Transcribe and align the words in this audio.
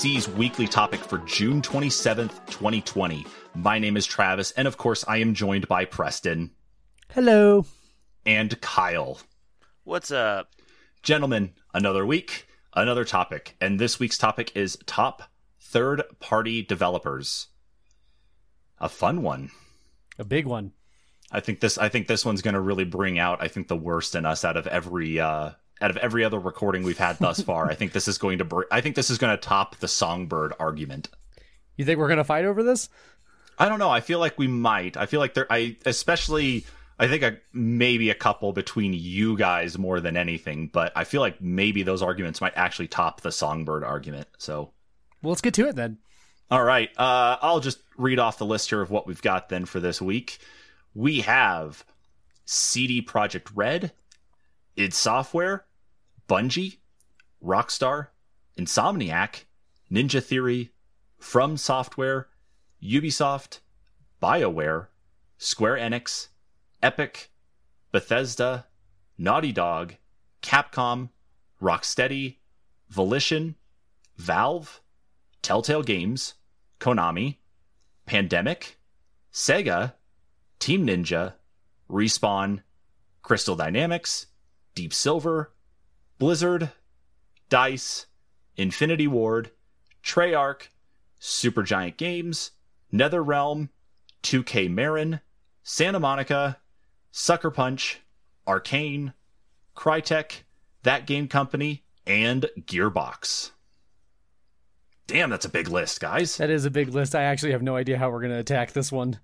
Welcome 0.00 0.12
to 0.12 0.20
the 0.20 0.28
NPC's 0.30 0.36
weekly 0.38 0.66
topic 0.66 1.00
for 1.00 1.18
June 1.18 1.60
27th, 1.60 2.46
2020. 2.46 3.26
My 3.54 3.78
name 3.78 3.98
is 3.98 4.06
Travis, 4.06 4.50
and 4.52 4.66
of 4.66 4.78
course, 4.78 5.04
I 5.06 5.18
am 5.18 5.34
joined 5.34 5.68
by 5.68 5.84
Preston 5.84 6.52
Hello. 7.10 7.66
and 8.24 8.58
Kyle. 8.62 9.20
What's 9.84 10.10
up? 10.10 10.52
Gentlemen, 11.02 11.52
another 11.74 12.06
week, 12.06 12.48
another 12.74 13.04
topic, 13.04 13.56
and 13.60 13.78
this 13.78 13.98
week's 13.98 14.16
topic 14.16 14.52
is 14.54 14.78
top 14.86 15.24
third 15.60 16.02
party 16.18 16.62
developers. 16.62 17.48
A 18.78 18.88
fun 18.88 19.20
one. 19.22 19.50
A 20.18 20.24
big 20.24 20.46
one. 20.46 20.72
I 21.30 21.40
think 21.40 21.60
this 21.60 21.76
I 21.76 21.90
think 21.90 22.08
this 22.08 22.24
one's 22.24 22.42
going 22.42 22.54
to 22.54 22.60
really 22.60 22.84
bring 22.84 23.18
out 23.18 23.42
I 23.42 23.48
think 23.48 23.68
the 23.68 23.76
worst 23.76 24.14
in 24.14 24.24
us 24.24 24.46
out 24.46 24.56
of 24.56 24.66
every 24.66 25.20
uh 25.20 25.50
out 25.80 25.90
of 25.90 25.96
every 25.98 26.24
other 26.24 26.38
recording 26.38 26.82
we've 26.82 26.98
had 26.98 27.18
thus 27.18 27.40
far. 27.40 27.70
I 27.70 27.74
think 27.74 27.92
this 27.92 28.08
is 28.08 28.18
going 28.18 28.38
to 28.38 28.44
br- 28.44 28.62
I 28.70 28.80
think 28.80 28.96
this 28.96 29.10
is 29.10 29.18
going 29.18 29.36
to 29.36 29.40
top 29.40 29.76
the 29.76 29.88
songbird 29.88 30.52
argument. 30.58 31.08
You 31.76 31.84
think 31.86 31.98
we're 31.98 32.08
gonna 32.08 32.24
fight 32.24 32.44
over 32.44 32.62
this? 32.62 32.90
I 33.58 33.68
don't 33.68 33.78
know. 33.78 33.88
I 33.88 34.00
feel 34.00 34.18
like 34.18 34.38
we 34.38 34.46
might. 34.46 34.96
I 34.98 35.06
feel 35.06 35.20
like 35.20 35.32
there. 35.34 35.46
I 35.50 35.76
especially. 35.86 36.66
I 36.98 37.08
think 37.08 37.22
a, 37.22 37.38
maybe 37.54 38.10
a 38.10 38.14
couple 38.14 38.52
between 38.52 38.92
you 38.92 39.34
guys 39.38 39.78
more 39.78 40.00
than 40.00 40.18
anything, 40.18 40.66
but 40.70 40.92
I 40.94 41.04
feel 41.04 41.22
like 41.22 41.40
maybe 41.40 41.82
those 41.82 42.02
arguments 42.02 42.42
might 42.42 42.52
actually 42.56 42.88
top 42.88 43.22
the 43.22 43.32
songbird 43.32 43.82
argument. 43.82 44.28
So, 44.36 44.72
Well, 45.22 45.30
let's 45.30 45.40
get 45.40 45.54
to 45.54 45.66
it 45.68 45.76
then. 45.76 45.96
all 46.50 46.62
right. 46.62 46.90
Uh, 46.98 47.38
I'll 47.40 47.60
just 47.60 47.78
read 47.96 48.18
off 48.18 48.36
the 48.36 48.44
list 48.44 48.68
here 48.68 48.82
of 48.82 48.90
what 48.90 49.06
we've 49.06 49.22
got 49.22 49.48
then 49.48 49.64
for 49.64 49.80
this 49.80 50.02
week. 50.02 50.40
We 50.92 51.20
have 51.22 51.86
CD 52.44 53.00
Project 53.00 53.50
Red, 53.54 53.92
id 54.76 54.92
Software, 54.92 55.64
Bungie, 56.30 56.78
Rockstar, 57.44 58.08
Insomniac, 58.56 59.46
Ninja 59.90 60.22
Theory, 60.22 60.70
From 61.18 61.56
Software, 61.56 62.28
Ubisoft, 62.80 63.58
BioWare, 64.22 64.86
Square 65.38 65.78
Enix, 65.78 66.28
Epic, 66.80 67.32
Bethesda, 67.90 68.66
Naughty 69.18 69.50
Dog, 69.50 69.94
Capcom, 70.40 71.08
Rocksteady, 71.60 72.36
Volition, 72.88 73.56
Valve, 74.16 74.80
Telltale 75.42 75.82
Games, 75.82 76.34
Konami, 76.78 77.38
Pandemic, 78.06 78.78
Sega, 79.32 79.94
Team 80.60 80.86
Ninja, 80.86 81.34
Respawn, 81.90 82.62
Crystal 83.22 83.56
Dynamics, 83.56 84.26
Deep 84.76 84.94
Silver, 84.94 85.52
Blizzard, 86.20 86.70
Dice, 87.48 88.06
Infinity 88.54 89.06
Ward, 89.08 89.52
Treyarch, 90.04 90.68
Supergiant 91.18 91.96
Games, 91.96 92.50
NetherRealm, 92.92 93.70
2K 94.22 94.70
Marin, 94.70 95.20
Santa 95.62 95.98
Monica, 95.98 96.58
Sucker 97.10 97.50
Punch, 97.50 98.02
Arkane, 98.46 99.14
Crytek, 99.74 100.42
That 100.82 101.06
Game 101.06 101.26
Company, 101.26 101.84
and 102.06 102.44
Gearbox. 102.60 103.52
Damn, 105.06 105.30
that's 105.30 105.46
a 105.46 105.50
big 105.50 105.68
list, 105.68 106.00
guys. 106.00 106.36
That 106.36 106.50
is 106.50 106.66
a 106.66 106.70
big 106.70 106.90
list. 106.90 107.14
I 107.14 107.22
actually 107.22 107.52
have 107.52 107.62
no 107.62 107.76
idea 107.76 107.96
how 107.96 108.10
we're 108.10 108.20
gonna 108.20 108.38
attack 108.38 108.72
this 108.72 108.92
one. 108.92 109.18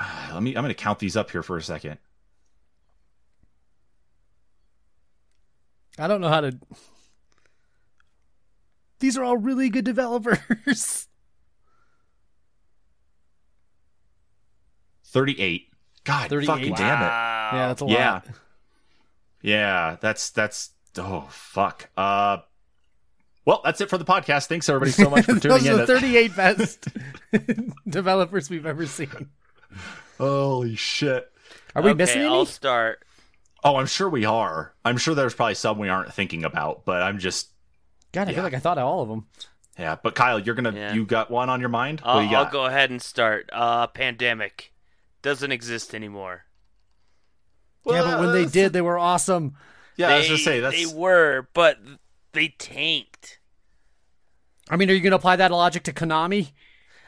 Let 0.32 0.42
me 0.42 0.56
I'm 0.56 0.64
going 0.64 0.68
to 0.68 0.74
count 0.74 0.98
these 0.98 1.16
up 1.16 1.30
here 1.30 1.44
for 1.44 1.56
a 1.56 1.62
second. 1.62 1.98
I 6.00 6.08
don't 6.08 6.20
know 6.20 6.28
how 6.28 6.40
to. 6.40 6.58
These 9.00 9.16
are 9.16 9.24
all 9.24 9.36
really 9.36 9.68
good 9.68 9.84
developers. 9.84 11.06
38. 15.04 15.66
God, 16.04 16.30
38? 16.30 16.46
fucking 16.46 16.74
damn 16.74 17.02
it. 17.02 17.04
Yeah, 17.04 17.66
that's 17.68 17.82
a 17.82 17.86
Yeah. 17.86 18.12
lot. 18.12 18.26
Yeah, 19.42 19.96
that's 20.00 20.30
that's 20.30 20.70
oh 20.98 21.26
fuck. 21.30 21.88
Uh 21.96 22.38
well, 23.46 23.62
that's 23.64 23.80
it 23.80 23.88
for 23.88 23.96
the 23.98 24.04
podcast. 24.04 24.46
Thanks 24.46 24.68
everybody 24.68 24.92
so 24.92 25.08
much 25.10 25.24
for 25.24 25.32
tuning 25.40 25.48
Those 25.58 25.66
in. 25.66 25.72
are 25.74 25.76
the 25.78 25.86
38 25.86 26.36
best 26.36 26.88
developers 27.88 28.50
we've 28.50 28.66
ever 28.66 28.86
seen. 28.86 29.30
Holy 30.18 30.76
shit. 30.76 31.30
Are 31.74 31.82
we 31.82 31.90
okay, 31.90 31.96
missing 31.98 32.20
any? 32.22 32.28
I'll 32.30 32.44
start. 32.46 33.02
Oh, 33.62 33.76
I'm 33.76 33.86
sure 33.86 34.08
we 34.08 34.24
are. 34.24 34.74
I'm 34.84 34.96
sure 34.96 35.14
there's 35.14 35.34
probably 35.34 35.54
some 35.54 35.78
we 35.78 35.88
aren't 35.88 36.12
thinking 36.14 36.44
about, 36.44 36.84
but 36.84 37.02
I'm 37.02 37.18
just 37.18 37.50
God, 38.12 38.26
I 38.26 38.30
Yeah. 38.30 38.36
feel 38.36 38.44
like 38.44 38.54
I 38.54 38.58
thought 38.58 38.78
of 38.78 38.84
all 38.86 39.02
of 39.02 39.08
them. 39.08 39.26
yeah, 39.78 39.96
but 40.02 40.14
Kyle, 40.14 40.38
you're 40.38 40.54
going 40.54 40.72
to 40.72 40.78
Yeah. 40.78 40.92
you 40.94 41.04
got 41.06 41.30
one 41.30 41.48
on 41.50 41.60
your 41.60 41.68
mind? 41.68 42.00
I'll, 42.04 42.16
what 42.16 42.22
do 42.22 42.28
you 42.28 42.36
I'll 42.36 42.50
go 42.50 42.64
ahead 42.66 42.90
and 42.90 43.00
start. 43.00 43.48
Uh, 43.52 43.86
pandemic 43.86 44.72
doesn't 45.22 45.52
exist 45.52 45.94
anymore. 45.94 46.44
yeah, 47.86 48.02
but 48.02 48.20
when 48.20 48.32
they 48.32 48.46
did, 48.46 48.72
they 48.72 48.80
were 48.80 48.98
awesome. 48.98 49.54
Yeah, 49.96 50.08
they, 50.08 50.14
I 50.14 50.18
was 50.18 50.26
going 50.28 50.38
to 50.38 50.44
say 50.44 50.60
that's 50.60 50.76
they 50.76 50.98
were, 50.98 51.48
but 51.54 51.78
they 52.32 52.48
tanked. 52.48 53.38
I 54.68 54.76
mean, 54.76 54.88
are 54.90 54.94
you 54.94 55.00
gonna 55.00 55.16
apply 55.16 55.36
that 55.36 55.50
logic 55.50 55.82
to 55.84 55.92
Konami? 55.92 56.52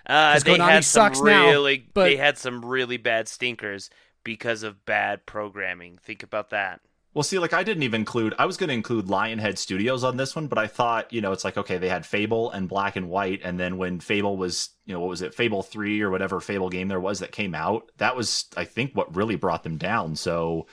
Uh, 0.05 0.33
'Cause 0.33 0.43
they 0.45 0.57
Konami 0.59 0.69
had 0.69 0.85
sucks 0.85 1.19
some 1.19 1.27
now, 1.29 1.63
but- 1.95 2.05
they 2.05 2.17
had 2.17 2.37
some 2.37 2.65
really 2.65 2.97
bad 2.97 3.29
stinkers 3.29 3.89
because 4.25 4.63
of 4.63 4.85
bad 4.85 5.27
programming. 5.27 5.99
Think 6.03 6.23
about 6.23 6.51
that. 6.51 6.81
Well, 7.15 7.23
see, 7.23 7.39
like 7.39 7.53
I 7.53 7.63
didn't 7.63 7.83
even 7.83 8.01
include. 8.01 8.35
I 8.39 8.47
was 8.47 8.57
going 8.57 8.69
to 8.69 8.75
include 8.75 9.07
Lionhead 9.07 9.59
Studios 9.59 10.03
on 10.03 10.17
this 10.17 10.35
one, 10.35 10.47
but 10.47 10.57
I 10.57 10.67
thought, 10.67 11.13
you 11.13 11.21
know, 11.21 11.33
it's 11.33 11.45
like 11.45 11.59
okay, 11.59 11.77
they 11.77 11.91
had 11.91 12.07
Fable 12.07 12.51
and 12.51 12.69
Black 12.69 12.97
and 12.97 13.11
White, 13.11 13.41
and 13.45 13.61
then 13.61 13.77
when 13.77 14.01
Fable 14.01 14.39
was, 14.39 14.71
you 14.87 14.95
know, 14.95 15.01
what 15.01 15.11
was 15.11 15.21
it, 15.21 15.35
Fable 15.35 15.63
three 15.63 16.01
or 16.01 16.11
whatever 16.11 16.41
Fable 16.41 16.71
game 16.71 16.89
there 16.89 17.01
was 17.01 17.19
that 17.19 17.31
came 17.31 17.55
out, 17.55 17.91
that 17.99 18.17
was, 18.17 18.47
I 18.57 18.65
think, 18.65 18.97
what 18.97 19.15
really 19.15 19.37
brought 19.37 19.63
them 19.63 19.77
down. 19.77 20.17
So, 20.17 20.67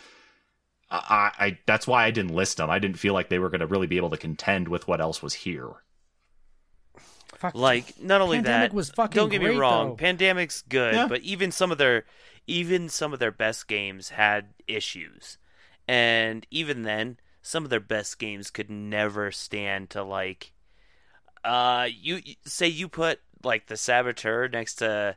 I, 0.90 1.32
I 1.38 1.58
that's 1.66 1.86
why 1.88 2.06
I 2.06 2.12
didn't 2.12 2.34
list 2.34 2.56
them. 2.56 2.70
I 2.70 2.80
didn't 2.80 3.00
feel 3.00 3.14
like 3.14 3.28
they 3.28 3.40
were 3.40 3.50
going 3.50 3.60
to 3.60 3.68
really 3.68 3.88
be 3.88 3.98
able 3.98 4.12
to 4.12 4.18
contend 4.18 4.70
with 4.70 4.88
what 4.88 5.02
else 5.02 5.22
was 5.22 5.34
here. 5.34 5.72
Fuck. 7.36 7.56
Like 7.56 8.02
not 8.02 8.22
only 8.22 8.38
Pandemic 8.38 8.72
that, 8.72 8.76
was 8.76 8.90
fucking 8.92 9.16
don't 9.16 9.30
get 9.30 9.42
me 9.42 9.48
great, 9.48 9.60
wrong, 9.60 9.90
though. 9.90 9.96
Pandemic's 9.96 10.62
good, 10.62 10.94
Yeah. 10.94 11.08
but 11.08 11.22
even 11.22 11.52
some 11.52 11.72
of 11.72 11.78
their 11.78 12.06
even 12.50 12.90
some 12.90 13.14
of 13.14 13.20
their 13.20 13.32
best 13.32 13.68
games 13.68 14.10
had 14.10 14.54
issues. 14.68 15.38
And 15.88 16.46
even 16.52 16.84
then, 16.84 17.18
some 17.42 17.64
of 17.64 17.70
their 17.70 17.80
best 17.80 18.20
games 18.20 18.50
could 18.52 18.70
never 18.70 19.32
stand 19.32 19.90
to 19.92 20.04
like 20.04 20.52
uh 21.44 21.88
you 21.90 22.20
you- 22.24 22.36
say 22.46 22.68
you 22.68 22.90
put 22.90 23.20
like 23.44 23.68
the 23.68 23.78
Saboteur 23.78 24.48
next 24.50 24.76
to 24.76 25.16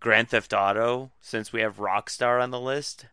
Grand 0.00 0.30
Theft 0.30 0.52
Auto 0.52 1.12
since 1.20 1.52
we 1.52 1.60
have 1.60 1.76
Rockstar 1.76 2.42
on 2.42 2.50
the 2.50 2.60
list. 2.60 3.06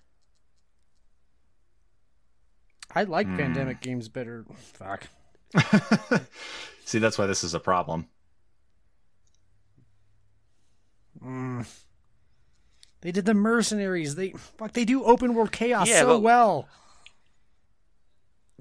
I 2.95 3.03
like 3.03 3.27
Hmm. 3.27 3.37
pandemic 3.37 3.81
games 3.81 4.07
better. 4.09 4.45
Fuck. 4.73 5.07
see, 6.85 6.99
that's 6.99 7.17
why 7.17 7.27
this 7.27 7.43
is 7.43 7.53
a 7.53 7.59
problem. 7.59 8.07
Mm. 11.23 11.65
They 13.01 13.11
did 13.11 13.25
the 13.25 13.33
mercenaries. 13.33 14.15
They 14.15 14.31
fuck. 14.31 14.73
They 14.73 14.85
do 14.85 15.03
open 15.03 15.33
world 15.33 15.51
chaos 15.51 15.87
Yeah, 15.87 16.01
so 16.01 16.19
well. 16.19 16.67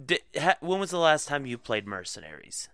Di 0.04 0.18
ha, 0.38 0.54
when 0.60 0.78
was 0.78 0.90
the 0.90 0.98
last 0.98 1.26
time 1.26 1.44
you 1.44 1.58
played 1.58 1.86
Mercenaries? 1.86 2.68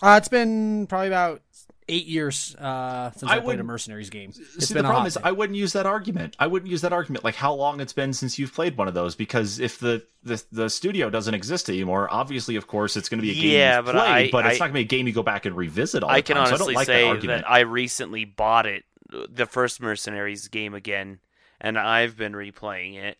Uh, 0.00 0.16
it's 0.18 0.28
been 0.28 0.86
probably 0.88 1.08
about 1.08 1.42
eight 1.88 2.06
years 2.06 2.56
uh, 2.56 3.10
since 3.12 3.30
I 3.30 3.36
I, 3.36 3.40
played 3.40 3.60
a 3.60 3.64
mercenaries 3.64 4.10
game. 4.10 4.30
It's 4.30 4.66
See, 4.68 4.74
been 4.74 4.82
the 4.84 4.88
problem 4.88 5.06
is, 5.06 5.16
minute. 5.16 5.26
I 5.28 5.32
wouldn't 5.32 5.56
use 5.56 5.72
that 5.74 5.86
argument. 5.86 6.36
I 6.40 6.46
wouldn't 6.48 6.70
use 6.70 6.80
that 6.80 6.92
argument. 6.92 7.24
Like 7.24 7.34
how 7.36 7.52
long 7.54 7.80
it's 7.80 7.92
been 7.92 8.12
since 8.12 8.36
you've 8.38 8.52
played 8.52 8.76
one 8.76 8.88
of 8.88 8.94
those? 8.94 9.14
Because 9.14 9.60
if 9.60 9.78
the 9.78 10.04
the, 10.24 10.42
the 10.50 10.70
studio 10.70 11.08
doesn't 11.10 11.34
exist 11.34 11.68
anymore, 11.68 12.08
obviously, 12.10 12.56
of 12.56 12.66
course, 12.66 12.96
it's 12.96 13.08
going 13.08 13.18
to 13.18 13.22
be 13.22 13.30
a 13.30 13.34
game 13.34 13.52
Yeah, 13.52 13.76
you've 13.76 13.86
but 13.86 13.92
played, 13.94 14.28
I- 14.28 14.30
but 14.30 14.46
it's 14.46 14.56
I- 14.60 14.64
not 14.66 14.72
going 14.72 14.84
to 14.84 14.88
be 14.88 14.96
a 14.96 14.98
game 14.98 15.06
you 15.06 15.12
go 15.12 15.22
back 15.22 15.46
and 15.46 15.56
revisit 15.56 16.02
all 16.02 16.10
I 16.10 16.16
the 16.16 16.22
can 16.22 16.36
time. 16.36 16.46
so 16.46 16.50
I 16.50 16.54
honestly 16.54 16.74
don't 16.74 16.78
like 16.80 16.86
say 16.86 17.02
that 17.02 17.08
argument. 17.08 17.44
I 17.48 17.60
recently 17.60 18.24
bought 18.24 18.66
it, 18.66 18.84
the 19.28 19.46
first 19.46 19.80
Mercenaries 19.80 20.48
game 20.48 20.74
again, 20.74 21.20
and 21.60 21.78
I've 21.78 22.16
been 22.16 22.32
replaying 22.32 22.96
it. 22.96 23.18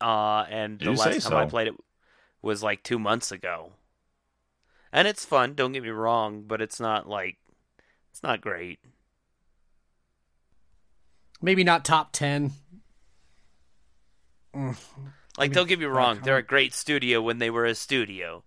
Uh, 0.00 0.44
and 0.50 0.78
the 0.78 0.86
You 0.86 0.90
last 0.92 1.22
say 1.22 1.30
time 1.30 1.38
I 1.38 1.46
played 1.46 1.68
it 1.68 1.74
was 2.40 2.62
like 2.62 2.82
two 2.82 2.98
months 2.98 3.30
ago. 3.30 3.72
And 4.92 5.08
it's 5.08 5.24
fun. 5.24 5.54
Don't 5.54 5.72
get 5.72 5.82
me 5.82 5.88
wrong, 5.90 6.44
but 6.46 6.60
it's 6.60 6.80
not 6.80 7.08
like 7.08 7.38
it's 8.10 8.22
not 8.22 8.40
great. 8.40 8.80
Maybe 11.40 11.64
not 11.64 11.84
top 11.84 12.12
ten. 12.12 12.52
Like, 15.38 15.52
don't 15.52 15.66
get 15.66 15.78
me 15.78 15.86
wrong, 15.86 16.20
they're 16.22 16.36
a 16.36 16.42
great 16.42 16.74
studio 16.74 17.22
when 17.22 17.38
they 17.38 17.48
were 17.48 17.64
a 17.64 17.74
studio, 17.74 18.44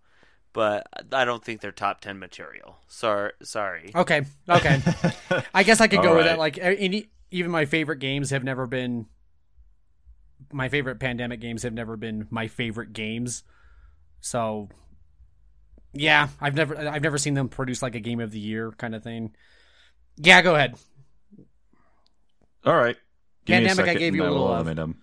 but 0.55 0.87
I 1.11 1.25
don't 1.25 1.43
think 1.43 1.59
they're 1.59 1.73
top 1.73 1.99
ten 1.99 2.17
material. 2.17 2.77
Sorry, 2.87 3.33
sorry. 3.43 3.91
Okay, 3.93 4.21
okay. 4.49 4.81
I 5.53 5.63
guess 5.63 5.81
I 5.81 5.87
could 5.87 6.01
go 6.01 6.09
All 6.09 6.15
with 6.15 6.25
right. 6.25 6.31
that. 6.31 6.39
Like 6.39 6.57
any, 6.57 7.09
even 7.29 7.51
my 7.51 7.65
favorite 7.65 7.99
games 7.99 8.29
have 8.31 8.43
never 8.43 8.65
been. 8.65 9.05
My 10.53 10.69
favorite 10.69 10.99
pandemic 10.99 11.41
games 11.41 11.63
have 11.63 11.73
never 11.73 11.97
been 11.97 12.27
my 12.29 12.47
favorite 12.47 12.93
games. 12.93 13.43
So, 14.21 14.69
Yeah, 15.93 16.29
I've 16.39 16.55
never 16.55 16.77
I've 16.77 17.01
never 17.03 17.17
seen 17.17 17.33
them 17.33 17.49
produce 17.49 17.81
like 17.81 17.95
a 17.95 17.99
game 17.99 18.21
of 18.21 18.31
the 18.31 18.39
year 18.39 18.71
kind 18.77 18.95
of 18.95 19.03
thing. 19.03 19.35
Yeah, 20.17 20.41
go 20.41 20.55
ahead. 20.55 20.75
All 22.65 22.75
right. 22.75 22.95
Give 23.45 23.57
me 23.57 23.65
a 23.65 23.67
Pandemic, 23.67 23.89
I 23.89 23.99
gave 23.99 24.15
you 24.15 24.23
a 24.23 24.29
little 24.29 24.45
love. 24.45 24.67
eliminate 24.67 24.79
'em. 24.79 25.01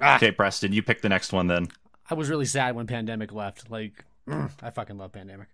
Ah, 0.00 0.16
Okay, 0.16 0.30
Preston, 0.30 0.72
you 0.72 0.82
pick 0.82 1.00
the 1.02 1.08
next 1.08 1.32
one 1.32 1.46
then. 1.46 1.68
I 2.10 2.14
was 2.14 2.28
really 2.30 2.44
sad 2.46 2.74
when 2.76 2.86
Pandemic 2.86 3.32
left. 3.32 3.70
Like, 3.70 4.04
mm, 4.28 4.50
I 4.62 4.70
fucking 4.70 4.96
love 4.98 5.12
Pandemic. 5.12 5.48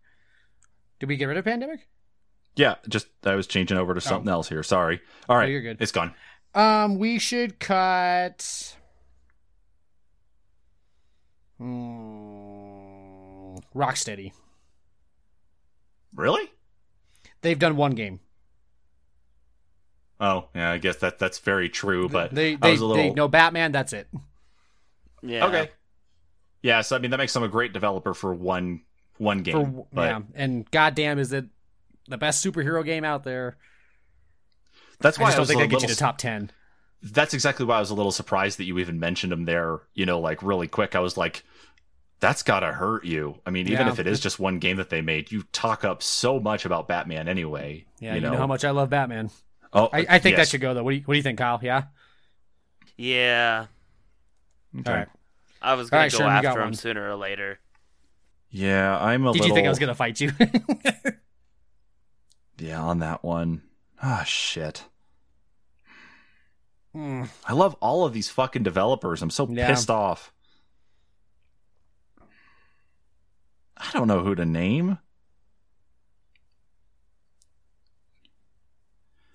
Did 1.00 1.08
we 1.08 1.16
get 1.16 1.26
rid 1.26 1.36
of 1.36 1.44
Pandemic? 1.44 1.88
Yeah, 2.54 2.74
just 2.88 3.06
I 3.24 3.34
was 3.34 3.46
changing 3.46 3.78
over 3.78 3.94
to 3.94 4.00
something 4.00 4.28
else 4.30 4.48
here. 4.48 4.62
Sorry. 4.62 5.00
All 5.28 5.36
right, 5.36 5.46
Oh. 5.46 5.50
you're 5.50 5.62
good. 5.62 5.78
It's 5.80 5.92
gone. 5.92 6.14
Um, 6.54 6.98
we 6.98 7.18
should 7.18 7.58
cut. 7.58 8.76
Hmm, 11.58 13.56
Rocksteady. 13.74 14.32
Really? 16.14 16.50
They've 17.40 17.58
done 17.58 17.76
one 17.76 17.92
game. 17.92 18.20
Oh, 20.20 20.48
yeah. 20.54 20.70
I 20.70 20.78
guess 20.78 20.96
that 20.96 21.18
that's 21.18 21.38
very 21.38 21.68
true. 21.68 22.08
But 22.08 22.34
they 22.34 22.52
I 22.52 22.56
they, 22.56 22.70
was 22.72 22.80
a 22.80 22.86
little 22.86 23.02
they 23.02 23.10
no 23.10 23.28
Batman. 23.28 23.72
That's 23.72 23.92
it. 23.92 24.08
Yeah. 25.22 25.46
okay. 25.46 25.70
Yeah, 26.62 26.80
so 26.82 26.96
I 26.96 26.98
mean 27.00 27.10
that 27.10 27.16
makes 27.18 27.32
them 27.32 27.42
a 27.42 27.48
great 27.48 27.72
developer 27.72 28.14
for 28.14 28.32
one 28.32 28.82
one 29.18 29.42
game. 29.42 29.54
For 29.54 29.86
but 29.92 30.02
yeah, 30.02 30.20
and 30.34 30.70
goddamn, 30.70 31.18
is 31.18 31.32
it 31.32 31.46
the 32.08 32.18
best 32.18 32.44
superhero 32.44 32.84
game 32.84 33.04
out 33.04 33.24
there? 33.24 33.56
that's 35.00 35.18
why 35.18 35.26
just 35.26 35.34
I, 35.34 35.38
don't 35.38 35.46
think 35.46 35.60
a 35.60 35.66
get 35.66 35.72
little 35.74 35.88
you 35.88 35.94
to 35.94 35.98
top 35.98 36.18
ten. 36.18 36.50
that's 37.02 37.34
exactly 37.34 37.66
why 37.66 37.76
I 37.78 37.80
was 37.80 37.90
a 37.90 37.94
little 37.94 38.12
surprised 38.12 38.58
that 38.58 38.64
you 38.64 38.78
even 38.78 39.00
mentioned 39.00 39.32
him 39.32 39.44
there, 39.44 39.80
you 39.94 40.06
know, 40.06 40.20
like 40.20 40.42
really 40.42 40.68
quick. 40.68 40.94
I 40.94 41.00
was 41.00 41.16
like, 41.16 41.42
that's 42.20 42.44
gotta 42.44 42.70
hurt 42.72 43.04
you. 43.04 43.40
I 43.44 43.50
mean, 43.50 43.66
even 43.66 43.86
Yeah. 43.86 43.92
if 43.92 43.98
it 43.98 44.06
is 44.06 44.20
just 44.20 44.38
one 44.38 44.60
game 44.60 44.76
that 44.76 44.90
they 44.90 45.00
made, 45.00 45.32
you 45.32 45.42
talk 45.50 45.82
up 45.84 46.04
so 46.04 46.38
much 46.38 46.64
about 46.64 46.86
Batman 46.86 47.26
anyway. 47.28 47.84
Yeah, 47.98 48.14
you 48.14 48.20
know, 48.20 48.36
how 48.36 48.46
much 48.46 48.64
I 48.64 48.70
love 48.70 48.90
Batman. 48.90 49.30
Oh, 49.72 49.88
I, 49.92 50.06
I 50.08 50.18
think 50.20 50.36
that 50.36 50.46
should 50.46 50.60
go 50.60 50.74
though. 50.74 50.84
What 50.84 50.92
do 50.92 50.96
you 50.98 51.02
What 51.02 51.14
do 51.14 51.18
you 51.18 51.22
think, 51.24 51.38
Kyle? 51.38 51.58
Yeah. 51.60 51.84
Yeah. 52.96 53.66
Okay. 54.78 54.90
All 54.90 54.96
right. 54.98 55.08
I 55.62 55.74
was 55.74 55.90
gonna 55.90 56.02
right, 56.02 56.12
go 56.12 56.18
Sherman, 56.18 56.32
after 56.44 56.60
him 56.60 56.66
one. 56.68 56.74
sooner 56.74 57.10
or 57.10 57.16
later. 57.16 57.58
Yeah, 58.50 58.98
I'm 58.98 59.24
a 59.26 59.32
Did 59.32 59.40
little. 59.42 59.48
you 59.48 59.54
think 59.54 59.66
I 59.66 59.70
was 59.70 59.78
gonna 59.78 59.94
fight 59.94 60.20
you? 60.20 60.32
Yeah, 62.58 62.80
on 62.80 63.00
that 63.00 63.24
one. 63.24 63.62
Ah, 64.00 64.22
shit. 64.24 64.84
Hmm. 66.92 67.24
I 67.44 67.54
love 67.54 67.74
all 67.80 68.04
of 68.04 68.12
these 68.12 68.28
fucking 68.28 68.62
developers. 68.62 69.20
I'm 69.20 69.30
so 69.30 69.48
Yeah. 69.50 69.66
pissed 69.66 69.90
off. 69.90 70.32
I 73.76 73.90
don't 73.92 74.06
know 74.06 74.22
who 74.22 74.36
to 74.36 74.44
name. 74.44 74.98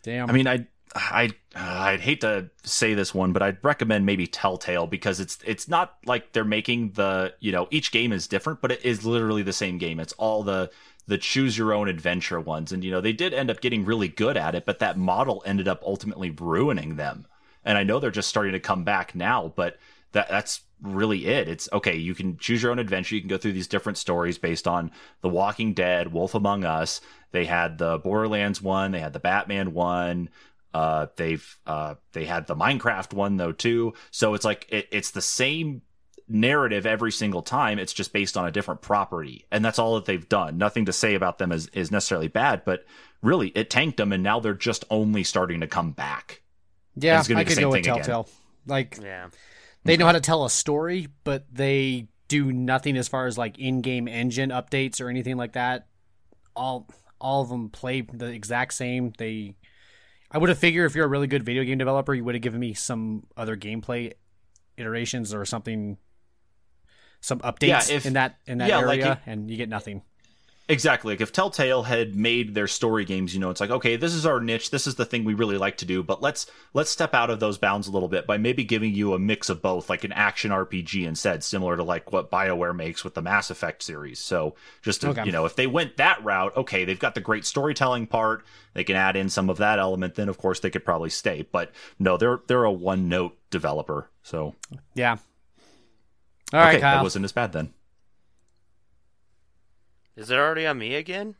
Damn. 0.04 0.30
I 0.30 0.34
mean, 0.34 0.48
I 0.48 0.68
I 0.95 1.31
uh, 1.56 1.60
I'd 1.60 2.01
hate 2.01 2.22
to 2.22 2.50
say 2.63 2.94
this 2.94 3.13
one, 3.13 3.34
but 3.34 3.42
I'd 3.42 3.63
recommend 3.63 4.06
maybe 4.06 4.28
Telltale 4.28 4.88
because 4.88 5.19
it's 5.19 5.38
it's 5.45 5.68
not 5.68 5.98
like 6.06 6.34
they're 6.34 6.44
making 6.44 6.92
the 6.92 7.34
you 7.39 7.51
know 7.51 7.68
each 7.72 7.92
game 7.92 8.12
is 8.12 8.28
different, 8.28 8.62
but 8.62 8.72
it 8.72 8.84
is 8.86 9.06
literally 9.06 9.44
the 9.44 9.54
same 9.54 9.78
game. 9.78 10.00
It's 10.00 10.13
all 10.13 10.44
the 10.44 10.72
the 11.07 11.18
choose 11.18 11.57
your 11.57 11.74
own 11.74 11.88
adventure 11.88 12.39
ones, 12.39 12.72
and 12.72 12.84
you 12.84 12.92
know 12.92 13.01
they 13.01 13.13
did 13.13 13.34
end 13.34 13.50
up 13.50 13.62
getting 13.62 13.86
really 13.86 14.07
good 14.07 14.38
at 14.38 14.56
it, 14.56 14.66
but 14.66 14.80
that 14.80 14.98
model 14.98 15.44
ended 15.45 15.68
up 15.68 15.81
ultimately 15.86 16.31
ruining 16.31 16.95
them. 16.95 17.28
And 17.63 17.78
I 17.78 17.83
know 17.83 18.00
they're 18.00 18.12
just 18.12 18.30
starting 18.30 18.54
to 18.54 18.60
come 18.60 18.83
back 18.83 19.13
now, 19.13 19.51
but 19.56 19.78
that 20.13 20.30
that's 20.30 20.62
really 20.81 21.25
it. 21.25 21.48
It's 21.48 21.68
okay. 21.74 21.95
You 21.95 22.13
can 22.13 22.38
choose 22.38 22.62
your 22.62 22.72
own 22.72 22.80
adventure. 22.80 23.16
You 23.16 23.22
can 23.22 23.30
go 23.30 23.38
through 23.38 23.54
these 23.54 23.68
different 23.68 23.98
stories 23.98 24.38
based 24.38 24.68
on 24.68 24.92
The 25.22 25.30
Walking 25.30 25.74
Dead, 25.74 26.13
Wolf 26.13 26.36
Among 26.36 26.63
Us. 26.63 27.01
They 27.31 27.45
had 27.45 27.78
the 27.78 27.98
Borderlands 27.98 28.62
one. 28.62 28.92
They 28.92 29.00
had 29.00 29.13
the 29.13 29.19
Batman 29.19 29.74
one. 29.74 30.30
Uh, 30.74 31.08
they've 31.16 31.60
uh, 31.66 31.96
they 32.14 32.25
had 32.25 32.48
the 32.48 32.56
Minecraft 32.56 33.14
one 33.14 33.38
though 33.38 33.52
too. 33.52 33.94
So 34.12 34.34
it's 34.34 34.46
like 34.46 34.68
it, 34.69 34.88
it's 34.92 35.12
the 35.12 35.22
same 35.22 35.81
narrative 36.28 36.86
every 36.86 37.12
single 37.12 37.42
time. 37.42 37.80
It's 37.80 37.94
just 37.94 38.14
based 38.14 38.38
on 38.38 38.46
a 38.46 38.52
different 38.52 38.81
property, 38.81 39.46
and 39.52 39.64
that's 39.64 39.80
all 39.80 39.96
that 39.96 40.06
they've 40.06 40.28
done. 40.28 40.58
Nothing 40.58 40.86
to 40.86 40.94
say 40.94 41.16
about 41.16 41.38
them 41.38 41.52
is 41.52 41.68
is 41.68 41.92
necessarily 41.92 42.28
bad, 42.28 42.64
but 42.66 42.86
really 43.22 43.50
it 43.50 43.69
tanked 43.69 43.98
them, 43.98 44.12
and 44.12 44.22
now 44.24 44.40
they're 44.40 44.54
just 44.54 44.86
only 44.90 45.24
starting 45.24 45.62
to 45.62 45.68
come 45.68 45.92
back. 45.92 46.42
yeah, 46.96 47.19
it's 47.19 47.28
gonna 47.28 47.40
I 47.40 47.44
be 47.44 47.46
the 47.46 47.50
could 47.50 47.56
same 47.56 47.64
go 47.64 47.69
with 47.69 47.84
thing 47.84 47.94
again. 47.94 48.04
Telltale. 48.06 48.30
Like 48.68 49.00
Yeah. 49.02 49.30
they 49.86 49.96
know 49.98 50.06
how 50.06 50.12
to 50.12 50.19
tell 50.19 50.44
a 50.46 50.50
story, 50.50 51.08
but 51.24 51.46
they 51.52 52.10
do 52.28 52.52
nothing 52.52 52.98
as 52.98 53.08
far 53.08 53.25
as 53.25 53.38
like 53.38 53.58
in-game 53.58 54.08
engine 54.10 54.50
updates 54.50 55.00
or 55.00 55.08
anything 55.10 55.38
like 55.38 55.54
that. 55.54 55.88
All 56.56 56.90
all 57.22 57.42
of 57.42 57.50
them 57.50 57.69
play 57.69 58.02
the 58.02 58.25
exact 58.28 58.74
same. 58.74 59.14
They 59.18 59.56
I 60.32 60.38
would 60.38 60.50
have 60.50 60.58
figured 60.58 60.86
if 60.90 60.96
you're 60.96 61.06
a 61.06 61.10
really 61.10 61.28
good 61.28 61.44
video 61.44 61.64
game 61.64 61.78
developer, 61.78 62.14
you 62.14 62.24
would 62.24 62.36
have 62.36 62.42
given 62.42 62.60
me 62.60 62.74
some 62.74 63.24
other 63.38 63.56
gameplay 63.56 64.14
iterations 64.78 65.34
or 65.34 65.46
something 65.46 65.98
some 67.22 67.40
updates 67.40 67.90
Yeah, 67.90 67.96
if- 67.96 68.06
in 68.06 68.14
that 68.14 68.38
in 68.46 68.58
that 68.60 68.70
yeah, 68.70 68.80
like 68.80 69.00
area 69.00 69.14
it- 69.26 69.30
and 69.32 69.50
you 69.50 69.58
get 69.58 69.70
nothing. 69.70 70.02
Exactly. 70.69 71.14
Like 71.14 71.22
if 71.22 71.31
Telltale 71.31 71.84
had 71.84 72.14
made 72.14 72.54
their 72.54 72.68
story 72.68 73.06
games, 73.06 73.34
you 73.34 73.40
know, 73.40 73.50
it's 73.50 73.62
like, 73.62 73.69
okay, 73.69 73.96
this 73.96 74.14
is 74.14 74.25
our 74.25 74.42
niche, 74.42 74.69
this 74.69 74.86
is 74.86 74.96
the 74.96 75.06
thing 75.06 75.24
we 75.24 75.34
really 75.34 75.58
like 75.58 75.78
to 75.78 75.86
do, 75.86 76.04
but 76.04 76.22
let's 76.22 76.46
let's 76.74 76.90
step 76.90 77.14
out 77.14 77.30
of 77.30 77.40
those 77.40 77.58
bounds 77.58 77.88
a 77.88 77.92
little 77.92 78.10
bit 78.10 78.28
by 78.28 78.38
maybe 78.38 78.66
giving 78.66 78.94
you 78.94 79.14
a 79.14 79.19
mix 79.19 79.48
of 79.48 79.62
both, 79.62 79.90
like 79.90 80.04
an 80.04 80.12
action 80.12 80.52
RPG 80.52 81.06
instead, 81.08 81.42
similar 81.42 81.78
to 81.78 81.84
like 81.84 82.12
what 82.12 82.30
BioWare 82.30 82.75
makes 82.75 83.06
with 83.06 83.14
the 83.14 83.22
Mass 83.22 83.50
Effect 83.50 83.81
series. 83.81 84.19
So 84.19 84.56
just 84.81 85.00
to, 85.02 85.09
Okay. 85.12 85.24
you 85.26 85.31
know, 85.31 85.45
if 85.45 85.56
they 85.56 85.68
went 85.68 85.95
that 85.97 86.21
route, 86.21 86.57
okay, 86.57 86.83
they've 86.83 87.00
got 87.00 87.16
the 87.16 87.21
great 87.21 87.45
storytelling 87.45 88.06
part, 88.06 88.44
they 88.74 88.83
can 88.83 88.97
add 88.97 89.16
in 89.16 89.30
some 89.30 89.50
of 89.50 89.57
that 89.59 89.80
element, 89.80 90.16
then 90.16 90.28
of 90.28 90.38
course 90.38 90.59
they 90.59 90.69
could 90.69 90.83
probably 90.83 91.09
stay. 91.09 91.47
But 91.50 91.71
no, 91.97 92.18
they're 92.18 92.42
they're 92.47 92.66
a 92.66 92.71
one 92.74 93.07
note 93.07 93.38
developer. 93.52 94.09
So 94.21 94.54
Yeah. 94.95 95.16
All 96.52 96.59
right, 96.59 96.69
okay, 96.76 96.81
that 96.81 96.95
Kyle. 96.95 97.04
wasn't 97.04 97.24
as 97.24 97.31
bad 97.31 97.54
then. 97.54 97.74
Is 100.18 100.31
it 100.31 100.38
already 100.38 100.66
on 100.66 100.80
me 100.80 100.95
again? 100.95 101.36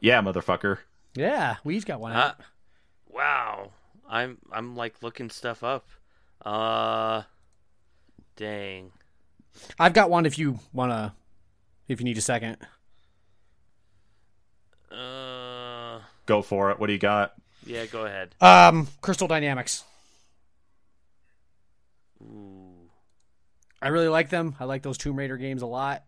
Yeah, 0.00 0.22
motherfucker. 0.22 0.78
Yeah, 1.14 1.56
we've 1.64 1.84
got 1.84 2.00
one. 2.00 2.12
Uh, 2.12 2.34
wow. 3.08 3.70
I'm 4.08 4.38
I'm 4.50 4.74
like 4.74 5.02
looking 5.02 5.30
stuff 5.30 5.62
up. 5.62 5.88
Uh 6.44 7.22
dang. 8.36 8.90
I've 9.78 9.92
got 9.92 10.10
one 10.10 10.26
if 10.26 10.38
you 10.38 10.58
wanna 10.72 11.14
if 11.88 12.00
you 12.00 12.04
need 12.04 12.18
a 12.18 12.22
second. 12.22 12.56
Uh 14.90 16.00
Go 16.26 16.40
for 16.42 16.70
it. 16.70 16.78
What 16.78 16.86
do 16.86 16.92
you 16.94 16.98
got? 16.98 17.34
yeah, 17.66 17.86
go 17.86 18.06
ahead. 18.06 18.34
Um 18.40 18.88
Crystal 19.02 19.28
Dynamics. 19.28 19.84
Ooh. 22.22 22.88
I 23.80 23.88
really 23.88 24.08
like 24.08 24.30
them. 24.30 24.56
I 24.58 24.64
like 24.64 24.82
those 24.82 24.98
Tomb 24.98 25.16
Raider 25.16 25.36
games 25.36 25.62
a 25.62 25.66
lot. 25.66 26.04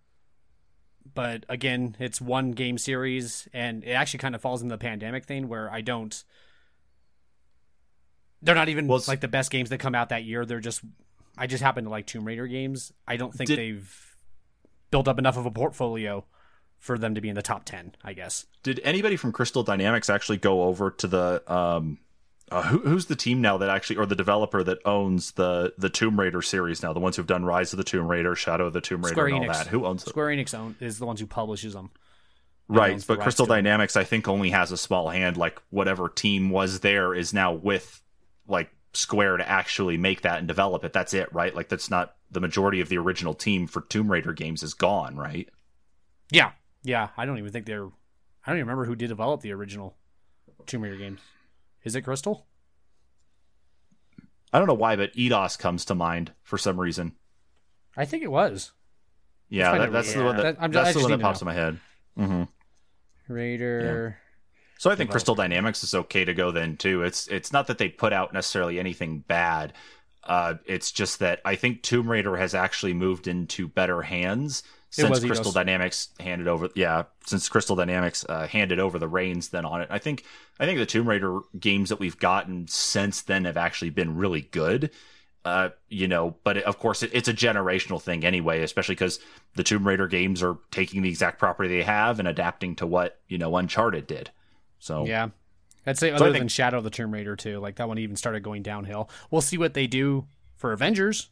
But 1.13 1.45
again, 1.49 1.97
it's 1.99 2.21
one 2.21 2.53
game 2.53 2.79
series, 2.79 3.47
and 3.53 3.85
it 3.85 3.93
actually 3.93 4.19
kind 4.19 4.35
of 4.35 4.41
falls 4.41 4.63
in 4.63 4.69
the 4.69 4.79
pandemic 4.79 5.25
thing 5.27 5.49
where 5.49 5.71
I 5.71 5.81
don't. 5.81 6.25
They're 8.43 8.55
not 8.55 8.69
even 8.69 8.87
Well, 8.87 9.01
like 9.09 9.21
the 9.21 9.29
best 9.29 9.51
games 9.51 9.71
that 9.71 9.79
come 9.79 9.95
out 9.95 10.09
that 10.11 10.25
year. 10.25 10.45
They're 10.45 10.61
just. 10.61 10.83
I 11.37 11.47
just 11.47 11.63
happen 11.63 11.85
to 11.85 11.91
like 11.91 12.07
Tomb 12.07 12.25
Raider 12.25 12.47
games. 12.47 12.93
I 13.09 13.17
don't 13.17 13.35
think 13.35 13.49
Did- 13.49 13.59
they've 13.59 14.17
built 14.91 15.09
up 15.09 15.19
enough 15.19 15.37
of 15.37 15.47
a 15.47 15.51
portfolio 15.51 16.25
for 16.79 16.99
them 16.99 17.15
to 17.15 17.21
be 17.21 17.29
in 17.29 17.35
the 17.35 17.43
top 17.43 17.65
10, 17.65 17.97
I 18.05 18.13
guess. 18.13 18.45
Did 18.63 18.79
anybody 18.85 19.17
from 19.17 19.33
Crystal 19.33 19.63
Dynamics 19.63 20.09
actually 20.11 20.37
go 20.37 20.65
over 20.65 20.91
to 20.91 21.07
the 21.07 21.53
um 21.53 21.99
uh, 22.55 22.63
who, 22.63 22.79
who's 22.79 23.07
the 23.07 23.17
team 23.17 23.41
now 23.41 23.59
that 23.59 23.69
actually 23.69 23.97
or 23.97 24.07
the 24.07 24.15
developer 24.15 24.63
that 24.63 24.79
owns 24.85 25.33
the 25.33 25.75
the 25.77 25.91
Tomb 25.91 26.19
Raider 26.19 26.41
series 26.41 26.83
now 26.83 26.93
the 26.93 27.01
ones 27.01 27.17
who've 27.17 27.27
done 27.27 27.45
Rise 27.45 27.73
of 27.73 27.79
the 27.79 27.85
Tomb 27.85 28.07
Raider 28.07 28.37
Shadow 28.37 28.67
of 28.67 28.73
the 28.73 28.81
Tomb 28.81 29.03
Raider 29.03 29.15
Square 29.15 29.27
and 29.27 29.35
all 29.35 29.43
Enix. 29.43 29.59
that 29.59 29.67
who 29.67 29.85
owns 29.85 30.03
it 30.05 30.11
Square 30.11 30.29
Enix 30.29 30.55
own, 30.55 30.77
is 30.81 30.99
the 30.99 31.07
ones 31.07 31.19
who 31.19 31.27
publishes 31.27 31.73
them. 31.75 31.91
right 32.69 33.05
but 33.07 33.21
Crystal. 33.21 33.45
Dynamics 33.47 33.97
I 33.97 34.05
think 34.05 34.29
only 34.29 34.51
has 34.51 34.71
a 34.71 34.77
small 34.77 35.09
hand 35.09 35.37
like 35.37 35.61
whatever 35.71 36.09
team 36.09 36.51
was 36.51 36.81
there 36.81 37.13
is 37.13 37.35
now 37.35 37.53
with 37.53 38.01
like 38.47 38.71
Square 38.93 39.39
to 39.39 39.49
actually 39.49 39.97
make 39.97 40.23
that 40.23 40.39
and 40.39 40.47
develop 40.47 40.85
it 40.85 40.93
that's 40.93 41.13
it 41.13 41.33
right 41.35 41.55
like 41.55 41.69
that's 41.69 41.91
not 41.91 42.15
the 42.31 42.41
majority 42.41 42.81
of 42.81 42.89
the 42.89 42.99
original 42.99 43.35
team 43.35 43.67
for 43.67 43.81
Tomb 43.81 44.11
Raider 44.11 44.33
games 44.33 44.63
is 44.63 44.75
gone 44.75 45.17
right 45.17 45.49
Yeah. 46.31 46.53
Yeah. 46.83 47.09
I 47.17 47.27
don't 47.27 47.39
even 47.39 47.51
think 47.51 47.67
they're. 47.67 47.87
I 47.87 48.51
don't 48.51 48.59
even 48.59 48.67
remember 48.67 48.85
who 48.85 48.95
did 48.95 49.09
develop 49.09 49.41
the 49.41 49.53
original 49.53 49.97
Tomb 50.67 50.83
Raider 50.83 50.97
games. 50.97 51.21
Is 51.85 51.95
it 51.95 52.03
Crystal? 52.03 52.47
I 54.53 54.59
don't 54.59 54.69
know 54.69 54.75
why 54.75 54.97
but 54.97 55.15
Eidos 55.15 55.59
comes 55.59 55.85
to 55.87 55.95
mind 55.95 56.33
for 56.43 56.59
some 56.59 56.81
reason 56.81 57.13
I 57.97 58.05
think 58.05 58.23
it 58.23 58.31
was. 58.31 58.73
yeah 59.49 59.77
that, 59.79 59.93
that's 59.93 60.15
the 60.15 60.25
one 60.25 60.37
that, 60.37 60.61
That- 60.61 60.73
that's 60.73 60.95
the 60.95 61.01
one 61.01 61.11
that 61.11 61.21
pops 61.21 61.43
know. 61.43 61.51
in 61.51 61.55
my 61.57 61.61
head 61.61 61.81
mm-hmm. 62.19 63.33
Raider. 63.33 64.19
So 64.79 64.91
I 64.91 64.97
think. 64.97 65.11
Crystal 65.11 65.35
Dynamics 65.35 65.83
is 65.83 65.95
okay 65.95 66.25
to 66.25 66.35
go 66.35 66.51
then 66.51 66.77
too. 66.77 67.03
It's 67.03 67.27
it's 67.29 67.53
not 67.53 67.69
that 67.69 67.79
they 67.79 67.89
put 67.89 68.13
out 68.13 68.35
necessarily 68.35 68.79
anything 68.79 69.21
bad. 69.21 69.73
Uh, 70.23 70.55
it's 70.67 70.91
just 70.91 71.21
that 71.21 71.41
I 71.45 71.55
think 71.55 71.83
Tomb 71.83 72.11
Raider 72.11 72.37
has 72.37 72.55
actually 72.55 72.95
moved 72.95 73.27
into 73.27 73.69
better 73.69 74.03
hands 74.03 74.63
since 75.03 75.11
was 75.11 75.25
Crystal 75.25 75.51
Eidos. 75.51 75.55
Dynamics 75.55 76.09
handed 76.21 76.49
over. 76.49 76.69
Yeah, 76.75 77.05
since 77.27 77.49
Crystal 77.49 77.77
Dynamics 77.77 78.25
uh, 78.29 78.47
handed 78.47 78.79
over 78.81 78.99
the 78.99 79.09
reins 79.09 79.49
then 79.49 79.65
on 79.65 79.81
it. 79.83 79.89
I 79.91 79.99
think 79.99 80.25
I 80.61 80.67
think 80.67 80.79
the 80.79 80.87
Tomb 80.87 81.09
Raider 81.09 81.41
games 81.59 81.89
that 81.91 81.99
we've 82.01 82.19
gotten 82.19 82.69
since 82.69 83.23
then 83.23 83.45
have 83.45 83.57
actually 83.57 83.91
been 83.91 84.17
really 84.17 84.43
good. 84.43 84.91
Uh, 85.45 85.69
you 85.91 86.09
know, 86.09 86.37
but 86.43 86.57
of 86.59 86.79
course 86.79 87.03
it, 87.03 87.11
it's 87.13 87.29
a 87.29 87.35
generational 87.35 88.01
thing 88.01 88.25
anyway, 88.25 88.63
especially 88.63 88.95
because 88.95 89.21
the 89.57 89.63
Tomb 89.63 89.87
Raider 89.87 90.07
games 90.07 90.43
are 90.43 90.57
taking 90.71 91.03
the 91.03 91.09
exact 91.11 91.39
property 91.39 91.69
they 91.69 91.83
have 91.83 92.19
and 92.19 92.27
adapting 92.27 92.75
to 92.77 92.87
what 92.87 93.21
you 93.29 93.37
know 93.37 93.55
Uncharted 93.57 94.07
did. 94.07 94.31
So 94.79 95.05
Yeah. 95.07 95.29
I'd 95.87 95.99
say 95.99 96.09
So 96.11 96.15
other 96.17 96.25
think- 96.33 96.39
than 96.39 96.49
Shadow 96.49 96.79
of 96.79 96.85
the 96.85 96.89
Tomb 96.91 97.13
Raider 97.13 97.37
too, 97.37 97.59
like 97.59 97.77
that 97.77 97.89
one 97.89 97.99
even 97.99 98.17
started 98.17 98.43
going 98.43 98.63
downhill. 98.63 99.11
We'll 99.31 99.43
see 99.43 99.59
what 99.59 99.75
they 99.75 99.87
do 99.87 100.27
for 100.57 100.73
Avengers 100.73 101.29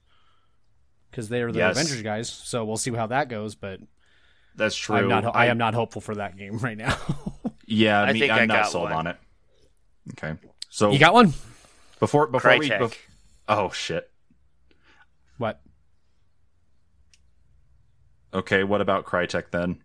because 1.12 1.28
they're 1.28 1.52
the 1.52 1.58
Yes. 1.58 1.76
Avengers 1.76 2.02
guys. 2.02 2.28
So 2.28 2.64
we'll 2.64 2.76
see 2.78 2.90
how 2.92 3.06
that 3.08 3.28
goes. 3.28 3.54
But 3.54 3.78
that's 4.56 4.74
true. 4.74 4.96
I'm 4.96 5.08
not. 5.08 5.36
I, 5.36 5.46
am 5.46 5.58
not 5.58 5.74
hopeful 5.74 6.00
for 6.00 6.16
that 6.16 6.36
game 6.36 6.58
right 6.58 6.76
now. 6.76 6.96
Yeah, 7.66 8.02
I 8.02 8.12
me, 8.12 8.18
think 8.20 8.32
I'm 8.32 8.40
I 8.40 8.46
not 8.46 8.68
sold 8.68 8.84
one. 8.90 8.92
on 8.94 9.06
it. 9.08 9.16
Okay, 10.12 10.34
so 10.68 10.90
you 10.90 10.98
got 10.98 11.14
one? 11.14 11.32
before 12.00 12.26
before 12.26 12.58
we 12.58 12.68
bef- 12.68 12.96
oh 13.48 13.70
shit. 13.70 14.10
What? 15.38 15.60
Okay, 18.34 18.64
what 18.64 18.80
about 18.80 19.04
Crytek 19.04 19.50
then? 19.50 19.80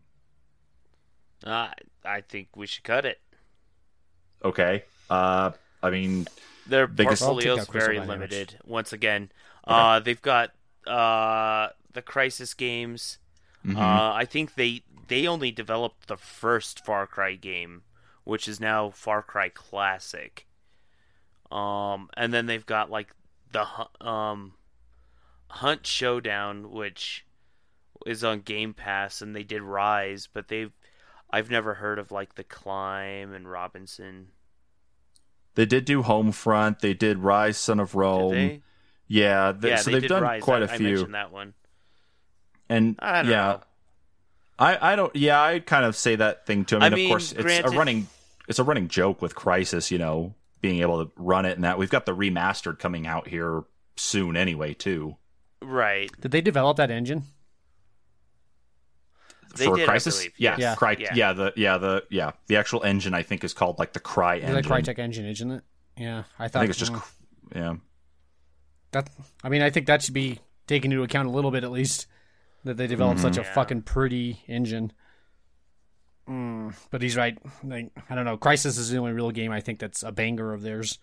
Uh, 1.43 1.67
I 2.03 2.21
think 2.21 2.49
we 2.55 2.65
should 2.65 2.83
cut 2.83 3.05
it. 3.05 3.19
Okay, 4.43 4.83
uh, 5.09 5.51
I 5.83 5.89
mean, 5.89 6.27
Their 6.67 6.87
Biggest- 6.87 7.21
I'll 7.21 7.35
take 7.37 7.45
portfolio's 7.45 7.59
out 7.59 7.67
Crystal 7.67 7.87
very 7.93 7.99
Dynamics. 7.99 8.31
limited. 8.33 8.59
Once 8.65 8.93
again, 8.93 9.31
uh, 9.65 9.99
they've 9.99 10.21
got 10.21 10.51
uh, 10.87 11.69
the 11.93 12.01
Crysis 12.01 12.55
games. 12.55 13.19
mhm. 13.65 13.75
Uh, 13.77 14.13
I 14.13 14.25
think 14.25 14.55
they 14.55 14.83
they 15.07 15.27
only 15.27 15.51
developed 15.51 16.07
the 16.07 16.17
first 16.17 16.83
Far 16.85 17.07
Cry 17.07 17.35
game, 17.35 17.83
which 18.23 18.47
is 18.47 18.59
now 18.59 18.89
Far 18.91 19.21
Cry 19.23 19.49
Classic. 19.49 20.45
Um, 21.51 22.09
and 22.17 22.33
then 22.33 22.45
they've 22.45 22.65
got 22.65 22.89
like 22.91 23.13
the 23.51 23.65
um, 24.05 24.53
Hunt 25.49 25.85
Showdown, 25.87 26.71
which 26.71 27.25
is 28.05 28.23
on 28.23 28.41
Game 28.41 28.73
Pass, 28.73 29.21
and 29.21 29.35
they 29.35 29.43
did 29.43 29.61
Rise, 29.61 30.27
but 30.31 30.47
they've 30.49 30.73
I've 31.29 31.49
never 31.49 31.75
heard 31.75 31.99
of 31.99 32.11
like 32.11 32.35
the 32.35 32.43
Climb 32.43 33.33
and 33.33 33.49
Robinson. 33.49 34.29
they 35.55 35.65
did 35.65 35.85
do 35.85 36.03
Homefront. 36.03 36.79
They 36.79 36.93
did 36.93 37.19
Rise, 37.19 37.57
Son 37.57 37.79
of 37.79 37.93
Did 37.93 37.97
Rome. 37.99 38.63
They? 39.09 39.15
Yeah, 39.15 39.53
th- 39.53 39.63
yeah, 39.71 39.75
so 39.77 39.85
they 39.85 39.93
they've 39.95 40.01
did 40.03 40.07
done 40.09 40.23
Rise. 40.23 40.43
quite 40.43 40.61
I, 40.61 40.65
a 40.65 40.69
I 40.71 40.77
few. 40.77 40.87
mentioned 40.89 41.13
that 41.13 41.31
one. 41.31 41.53
and 42.69 42.95
I 42.99 43.21
don't 43.21 43.31
yeah, 43.31 43.37
know. 43.47 43.61
I 44.59 44.93
I 44.93 44.95
don't. 44.95 45.15
Yeah, 45.15 45.41
I 45.41 45.59
kind 45.59 45.85
of 45.85 45.95
say 45.95 46.15
that 46.15 46.45
thing 46.45 46.65
too. 46.65 46.77
I 46.77 46.79
mean, 46.89 46.93
I 46.93 46.95
mean, 46.95 47.05
of 47.05 47.09
course, 47.11 47.31
it's 47.31 47.73
a 47.73 47.77
running 47.77 48.07
it's 48.47 48.59
a 48.59 48.63
running 48.63 48.87
joke 48.87 49.21
with 49.21 49.35
Crysis. 49.35 49.91
You 49.91 49.97
know, 49.99 50.33
being 50.61 50.81
able 50.81 51.05
to 51.05 51.11
run 51.15 51.45
it 51.45 51.55
and 51.55 51.63
that 51.63 51.77
we've 51.77 51.89
got 51.89 52.05
the 52.05 52.15
remastered 52.15 52.79
coming 52.79 53.05
out 53.07 53.27
here 53.27 53.63
soon 53.95 54.35
anyway 54.35 54.73
too. 54.73 55.15
Right. 55.61 56.09
Did 56.21 56.31
they 56.31 56.41
develop 56.41 56.77
that 56.77 56.91
engine? 56.91 57.23
They 59.55 59.65
for 59.65 59.77
did, 59.77 59.87
Crysis, 59.89 60.17
believe. 60.19 60.33
yeah, 60.37 60.55
Yeah. 60.59 60.75
Cry, 60.75 60.95
Yeah. 60.99 61.13
yeah, 61.15 61.33
the 61.33 61.53
yeah 61.55 61.77
the 61.77 62.03
yeah 62.09 62.31
the 62.47 62.57
actual 62.57 62.83
engine 62.83 63.13
I 63.13 63.23
think 63.23 63.43
is 63.43 63.53
called 63.53 63.79
like 63.79 63.93
the 63.93 63.99
CryEngine. 63.99 64.53
the 64.53 64.61
Crytek 64.61 64.99
engine, 64.99 65.25
isn't 65.25 65.49
it? 65.51 65.63
Yeah, 65.97 66.23
I 66.37 66.47
thought. 66.47 66.59
I 66.59 66.61
think 66.63 66.69
it's 66.71 66.79
just 66.79 66.93
mm, 66.93 67.03
yeah. 67.55 67.75
That. 68.91 69.09
I 69.43 69.49
mean, 69.49 69.61
I 69.61 69.69
think 69.69 69.87
that 69.87 70.01
should 70.01 70.13
be 70.13 70.39
taken 70.67 70.91
into 70.91 71.03
account 71.03 71.27
a 71.27 71.31
little 71.31 71.51
bit 71.51 71.63
at 71.63 71.71
least 71.71 72.07
that 72.63 72.77
they 72.77 72.87
developed 72.87 73.19
such 73.21 73.37
a 73.37 73.41
Yeah. 73.41 73.53
fucking 73.53 73.83
pretty 73.83 74.43
engine. 74.47 74.91
Mm, 76.27 76.75
but 76.91 77.01
he's 77.01 77.15
right. 77.15 77.37
Like, 77.63 77.91
I 78.09 78.15
don't 78.15 78.25
know. 78.25 78.37
Crysis 78.37 78.77
is 78.77 78.89
the 78.89 78.97
only 78.97 79.13
real 79.13 79.31
game 79.31 79.51
I 79.51 79.61
think 79.61 79.79
that's 79.79 80.03
a 80.03 80.11
banger 80.11 80.53
of 80.53 80.61
theirs. 80.61 80.99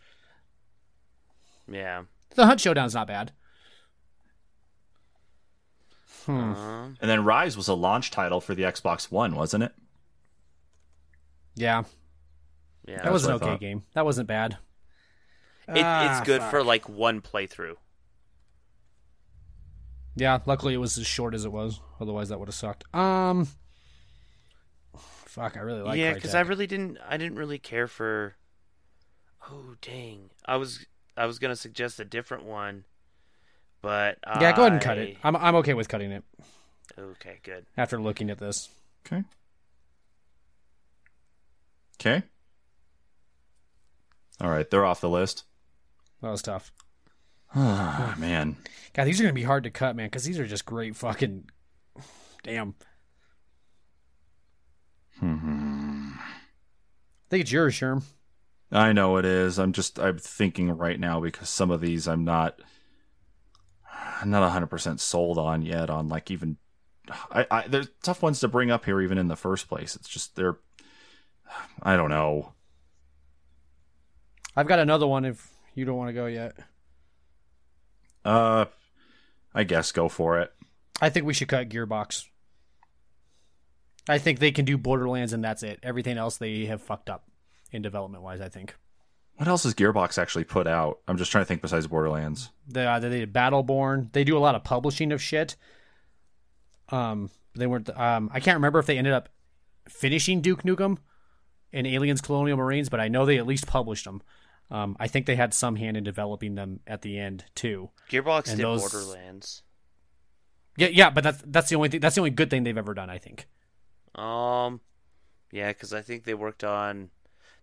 Yeah. 1.66 2.04
The 2.34 2.44
Hunt 2.46 2.60
Showdown's 2.60 2.94
not 2.94 3.06
bad. 3.06 3.32
Hmm. 6.26 6.32
Um, 6.54 6.96
And 7.00 7.10
then 7.10 7.24
Rise 7.24 7.56
was 7.56 7.68
a 7.68 7.74
launch 7.74 8.10
title 8.10 8.40
for 8.40 8.54
the 8.54 8.62
Xbox 8.62 9.10
One, 9.10 9.34
wasn't 9.34 9.64
it? 9.64 9.72
Yeah, 11.54 11.84
yeah. 12.86 13.02
that 13.02 13.12
was 13.12 13.24
an 13.26 13.32
okay 13.34 13.44
thought. 13.46 13.60
game. 13.60 13.84
That 13.94 14.04
wasn't 14.04 14.26
bad. 14.26 14.58
It, 15.68 15.83
Ah, 15.83 16.18
it's 16.18 16.26
good 16.26 16.40
fuck. 16.40 16.50
for 16.50 16.62
like 16.62 16.88
one 16.88 17.21
playthrough. 17.21 17.76
Yeah, 20.16 20.38
luckily 20.47 20.75
it 20.75 20.78
was 20.78 20.97
as 20.99 21.06
short 21.06 21.35
as 21.35 21.44
it 21.44 21.52
was. 21.52 21.80
Otherwise, 22.00 22.28
that 22.28 22.38
would 22.38 22.49
have 22.49 22.54
sucked. 22.54 22.85
Um, 22.94 23.49
fuck, 24.97 25.56
I 25.56 25.61
really 25.61 25.83
like. 25.83 25.99
yeah, 25.99 26.12
because 26.14 26.35
I 26.35 26.40
really 26.42 26.66
didn't. 26.66 26.99
I 27.09 27.16
didn't 27.16 27.37
really 27.38 27.59
care 27.59 27.88
for. 27.88 28.37
Oh 29.50 29.75
dang! 29.83 30.30
I 30.47 30.56
was 30.56 30.87
I 31.16 31.26
was 31.26 31.38
gonna 31.38 31.56
suggest 31.56 31.99
a 32.00 32.04
different 32.04 32.44
one, 32.44 32.85
but 33.83 34.18
yeah, 34.40 34.54
go 34.54 34.62
ahead 34.62 34.73
and 34.75 34.80
cut 34.83 34.99
it. 34.99 35.16
I'm 35.25 35.35
I'm 35.37 35.56
okay 35.56 35.75
with 35.75 35.88
cutting 35.88 36.12
it 36.12 36.25
Okay, 36.99 37.38
good. 37.42 37.66
after 37.76 38.00
looking 38.00 38.30
at 38.30 38.38
this. 38.38 38.68
Okay. 39.06 39.25
Okay. 42.00 42.23
All 44.40 44.50
right, 44.50 44.68
they're 44.71 44.85
off 44.85 45.00
the 45.00 45.09
list. 45.09 45.44
That 46.25 46.31
was 46.31 46.40
tough. 46.40 46.73
Ah, 47.54 48.14
man. 48.19 48.57
God, 48.95 49.04
these 49.04 49.21
are 49.21 49.25
gonna 49.25 49.35
be 49.35 49.43
hard 49.43 49.64
to 49.64 49.71
cut, 49.71 49.95
man, 49.95 50.07
because 50.07 50.25
these 50.25 50.38
are 50.38 50.47
just 50.47 50.64
great 50.64 50.97
fucking. 50.97 51.50
Damn. 52.43 52.75
Hmm. 55.21 56.12
I 56.16 57.28
think 57.28 57.43
it's 57.43 57.52
yours, 57.52 57.75
Sherm. 57.75 58.04
I 58.73 58.95
know 58.95 59.19
it 59.19 59.26
is. 59.26 59.59
I'm 59.59 59.75
just 59.75 59.99
I'm 59.99 60.16
thinking 60.16 60.75
right 60.75 60.99
now 60.99 61.21
because 61.21 61.50
some 61.50 61.71
of 61.71 61.83
these 61.83 62.09
I'm 62.09 62.25
not 62.25 62.59
I'm 64.23 64.31
not 64.31 64.50
100% 64.50 64.99
sold 64.99 65.37
on 65.37 65.61
yet 65.61 65.90
on 65.90 66.09
like 66.09 66.31
even 66.31 66.57
I, 67.31 67.47
I 67.50 67.69
there's 67.69 67.90
tough 68.02 68.23
ones 68.23 68.40
to 68.40 68.49
bring 68.49 68.71
up 68.71 68.87
here 68.87 69.02
even 69.02 69.19
in 69.19 69.28
the 69.28 69.37
first 69.37 69.69
place. 69.69 69.95
It's 69.95 70.09
just 70.09 70.37
they're 70.37 70.57
I 71.83 71.99
don't 71.99 72.09
know. 72.09 72.54
I've 74.57 74.66
got 74.66 74.78
another 74.78 75.07
one 75.07 75.26
if 75.26 75.53
you 75.75 75.85
don't 75.85 75.97
want 75.97 76.09
to 76.09 76.14
go 76.14 76.26
yet. 76.26 76.57
Uh 78.25 78.66
I 79.54 79.64
guess 79.64 79.93
go 79.93 80.09
for 80.09 80.40
it. 80.40 80.52
I 81.00 81.11
think 81.11 81.26
we 81.26 81.35
should 81.35 81.49
cut 81.49 81.69
Gearbox. 81.69 82.26
I 84.09 84.19
think 84.19 84.38
they 84.38 84.52
can 84.52 84.64
do 84.64 84.76
Borderlands 84.76 85.33
and 85.33 85.43
that's 85.43 85.62
it. 85.62 85.78
Everything 85.83 86.19
else 86.19 86.37
they 86.37 86.66
have 86.66 86.83
fucked 86.83 87.09
up 87.09 87.28
in 87.73 87.83
development 87.83 88.23
wise. 88.23 88.40
I 88.40 88.49
think. 88.49 88.75
What 89.37 89.49
else 89.49 89.64
has 89.64 89.75
Gearbox 89.75 90.16
actually 90.16 90.45
put 90.45 90.66
out? 90.69 91.00
I'm 91.09 91.16
just 91.16 91.33
trying 91.33 91.43
to 91.43 91.47
think 91.47 91.61
besides 91.61 91.87
Borderlands. 91.88 92.50
They 92.69 92.87
uh, 92.87 93.00
they 93.00 93.09
did 93.09 93.33
Battleborn. 93.33 94.12
They 94.12 94.25
do 94.25 94.37
a 94.37 94.40
lot 94.40 94.54
of 94.54 94.62
publishing 94.62 95.11
of 95.12 95.21
shit. 95.21 95.57
Um, 96.90 97.31
they 97.57 97.66
weren't. 97.66 97.90
Um, 97.99 98.31
I 98.33 98.40
can't 98.40 98.57
remember 98.57 98.78
if 98.78 98.87
they 98.87 98.99
ended 98.99 99.12
up 99.12 99.28
finishing 99.88 100.40
Duke 100.40 100.62
Nukem 100.62 100.99
and 101.73 101.87
Aliens 101.87 102.21
Colonial 102.21 102.57
Marines, 102.57 102.88
but 102.88 103.00
I 103.00 103.09
know 103.09 103.26
they 103.26 103.38
at 103.38 103.47
least 103.47 103.66
published 103.66 104.04
them. 104.04 104.23
Um, 104.71 104.97
I 104.99 105.09
think 105.09 105.26
they 105.26 105.37
had 105.37 105.52
some 105.54 105.76
hand 105.76 105.97
in 105.97 106.04
developing 106.04 106.54
them 106.54 106.80
at 106.87 107.02
the 107.02 107.18
end 107.18 107.44
too. 107.54 107.90
Gearbox 108.11 108.49
And 108.49 108.56
did 108.56 108.64
those- 108.64 108.80
Borderlands. 108.80 109.62
Yeah, 110.76 110.88
yeah, 110.88 111.11
but 111.11 111.23
that's 111.23 111.42
that's 111.47 111.68
the 111.68 111.76
only 111.76 111.88
thing. 111.88 112.00
That's 112.00 112.16
the 112.16 112.21
only 112.21 112.30
good 112.30 112.50
thing 112.50 112.64
they've 112.64 112.76
ever 112.76 112.94
done. 112.94 113.09
I 113.11 113.18
think. 113.18 113.47
Um, 114.16 114.80
yeah, 115.52 115.68
because 115.68 115.92
I 115.92 116.02
think 116.02 116.25
they 116.25 116.35
worked 116.35 116.64
on 116.64 117.11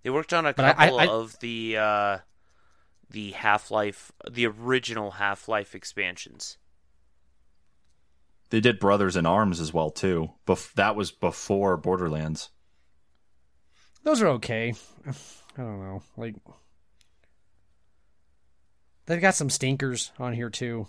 they 0.03 0.09
worked 0.09 0.31
on 0.33 0.45
a 0.45 0.53
But 0.53 0.63
I- 0.65 0.69
I- 0.69 0.73
couple 0.87 0.99
I- 0.99 1.07
of 1.07 1.39
the 1.39 1.77
uh, 1.77 2.17
the 3.09 3.31
Half 3.31 3.69
Life, 3.69 4.13
the 4.29 4.47
original 4.47 5.11
Half 5.11 5.49
Life 5.49 5.75
expansions. 5.75 6.57
They 8.49 8.61
did 8.61 8.79
Brothers 8.79 9.15
in 9.17 9.25
Arms 9.25 9.59
as 9.59 9.73
well 9.73 9.89
too. 9.91 10.31
Bef- 10.47 10.73
that 10.73 10.95
was 10.95 11.11
before 11.11 11.75
Borderlands. 11.77 12.49
Those 14.03 14.21
are 14.21 14.27
okay. 14.29 14.73
I 15.07 15.61
don't 15.61 15.79
know. 15.81 16.03
Like 16.15 16.35
they've 19.05 19.21
got 19.21 19.35
some 19.35 19.49
stinkers 19.49 20.11
on 20.19 20.33
here 20.33 20.49
too. 20.49 20.87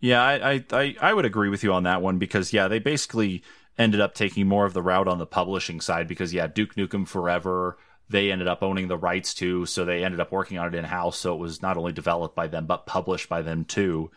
Yeah, 0.00 0.22
I, 0.22 0.52
I, 0.52 0.64
I, 0.72 0.96
I 1.00 1.14
would 1.14 1.24
agree 1.24 1.48
with 1.48 1.62
you 1.62 1.72
on 1.72 1.84
that 1.84 2.02
one 2.02 2.18
because 2.18 2.52
yeah, 2.52 2.66
they 2.68 2.80
basically 2.80 3.44
ended 3.78 4.00
up 4.00 4.14
taking 4.14 4.48
more 4.48 4.66
of 4.66 4.74
the 4.74 4.82
route 4.82 5.08
on 5.08 5.18
the 5.18 5.26
publishing 5.26 5.80
side 5.80 6.08
because 6.08 6.34
yeah, 6.34 6.46
Duke 6.46 6.74
Nukem 6.74 7.06
Forever 7.06 7.78
they 8.08 8.30
ended 8.30 8.46
up 8.46 8.62
owning 8.62 8.88
the 8.88 8.96
rights 8.96 9.32
to, 9.32 9.64
so 9.64 9.84
they 9.84 10.04
ended 10.04 10.20
up 10.20 10.30
working 10.30 10.58
on 10.58 10.66
it 10.66 10.74
in 10.74 10.84
house. 10.84 11.18
So 11.18 11.34
it 11.34 11.38
was 11.38 11.62
not 11.62 11.78
only 11.78 11.92
developed 11.92 12.36
by 12.36 12.46
them 12.46 12.66
but 12.66 12.84
published 12.84 13.28
by 13.28 13.42
them 13.42 13.64
too. 13.64 14.10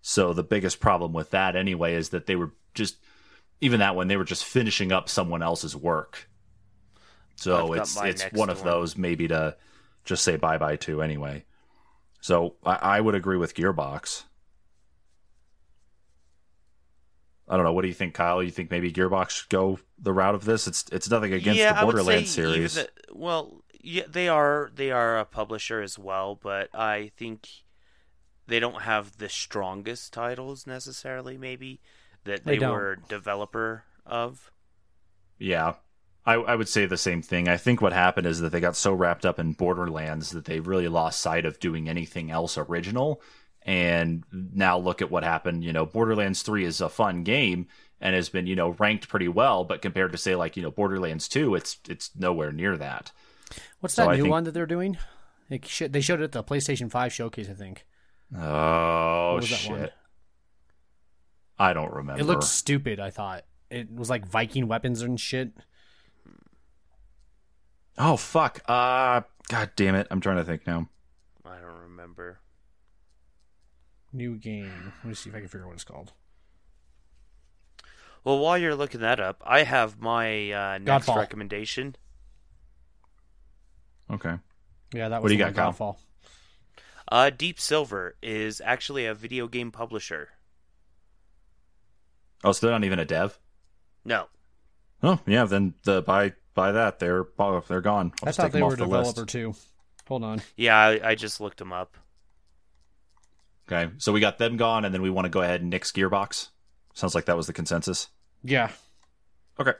So 0.00 0.32
the 0.32 0.42
biggest 0.42 0.80
problem 0.80 1.12
with 1.12 1.30
that 1.30 1.56
anyway 1.56 1.94
is 1.94 2.10
that 2.10 2.26
they 2.26 2.36
were 2.36 2.52
just 2.74 2.96
even 3.60 3.80
that 3.80 3.96
one 3.96 4.08
they 4.08 4.16
were 4.16 4.24
just 4.24 4.44
finishing 4.44 4.92
up 4.92 5.08
someone 5.08 5.42
else's 5.42 5.76
work. 5.76 6.28
So 7.36 7.72
I've 7.72 7.80
it's 7.80 8.00
it's 8.00 8.24
one 8.32 8.50
of 8.50 8.58
one. 8.58 8.66
those 8.66 8.96
maybe 8.96 9.28
to 9.28 9.56
just 10.04 10.24
say 10.24 10.36
bye 10.36 10.58
bye 10.58 10.76
to 10.76 11.02
anyway. 11.02 11.44
So 12.20 12.56
I, 12.64 12.74
I 12.74 13.00
would 13.00 13.14
agree 13.14 13.36
with 13.36 13.54
Gearbox. 13.54 14.24
I 17.48 17.56
don't 17.56 17.64
know. 17.64 17.72
What 17.72 17.82
do 17.82 17.88
you 17.88 17.94
think, 17.94 18.14
Kyle? 18.14 18.42
You 18.42 18.50
think 18.50 18.70
maybe 18.70 18.90
Gearbox 18.90 19.30
should 19.30 19.50
go 19.50 19.78
the 19.98 20.12
route 20.12 20.34
of 20.34 20.44
this? 20.44 20.66
It's 20.66 20.86
it's 20.90 21.10
nothing 21.10 21.32
against 21.34 21.58
yeah, 21.58 21.74
the 21.74 21.82
Borderlands 21.82 22.08
I 22.08 22.14
would 22.16 22.26
say 22.28 22.54
series. 22.54 22.78
even- 22.78 22.90
well, 23.12 23.62
yeah, 23.82 24.04
they 24.08 24.28
are 24.28 24.70
they 24.74 24.90
are 24.90 25.18
a 25.18 25.24
publisher 25.26 25.82
as 25.82 25.98
well, 25.98 26.34
but 26.34 26.74
I 26.74 27.12
think 27.16 27.48
they 28.46 28.60
don't 28.60 28.82
have 28.82 29.18
the 29.18 29.28
strongest 29.28 30.12
titles 30.12 30.66
necessarily. 30.66 31.36
Maybe 31.36 31.80
that 32.24 32.44
They 32.44 32.58
they, 32.58 32.66
were 32.66 32.96
developer 33.08 33.84
of. 34.06 34.50
Yeah. 35.38 35.74
I, 36.26 36.34
I 36.34 36.54
would 36.54 36.68
say 36.68 36.86
the 36.86 36.96
same 36.96 37.20
thing. 37.22 37.48
I 37.48 37.56
think 37.58 37.82
what 37.82 37.92
happened 37.92 38.26
is 38.26 38.40
that 38.40 38.50
they 38.50 38.60
got 38.60 38.76
so 38.76 38.92
wrapped 38.94 39.26
up 39.26 39.38
in 39.38 39.52
Borderlands 39.52 40.30
that 40.30 40.46
they 40.46 40.60
really 40.60 40.88
lost 40.88 41.20
sight 41.20 41.44
of 41.44 41.60
doing 41.60 41.88
anything 41.88 42.30
else 42.30 42.56
original. 42.56 43.20
And 43.66 44.24
now 44.32 44.78
look 44.78 45.02
at 45.02 45.10
what 45.10 45.22
happened. 45.24 45.64
You 45.64 45.72
know, 45.72 45.84
Borderlands 45.86 46.42
3 46.42 46.64
is 46.64 46.80
a 46.80 46.88
fun 46.88 47.24
game 47.24 47.66
and 48.00 48.14
has 48.14 48.28
been, 48.28 48.46
you 48.46 48.56
know, 48.56 48.70
ranked 48.78 49.08
pretty 49.08 49.28
well, 49.28 49.64
but 49.64 49.82
compared 49.82 50.12
to 50.12 50.18
say 50.18 50.34
like, 50.34 50.56
you 50.56 50.62
know, 50.62 50.70
Borderlands 50.70 51.28
2, 51.28 51.54
it's 51.54 51.78
it's 51.88 52.10
nowhere 52.16 52.52
near 52.52 52.76
that. 52.76 53.10
What's 53.80 53.94
So 53.94 54.04
that 54.04 54.10
I 54.12 54.16
new 54.16 54.22
think- 54.22 54.32
one 54.32 54.44
that 54.44 54.52
they're 54.52 54.66
doing? 54.66 54.98
It 55.50 55.66
sh- 55.66 55.82
they 55.90 56.00
showed 56.00 56.20
it 56.20 56.24
at 56.24 56.32
the 56.32 56.42
PlayStation 56.44 56.90
5 56.90 57.12
showcase, 57.12 57.48
I 57.50 57.54
think. 57.54 57.84
Oh 58.34 59.32
What 59.34 59.40
was 59.42 59.50
that 59.50 59.56
shit. 59.58 59.70
one? 59.72 59.90
I 61.58 61.72
don't 61.72 61.92
remember. 61.92 62.20
It 62.20 62.24
looked 62.24 62.44
stupid, 62.44 62.98
I 62.98 63.10
thought. 63.10 63.44
It 63.70 63.90
was 63.92 64.10
like 64.10 64.26
Viking 64.26 64.68
weapons 64.68 65.02
and 65.02 65.18
shit. 65.20 65.52
Oh 67.98 68.16
fuck. 68.16 68.60
Uh 68.68 69.22
god 69.48 69.70
damn 69.76 69.94
it. 69.94 70.06
I'm 70.10 70.20
trying 70.20 70.36
to 70.36 70.44
think 70.44 70.66
now. 70.66 70.88
I 71.44 71.56
don't 71.58 71.78
remember. 71.82 72.40
New 74.12 74.36
game. 74.36 74.92
Let 75.02 75.08
me 75.08 75.14
see 75.14 75.30
if 75.30 75.36
I 75.36 75.40
can 75.40 75.48
figure 75.48 75.64
out 75.64 75.68
what 75.68 75.74
it's 75.74 75.84
called. 75.84 76.12
Well, 78.22 78.38
while 78.38 78.56
you're 78.56 78.74
looking 78.74 79.00
that 79.00 79.20
up, 79.20 79.42
I 79.44 79.64
have 79.64 80.00
my 80.00 80.50
uh, 80.50 80.78
next 80.78 81.06
Godfall. 81.06 81.16
recommendation. 81.16 81.96
Okay. 84.10 84.36
Yeah, 84.94 85.08
that 85.10 85.22
was 85.22 85.24
What 85.24 85.28
do 85.28 85.34
you 85.34 85.38
got, 85.38 85.54
one, 85.54 85.54
Kyle? 85.54 85.72
Godfall. 85.72 85.96
Uh, 87.10 87.30
Deep 87.30 87.60
Silver 87.60 88.16
is 88.22 88.62
actually 88.64 89.04
a 89.04 89.12
video 89.14 89.46
game 89.46 89.70
publisher. 89.70 90.30
Oh, 92.42 92.52
so 92.52 92.66
they're 92.66 92.74
not 92.78 92.84
even 92.84 92.98
a 92.98 93.04
dev? 93.04 93.38
No, 94.06 94.26
Oh, 95.02 95.18
yeah, 95.26 95.44
then 95.44 95.74
the 95.84 96.00
buy 96.00 96.32
buy 96.54 96.72
that. 96.72 96.98
They're 96.98 97.26
they're 97.68 97.80
gone. 97.80 98.12
I'll 98.22 98.28
I 98.28 98.28
just 98.28 98.36
thought 98.36 98.42
take 98.44 98.52
they 98.52 98.58
them 98.60 98.68
were 98.68 98.70
a 98.70 98.72
off 98.74 98.78
the 98.78 98.84
developer 98.84 99.20
list. 99.22 99.28
too. 99.28 99.54
Hold 100.08 100.24
on. 100.24 100.42
yeah, 100.56 100.76
I, 100.76 101.10
I 101.10 101.14
just 101.14 101.40
looked 101.40 101.58
them 101.58 101.72
up. 101.72 101.96
Okay, 103.66 103.90
so 103.98 104.12
we 104.12 104.20
got 104.20 104.38
them 104.38 104.56
gone, 104.58 104.84
and 104.84 104.92
then 104.94 105.00
we 105.02 105.08
want 105.10 105.24
to 105.24 105.30
go 105.30 105.40
ahead 105.40 105.62
and 105.62 105.70
nix 105.70 105.90
Gearbox. 105.92 106.48
Sounds 106.92 107.14
like 107.14 107.24
that 107.26 107.36
was 107.36 107.46
the 107.46 107.52
consensus. 107.54 108.08
Yeah. 108.42 108.70
Okay. 109.58 109.72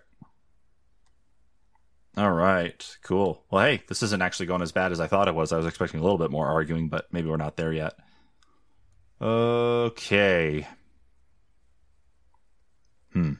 All 2.16 2.30
right, 2.32 2.96
cool. 3.02 3.44
Well, 3.50 3.64
hey, 3.64 3.82
this 3.88 4.02
isn't 4.02 4.22
actually 4.22 4.46
going 4.46 4.62
as 4.62 4.72
bad 4.72 4.92
as 4.92 5.00
I 5.00 5.06
thought 5.08 5.28
it 5.28 5.34
was. 5.34 5.52
I 5.52 5.56
was 5.58 5.66
expecting 5.66 6.00
a 6.00 6.02
little 6.02 6.16
bit 6.18 6.30
more 6.30 6.46
arguing, 6.46 6.88
but 6.88 7.12
maybe 7.12 7.28
we're 7.28 7.36
not 7.36 7.56
there 7.56 7.72
yet. 7.72 7.94
Okay. 9.20 10.66
Hmm. 13.12 13.32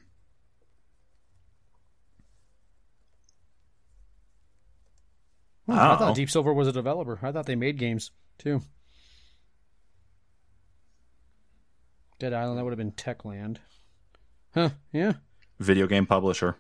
I 5.69 5.95
Oh. 5.95 5.97
thought 5.97 6.15
Deep 6.17 6.31
Silver 6.31 6.53
was 6.53 6.69
a 6.69 6.73
developer. 6.73 7.19
I 7.23 7.33
thought 7.33 7.47
they 7.47 7.57
made 7.57 7.79
games 7.79 8.11
too. 8.39 8.61
Dead 12.19 12.33
Island, 12.33 12.59
that 12.59 12.65
would 12.65 12.71
have 12.73 12.79
been 12.79 12.93
Techland. 12.93 13.59
Huh, 14.55 14.71
yeah. 14.93 15.15
Video 15.59 15.87
game 15.87 16.07
publisher. 16.07 16.57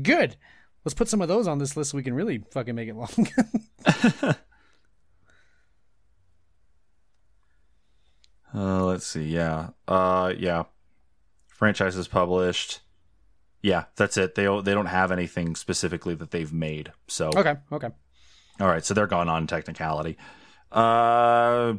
Good. 0.00 0.36
Let's 0.84 0.94
put 0.94 1.08
some 1.08 1.22
of 1.22 1.28
those 1.28 1.46
on 1.46 1.58
this 1.58 1.76
list 1.76 1.92
so 1.92 1.96
we 1.96 2.02
can 2.02 2.14
really 2.14 2.44
fucking 2.50 2.74
make 2.74 2.88
it 2.88 2.96
long. 2.96 3.08
Uh, 8.54 8.84
let's 8.84 9.06
see. 9.06 9.24
Yeah. 9.24 9.70
Uh, 9.88 10.32
yeah. 10.38 10.64
Franchises 11.48 12.08
published. 12.08 12.80
Yeah, 13.64 13.84
that's 13.96 14.18
it. 14.18 14.34
They 14.34 14.44
they 14.60 14.74
don't 14.74 14.84
have 14.86 15.10
anything 15.10 15.56
specifically 15.56 16.14
that 16.16 16.30
they've 16.32 16.52
made. 16.52 16.92
So 17.08 17.30
okay, 17.34 17.54
okay. 17.72 17.88
all 18.60 18.66
right, 18.68 18.84
so 18.84 18.92
they're 18.92 19.06
gone 19.06 19.30
on 19.30 19.46
technicality. 19.46 20.18
Uh, 20.70 21.72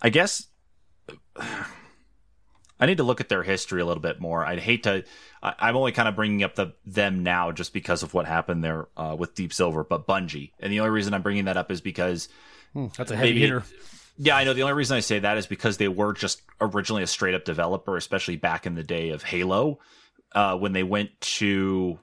I 0.00 0.10
guess 0.12 0.46
I 2.80 2.86
need 2.86 2.98
to 2.98 3.02
look 3.02 3.20
at 3.20 3.28
their 3.28 3.42
history 3.42 3.80
a 3.80 3.84
little 3.84 4.00
bit 4.00 4.20
more. 4.20 4.44
I'd 4.46 4.60
hate 4.60 4.84
to. 4.84 5.02
I, 5.42 5.54
I'm 5.58 5.76
only 5.76 5.90
kind 5.90 6.08
of 6.08 6.14
bringing 6.14 6.44
up 6.44 6.54
the 6.54 6.74
them 6.86 7.24
now 7.24 7.50
just 7.50 7.72
because 7.72 8.04
of 8.04 8.14
what 8.14 8.26
happened 8.26 8.62
there 8.62 8.86
uh, 8.96 9.16
with 9.18 9.34
Deep 9.34 9.52
Silver, 9.52 9.82
but 9.82 10.06
Bungie, 10.06 10.52
and 10.60 10.72
the 10.72 10.78
only 10.78 10.90
reason 10.90 11.14
I'm 11.14 11.22
bringing 11.22 11.46
that 11.46 11.56
up 11.56 11.72
is 11.72 11.80
because 11.80 12.28
Hmm, 12.74 12.86
that's 12.96 13.10
a 13.10 13.16
heavy 13.16 13.30
Maybe- 13.30 13.40
hitter. 13.40 13.64
Yeah, 14.16 14.36
I 14.36 14.44
know. 14.44 14.52
The 14.52 14.62
only 14.62 14.74
reason 14.74 14.96
I 14.96 15.00
say 15.00 15.18
that 15.18 15.38
is 15.38 15.46
because 15.46 15.76
they 15.76 15.88
were 15.88 16.12
just 16.12 16.42
originally 16.60 17.02
a 17.02 17.06
straight 17.06 17.34
up 17.34 17.44
developer, 17.44 17.96
especially 17.96 18.36
back 18.36 18.66
in 18.66 18.74
the 18.74 18.82
day 18.82 19.10
of 19.10 19.22
Halo, 19.22 19.80
uh, 20.32 20.56
when 20.56 20.72
they 20.72 20.82
went 20.82 21.20
to 21.20 21.98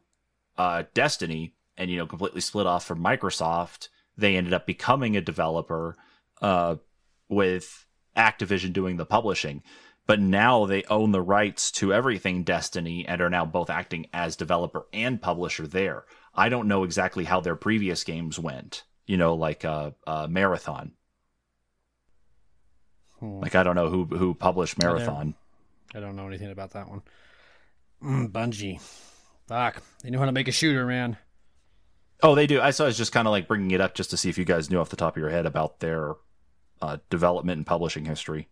uh, 0.58 0.84
Destiny 0.93 1.56
and 1.78 1.89
you 1.89 1.97
know 1.97 2.06
completely 2.06 2.41
split 2.41 2.67
off 2.67 2.86
from 2.86 3.00
Microsoft. 3.04 3.89
They 4.17 4.36
ended 4.36 4.54
up 4.54 4.65
becoming 4.65 5.15
a 5.15 5.21
developer 5.21 5.95
uh, 6.41 6.76
with 7.30 7.86
Activision 8.15 8.74
doing 8.74 8.97
the 8.97 9.06
publishing. 9.06 9.63
But 10.08 10.19
now 10.19 10.65
they 10.65 10.84
own 10.86 11.12
the 11.12 11.21
rights 11.21 11.71
to 11.74 11.93
everything 11.93 12.43
Destiny 12.43 13.06
and 13.08 13.21
are 13.21 13.30
now 13.30 13.45
both 13.45 13.69
acting 13.69 14.08
as 14.12 14.36
developer 14.36 14.86
and 14.91 15.21
publisher 15.21 15.67
there. 15.67 16.06
I 16.34 16.50
don't 16.50 16.67
know 16.67 16.84
exactly 16.84 17.24
how 17.24 17.39
their 17.39 17.56
previous 17.56 18.04
games 18.04 18.38
went. 18.38 18.84
You 19.06 19.17
know, 19.17 19.36
like 19.36 19.63
uh, 19.63 19.91
uh, 20.06 20.28
Marathon. 20.30 20.93
Hmm. 23.22 23.40
Like 23.40 23.56
I 23.56 23.64
don't 23.64 23.76
know 23.76 23.90
who 23.90 24.06
who 24.06 24.34
published. 24.34 24.78
Marathon. 24.78 25.36
I 25.96 26.00
don't 26.00 26.16
know 26.16 26.28
anything 26.28 26.52
about 26.52 26.72
that 26.72 26.90
one. 26.90 27.02
Mm, 28.04 28.32
Bungie. 28.32 28.82
Fuck. 29.48 29.82
They 30.04 30.10
know 30.10 30.20
how 30.20 30.26
to 30.26 30.32
make 30.32 30.48
a 30.48 30.52
shooter, 30.52 30.86
man. 30.86 31.18
Oh, 32.24 32.36
they 32.36 32.48
do. 32.48 32.60
I 32.60 32.72
saw. 32.72 32.86
I 32.86 32.88
was 32.88 32.98
just 32.98 33.12
kind 33.12 33.28
of 33.28 33.32
like 33.32 33.48
bringing 33.48 33.72
it 33.72 33.82
up 33.82 33.94
just 33.94 34.10
to 34.10 34.18
see 34.18 34.30
if 34.30 34.38
you 34.38 34.46
guys 34.46 34.70
knew 34.70 34.80
off 34.80 34.90
the 34.90 34.96
top 34.96 35.16
of 35.16 35.22
your 35.22 35.30
head 35.30 35.46
about 35.46 35.80
their 35.80 36.16
uh, 36.82 36.98
development 37.10 37.58
and 37.58 37.66
publishing 37.66 38.06
history. 38.06 38.48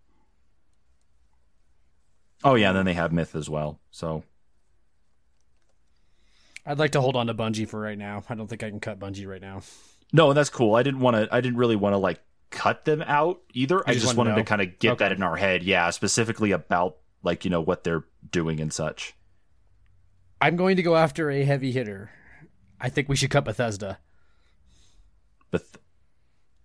Oh 2.44 2.56
yeah, 2.56 2.70
and 2.70 2.78
then 2.78 2.86
they 2.86 2.94
have 2.94 3.12
Myth 3.12 3.36
as 3.36 3.50
well. 3.50 3.80
So 3.92 4.24
I'd 6.66 6.80
like 6.80 6.92
to 6.92 7.02
hold 7.02 7.16
on 7.16 7.28
to 7.28 7.34
Bungie 7.34 7.68
for 7.68 7.80
right 7.80 7.98
now. 7.98 8.24
I 8.30 8.36
don't 8.36 8.48
think 8.48 8.64
I 8.64 8.70
can 8.70 8.80
cut 8.80 9.00
Bungie 9.00 9.28
right 9.28 9.42
now. 9.42 9.62
no, 10.14 10.34
that's 10.34 10.50
cool. 10.50 10.76
I 10.76 10.84
didn't 10.84 11.00
want 11.00 11.16
to. 11.16 11.28
I 11.34 11.42
didn't 11.42 11.58
really 11.58 11.76
want 11.76 11.94
to 11.94 11.98
like 11.98 12.22
cut 12.50 12.86
them 12.86 13.02
out 13.04 13.42
either. 13.54 13.82
I 13.88 13.94
just 13.94 14.06
just 14.06 14.18
wanted 14.18 14.32
wanted 14.32 14.42
to 14.42 14.44
to 14.44 14.50
kind 14.50 14.62
of 14.62 14.80
get 14.80 14.92
Okay. 14.94 15.06
that 15.06 15.12
in 15.12 15.24
our 15.24 15.36
head. 15.38 15.64
Yeah, 15.64 15.90
specifically 15.92 16.52
about 16.52 16.98
like 17.24 17.44
you 17.46 17.52
know 17.52 17.62
what 17.62 17.84
they're 17.84 18.06
doing 18.32 18.60
and 18.60 18.72
such. 18.74 19.14
I'm 20.42 20.56
going 20.56 20.78
to 20.78 20.84
go 20.84 20.96
after 20.96 21.30
a 21.30 21.44
heavy 21.44 21.72
hitter. 21.72 22.12
I 22.80 22.90
think 22.90 23.10
we 23.10 23.16
should 23.18 23.30
cut 23.30 23.44
Bethesda. 23.46 24.00
But 25.52 25.64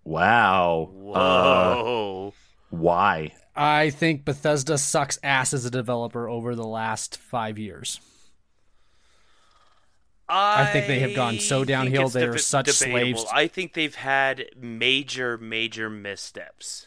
wow, 0.05 0.91
Uh, 1.15 1.75
Whoa. 1.83 2.35
why? 2.71 3.35
I 3.57 3.91
think 3.91 4.25
Bethesda 4.25 4.79
sucks 4.79 5.19
ass 5.23 5.53
as 5.55 5.65
a 5.65 5.71
developer 5.71 6.29
over 6.29 6.55
the 6.55 6.67
last 6.67 7.17
five 7.17 7.59
years. 7.59 8.01
I 10.29 10.67
think 10.67 10.87
they 10.87 11.01
have 11.01 11.15
gone 11.15 11.39
so 11.39 11.65
downhill, 11.65 12.09
they 12.09 12.25
are 12.25 12.39
such 12.39 12.67
debatable. 12.67 13.19
slaves. 13.21 13.33
I 13.33 13.47
think 13.47 13.75
they've 13.75 13.95
had 13.95 14.47
major, 14.57 15.37
major 15.37 15.91
missteps. 15.91 16.87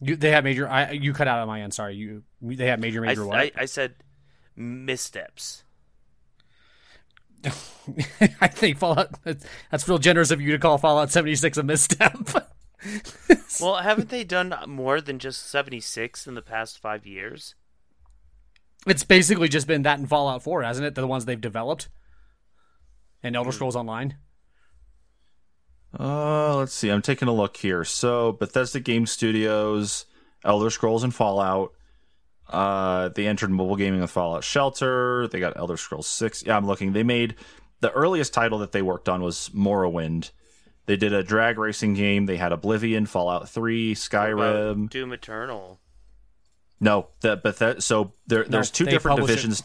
You, 0.00 0.16
they 0.16 0.32
have 0.32 0.44
major. 0.44 0.68
I 0.68 0.90
you 0.90 1.12
cut 1.12 1.28
out 1.28 1.38
on 1.38 1.46
my 1.48 1.62
end. 1.62 1.72
Sorry, 1.72 1.94
you. 1.94 2.24
They 2.40 2.66
have 2.66 2.80
major, 2.80 3.04
I, 3.04 3.06
major 3.06 3.24
what? 3.24 3.36
I, 3.38 3.52
I 3.56 3.64
said 3.66 3.94
missteps. 4.56 5.62
I 8.40 8.48
think 8.48 8.78
Fallout. 8.78 9.10
That's, 9.24 9.44
that's 9.70 9.88
real 9.88 9.98
generous 9.98 10.30
of 10.30 10.40
you 10.40 10.52
to 10.52 10.58
call 10.58 10.78
Fallout 10.78 11.10
76 11.10 11.56
a 11.56 11.62
misstep. 11.62 12.18
Well, 13.60 13.76
haven't 13.76 14.08
they 14.08 14.24
done 14.24 14.52
more 14.66 15.00
than 15.00 15.20
just 15.20 15.46
76 15.48 16.26
in 16.26 16.34
the 16.34 16.42
past 16.42 16.80
five 16.80 17.06
years? 17.06 17.54
It's 18.86 19.04
basically 19.04 19.48
just 19.48 19.66
been 19.66 19.82
that 19.82 19.98
in 19.98 20.06
Fallout 20.06 20.42
4, 20.42 20.62
hasn't 20.62 20.86
it? 20.86 20.94
The 20.94 21.06
ones 21.06 21.24
they've 21.24 21.40
developed, 21.40 21.88
and 23.22 23.34
Hmm. 23.34 23.38
Elder 23.38 23.52
Scrolls 23.52 23.76
Online. 23.76 24.16
Uh, 25.98 26.56
let's 26.56 26.72
see. 26.72 26.88
I'm 26.88 27.02
taking 27.02 27.28
a 27.28 27.32
look 27.34 27.56
here. 27.58 27.84
So 27.84 28.32
Bethesda 28.32 28.80
Game 28.80 29.06
Studios, 29.06 30.06
Elder 30.44 30.70
Scrolls, 30.70 31.04
and 31.04 31.14
Fallout. 31.14 31.72
Uh, 32.48 33.08
they 33.08 33.26
entered 33.26 33.50
mobile 33.50 33.76
gaming 33.76 34.00
with 34.00 34.10
Fallout 34.10 34.44
Shelter. 34.44 35.28
They 35.28 35.38
got 35.38 35.56
Elder 35.56 35.76
Scrolls 35.76 36.06
Six. 36.06 36.44
Yeah, 36.44 36.56
I'm 36.56 36.66
looking. 36.66 36.92
They 36.92 37.02
made 37.02 37.34
the 37.80 37.90
earliest 37.92 38.32
title 38.34 38.58
that 38.60 38.72
they 38.72 38.82
worked 38.82 39.08
on 39.08 39.22
was 39.22 39.50
Morrowind. 39.54 40.30
They 40.86 40.96
did 40.96 41.12
a 41.12 41.22
drag 41.22 41.58
racing 41.58 41.94
game. 41.94 42.26
They 42.26 42.36
had 42.38 42.52
Oblivion, 42.52 43.06
Fallout 43.06 43.48
3, 43.48 43.94
Skyrim. 43.94 44.90
Doom 44.90 45.12
Eternal. 45.12 45.78
No, 46.82 47.06
the 47.20 47.36
Bethesda. 47.36 47.80
So 47.80 48.12
there, 48.26 48.44
there's 48.44 48.70
two 48.70 48.84
different 48.84 49.20
publish 49.20 49.30
it. 49.30 49.34
divisions. 49.36 49.62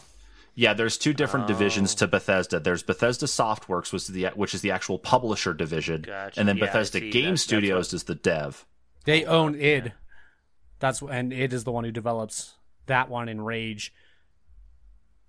Yeah, 0.54 0.72
there's 0.72 0.96
two 0.96 1.12
different 1.12 1.44
oh. 1.44 1.48
divisions 1.48 1.96
to 1.96 2.06
Bethesda. 2.06 2.60
There's 2.60 2.82
Bethesda 2.84 3.26
Softworks, 3.26 3.92
which 3.92 4.02
is 4.02 4.08
the 4.08 4.26
which 4.34 4.54
is 4.54 4.62
the 4.62 4.70
actual 4.70 4.98
publisher 5.00 5.52
division, 5.52 6.02
Gotcha. 6.02 6.38
and 6.38 6.48
then 6.48 6.56
Yeah, 6.56 6.66
Bethesda 6.66 7.00
see. 7.00 7.10
Game 7.10 7.22
That's- 7.22 7.40
that's 7.40 7.42
Studios 7.42 7.92
is 7.92 8.04
the 8.04 8.14
dev. 8.14 8.64
They 9.04 9.24
oh, 9.24 9.38
own 9.38 9.60
id. 9.60 9.92
That's 10.78 11.02
and 11.02 11.32
id 11.32 11.52
is 11.52 11.64
the 11.64 11.72
one 11.72 11.84
who 11.84 11.90
develops 11.90 12.54
that 12.86 13.08
one 13.08 13.28
in 13.28 13.40
Rage. 13.40 13.92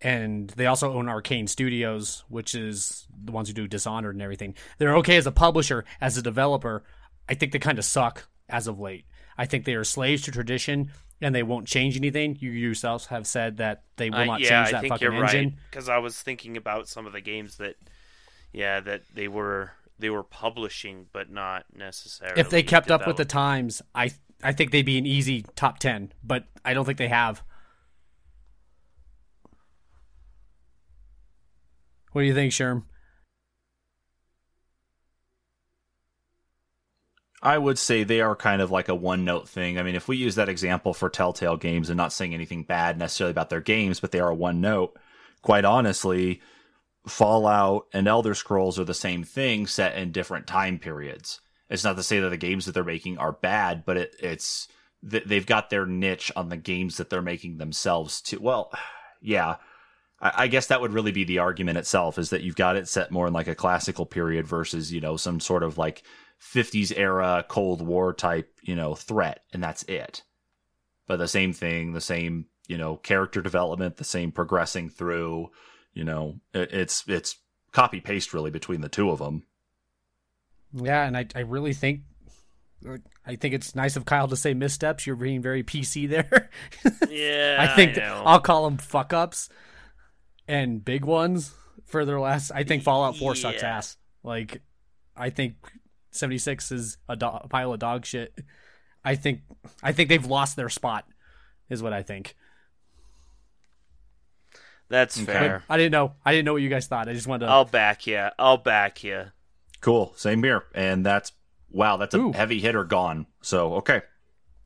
And 0.02 0.50
they 0.52 0.68
also 0.68 0.94
own 0.94 1.08
Arkane 1.08 1.50
Studios, 1.50 2.24
which 2.30 2.56
is 2.56 3.08
the 3.12 3.32
ones 3.32 3.50
who 3.50 3.54
do 3.54 3.68
Dishonored 3.68 4.16
and 4.16 4.22
everything. 4.22 4.56
They're 4.78 4.96
okay 4.98 5.18
as 5.18 5.28
a 5.28 5.32
publisher, 5.32 5.86
as 6.00 6.18
a 6.18 6.22
developer. 6.22 6.84
I 7.28 7.34
think 7.34 7.52
they 7.52 7.60
kind 7.60 7.80
of 7.80 7.84
suck 7.84 8.28
as 8.48 8.68
of 8.68 8.80
late. 8.80 9.06
I 9.38 9.46
think 9.46 9.66
they 9.66 9.76
are 9.76 9.84
slaves 9.84 10.22
to 10.24 10.32
tradition, 10.32 10.92
and 11.22 11.34
they 11.36 11.44
won't 11.44 11.68
change 11.68 11.98
anything. 11.98 12.38
You 12.40 12.52
yourselves 12.52 13.08
have 13.08 13.28
said 13.28 13.58
that 13.58 13.84
they 13.98 14.10
will 14.10 14.20
Uh, 14.20 14.26
not 14.26 14.40
yeah, 14.42 14.64
change 14.64 14.68
I 14.70 14.72
that 14.72 14.82
think 14.82 14.94
fucking 14.94 15.14
engine. 15.14 15.46
right 15.50 15.54
because 15.70 15.90
I 15.90 15.98
was 15.98 16.22
thinking 16.22 16.56
about 16.58 16.88
some 16.88 17.06
of 17.06 17.14
the 17.14 17.22
games 17.22 17.58
that, 17.58 17.76
yeah, 18.54 18.80
that 18.82 19.04
they 19.14 19.28
were 19.28 19.72
they 19.98 20.10
were 20.10 20.24
publishing 20.24 21.08
but 21.12 21.30
not 21.30 21.66
necessarily. 21.76 22.40
If 22.40 22.50
they 22.50 22.64
kept 22.64 22.90
up 22.90 23.06
with 23.06 23.18
the 23.18 23.26
times, 23.26 23.82
I 23.94 24.12
I 24.42 24.54
think 24.54 24.72
they'd 24.72 24.86
be 24.86 24.98
an 24.98 25.06
easy 25.06 25.44
top 25.56 25.80
ten. 25.80 26.14
But 26.24 26.46
I 26.64 26.74
don't 26.74 26.86
think 26.86 26.98
they 26.98 27.10
have. 27.10 27.44
What 32.12 32.22
do 32.22 32.28
you 32.28 32.34
think, 32.34 32.52
Sherm? 32.54 32.84
I 37.42 37.58
would 37.58 37.80
say 37.80 38.04
they 38.04 38.22
are 38.22 38.36
kind 38.36 38.62
of 38.62 38.72
like 38.72 38.90
a 38.90 38.96
one 38.96 39.24
note 39.24 39.48
thing. 39.48 39.78
I 39.80 39.84
mean, 39.84 39.96
if 39.96 40.08
we 40.08 40.18
use 40.18 40.36
that 40.36 40.50
example 40.50 40.94
for 40.94 41.10
Telltale 41.10 41.58
games 41.58 41.90
and 41.90 41.98
not 41.98 42.12
saying 42.12 42.34
anything 42.34 42.64
bad 42.64 42.98
necessarily 42.98 43.32
about 43.32 43.50
their 43.50 43.62
games, 43.62 44.00
but 44.00 44.12
they 44.12 44.20
are 44.20 44.32
a 44.32 44.36
one 44.36 44.60
note, 44.60 44.98
quite 45.42 45.64
honestly, 45.64 46.42
Fallout 47.08 47.88
and 47.94 48.08
Elder 48.08 48.36
Scrolls 48.36 48.78
are 48.78 48.84
the 48.84 48.94
same 48.94 49.24
thing 49.24 49.68
set 49.68 49.98
in 49.98 50.12
different 50.12 50.48
time 50.48 50.80
periods. 50.80 51.40
It's 51.70 51.84
not 51.84 51.96
to 51.96 52.04
say 52.04 52.20
that 52.20 52.30
the 52.30 52.38
games 52.38 52.66
that 52.66 52.74
they're 52.74 52.84
making 52.84 53.18
are 53.18 53.32
bad, 53.32 53.86
but 53.86 53.96
it, 53.96 54.16
it's 54.20 54.68
they've 55.02 55.46
got 55.46 55.70
their 55.70 55.86
niche 55.86 56.32
on 56.36 56.50
the 56.50 56.58
games 56.58 56.98
that 56.98 57.10
they're 57.10 57.22
making 57.22 57.58
themselves 57.58 58.22
too. 58.22 58.40
Well, 58.42 58.72
yeah. 59.22 59.56
I 60.20 60.34
I 60.36 60.48
guess 60.48 60.68
that 60.68 60.82
would 60.82 60.94
really 60.94 61.14
be 61.14 61.24
the 61.24 61.40
argument 61.40 61.78
itself 61.78 62.18
is 62.18 62.32
that 62.32 62.42
you've 62.42 62.58
got 62.58 62.76
it 62.76 62.90
set 62.90 63.12
more 63.12 63.28
in 63.28 63.34
like 63.34 63.48
a 63.48 63.56
classical 63.56 64.06
period 64.06 64.46
versus, 64.46 64.92
you 64.92 65.00
know, 65.00 65.16
some 65.16 65.40
sort 65.40 65.64
of 65.64 65.78
like 65.78 66.04
50s 66.42 66.94
era 66.96 67.46
Cold 67.48 67.82
War 67.82 68.14
type, 68.14 68.52
you 68.62 68.76
know, 68.76 68.96
threat, 68.96 69.44
and 69.54 69.64
that's 69.64 69.84
it. 69.84 70.24
But 71.08 71.18
the 71.18 71.28
same 71.28 71.54
thing, 71.54 71.94
the 71.94 72.02
same, 72.02 72.46
you 72.68 72.78
know, 72.78 72.98
character 72.98 73.42
development, 73.42 73.98
the 73.98 74.04
same 74.04 74.32
progressing 74.32 74.90
through, 74.90 75.52
you 75.94 76.04
know, 76.04 76.40
it, 76.54 76.72
it's 76.72 77.04
it's 77.08 77.36
copy 77.72 78.00
paste 78.00 78.34
really 78.34 78.52
between 78.52 78.82
the 78.82 78.90
two 78.90 79.10
of 79.10 79.20
them. 79.20 79.44
Yeah, 80.74 81.06
and 81.06 81.18
I 81.18 81.26
I 81.36 81.40
really 81.40 81.74
think 81.74 82.02
I 83.26 83.36
think 83.36 83.54
it's 83.54 83.76
nice 83.76 83.96
of 83.96 84.06
Kyle 84.06 84.28
to 84.28 84.36
say 84.36 84.54
missteps. 84.54 85.06
You're 85.06 85.16
being 85.16 85.42
very 85.42 85.64
PC 85.64 86.08
there. 86.08 86.50
yeah, 87.10 87.58
I 87.60 87.76
think 87.76 87.98
I 87.98 88.02
know. 88.02 88.24
I'll 88.26 88.40
call 88.40 88.66
them 88.66 88.78
fuck 88.78 89.12
ups 89.12 89.50
and 90.48 90.84
big 90.84 91.06
ones 91.06 91.54
for 91.86 92.06
their 92.06 92.20
last. 92.20 92.52
I 92.52 92.64
think 92.64 92.84
Fallout 92.84 93.18
Four 93.18 93.36
sucks 93.36 93.64
ass. 93.64 93.98
Like, 94.24 94.62
I 95.16 95.30
think 95.30 95.56
seventy 96.12 96.38
six 96.38 96.72
is 96.72 96.98
a, 97.08 97.16
do- 97.16 97.26
a 97.28 97.48
pile 97.48 97.74
of 97.74 97.80
dog 97.80 98.06
shit. 98.06 98.38
I 99.04 99.16
think 99.16 99.42
I 99.84 99.92
think 99.92 100.10
they've 100.10 100.26
lost 100.26 100.56
their 100.56 100.70
spot. 100.70 101.06
Is 101.70 101.84
what 101.84 101.94
I 101.94 102.02
think. 102.02 102.36
That's 104.90 105.20
But 105.20 105.26
fair. 105.34 105.64
I 105.70 105.78
didn't 105.78 105.92
know. 105.92 106.14
I 106.26 106.32
didn't 106.32 106.46
know 106.46 106.54
what 106.54 106.64
you 106.64 106.70
guys 106.70 106.88
thought. 106.88 107.08
I 107.08 107.14
just 107.14 107.28
wanted 107.28 107.46
to. 107.46 107.52
I'll 107.52 107.66
back 107.66 108.08
you. 108.08 108.28
I'll 108.40 108.58
back 108.58 109.04
you. 109.04 109.26
Cool, 109.82 110.14
same 110.16 110.44
here, 110.44 110.64
and 110.74 111.06
that's 111.06 111.32
wow, 111.70 111.98
that's 111.98 112.16
a 112.16 112.20
Ooh. 112.20 112.32
heavy 112.34 112.60
hitter 112.60 112.84
gone. 112.84 113.28
So 113.42 113.76
okay, 113.76 114.02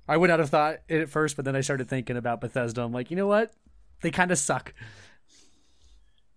I 0.07 0.17
would 0.17 0.29
not 0.29 0.39
have 0.39 0.49
thought 0.49 0.77
it 0.87 1.01
at 1.01 1.09
first, 1.09 1.35
but 1.35 1.45
then 1.45 1.55
I 1.55 1.61
started 1.61 1.89
thinking 1.89 2.17
about 2.17 2.41
Bethesda. 2.41 2.81
I'm 2.81 2.93
like, 2.93 3.11
you 3.11 3.17
know 3.17 3.27
what? 3.27 3.53
They 4.01 4.11
kind 4.11 4.31
of 4.31 4.37
suck. 4.37 4.73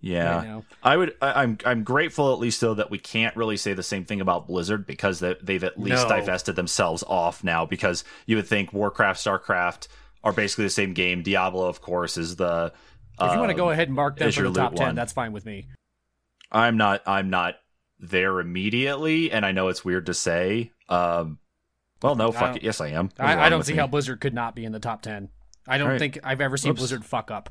Yeah. 0.07 0.37
Right 0.37 0.47
now. 0.47 0.64
I 0.83 0.97
would. 0.97 1.14
I, 1.21 1.42
I'm. 1.42 1.59
I'm 1.64 1.83
grateful 1.83 2.33
at 2.33 2.38
least 2.38 2.61
though 2.61 2.75
that 2.75 2.90
we 2.90 2.99
can't 2.99 3.35
really 3.37 3.57
say 3.57 3.73
the 3.75 3.83
same 3.83 4.05
thing 4.05 4.21
about 4.21 4.47
Blizzard 4.47 4.87
because 4.87 5.19
they, 5.21 5.35
they've 5.42 5.64
at 5.64 5.79
least 5.79 6.09
No. 6.09 6.16
divested 6.16 6.57
themselves 6.57 7.03
off 7.07 7.42
now. 7.42 7.66
Because 7.66 8.05
you 8.27 8.37
would 8.37 8.47
think 8.47 8.73
Warcraft, 8.73 9.25
Starcraft 9.25 9.88
are 10.23 10.33
basically 10.33 10.64
the 10.64 10.71
same 10.71 10.95
game. 10.95 11.23
Diablo, 11.23 11.66
of 11.66 11.81
course, 11.81 12.16
is 12.16 12.37
the. 12.37 12.73
If 13.21 13.33
you 13.33 13.38
want 13.38 13.49
to 13.49 13.55
um, 13.55 13.57
go 13.57 13.71
ahead 13.71 13.88
and 13.88 13.97
mark 13.97 14.19
them 14.19 14.31
for 14.31 14.42
the 14.42 14.53
top 14.53 14.73
loot 14.73 14.79
ten, 14.79 14.87
one. 14.88 14.95
that's 14.95 15.12
fine 15.12 15.33
with 15.33 15.47
me. 15.47 15.66
I'm 16.53 16.77
not. 16.77 17.03
I'm 17.07 17.31
not 17.31 17.57
there 17.99 18.40
immediately, 18.40 19.33
and 19.33 19.45
I 19.45 19.53
know 19.53 19.69
it's 19.69 19.85
weird 19.85 20.07
to 20.07 20.14
say. 20.14 20.73
Um. 20.88 21.38
Well, 22.03 22.14
no, 22.14 22.31
fuck 22.31 22.57
it. 22.57 22.62
Yes, 22.62 22.81
I 22.81 22.88
am. 22.88 23.09
I, 23.19 23.47
I 23.47 23.49
don't 23.49 23.64
see 23.64 23.73
me? 23.73 23.79
how 23.79 23.87
Blizzard 23.87 24.21
could 24.21 24.35
not 24.35 24.55
be 24.55 24.64
in 24.64 24.73
the 24.73 24.79
top 24.79 25.01
ten. 25.03 25.31
I 25.66 25.79
don't 25.79 25.87
Alright. 25.87 25.99
think 25.99 26.19
I've 26.23 26.40
ever 26.40 26.57
seen 26.57 26.73
Oops. 26.73 26.81
Blizzard 26.81 27.05
fuck 27.05 27.31
up. 27.31 27.51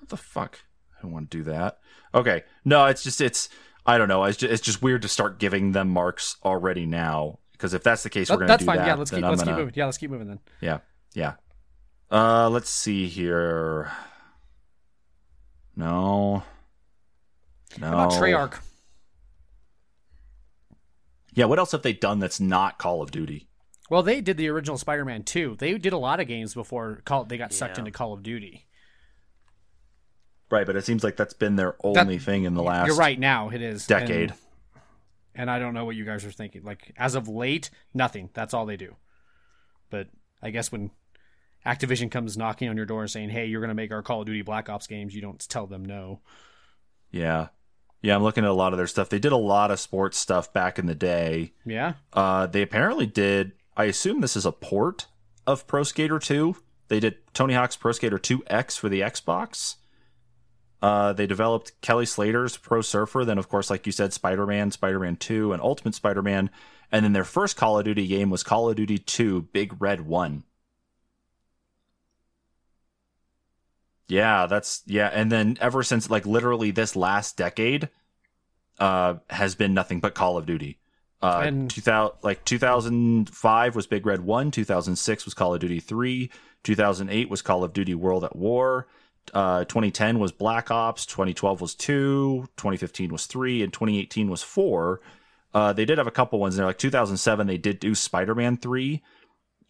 What 0.00 0.08
the 0.08 0.16
fuck? 0.16 0.58
I 0.98 1.02
don't 1.02 1.12
want 1.12 1.30
to 1.30 1.36
do 1.38 1.44
that. 1.44 1.78
Okay. 2.14 2.44
No, 2.64 2.86
it's 2.86 3.02
just 3.02 3.20
it's. 3.20 3.48
I 3.84 3.98
don't 3.98 4.08
know. 4.08 4.24
It's 4.24 4.36
just, 4.38 4.52
it's 4.52 4.62
just 4.62 4.82
weird 4.82 5.02
to 5.02 5.08
start 5.08 5.38
giving 5.38 5.72
them 5.72 5.88
marks 5.88 6.36
already 6.44 6.86
now. 6.86 7.38
Because 7.52 7.72
if 7.74 7.82
that's 7.82 8.02
the 8.02 8.10
case, 8.10 8.28
we're 8.30 8.36
gonna 8.38 8.58
do 8.58 8.64
fine. 8.64 8.78
that. 8.78 8.86
yeah, 8.86 8.94
let's 8.94 9.10
keep 9.10 9.22
I'm 9.24 9.30
let's 9.30 9.42
gonna- 9.44 9.56
moving. 9.58 9.74
Yeah, 9.76 9.84
let's 9.86 9.98
keep 9.98 10.10
moving 10.10 10.28
then. 10.28 10.40
Yeah, 10.60 10.78
yeah. 11.14 11.34
Uh, 12.10 12.48
let's 12.50 12.68
see 12.70 13.08
here. 13.08 13.90
No. 15.74 16.42
No. 17.78 17.86
How 17.86 17.92
about 18.06 18.12
Treyarch? 18.12 18.58
Yeah, 21.34 21.44
what 21.46 21.58
else 21.58 21.72
have 21.72 21.82
they 21.82 21.92
done 21.92 22.18
that's 22.18 22.40
not 22.40 22.78
Call 22.78 23.02
of 23.02 23.10
Duty? 23.10 23.48
Well, 23.90 24.02
they 24.02 24.20
did 24.20 24.36
the 24.36 24.48
original 24.48 24.78
Spider-Man 24.78 25.22
2. 25.24 25.56
They 25.58 25.76
did 25.78 25.92
a 25.92 25.98
lot 25.98 26.18
of 26.18 26.26
games 26.26 26.54
before 26.54 27.02
Call, 27.04 27.24
they 27.24 27.36
got 27.38 27.52
sucked 27.52 27.76
Yeah. 27.76 27.80
into 27.80 27.90
Call 27.90 28.12
of 28.14 28.22
Duty. 28.22 28.66
Right, 30.50 30.66
but 30.66 30.76
it 30.76 30.84
seems 30.84 31.02
like 31.02 31.16
that's 31.16 31.34
been 31.34 31.56
their 31.56 31.74
only 31.82 32.18
thing 32.18 32.44
in 32.44 32.54
the 32.54 32.62
last 32.62 32.86
You're 32.86 32.96
right. 32.96 33.18
Now 33.18 33.48
it 33.48 33.60
is 33.60 33.86
decade. 33.86 34.30
and, 34.30 34.38
and 35.34 35.50
I 35.50 35.58
don't 35.58 35.74
know 35.74 35.84
what 35.84 35.96
you 35.96 36.04
guys 36.04 36.24
are 36.24 36.30
thinking. 36.30 36.62
Like 36.62 36.92
as 36.96 37.14
of 37.14 37.28
late, 37.28 37.70
nothing. 37.92 38.30
That's 38.32 38.54
all 38.54 38.64
they 38.66 38.76
do. 38.76 38.94
But 39.90 40.08
I 40.42 40.50
guess 40.50 40.70
when 40.70 40.90
Activision 41.64 42.10
comes 42.10 42.36
knocking 42.36 42.68
on 42.68 42.76
your 42.76 42.86
door 42.86 43.02
and 43.02 43.10
saying, 43.10 43.30
"Hey, 43.30 43.46
you're 43.46 43.60
going 43.60 43.70
to 43.70 43.74
make 43.74 43.90
our 43.90 44.02
Call 44.02 44.20
of 44.20 44.26
Duty 44.26 44.42
Black 44.42 44.68
Ops 44.68 44.86
games," 44.86 45.14
you 45.14 45.20
don't 45.20 45.40
tell 45.48 45.66
them 45.66 45.84
no. 45.84 46.20
Yeah. 47.10 47.48
Yeah, 48.02 48.14
I'm 48.14 48.22
looking 48.22 48.44
at 48.44 48.50
a 48.50 48.54
lot 48.54 48.72
of 48.72 48.76
their 48.76 48.86
stuff. 48.86 49.08
They 49.08 49.18
did 49.18 49.32
a 49.32 49.36
lot 49.36 49.72
of 49.72 49.80
sports 49.80 50.16
stuff 50.16 50.52
back 50.52 50.78
in 50.78 50.86
the 50.86 50.94
day. 50.94 51.54
Yeah. 51.64 51.94
Uh, 52.12 52.46
they 52.46 52.62
apparently 52.62 53.06
did. 53.06 53.52
I 53.76 53.84
assume 53.84 54.20
this 54.20 54.36
is 54.36 54.46
a 54.46 54.52
port 54.52 55.06
of 55.46 55.66
Pro 55.66 55.82
Skater 55.82 56.18
2. 56.20 56.54
They 56.88 57.00
did 57.00 57.16
Tony 57.34 57.54
Hawk's 57.54 57.76
Pro 57.76 57.90
Skater 57.92 58.18
2X 58.18 58.78
for 58.78 58.88
the 58.88 59.00
Xbox. 59.00 59.76
Uh, 60.86 61.12
they 61.12 61.26
developed 61.26 61.72
Kelly 61.80 62.06
Slater's 62.06 62.56
Pro 62.56 62.80
Surfer. 62.80 63.24
Then, 63.24 63.38
of 63.38 63.48
course, 63.48 63.70
like 63.70 63.86
you 63.86 63.92
said, 63.92 64.12
Spider 64.12 64.46
Man, 64.46 64.70
Spider 64.70 65.00
Man 65.00 65.16
2, 65.16 65.52
and 65.52 65.60
Ultimate 65.60 65.96
Spider 65.96 66.22
Man. 66.22 66.48
And 66.92 67.04
then 67.04 67.12
their 67.12 67.24
first 67.24 67.56
Call 67.56 67.76
of 67.76 67.84
Duty 67.84 68.06
game 68.06 68.30
was 68.30 68.44
Call 68.44 68.70
of 68.70 68.76
Duty 68.76 68.96
2 68.98 69.48
Big 69.52 69.74
Red 69.80 70.02
1. 70.02 70.44
Yeah, 74.06 74.46
that's 74.46 74.84
yeah, 74.86 75.08
and 75.12 75.32
then 75.32 75.58
ever 75.60 75.82
since 75.82 76.08
like 76.08 76.24
literally 76.24 76.70
this 76.70 76.94
last 76.94 77.36
decade, 77.36 77.88
uh, 78.78 79.14
has 79.28 79.56
been 79.56 79.74
nothing 79.74 79.98
but 79.98 80.14
Call 80.14 80.36
of 80.38 80.46
Duty. 80.46 80.78
Uh, 81.20 81.42
And- 81.46 81.68
2000 81.68 82.16
like 82.22 82.44
2005 82.44 83.74
was 83.74 83.88
Big 83.88 84.06
Red 84.06 84.20
1, 84.20 84.52
2006 84.52 85.24
was 85.24 85.34
Call 85.34 85.52
of 85.52 85.60
Duty 85.60 85.80
3, 85.80 86.30
2008 86.62 87.28
was 87.28 87.42
Call 87.42 87.64
of 87.64 87.72
Duty 87.72 87.96
World 87.96 88.22
at 88.22 88.36
War, 88.36 88.86
uh, 89.34 89.64
2010 89.64 90.18
was 90.18 90.32
Black 90.32 90.70
Ops, 90.70 91.06
2012 91.06 91.60
was 91.60 91.74
2, 91.74 92.48
2015 92.56 93.10
was 93.12 93.26
3, 93.26 93.62
and 93.62 93.72
2018 93.72 94.30
was 94.30 94.42
4. 94.42 95.00
Uh, 95.54 95.72
they 95.72 95.84
did 95.84 95.98
have 95.98 96.06
a 96.06 96.10
couple 96.12 96.38
ones 96.38 96.54
in 96.54 96.58
there. 96.58 96.66
Like 96.66 96.78
2007, 96.78 97.46
they 97.46 97.56
did 97.58 97.80
do 97.80 97.94
Spider 97.94 98.34
Man 98.34 98.56
3. 98.56 99.02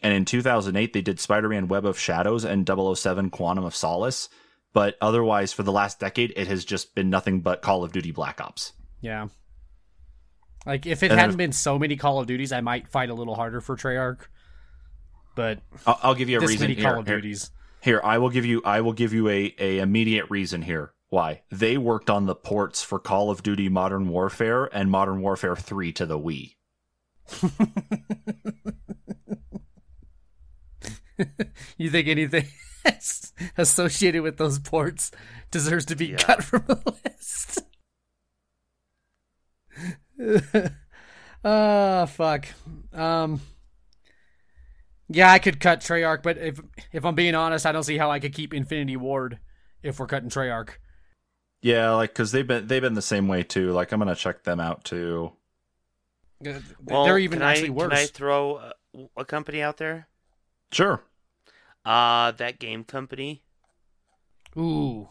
And 0.03 0.12
in 0.12 0.25
2008, 0.25 0.92
they 0.92 1.01
did 1.01 1.19
Spider 1.21 1.49
Man 1.49 1.69
Web 1.69 1.87
of 1.87 1.99
Shadows 1.99 2.45
and 2.45 2.69
007 2.69 3.31
Quantum 3.31 3.64
of 3.64 3.75
Solace. 3.75 4.29
But 4.73 4.97
otherwise, 5.01 5.53
for 5.55 5.62
the 5.62 5.73
last 5.73 5.99
decade, 6.01 6.33
it 6.37 6.49
has 6.49 6.64
just 6.64 6.95
been 6.95 7.09
nothing 7.09 7.40
but 7.40 7.62
Call 7.62 7.83
of 7.83 7.92
Duty 7.92 8.11
Black 8.12 8.40
Ops. 8.40 8.73
Yeah. 9.01 9.29
Like 10.66 10.85
if 10.85 11.03
it 11.03 11.11
And 11.11 11.19
hadn't 11.21 11.35
if- 11.35 11.38
been 11.38 11.53
so 11.53 11.79
many 11.79 11.97
Call 11.97 12.19
of 12.19 12.27
Duties, 12.27 12.53
I 12.53 12.61
might 12.61 12.88
fight 12.88 13.09
a 13.09 13.14
little 13.14 13.35
harder 13.37 13.61
for 13.61 13.77
Treyarch. 13.77 14.27
But 15.35 15.61
I'll, 15.87 15.99
I'll 16.03 16.14
give 16.14 16.29
you 16.29 16.38
a 16.38 16.40
reason 16.40 16.61
many 16.62 16.75
here. 16.75 16.85
Call 16.90 17.01
of 17.01 17.07
Here- 17.07 17.16
Duties. 17.16 17.51
Here, 17.87 18.01
I 18.03 18.18
will 18.18 18.31
give 18.31 18.44
you 18.44 18.62
I 18.64 18.81
will 18.81 18.92
give 18.92 19.12
you 19.12 19.29
a, 19.29 19.55
a 19.61 19.79
immediate 19.79 20.27
reason 20.29 20.62
here 20.62 20.92
Why? 21.09 21.42
They 21.53 21.79
worked 21.79 22.11
on 22.11 22.27
the 22.27 22.35
ports 22.35 22.83
for 22.83 22.99
Call 22.99 23.31
of 23.31 23.44
Duty 23.44 23.68
Modern 23.68 24.09
Warfare 24.09 24.64
and 24.64 24.90
Modern 24.90 25.20
Warfare 25.20 25.55
3 25.55 25.92
to 25.92 26.05
the 26.05 26.18
Wii. 26.18 26.57
you 31.79 31.90
think 31.90 32.09
anything 32.09 32.46
associated 33.57 34.22
with 34.22 34.37
those 34.37 34.59
ports 34.59 35.12
deserves 35.53 35.85
to 35.87 35.94
be 35.94 36.07
Yeah. 36.07 36.16
cut 36.16 36.42
from 36.42 36.64
the 36.66 36.92
list? 37.05 37.61
Ah, 41.44 42.07
fuck. 42.07 42.49
Um, 42.92 43.40
yeah, 45.09 45.31
I 45.31 45.38
could 45.38 45.61
cut 45.61 45.81
Treyarch, 45.81 46.23
but 46.23 46.38
if 46.38 46.61
if 46.92 47.05
I'm 47.05 47.14
being 47.14 47.35
honest, 47.35 47.66
I 47.66 47.73
don't 47.73 47.83
see 47.85 47.99
how 47.99 48.11
I 48.11 48.19
could 48.21 48.33
keep 48.35 48.53
Infinity 48.55 48.97
Ward 48.97 49.38
if 49.83 49.99
we're 49.99 50.07
cutting 50.07 50.31
Treyarch. 50.31 50.71
Yeah, 51.62 51.92
like 51.95 52.11
because 52.11 52.33
they've 52.33 52.47
been 52.47 52.66
they've 52.66 52.83
been 52.83 52.95
the 52.95 53.03
same 53.03 53.29
way 53.29 53.42
too. 53.42 53.73
Like 53.73 53.92
I'm 53.92 53.99
gonna 54.01 54.14
check 54.14 54.45
them 54.45 54.61
out 54.61 54.85
too. 54.85 55.33
Uh, 56.47 56.61
Well, 56.83 57.05
They're 57.05 57.19
even 57.19 57.40
can 57.40 57.42
actually 57.42 57.69
I, 57.69 57.71
worse. 57.71 57.88
Can 57.90 57.92
I 57.92 58.07
throw 58.07 58.57
a, 58.59 58.73
a 59.19 59.25
company 59.25 59.62
out 59.62 59.77
there? 59.79 60.09
Sure. 60.73 61.03
Uh, 61.87 62.33
that 62.33 62.59
game 62.59 62.85
company. 62.85 63.42
Ooh, 64.57 65.09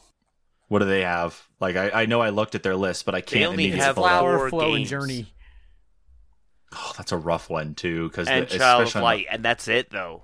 What 0.68 0.80
do 0.80 0.86
they 0.86 1.02
have? 1.02 1.48
Like 1.60 1.76
I, 1.76 1.90
I 2.04 2.06
know 2.06 2.22
I 2.22 2.30
looked 2.30 2.56
at 2.56 2.64
their 2.64 2.76
list, 2.76 3.06
but 3.06 3.16
I 3.16 3.22
can't 3.22 3.42
They 3.42 3.46
only 3.46 3.70
have 3.72 3.96
pull 3.96 4.08
it 4.08 4.12
up. 4.14 4.26
Flower 4.26 4.40
four 4.40 4.50
Flow 4.50 4.74
and. 4.74 4.86
Journey. 4.86 5.35
Oh, 6.76 6.94
that's 6.98 7.12
a 7.12 7.18
rough 7.18 7.50
one 7.50 7.74
too, 7.74 8.10
because 8.10 8.28
and 8.28 8.48
Child 8.48 8.88
of 8.88 8.96
Light, 8.96 9.28
and 9.30 9.44
that's 9.44 9.68
it 9.68 9.90
though. 9.92 10.24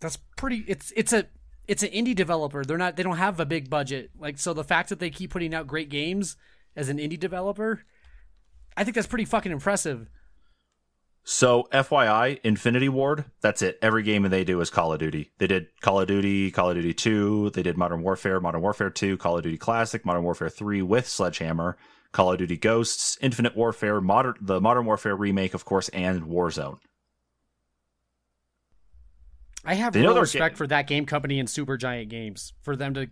That's 0.00 0.16
pretty. 0.36 0.64
It's 0.68 0.92
it's 0.96 1.12
a 1.12 1.26
it's 1.66 1.82
an 1.82 1.90
indie 1.90 2.14
developer. 2.14 2.64
They're 2.64 2.78
not. 2.78 2.96
They 2.96 3.02
don't 3.02 3.16
have 3.16 3.40
a 3.40 3.46
big 3.46 3.68
budget. 3.68 4.10
Like 4.18 4.38
so, 4.38 4.54
the 4.54 4.64
fact 4.64 4.88
that 4.88 5.00
they 5.00 5.10
keep 5.10 5.30
putting 5.30 5.54
out 5.54 5.66
great 5.66 5.88
games 5.88 6.36
as 6.76 6.88
an 6.88 6.98
indie 6.98 7.18
developer, 7.18 7.82
I 8.76 8.84
think 8.84 8.94
that's 8.94 9.06
pretty 9.06 9.24
fucking 9.24 9.52
impressive. 9.52 10.08
So, 11.30 11.68
FYI, 11.72 12.40
Infinity 12.42 12.88
Ward, 12.88 13.26
that's 13.42 13.60
it. 13.60 13.78
Every 13.82 14.02
game 14.02 14.22
they 14.22 14.44
do 14.44 14.62
is 14.62 14.70
Call 14.70 14.94
of 14.94 14.98
Duty. 14.98 15.30
They 15.36 15.46
did 15.46 15.66
Call 15.82 16.00
of 16.00 16.08
Duty, 16.08 16.50
Call 16.50 16.70
of 16.70 16.76
Duty 16.76 16.94
2, 16.94 17.50
they 17.50 17.62
did 17.62 17.76
Modern 17.76 18.00
Warfare, 18.00 18.40
Modern 18.40 18.62
Warfare 18.62 18.88
2, 18.88 19.18
Call 19.18 19.36
of 19.36 19.42
Duty 19.42 19.58
Classic, 19.58 20.06
Modern 20.06 20.22
Warfare 20.22 20.48
3 20.48 20.80
with 20.80 21.06
Sledgehammer, 21.06 21.76
Call 22.12 22.32
of 22.32 22.38
Duty 22.38 22.56
Ghosts, 22.56 23.18
Infinite 23.20 23.56
Warfare, 23.56 24.00
Modern 24.00 24.34
the 24.40 24.60
Modern 24.60 24.86
Warfare 24.86 25.14
remake, 25.16 25.54
of 25.54 25.64
course, 25.64 25.88
and 25.90 26.22
Warzone. 26.22 26.78
I 29.64 29.74
have 29.74 29.92
They 29.92 30.00
real 30.00 30.18
respect 30.18 30.42
getting- 30.54 30.56
for 30.56 30.66
that 30.68 30.86
game 30.86 31.04
company 31.04 31.38
and 31.38 31.48
Supergiant 31.48 32.08
Games 32.08 32.54
for 32.62 32.76
them 32.76 32.94
to 32.94 33.10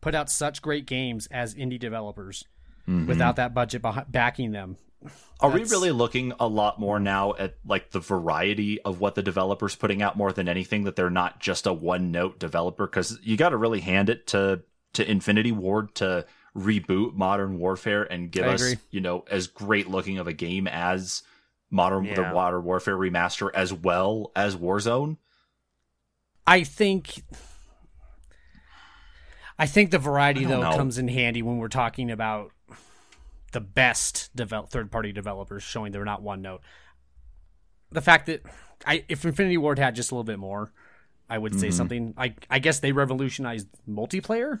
put 0.00 0.14
out 0.14 0.30
such 0.30 0.62
great 0.62 0.86
games 0.86 1.26
as 1.30 1.54
indie 1.54 1.78
developers 1.78 2.44
Mhm. 2.88 3.06
without 3.06 3.36
that 3.36 3.54
budget 3.54 3.82
backing 4.08 4.50
them. 4.52 4.76
Are 5.40 5.50
we 5.50 5.62
really 5.64 5.92
looking 5.92 6.32
a 6.40 6.48
lot 6.48 6.80
more 6.80 6.98
now 6.98 7.34
at 7.38 7.56
like 7.64 7.90
the 7.90 8.00
variety 8.00 8.80
of 8.82 9.00
what 9.00 9.14
the 9.14 9.22
developers 9.22 9.76
putting 9.76 10.02
out 10.02 10.16
more 10.16 10.32
than 10.32 10.48
anything 10.48 10.84
that 10.84 10.96
they're 10.96 11.10
not 11.10 11.38
just 11.40 11.66
a 11.66 11.72
one 11.72 12.10
note 12.10 12.38
developer 12.40 12.86
cuz 12.88 13.18
you 13.22 13.36
got 13.36 13.50
to 13.50 13.56
really 13.56 13.80
hand 13.80 14.08
it 14.08 14.26
to 14.28 14.62
to 14.94 15.08
Infinity 15.08 15.52
Ward 15.52 15.94
to 15.96 16.24
reboot 16.56 17.14
Modern 17.14 17.58
Warfare 17.58 18.04
and 18.04 18.30
give 18.30 18.46
I 18.46 18.54
us, 18.54 18.62
agree. 18.62 18.78
you 18.90 19.00
know, 19.00 19.24
as 19.30 19.46
great 19.46 19.88
looking 19.88 20.18
of 20.18 20.26
a 20.26 20.32
game 20.32 20.66
as 20.66 21.22
Modern 21.70 22.04
the 22.04 22.22
Yeah. 22.22 22.32
Modern 22.32 22.64
Warfare 22.64 22.96
remaster 22.96 23.50
as 23.52 23.72
well 23.72 24.30
as 24.34 24.56
Warzone. 24.56 25.18
I 26.46 26.62
think 26.64 27.22
I 29.58 29.66
think 29.66 29.90
the 29.90 29.98
variety 29.98 30.44
though 30.44 30.62
know. 30.62 30.76
comes 30.76 30.98
in 30.98 31.08
handy 31.08 31.42
when 31.42 31.58
we're 31.58 31.68
talking 31.68 32.10
about 32.10 32.52
the 33.52 33.60
best 33.60 34.30
develop, 34.36 34.70
third-party 34.70 35.12
developers 35.12 35.62
showing 35.62 35.92
they're 35.92 36.04
not 36.04 36.22
one 36.22 36.42
note. 36.42 36.60
The 37.90 38.02
fact 38.02 38.26
that 38.26 38.42
I 38.86 39.04
if 39.08 39.24
Infinity 39.24 39.56
Ward 39.56 39.78
had 39.78 39.94
just 39.94 40.10
a 40.10 40.14
little 40.14 40.24
bit 40.24 40.38
more, 40.38 40.72
I 41.28 41.38
would 41.38 41.58
say 41.58 41.68
Mhm. 41.68 41.72
something. 41.72 42.14
I 42.16 42.34
I 42.50 42.58
guess 42.58 42.80
they 42.80 42.92
revolutionized 42.92 43.68
multiplayer. 43.88 44.60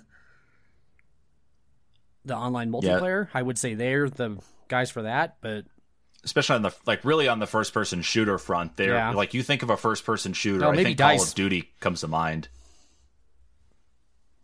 The 2.26 2.36
online 2.36 2.70
multiplayer, 2.70 3.28
I 3.32 3.40
would 3.40 3.56
say 3.58 3.74
they're 3.74 4.10
the 4.10 4.36
guys 4.68 4.90
for 4.90 5.02
that, 5.02 5.36
but 5.40 5.64
Especially 6.24 6.56
on 6.56 6.62
the 6.62 6.74
like 6.86 7.04
really 7.04 7.28
on 7.28 7.38
the 7.38 7.46
first 7.46 7.72
person 7.72 8.02
shooter 8.02 8.36
front 8.36 8.76
there 8.76 8.94
Yeah. 8.94 9.12
like 9.12 9.32
you 9.32 9.44
think 9.44 9.62
of 9.62 9.70
a 9.70 9.76
first 9.76 10.04
person 10.04 10.32
shooter 10.32 10.64
Oh, 10.66 10.70
I 10.72 10.76
think 10.76 10.98
Call 10.98 11.10
DICE. 11.10 11.28
of 11.28 11.34
Duty 11.36 11.70
comes 11.78 12.00
to 12.00 12.08
mind. 12.08 12.48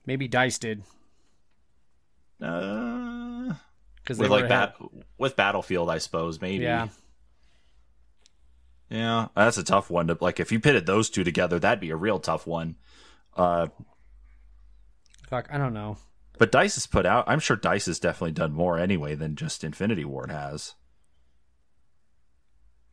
maybe 0.07 0.29
Dice 0.29 0.59
did 0.59 0.83
Uh 2.41 3.55
they 4.07 4.15
with 4.15 4.31
like 4.31 4.49
that 4.49 4.77
with 5.19 5.35
Battlefield, 5.37 5.89
I 5.91 5.99
suppose 5.99 6.41
maybe. 6.41 6.65
Yeah. 6.65 6.89
yeah, 8.91 9.29
that's 9.35 9.59
a 9.59 9.63
tough 9.65 9.91
one 9.91 10.09
to 10.09 10.19
like. 10.21 10.39
If 10.41 10.51
you 10.53 10.59
pitted 10.61 10.87
those 10.87 11.09
two 11.11 11.23
together, 11.25 11.59
that'd 11.59 11.81
be 11.81 11.91
a 11.91 11.97
real 11.97 12.19
tough 12.19 12.47
one. 12.47 12.77
Uh, 13.37 13.69
Fuck, 15.29 15.49
I 15.53 15.57
don't 15.59 15.73
know. 15.73 15.97
But 16.39 16.53
Dice 16.53 16.75
has 16.75 16.87
put 16.87 17.07
out. 17.07 17.25
I'm 17.27 17.41
sure 17.41 17.57
Dice 17.57 17.87
has 17.87 17.99
definitely 17.99 18.33
done 18.33 18.53
more 18.53 18.79
anyway 18.79 19.15
than 19.15 19.37
just 19.37 19.65
Infinity 19.65 20.05
Ward 20.05 20.31
has. 20.31 20.75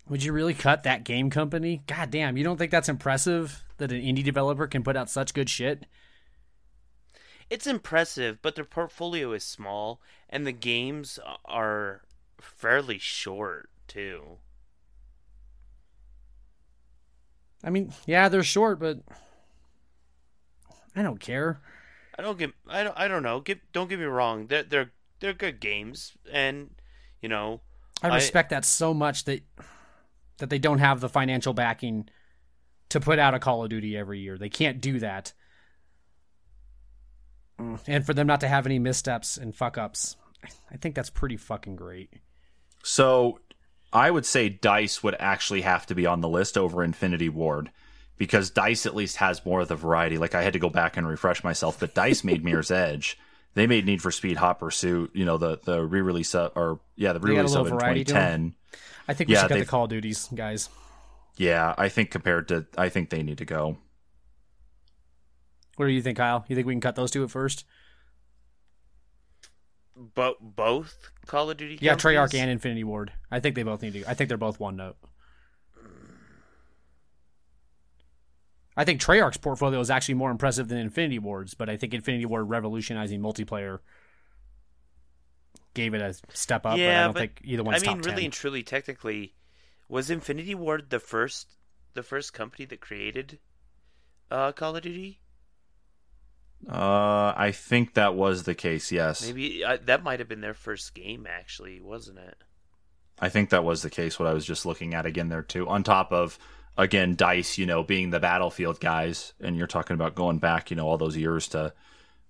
Would 0.08 0.24
you 0.24 0.34
really 0.34 0.56
cut 0.56 0.84
that 0.84 1.04
game 1.04 1.30
company? 1.30 1.84
God 1.86 2.10
damn, 2.10 2.36
you 2.36 2.44
don't 2.44 2.58
think 2.58 2.72
that's 2.72 2.90
impressive 2.90 3.64
that 3.78 3.92
an 3.92 4.02
indie 4.02 4.24
developer 4.24 4.68
can 4.68 4.84
put 4.84 4.98
out 4.98 5.10
such 5.10 5.34
good 5.34 5.50
shit? 5.50 5.86
It's 7.50 7.68
impressive, 7.68 8.42
but 8.42 8.56
their 8.56 8.66
portfolio 8.66 9.32
is 9.34 9.44
small, 9.44 10.02
and 10.30 10.46
the 10.46 10.52
games 10.52 11.20
are 11.46 12.02
fairly 12.40 12.98
short 13.00 13.70
too. 13.88 14.38
I 17.64 17.70
mean, 17.70 17.94
yeah, 18.06 18.30
they're 18.30 18.44
short, 18.44 18.80
but 18.80 19.00
I 20.96 21.02
don't 21.02 21.20
care. 21.20 21.60
I 22.20 22.22
don't 22.22 22.38
get. 22.38 22.52
I 22.68 22.84
don't. 22.84 22.98
I 22.98 23.08
don't 23.08 23.24
know. 23.24 23.40
Get. 23.40 23.60
Don't 23.72 23.90
get 23.90 23.98
me 23.98 24.04
wrong. 24.04 24.48
They're 24.48 24.64
they're 24.64 24.92
they're 25.22 25.34
good 25.34 25.62
games, 25.62 26.18
and 26.30 26.70
you 27.22 27.30
know. 27.30 27.62
I 28.04 28.10
I- 28.10 28.16
respect 28.16 28.50
that 28.50 28.66
so 28.66 28.94
much 28.94 29.24
that 29.24 29.42
that 30.40 30.50
they 30.50 30.60
don't 30.60 30.80
have 30.80 31.00
the 31.00 31.08
financial 31.08 31.54
backing 31.54 32.10
to 32.90 33.00
put 33.00 33.20
out 33.20 33.36
a 33.36 33.40
Call 33.40 33.64
of 33.64 33.70
Duty 33.70 33.96
every 33.96 34.20
year. 34.20 34.38
They 34.38 34.50
can't 34.50 34.82
do 34.82 35.00
that. 35.00 35.32
Mm, 37.58 37.80
And 37.88 38.06
for 38.06 38.14
them 38.14 38.28
not 38.28 38.42
to 38.42 38.50
have 38.50 38.66
any 38.66 38.80
missteps 38.80 39.38
and 39.38 39.56
fuck 39.56 39.78
ups, 39.78 40.18
I 40.70 40.76
think 40.78 40.96
that's 40.96 41.10
pretty 41.10 41.38
fucking 41.38 41.78
great. 41.78 42.12
So 42.84 43.40
I 43.94 44.12
would 44.12 44.26
say 44.26 44.50
Dice 44.50 45.04
would 45.04 45.16
actually 45.20 45.62
have 45.62 45.86
to 45.88 45.96
be 45.96 46.06
on 46.06 46.22
the 46.22 46.30
list 46.30 46.58
over 46.58 46.84
Infinity 46.84 47.30
Ward 47.30 47.72
because 48.20 48.52
Dice 48.52 48.86
at 48.86 48.94
least 48.96 49.16
has 49.18 49.44
more 49.44 49.62
of 49.62 49.68
the 49.70 49.76
variety. 49.76 50.20
Like 50.20 50.36
I 50.36 50.44
had 50.44 50.54
to 50.54 50.60
go 50.60 50.70
back 50.70 50.96
and 50.98 51.08
refresh 51.08 51.44
myself, 51.44 51.80
but 51.80 51.96
Dice 51.96 52.24
made 52.24 52.44
Mirror's 52.46 52.70
Edge. 52.70 53.18
They 53.56 53.66
made 53.66 53.88
Need 53.88 54.04
for 54.04 54.12
Speed 54.12 54.38
Hot 54.38 54.60
Pursuit, 54.60 55.10
you 55.16 55.26
know, 55.26 55.38
the 55.40 55.58
the 55.64 55.84
re-release 55.84 56.36
of, 56.36 56.52
or 56.56 56.80
yeah, 56.96 57.14
the 57.14 57.20
They 57.20 57.30
got 57.30 57.32
a 57.32 57.34
re-release 57.34 57.56
of 57.56 57.68
in 57.68 57.74
variety 57.80 58.04
to 58.04 58.16
'em. 58.16 58.52
2010. 58.52 58.56
I 59.08 59.14
think 59.16 59.28
we 59.30 59.34
Yeah, 59.34 59.40
should 59.42 59.48
cut 59.48 59.56
the 59.56 59.60
they've- 59.62 59.68
Call 59.68 59.84
of 59.86 59.90
Duties, 59.90 60.30
guys. 60.36 60.70
Yeah, 61.38 61.74
I 61.78 61.90
think 61.90 62.12
compared 62.12 62.48
to 62.50 62.68
I 62.78 62.90
think 62.90 63.10
they 63.10 63.24
need 63.24 63.40
to 63.40 63.46
go. 63.46 63.78
What 65.78 65.86
do 65.88 65.92
you 65.94 66.02
think, 66.02 66.18
Kyle? 66.18 66.46
You 66.50 66.56
think 66.56 66.68
we 66.68 66.74
can 66.74 66.82
cut 66.82 66.96
those 66.96 67.10
two 67.10 67.24
at 67.24 67.32
first? 67.32 67.64
But 69.96 70.38
both 70.42 71.10
Call 71.26 71.50
of 71.50 71.58
Duty. 71.58 71.80
Yeah, 71.82 71.96
Treyarch 71.96 72.34
and 72.34 72.50
Infinity 72.52 72.84
Ward. 72.84 73.12
I 73.32 73.40
think 73.40 73.56
they 73.56 73.64
both 73.64 73.82
need 73.82 73.94
to. 73.94 74.06
I 74.10 74.14
think 74.14 74.28
they're 74.28 74.38
both 74.38 74.60
one 74.60 74.76
note. 74.76 74.98
I 78.78 78.86
think 78.86 79.02
Treyarch's 79.02 79.38
portfolio 79.38 79.80
is 79.80 79.90
actually 79.90 80.16
more 80.16 80.32
impressive 80.32 80.68
than 80.70 80.78
Infinity 80.78 81.20
Ward's, 81.20 81.54
but 81.54 81.70
I 81.70 81.76
think 81.78 81.94
Infinity 81.94 82.26
Ward 82.26 82.50
revolutionizing 82.50 83.20
multiplayer 83.22 83.80
gave 85.74 85.94
it 85.94 86.02
a 86.02 86.14
step 86.36 86.66
up. 86.66 86.74
but 86.74 86.80
I 86.80 86.84
Yeah, 86.84 87.04
don't 87.06 87.14
but, 87.14 87.20
think 87.20 87.42
either 87.44 87.64
I 87.68 87.80
mean, 87.80 87.82
top 87.82 88.06
really 88.06 88.16
10. 88.22 88.24
and 88.26 88.34
truly, 88.34 88.64
technically, 88.64 89.34
was 89.88 90.10
Infinity 90.10 90.56
Ward 90.56 90.90
the 90.90 91.00
first 91.00 91.56
the 91.94 92.04
first 92.04 92.34
company 92.34 92.66
that 92.66 92.80
created 92.80 93.40
uh, 94.32 94.52
Call 94.52 94.76
of 94.76 94.84
Duty? 94.84 95.20
Uh, 96.68 97.34
I 97.38 97.52
think 97.54 97.94
that 97.94 98.16
was 98.16 98.44
the 98.44 98.56
case. 98.56 98.92
Yes, 98.92 99.26
Maybe 99.26 99.64
uh, 99.64 99.78
that 99.86 100.04
might 100.04 100.20
have 100.20 100.28
been 100.28 100.42
their 100.42 100.54
first 100.54 100.94
game, 100.94 101.26
actually, 101.30 101.80
wasn't 101.80 102.20
it? 102.20 102.44
I 103.20 103.30
think 103.30 103.50
that 103.50 103.64
was 103.64 103.82
the 103.82 103.90
case. 103.90 104.20
What 104.20 104.28
I 104.28 104.34
was 104.34 104.46
just 104.46 104.66
looking 104.66 104.94
at 104.94 105.06
again 105.06 105.30
there 105.30 105.42
too. 105.42 105.68
On 105.68 105.84
top 105.84 106.12
of 106.12 106.38
again 106.78 107.16
Dice, 107.16 107.58
you 107.58 107.66
know, 107.66 107.84
being 107.84 108.10
the 108.10 108.20
Battlefield 108.20 108.80
guys, 108.80 109.34
and 109.40 109.56
you're 109.58 109.68
talking 109.68 109.96
about 109.96 110.16
going 110.16 110.40
back, 110.40 110.70
you 110.70 110.76
know, 110.78 110.88
all 110.88 110.98
those 110.98 111.18
years 111.18 111.48
to 111.50 111.74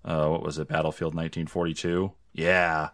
uh, 0.06 0.28
what 0.28 0.44
was 0.44 0.58
it, 0.58 0.68
Battlefield 0.68 1.14
1942? 1.14 2.12
Yeah, 2.34 2.90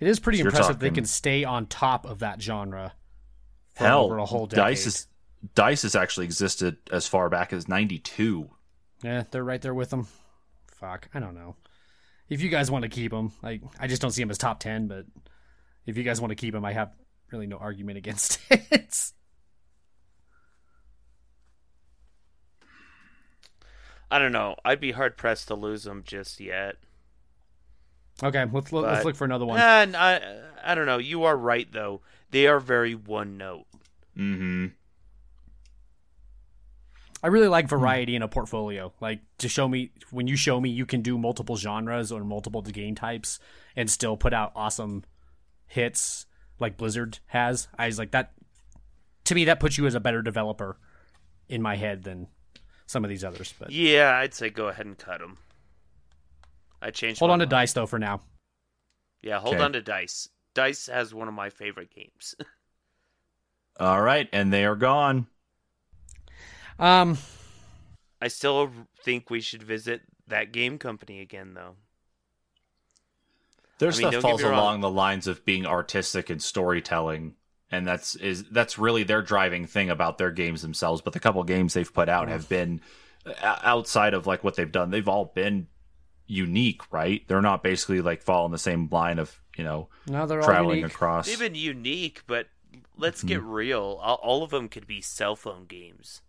It 0.00 0.08
is 0.08 0.18
pretty 0.20 0.38
You're 0.38 0.48
impressive 0.48 0.78
they 0.78 0.90
can 0.90 1.04
stay 1.04 1.44
on 1.44 1.66
top 1.66 2.06
of 2.06 2.20
that 2.20 2.40
genre 2.40 2.94
for 3.74 3.84
hell, 3.84 4.04
over 4.04 4.18
a 4.18 4.24
whole 4.24 4.46
decade. 4.46 4.64
Dice 4.64 4.86
is 4.86 5.06
Dice 5.54 5.82
has 5.82 5.94
actually 5.94 6.24
existed 6.26 6.76
as 6.90 7.06
far 7.06 7.28
back 7.28 7.52
as 7.52 7.68
'92. 7.68 8.48
Yeah, 9.02 9.24
they're 9.30 9.44
right 9.44 9.60
there 9.60 9.74
with 9.74 9.90
them. 9.90 10.06
Fuck, 10.66 11.08
I 11.14 11.20
don't 11.20 11.34
know. 11.34 11.56
if 12.28 12.40
you 12.42 12.48
guys 12.48 12.70
want 12.70 12.82
to 12.84 12.88
keep 12.88 13.12
them, 13.12 13.32
like 13.42 13.62
I 13.78 13.86
just 13.86 14.00
don't 14.02 14.10
see 14.10 14.22
him 14.22 14.30
as 14.30 14.38
top 14.38 14.60
ten. 14.60 14.86
But 14.88 15.04
if 15.84 15.96
you 15.98 16.04
guys 16.04 16.20
want 16.20 16.30
to 16.30 16.36
keep 16.36 16.54
him, 16.54 16.64
I 16.64 16.72
have 16.72 16.92
really 17.30 17.46
no 17.46 17.56
argument 17.58 17.98
against 18.02 18.40
it. 18.50 19.12
I 24.10 24.18
don't 24.18 24.32
know. 24.32 24.56
I'd 24.64 24.80
be 24.80 24.92
hard 24.92 25.16
pressed 25.16 25.48
to 25.48 25.54
lose 25.54 25.86
him 25.86 26.02
just 26.06 26.40
yet. 26.40 26.76
okay, 28.22 28.44
let's 28.52 28.72
look, 28.72 28.86
let's 28.86 29.04
look 29.04 29.16
for 29.16 29.24
another 29.24 29.44
one. 29.44 29.58
And 29.58 29.96
I, 29.96 30.20
I 30.62 30.74
don't 30.74 30.86
know. 30.86 30.98
You 30.98 31.24
are 31.24 31.36
right 31.36 31.70
though. 31.70 32.02
They 32.30 32.46
are 32.46 32.60
very 32.60 32.94
one 32.94 33.36
note. 33.36 33.66
Mm-hmm. 34.16 34.66
I 37.22 37.28
really 37.28 37.48
like 37.48 37.68
variety 37.68 38.14
in 38.14 38.22
a 38.22 38.28
portfolio. 38.28 38.92
Like 39.00 39.20
to 39.38 39.48
show 39.48 39.66
me 39.66 39.90
when 40.10 40.28
you 40.28 40.36
show 40.36 40.60
me 40.60 40.70
you 40.70 40.86
can 40.86 41.02
do 41.02 41.18
multiple 41.18 41.56
genres 41.56 42.12
or 42.12 42.22
multiple 42.22 42.62
game 42.62 42.94
types 42.94 43.40
and 43.74 43.90
still 43.90 44.16
put 44.16 44.32
out 44.32 44.52
awesome 44.54 45.02
hits 45.66 46.26
like 46.60 46.76
Blizzard 46.76 47.18
has. 47.26 47.68
I 47.78 47.86
was 47.86 47.98
like 47.98 48.12
that. 48.12 48.32
To 49.24 49.34
me, 49.34 49.46
that 49.46 49.58
puts 49.58 49.76
you 49.76 49.86
as 49.86 49.96
a 49.96 50.00
better 50.00 50.22
developer 50.22 50.78
in 51.48 51.60
my 51.60 51.74
head 51.74 52.04
than 52.04 52.28
some 52.86 53.04
of 53.04 53.10
these 53.10 53.24
others. 53.24 53.54
But 53.58 53.70
Yeah, 53.70 54.16
I'd 54.16 54.34
say 54.34 54.50
go 54.50 54.68
ahead 54.68 54.86
and 54.86 54.98
cut 54.98 55.20
them. 55.20 55.38
I 56.80 56.90
changed. 56.90 57.20
hold 57.20 57.30
my 57.30 57.32
on 57.32 57.38
to 57.40 57.46
dice 57.46 57.72
though 57.72 57.86
for 57.86 57.98
now. 57.98 58.20
Yeah, 59.20 59.40
hold 59.40 59.60
Okay. 59.60 59.64
on 59.64 59.72
to 59.74 59.82
dice. 59.82 60.30
Dice 60.54 60.86
has 60.86 61.12
one 61.12 61.28
of 61.28 61.34
my 61.34 61.50
favorite 61.50 61.90
games. 61.94 62.34
All 63.80 64.02
right, 64.02 64.28
and 64.34 64.52
they 64.52 64.64
are 64.66 64.76
gone. 64.76 65.28
Um, 66.78 67.18
I 68.20 68.28
still 68.28 68.70
think 69.02 69.30
we 69.30 69.40
should 69.40 69.62
visit 69.62 70.02
that 70.26 70.52
game 70.52 70.78
company 70.78 71.20
again, 71.20 71.54
though. 71.54 71.76
Their 73.78 73.90
I 73.90 73.96
mean, 73.96 74.08
stuff 74.08 74.10
don't 74.10 74.20
falls 74.20 74.44
me 74.44 74.44
wrong. 74.44 74.52
along 74.58 74.80
the 74.82 74.90
lines 74.90 75.26
of 75.26 75.44
being 75.46 75.64
artistic 75.66 76.28
and 76.30 76.42
storytelling, 76.42 77.36
and 77.70 77.86
that's 77.86 78.14
is 78.16 78.44
that's 78.50 78.78
really 78.78 79.02
their 79.02 79.22
driving 79.22 79.66
thing 79.66 79.90
about 79.90 80.18
their 80.18 80.30
games 80.30 80.62
themselves. 80.62 81.00
But 81.02 81.12
the 81.12 81.20
couple 81.20 81.42
games 81.44 81.74
they've 81.74 81.92
put 81.92 82.08
out 82.08 82.28
have 82.28 82.48
been 82.48 82.80
uh, 83.26 83.58
outside 83.62 84.14
of 84.14 84.26
like 84.26 84.44
what 84.44 84.54
they've 84.56 84.70
done. 84.70 84.90
They've 84.90 85.08
all 85.08 85.32
been 85.34 85.66
unique, 86.26 86.82
right? 86.92 87.22
They're 87.28 87.40
not 87.42 87.62
basically 87.62 88.00
like 88.00 88.22
following 88.22 88.52
the 88.52 88.58
same 88.58 88.88
line 88.90 89.18
of 89.18 89.40
you 89.56 89.64
know 89.64 89.88
no, 90.06 90.26
they're 90.26 90.42
traveling 90.42 90.78
unique. 90.78 90.92
across. 90.92 91.26
They've 91.26 91.38
been 91.38 91.54
unique, 91.54 92.22
but 92.26 92.48
let's 92.96 93.22
get 93.22 93.40
Mm-hmm. 93.40 93.50
real. 93.50 93.98
All, 94.02 94.16
all 94.22 94.42
of 94.42 94.50
them 94.50 94.68
could 94.68 94.86
be 94.86 95.00
cell 95.00 95.34
phone 95.36 95.66
games. 95.66 96.22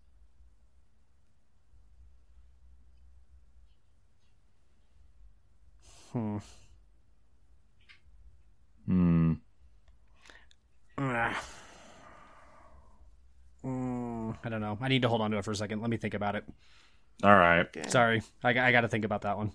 Hmm. 6.13 6.37
Hmm. 8.85 9.33
Ugh. 10.97 11.35
Mm, 13.63 14.37
I 14.43 14.49
don't 14.49 14.61
know. 14.61 14.77
I 14.81 14.87
need 14.87 15.01
to 15.01 15.09
hold 15.09 15.21
on 15.21 15.31
to 15.31 15.37
it 15.37 15.45
for 15.45 15.51
a 15.51 15.55
second. 15.55 15.81
Let 15.81 15.89
me 15.89 15.97
think 15.97 16.13
about 16.13 16.35
it. 16.35 16.45
All 17.23 17.35
right. 17.35 17.67
Sorry, 17.89 18.21
I, 18.43 18.49
I 18.49 18.71
got 18.71 18.81
to 18.81 18.87
think 18.87 19.05
about 19.05 19.21
that 19.23 19.37
one. 19.37 19.51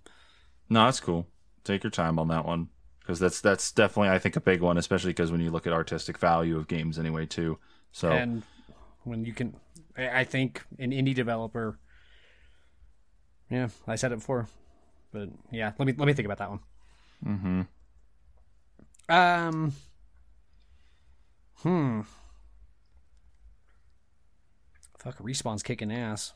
No, 0.68 0.84
that's 0.84 1.00
cool. 1.00 1.26
Take 1.64 1.84
your 1.84 1.90
time 1.90 2.18
on 2.18 2.28
that 2.28 2.44
one 2.44 2.68
because 3.00 3.18
that's 3.20 3.40
that's 3.40 3.70
definitely 3.70 4.10
I 4.10 4.18
think 4.18 4.36
a 4.36 4.40
big 4.40 4.60
one, 4.60 4.76
especially 4.78 5.10
because 5.10 5.30
when 5.30 5.40
you 5.40 5.50
look 5.50 5.66
at 5.66 5.72
artistic 5.72 6.18
value 6.18 6.56
of 6.56 6.66
games 6.66 6.98
anyway 6.98 7.26
too. 7.26 7.58
So 7.92 8.10
And 8.10 8.42
when 9.04 9.24
you 9.24 9.32
can, 9.32 9.54
I 9.96 10.20
I 10.20 10.24
think 10.24 10.62
an 10.78 10.90
indie 10.90 11.14
developer. 11.14 11.78
Yeah, 13.50 13.68
I 13.86 13.96
said 13.96 14.12
it 14.12 14.16
before, 14.16 14.48
but 15.12 15.28
yeah, 15.50 15.72
let 15.78 15.86
me 15.86 15.94
let 15.96 16.06
me 16.06 16.12
think 16.14 16.26
about 16.26 16.38
that 16.38 16.50
one. 16.50 16.60
hmm 17.22 17.62
Um. 19.08 19.72
Hmm. 21.62 22.00
Fuck, 24.98 25.18
respawn's 25.18 25.62
kicking 25.62 25.92
ass. 25.92 26.32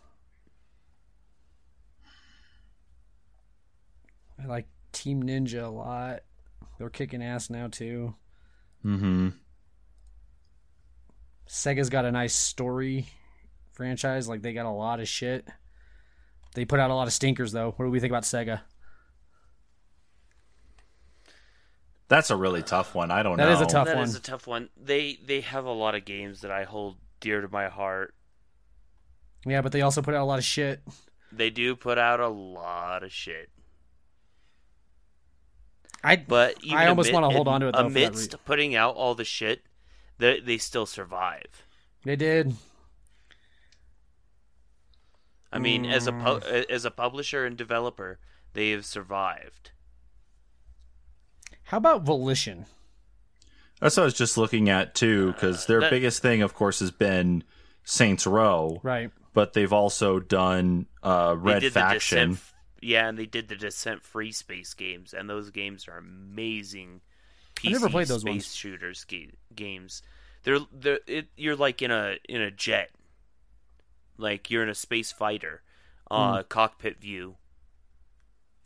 I 4.42 4.46
like 4.46 4.66
Team 4.92 5.22
Ninja 5.22 5.64
a 5.64 5.68
lot. 5.68 6.20
They're 6.78 6.90
kicking 6.90 7.22
ass 7.22 7.48
now 7.50 7.68
too. 7.68 8.14
Mm 8.84 8.98
hmm 8.98 9.28
Sega's 11.48 11.90
got 11.90 12.04
a 12.04 12.12
nice 12.12 12.34
story 12.34 13.06
franchise. 13.72 14.28
Like 14.28 14.42
they 14.42 14.52
got 14.52 14.66
a 14.66 14.70
lot 14.70 15.00
of 15.00 15.08
shit. 15.08 15.46
They 16.54 16.64
put 16.64 16.80
out 16.80 16.90
a 16.90 16.94
lot 16.94 17.06
of 17.06 17.12
stinkers 17.12 17.52
though. 17.52 17.72
What 17.76 17.84
do 17.84 17.90
we 17.90 18.00
think 18.00 18.10
about 18.10 18.24
Sega? 18.24 18.62
That's 22.08 22.30
a 22.30 22.36
really 22.36 22.62
tough 22.62 22.94
one. 22.94 23.10
I 23.10 23.22
don't 23.22 23.36
That 23.36 23.44
know. 23.44 23.54
That 23.56 23.62
is 23.62 23.62
a 23.62 23.66
tough 23.66 23.86
That 23.86 23.96
one. 23.96 24.04
That 24.04 24.10
is 24.10 24.16
a 24.16 24.20
tough 24.22 24.46
one. 24.46 24.68
They 24.76 25.18
they 25.24 25.40
have 25.40 25.64
a 25.64 25.72
lot 25.72 25.94
of 25.94 26.04
games 26.04 26.40
that 26.42 26.50
I 26.50 26.64
hold 26.64 26.96
dear 27.20 27.40
to 27.40 27.48
my 27.48 27.68
heart. 27.68 28.14
Yeah, 29.44 29.60
but 29.62 29.72
they 29.72 29.82
also 29.82 30.02
put 30.02 30.14
out 30.14 30.22
a 30.22 30.24
lot 30.24 30.38
of 30.38 30.44
shit. 30.44 30.80
They 31.32 31.50
do 31.50 31.76
put 31.76 31.98
out 31.98 32.20
a 32.20 32.28
lot 32.28 33.02
of 33.02 33.12
shit. 33.12 33.50
I 36.04 36.16
But 36.16 36.62
even 36.62 36.78
I 36.78 36.86
almost 36.86 37.08
amid- 37.08 37.14
wanna 37.22 37.34
hold 37.34 37.48
on 37.48 37.60
to 37.62 37.68
it, 37.68 37.72
though, 37.72 37.80
for 37.80 37.86
amidst 37.86 38.32
re- 38.32 38.38
putting 38.44 38.74
out 38.76 38.94
all 38.94 39.14
the 39.14 39.24
shit, 39.24 39.62
they 40.18 40.40
they 40.40 40.58
still 40.58 40.86
survive. 40.86 41.64
they 42.04 42.14
did. 42.16 42.54
I 45.52 45.58
mean, 45.58 45.86
as 45.86 46.06
a 46.06 46.12
pu- 46.12 46.40
Mm. 46.40 46.70
as 46.70 46.84
a 46.84 46.90
publisher 46.90 47.44
and 47.46 47.56
developer, 47.56 48.18
they 48.52 48.70
have 48.70 48.84
survived. 48.84 49.70
How 51.66 51.78
about 51.78 52.02
Volition? 52.02 52.66
That's 53.80 53.96
what 53.96 54.04
I 54.04 54.06
was 54.06 54.14
just 54.14 54.38
looking 54.38 54.68
at 54.68 54.94
too, 54.94 55.32
because 55.32 55.66
their 55.66 55.80
that- 55.80 55.90
biggest 55.90 56.22
thing, 56.22 56.42
of 56.42 56.54
course, 56.54 56.80
has 56.80 56.90
been 56.90 57.44
Saints 57.84 58.26
Row, 58.26 58.80
Right. 58.82 59.10
but 59.34 59.52
they've 59.52 59.72
also 59.72 60.18
done 60.18 60.86
uh, 61.02 61.34
Red 61.38 61.62
Faction. 61.72 62.30
Descent, 62.30 62.52
yeah, 62.80 63.08
and 63.08 63.18
they 63.18 63.26
did 63.26 63.48
the 63.48 63.56
Descent 63.56 64.02
Free 64.02 64.32
Space 64.32 64.74
games, 64.74 65.12
and 65.12 65.28
those 65.28 65.50
games 65.50 65.86
are 65.88 65.98
amazing. 65.98 67.00
PC 67.54 67.68
I 67.68 67.72
never 67.72 67.88
played 67.90 68.08
those 68.08 68.22
space 68.22 68.32
ones. 68.32 68.54
shooters 68.54 69.04
ga- 69.04 69.30
games. 69.54 70.02
They're 70.44 70.58
they're 70.72 71.00
it, 71.06 71.28
you're 71.36 71.56
like 71.56 71.82
in 71.82 71.90
a 71.90 72.16
in 72.28 72.40
a 72.40 72.50
jet, 72.50 72.90
like 74.16 74.50
you're 74.50 74.62
in 74.62 74.68
a 74.68 74.74
space 74.74 75.12
fighter, 75.12 75.62
uh, 76.10 76.42
Hmm. 76.42 76.48
cockpit 76.48 77.00
view. 77.00 77.36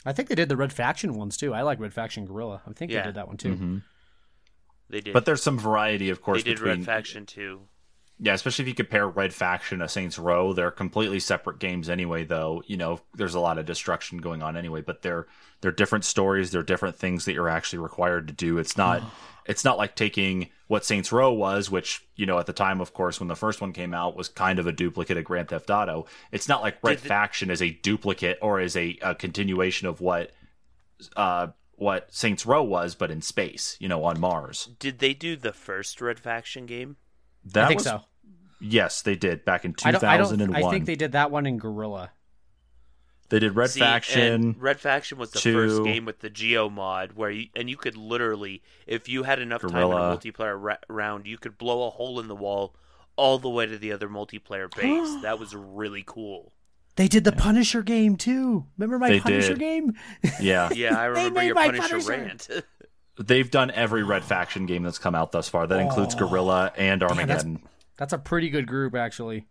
I 0.07 0.13
think 0.13 0.29
they 0.29 0.35
did 0.35 0.49
the 0.49 0.57
Red 0.57 0.73
Faction 0.73 1.15
ones 1.15 1.37
too. 1.37 1.53
I 1.53 1.63
like 1.63 1.79
Red 1.81 1.93
Faction 1.93 2.25
Guerrilla. 2.27 2.63
I 2.67 2.73
think 2.73 2.91
Yeah. 2.91 3.01
they 3.01 3.07
did 3.09 3.15
that 3.17 3.29
one 3.29 3.37
too. 3.37 3.55
Mhm. 3.57 3.83
They 4.89 5.01
did. 5.01 5.13
But 5.13 5.25
there's 5.25 5.43
some 5.43 5.59
variety, 5.59 6.11
of 6.11 6.21
course, 6.23 6.39
they 6.43 6.51
did 6.51 6.57
between 6.57 6.79
Red 6.79 6.85
Faction 6.85 7.27
too. 7.27 7.63
Yeah, 8.23 8.35
especially 8.35 8.65
if 8.65 8.69
you 8.69 8.75
compare 8.75 9.09
Red 9.09 9.33
Faction 9.33 9.79
to 9.79 9.89
Saints 9.89 10.19
Row, 10.19 10.53
they're 10.53 10.71
completely 10.71 11.21
separate 11.21 11.59
games 11.59 11.89
anyway. 11.89 12.25
Though 12.25 12.63
you 12.67 12.77
know, 12.77 13.01
there's 13.15 13.35
a 13.35 13.41
lot 13.41 13.57
of 13.59 13.65
destruction 13.67 14.19
going 14.19 14.43
on 14.43 14.57
anyway, 14.57 14.83
but 14.83 15.03
they're 15.03 15.27
they're 15.61 15.73
different 15.73 16.05
stories. 16.05 16.51
They're 16.51 16.63
different 16.63 16.97
things 16.97 17.25
that 17.25 17.33
you're 17.33 17.49
actually 17.49 17.79
required 17.79 18.29
to 18.29 18.35
do. 18.35 18.59
It's 18.59 18.77
not 18.77 19.03
it's 19.51 19.65
not 19.65 19.77
like 19.77 19.97
taking 19.97 20.49
what 20.69 20.85
Saints 20.85 21.11
Row 21.11 21.33
was, 21.33 21.71
which 21.71 22.07
you 22.15 22.25
know 22.27 22.39
at 22.39 22.47
the 22.47 22.53
time, 22.53 22.81
of 22.81 22.95
course, 22.95 23.19
when 23.21 23.29
the 23.29 23.35
first 23.37 23.61
one 23.61 23.73
came 23.73 23.93
out, 23.93 24.17
was 24.17 24.29
kind 24.29 24.59
of 24.59 24.67
a 24.67 24.73
duplicate 24.73 25.17
of 25.19 25.25
Grand 25.25 25.49
Theft 25.49 25.69
Auto. 25.71 26.07
It's 26.33 26.49
not 26.49 26.63
like 26.63 26.79
Red 26.83 26.99
the- 26.99 27.09
Faction 27.09 27.51
is 27.51 27.61
a 27.61 27.71
duplicate 27.71 28.39
or 28.41 28.61
is 28.61 28.77
a, 28.77 28.97
a 29.03 29.15
continuation 29.15 29.89
of 29.89 30.01
what 30.01 30.31
uh 31.17 31.49
what 31.75 32.13
Saints 32.15 32.45
Row 32.47 32.63
was, 32.63 32.95
but 32.95 33.11
in 33.11 33.23
space, 33.23 33.77
you 33.81 33.89
know, 33.89 34.05
on 34.05 34.21
Mars. 34.21 34.69
Did 34.79 34.99
they 34.99 35.15
do 35.15 35.35
the 35.35 35.53
first 35.53 36.01
Red 36.01 36.21
Faction 36.21 36.67
game? 36.67 36.97
That 37.47 37.65
I 37.65 37.69
think 37.69 37.79
was 37.79 37.87
so. 37.87 38.03
yes, 38.61 39.01
they 39.03 39.17
did 39.17 39.45
back 39.47 39.65
in 39.65 39.75
I 39.85 39.91
don't, 39.93 40.05
I 40.05 40.17
2001. 40.19 40.53
don't. 40.61 40.65
I 40.65 40.71
think 40.71 40.85
they 40.85 40.95
did 40.95 41.13
that 41.13 41.31
one 41.31 41.47
in 41.47 41.57
Guerrilla. 41.59 42.11
They 43.31 43.39
did 43.39 43.57
Red 43.57 43.71
See, 43.71 43.81
Faction. 43.81 44.57
Red 44.59 44.79
Faction 44.81 45.17
was 45.19 45.31
the 45.31 45.39
two- 45.39 45.53
first 45.55 45.85
game 45.85 46.05
with 46.05 46.19
the 46.19 46.29
Geo 46.31 46.69
mod 46.69 47.13
where 47.13 47.31
you 47.31 47.47
and 47.57 47.71
you 47.71 47.77
could 47.77 47.97
literally, 47.97 48.63
if 48.87 49.09
you 49.09 49.23
had 49.23 49.39
enough 49.41 49.63
time 49.63 49.71
in 49.77 49.83
a 49.83 49.87
multiplayer 49.95 50.57
ra- 50.61 50.77
round, 50.89 51.27
you 51.27 51.39
could 51.39 51.57
blow 51.57 51.87
a 51.87 51.91
hole 51.91 52.21
in 52.21 52.29
the 52.29 52.35
wall 52.37 52.75
all 53.17 53.39
the 53.39 53.49
way 53.49 53.67
to 53.67 53.79
the 53.79 53.93
other 53.93 54.09
multiplayer 54.09 54.69
base. 54.75 55.17
that 55.23 55.39
was 55.39 55.55
really 55.55 56.03
cool. 56.07 56.53
They 56.97 57.07
did 57.09 57.23
the 57.25 57.33
Punisher 57.33 57.83
game 57.83 58.17
too. 58.17 58.67
Remember 58.77 58.99
my 58.99 59.09
They 59.11 59.21
Punisher 59.21 59.55
did. 59.55 59.59
game? 59.61 59.95
Yeah, 60.41 60.71
Yeah, 60.73 60.99
I 60.99 61.05
remember 61.07 61.43
your 61.43 61.55
my 61.55 61.67
Punisher, 61.71 61.89
Punisher. 61.89 62.11
rant. 62.11 62.49
they've 63.29 63.51
done 63.51 63.71
every 63.71 64.03
Red 64.03 64.25
Faction 64.25 64.67
game 64.67 64.83
that's 64.83 64.99
come 64.99 65.15
out 65.15 65.31
thus 65.31 65.49
far. 65.49 65.67
That 65.69 65.79
includes 65.81 66.15
Guerrilla 66.17 66.73
and 66.77 67.03
Oh. 67.03 67.09
Damn, 67.09 67.17
that's- 67.29 67.45
Armageddon. 67.45 67.69
That's 67.97 68.13
a 68.13 68.19
pretty 68.19 68.51
good 68.51 68.67
group, 68.67 68.95
actually. 68.97 69.47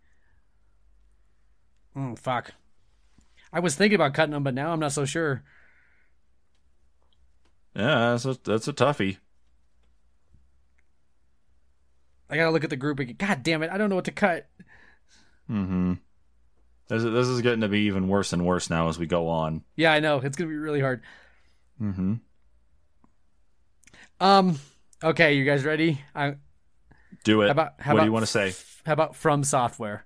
Mm, 1.96 2.18
fuck. 2.18 2.52
I 3.52 3.60
was 3.60 3.74
thinking 3.74 3.96
about 3.96 4.14
cutting 4.14 4.32
them, 4.32 4.44
but 4.44 4.54
now 4.54 4.72
I'm 4.72 4.80
not 4.80 4.92
so 4.92 5.04
sure. 5.04 5.42
Yeah, 7.74 8.10
that's 8.10 8.24
a, 8.24 8.38
that's 8.44 8.68
a 8.68 8.72
toughie. 8.72 9.18
I 12.28 12.36
gotta 12.36 12.50
look 12.50 12.64
at 12.64 12.70
the 12.70 12.76
group 12.76 13.00
again. 13.00 13.16
God 13.18 13.42
damn 13.42 13.62
it! 13.62 13.70
I 13.70 13.78
don't 13.78 13.88
know 13.88 13.96
what 13.96 14.04
to 14.04 14.12
cut. 14.12 14.48
Mm-hmm. 15.50 15.94
This 16.88 17.02
is, 17.04 17.12
this 17.12 17.26
is 17.26 17.40
getting 17.42 17.60
to 17.60 17.68
be 17.68 17.80
even 17.82 18.08
worse 18.08 18.32
and 18.32 18.44
worse 18.46 18.70
now 18.70 18.88
as 18.88 18.98
we 18.98 19.06
go 19.06 19.28
on. 19.28 19.62
Yeah, 19.76 19.92
I 19.92 20.00
know 20.00 20.18
it's 20.18 20.36
gonna 20.36 20.50
be 20.50 20.56
really 20.56 20.80
hard. 20.80 21.02
Mm-hmm. 21.80 22.14
Um. 24.20 24.58
Okay, 25.02 25.34
you 25.34 25.44
guys 25.44 25.64
ready? 25.64 26.00
I, 26.14 26.34
Do 27.24 27.42
it. 27.42 27.46
how 27.46 27.52
about 27.52 27.72
how 27.80 27.92
what 27.92 27.94
about 27.94 28.02
do 28.02 28.06
you 28.06 28.12
want 28.12 28.26
to 28.26 28.30
say? 28.30 28.54
How 28.84 28.92
about 28.92 29.16
from 29.16 29.44
software? 29.44 30.04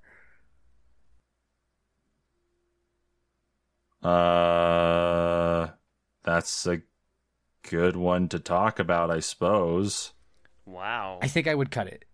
Uh, 4.04 5.68
that's 6.22 6.66
a 6.66 6.82
good 7.68 7.96
one 7.96 8.28
to 8.28 8.38
talk 8.38 8.78
about, 8.78 9.10
I 9.10 9.20
suppose. 9.20 10.12
Wow. 10.66 11.18
I 11.22 11.28
think 11.28 11.48
I 11.48 11.54
would 11.54 11.70
cut 11.70 11.86
it. 11.86 12.04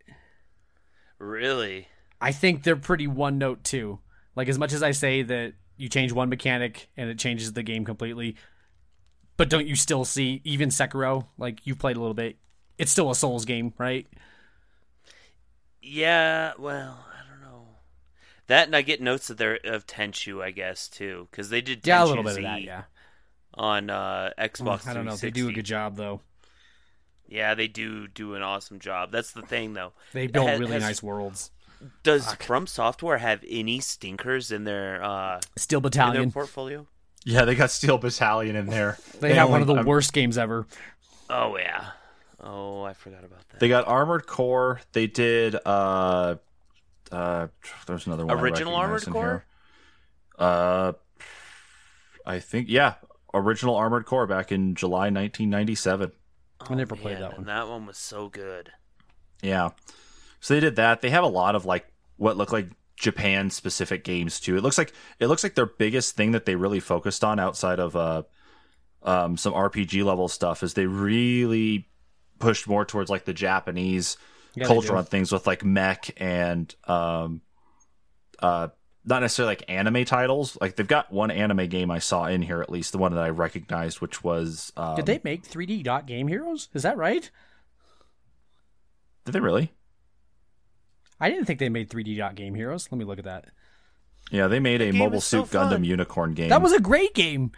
Really? 1.18 1.88
I 2.20 2.32
think 2.32 2.62
they're 2.62 2.76
pretty 2.76 3.07
one 3.07 3.38
note 3.38 3.64
too. 3.64 4.01
Like 4.36 4.49
as 4.49 4.59
much 4.59 4.72
as 4.72 4.82
I 4.82 4.93
say 4.93 5.22
that 5.22 5.55
you 5.76 5.88
change 5.88 6.12
one 6.12 6.28
mechanic 6.28 6.88
and 6.97 7.11
it 7.11 7.18
changes 7.18 7.53
the 7.53 7.62
game 7.62 7.84
completely, 7.84 8.36
but 9.36 9.49
don't 9.49 9.66
you 9.66 9.74
still 9.74 10.05
see 10.05 10.41
even 10.45 10.68
Sekiro? 10.68 11.26
Like 11.38 11.66
you've 11.66 11.78
played 11.78 11.97
a 11.97 12.01
little 12.01 12.14
bit, 12.14 12.36
it's 12.78 12.93
still 12.93 13.11
a 13.11 13.14
Souls 13.14 13.45
game, 13.45 13.72
right? 13.78 14.07
Yeah, 15.82 16.53
well, 16.59 16.70
I 16.72 16.78
don't 16.78 16.86
know. 16.86 17.10
That 18.51 18.67
and 18.67 18.75
I 18.75 18.83
get 18.83 19.01
notes 19.01 19.29
that 19.29 19.39
they're 19.39 19.61
of 19.65 19.87
Tenchu, 19.87 20.43
I 20.43 20.51
guess, 20.51 20.89
too, 20.89 21.29
because 21.31 21.51
they 21.51 21.61
did 21.61 21.83
Tenchu 21.83 21.87
Yeah, 21.87 22.05
a 22.05 22.07
little 22.07 22.25
bit 22.25 22.35
Z 22.35 22.41
of 22.41 22.45
that. 22.45 22.63
Yeah, 22.63 22.83
on 23.55 23.89
uh, 23.91 24.31
Xbox. 24.37 24.89
I 24.89 24.93
don't 24.95 25.05
know. 25.07 25.15
They 25.15 25.31
do 25.31 25.49
a 25.49 25.53
good 25.53 25.65
job 25.65 25.95
though. 25.97 26.21
Yeah, 27.29 27.55
they 27.55 27.69
do 27.69 28.09
do 28.09 28.35
an 28.35 28.43
awesome 28.43 28.81
job. 28.81 29.13
That's 29.13 29.31
the 29.31 29.43
thing, 29.43 29.75
though. 29.75 29.93
They 30.13 30.27
build 30.27 30.49
Has- 30.49 30.59
really 30.59 30.73
has- 30.73 30.83
nice 30.83 31.03
worlds. 31.03 31.53
Does 32.03 32.35
From 32.35 32.67
Software 32.67 33.19
have 33.19 33.43
any 33.49 33.79
stinkers 33.81 34.51
in 34.51 34.65
their 34.65 35.01
uh, 35.03 35.41
Steel 35.57 35.79
in 35.79 35.83
their 35.85 35.91
Battalion. 35.91 36.33
portfolio? 36.33 36.87
Yeah, 37.25 37.45
they 37.45 37.55
got 37.55 37.71
Steel 37.71 37.99
Battalion 37.99 38.57
in 38.57 38.67
there. 38.67 38.99
They 39.21 39.33
have 39.35 39.49
one 39.49 39.63
only- 39.63 39.73
of 39.73 39.77
the 39.77 39.81
um, 39.83 39.87
worst 39.87 40.13
games 40.13 40.37
ever. 40.37 40.67
Oh 41.31 41.57
yeah. 41.57 41.91
Oh, 42.41 42.83
I 42.83 42.95
forgot 42.95 43.23
about 43.25 43.49
that. 43.51 43.61
They 43.61 43.69
got 43.69 43.87
Armored 43.87 44.27
Core. 44.27 44.81
They 44.93 45.07
did. 45.07 45.55
uh 45.65 46.35
uh 47.11 47.49
There's 47.87 48.07
another 48.07 48.27
one. 48.27 48.39
Original 48.39 48.75
Armored 48.75 49.07
in 49.07 49.13
Core? 49.13 49.23
here. 49.23 49.45
Uh, 50.47 50.93
I 52.27 52.39
think 52.41 52.69
yeah. 52.69 52.95
Original 53.33 53.77
Armored 53.77 54.07
Core 54.07 54.27
back 54.27 54.51
in 54.53 54.75
July 54.75 55.11
1997. 55.11 56.13
I 56.69 56.75
never 56.75 56.97
played 56.97 57.19
that 57.19 57.31
one. 57.33 57.39
and 57.41 57.49
that 57.49 57.69
one 57.69 57.87
was 57.87 57.97
so 57.97 58.29
good. 58.29 58.71
Yeah. 59.43 59.71
So 60.41 60.55
they 60.55 60.61
did 60.61 60.77
that. 60.77 61.01
They 61.01 61.11
have 61.11 61.25
a 61.25 61.29
lot 61.29 61.55
of 61.55 61.65
like 61.65 61.87
what 62.17 62.37
look 62.37 62.53
like 62.53 62.69
Japan 62.97 63.51
specific 63.51 64.05
games 64.05 64.41
too. 64.41 64.57
It 64.57 64.63
looks 64.63 64.79
like 64.79 64.93
it 65.19 65.27
looks 65.29 65.43
like 65.43 65.55
their 65.55 65.67
biggest 65.67 66.17
thing 66.17 66.33
that 66.33 66.45
they 66.45 66.55
really 66.55 66.81
focused 66.81 67.25
on 67.25 67.39
outside 67.39 67.79
of 67.79 67.97
uh 67.97 68.23
um 69.03 69.37
some 69.37 69.55
RPG 69.55 70.05
level 70.05 70.29
stuff 70.29 70.63
is 70.63 70.75
they 70.75 70.87
really 70.87 71.89
pushed 72.39 72.69
more 72.69 72.85
towards 72.85 73.11
like 73.11 73.25
the 73.25 73.33
Japanese 73.33 74.17
Yeah, 74.55 74.65
they 74.65 74.69
culture 74.69 74.97
on 74.97 75.05
things 75.05 75.33
with 75.33 75.47
like 75.47 75.65
mech 75.65 76.11
and 76.21 76.75
um 76.85 77.41
uh 78.41 78.69
not 79.05 79.23
necessarily 79.23 79.53
like 79.53 79.65
anime 79.69 80.05
titles. 80.05 80.59
Like 80.61 80.77
they've 80.77 80.87
got 80.87 81.13
one 81.13 81.31
anime 81.31 81.69
game 81.69 81.91
I 81.91 81.99
saw 81.99 82.27
in 82.27 82.43
here 82.43 82.61
at 82.61 82.71
least, 82.71 82.93
the 82.93 82.99
one 82.99 83.15
that 83.15 83.23
I 83.23 83.31
recognized, 83.31 84.01
which 84.01 84.23
was 84.23 84.73
um, 84.77 84.97
Did 84.97 85.07
they 85.07 85.21
make 85.25 85.49
3D 85.49 85.83
Dot 85.83 86.07
Game 86.07 86.29
Heroes? 86.29 86.69
Is 86.75 86.83
that 86.83 86.97
right? 86.97 87.31
Did 89.25 89.33
they 89.33 89.41
really? 89.41 89.73
I 91.19 91.31
didn't 91.31 91.47
think 91.47 91.59
they 91.59 91.69
made 91.69 91.89
3D 91.91 92.17
Dot 92.17 92.35
Game 92.35 92.55
Heroes. 92.55 92.89
Let 92.91 92.99
me 92.99 93.05
look 93.05 93.19
at 93.19 93.25
that. 93.25 93.47
Yeah, 94.31 94.47
they 94.47 94.61
made 94.61 94.81
a 94.81 94.93
Mobile 94.93 95.19
is 95.19 95.25
so 95.25 95.45
Suit 95.45 95.59
Gundam. 95.59 95.85
Unicorn 95.85 96.35
game. 96.35 96.51
That 96.51 96.63
was 96.63 96.73
a 96.73 96.81
great 96.81 97.15
game. 97.15 97.53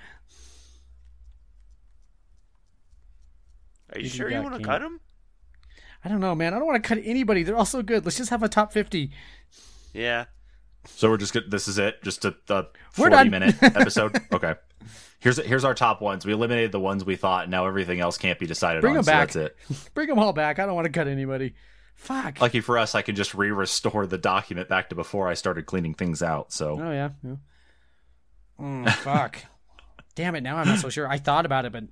Are 3.93 3.99
you 3.99 4.05
You 4.05 4.11
sure 4.11 4.31
you 4.31 4.43
want 4.43 4.57
to 4.57 4.63
cut 4.63 4.81
them? 4.81 5.01
I 6.05 6.09
don't 6.09 6.21
know, 6.21 6.35
man. 6.35 6.53
I 6.55 6.59
don't 6.59 6.67
want 6.67 6.83
to 6.83 6.89
cut 6.89 6.99
anybody. 7.05 7.43
They're 7.43 7.57
all 7.57 7.65
so 7.65 7.83
good. 7.83 8.05
Let's 8.05 8.17
just 8.17 8.31
have 8.31 8.43
a 8.43 8.49
top 8.49 8.73
50. 8.73 9.11
Yeah. 9.93 10.25
So 10.87 11.11
we're 11.11 11.17
just 11.17 11.33
good. 11.33 11.51
This 11.51 11.69
is 11.69 11.79
it. 11.79 12.03
Just 12.03 12.25
a, 12.25 12.35
a 12.49 12.67
forty 12.91 13.29
minute 13.29 13.55
episode. 13.63 14.21
okay. 14.33 14.55
Here's 15.21 15.37
here's 15.37 15.65
our 15.65 15.75
top 15.75 16.01
ones. 16.01 16.27
We 16.27 16.33
eliminated 16.33 16.73
the 16.73 16.81
ones 16.81 17.05
we 17.05 17.15
thought. 17.15 17.49
Now 17.49 17.67
everything 17.67 18.01
else 18.01 18.19
can't 18.19 18.39
be 18.39 18.47
decided 18.47 18.81
Bring 18.81 18.93
on. 18.93 18.97
them 18.97 19.05
so 19.05 19.13
back. 19.13 19.33
that's 19.33 19.37
it. 19.37 19.57
Bring 19.95 20.09
them 20.09 20.19
all 20.19 20.33
back. 20.33 20.59
I 20.59 20.67
don't 20.67 20.75
want 20.75 20.87
to 20.87 20.93
cut 20.93 21.07
anybody. 21.07 21.55
Fuck. 21.95 22.41
Lucky 22.41 22.61
for 22.61 22.79
us, 22.79 22.97
I 22.97 23.03
can 23.03 23.15
just 23.15 23.33
re-restore 23.35 24.07
the 24.07 24.19
document 24.19 24.69
back 24.69 24.89
to 24.89 24.97
before 24.97 25.29
I 25.29 25.35
started 25.35 25.67
cleaning 25.67 25.95
things 25.95 26.21
out. 26.21 26.53
So 26.53 26.81
oh, 26.83 26.91
yeah. 26.91 27.11
yeah. 27.23 27.37
Mm, 28.61 28.91
fuck. 28.95 29.39
Damn 30.17 30.35
it. 30.35 30.41
Now 30.41 30.57
I'm 30.57 30.67
not 30.67 30.81
so 30.81 30.89
sure. 30.89 31.09
I 31.09 31.19
thought 31.19 31.47
about 31.47 31.65
it, 31.65 31.73
but 31.73 31.85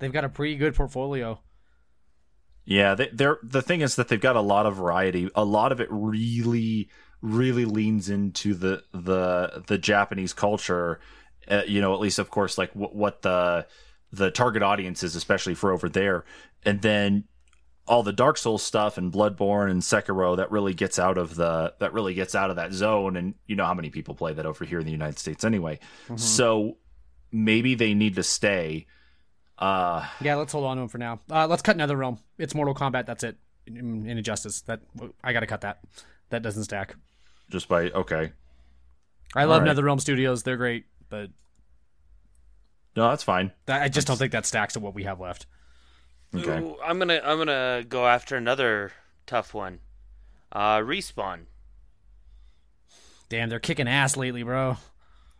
they've 0.00 0.12
got 0.12 0.24
a 0.24 0.28
pretty 0.28 0.56
good 0.56 0.74
portfolio. 0.74 1.38
Yeah, 2.66 2.96
they, 2.96 3.08
they're 3.12 3.38
the 3.42 3.62
thing 3.62 3.80
is 3.80 3.94
that 3.94 4.08
they've 4.08 4.20
got 4.20 4.36
a 4.36 4.40
lot 4.40 4.66
of 4.66 4.76
variety. 4.76 5.30
A 5.34 5.44
lot 5.44 5.70
of 5.72 5.80
it 5.80 5.88
really, 5.90 6.88
really 7.22 7.64
leans 7.64 8.10
into 8.10 8.54
the 8.54 8.82
the 8.92 9.62
the 9.68 9.78
Japanese 9.78 10.32
culture. 10.32 11.00
Uh, 11.48 11.62
you 11.66 11.80
know, 11.80 11.94
at 11.94 12.00
least 12.00 12.18
of 12.18 12.28
course, 12.28 12.58
like 12.58 12.74
w- 12.74 12.92
what 12.92 13.22
the 13.22 13.66
the 14.12 14.32
target 14.32 14.64
audience 14.64 15.04
is, 15.04 15.14
especially 15.14 15.54
for 15.54 15.72
over 15.72 15.88
there, 15.88 16.24
and 16.64 16.82
then 16.82 17.24
all 17.86 18.02
the 18.02 18.12
Dark 18.12 18.36
Souls 18.36 18.64
stuff 18.64 18.98
and 18.98 19.12
Bloodborne 19.12 19.70
and 19.70 19.80
Sekiro 19.80 20.36
that 20.36 20.50
really 20.50 20.74
gets 20.74 20.98
out 20.98 21.18
of 21.18 21.36
the 21.36 21.72
that 21.78 21.92
really 21.92 22.14
gets 22.14 22.34
out 22.34 22.50
of 22.50 22.56
that 22.56 22.72
zone. 22.72 23.16
And 23.16 23.34
you 23.46 23.54
know 23.54 23.64
how 23.64 23.74
many 23.74 23.90
people 23.90 24.16
play 24.16 24.32
that 24.32 24.44
over 24.44 24.64
here 24.64 24.80
in 24.80 24.86
the 24.86 24.92
United 24.92 25.20
States 25.20 25.44
anyway. 25.44 25.78
So 26.16 26.78
maybe 27.30 27.76
they 27.76 27.94
need 27.94 28.16
to 28.16 28.24
stay. 28.24 28.86
Uh, 29.58 30.06
Yeah, 30.20 30.34
let's 30.34 30.52
hold 30.52 30.64
on 30.64 30.76
to 30.76 30.82
them 30.82 30.88
for 30.88 30.98
now. 30.98 31.20
Uh, 31.30 31.46
let's 31.46 31.62
cut 31.62 31.76
Nether 31.76 31.96
Realm. 31.96 32.18
It's 32.38 32.54
Mortal 32.54 32.74
Kombat. 32.74 33.06
That's 33.06 33.24
it. 33.24 33.36
In, 33.66 34.06
in 34.06 34.18
Injustice. 34.18 34.60
That 34.62 34.80
I 35.24 35.32
gotta 35.32 35.46
cut 35.46 35.62
that. 35.62 35.80
That 36.30 36.42
doesn't 36.42 36.64
stack. 36.64 36.94
just 37.50 37.68
by 37.68 37.90
okay, 37.90 38.32
I 39.34 39.44
love 39.44 39.62
right. 39.62 39.66
Nether 39.66 39.84
Realm 39.84 39.98
Studios. 39.98 40.42
They're 40.42 40.56
great, 40.56 40.84
but 41.08 41.30
no, 42.94 43.08
that's 43.08 43.22
fine. 43.22 43.52
that, 43.66 43.82
I 43.82 43.88
just 43.88 44.06
don't 44.06 44.16
think 44.16 44.32
that 44.32 44.46
stacks 44.46 44.74
to 44.74 44.80
what 44.80 44.94
we 44.94 45.04
have 45.04 45.20
left. 45.20 45.46
Okay. 46.34 46.58
Ooh, 46.60 46.76
I'm 46.84 46.98
gonna 46.98 47.20
I'm 47.24 47.38
gonna 47.38 47.84
go 47.88 48.06
after 48.06 48.36
another 48.36 48.92
tough 49.26 49.54
one. 49.54 49.80
Uh, 50.52 50.78
respawn. 50.78 51.46
Damn, 53.28 53.48
they're 53.48 53.58
kicking 53.58 53.88
ass 53.88 54.16
lately, 54.16 54.42
bro. 54.42 54.76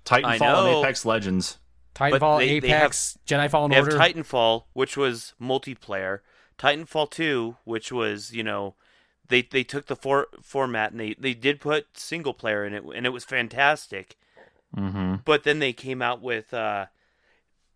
Titanfall 0.05 0.77
and. 0.77 0.85
Apex 0.85 1.05
Legends. 1.05 1.59
Titanfall, 1.97 2.39
they- 2.39 2.61
they 2.61 2.69
Apex, 2.69 3.19
Jedi 3.27 3.51
Fallen 3.51 3.71
They 3.71 3.77
have 3.77 3.87
Order. 3.87 3.99
Titanfall, 3.99 4.65
which 4.75 4.97
was 4.97 5.35
multiplayer. 5.41 6.21
Titanfall 6.59 7.11
2, 7.11 7.57
which 7.65 7.91
was, 7.91 8.33
you 8.33 8.43
know, 8.43 8.75
they 9.29 9.43
they 9.43 9.65
took 9.65 9.87
the 9.87 9.97
for, 9.97 10.29
format 10.43 10.93
and 10.93 11.01
they, 11.01 11.15
they 11.19 11.35
did 11.35 11.59
put 11.61 11.99
single 11.99 12.33
player 12.35 12.65
in 12.65 12.73
it, 12.75 12.85
and 12.95 13.05
it 13.07 13.11
was 13.11 13.25
fantastic. 13.25 14.17
Mm-hmm. 14.77 15.17
But 15.25 15.45
then 15.45 15.59
they 15.59 15.73
came 15.73 16.01
out 16.03 16.21
with 16.23 16.53
uh, 16.55 16.87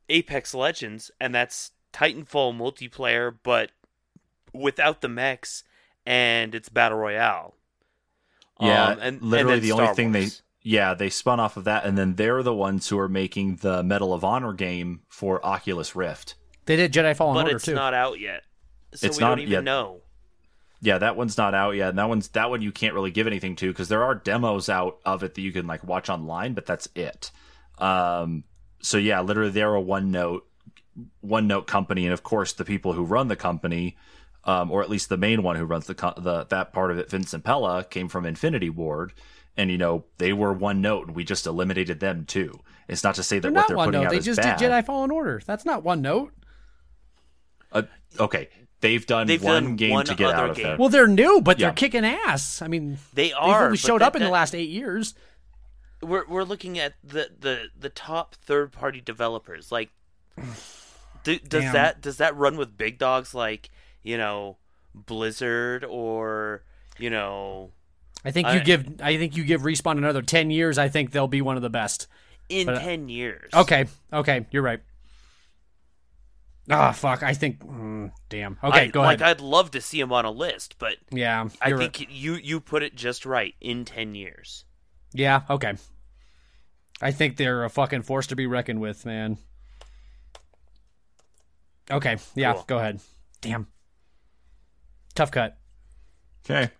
Apex 0.08 0.54
Legends, 0.54 1.10
and 1.20 1.34
that's 1.34 1.72
Titanfall 1.92 2.56
multiplayer, 2.56 3.36
but 3.42 3.70
without 4.52 5.00
the 5.00 5.08
mechs, 5.08 5.64
and 6.06 6.54
it's 6.54 6.68
battle 6.68 6.98
royale. 6.98 7.54
Yeah, 8.60 8.84
Um, 8.86 8.92
and- 8.92 9.00
and 9.02 9.22
literally 9.22 9.60
then 9.60 9.62
the 9.62 9.72
only 9.72 9.94
thing 9.94 10.12
Wars. 10.12 10.36
they 10.38 10.44
yeah 10.62 10.94
they 10.94 11.10
spun 11.10 11.40
off 11.40 11.56
of 11.56 11.64
that, 11.64 11.84
and 11.84 11.96
then 11.96 12.14
they're 12.14 12.42
the 12.42 12.54
ones 12.54 12.88
who 12.88 12.98
are 12.98 13.08
making 13.08 13.56
the 13.56 13.82
Medal 13.82 14.12
of 14.12 14.24
Honor 14.24 14.52
game 14.52 15.00
for 15.08 15.44
Oculus 15.44 15.94
Rift. 15.96 16.34
They 16.66 16.76
did 16.76 16.92
Jedi 16.92 17.16
Fallen 17.16 17.34
but 17.34 17.44
Order 17.44 17.56
it's 17.56 17.64
too. 17.64 17.74
not 17.74 17.94
out 17.94 18.20
yet, 18.20 18.42
so 18.94 19.06
It's 19.06 19.18
we 19.18 19.22
not 19.22 19.30
don't 19.30 19.40
even 19.40 19.52
yet. 19.52 19.64
know. 19.64 20.02
Yeah, 20.82 20.96
that 20.98 21.14
one's 21.16 21.36
not 21.36 21.52
out 21.54 21.72
yet. 21.72 21.90
And 21.90 21.98
that 21.98 22.08
one's 22.08 22.28
that 22.28 22.48
one 22.48 22.62
you 22.62 22.72
can't 22.72 22.94
really 22.94 23.10
give 23.10 23.26
anything 23.26 23.54
to 23.56 23.68
because 23.68 23.88
there 23.88 24.02
are 24.02 24.14
demos 24.14 24.68
out 24.70 24.98
of 25.04 25.22
it 25.22 25.34
that 25.34 25.42
you 25.42 25.52
can 25.52 25.66
like 25.66 25.84
watch 25.84 26.08
online, 26.08 26.54
but 26.54 26.64
that's 26.64 26.88
it. 26.94 27.30
Um, 27.78 28.44
so 28.80 28.96
yeah, 28.96 29.20
literally 29.20 29.50
they're 29.50 29.74
a 29.74 29.80
one 29.80 30.10
note 30.10 30.46
one 31.20 31.46
note 31.46 31.66
company, 31.66 32.04
and 32.06 32.12
of 32.14 32.22
course 32.22 32.52
the 32.52 32.64
people 32.64 32.92
who 32.94 33.04
run 33.04 33.28
the 33.28 33.36
company, 33.36 33.96
um, 34.44 34.70
or 34.70 34.82
at 34.82 34.88
least 34.90 35.08
the 35.08 35.16
main 35.16 35.42
one 35.42 35.56
who 35.56 35.64
runs 35.64 35.86
the 35.86 35.94
co- 35.94 36.14
the 36.16 36.44
that 36.46 36.72
part 36.72 36.90
of 36.90 36.98
it, 36.98 37.10
Vince 37.10 37.34
Zampella, 37.34 37.88
came 37.88 38.08
from 38.08 38.24
Infinity 38.24 38.70
Ward, 38.70 39.12
and 39.60 39.70
you 39.70 39.78
know 39.78 40.04
they 40.18 40.32
were 40.32 40.52
one 40.52 40.80
note, 40.80 41.06
and 41.08 41.14
we 41.16 41.24
just 41.24 41.46
eliminated 41.46 42.00
them 42.00 42.24
too. 42.24 42.58
It's 42.88 43.04
not 43.04 43.14
to 43.16 43.22
say 43.22 43.36
that 43.38 43.42
They're 43.42 43.52
what 43.52 43.60
not 43.60 43.68
they're 43.68 43.76
one 43.76 43.86
putting 43.88 44.00
note. 44.00 44.06
out 44.06 44.10
They 44.12 44.18
is 44.18 44.24
just 44.24 44.40
bad. 44.40 44.58
did 44.58 44.70
Jedi 44.70 44.84
Fallen 44.84 45.10
Order. 45.10 45.40
That's 45.46 45.64
not 45.64 45.84
one 45.84 46.00
note. 46.02 46.32
Uh, 47.72 47.82
okay, 48.18 48.48
they've 48.80 49.06
done 49.06 49.26
They've 49.26 49.42
one 49.42 49.64
done 49.64 49.76
game 49.76 49.90
one 49.90 50.06
to 50.06 50.14
get 50.14 50.28
other 50.30 50.36
out 50.44 50.50
of 50.50 50.56
game. 50.56 50.64
there. 50.66 50.76
Well, 50.76 50.88
they're 50.88 51.06
new, 51.06 51.40
but 51.40 51.58
Yeah. 51.58 51.66
they're 51.68 51.74
kicking 51.74 52.04
ass. 52.04 52.62
I 52.62 52.68
mean, 52.68 52.98
They 53.12 53.32
are. 53.32 53.46
they've 53.58 53.64
only 53.66 53.76
showed 53.76 54.00
that- 54.00 54.06
up 54.06 54.16
in 54.16 54.22
the 54.22 54.28
last 54.30 54.54
eight 54.54 54.70
years. 54.70 55.14
we're 56.02 56.26
we're 56.26 56.44
looking 56.44 56.78
at 56.78 56.94
the 57.04 57.30
the 57.38 57.66
the 57.78 57.90
top 57.90 58.34
third 58.34 58.72
party 58.72 59.00
developers. 59.02 59.70
Like, 59.70 59.90
do, 61.24 61.38
does 61.38 61.62
Damn. 61.64 61.72
that 61.74 62.00
does 62.00 62.16
that 62.16 62.34
run 62.36 62.56
with 62.56 62.76
big 62.78 62.98
dogs 62.98 63.34
like 63.34 63.70
you 64.02 64.16
know 64.16 64.56
Blizzard 64.94 65.84
or 65.84 66.62
you 66.98 67.10
know 67.10 67.72
I 68.24 68.30
think 68.30 68.48
you 68.48 68.60
I- 68.60 68.64
give. 68.64 69.00
I 69.02 69.16
think 69.16 69.36
you 69.36 69.44
give 69.44 69.62
respawn 69.62 69.98
another 69.98 70.22
ten 70.22 70.50
years. 70.50 70.78
I 70.78 70.88
think 70.88 71.10
they'll 71.12 71.28
be 71.28 71.42
one 71.42 71.56
of 71.56 71.62
the 71.62 71.70
best. 71.70 72.06
in 72.48 72.66
But, 72.66 72.76
uh, 72.76 72.80
ten 72.80 73.08
years? 73.08 73.50
Okay, 73.54 73.86
okay, 74.12 74.46
you're 74.50 74.62
right. 74.62 74.80
Ah, 76.68 76.92
fuck. 76.92 77.22
I 77.22 77.32
think. 77.34 77.60
Mm, 77.64 78.12
damn. 78.28 78.58
Okay, 78.62 78.82
I, 78.82 78.86
go 78.88 79.00
like, 79.00 79.20
ahead. 79.20 79.38
I'd 79.38 79.40
love 79.40 79.70
to 79.72 79.80
see 79.80 79.98
him 80.00 80.12
on 80.12 80.24
a 80.24 80.30
list, 80.30 80.76
but 80.78 80.96
yeah, 81.10 81.48
I 81.60 81.72
think 81.76 81.98
right. 81.98 82.10
you 82.10 82.34
you 82.34 82.60
put 82.60 82.82
it 82.82 82.94
just 82.94 83.24
right. 83.24 83.54
In 83.60 83.84
ten 83.84 84.14
years, 84.14 84.64
Yeah. 85.12 85.42
Okay. 85.48 85.74
I 87.02 87.12
think 87.12 87.38
they're 87.38 87.64
a 87.64 87.70
fucking 87.70 88.02
force 88.02 88.26
to 88.26 88.36
be 88.36 88.46
reckoned 88.46 88.80
with, 88.80 89.06
man. 89.06 89.38
Okay. 91.90 92.18
Yeah. 92.34 92.52
Cool. 92.52 92.64
Go 92.66 92.78
ahead. 92.78 93.00
Damn. 93.40 93.66
Tough 95.14 95.30
cut. 95.30 95.56
Okay. 96.44 96.70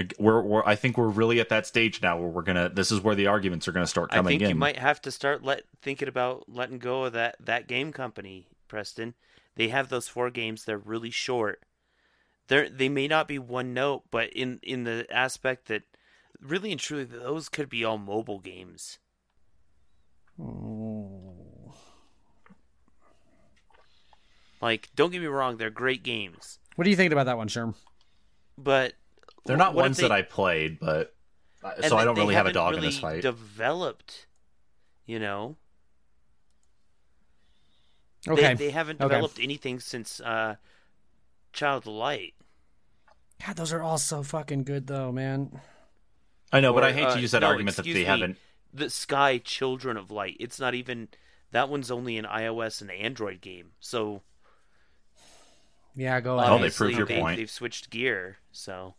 I- 0.00 0.08
We're, 0.18 0.40
we're 0.42 0.64
I 0.64 0.74
think 0.76 0.96
we're 0.98 1.08
really 1.08 1.38
at 1.40 1.48
that 1.50 1.66
stage 1.66 2.00
now 2.02 2.18
where 2.18 2.28
we're 2.28 2.42
gonna. 2.42 2.68
This 2.68 2.90
is 2.90 3.00
where 3.00 3.14
the 3.14 3.26
arguments 3.28 3.68
are 3.68 3.72
gonna 3.72 3.86
start 3.86 4.10
I 4.12 4.16
coming 4.16 4.30
think 4.32 4.42
in. 4.42 4.48
you 4.48 4.54
might 4.54 4.78
have 4.78 5.00
to 5.02 5.10
start 5.12 5.44
let 5.44 5.64
thinking 5.82 6.08
about 6.08 6.44
letting 6.48 6.78
go 6.78 7.04
of 7.04 7.12
that 7.12 7.36
that 7.40 7.68
game 7.68 7.92
company, 7.92 8.48
Preston. 8.68 9.14
They 9.56 9.68
have 9.68 9.88
those 9.88 10.08
four 10.08 10.30
games. 10.30 10.64
They're 10.64 10.78
really 10.78 11.10
short. 11.10 11.62
They're 12.48 12.68
they 12.68 12.88
may 12.88 13.06
not 13.08 13.28
be 13.28 13.38
one 13.38 13.74
note, 13.74 14.04
but 14.10 14.30
in 14.32 14.58
in 14.62 14.84
the 14.84 15.06
aspect 15.10 15.66
that 15.68 15.82
really 16.40 16.72
and 16.72 16.80
truly 16.80 17.04
those 17.04 17.48
could 17.48 17.68
be 17.68 17.84
all 17.84 17.98
mobile 17.98 18.38
games. 18.40 18.98
Like, 24.60 24.90
don't 24.94 25.10
get 25.10 25.20
me 25.20 25.26
wrong, 25.26 25.56
they're 25.56 25.70
great 25.70 26.02
games, 26.02 26.58
What 26.76 26.84
do 26.84 26.90
you 26.90 26.96
think 26.96 27.12
about 27.12 27.24
that 27.26 27.36
one, 27.36 27.48
Sherm? 27.48 27.74
but 28.58 28.92
They're 29.44 29.56
not 29.56 29.74
what 29.74 29.82
ones 29.82 29.96
they- 29.96 30.02
that 30.02 30.12
I 30.12 30.22
played, 30.22 30.78
but 30.78 31.14
uh, 31.62 31.72
and 31.76 31.86
so 31.86 31.96
I 31.96 32.04
don't 32.04 32.16
really 32.16 32.34
have 32.34 32.46
a 32.46 32.48
haven't 32.50 32.54
dog 32.62 32.74
in 32.74 32.80
this 32.80 32.98
fight. 32.98 33.22
Developed, 33.22 34.26
you 35.06 35.18
know. 35.18 35.56
Okay. 38.28 38.54
They, 38.54 38.66
they 38.66 38.70
haven't 38.70 39.00
Okay. 39.00 39.08
developed 39.08 39.38
anything 39.40 39.80
since 39.80 40.20
uh, 40.20 40.56
Child 41.52 41.84
of 41.84 41.86
Light. 41.94 42.34
God, 43.46 43.56
those 43.56 43.72
are 43.72 43.80
all 43.82 43.98
so 43.98 44.22
fucking 44.22 44.64
good, 44.64 44.86
though, 44.86 45.10
man. 45.10 45.60
I 46.52 46.60
know, 46.60 46.72
but 46.74 46.84
I 46.84 46.92
hate 46.92 47.04
uh, 47.04 47.14
to 47.14 47.20
use 47.20 47.30
that 47.30 47.40
no, 47.40 47.48
argument 47.48 47.76
that 47.76 47.84
they 47.84 47.94
me, 47.94 48.04
haven't. 48.04 48.36
The 48.74 48.90
Sky 48.90 49.38
Children 49.38 49.96
of 49.96 50.10
Light. 50.10 50.36
It's 50.38 50.60
not 50.60 50.74
even 50.74 51.08
that 51.50 51.68
one's 51.68 51.90
only 51.90 52.18
an 52.18 52.24
iOS 52.26 52.80
and 52.82 52.90
Android 52.90 53.40
game. 53.40 53.70
So 53.80 54.22
Yeah, 55.94 56.20
go 56.20 56.38
Oh, 56.38 56.40
they 56.40 56.46
obviously 56.46 56.86
proved 56.86 56.98
your 56.98 57.06
they, 57.06 57.20
point. 57.20 57.36
They've 57.38 57.50
switched 57.50 57.90
gear. 57.90 58.38
So 58.52 58.94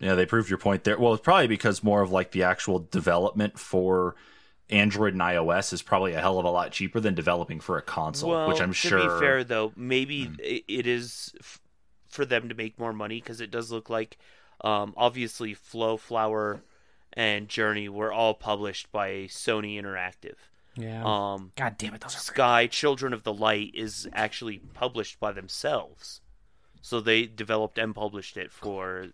Yeah, 0.00 0.14
they 0.14 0.26
proved 0.26 0.48
your 0.48 0.58
point 0.58 0.84
there. 0.84 0.98
Well, 0.98 1.12
it's 1.14 1.22
probably 1.22 1.46
because 1.46 1.84
more 1.84 2.00
of 2.00 2.10
like 2.10 2.32
the 2.32 2.42
actual 2.42 2.78
development 2.90 3.58
for 3.58 4.16
Android 4.70 5.12
and 5.12 5.20
iOS 5.20 5.72
is 5.72 5.82
probably 5.82 6.14
a 6.14 6.20
hell 6.20 6.38
of 6.38 6.44
a 6.46 6.50
lot 6.50 6.72
cheaper 6.72 7.00
than 7.00 7.14
developing 7.14 7.60
for 7.60 7.76
a 7.76 7.82
console, 7.82 8.30
well, 8.30 8.48
which 8.48 8.60
I'm 8.60 8.70
to 8.70 8.74
sure. 8.74 8.98
Hmm. 9.00 9.14
be 9.14 9.20
fair 9.20 9.44
though, 9.44 9.72
maybe 9.76 10.30
i 10.42 10.62
it 10.66 10.86
is 10.86 11.34
f- 11.38 11.60
for 12.08 12.24
them 12.24 12.48
to 12.48 12.54
make 12.54 12.78
more 12.78 12.92
money 12.92 13.20
because 13.20 13.40
it 13.40 13.50
does 13.50 13.70
look 13.70 13.90
like, 13.90 14.16
um, 14.62 14.94
obviously, 14.96 15.54
Flow, 15.54 15.96
Flower, 15.96 16.62
and 17.12 17.48
Journey 17.48 17.88
were 17.88 18.12
all 18.12 18.34
published 18.34 18.90
by 18.92 19.10
Sony 19.28 19.80
Interactive. 19.80 20.36
yeah. 20.76 21.02
Um, 21.04 21.52
God 21.56 21.76
damn 21.76 21.94
it, 21.94 22.00
those 22.00 22.16
are 22.16 22.20
Sky 22.20 22.66
Children 22.66 23.12
of 23.12 23.22
the 23.24 23.32
Light 23.34 23.72
is 23.74 24.08
actually 24.12 24.58
published 24.58 25.20
by 25.20 25.32
themselves. 25.32 26.20
So 26.80 27.00
they 27.00 27.26
developed 27.26 27.76
and 27.78 27.94
published 27.94 28.36
it 28.36 28.50
for 28.50 29.08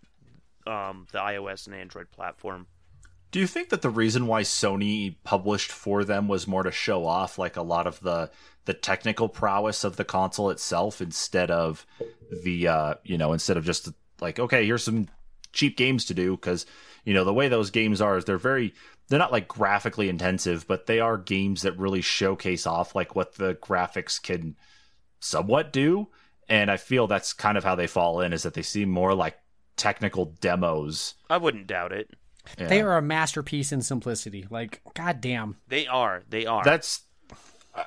um, 0.66 1.06
the 1.12 1.18
iOS 1.18 1.66
and 1.66 1.74
Android 1.74 2.10
platform. 2.10 2.66
Do 3.32 3.40
you 3.40 3.46
think 3.46 3.68
that 3.70 3.82
the 3.82 3.90
reason 3.90 4.26
why 4.26 4.42
Sony 4.42 5.16
published 5.24 5.70
for 5.70 6.04
them 6.04 6.28
was 6.28 6.46
more 6.46 6.62
to 6.62 6.70
show 6.70 7.04
off 7.04 7.38
like 7.38 7.56
a 7.56 7.62
lot 7.62 7.86
of 7.86 8.00
the 8.00 8.30
the 8.64 8.74
technical 8.74 9.28
prowess 9.28 9.84
of 9.84 9.96
the 9.96 10.04
console 10.04 10.50
itself 10.50 11.00
instead 11.00 11.50
of 11.50 11.86
the 12.42 12.66
uh 12.66 12.94
you 13.04 13.16
know 13.16 13.32
instead 13.32 13.56
of 13.56 13.64
just 13.64 13.88
like 14.20 14.38
okay 14.38 14.64
here's 14.66 14.82
some 14.82 15.08
cheap 15.52 15.76
games 15.76 16.04
to 16.04 16.14
do 16.14 16.32
because 16.36 16.66
you 17.04 17.14
know 17.14 17.24
the 17.24 17.34
way 17.34 17.48
those 17.48 17.70
games 17.70 18.00
are 18.00 18.16
is 18.16 18.24
they're 18.24 18.38
very 18.38 18.74
they're 19.08 19.18
not 19.18 19.32
like 19.32 19.46
graphically 19.46 20.08
intensive 20.08 20.66
but 20.66 20.86
they 20.86 20.98
are 20.98 21.16
games 21.16 21.62
that 21.62 21.78
really 21.78 22.00
showcase 22.00 22.66
off 22.66 22.94
like 22.94 23.14
what 23.14 23.36
the 23.36 23.54
graphics 23.56 24.20
can 24.20 24.56
somewhat 25.20 25.72
do 25.72 26.08
and 26.48 26.70
I 26.70 26.76
feel 26.76 27.06
that's 27.06 27.32
kind 27.32 27.58
of 27.58 27.64
how 27.64 27.74
they 27.74 27.86
fall 27.86 28.20
in 28.20 28.32
is 28.32 28.42
that 28.42 28.54
they 28.54 28.62
seem 28.62 28.88
more 28.88 29.14
like 29.14 29.36
technical 29.76 30.26
demos. 30.40 31.14
I 31.28 31.36
wouldn't 31.36 31.66
doubt 31.66 31.92
it. 31.92 32.10
Yeah. 32.58 32.68
They 32.68 32.80
are 32.80 32.96
a 32.96 33.02
masterpiece 33.02 33.72
in 33.72 33.82
simplicity. 33.82 34.46
Like, 34.48 34.80
goddamn. 34.94 35.56
They 35.68 35.86
are. 35.86 36.22
They 36.28 36.46
are. 36.46 36.62
that's 36.64 37.02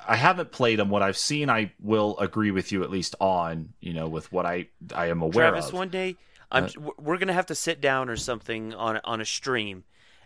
I 0.06 0.16
haven't 0.16 0.52
played 0.52 0.78
them. 0.78 0.90
What 0.90 1.02
I've 1.02 1.16
seen, 1.16 1.50
I 1.50 1.72
will 1.80 2.18
agree 2.18 2.50
with 2.50 2.70
you 2.70 2.82
at 2.82 2.90
least 2.90 3.14
on. 3.20 3.72
You 3.80 3.92
know, 3.92 4.08
with 4.08 4.30
what 4.32 4.46
I 4.46 4.68
I 4.94 5.06
am 5.06 5.22
aware 5.22 5.50
Travis, 5.50 5.66
of. 5.66 5.70
Travis, 5.70 5.78
one 5.78 5.88
day 5.88 6.16
I'm 6.50 6.64
Uh, 6.64 6.90
we're 6.98 7.18
gonna 7.18 7.32
have 7.32 7.46
to 7.46 7.54
sit 7.54 7.80
down 7.80 8.08
or 8.08 8.16
something 8.16 8.74
on 8.74 9.00
on 9.04 9.20
a 9.20 9.24
stream, 9.24 9.84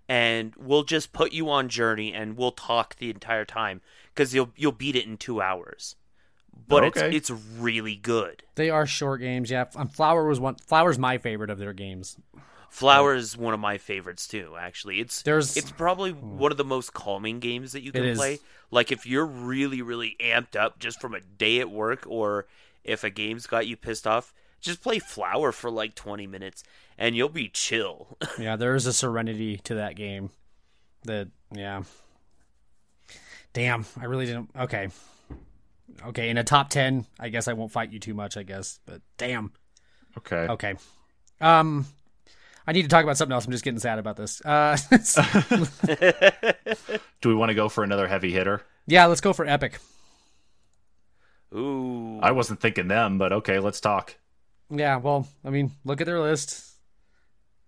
and 0.09 0.55
we'll 0.57 0.85
just 0.85 1.13
put 1.13 1.33
you 1.33 1.49
on 1.51 1.69
Journey 1.69 2.13
and 2.13 2.37
we'll 2.37 2.53
talk 2.53 2.97
the 2.97 3.11
entire 3.11 3.45
time 3.45 3.81
because 4.13 4.35
you'll 4.35 4.53
you'll 4.57 4.73
beat 4.73 4.97
it 4.97 5.07
in 5.07 5.17
two 5.17 5.41
hours. 5.41 5.97
But 6.67 6.85
Okay. 6.85 7.15
it's 7.17 7.31
it's 7.31 7.43
really 7.59 7.97
good. 7.97 8.43
They 8.55 8.71
are 8.71 8.87
short 8.87 9.21
games, 9.21 9.51
yeah. 9.51 9.65
Um, 9.77 9.89
Flower 9.89 10.27
was 10.27 10.41
one. 10.41 10.55
Flower's 10.57 10.99
my 10.99 11.19
favorite 11.19 11.51
of 11.51 11.59
their 11.59 11.73
games. 11.73 12.17
Flower 12.71 13.15
is 13.15 13.37
one 13.37 13.55
of 13.55 13.61
my 13.61 13.79
favorites 13.79 14.27
too. 14.27 14.55
Actually, 14.59 14.99
it's 15.01 15.23
There's- 15.23 15.57
it's 15.57 15.71
probably 15.71 16.11
one 16.13 16.51
of 16.51 16.59
the 16.59 16.65
most 16.65 16.93
calming 16.93 17.39
games 17.39 17.73
that 17.73 17.83
you 17.83 17.93
can 17.93 18.17
play. 18.17 18.41
Like 18.71 18.91
if 18.91 19.07
you're 19.07 19.27
really 19.27 19.81
really 19.83 20.17
amped 20.21 20.57
up 20.57 20.79
just 20.81 21.01
from 21.01 21.15
a 21.15 21.21
day 21.21 21.61
at 21.61 21.71
work, 21.71 22.05
or 22.07 22.47
if 22.83 23.05
a 23.05 23.11
game's 23.11 23.47
got 23.47 23.67
you 23.69 23.77
pissed 23.77 24.07
off, 24.07 24.35
just 24.61 24.83
play 24.83 24.99
Flower 24.99 25.53
for 25.53 25.71
like 25.71 25.95
20 25.95 26.27
minutes 26.27 26.65
and 26.99 27.15
you'll 27.17 27.29
be 27.29 27.49
chill. 27.49 28.17
Yeah, 28.39 28.57
there 28.57 28.75
is 28.75 28.87
a 28.87 28.93
serenity 28.93 29.59
to 29.65 29.75
that 29.77 29.95
game. 29.97 30.31
That 31.05 31.29
yeah. 31.53 31.83
Damn, 33.53 33.87
I 34.01 34.07
really 34.07 34.27
didn't. 34.27 34.51
Okay, 34.59 34.89
okay. 36.09 36.31
In 36.31 36.39
a 36.39 36.45
top 36.45 36.71
ten, 36.71 37.07
I 37.19 37.29
guess 37.29 37.49
I 37.49 37.53
won't 37.53 37.73
fight 37.73 37.93
you 37.93 37.99
too 37.99 38.15
much. 38.15 38.37
I 38.37 38.43
guess, 38.43 38.81
but 38.87 39.03
damn. 39.19 39.53
okay. 40.19 40.47
Okay. 40.49 40.75
Um, 41.41 41.87
I 42.67 42.73
need 42.73 42.83
to 42.83 42.89
talk 42.89 43.05
about 43.05 43.17
something 43.19 43.35
else. 43.35 43.45
I'm 43.45 43.53
just 43.53 43.65
getting 43.65 43.81
sad 43.81 43.99
about 43.99 44.17
this. 44.17 44.41
Uh, 44.45 44.77
Do 47.21 47.29
we 47.29 47.35
want 47.35 47.51
to 47.51 47.55
go 47.55 47.69
for 47.69 47.85
another 47.85 48.09
heavy 48.09 48.33
hitter? 48.33 48.63
yeah, 48.87 49.07
let's 49.07 49.21
go 49.21 49.33
for 49.33 49.47
Epic. 49.47 49.79
Ooh. 51.55 52.19
I 52.21 52.33
wasn't 52.33 52.61
thinking 52.61 52.89
them, 52.89 53.19
but 53.19 53.33
okay, 53.33 53.59
let's 53.61 53.81
talk. 53.81 54.17
Yeah, 54.71 54.97
well, 54.97 55.29
I 55.45 55.51
mean, 55.51 55.73
look 55.85 56.01
at 56.01 56.07
their 56.07 56.21
list. 56.21 56.65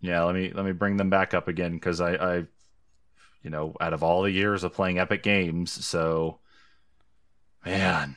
Yeah, 0.01 0.25
let 0.25 0.35
me 0.35 0.51
let 0.53 0.65
me 0.65 0.73
bring 0.73 0.97
them 0.97 1.11
back 1.11 1.35
up 1.35 1.47
again 1.49 1.73
because 1.73 2.01
I, 2.01 2.15
I, 2.15 2.37
you 3.43 3.51
know, 3.51 3.75
out 3.81 3.93
of 3.93 4.03
all 4.03 4.23
the 4.23 4.31
years 4.31 4.65
of 4.65 4.73
playing 4.73 4.99
Epic 4.99 5.23
Games, 5.23 5.71
so 5.85 6.41
man, 7.67 8.17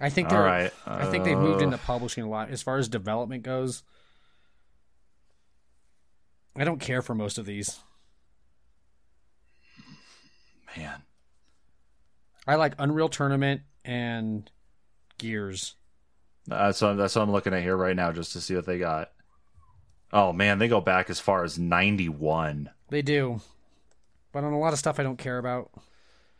I 0.00 0.10
think 0.10 0.28
they're. 0.28 0.42
right. 0.42 0.72
I 0.86 1.06
think 1.06 1.24
they've 1.24 1.38
moved 1.38 1.60
uh, 1.62 1.64
into 1.64 1.78
publishing 1.78 2.24
a 2.24 2.28
lot 2.28 2.50
as 2.50 2.62
far 2.62 2.78
as 2.78 2.88
development 2.88 3.42
goes. 3.42 3.82
I 6.56 6.64
don't 6.64 6.80
care 6.80 7.02
for 7.02 7.14
most 7.14 7.38
of 7.38 7.46
these. 7.46 7.80
man. 10.76 11.02
I 12.46 12.56
like 12.56 12.74
Unreal 12.78 13.08
Tournament 13.08 13.62
and 13.84 14.50
Gears. 15.18 15.76
That's 16.46 16.82
what, 16.82 16.94
that's 16.94 17.16
what 17.16 17.22
I'm 17.22 17.32
looking 17.32 17.54
at 17.54 17.62
here 17.62 17.76
right 17.76 17.96
now, 17.96 18.12
just 18.12 18.32
to 18.32 18.40
see 18.40 18.54
what 18.54 18.66
they 18.66 18.78
got. 18.78 19.10
Oh 20.12 20.32
man, 20.32 20.58
they 20.58 20.68
go 20.68 20.80
back 20.80 21.10
as 21.10 21.18
far 21.18 21.42
as 21.42 21.58
'91. 21.58 22.70
They 22.90 23.02
do, 23.02 23.40
but 24.32 24.44
on 24.44 24.52
a 24.52 24.58
lot 24.58 24.72
of 24.72 24.78
stuff 24.78 25.00
I 25.00 25.02
don't 25.02 25.18
care 25.18 25.38
about. 25.38 25.70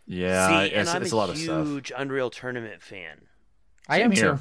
Yeah, 0.06 0.48
See, 0.48 0.54
and 0.72 0.82
it's, 0.82 0.90
I'm 0.94 1.02
it's 1.02 1.12
a, 1.12 1.14
a 1.14 1.16
lot 1.16 1.30
of 1.30 1.38
stuff. 1.38 1.66
huge 1.66 1.92
Unreal 1.96 2.30
Tournament 2.30 2.82
fan. 2.82 3.22
I 3.88 4.00
am 4.00 4.10
here. 4.12 4.34
too. 4.36 4.38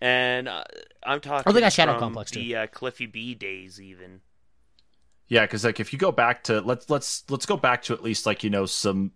And 0.00 0.48
uh, 0.48 0.64
I'm 1.04 1.20
talking 1.20 1.44
Oh, 1.46 1.52
they 1.52 1.60
got 1.60 1.72
Shadow 1.72 1.92
from 1.92 2.00
Complex, 2.00 2.30
the 2.30 2.56
uh, 2.56 2.66
Cliffy 2.68 3.06
B 3.06 3.34
days 3.34 3.80
even. 3.80 4.20
Yeah, 5.28 5.42
because 5.42 5.64
like 5.64 5.78
if 5.80 5.92
you 5.92 5.98
go 5.98 6.10
back 6.12 6.44
to 6.44 6.60
let's 6.60 6.88
let's 6.90 7.24
let's 7.28 7.46
go 7.46 7.56
back 7.56 7.82
to 7.82 7.94
at 7.94 8.02
least 8.02 8.26
like 8.26 8.42
you 8.42 8.50
know 8.50 8.66
some 8.66 9.12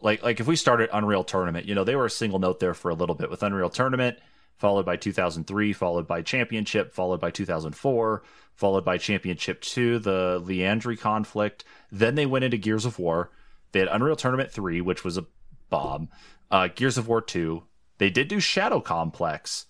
like 0.00 0.22
like 0.22 0.40
if 0.40 0.46
we 0.46 0.56
started 0.56 0.88
Unreal 0.92 1.24
Tournament, 1.24 1.66
you 1.66 1.74
know 1.74 1.84
they 1.84 1.94
were 1.96 2.06
a 2.06 2.10
single 2.10 2.38
note 2.38 2.58
there 2.60 2.74
for 2.74 2.90
a 2.90 2.94
little 2.94 3.14
bit 3.14 3.30
with 3.30 3.42
Unreal 3.42 3.70
Tournament, 3.70 4.18
followed 4.56 4.86
by 4.86 4.96
2003, 4.96 5.72
followed 5.72 6.06
by 6.08 6.22
Championship, 6.22 6.92
followed 6.92 7.20
by 7.20 7.30
2004, 7.30 8.22
followed 8.54 8.84
by 8.84 8.98
Championship 8.98 9.60
Two, 9.60 9.98
the 9.98 10.42
Liandri 10.44 10.98
conflict. 10.98 11.64
Then 11.92 12.14
they 12.14 12.26
went 12.26 12.44
into 12.44 12.56
Gears 12.56 12.84
of 12.84 12.98
War. 12.98 13.30
They 13.74 13.80
had 13.80 13.88
Unreal 13.90 14.14
Tournament 14.16 14.50
Three, 14.52 14.80
which 14.80 15.02
was 15.04 15.18
a 15.18 15.26
bomb. 15.68 16.08
Uh, 16.50 16.68
Gears 16.74 16.96
of 16.96 17.08
War 17.08 17.20
Two. 17.20 17.64
They 17.98 18.08
did 18.08 18.28
do 18.28 18.38
Shadow 18.40 18.80
Complex. 18.80 19.66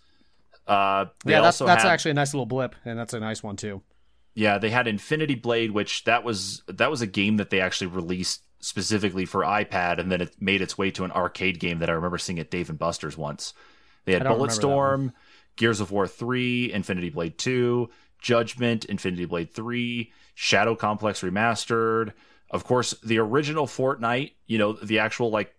Uh, 0.67 1.07
Yeah, 1.25 1.41
that's 1.41 1.59
that's 1.59 1.83
had- 1.83 1.91
actually 1.93 2.13
a 2.13 2.15
nice 2.15 2.33
little 2.35 2.47
blip, 2.47 2.75
and 2.85 2.99
that's 2.99 3.15
a 3.15 3.21
nice 3.21 3.43
one 3.43 3.57
too. 3.57 3.83
yeah, 4.35 4.59
they 4.59 4.71
had 4.71 4.87
Infinity 4.87 5.35
Blade, 5.37 5.71
which 5.73 6.05
that 6.05 6.23
was 6.23 6.63
that 6.69 6.91
was 6.91 7.01
a 7.01 7.07
game 7.07 7.39
that 7.39 7.49
they 7.51 7.61
actually 7.61 7.87
released 7.89 8.43
specifically 8.61 9.25
for 9.25 9.41
iPad, 9.43 9.99
and 9.99 10.13
then 10.13 10.21
it 10.21 10.37
made 10.41 10.61
its 10.63 10.77
way 10.79 10.91
to 10.91 11.05
an 11.05 11.13
arcade 11.13 11.59
game 11.61 11.79
that 11.79 11.89
I 11.89 11.93
remember 11.93 12.19
seeing 12.19 12.39
at 12.39 12.51
Dave 12.51 12.69
and 12.71 12.79
Buster's 12.79 13.17
once. 13.17 13.55
They 14.05 14.13
had 14.13 14.23
Bulletstorm, 14.23 15.13
Gears 15.57 15.81
of 15.81 15.91
War 15.91 16.07
3, 16.07 16.73
Infinity 16.73 17.09
Blade 17.11 17.39
2, 17.39 17.89
Judgment, 18.21 18.85
Infinity 18.87 19.25
Blade 19.27 19.51
3, 19.53 20.13
Shadow 20.35 20.75
Complex 20.77 21.21
Remastered. 21.23 22.13
Of 22.51 22.65
course, 22.65 22.95
the 23.03 23.19
original 23.19 23.67
Fortnite, 23.67 24.33
you 24.47 24.59
know, 24.59 24.73
the 24.75 25.01
actual 25.01 25.31
like 25.31 25.55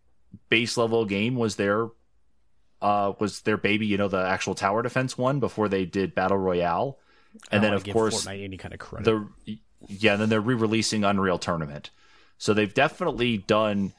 base 0.49 0.77
level 0.77 1.05
game 1.05 1.35
was 1.35 1.55
their 1.55 1.87
uh 2.81 3.13
was 3.19 3.41
their 3.41 3.57
baby, 3.57 3.85
you 3.85 3.97
know, 3.97 4.07
the 4.07 4.25
actual 4.25 4.55
tower 4.55 4.81
defense 4.81 5.17
one 5.17 5.39
before 5.39 5.67
they 5.67 5.85
did 5.85 6.15
Battle 6.15 6.37
Royale. 6.37 6.99
And 7.51 7.63
then 7.63 7.73
of 7.73 7.83
course 7.85 8.25
Fortnite 8.25 8.43
any 8.43 8.57
kind 8.57 8.73
of 8.73 8.79
credit. 8.79 9.05
the 9.05 9.57
yeah, 9.87 10.13
and 10.13 10.21
then 10.21 10.29
they're 10.29 10.41
re-releasing 10.41 11.03
Unreal 11.03 11.37
Tournament. 11.37 11.91
So 12.37 12.53
they've 12.53 12.73
definitely 12.73 13.37
done 13.37 13.93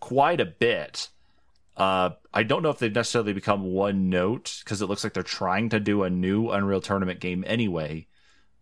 quite 0.00 0.40
a 0.40 0.44
bit. 0.44 1.08
Uh, 1.76 2.10
I 2.32 2.42
don't 2.42 2.62
know 2.62 2.70
if 2.70 2.78
they've 2.78 2.94
necessarily 2.94 3.32
become 3.32 3.64
one 3.64 4.10
note 4.10 4.60
because 4.62 4.80
it 4.80 4.86
looks 4.86 5.02
like 5.02 5.14
they're 5.14 5.22
trying 5.22 5.70
to 5.70 5.80
do 5.80 6.02
a 6.02 6.10
new 6.10 6.50
Unreal 6.50 6.80
Tournament 6.80 7.20
game 7.20 7.42
anyway, 7.46 8.06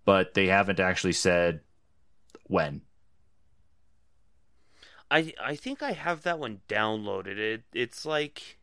but 0.05 0.35
they 0.35 0.47
haven't 0.47 0.81
actually 0.81 1.13
said 1.13 1.61
when. 2.45 2.83
I 5.13 5.35
I 5.41 5.57
think 5.57 5.83
I 5.83 5.93
have 5.93 6.23
that 6.23 6.39
one 6.39 6.61
downloaded. 6.69 7.39
It 7.39 7.63
it's 7.75 8.07
like 8.07 8.59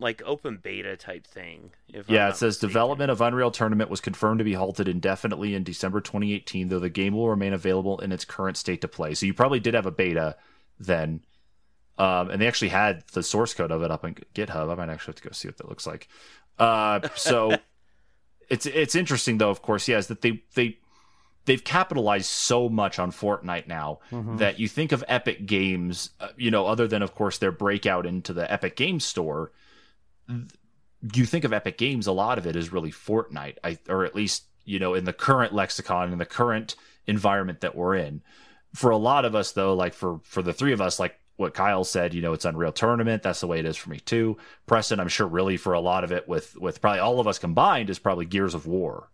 like 0.00 0.22
open 0.26 0.58
beta 0.62 0.96
type 0.96 1.26
thing. 1.26 1.70
If 1.88 2.10
yeah, 2.10 2.28
it 2.28 2.36
says 2.36 2.56
mistaken. 2.56 2.68
development 2.68 3.10
of 3.10 3.20
Unreal 3.20 3.50
Tournament 3.50 3.90
was 3.90 4.00
confirmed 4.00 4.38
to 4.38 4.44
be 4.44 4.54
halted 4.54 4.88
indefinitely 4.88 5.54
in 5.54 5.62
December 5.62 6.00
2018, 6.00 6.68
though 6.68 6.78
the 6.80 6.88
game 6.88 7.14
will 7.14 7.28
remain 7.28 7.52
available 7.52 7.98
in 8.00 8.12
its 8.12 8.24
current 8.24 8.56
state 8.56 8.80
to 8.80 8.88
play. 8.88 9.14
So 9.14 9.26
you 9.26 9.34
probably 9.34 9.60
did 9.60 9.74
have 9.74 9.86
a 9.86 9.92
beta 9.92 10.36
then. 10.78 11.20
Um, 11.96 12.30
and 12.30 12.40
they 12.40 12.46
actually 12.46 12.68
had 12.68 13.02
the 13.12 13.24
source 13.24 13.54
code 13.54 13.72
of 13.72 13.82
it 13.82 13.90
up 13.90 14.04
on 14.04 14.14
GitHub. 14.34 14.70
I 14.70 14.74
might 14.76 14.88
actually 14.88 15.12
have 15.12 15.22
to 15.22 15.28
go 15.28 15.32
see 15.32 15.48
what 15.48 15.56
that 15.58 15.68
looks 15.68 15.86
like. 15.86 16.08
Uh, 16.56 17.00
so 17.16 17.56
it's 18.48 18.66
it's 18.66 18.94
interesting 18.94 19.38
though, 19.38 19.50
of 19.50 19.62
course, 19.62 19.88
yes, 19.88 20.06
that 20.06 20.22
they 20.22 20.42
they 20.54 20.78
they've 21.48 21.64
capitalized 21.64 22.26
so 22.26 22.68
much 22.68 22.98
on 22.98 23.10
Fortnite 23.10 23.66
now 23.66 24.00
that 24.36 24.60
you 24.60 24.68
think 24.68 24.92
of 24.92 25.02
Epic 25.08 25.46
Games, 25.46 26.10
uh, 26.20 26.28
you 26.36 26.50
know, 26.50 26.66
other 26.66 26.86
than 26.86 27.02
of 27.02 27.14
course 27.14 27.38
their 27.38 27.50
breakout 27.50 28.04
into 28.04 28.34
the 28.34 28.50
Epic 28.52 28.76
Games 28.76 29.04
Store, 29.04 29.50
you 31.14 31.24
think 31.24 31.44
of 31.44 31.52
Epic 31.54 31.78
Games, 31.78 32.06
a 32.06 32.12
lot 32.12 32.36
of 32.36 32.46
it 32.46 32.54
is 32.54 32.70
really 32.70 32.92
Fortnite, 32.92 33.56
I, 33.64 33.78
or 33.88 34.04
at 34.04 34.14
least 34.14 34.44
you 34.66 34.78
know 34.78 34.92
in 34.92 35.04
the 35.04 35.12
current 35.14 35.54
lexicon 35.54 36.12
in 36.12 36.18
the 36.18 36.26
current 36.26 36.76
environment 37.06 37.62
that 37.62 37.74
we're 37.74 37.96
in. 37.96 38.20
For 38.74 38.90
a 38.90 38.98
lot 38.98 39.24
of 39.24 39.34
us, 39.34 39.52
though, 39.52 39.74
like 39.74 39.94
for 39.94 40.20
for 40.24 40.42
the 40.42 40.52
three 40.52 40.74
of 40.74 40.82
us, 40.82 41.00
like 41.00 41.18
what 41.36 41.54
Kyle 41.54 41.84
said, 41.84 42.12
you 42.12 42.20
know, 42.20 42.34
it's 42.34 42.44
Unreal 42.44 42.72
Tournament. 42.72 43.22
That's 43.22 43.40
the 43.40 43.46
way 43.46 43.58
it 43.58 43.64
is 43.64 43.76
for 43.76 43.88
me 43.88 44.00
too. 44.00 44.36
Preston, 44.66 45.00
I'm 45.00 45.08
sure, 45.08 45.26
really 45.26 45.56
for 45.56 45.72
a 45.72 45.80
lot 45.80 46.04
of 46.04 46.12
it, 46.12 46.28
with 46.28 46.58
with 46.58 46.82
probably 46.82 47.00
all 47.00 47.20
of 47.20 47.26
us 47.26 47.38
combined, 47.38 47.88
is 47.88 47.98
probably 47.98 48.26
Gears 48.26 48.54
of 48.54 48.66
War. 48.66 49.08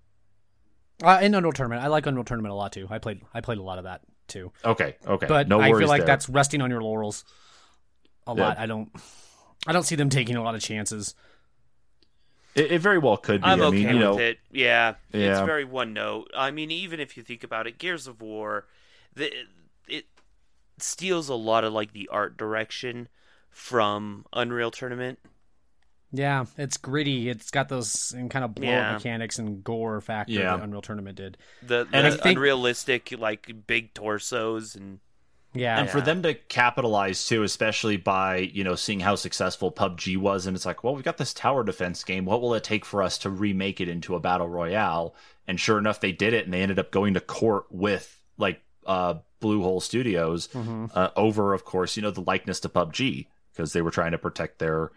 Uh, 1.02 1.18
in 1.22 1.34
Unreal 1.34 1.52
Tournament, 1.52 1.82
I 1.82 1.88
like 1.88 2.06
Unreal 2.06 2.24
Tournament 2.24 2.52
a 2.52 2.56
lot 2.56 2.72
too. 2.72 2.86
I 2.90 2.98
played 2.98 3.20
I 3.32 3.40
played 3.40 3.58
a 3.58 3.62
lot 3.62 3.78
of 3.78 3.84
that 3.84 4.02
too. 4.28 4.52
Okay, 4.64 4.96
okay, 5.06 5.26
But 5.26 5.48
no 5.48 5.60
I 5.60 5.68
feel 5.72 5.88
like 5.88 6.00
there. 6.00 6.06
that's 6.06 6.28
resting 6.28 6.62
on 6.62 6.70
your 6.70 6.82
laurels 6.82 7.24
a 8.26 8.34
Yeah. 8.34 8.42
lot. 8.48 8.58
I 8.58 8.66
don't 8.66 8.90
I 9.66 9.72
don't 9.72 9.82
see 9.84 9.96
them 9.96 10.08
taking 10.10 10.36
a 10.36 10.42
lot 10.42 10.54
of 10.54 10.60
chances. 10.62 11.14
It, 12.54 12.72
it 12.72 12.78
very 12.80 12.98
well 12.98 13.16
could 13.16 13.40
be. 13.40 13.46
I'm 13.48 13.60
I 13.60 13.64
okay 13.66 13.76
mean, 13.78 13.88
you 13.88 13.94
with 13.94 14.02
know, 14.02 14.18
it. 14.18 14.38
Yeah, 14.52 14.94
it's 15.12 15.40
very 15.40 15.64
one 15.64 15.92
note. 15.92 16.30
I 16.36 16.50
mean, 16.52 16.70
even 16.70 17.00
if 17.00 17.16
you 17.16 17.22
think 17.22 17.42
about 17.42 17.66
it, 17.66 17.78
Gears 17.78 18.06
of 18.06 18.20
War, 18.22 18.66
the, 19.12 19.32
it 19.88 20.06
steals 20.78 21.28
a 21.28 21.34
lot 21.34 21.64
of 21.64 21.72
like 21.72 21.92
the 21.92 22.08
art 22.12 22.36
direction 22.36 23.08
from 23.50 24.24
Unreal 24.32 24.70
Tournament. 24.70 25.18
Yeah, 26.16 26.44
it's 26.56 26.76
gritty. 26.76 27.28
It's 27.28 27.50
got 27.50 27.68
those 27.68 28.14
kind 28.30 28.44
of 28.44 28.54
blow 28.54 28.68
Yeah. 28.68 28.92
mechanics 28.92 29.38
and 29.40 29.64
gore 29.64 30.00
factor 30.00 30.32
Yeah. 30.32 30.56
that 30.56 30.62
Unreal 30.62 30.80
Tournament 30.82 31.16
did. 31.16 31.36
The, 31.62 31.88
the 31.90 32.06
I 32.06 32.10
think- 32.10 32.36
unrealistic 32.38 33.12
like 33.18 33.66
big 33.66 33.92
torsos 33.94 34.76
and 34.76 35.00
Yeah, 35.54 35.78
and 35.80 35.88
for 35.90 36.00
them 36.00 36.22
to 36.22 36.34
capitalize 36.34 37.26
too, 37.26 37.42
especially 37.42 37.96
by 37.96 38.36
you 38.38 38.62
know 38.64 38.74
seeing 38.76 39.00
how 39.00 39.14
successful 39.16 39.70
PUBG 39.72 40.16
was, 40.16 40.46
and 40.46 40.56
it's 40.56 40.66
like, 40.66 40.82
well, 40.84 40.94
we've 40.94 41.04
got 41.04 41.16
this 41.18 41.34
tower 41.34 41.62
defense 41.64 42.02
game. 42.04 42.24
What 42.24 42.40
will 42.40 42.54
it 42.54 42.64
take 42.64 42.84
for 42.84 43.02
us 43.02 43.18
to 43.18 43.30
remake 43.30 43.80
it 43.80 43.88
into 43.88 44.14
a 44.14 44.20
battle 44.20 44.48
royale? 44.48 45.14
And 45.46 45.58
sure 45.60 45.78
enough, 45.78 46.00
they 46.00 46.12
did 46.12 46.32
it, 46.32 46.44
and 46.44 46.54
they 46.54 46.62
ended 46.62 46.78
up 46.78 46.90
going 46.90 47.14
to 47.14 47.20
court 47.20 47.66
with 47.70 48.20
like 48.38 48.60
uh, 48.86 49.14
Bluehole 49.40 49.80
Studios 49.82 50.48
Mhm. 50.48 50.90
uh, 50.94 51.10
over, 51.16 51.54
of 51.54 51.64
course, 51.64 51.96
you 51.96 52.02
know 52.02 52.10
the 52.10 52.20
likeness 52.20 52.60
to 52.60 52.68
PUBG 52.68 53.26
because 53.52 53.72
they 53.72 53.80
were 53.82 53.90
trying 53.92 54.12
to 54.12 54.18
protect 54.18 54.58
their, 54.58 54.90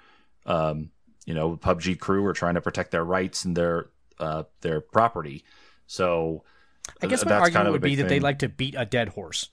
um, 0.46 0.90
you 1.28 1.36
know, 1.36 1.56
PUBG 1.58 2.00
crew 2.00 2.26
are 2.26 2.34
trying 2.34 2.56
to 2.56 2.62
protect 2.62 2.90
their 2.90 3.04
rights 3.06 3.46
and 3.46 3.56
their 3.56 3.90
uh, 4.20 4.44
their 4.62 4.82
property. 4.82 5.44
So 5.86 6.44
I 7.04 7.06
guess 7.08 7.24
my 7.24 7.30
that's 7.30 7.42
argument 7.42 7.54
kind 7.54 7.68
of 7.68 7.72
would 7.74 7.82
be 7.84 7.90
big 7.92 7.98
that 8.00 8.04
they 8.10 8.16
thing. 8.16 8.22
like 8.24 8.40
to 8.40 8.50
beat 8.50 8.74
a 8.76 8.86
dead 8.86 9.10
horse. 9.10 9.50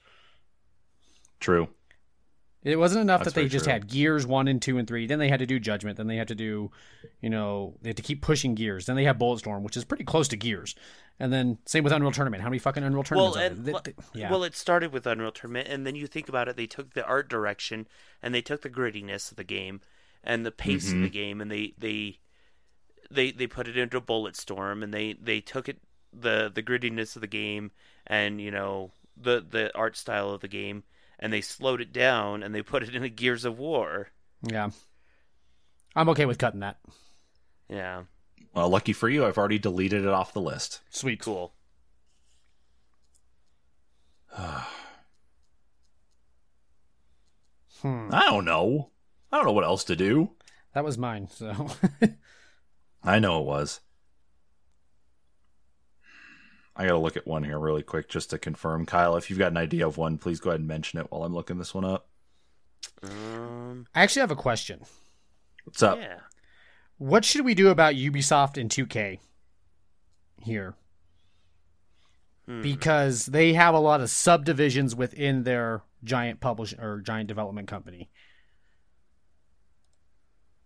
true. 1.41 1.69
It 2.63 2.79
wasn't 2.79 3.03
enough 3.03 3.21
That's 3.25 3.35
that 3.35 3.41
they 3.43 3.47
just 3.47 3.67
true. 3.67 3.75
had 3.75 3.89
Gears 3.89 4.27
one 4.27 4.49
and 4.49 4.61
two 4.63 4.79
and 4.79 4.89
three. 4.89 5.07
Then 5.07 5.19
they 5.19 5.29
had 5.29 5.41
to 5.41 5.47
do 5.47 5.61
Judgment. 5.61 5.99
Then 5.99 6.07
they 6.07 6.17
had 6.17 6.29
to 6.29 6.35
do, 6.35 6.71
you 7.21 7.29
know, 7.29 7.75
they 7.83 7.91
had 7.91 7.97
to 7.99 8.03
keep 8.03 8.23
pushing 8.23 8.55
Gears. 8.55 8.87
Then 8.87 8.97
they 8.97 9.05
had 9.05 9.19
Bulletstorm, 9.19 9.61
which 9.61 9.77
is 9.77 9.85
pretty 9.85 10.05
close 10.05 10.29
to 10.29 10.37
Gears. 10.39 10.75
And 11.21 11.31
then 11.31 11.59
same 11.67 11.85
with 11.85 11.93
Unreal 11.93 12.11
Tournament. 12.11 12.43
How 12.43 12.49
many 12.49 12.59
fucking 12.59 12.83
Unreal 12.83 13.03
Tournaments? 13.03 13.37
well, 13.37 13.45
are 13.45 13.47
and 13.49 13.67
there? 13.67 13.75
well, 13.75 13.83
They- 13.85 13.93
they- 14.15 14.21
yeah, 14.21 14.31
well, 14.31 14.45
it 14.45 14.57
started 14.57 14.95
with 14.95 15.07
Unreal 15.07 15.31
Tournament, 15.31 15.69
and 15.69 15.87
then 15.87 15.95
you 15.95 16.07
think 16.07 16.27
about 16.31 16.49
it, 16.49 16.57
they 16.57 16.67
took 16.67 16.95
the 16.95 17.05
art 17.05 17.29
direction 17.29 17.87
and 18.23 18.35
they 18.35 18.41
took 18.41 18.63
the 18.63 18.71
grittiness 18.71 19.31
of 19.31 19.37
the 19.37 19.45
game 19.45 19.83
and 20.25 20.45
the 20.45 20.51
pace 20.51 20.91
of 20.91 21.01
the 21.01 21.11
game, 21.11 21.41
and 21.41 21.51
they 21.51 21.75
they 21.79 22.19
they 23.11 23.31
they 23.31 23.47
put 23.47 23.69
it 23.69 23.77
into 23.77 24.01
Bulletstorm, 24.01 24.83
and 24.83 24.93
they 24.93 25.13
they 25.13 25.41
took 25.41 25.69
it 25.69 25.79
the 26.13 26.51
the 26.53 26.63
grittiness 26.63 27.15
of 27.15 27.21
the 27.21 27.27
game 27.29 27.71
and 28.07 28.41
you 28.41 28.51
know 28.51 28.93
the 29.17 29.45
the 29.49 29.77
art 29.77 29.97
style 29.97 30.31
of 30.31 30.41
the 30.41 30.49
game, 30.49 30.83
and 31.19 31.33
they 31.33 31.41
slowed 31.41 31.81
it 31.81 31.93
down 31.93 32.43
and 32.43 32.55
they 32.55 32.63
put 32.63 32.83
it 32.83 32.95
into 32.95 33.09
Gears 33.09 33.45
of 33.45 33.59
War. 33.59 34.09
yeah. 34.43 34.71
I'm 35.97 36.09
okay 36.09 36.27
with 36.27 36.39
cutting 36.39 36.59
that. 36.61 36.79
Yeah, 37.69 38.03
Well, 38.53 38.69
lucky 38.69 38.93
for 38.93 39.09
you, 39.09 39.25
I've 39.25 39.39
already 39.39 39.61
deleted 39.61 40.03
it 40.03 40.09
off 40.09 40.33
the 40.33 40.41
list. 40.41 40.81
Sweet. 40.91 41.21
cool. 41.21 41.55
Hmm. 47.81 48.09
I 48.13 48.25
don't 48.31 48.47
know. 48.47 48.89
I 49.35 49.39
don't 49.39 49.47
know 49.47 49.53
what 49.53 49.65
else 49.65 49.83
to 49.85 49.97
do. 49.97 50.31
That 50.75 50.85
was 50.85 50.97
mine. 50.97 51.27
So 51.29 51.67
I 53.03 53.19
know 53.19 53.41
it 53.41 53.47
was. 53.47 53.81
I 56.77 56.87
gotta 56.87 56.99
look 56.99 57.17
at 57.17 57.27
one 57.27 57.43
here 57.43 57.59
really 57.59 57.83
quick 57.83 58.09
just 58.09 58.31
to 58.31 58.39
confirm. 58.39 58.87
Kyle, 58.87 59.17
if 59.17 59.29
you've 59.29 59.39
got 59.41 59.51
an 59.51 59.57
idea 59.57 59.89
of 59.89 59.99
one, 59.99 60.19
please 60.19 60.39
go 60.39 60.51
ahead 60.51 60.61
and 60.61 60.69
mention 60.69 61.01
it 61.01 61.11
while 61.11 61.25
I'm 61.25 61.35
looking 61.35 61.59
this 61.59 61.75
one 61.75 61.85
up. 61.85 62.07
Um, 63.03 63.89
I 63.93 64.05
actually 64.05 64.21
have 64.21 64.31
a 64.31 64.37
question. 64.37 64.83
What's 65.65 65.83
up? 65.83 65.99
yeah. 65.99 66.21
What 66.99 67.25
should 67.25 67.45
we 67.45 67.57
do 67.57 67.71
about 67.71 67.95
Ubisoft 67.95 68.57
and 68.57 68.71
2K 68.71 69.19
here? 70.45 70.77
Hmm. 72.47 72.63
Because 72.63 73.27
they 73.27 73.55
have 73.55 73.75
a 73.75 73.81
lot 73.81 74.01
of 74.01 74.11
subdivisions 74.11 74.95
within 74.95 75.43
their 75.43 75.83
giant 76.05 76.39
publish 76.39 76.73
or 76.79 77.01
giant 77.01 77.27
development 77.27 77.67
company. 77.67 78.11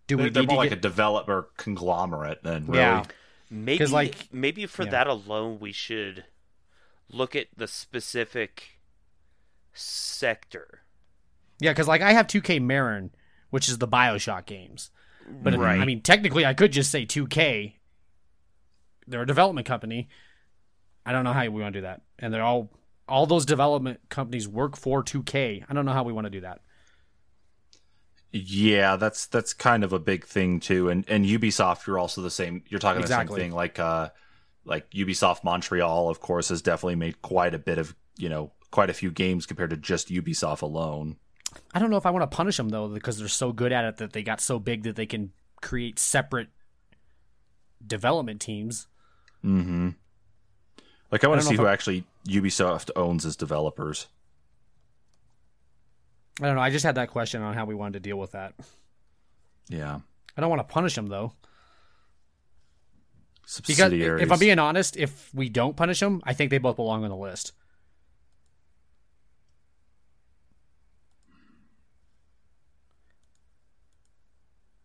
Do 0.09 0.17
we 0.17 0.23
They're, 0.23 0.31
they're 0.31 0.43
need 0.43 0.49
more 0.49 0.55
to 0.55 0.59
like 0.59 0.69
get 0.69 0.79
a 0.79 0.81
developer 0.81 1.49
conglomerate 1.55 2.41
than 2.41 2.65
really. 2.65 2.79
Yeah. 2.79 3.03
Maybe 3.51 3.85
like- 3.85 4.27
maybe 4.33 4.65
for 4.65 4.83
yeah. 4.83 4.89
that 4.89 5.07
alone 5.07 5.59
we 5.59 5.71
should 5.71 6.25
look 7.11 7.35
at 7.35 7.47
the 7.55 7.67
specific 7.67 8.79
sector. 9.71 10.81
Yeah, 11.59 11.71
because 11.71 11.87
like 11.87 12.01
I 12.01 12.13
have 12.13 12.25
2K 12.25 12.59
Marin, 12.59 13.11
which 13.51 13.69
is 13.69 13.77
the 13.77 13.87
Bioshock 13.87 14.47
games. 14.47 14.89
But 15.29 15.55
Right. 15.55 15.79
I 15.79 15.85
mean, 15.85 16.01
technically, 16.01 16.43
I 16.43 16.55
could 16.55 16.71
just 16.71 16.89
say 16.89 17.05
2K. 17.05 17.75
They're 19.05 19.21
a 19.21 19.27
development 19.27 19.67
company. 19.67 20.09
I 21.05 21.11
don't 21.11 21.23
know 21.23 21.33
how 21.33 21.41
we 21.43 21.61
want 21.61 21.73
to 21.73 21.79
do 21.79 21.83
that, 21.83 22.01
and 22.17 22.33
they're 22.33 22.43
all 22.43 22.71
all 23.07 23.27
those 23.27 23.45
development 23.45 23.99
companies 24.09 24.47
work 24.47 24.75
for 24.75 25.03
2K. 25.03 25.65
I 25.69 25.73
don't 25.73 25.85
know 25.85 25.93
how 25.93 26.03
we 26.03 26.13
want 26.13 26.25
to 26.25 26.31
do 26.31 26.41
that. 26.41 26.61
Yeah, 28.31 28.95
that's 28.95 29.25
that's 29.25 29.53
kind 29.53 29.83
of 29.83 29.91
a 29.91 29.99
big 29.99 30.25
thing 30.25 30.59
too. 30.59 30.89
And 30.89 31.03
and 31.07 31.25
Ubisoft, 31.25 31.87
you're 31.87 31.97
also 31.97 32.21
the 32.21 32.29
same. 32.29 32.63
You're 32.67 32.79
talking 32.79 33.03
about 33.03 33.09
the 33.09 33.27
same 33.27 33.35
thing. 33.35 33.51
Like 33.51 33.79
uh, 33.79 34.09
like 34.65 34.89
Ubisoft 34.91 35.43
Montreal, 35.43 36.09
of 36.09 36.19
course, 36.19 36.49
has 36.49 36.61
definitely 36.61 36.95
made 36.95 37.21
quite 37.21 37.55
a 37.55 37.59
bit 37.59 37.77
of 37.77 37.95
you 38.17 38.29
know 38.29 38.51
quite 38.71 38.89
a 38.89 38.93
few 38.93 39.09
games 39.09 39.45
compared 39.45 39.71
to 39.71 39.77
just 39.77 40.09
Ubisoft 40.09 40.61
alone. 40.61 41.17
I 41.73 41.79
don't 41.79 41.89
know 41.89 41.97
if 41.97 42.05
I 42.05 42.11
want 42.11 42.29
to 42.29 42.35
punish 42.35 42.57
them 42.57 42.69
though, 42.69 42.87
because 42.87 43.17
they're 43.17 43.27
so 43.27 43.51
good 43.51 43.71
at 43.71 43.83
it 43.85 43.97
that 43.97 44.13
they 44.13 44.21
got 44.21 44.41
so 44.41 44.59
big 44.59 44.83
that 44.83 44.95
they 44.95 45.07
can 45.07 45.31
create 45.61 45.97
separate 45.97 46.49
development 47.85 48.41
teams. 48.41 48.87
Mm-hmm. 49.43 49.89
Like 51.11 51.23
I 51.23 51.27
want 51.27 51.39
I 51.39 51.41
to 51.41 51.47
see 51.49 51.55
know 51.55 51.63
who 51.63 51.67
I- 51.67 51.73
actually 51.73 52.03
Ubisoft 52.27 52.91
owns 52.95 53.25
as 53.25 53.35
developers. 53.35 54.07
I 56.41 56.45
don't 56.45 56.55
know. 56.55 56.61
I 56.61 56.69
just 56.69 56.85
had 56.85 56.95
that 56.95 57.09
question 57.09 57.41
on 57.41 57.53
how 57.53 57.65
we 57.65 57.75
wanted 57.75 57.93
to 57.93 57.99
deal 57.99 58.17
with 58.17 58.31
that. 58.31 58.53
Yeah. 59.67 59.99
I 60.37 60.41
don't 60.41 60.49
want 60.49 60.61
to 60.61 60.71
punish 60.71 60.95
them 60.95 61.07
though. 61.07 61.33
Because 63.65 63.91
if 63.93 64.31
I'm 64.31 64.39
being 64.39 64.59
honest, 64.59 64.95
if 64.95 65.33
we 65.33 65.49
don't 65.49 65.75
punish 65.75 65.99
them, 65.99 66.21
I 66.23 66.33
think 66.33 66.51
they 66.51 66.59
both 66.59 66.75
belong 66.75 67.03
on 67.03 67.09
the 67.09 67.15
list. 67.15 67.53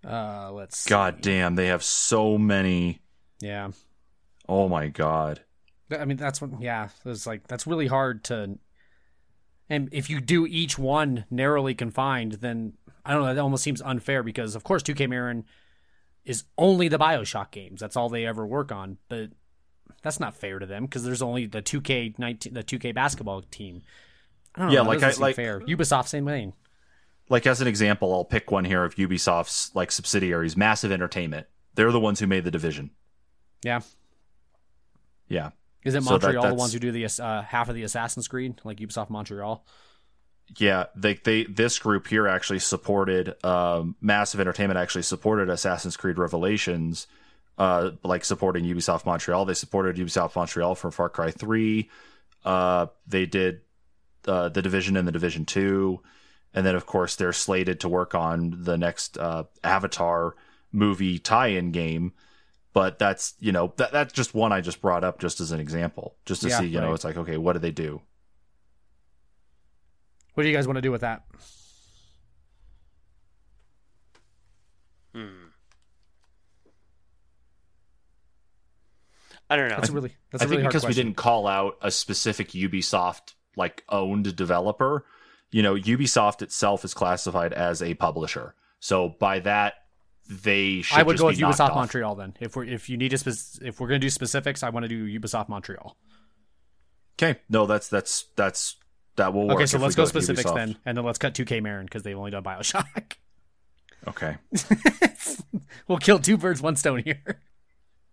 Uh, 0.07 0.51
let's. 0.53 0.79
see. 0.79 0.91
God 0.91 1.21
damn, 1.21 1.55
they 1.57 1.67
have 1.67 1.83
so 1.83 2.39
many. 2.39 3.01
Yeah, 3.41 3.71
Oh 4.49 4.69
my 4.69 4.89
god. 4.89 5.41
I 5.91 6.05
mean 6.05 6.17
that's 6.17 6.41
what. 6.41 6.61
Yeah, 6.61 6.89
it's 7.05 7.27
like 7.27 7.47
that's 7.47 7.67
really 7.67 7.87
hard 7.87 8.25
to. 8.25 8.59
And 9.71 9.89
if 9.93 10.11
you 10.11 10.21
do 10.21 10.47
each 10.47 10.79
one 10.79 11.25
narrowly 11.31 11.75
confined, 11.75 12.33
then 12.35 12.75
I 13.05 13.13
don't 13.13 13.23
know. 13.23 13.35
That 13.35 13.41
almost 13.41 13.63
seems 13.65 13.81
unfair 13.83 14.23
because, 14.23 14.55
of 14.55 14.65
course, 14.65 14.83
2K 14.83 15.09
Marin 15.09 15.45
is 16.25 16.45
only 16.59 16.89
the 16.89 16.99
Bioshock 16.99 17.51
games. 17.51 17.81
That's 17.81 17.97
all 17.97 18.09
they 18.09 18.27
ever 18.27 18.47
work 18.47 18.73
on. 18.73 18.99
But 19.09 19.31
that's 20.03 20.21
not 20.21 20.35
fair 20.37 20.59
to 20.59 20.67
them 20.67 20.85
because 20.85 21.05
there's 21.05 21.23
only 21.23 21.47
the 21.47 21.63
2K 21.63 22.19
19, 22.19 22.53
the 22.55 22.63
2K 22.63 22.95
basketball 22.95 23.43
team. 23.43 23.83
I 24.55 24.61
don't 24.61 24.69
know. 24.69 24.75
Yeah, 24.75 24.83
that 24.83 24.89
like 24.89 25.03
I- 25.03 25.21
like- 25.21 25.37
fair. 25.37 25.61
Ubisoft 25.61 26.09
same 26.09 26.27
thing. 26.27 26.53
Like 27.31 27.47
as 27.47 27.63
an 27.63 27.67
example, 27.67 28.13
I'll 28.13 28.25
pick 28.25 28.51
one 28.51 28.67
here 28.67 28.85
of 28.85 28.97
Ubisoft's 28.97 29.75
like 29.75 29.91
subsidiaries, 29.91 30.59
Massive 30.59 30.93
Entertainment. 30.93 31.47
They're 31.75 31.91
the 31.91 31.99
ones 31.99 32.21
who 32.21 32.27
made 32.27 32.45
the 32.45 32.51
division. 32.51 32.91
Yeah. 33.63 33.81
Yeah. 35.29 35.51
Is 35.85 35.95
it 35.95 36.03
So 36.03 36.19
that- 36.19 36.23
Montreal 36.27 36.49
the 36.49 36.55
ones 36.55 36.73
who 36.73 36.79
do 36.79 36.91
the 36.93 37.05
uh, 37.23 37.43
half 37.43 37.69
of 37.69 37.75
the 37.75 37.83
Assassin's 37.83 38.27
Creed, 38.29 38.61
like 38.65 38.79
Ubisoft 38.79 39.11
Montreal? 39.11 39.65
Yeah, 40.59 40.87
they 40.95 41.15
they 41.15 41.45
this 41.45 41.79
group 41.79 42.07
here 42.07 42.27
actually 42.27 42.59
supported 42.59 43.35
um, 43.45 43.97
Massive 44.01 44.41
Entertainment 44.41 44.79
actually 44.79 45.03
supported 45.03 45.49
Assassin's 45.49 45.97
Creed 45.97 46.19
Revelations, 46.19 47.07
uh, 47.57 47.93
like 48.03 48.25
supporting 48.25 48.65
Ubisoft 48.65 49.07
Montreal. 49.07 49.45
They 49.47 49.55
supported 49.55 49.97
Ubisoft 49.97 50.37
Montreal 50.37 50.75
for 50.75 50.91
Far 50.91 51.09
Cry 51.09 51.31
Three. 51.31 51.89
Uh, 52.45 52.87
they 53.07 53.25
did 53.25 53.63
uh, 54.29 54.51
the 54.51 54.61
Division 54.61 54.99
and 54.99 55.09
the 55.09 55.13
Division 55.13 55.47
Two, 55.47 56.01
and 56.53 56.67
then 56.67 56.75
of 56.75 56.85
course 56.85 57.17
they're 57.17 57.33
slated 57.33 57.81
to 57.81 57.89
work 57.89 58.15
on 58.15 58.55
the 58.65 58.77
next 58.77 59.17
uh, 59.17 59.45
Avatar 59.63 60.35
movie 60.73 61.19
tie-in 61.19 61.71
game. 61.71 62.13
But 62.75 62.99
that's 62.99 63.35
you 63.39 63.53
know 63.53 63.73
that 63.77 63.93
that's 63.93 64.13
just 64.13 64.35
one 64.35 64.53
I 64.53 64.61
just 64.61 64.83
brought 64.83 65.05
up 65.05 65.19
just 65.21 65.41
as 65.41 65.53
an 65.53 65.61
example, 65.61 66.17
just 66.27 66.43
to 66.43 66.49
Yeah, 66.49 66.59
see 66.59 66.67
you 66.67 66.81
know 66.81 66.93
it's 66.93 67.05
like 67.05 67.17
okay 67.17 67.39
what 67.39 67.55
do 67.55 67.61
they 67.61 67.71
do? 67.71 68.03
What 70.35 70.43
do 70.43 70.49
you 70.49 70.55
guys 70.55 70.67
want 70.67 70.77
to 70.77 70.83
do 70.83 70.91
with 70.91 71.01
that? 71.01 71.23
Hmm. 75.15 75.29
I 79.49 79.57
don't 79.57 79.69
know. 79.69 79.77
That's 79.77 79.91
a 79.91 79.93
really 79.93 80.17
that's 80.33 80.43
a 80.43 80.47
I 80.47 80.51
really 80.51 80.63
think 80.63 80.65
hard 80.65 80.73
because 80.73 80.89
we 80.89 81.01
didn't 81.01 81.17
call 81.17 81.47
out 81.47 81.77
a 81.81 81.91
specific 81.91 82.51
Ubisoft 82.51 83.35
like 83.57 83.85
owned 83.89 84.35
developer, 84.35 85.05
you 85.51 85.63
know, 85.63 85.77
Ubisoft 85.77 86.43
itself 86.43 86.85
is 86.85 86.95
classified 86.95 87.53
as 87.53 87.83
a 87.83 87.95
publisher. 87.95 88.55
So 88.81 89.11
by 89.21 89.39
that, 89.41 89.75
they 90.29 90.83
should 90.83 90.99
I 90.99 91.03
would 91.03 91.15
just 91.15 91.23
go 91.23 91.29
be 91.29 91.33
with 91.33 91.41
knocked 91.41 91.59
Ubisoft 91.59 91.71
off. 91.71 91.75
Montreal 91.77 92.15
then. 92.15 92.35
If 92.41 92.57
we're 92.57 92.65
if 92.65 92.89
you 92.89 92.97
need 92.97 93.11
to 93.11 93.19
spec- 93.19 93.67
if 93.67 93.81
we're 93.81 93.89
gonna 93.89 93.99
do 93.99 94.11
specifics, 94.11 94.63
I 94.63 94.71
want 94.71 94.85
to 94.85 94.89
do 94.89 95.21
Ubisoft 95.21 95.49
Montreal. 95.49 95.97
Okay, 97.19 97.39
no, 97.49 97.67
that's 97.67 97.89
that's 97.89 98.27
that's 98.37 98.77
that 99.17 99.33
will 99.33 99.47
work. 99.47 99.57
Okay, 99.57 99.67
so 99.67 99.79
let's 99.79 99.97
we 99.97 100.03
go 100.03 100.07
specifics 100.07 100.51
Ubisoft. 100.51 100.55
then, 100.55 100.77
and 100.85 100.97
then 100.97 101.05
let's 101.05 101.19
cut 101.19 101.35
2K 101.35 101.63
Marin 101.63 101.87
because 101.87 102.03
they've 102.03 102.19
only 102.19 102.31
done 102.31 102.43
Bioshock. 102.45 103.15
Okay, 104.07 104.37
we'll 105.89 105.97
kill 105.97 106.19
two 106.19 106.37
birds, 106.37 106.61
one 106.61 106.77
stone 106.77 106.99
here. 107.03 107.41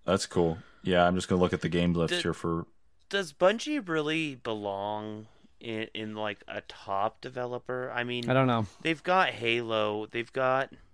that's 0.05 0.25
cool. 0.25 0.57
Yeah, 0.83 1.05
I'm 1.05 1.15
just 1.15 1.27
gonna 1.27 1.41
look 1.41 1.51
at 1.51 1.59
the 1.59 1.67
game 1.67 1.91
list 1.93 2.13
Did- 2.13 2.23
here 2.23 2.33
for. 2.33 2.65
Does 3.09 3.33
Bungie 3.33 3.85
really 3.85 4.35
belong 4.35 5.27
in, 5.59 5.87
in 5.93 6.15
like 6.15 6.45
a 6.47 6.61
top 6.61 7.19
developer? 7.19 7.91
I 7.93 8.05
mean, 8.05 8.29
I 8.29 8.33
don't 8.33 8.47
know. 8.47 8.67
they've 8.83 9.03
got 9.03 9.31
Halo, 9.31 10.05
they've 10.05 10.31
got 10.31 10.69
then 10.69 10.77
they 10.77 10.90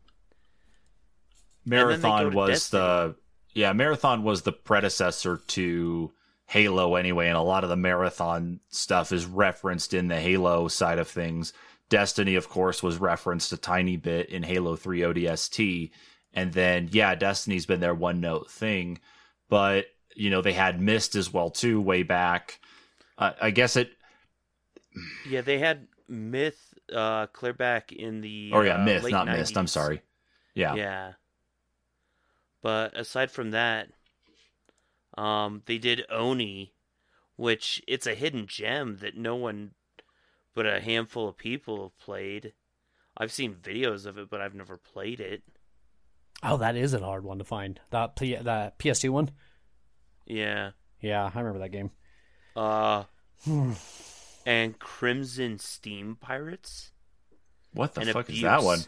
Marathon 1.68 2.34
was 2.34 2.50
Destiny. 2.50 2.82
the 2.82 3.16
yeah, 3.54 3.74
Marathon 3.74 4.24
was 4.24 4.44
the 4.44 4.52
predecessor 4.52 5.38
to 5.48 6.12
Halo 6.46 6.96
anyway, 6.96 7.28
and 7.28 7.38
a 7.38 7.42
lot 7.42 7.64
of 7.64 7.70
the 7.70 7.76
Marathon 7.76 8.60
stuff 8.70 9.12
is 9.12 9.26
referenced 9.26 9.94
in 9.94 10.08
the 10.08 10.20
Halo 10.20 10.68
side 10.68 11.00
of 11.00 11.08
things. 11.08 11.54
Destiny, 11.90 12.36
of 12.36 12.50
course, 12.50 12.84
was 12.84 12.98
referenced 12.98 13.52
a 13.52 13.58
tiny 13.58 13.98
bit 13.98 14.30
in 14.30 14.44
Halo 14.44 14.76
3 14.76 15.02
ODST. 15.02 15.92
And 16.34 16.54
then, 16.54 16.90
yeah, 16.92 17.16
Destiny's 17.16 17.66
been 17.66 17.80
their 17.80 17.96
one 17.96 18.22
note 18.22 18.52
thing. 18.52 19.00
But, 19.50 19.86
you 20.16 20.30
know, 20.30 20.42
they 20.42 20.54
had 20.54 20.82
Mist 20.82 21.16
as 21.16 21.34
well, 21.34 21.50
too, 21.50 21.82
way 21.82 22.04
back. 22.04 22.60
Uh, 23.18 23.32
I 23.42 23.52
guess 23.52 23.76
it, 23.76 23.92
yeah, 25.28 25.42
they 25.42 25.60
had 25.60 25.88
Myth 26.08 26.74
uh 26.94 27.28
clear 27.28 27.54
back 27.54 27.92
in 27.92 28.22
the 28.22 28.52
oh, 28.54 28.62
yeah, 28.62 28.76
uh, 28.76 28.86
Myth, 28.86 29.10
not 29.10 29.28
Mist. 29.28 29.58
I'm 29.58 29.68
sorry. 29.68 30.02
Yeah. 30.54 30.76
Yeah. 30.76 31.14
But 32.68 32.98
aside 32.98 33.32
from 33.32 33.52
that, 33.52 33.88
um, 35.18 35.62
they 35.68 35.78
did 35.78 36.04
Oni, 36.10 36.74
which 37.38 37.82
it's 37.88 38.06
a 38.06 38.14
hidden 38.14 38.46
gem 38.46 38.98
that 38.98 39.16
no 39.16 39.38
one 39.38 39.72
but 40.54 40.66
a 40.66 40.82
handful 40.82 41.30
of 41.30 41.38
people 41.38 41.82
have 41.84 41.98
played. 41.98 42.52
I've 43.16 43.32
seen 43.32 43.56
videos 43.56 44.06
of 44.06 44.18
it, 44.18 44.30
but 44.30 44.42
I've 44.42 44.54
never 44.54 44.76
played 44.76 45.22
it. 45.22 45.44
Oh, 46.44 46.58
that 46.58 46.76
is 46.76 46.94
a 46.94 47.00
hard 47.00 47.24
one 47.24 47.38
to 47.38 47.46
find. 47.46 47.80
That 47.92 48.18
P- 48.18 48.36
the 48.36 48.74
PS2 48.78 49.12
one. 49.12 49.32
Yeah. 50.26 50.72
Yeah, 51.00 51.32
I 51.34 51.40
remember 51.40 51.60
that 51.60 51.72
game. 51.72 51.92
Uh, 52.54 53.06
and 54.46 54.78
Crimson 54.78 55.58
Steam 55.58 56.18
Pirates. 56.20 56.92
What 57.72 57.94
the 57.94 58.02
fuck 58.08 58.26
Abuse. 58.26 58.40
is 58.40 58.44
that 58.44 58.64
one? 58.64 58.82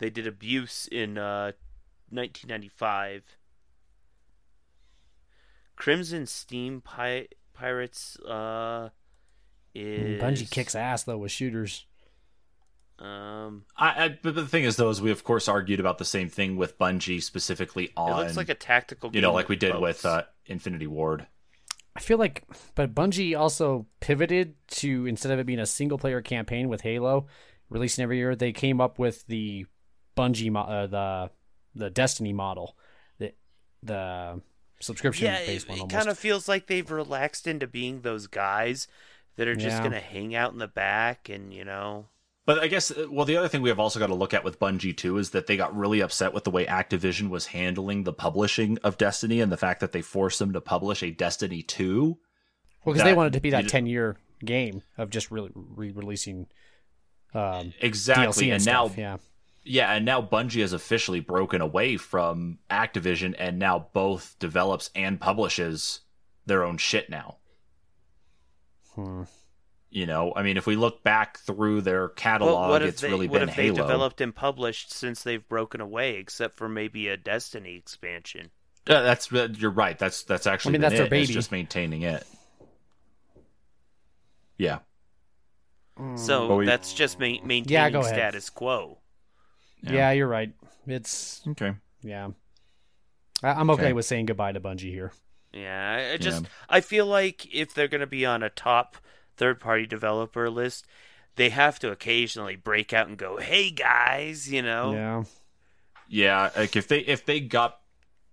They 0.00 0.10
did 0.10 0.26
Abuse 0.26 0.88
in 0.90 1.18
uh, 1.18 1.52
1995. 2.10 3.22
Crimson 5.76 6.26
Steam 6.26 6.80
Pi- 6.80 7.28
Pirates 7.52 8.18
uh, 8.20 8.90
is 9.74 10.22
Bungie 10.22 10.50
kicks 10.50 10.74
ass 10.74 11.04
though 11.04 11.18
with 11.18 11.30
shooters. 11.30 11.86
Um, 12.98 13.64
I, 13.76 14.04
I, 14.04 14.18
but 14.22 14.34
the 14.34 14.46
thing 14.46 14.64
is, 14.64 14.76
though, 14.76 14.88
is 14.88 15.02
we 15.02 15.10
of 15.10 15.22
course 15.22 15.48
argued 15.48 15.80
about 15.80 15.98
the 15.98 16.04
same 16.04 16.30
thing 16.30 16.56
with 16.56 16.78
Bungie 16.78 17.22
specifically 17.22 17.92
on, 17.96 18.20
it 18.20 18.24
looks 18.24 18.36
like 18.38 18.48
a 18.48 18.54
tactical. 18.54 19.10
you 19.12 19.20
know, 19.20 19.34
like 19.34 19.50
we 19.50 19.56
did 19.56 19.72
boats. 19.72 19.82
with 19.82 20.06
uh, 20.06 20.22
Infinity 20.46 20.86
Ward. 20.86 21.26
I 21.94 22.00
feel 22.00 22.18
like, 22.18 22.44
but 22.74 22.94
Bungie 22.94 23.38
also 23.38 23.86
pivoted 24.00 24.54
to 24.68 25.06
instead 25.06 25.32
of 25.32 25.38
it 25.38 25.46
being 25.46 25.58
a 25.58 25.66
single 25.66 25.98
player 25.98 26.20
campaign 26.22 26.68
with 26.68 26.82
Halo 26.82 27.26
releasing 27.68 28.02
every 28.02 28.16
year, 28.18 28.34
they 28.34 28.52
came 28.52 28.80
up 28.80 28.98
with 28.98 29.26
the 29.26 29.66
Bungie 30.16 30.54
uh, 30.56 30.86
the 30.86 31.30
the 31.76 31.90
Destiny 31.90 32.32
model, 32.32 32.76
the 33.18 33.32
the 33.82 34.40
subscription 34.80 35.26
yeah, 35.26 35.38
based 35.46 35.66
it, 35.68 35.70
one. 35.70 35.80
it 35.80 35.88
kind 35.90 36.08
of 36.08 36.18
feels 36.18 36.48
like 36.48 36.66
they've 36.66 36.90
relaxed 36.90 37.46
into 37.46 37.66
being 37.66 38.00
those 38.02 38.26
guys 38.26 38.88
that 39.36 39.48
are 39.48 39.54
just 39.54 39.76
Yeah. 39.78 39.82
gonna 39.82 40.00
hang 40.00 40.34
out 40.34 40.52
in 40.52 40.58
the 40.58 40.68
back 40.68 41.28
and 41.28 41.52
you 41.52 41.64
know. 41.64 42.06
But 42.46 42.60
I 42.60 42.68
guess, 42.68 42.92
uh, 42.92 43.06
well, 43.10 43.24
the 43.26 43.36
other 43.36 43.48
thing 43.48 43.60
we 43.60 43.70
have 43.70 43.80
also 43.80 43.98
got 43.98 44.06
to 44.06 44.14
look 44.14 44.32
at 44.32 44.44
with 44.44 44.60
Bungie 44.60 44.96
too 44.96 45.18
is 45.18 45.30
that 45.30 45.46
they 45.48 45.56
got 45.56 45.76
really 45.76 46.00
upset 46.00 46.32
with 46.32 46.44
the 46.44 46.50
way 46.52 46.64
Activision 46.64 47.28
was 47.28 47.46
handling 47.46 48.04
the 48.04 48.12
publishing 48.12 48.78
of 48.84 48.96
Destiny 48.98 49.40
and 49.40 49.50
the 49.50 49.56
fact 49.56 49.80
that 49.80 49.90
they 49.92 50.00
forced 50.00 50.38
them 50.38 50.52
to 50.52 50.60
publish 50.60 51.02
a 51.02 51.10
Destiny 51.10 51.62
two. 51.62 52.18
well, 52.84 52.92
because 52.94 53.02
they 53.02 53.10
that- 53.10 53.16
wanted 53.16 53.32
to 53.32 53.40
be 53.40 53.50
that 53.50 53.68
ten 53.68 53.86
year 53.86 54.16
game 54.44 54.82
of 54.96 55.10
just 55.10 55.30
really 55.32 55.50
re-releasing 55.54 56.46
um, 57.34 57.72
Exactly, 57.80 58.24
DLC 58.24 58.42
and, 58.44 58.52
and 58.52 58.66
now. 58.66 58.90
Yeah, 58.96 59.16
yeah, 59.66 59.92
and 59.92 60.04
now 60.04 60.22
Bungie 60.22 60.60
has 60.60 60.72
officially 60.72 61.20
broken 61.20 61.60
away 61.60 61.96
from 61.96 62.58
Activision, 62.70 63.34
and 63.38 63.58
now 63.58 63.88
both 63.92 64.36
develops 64.38 64.90
and 64.94 65.20
publishes 65.20 66.00
their 66.46 66.64
own 66.64 66.78
shit 66.78 67.10
now. 67.10 67.38
Hmm. 68.94 69.24
You 69.90 70.06
know, 70.06 70.32
I 70.36 70.42
mean, 70.42 70.56
if 70.56 70.66
we 70.66 70.76
look 70.76 71.02
back 71.02 71.38
through 71.38 71.80
their 71.82 72.08
catalog, 72.10 72.70
what 72.70 72.82
if 72.82 72.88
it's 72.90 73.02
they, 73.02 73.08
really 73.08 73.28
what 73.28 73.40
been 73.40 73.48
if 73.48 73.56
they 73.56 73.64
Halo. 73.64 73.76
developed 73.76 74.20
and 74.20 74.34
published 74.34 74.92
since 74.92 75.22
they've 75.22 75.46
broken 75.48 75.80
away, 75.80 76.16
except 76.16 76.56
for 76.56 76.68
maybe 76.68 77.08
a 77.08 77.16
Destiny 77.16 77.76
expansion? 77.76 78.50
Uh, 78.88 79.02
that's 79.02 79.32
uh, 79.32 79.48
you're 79.56 79.70
right. 79.70 79.98
That's 79.98 80.22
that's 80.24 80.46
actually. 80.46 80.70
I 80.70 80.72
mean, 80.72 80.80
been 80.80 80.90
that's 80.90 80.98
their 80.98 81.06
it. 81.06 81.12
It's 81.12 81.28
baby. 81.28 81.34
just 81.34 81.50
maintaining 81.52 82.02
it. 82.02 82.26
Yeah. 84.58 84.78
So 86.16 86.56
we- 86.56 86.66
that's 86.66 86.92
just 86.92 87.18
ma- 87.18 87.26
maintaining. 87.44 87.94
Yeah, 87.94 88.02
status 88.02 88.50
quo. 88.50 88.98
Yeah. 89.86 89.92
yeah. 89.92 90.10
you're 90.12 90.28
right. 90.28 90.52
It's 90.86 91.42
Okay. 91.48 91.74
yeah. 92.02 92.28
I- 93.42 93.48
I'm 93.50 93.70
okay, 93.70 93.84
Okay. 93.84 93.92
with 93.92 94.06
saying 94.06 94.26
goodbye 94.26 94.52
to 94.52 94.60
Bungie 94.60 94.90
here. 94.90 95.12
Yeah, 95.52 96.08
I, 96.10 96.12
I 96.14 96.16
just 96.18 96.42
Yeah. 96.42 96.48
I 96.68 96.80
feel 96.80 97.06
like 97.06 97.52
if 97.54 97.72
they're 97.74 97.88
going 97.88 98.00
to 98.00 98.06
be 98.06 98.26
on 98.26 98.42
a 98.42 98.50
top 98.50 98.96
third 99.36 99.60
party 99.60 99.86
developer 99.86 100.48
list, 100.50 100.86
they 101.36 101.50
have 101.50 101.78
to 101.80 101.90
occasionally 101.90 102.56
break 102.56 102.92
out 102.92 103.08
and 103.08 103.16
go, 103.18 103.36
"Hey 103.38 103.70
guys," 103.70 104.50
you 104.50 104.62
know. 104.62 104.92
Yeah. 104.92 105.24
Yeah, 106.08 106.50
like 106.56 106.76
if 106.76 106.88
they 106.88 107.00
if 107.00 107.24
they 107.26 107.40
got 107.40 107.80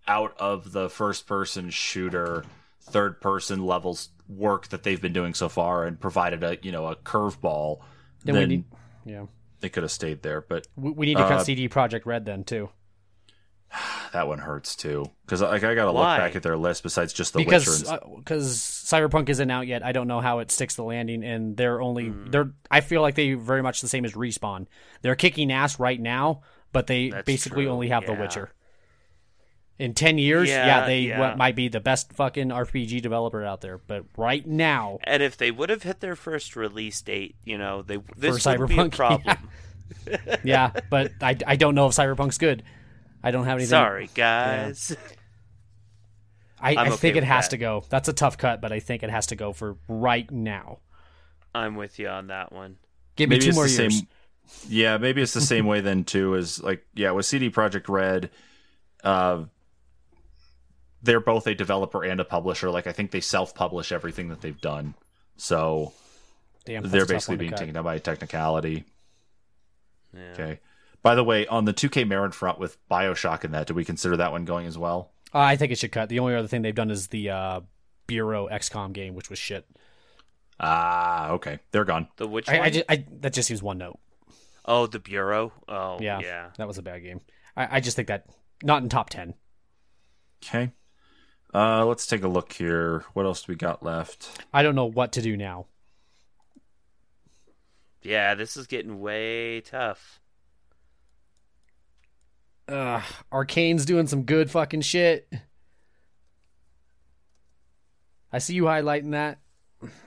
out 0.07 0.35
of 0.37 0.73
the 0.73 0.89
first 0.89 1.25
person 1.27 1.69
shooter, 1.69 2.45
third 2.81 3.19
person 3.21 3.65
levels 3.65 4.09
work 4.29 4.67
that 4.69 4.83
they've 4.83 5.01
been 5.01 5.13
doing 5.13 5.33
so 5.33 5.49
far 5.49 5.85
and 5.85 5.99
provided 5.99 6.43
a 6.43 6.57
you 6.61 6.71
know 6.71 6.87
a 6.87 6.95
curveball, 6.95 7.79
Then, 8.23 8.35
then, 8.35 8.49
we 8.49 8.55
need. 8.57 8.63
Yeah. 9.05 9.25
They 9.63 9.69
could 9.69 9.83
have 9.83 9.91
stayed 9.93 10.21
there. 10.23 10.41
But 10.41 10.67
We, 10.75 10.91
we 10.91 11.05
need 11.05 11.15
to 11.15 11.23
Uh, 11.23 11.29
cut 11.29 11.45
CD 11.45 11.69
Projekt 11.69 12.05
Red 12.05 12.25
then 12.25 12.43
too, 12.43 12.69
that 14.11 14.27
one 14.27 14.39
hurts 14.39 14.75
too 14.75 15.05
because 15.25 15.41
like 15.41 15.63
I 15.63 15.73
got 15.73 15.85
to 15.85 15.91
look 15.93 16.03
back 16.03 16.35
at 16.35 16.43
their 16.43 16.57
list 16.57 16.83
besides 16.83 17.13
just 17.13 17.31
the 17.31 17.39
Witcher. 17.39 17.49
because 17.51 17.89
And, 17.89 17.99
because 18.17 18.57
Cyberpunk 18.59 19.29
isn't 19.29 19.49
out 19.49 19.65
yet. 19.65 19.83
I 19.83 19.93
don't 19.93 20.07
know 20.09 20.19
how 20.19 20.39
it 20.39 20.51
sticks 20.51 20.75
the 20.75 20.83
landing, 20.83 21.23
and 21.23 21.55
they're 21.55 21.81
only 21.81 22.07
Hmm. 22.09 22.29
they're. 22.29 22.51
I 22.69 22.81
feel 22.81 23.01
like 23.01 23.15
they 23.15 23.33
very 23.35 23.63
much 23.63 23.79
the 23.79 23.87
same 23.87 24.03
as 24.05 24.13
Respawn. 24.13 24.67
They're 25.01 25.15
kicking 25.15 25.49
ass 25.51 25.79
right 25.79 25.99
now, 25.99 26.41
but 26.73 26.87
they 26.87 27.09
That's 27.09 27.25
basically 27.25 27.63
true, 27.63 27.71
only 27.71 27.87
have 27.87 28.05
The. 28.05 28.13
Witcher. 28.13 28.51
In 29.79 29.93
ten 29.95 30.17
years, 30.19 30.49
yeah, 30.49 30.65
Yeah, 30.65 30.85
they 30.85 30.99
yeah. 31.01 31.19
what 31.19 31.37
might 31.37 31.55
be 31.55 31.67
the 31.67 31.79
best 31.79 32.13
fucking 32.13 32.49
RPG 32.49 33.01
developer 33.01 33.43
out 33.43 33.61
there. 33.61 33.79
But 33.79 34.05
right 34.17 34.45
now, 34.45 34.99
And 35.03 35.23
if 35.23 35.35
they 35.35 35.49
would 35.51 35.69
have 35.69 35.83
hit 35.83 35.99
their 35.99 36.15
first 36.15 36.55
release 36.55 37.01
date, 37.01 37.35
you 37.43 37.57
know, 37.57 37.81
they 37.81 37.97
this 38.15 38.43
For 38.43 38.57
would 38.59 38.69
be 38.69 38.77
a 38.77 38.89
Cyberpunk, 38.89 38.91
problem. 38.95 39.37
yeah, 40.43 40.71
but 40.89 41.11
I, 41.21 41.37
I 41.47 41.55
don't 41.55 41.75
know 41.75 41.87
if 41.87 41.93
Cyberpunk's 41.93 42.37
good. 42.37 42.63
I 43.23 43.31
don't 43.31 43.45
have 43.45 43.57
anything. 43.57 43.69
Sorry, 43.69 44.09
guys. 44.13 44.95
I, 46.59 46.71
I'm 46.71 46.77
I 46.77 46.87
okay 46.89 46.95
think 46.97 47.15
it 47.17 47.23
has 47.23 47.45
that. 47.45 47.51
to 47.51 47.57
go. 47.57 47.83
That's 47.89 48.07
a 48.07 48.13
tough 48.13 48.37
cut, 48.37 48.61
but 48.61 48.71
I 48.71 48.79
think 48.79 49.03
it 49.03 49.09
has 49.09 49.27
to 49.27 49.35
go 49.35 49.53
for 49.53 49.77
right 49.87 50.29
now. 50.31 50.79
I'm 51.53 51.75
with 51.75 51.99
you 51.99 52.07
on 52.07 52.27
that 52.27 52.51
one. 52.53 52.77
Give 53.15 53.29
me 53.29 53.35
maybe 53.37 53.47
two 53.47 53.53
more 53.55 53.67
years. 53.67 53.97
same. 53.97 54.07
Yeah, 54.67 54.97
maybe 54.97 55.21
it's 55.21 55.33
the 55.33 55.41
same 55.41 55.65
way 55.65 55.81
then 55.81 56.03
too. 56.03 56.35
Is 56.35 56.61
like 56.61 56.85
yeah, 56.93 57.11
with 57.11 57.25
CD 57.25 57.49
Projekt 57.49 57.87
Red, 57.89 58.29
uh, 59.03 59.43
they're 61.03 61.19
both 61.19 61.45
a 61.47 61.53
developer 61.53 62.03
and 62.03 62.19
a 62.19 62.25
publisher. 62.25 62.71
Like 62.71 62.87
I 62.87 62.91
think 62.91 63.11
they 63.11 63.21
self-publish 63.21 63.91
everything 63.91 64.29
that 64.29 64.41
they've 64.41 64.59
done, 64.59 64.95
so 65.37 65.93
Damn, 66.65 66.83
they're 66.83 67.05
basically 67.05 67.37
being 67.37 67.51
taken 67.51 67.75
down 67.75 67.83
by 67.83 67.95
a 67.95 67.99
technicality. 67.99 68.85
Yeah. 70.13 70.31
Okay. 70.33 70.59
By 71.01 71.15
the 71.15 71.23
way, 71.23 71.45
on 71.47 71.65
the 71.65 71.73
2K 71.73 72.07
Marin 72.07 72.31
front 72.31 72.59
with 72.59 72.77
Bioshock 72.89 73.43
in 73.43 73.51
that, 73.51 73.67
do 73.67 73.73
we 73.73 73.83
consider 73.83 74.15
that 74.17 74.31
one 74.31 74.45
going 74.45 74.65
as 74.67 74.77
well? 74.77 75.11
Uh, 75.33 75.39
I 75.39 75.57
think 75.57 75.71
it 75.73 75.77
should 75.77 75.91
cut. 75.91 76.07
The 76.07 76.19
only 76.19 76.35
other 76.35 76.47
thing 76.47 76.61
they've 76.61 76.73
done 76.73 76.91
is 76.91 77.07
the 77.07 77.29
uh, 77.29 77.61
Bureau 78.07 78.47
XCOM 78.47 78.93
game, 78.93 79.13
which 79.13 79.29
was 79.29 79.37
shit. 79.37 79.67
Ah, 80.59 81.31
okay, 81.31 81.59
they're 81.71 81.83
gone. 81.83 82.07
The 82.15 82.27
which 82.27 82.47
I, 82.47 82.57
one? 82.57 82.61
I, 82.61 82.69
just, 82.69 82.85
I 82.87 83.05
that 83.19 83.33
just 83.33 83.47
seems 83.47 83.61
one 83.61 83.79
note. 83.79 83.99
oh, 84.65 84.87
the 84.87 84.99
Bureau. 84.99 85.51
Oh, 85.67 85.97
Yeah, 85.99 86.19
yeah. 86.21 86.51
that 86.57 86.67
was 86.67 86.77
a 86.77 86.81
bad 86.83 87.03
game. 87.03 87.19
I, 87.57 87.77
I 87.77 87.79
just 87.81 87.97
think 87.97 88.07
that 88.07 88.27
not 88.63 88.81
in 88.81 88.87
top 88.87 89.09
ten. 89.09 89.33
Okay. 90.45 90.71
Uh, 91.53 91.85
let's 91.85 92.07
take 92.07 92.23
a 92.23 92.27
look 92.27 92.53
here. 92.53 93.05
What 93.13 93.25
else 93.25 93.43
do 93.43 93.51
we 93.51 93.55
got 93.55 93.83
left? 93.83 94.43
I 94.53 94.63
don't 94.63 94.75
know 94.75 94.85
what 94.85 95.11
to 95.13 95.21
do 95.21 95.37
now. 95.37 95.67
Yeah, 98.01 98.35
this 98.35 98.57
is 98.57 98.67
getting 98.67 98.99
way 98.99 99.61
tough. 99.61 100.19
Uh, 102.67 103.01
Arkane's 103.31 103.85
doing 103.85 104.07
some 104.07 104.23
good 104.23 104.49
fucking 104.49 104.81
shit. 104.81 105.31
I 108.31 108.39
see 108.39 108.55
you 108.55 108.63
highlighting 108.63 109.11
that. 109.11 109.39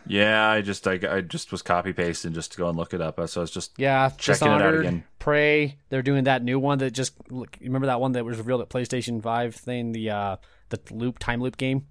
Yeah, 0.07 0.49
I 0.51 0.63
just 0.63 0.89
I, 0.89 0.99
I 1.09 1.21
just 1.21 1.53
was 1.53 1.63
copy 1.63 1.93
pasting 1.93 2.33
just 2.33 2.53
to 2.53 2.59
go 2.59 2.69
and 2.69 2.79
look 2.79 2.95
it 2.95 3.01
up. 3.01 3.17
So 3.29 3.41
I 3.41 3.43
was 3.43 3.51
just 3.51 3.79
Yeah, 3.79 4.11
Checking 4.17 4.49
it 4.49 4.63
out 4.63 4.75
again. 4.75 5.05
Pray 5.19 5.77
They're 5.91 6.03
doing 6.03 6.25
that 6.25 6.43
new 6.43 6.59
one 6.59 6.79
that 6.79 6.93
just 6.93 7.13
look, 7.31 7.59
remember 7.61 7.87
that 7.87 8.01
one 8.01 8.13
that 8.13 8.25
was 8.25 8.39
revealed 8.39 8.63
at 8.63 8.71
PlayStation 8.71 9.23
Five 9.23 9.55
thing, 9.55 9.93
the 9.93 10.11
uh 10.11 10.37
the 10.71 10.81
loop 10.91 11.19
time 11.19 11.41
loop 11.41 11.57
game. 11.57 11.87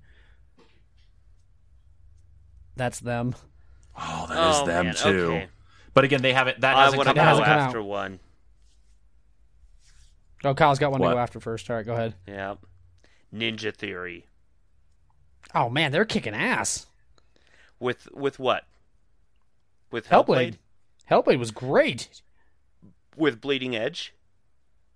That's 2.76 3.00
them. 3.00 3.36
oh, 3.98 4.26
that 4.30 4.50
is 4.50 4.56
oh, 4.60 4.66
them 4.66 4.86
man, 4.88 4.96
too. 4.96 5.26
Okay. 5.26 5.48
But 5.94 6.04
again, 6.04 6.22
they 6.22 6.34
haven't 6.34 6.62
that 6.62 6.76
I 6.76 6.84
hasn't 6.84 6.98
want 6.98 7.08
to 7.08 7.16
come 7.16 7.16
go 7.16 7.22
That 7.22 7.28
hasn't 7.30 7.48
out. 7.48 7.52
come 7.52 7.60
out. 7.60 7.68
after 7.68 7.82
one. 7.84 8.20
Oh, 10.44 10.54
Kyle's 10.54 10.78
got 10.80 10.92
one 10.92 11.00
What? 11.02 11.10
to 11.10 11.16
go 11.16 11.20
after 11.20 11.40
first. 11.40 11.70
All 11.70 11.78
right, 11.78 11.86
go 11.86 11.94
ahead. 11.94 12.16
Yeah. 12.28 12.56
Ninja 13.34 13.74
Theory. 13.74 14.26
Oh 15.54 15.70
man, 15.70 15.92
they're 15.92 16.06
kicking 16.06 16.34
ass. 16.34 16.88
With 17.80 18.08
with 18.14 18.40
what? 18.40 18.66
With 19.92 20.08
Hellblade. 20.10 20.56
Hellblade? 20.56 20.58
Hellblade 21.10 21.40
was 21.40 21.52
great. 21.52 22.22
With 23.16 23.40
Bleeding 23.40 23.76
Edge? 23.76 24.14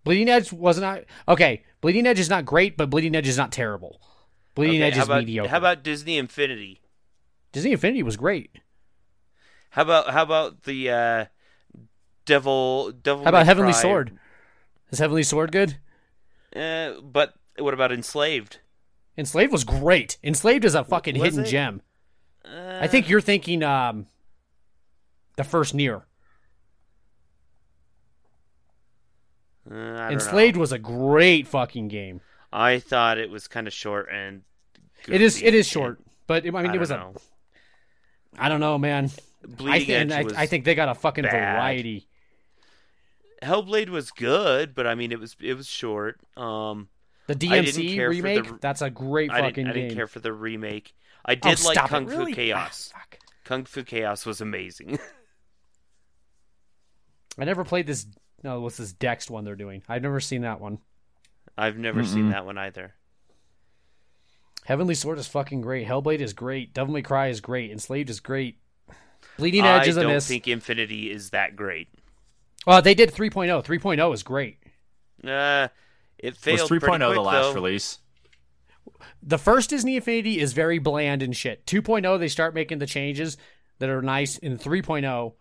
Bleeding 0.10 0.28
Edge 0.28 0.52
was 0.52 0.80
not 0.80 1.04
okay. 1.28 1.62
Bleeding 1.82 2.08
Edge 2.08 2.18
is 2.18 2.32
not 2.32 2.44
great, 2.44 2.76
but 2.76 2.90
Bleeding 2.90 3.14
Edge 3.16 3.28
is 3.28 3.38
not 3.38 3.52
terrible. 3.52 4.02
Bleeding 4.56 4.82
Okay, 4.82 4.88
Edge 4.88 4.98
is 4.98 5.04
about, 5.04 5.20
mediocre. 5.20 5.52
How 5.52 5.60
about 5.60 5.84
Disney 5.84 6.18
Infinity? 6.18 6.82
Disney 7.52 7.74
Infinity 7.74 8.02
was 8.02 8.18
great. 8.18 8.50
How 9.70 9.84
about 9.84 10.10
how 10.10 10.24
about 10.24 10.64
the 10.64 10.90
uh, 10.90 11.26
Devil 12.26 12.92
Devil? 12.92 13.24
How 13.24 13.30
about 13.30 13.46
Heavenly? 13.46 13.72
Sword? 13.72 14.18
Is 14.90 14.98
Heavenly 14.98 15.22
Sword 15.22 15.52
good? 15.52 15.78
Uh, 16.56 16.94
but 17.02 17.36
what 17.60 17.76
about 17.76 17.92
Enslaved? 17.92 18.58
Enslaved 19.16 19.52
was 19.52 19.64
great. 19.64 20.18
Enslaved 20.24 20.66
is 20.66 20.74
a 20.74 20.84
fucking 20.84 21.20
Was 21.20 21.24
hidden 21.24 21.46
it? 21.46 21.50
gem. 21.50 21.82
Uh, 22.44 22.80
I 22.82 22.88
think 22.88 23.10
you're 23.10 23.22
thinking 23.22 23.62
um 23.62 24.08
the 25.36 25.44
first 25.44 25.76
near. 25.76 26.08
Uh, 29.72 30.10
Enslaved 30.12 30.56
know. 30.56 30.62
was 30.62 30.72
a 30.72 30.80
great 30.80 31.48
fucking 31.48 31.88
game. 31.88 32.22
I 32.52 32.80
thought 32.80 33.18
it 33.18 33.30
was 33.30 33.48
kind 33.48 33.68
of 33.68 33.74
short 33.74 34.10
and. 34.12 34.42
It 35.08 35.22
is 35.22 35.42
it 35.42 35.54
is 35.54 35.68
short, 35.68 36.00
but 36.28 36.46
I 36.46 36.50
mean 36.50 36.72
I 36.72 36.76
it 36.76 36.80
was 36.80 36.90
know. 36.90 37.14
I 38.38 38.50
don't 38.50 38.60
know, 38.60 38.78
man. 38.78 39.10
I 39.44 39.48
Bleeding 39.48 39.88
think 39.88 39.90
Edge 39.90 40.12
I, 40.12 40.24
was. 40.24 40.34
I 40.34 40.46
think 40.46 40.66
they 40.66 40.76
got 40.76 40.90
a 40.90 40.96
fucking 40.96 41.24
bad. 41.24 41.32
variety. 41.56 42.08
Hellblade 43.42 43.90
was 43.90 44.12
good, 44.12 44.76
but 44.76 44.86
I 44.86 44.96
mean 44.96 45.12
it 45.12 45.20
was 45.20 45.36
it 45.40 45.56
was 45.56 45.68
short. 45.68 46.20
Um, 46.36 46.90
The 47.28 47.36
DMC 47.36 47.74
the 47.76 48.06
remake 48.08 48.60
that's 48.60 48.82
a 48.82 48.90
great 48.90 49.32
I 49.32 49.40
fucking 49.40 49.66
didn't 49.66 49.70
I 49.70 49.74
didn't 49.82 49.96
care 49.96 50.08
for 50.08 50.20
the 50.20 50.34
remake. 50.34 50.94
I 51.26 51.34
Oh, 51.34 51.36
did 51.36 51.64
like 51.64 51.76
stop 51.76 51.86
it, 51.86 51.90
Kung 51.90 52.08
Fu 52.08 52.18
really? 52.18 52.34
Chaos. 52.34 52.92
Ah. 52.96 53.04
Kung 53.46 53.66
Fu 53.66 53.84
Chaos 53.84 54.26
was 54.26 54.42
amazing. 54.42 55.00
I 57.40 57.46
never 57.46 57.64
played 57.64 57.88
this. 57.88 58.06
No, 58.44 58.62
what's 58.62 58.78
this 58.78 58.94
Dex 58.94 59.30
one 59.30 59.44
they're 59.44 59.56
doing? 59.56 59.84
I've 59.90 60.02
never 60.02 60.20
seen 60.20 60.42
that 60.42 60.60
one. 60.62 60.80
I've 61.58 61.78
never 61.78 62.04
seen 62.04 62.30
that 62.30 62.46
one 62.46 62.58
either. 62.58 62.94
Heavenly 64.66 64.96
Sword 64.96 65.18
is 65.18 65.28
fucking 65.28 65.62
great. 65.62 65.88
Hellblade 65.88 66.20
is 66.22 66.34
great. 66.34 66.74
Devil 66.74 66.94
May 66.94 67.02
Cry 67.02 67.28
is 67.28 67.42
great. 67.42 67.72
Enslaved 67.72 68.10
is 68.10 68.20
great. 68.20 68.60
Bleeding 69.38 69.66
Edge 69.66 69.88
I 69.88 69.90
is 69.90 69.98
a 69.98 70.00
miss. 70.00 70.04
I 70.04 70.04
don't 70.04 70.14
miss. 70.14 70.28
think 70.28 70.48
Infinity 70.48 71.12
is 71.12 71.32
that 71.32 71.56
great. 71.56 71.88
Well, 72.68 72.82
they 72.82 72.94
did 72.94 73.12
3.0. 73.14 73.64
3.0 73.66 74.14
is 74.14 74.24
great. 74.24 74.58
Uh, 75.26 75.70
it 76.18 76.38
failed. 76.38 76.60
Was 76.62 76.70
pretty 76.70 76.86
3.0 76.86 76.98
quick, 77.06 77.16
the 77.16 77.22
last 77.22 77.44
though. 77.48 77.54
release? 77.54 78.00
The 79.24 79.38
first 79.38 79.70
Disney 79.70 79.96
Infinity 79.96 80.40
is 80.40 80.54
very 80.54 80.78
bland 80.78 81.24
and 81.24 81.36
shit. 81.36 81.66
2.0 81.66 82.20
they 82.20 82.28
start 82.28 82.54
making 82.54 82.80
the 82.80 82.86
changes 82.86 83.38
that 83.80 83.90
are 83.90 84.02
nice. 84.02 84.38
In 84.38 84.58
3.0, 84.58 85.34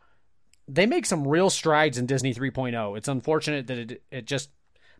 they 0.69 0.87
make 0.87 1.07
some 1.07 1.27
real 1.27 1.51
strides 1.51 1.99
in 1.99 2.07
Disney 2.07 2.35
3.0. 2.35 2.97
It's 2.97 3.09
unfortunate 3.09 3.67
that 3.69 3.79
it 3.79 4.03
it 4.11 4.25
just 4.27 4.51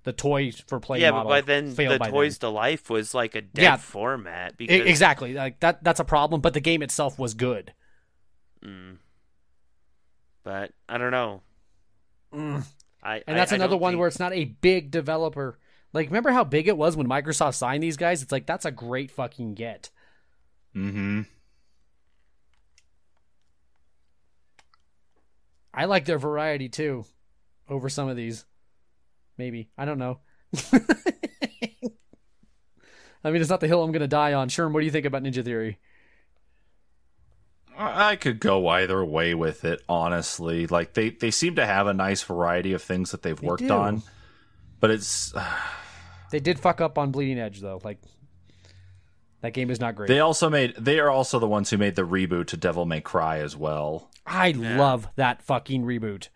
the 0.05 0.13
toys 0.13 0.63
for 0.67 0.81
play 0.81 1.01
Yeah, 1.01 1.11
but 1.11 1.17
model 1.19 1.31
by 1.31 1.41
then 1.43 1.73
failed 1.73 1.95
the 1.95 1.99
by 1.99 2.11
Toys 2.11 2.39
then. 2.39 2.51
to 2.51 2.55
Life 2.55 2.89
was 2.89 3.15
like 3.15 3.35
a 3.35 3.43
dead 3.43 3.63
Yeah. 3.63 3.77
format 3.77 4.57
because 4.57 4.81
exactly. 4.87 5.35
Like 5.35 5.61
that 5.61 5.83
that's 5.85 6.01
a 6.01 6.05
problem, 6.05 6.41
but 6.41 6.55
the 6.55 6.61
game 6.61 6.83
itself 6.83 7.19
was 7.19 7.35
good. 7.35 7.73
Mm. 8.65 8.97
But 10.45 10.73
I 10.89 10.99
don't 10.99 11.11
know. 11.11 11.43
Mm. 12.33 12.65
I 13.03 13.23
And 13.27 13.37
that's 13.37 13.53
I, 13.53 13.57
I 13.57 13.59
another 13.59 13.73
don't 13.73 13.81
one 13.81 13.93
think- 13.93 13.99
where 14.01 14.09
it's 14.09 14.19
not 14.19 14.33
a 14.33 14.45
big 14.47 14.91
developer. 14.91 15.59
Like, 15.93 16.09
remember 16.09 16.31
how 16.31 16.45
big 16.45 16.69
it 16.69 16.77
was 16.77 16.97
when 16.97 17.09
Microsoft 17.09 17.55
signed 17.55 17.83
these 17.83 17.97
guys? 17.97 18.23
It's 18.23 18.33
like 18.33 18.47
that's 18.47 18.65
a 18.67 18.71
great 18.71 19.11
fucking 19.11 19.55
get. 19.55 19.91
Mm-hmm. 20.77 21.23
I 25.79 25.85
like 25.85 26.07
their 26.07 26.19
variety 26.19 26.69
too, 26.69 27.05
over 27.69 27.89
some 27.89 28.09
of 28.09 28.17
these. 28.17 28.45
Maybe 29.37 29.71
I 29.79 29.85
don't 29.85 29.99
know. 29.99 30.19
I 30.73 30.81
mean, 33.31 33.41
it's 33.41 33.49
not 33.49 33.61
the 33.61 33.69
hill 33.69 33.85
I'm 33.85 33.93
gonna 33.93 34.09
die 34.09 34.33
on. 34.33 34.49
Sherm, 34.49 34.73
what 34.73 34.81
do 34.81 34.87
you 34.87 34.91
think 34.91 35.07
about 35.07 35.23
Ninja 35.23 35.45
Theory? 35.45 35.79
I 37.79 38.17
could 38.17 38.41
go 38.41 38.67
either 38.67 39.05
way 39.05 39.37
with 39.37 39.65
it, 39.65 39.81
honestly. 39.89 40.67
Like 40.67 40.95
they, 40.95 41.11
they 41.11 41.31
seem 41.31 41.55
to 41.55 41.65
have 41.65 41.87
a 41.87 41.95
nice 41.95 42.25
variety 42.25 42.73
of 42.73 42.83
things 42.83 43.13
that 43.13 43.23
they've 43.23 43.41
worked 43.41 43.69
do. 43.69 43.73
on, 43.73 44.03
but 44.81 44.91
it's 44.91 45.33
They 46.33 46.41
did 46.41 46.59
fuck 46.59 46.81
up 46.81 46.99
on 46.99 47.13
Bleeding 47.13 47.39
Edge 47.39 47.61
though. 47.61 47.81
Like, 47.85 48.01
That 49.41 49.53
game 49.53 49.71
is 49.71 49.81
not 49.81 49.95
great. 49.95 50.09
They 50.09 50.21
also 50.21 50.51
made. 50.51 50.75
They 50.77 50.99
are 50.99 51.11
also 51.11 51.39
the 51.39 51.47
ones 51.47 51.71
who 51.71 51.79
made 51.79 51.95
the 51.95 52.07
reboot 52.07 52.47
to 52.49 52.57
Devil 52.57 52.87
May 52.87 53.01
Cry 53.01 53.39
as 53.39 53.57
well. 53.57 54.11
I 54.27 54.51
love 54.51 55.09
that 55.17 55.43
fucking 55.43 55.85
reboot. 55.85 56.29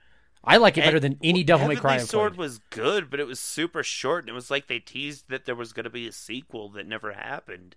I 0.45 0.57
like 0.57 0.77
it 0.77 0.85
better 0.85 1.01
than 1.01 1.19
any 1.23 1.45
Devil 1.45 1.69
May 1.69 1.77
Cry 1.77 1.93
Heavenly 1.93 2.09
Sword 2.09 2.37
was 2.37 2.59
good, 2.71 3.11
but 3.11 3.21
it 3.21 3.27
was 3.27 3.39
super 3.39 3.83
short, 3.83 4.25
and 4.25 4.31
it 4.31 4.35
was 4.35 4.51
like 4.51 4.67
they 4.67 4.81
teased 4.81 5.29
that 5.29 5.45
there 5.45 5.55
was 5.55 5.73
going 5.73 5.85
to 5.85 5.91
be 5.91 6.09
a 6.09 6.13
sequel 6.13 6.69
that 6.71 6.87
never 6.87 7.13
happened. 7.13 7.77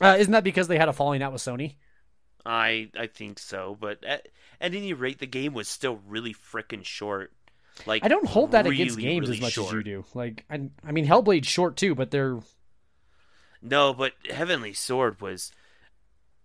Uh, 0.00 0.16
isn't 0.18 0.32
that 0.32 0.44
because 0.44 0.68
they 0.68 0.78
had 0.78 0.88
a 0.88 0.92
falling 0.92 1.22
out 1.22 1.32
with 1.32 1.42
Sony? 1.42 1.76
I 2.44 2.90
I 2.98 3.06
think 3.06 3.38
so, 3.38 3.76
but 3.78 4.02
at, 4.04 4.28
at 4.60 4.74
any 4.74 4.92
rate, 4.92 5.18
the 5.18 5.26
game 5.26 5.54
was 5.54 5.68
still 5.68 6.00
really 6.06 6.34
freaking 6.34 6.84
short. 6.84 7.32
Like 7.86 8.04
I 8.04 8.08
don't 8.08 8.26
hold 8.26 8.52
that 8.52 8.64
really, 8.64 8.76
against 8.76 8.98
games 8.98 9.28
really 9.28 9.38
as 9.38 9.42
much 9.42 9.52
short. 9.52 9.68
as 9.68 9.72
you 9.74 9.82
do. 9.82 10.04
Like, 10.14 10.44
I, 10.50 10.68
I 10.84 10.92
mean, 10.92 11.06
Hellblade's 11.06 11.46
short 11.46 11.76
too, 11.76 11.94
but 11.94 12.10
they're 12.10 12.38
No, 13.62 13.92
but 13.92 14.12
Heavenly 14.30 14.72
Sword 14.72 15.20
was. 15.20 15.52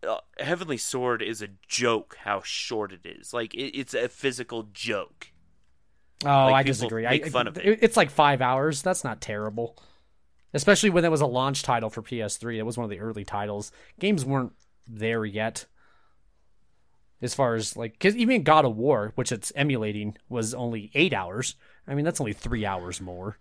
Uh, 0.07 0.17
Heavenly 0.37 0.77
Sword 0.77 1.21
is 1.21 1.41
a 1.41 1.49
joke. 1.67 2.17
How 2.23 2.41
short 2.43 2.91
it 2.91 3.05
is. 3.05 3.33
Like 3.33 3.53
it, 3.53 3.77
it's 3.77 3.93
a 3.93 4.09
physical 4.09 4.63
joke. 4.73 5.31
Oh, 6.25 6.45
Like, 6.45 6.55
I 6.55 6.63
disagree. 6.63 7.03
make 7.03 7.25
I, 7.25 7.29
fun 7.29 7.47
of 7.47 7.57
it. 7.57 7.79
It's 7.81 7.97
like 7.97 8.09
five 8.09 8.41
hours. 8.41 8.81
That's 8.81 9.03
not 9.03 9.21
terrible. 9.21 9.77
Especially 10.53 10.89
when 10.89 11.03
it 11.03 11.11
was 11.11 11.21
a 11.21 11.25
launch 11.25 11.63
title 11.63 11.89
for 11.89 12.01
PS3. 12.01 12.57
It 12.57 12.63
was 12.63 12.77
one 12.77 12.83
of 12.83 12.89
the 12.89 12.99
early 12.99 13.25
titles. 13.25 13.71
Games 13.99 14.23
weren't 14.23 14.53
there 14.87 15.25
yet. 15.25 15.65
As 17.21 17.33
far 17.33 17.55
as 17.55 17.75
like, 17.77 17.93
because 17.93 18.15
even 18.15 18.43
God 18.43 18.65
of 18.65 18.75
War, 18.75 19.13
which 19.15 19.31
it's 19.31 19.51
emulating, 19.55 20.17
was 20.29 20.53
only 20.53 20.91
eight 20.93 21.13
hours. 21.13 21.55
I 21.87 21.95
mean, 21.95 22.05
that's 22.05 22.19
only 22.21 22.33
three 22.33 22.65
hours 22.65 22.99
more. 23.01 23.37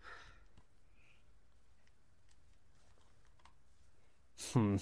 Hmm. 4.53 4.77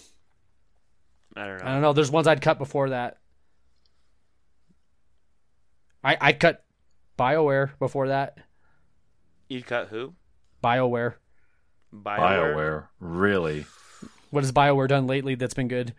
I 1.36 1.46
don't 1.46 1.58
know. 1.58 1.64
I 1.64 1.72
don't 1.72 1.82
know. 1.82 1.92
There's 1.92 2.10
ones 2.10 2.26
I'd 2.26 2.40
cut 2.40 2.58
before 2.58 2.90
that. 2.90 3.18
I 6.02 6.16
I 6.20 6.32
cut 6.32 6.64
BioWare 7.18 7.78
before 7.78 8.08
that. 8.08 8.38
You 9.48 9.62
cut 9.62 9.88
who? 9.88 10.14
BioWare. 10.62 11.14
Bioware. 11.94 12.54
Bioware, 12.54 12.86
really? 13.00 13.66
What 14.30 14.44
has 14.44 14.52
BioWare 14.52 14.88
done 14.88 15.06
lately 15.06 15.34
that's 15.34 15.54
been 15.54 15.68
good? 15.68 15.94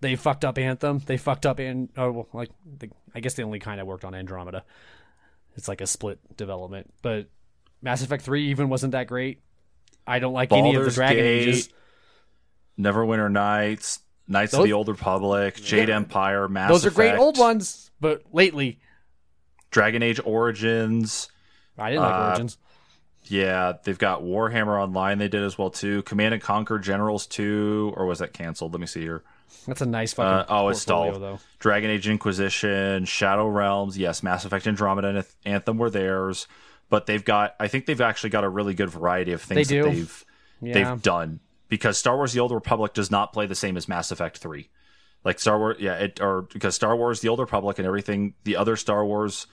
They 0.00 0.16
fucked 0.16 0.44
up 0.44 0.58
Anthem. 0.58 0.98
They 1.00 1.16
fucked 1.16 1.46
up 1.46 1.58
and 1.58 1.90
oh 1.96 2.10
well, 2.10 2.28
like 2.32 2.50
they, 2.78 2.90
I 3.14 3.20
guess 3.20 3.34
they 3.34 3.42
only 3.42 3.58
kind 3.58 3.80
of 3.80 3.86
worked 3.86 4.04
on 4.04 4.14
Andromeda. 4.14 4.64
It's 5.56 5.68
like 5.68 5.80
a 5.80 5.86
split 5.86 6.18
development, 6.36 6.92
but 7.02 7.28
Mass 7.82 8.02
Effect 8.02 8.22
Three 8.22 8.48
even 8.48 8.68
wasn't 8.68 8.92
that 8.92 9.06
great. 9.06 9.40
I 10.10 10.18
don't 10.18 10.32
like 10.32 10.52
any 10.52 10.74
of 10.74 10.84
the 10.84 10.90
Dragon 10.90 11.16
Gate, 11.16 11.48
Ages. 11.48 11.68
Neverwinter 12.78 13.30
Nights, 13.30 14.00
Knights 14.26 14.52
Those- 14.52 14.60
of 14.60 14.64
the 14.64 14.72
Old 14.72 14.88
Republic, 14.88 15.56
Jade 15.56 15.90
Empire, 15.90 16.48
Mass 16.48 16.70
Effect. 16.70 16.82
Those 16.82 16.86
are 16.92 16.94
great 16.94 17.16
old 17.16 17.38
ones, 17.38 17.90
but 18.00 18.22
lately 18.32 18.80
Dragon 19.70 20.02
Age 20.02 20.20
Origins. 20.24 21.28
I 21.78 21.90
didn't 21.90 22.02
like 22.04 22.14
Uh, 22.14 22.26
Origins. 22.28 22.58
Yeah, 23.24 23.74
they've 23.84 23.98
got 23.98 24.22
Warhammer 24.22 24.80
Online. 24.82 25.18
They 25.18 25.28
did 25.28 25.42
as 25.42 25.56
well 25.56 25.70
too. 25.70 26.02
Command 26.02 26.34
and 26.34 26.42
Conquer 26.42 26.78
Generals 26.78 27.26
two, 27.26 27.92
or 27.96 28.06
was 28.06 28.18
that 28.18 28.32
canceled? 28.32 28.72
Let 28.72 28.80
me 28.80 28.86
see 28.86 29.02
here. 29.02 29.22
That's 29.66 29.80
a 29.80 29.86
nice 29.86 30.12
fucking. 30.14 30.30
Uh, 30.30 30.46
oh, 30.48 30.68
it's 30.68 30.80
stalled. 30.80 31.20
though. 31.20 31.38
Dragon 31.58 31.90
Age 31.90 32.08
Inquisition, 32.08 33.04
Shadow 33.04 33.46
Realms. 33.46 33.98
Yes, 33.98 34.22
Mass 34.22 34.44
Effect 34.44 34.66
Andromeda 34.66 35.08
and 35.08 35.24
Anthem 35.44 35.76
were 35.78 35.90
theirs, 35.90 36.46
but 36.90 37.06
they've 37.06 37.24
got. 37.24 37.54
I 37.58 37.68
think 37.68 37.86
they've 37.86 38.00
actually 38.00 38.30
got 38.30 38.44
a 38.44 38.48
really 38.48 38.74
good 38.74 38.90
variety 38.90 39.32
of 39.32 39.40
things 39.40 39.68
They 39.68 39.76
do. 39.76 39.82
that 39.84 39.90
they've 39.90 40.24
Yeah. 40.60 40.74
they've 40.74 41.02
done 41.02 41.40
because 41.68 41.96
Star 41.96 42.16
Wars: 42.16 42.32
The 42.34 42.40
Old 42.40 42.52
Republic 42.52 42.92
does 42.92 43.10
not 43.10 43.32
play 43.32 43.46
the 43.46 43.54
same 43.54 43.76
as 43.78 43.88
Mass 43.88 44.10
Effect 44.12 44.36
Three. 44.38 44.68
Like 45.24 45.38
Star 45.38 45.58
Wars, 45.58 45.76
yeah, 45.80 45.94
it 45.94 46.20
or 46.20 46.42
because 46.42 46.74
Star 46.74 46.94
Wars: 46.96 47.20
The 47.20 47.28
Old 47.28 47.40
Republic 47.40 47.78
and 47.78 47.86
everything, 47.86 48.34
the 48.44 48.56
other 48.56 48.76
Star 48.76 49.04
Wars, 49.04 49.46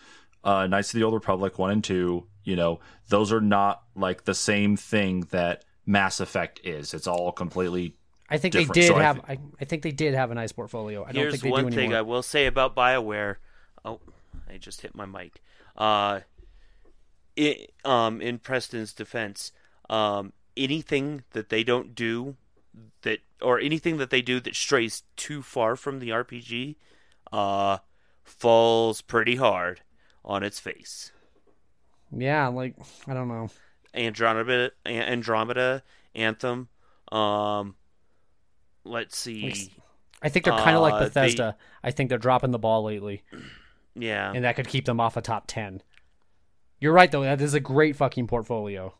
uh, 0.43 0.67
Knights 0.67 0.93
of 0.93 0.97
the 0.99 1.03
Old 1.05 1.13
Republic 1.13 1.57
one 1.59 1.71
and 1.71 1.83
two, 1.83 2.25
you 2.43 2.55
know, 2.55 2.79
those 3.09 3.31
are 3.31 3.41
not 3.41 3.83
like 3.95 4.23
the 4.25 4.33
same 4.33 4.75
thing 4.77 5.21
that 5.31 5.63
Mass 5.85 6.19
Effect 6.19 6.59
is. 6.63 6.93
It's 6.93 7.07
all 7.07 7.31
completely 7.31 7.95
I 8.29 8.37
think 8.37 8.53
different. 8.53 8.73
they 8.75 8.81
did 8.81 8.87
So 8.87 8.95
I 8.95 9.03
have. 9.03 9.15
thi- 9.17 9.23
I, 9.33 9.37
I 9.61 9.65
think 9.65 9.83
they 9.83 9.91
did 9.91 10.13
have 10.13 10.31
a 10.31 10.35
nice 10.35 10.51
portfolio. 10.53 11.03
I 11.03 11.11
don't 11.11 11.15
Here's 11.23 11.33
think 11.33 11.43
they 11.43 11.49
one 11.51 11.65
do 11.65 11.69
thing 11.71 11.79
anymore. 11.85 11.97
I 11.97 12.01
will 12.01 12.23
say 12.23 12.45
about 12.45 12.75
BioWare. 12.75 13.35
Oh, 13.85 13.99
I 14.49 14.57
just 14.57 14.81
hit 14.81 14.95
my 14.95 15.05
mic. 15.05 15.41
Uh, 15.77 16.21
it, 17.37 17.71
um, 17.85 18.19
in 18.21 18.39
Preston's 18.39 18.91
defense, 18.93 19.51
um, 19.89 20.33
anything 20.57 21.23
that 21.31 21.49
they 21.49 21.63
don't 21.63 21.95
do 21.95 22.35
that, 23.03 23.19
or 23.41 23.59
anything 23.59 23.97
that 23.97 24.09
they 24.09 24.21
do 24.21 24.39
that 24.41 24.55
strays 24.55 25.03
too 25.15 25.41
far 25.41 25.75
from 25.75 25.99
the 25.99 26.09
RPG, 26.09 26.75
uh, 27.31 27.77
falls 28.23 29.01
pretty 29.01 29.35
hard 29.37 29.81
on 30.25 30.43
its 30.43 30.59
face. 30.59 31.11
Yeah, 32.11 32.47
like 32.47 32.75
I 33.07 33.13
don't 33.13 33.27
know. 33.27 33.49
Andromeda, 33.93 34.71
Andromeda, 34.85 35.83
Anthem. 36.15 36.67
Um, 37.11 37.75
let's 38.83 39.17
see. 39.17 39.71
I 40.21 40.29
think 40.29 40.45
they're 40.45 40.53
kind 40.53 40.75
of 40.75 40.81
like 40.81 40.93
Uh, 40.95 40.99
they- 40.99 41.05
Bethesda. 41.05 41.57
I 41.83 41.91
think 41.91 42.09
they're 42.09 42.17
dropping 42.17 42.51
the 42.51 42.59
ball 42.59 42.83
lately, 42.83 43.23
Yeah, 43.95 44.31
and 44.33 44.43
that 44.43 44.55
could 44.55 44.67
keep 44.67 44.85
them 44.85 44.99
off 44.99 45.15
a 45.17 45.21
top 45.21 45.45
ten. 45.47 45.81
You're 46.79 46.93
right 46.93 47.11
though. 47.11 47.23
That 47.23 47.41
is 47.41 47.53
a 47.53 47.59
great 47.59 47.95
fucking 47.95 48.27
portfolio, 48.27 48.93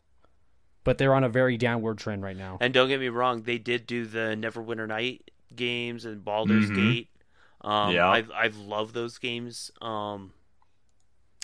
but 0.84 0.98
they're 0.98 1.14
on 1.14 1.24
a 1.24 1.28
very 1.28 1.56
downward 1.56 1.98
trend 1.98 2.22
right 2.22 2.36
now. 2.36 2.58
And 2.60 2.74
don't 2.74 2.88
get 2.88 3.00
me 3.00 3.08
wrong, 3.08 3.42
they 3.42 3.58
did 3.58 3.86
do 3.86 4.04
the 4.06 4.36
Neverwinter 4.38 4.88
Night 4.88 5.30
games 5.54 6.04
and 6.04 6.24
Baldur's 6.24 6.70
Mhm. 6.70 6.74
Gate. 6.76 7.08
Um, 7.60 7.94
Yeah. 7.94 8.08
I 8.08 8.24
I 8.34 8.46
love 8.48 8.92
those 8.92 9.18
games. 9.18 9.70
Um, 9.80 10.32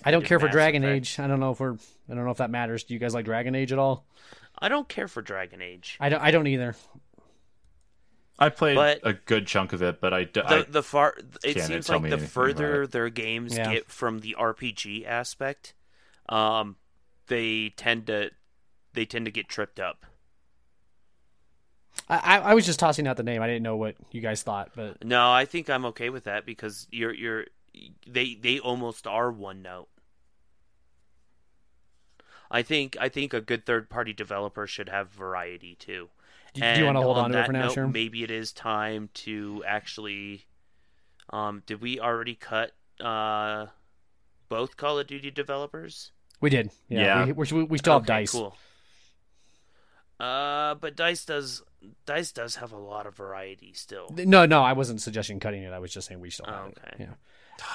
I 0.05 0.11
don't 0.11 0.25
care 0.25 0.39
for 0.41 0.49
Dragon 0.49 0.83
Effect. 0.85 0.97
Age. 0.97 1.21
I 1.21 1.27
don't 1.29 1.41
know 1.41 1.53
if 1.53 1.61
we're. 1.61 1.75
I 1.75 2.15
don't 2.15 2.25
know 2.25 2.31
if 2.31 2.39
that 2.39 2.51
matters. 2.51 2.85
Do 2.85 2.95
you 2.95 3.01
guys 3.01 3.15
like 3.15 3.25
Dragon 3.25 3.55
Age 3.55 3.73
at 3.73 3.79
all? 3.79 4.05
I 4.59 4.69
don't 4.69 4.89
care 4.89 5.09
for 5.09 5.23
Dragon 5.23 5.63
Age. 5.63 5.97
I 6.01 6.09
don't. 6.09 6.21
I 6.21 6.31
don't 6.31 6.47
either. 6.47 6.75
I 8.39 8.49
played 8.49 8.75
But- 8.75 9.01
a 9.05 9.13
good 9.13 9.47
chunk 9.47 9.73
of 9.73 9.83
it, 9.83 10.01
but 10.01 10.13
I, 10.13 10.25
d- 10.25 10.31
The 10.41 10.45
I- 10.47 10.63
the 10.63 10.83
far 10.83 11.15
it 11.45 11.61
seems 11.61 11.89
like 11.89 12.03
me 12.03 12.11
the 12.11 12.17
anything 12.17 12.29
further 12.31 12.83
about 12.83 12.91
their 12.93 13.09
games 13.09 13.57
Yeah. 13.57 13.73
get 13.73 13.91
from 13.91 14.19
the 14.21 14.35
RPG 14.37 15.05
aspect, 15.07 15.73
um, 16.29 16.77
they 17.27 17.71
tend 17.77 18.07
to 18.07 18.31
they 18.93 19.05
tend 19.05 19.25
to 19.27 19.31
get 19.31 19.49
tripped 19.49 19.81
up. 19.81 20.07
I, 22.09 22.39
I 22.41 22.55
was 22.55 22.67
just 22.67 22.79
tossing 22.79 23.07
out 23.07 23.17
the 23.17 23.23
name. 23.23 23.41
I 23.41 23.47
didn't 23.47 23.63
know 23.63 23.77
what 23.77 23.97
you 24.11 24.21
guys 24.21 24.43
thought, 24.43 24.73
but 24.75 25.03
No, 25.05 25.33
I 25.33 25.45
think 25.45 25.71
I'm 25.71 25.85
okay 25.87 26.11
with 26.11 26.25
that 26.25 26.45
because 26.45 26.87
you're 26.91 27.15
you're 27.15 27.47
they 28.07 28.35
they 28.35 28.59
almost 28.59 29.07
are 29.07 29.31
one 29.31 29.63
note. 29.63 29.89
I 32.51 32.63
think 32.63 32.97
I 33.01 33.09
think 33.09 33.33
a 33.33 33.41
good 33.41 33.65
third 33.65 33.89
party 33.89 34.13
developer 34.13 34.67
should 34.67 34.89
have 34.89 35.11
variety 35.11 35.77
too. 35.77 36.11
do, 36.53 36.61
do 36.61 36.81
you 36.81 36.85
want 36.85 36.97
to 36.97 37.03
hold 37.03 37.19
on 37.19 37.31
to 37.33 37.41
it 37.41 37.47
for 37.47 37.53
now, 37.53 37.63
note, 37.63 37.77
Sherm? 37.77 37.93
Maybe 37.93 38.23
it 38.23 38.31
is 38.31 38.53
time 38.53 39.09
to 39.15 39.65
actually. 39.67 40.47
Um, 41.31 41.63
did 41.65 41.81
we 41.81 41.99
already 41.99 42.35
cut 42.35 42.73
uh, 43.01 43.67
both 44.49 44.77
Call 44.77 44.99
of 44.99 45.07
Duty 45.07 45.31
developers? 45.31 46.13
We 46.41 46.51
did. 46.51 46.71
Yeah. 46.89 47.27
Yeah. 47.27 47.33
We, 47.33 47.47
we, 47.53 47.63
we 47.65 47.79
still 47.79 47.95
have 47.95 48.03
Okay, 48.03 48.21
dice. 48.21 48.33
Cool. 48.33 48.57
Uh, 50.21 50.75
but 50.77 50.95
Dice 50.97 51.25
does 51.25 51.63
Dice 52.07 52.31
does 52.33 52.57
have 52.57 52.73
a 52.73 52.79
lot 52.79 53.07
of 53.07 53.17
variety 53.17 53.73
still. 53.75 54.09
No, 54.17 54.47
no, 54.47 54.63
I 54.63 54.73
wasn't 54.73 55.03
suggesting 55.03 55.41
cutting 55.41 55.63
it. 55.65 55.73
I 55.73 55.79
was 55.81 55.93
just 55.93 56.07
saying 56.09 56.21
we 56.21 56.31
still 56.31 56.47
have 56.47 56.55
Oh, 56.55 56.69
it. 56.69 56.79
okay. 56.79 56.97
Yeah. 57.05 57.15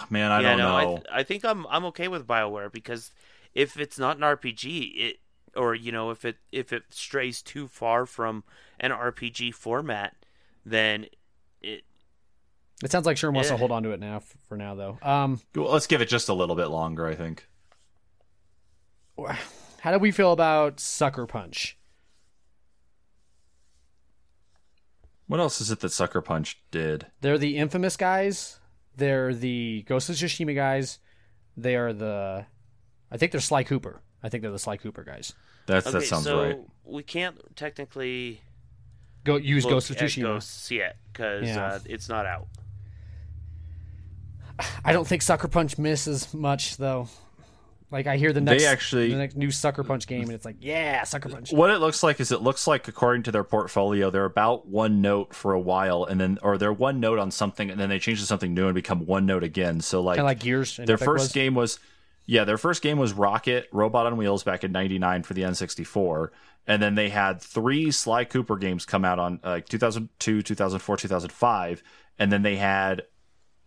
man, 0.10 0.32
I 0.32 0.42
yeah, 0.42 0.50
don't 0.50 0.58
no, 0.60 0.76
I, 0.76 0.84
know. 0.86 0.96
th- 0.98 1.08
I 1.12 1.24
think 1.24 1.44
I'm 1.46 1.68
I'm 1.68 1.86
okay 1.86 2.08
with 2.08 2.26
Bioware 2.26 2.72
because 2.72 3.12
if 3.54 3.78
it's 3.78 4.00
not 4.00 4.16
an 4.18 4.24
RPG, 4.24 4.92
it 4.96 5.16
or 5.56 5.76
you 5.76 5.92
know 5.92 6.12
if 6.12 6.24
it 6.24 6.38
if 6.52 6.72
it 6.72 6.84
strays 6.92 7.42
too 7.42 7.68
far 7.68 8.06
from 8.06 8.44
an 8.80 8.92
RPG 8.92 9.54
format, 9.54 10.16
then 10.66 11.08
it 11.62 11.84
It 12.82 12.92
sounds 12.92 13.06
like 13.06 13.18
Sherm 13.18 13.34
wants 13.34 13.50
to 13.50 13.58
hold 13.58 13.72
on 13.72 13.84
to 13.84 13.92
it 13.92 14.00
now 14.00 14.22
for 14.48 14.56
now, 14.56 14.76
though. 14.76 14.98
Um, 15.02 15.42
Well, 15.54 15.72
let's 15.74 15.88
give 15.88 16.02
it 16.02 16.08
just 16.08 16.30
a 16.30 16.34
little 16.34 16.56
bit 16.56 16.68
longer. 16.68 17.06
I 17.06 17.16
think. 17.16 17.46
how 19.82 19.92
do 19.92 20.00
we 20.00 20.12
feel 20.12 20.32
about 20.32 20.80
Sucker 20.80 21.26
Punch? 21.26 21.78
What 25.28 25.40
else 25.40 25.62
is 25.62 25.70
it 25.70 25.80
that 25.82 25.92
Sucker 25.92 26.22
Punch 26.22 26.60
did? 26.72 27.08
They're 27.22 27.38
the 27.38 27.58
infamous 27.58 27.96
guys. 27.96 28.60
They're 28.96 29.34
the 29.34 29.84
Ghost 29.88 30.10
of 30.10 30.16
Tsushima 30.16 30.56
guys. 30.56 31.00
They 31.56 31.76
are 31.76 31.94
the, 31.94 32.46
I 33.12 33.18
think 33.18 33.32
they're 33.32 33.42
Sly 33.42 33.64
Cooper. 33.64 34.02
I 34.24 34.30
think 34.30 34.42
they're 34.42 34.52
the 34.52 34.60
Sly 34.60 34.78
Cooper 34.78 35.04
guys. 35.04 35.34
That's 35.68 35.86
okay. 35.86 36.00
that 36.00 36.06
sounds 36.06 36.24
so 36.24 36.42
right. 36.44 36.60
we 36.84 37.04
can't 37.04 37.38
technically 37.56 38.42
Go 39.24 39.36
use 39.36 39.66
look 39.66 39.74
Ghost 39.74 39.92
of 39.92 39.98
at 39.98 40.04
Tsushima. 40.04 40.24
Ghosts 40.24 40.72
yet 40.72 40.98
because 41.14 41.48
Yeah. 41.48 41.66
uh, 41.68 41.80
it's 41.86 42.10
not 42.10 42.26
out. 42.26 42.48
I 44.84 44.94
don't 44.94 45.08
think 45.08 45.22
Sucker 45.22 45.48
Punch 45.48 45.78
misses 45.78 46.34
much 46.34 46.78
though. 46.78 47.08
Like 47.92 48.06
I 48.06 48.18
hear 48.18 48.32
the 48.32 48.42
next, 48.42 48.62
they 48.62 48.68
actually- 48.68 49.10
the 49.10 49.18
next 49.18 49.36
new 49.36 49.50
Sucker 49.50 49.84
Punch 49.84 50.06
game, 50.06 50.24
and 50.24 50.32
it's 50.32 50.46
like, 50.46 50.58
yeah, 50.60 51.04
Sucker 51.04 51.30
Punch. 51.30 51.52
What 51.52 51.72
it 51.72 51.80
looks 51.80 52.04
like 52.04 52.20
is 52.20 52.32
it 52.32 52.42
looks 52.42 52.68
like 52.68 52.88
according 52.88 53.24
to 53.24 53.32
their 53.32 53.44
portfolio, 53.44 54.10
they're 54.12 54.26
about 54.26 54.68
one 54.68 55.02
note 55.02 55.34
for 55.34 55.54
a 55.54 55.60
while, 55.60 56.04
and 56.04 56.20
then 56.22 56.38
or 56.44 56.58
they're 56.58 56.72
one 56.74 57.00
note 57.00 57.18
on 57.18 57.32
something, 57.32 57.72
and 57.72 57.80
then 57.80 57.90
they 57.90 57.98
change 57.98 58.20
to 58.20 58.26
something 58.28 58.54
new 58.54 58.66
and 58.68 58.76
become 58.76 59.06
one 59.06 59.26
note 59.26 59.44
again. 59.44 59.82
So 59.82 60.02
like, 60.02 60.20
like 60.20 60.40
Gears. 60.40 60.78
their 60.78 60.96
Epic 60.96 61.06
first 61.06 61.24
was. 61.24 61.32
game 61.32 61.56
was 61.56 61.80
yeah 62.28 62.44
their 62.44 62.60
first 62.60 62.84
game 62.84 63.00
was 63.00 63.12
rocket 63.12 63.68
robot 63.72 64.06
on 64.06 64.16
wheels 64.16 64.44
back 64.44 64.64
in 64.64 64.72
99 64.72 65.24
for 65.24 65.34
the 65.34 65.42
n64 65.42 66.30
and 66.68 66.80
then 66.80 66.94
they 66.94 67.10
had 67.10 67.42
three 67.42 67.90
sly 67.90 68.24
cooper 68.24 68.56
games 68.56 68.86
come 68.86 69.04
out 69.04 69.18
on 69.18 69.40
like 69.44 69.68
2002 69.68 70.44
2004 70.44 70.98
2005 70.98 71.84
and 72.20 72.32
then 72.32 72.44
they 72.44 72.56
had 72.56 73.02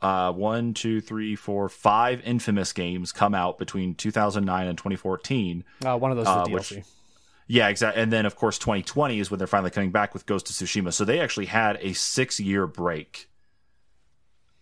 uh, 0.02 0.32
one, 0.32 0.74
two, 0.74 1.00
three, 1.00 1.36
four, 1.36 1.68
five 1.68 2.20
infamous 2.24 2.72
games 2.72 3.12
come 3.12 3.34
out 3.34 3.58
between 3.58 3.94
2009 3.94 4.66
and 4.66 4.76
2014. 4.76 5.64
Uh, 5.84 5.96
one 5.98 6.10
of 6.10 6.16
those 6.16 6.26
for 6.26 6.32
uh, 6.32 6.44
DLC. 6.44 6.76
which- 6.76 6.84
Yeah, 7.46 7.68
exactly. 7.68 8.02
And 8.02 8.12
then, 8.12 8.26
of 8.26 8.34
course, 8.36 8.58
2020 8.58 9.20
is 9.20 9.30
when 9.30 9.38
they're 9.38 9.46
finally 9.46 9.70
coming 9.70 9.90
back 9.90 10.12
with 10.14 10.26
Ghost 10.26 10.50
of 10.50 10.56
Tsushima. 10.56 10.92
So 10.92 11.04
they 11.04 11.20
actually 11.20 11.46
had 11.46 11.78
a 11.80 11.92
six 11.92 12.40
year 12.40 12.66
break 12.66 13.28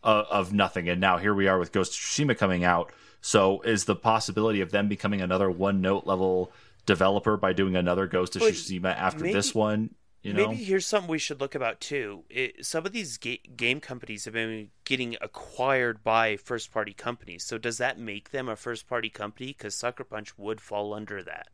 of, 0.03 0.27
of 0.27 0.53
nothing. 0.53 0.89
And 0.89 1.01
now 1.01 1.19
here 1.19 1.35
we 1.35 1.49
are 1.49 1.59
with 1.59 1.73
Ghost 1.73 1.93
of 1.95 1.99
Tsushima 2.01 2.37
coming 2.37 2.65
out. 2.65 2.93
So 3.21 3.61
is 3.63 3.85
the 3.85 3.97
possibility 3.97 4.61
of 4.61 4.71
them 4.71 4.89
becoming 4.89 5.21
another 5.21 5.51
one 5.51 5.81
note 5.81 6.07
level 6.07 6.53
developer 6.87 7.37
by 7.37 7.53
doing 7.53 7.77
another 7.77 8.07
Ghost 8.07 8.37
of 8.37 8.43
Tsushima 8.43 8.97
after 8.97 9.21
maybe- 9.25 9.35
this 9.35 9.55
one? 9.55 9.95
You 10.23 10.35
know, 10.35 10.49
Maybe 10.49 10.65
here's 10.65 10.85
something 10.85 11.11
we 11.11 11.19
should 11.19 11.41
look 11.41 11.55
about 11.55 11.81
too. 11.81 12.25
It, 12.29 12.67
some 12.67 12.85
of 12.85 12.93
these 12.93 13.17
ga- 13.17 13.41
game 13.57 13.81
companies 13.81 14.27
have 14.27 14.35
been 14.35 14.69
getting 14.85 15.17
acquired 15.21 16.05
by 16.05 16.37
first 16.37 16.71
party 16.71 16.93
companies. 16.93 17.43
So 17.45 17.57
does 17.57 17.79
that 17.79 17.99
make 17.99 18.31
them 18.31 18.47
a 18.47 18.57
first 18.57 18.87
party 18.87 19.09
company? 19.09 19.55
Because 19.57 19.75
Sucker 19.75 20.05
Punch 20.05 20.37
would 20.37 20.61
fall 20.61 20.93
under 20.93 21.23
that. 21.23 21.49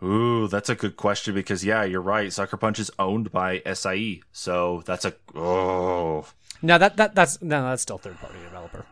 Ooh, 0.00 0.46
that's 0.46 0.68
a 0.68 0.76
good 0.76 0.96
question 0.96 1.34
because 1.34 1.64
yeah, 1.64 1.82
you're 1.82 2.00
right. 2.00 2.32
Sucker 2.32 2.56
Punch 2.56 2.78
is 2.78 2.90
owned 2.98 3.32
by 3.32 3.62
SIE, 3.72 4.22
so 4.32 4.82
that's 4.84 5.04
a 5.04 5.14
oh. 5.34 6.26
No, 6.60 6.78
that 6.78 6.96
that 6.96 7.14
that's 7.14 7.42
no, 7.42 7.62
that's 7.62 7.82
still 7.82 7.98
third 7.98 8.18
party 8.18 8.38
developer. 8.44 8.84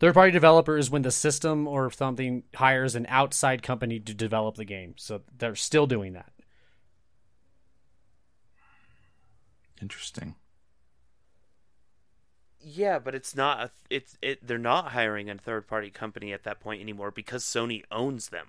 Third 0.00 0.14
party 0.14 0.32
developer 0.32 0.78
is 0.78 0.90
when 0.90 1.02
the 1.02 1.10
system 1.10 1.68
or 1.68 1.90
something 1.90 2.44
hires 2.54 2.94
an 2.94 3.06
outside 3.08 3.62
company 3.62 4.00
to 4.00 4.14
develop 4.14 4.56
the 4.56 4.64
game. 4.64 4.94
So 4.96 5.22
they're 5.36 5.54
still 5.54 5.86
doing 5.86 6.14
that. 6.14 6.32
Interesting. 9.80 10.34
Yeah, 12.62 12.98
but 12.98 13.14
it's 13.14 13.34
not. 13.34 13.60
A, 13.60 13.70
it's 13.88 14.18
it. 14.20 14.46
They're 14.46 14.58
not 14.58 14.92
hiring 14.92 15.30
a 15.30 15.36
third 15.36 15.66
party 15.66 15.90
company 15.90 16.32
at 16.32 16.44
that 16.44 16.60
point 16.60 16.82
anymore 16.82 17.10
because 17.10 17.44
Sony 17.44 17.82
owns 17.90 18.28
them. 18.28 18.48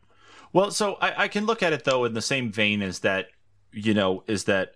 Well, 0.53 0.71
so 0.71 0.95
I, 0.95 1.23
I 1.23 1.27
can 1.27 1.45
look 1.45 1.63
at 1.63 1.73
it 1.73 1.85
though 1.85 2.03
in 2.03 2.13
the 2.13 2.21
same 2.21 2.51
vein 2.51 2.81
as 2.81 2.99
that, 2.99 3.27
you 3.71 3.93
know, 3.93 4.23
is 4.27 4.45
that 4.45 4.73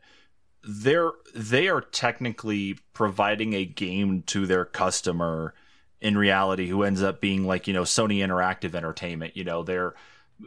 they're 0.64 1.12
they 1.36 1.68
are 1.68 1.82
technically 1.82 2.80
providing 2.94 3.54
a 3.54 3.66
game 3.66 4.24
to 4.28 4.46
their 4.46 4.66
customer 4.66 5.54
in 6.02 6.18
reality 6.18 6.68
who 6.68 6.84
ends 6.84 7.04
up 7.04 7.20
being 7.20 7.46
like, 7.46 7.68
you 7.68 7.74
know, 7.74 7.84
Sony 7.84 8.18
Interactive 8.18 8.74
Entertainment. 8.74 9.36
You 9.36 9.44
know, 9.44 9.64
they're 9.64 9.96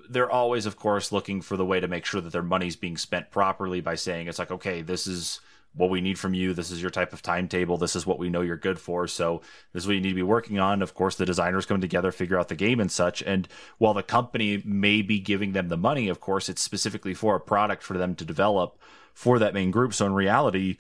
they're 0.08 0.30
always 0.30 0.64
of 0.64 0.76
course 0.76 1.12
looking 1.12 1.42
for 1.42 1.58
the 1.58 1.64
way 1.64 1.78
to 1.78 1.88
make 1.88 2.06
sure 2.06 2.22
that 2.22 2.32
their 2.32 2.42
money's 2.42 2.76
being 2.76 2.96
spent 2.96 3.30
properly 3.30 3.82
by 3.82 3.96
saying 3.96 4.28
it's 4.28 4.38
like, 4.38 4.50
okay, 4.50 4.80
this 4.80 5.06
is 5.06 5.40
what 5.74 5.90
we 5.90 6.00
need 6.00 6.18
from 6.18 6.34
you. 6.34 6.54
This 6.54 6.70
is 6.70 6.80
your 6.80 6.90
type 6.90 7.12
of 7.12 7.22
timetable. 7.22 7.76
This 7.78 7.94
is 7.94 8.06
what 8.06 8.18
we 8.18 8.28
know 8.28 8.40
you're 8.40 8.56
good 8.56 8.80
for. 8.80 9.06
So 9.06 9.42
this 9.72 9.84
is 9.84 9.86
what 9.86 9.94
you 9.94 10.00
need 10.00 10.08
to 10.10 10.14
be 10.14 10.22
working 10.22 10.58
on. 10.58 10.82
Of 10.82 10.94
course, 10.94 11.14
the 11.14 11.26
designers 11.26 11.66
come 11.66 11.80
together, 11.80 12.10
figure 12.10 12.38
out 12.38 12.48
the 12.48 12.56
game 12.56 12.80
and 12.80 12.90
such. 12.90 13.22
And 13.22 13.46
while 13.78 13.94
the 13.94 14.02
company 14.02 14.62
may 14.64 15.02
be 15.02 15.20
giving 15.20 15.52
them 15.52 15.68
the 15.68 15.76
money, 15.76 16.08
of 16.08 16.20
course, 16.20 16.48
it's 16.48 16.62
specifically 16.62 17.14
for 17.14 17.36
a 17.36 17.40
product 17.40 17.82
for 17.82 17.96
them 17.96 18.14
to 18.16 18.24
develop 18.24 18.78
for 19.14 19.38
that 19.38 19.54
main 19.54 19.70
group. 19.70 19.94
So 19.94 20.06
in 20.06 20.14
reality, 20.14 20.78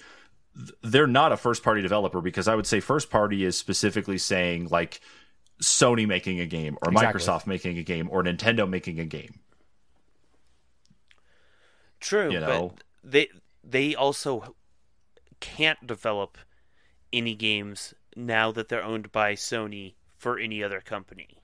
they're 0.82 1.06
not 1.06 1.32
a 1.32 1.36
first 1.36 1.62
party 1.62 1.82
developer 1.82 2.20
because 2.20 2.48
I 2.48 2.54
would 2.56 2.66
say 2.66 2.80
first 2.80 3.10
party 3.10 3.44
is 3.44 3.56
specifically 3.56 4.18
saying 4.18 4.68
like 4.70 5.00
Sony 5.62 6.06
making 6.06 6.40
a 6.40 6.46
game 6.46 6.76
or 6.82 6.90
Exactly. 6.90 7.20
Microsoft 7.20 7.46
making 7.46 7.78
a 7.78 7.82
game 7.82 8.08
or 8.10 8.22
Nintendo 8.24 8.68
making 8.68 8.98
a 8.98 9.04
game. 9.04 9.38
True, 12.00 12.30
You 12.32 12.40
know? 12.40 12.72
but 12.74 12.84
they 13.04 13.28
they 13.64 13.94
also 13.94 14.54
can't 15.40 15.86
develop 15.86 16.38
any 17.12 17.34
games 17.34 17.94
now 18.16 18.52
that 18.52 18.68
they're 18.68 18.82
owned 18.82 19.12
by 19.12 19.34
Sony 19.34 19.94
for 20.16 20.38
any 20.38 20.62
other 20.62 20.80
company. 20.80 21.42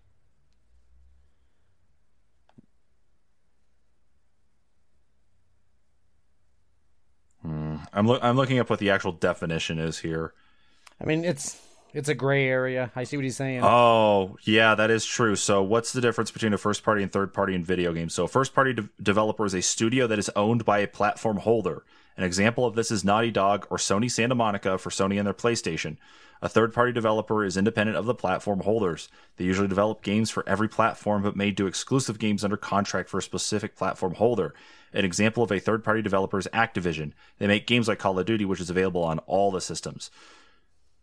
Hmm. 7.42 7.76
I'm 7.92 8.06
lo- 8.06 8.18
I'm 8.22 8.36
looking 8.36 8.58
up 8.58 8.70
what 8.70 8.78
the 8.78 8.90
actual 8.90 9.12
definition 9.12 9.78
is 9.78 9.98
here. 9.98 10.32
I 11.00 11.04
mean, 11.04 11.24
it's 11.24 11.60
it's 11.92 12.08
a 12.08 12.14
gray 12.14 12.48
area. 12.48 12.90
I 12.96 13.04
see 13.04 13.16
what 13.16 13.24
he's 13.24 13.36
saying. 13.36 13.60
Oh, 13.62 14.36
yeah, 14.42 14.74
that 14.74 14.90
is 14.90 15.04
true. 15.04 15.36
So, 15.36 15.62
what's 15.62 15.92
the 15.92 16.00
difference 16.00 16.30
between 16.30 16.52
a 16.52 16.58
first 16.58 16.82
party 16.82 17.02
and 17.02 17.12
third 17.12 17.32
party 17.32 17.54
in 17.54 17.62
video 17.62 17.92
games? 17.92 18.14
So, 18.14 18.24
a 18.24 18.28
first 18.28 18.54
party 18.54 18.72
de- 18.72 18.88
developer 19.00 19.44
is 19.44 19.54
a 19.54 19.62
studio 19.62 20.06
that 20.08 20.18
is 20.18 20.30
owned 20.34 20.64
by 20.64 20.78
a 20.78 20.88
platform 20.88 21.36
holder. 21.36 21.84
An 22.16 22.24
example 22.24 22.64
of 22.64 22.74
this 22.74 22.90
is 22.90 23.04
Naughty 23.04 23.30
Dog 23.30 23.66
or 23.70 23.76
Sony 23.76 24.10
Santa 24.10 24.34
Monica 24.34 24.78
for 24.78 24.90
Sony 24.90 25.18
and 25.18 25.26
their 25.26 25.34
PlayStation. 25.34 25.96
A 26.42 26.48
third 26.48 26.74
party 26.74 26.92
developer 26.92 27.42
is 27.44 27.56
independent 27.56 27.96
of 27.96 28.04
the 28.06 28.14
platform 28.14 28.60
holders. 28.60 29.08
They 29.36 29.44
usually 29.44 29.68
develop 29.68 30.02
games 30.02 30.30
for 30.30 30.46
every 30.48 30.68
platform 30.68 31.22
but 31.22 31.36
may 31.36 31.50
do 31.50 31.66
exclusive 31.66 32.18
games 32.18 32.44
under 32.44 32.56
contract 32.56 33.08
for 33.08 33.18
a 33.18 33.22
specific 33.22 33.76
platform 33.76 34.14
holder. 34.14 34.54
An 34.92 35.04
example 35.04 35.42
of 35.42 35.50
a 35.50 35.58
third 35.58 35.82
party 35.82 36.02
developer 36.02 36.38
is 36.38 36.46
Activision. 36.52 37.12
They 37.38 37.46
make 37.46 37.66
games 37.66 37.88
like 37.88 37.98
Call 37.98 38.18
of 38.18 38.26
Duty, 38.26 38.44
which 38.44 38.60
is 38.60 38.70
available 38.70 39.02
on 39.02 39.18
all 39.20 39.50
the 39.50 39.60
systems. 39.60 40.10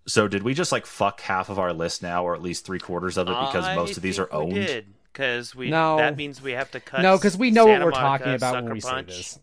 So 0.07 0.27
did 0.27 0.43
we 0.43 0.53
just 0.53 0.71
like 0.71 0.85
fuck 0.85 1.21
half 1.21 1.49
of 1.49 1.59
our 1.59 1.73
list 1.73 2.01
now, 2.01 2.23
or 2.23 2.33
at 2.35 2.41
least 2.41 2.65
three 2.65 2.79
quarters 2.79 3.17
of 3.17 3.27
it, 3.27 3.31
because 3.47 3.65
I 3.65 3.75
most 3.75 3.97
of 3.97 4.03
these 4.03 4.17
are 4.19 4.25
think 4.27 4.53
we 4.53 4.59
owned? 4.59 4.67
did 4.67 4.85
because 5.11 5.53
we 5.55 5.69
No. 5.69 5.97
that 5.97 6.15
means 6.17 6.41
we 6.41 6.51
have 6.53 6.71
to 6.71 6.79
cut. 6.79 7.01
no, 7.01 7.17
because 7.17 7.37
we 7.37 7.51
know 7.51 7.65
Santa 7.65 7.85
what 7.85 7.93
we're 7.95 8.01
Monica, 8.01 8.23
talking 8.23 8.35
about 8.35 8.53
Sucker 8.53 8.65
when 8.65 8.73
we 8.75 8.81
Punch. 8.81 9.07
say 9.09 9.13
this. 9.15 9.39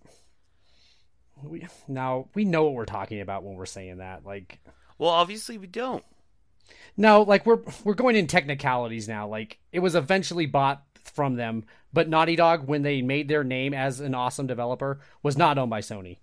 We, 1.42 1.66
no, 1.86 2.28
we 2.34 2.44
know 2.44 2.64
what 2.64 2.74
we're 2.74 2.84
talking 2.84 3.20
about 3.20 3.42
when 3.44 3.54
we're 3.54 3.66
saying 3.66 3.98
that. 3.98 4.24
Like, 4.26 4.58
Well, 4.98 5.10
obviously 5.10 5.58
we 5.58 5.66
don't. 5.66 6.04
no, 6.96 7.22
like 7.22 7.46
we're 7.46 7.60
we're 7.84 7.94
going 7.94 8.16
in 8.16 8.26
technicalities 8.26 9.08
now. 9.08 9.28
Like, 9.28 9.58
it 9.72 9.78
was 9.80 9.94
eventually 9.94 10.46
bought 10.46 10.82
from 11.14 11.36
them, 11.36 11.64
but 11.92 12.08
Naughty 12.08 12.36
Dog, 12.36 12.66
when 12.66 12.82
they 12.82 13.02
made 13.02 13.28
their 13.28 13.44
name 13.44 13.72
as 13.74 14.00
an 14.00 14.14
awesome 14.14 14.46
developer, 14.46 15.00
was 15.22 15.36
not 15.38 15.58
owned 15.58 15.70
by 15.70 15.80
Sony. 15.80 16.18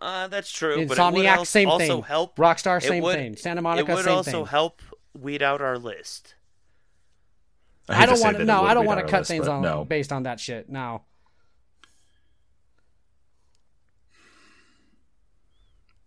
Uh, 0.00 0.28
that's 0.28 0.50
true. 0.52 0.74
but 0.74 0.82
it 0.82 0.88
would 0.90 0.98
Insomniac, 0.98 1.26
al- 1.38 1.44
same 1.46 1.68
also 1.70 1.86
thing. 1.86 2.02
help. 2.02 2.36
Rockstar, 2.36 2.82
same 2.82 3.02
would- 3.02 3.14
thing. 3.16 3.36
Santa 3.36 3.62
Monica, 3.62 3.86
same 3.86 3.96
thing. 3.96 4.04
it 4.04 4.10
would 4.10 4.16
also 4.18 4.30
thing. 4.30 4.46
help 4.46 4.82
weed 5.18 5.42
out 5.42 5.62
our 5.62 5.78
list. 5.78 6.34
hate 7.88 7.96
I 7.96 8.06
don't 8.06 8.20
want 8.20 8.36
to. 8.36 8.42
it 8.42 8.46
No, 8.46 8.62
I 8.64 8.74
don't 8.74 8.84
want 8.84 9.00
to 9.00 9.06
cut 9.06 9.20
list, 9.20 9.30
things 9.30 9.46
but 9.46 9.52
on 9.52 9.62
no. 9.62 9.84
based 9.86 10.12
on 10.12 10.24
that 10.24 10.38
shit. 10.38 10.68
No. 10.68 11.02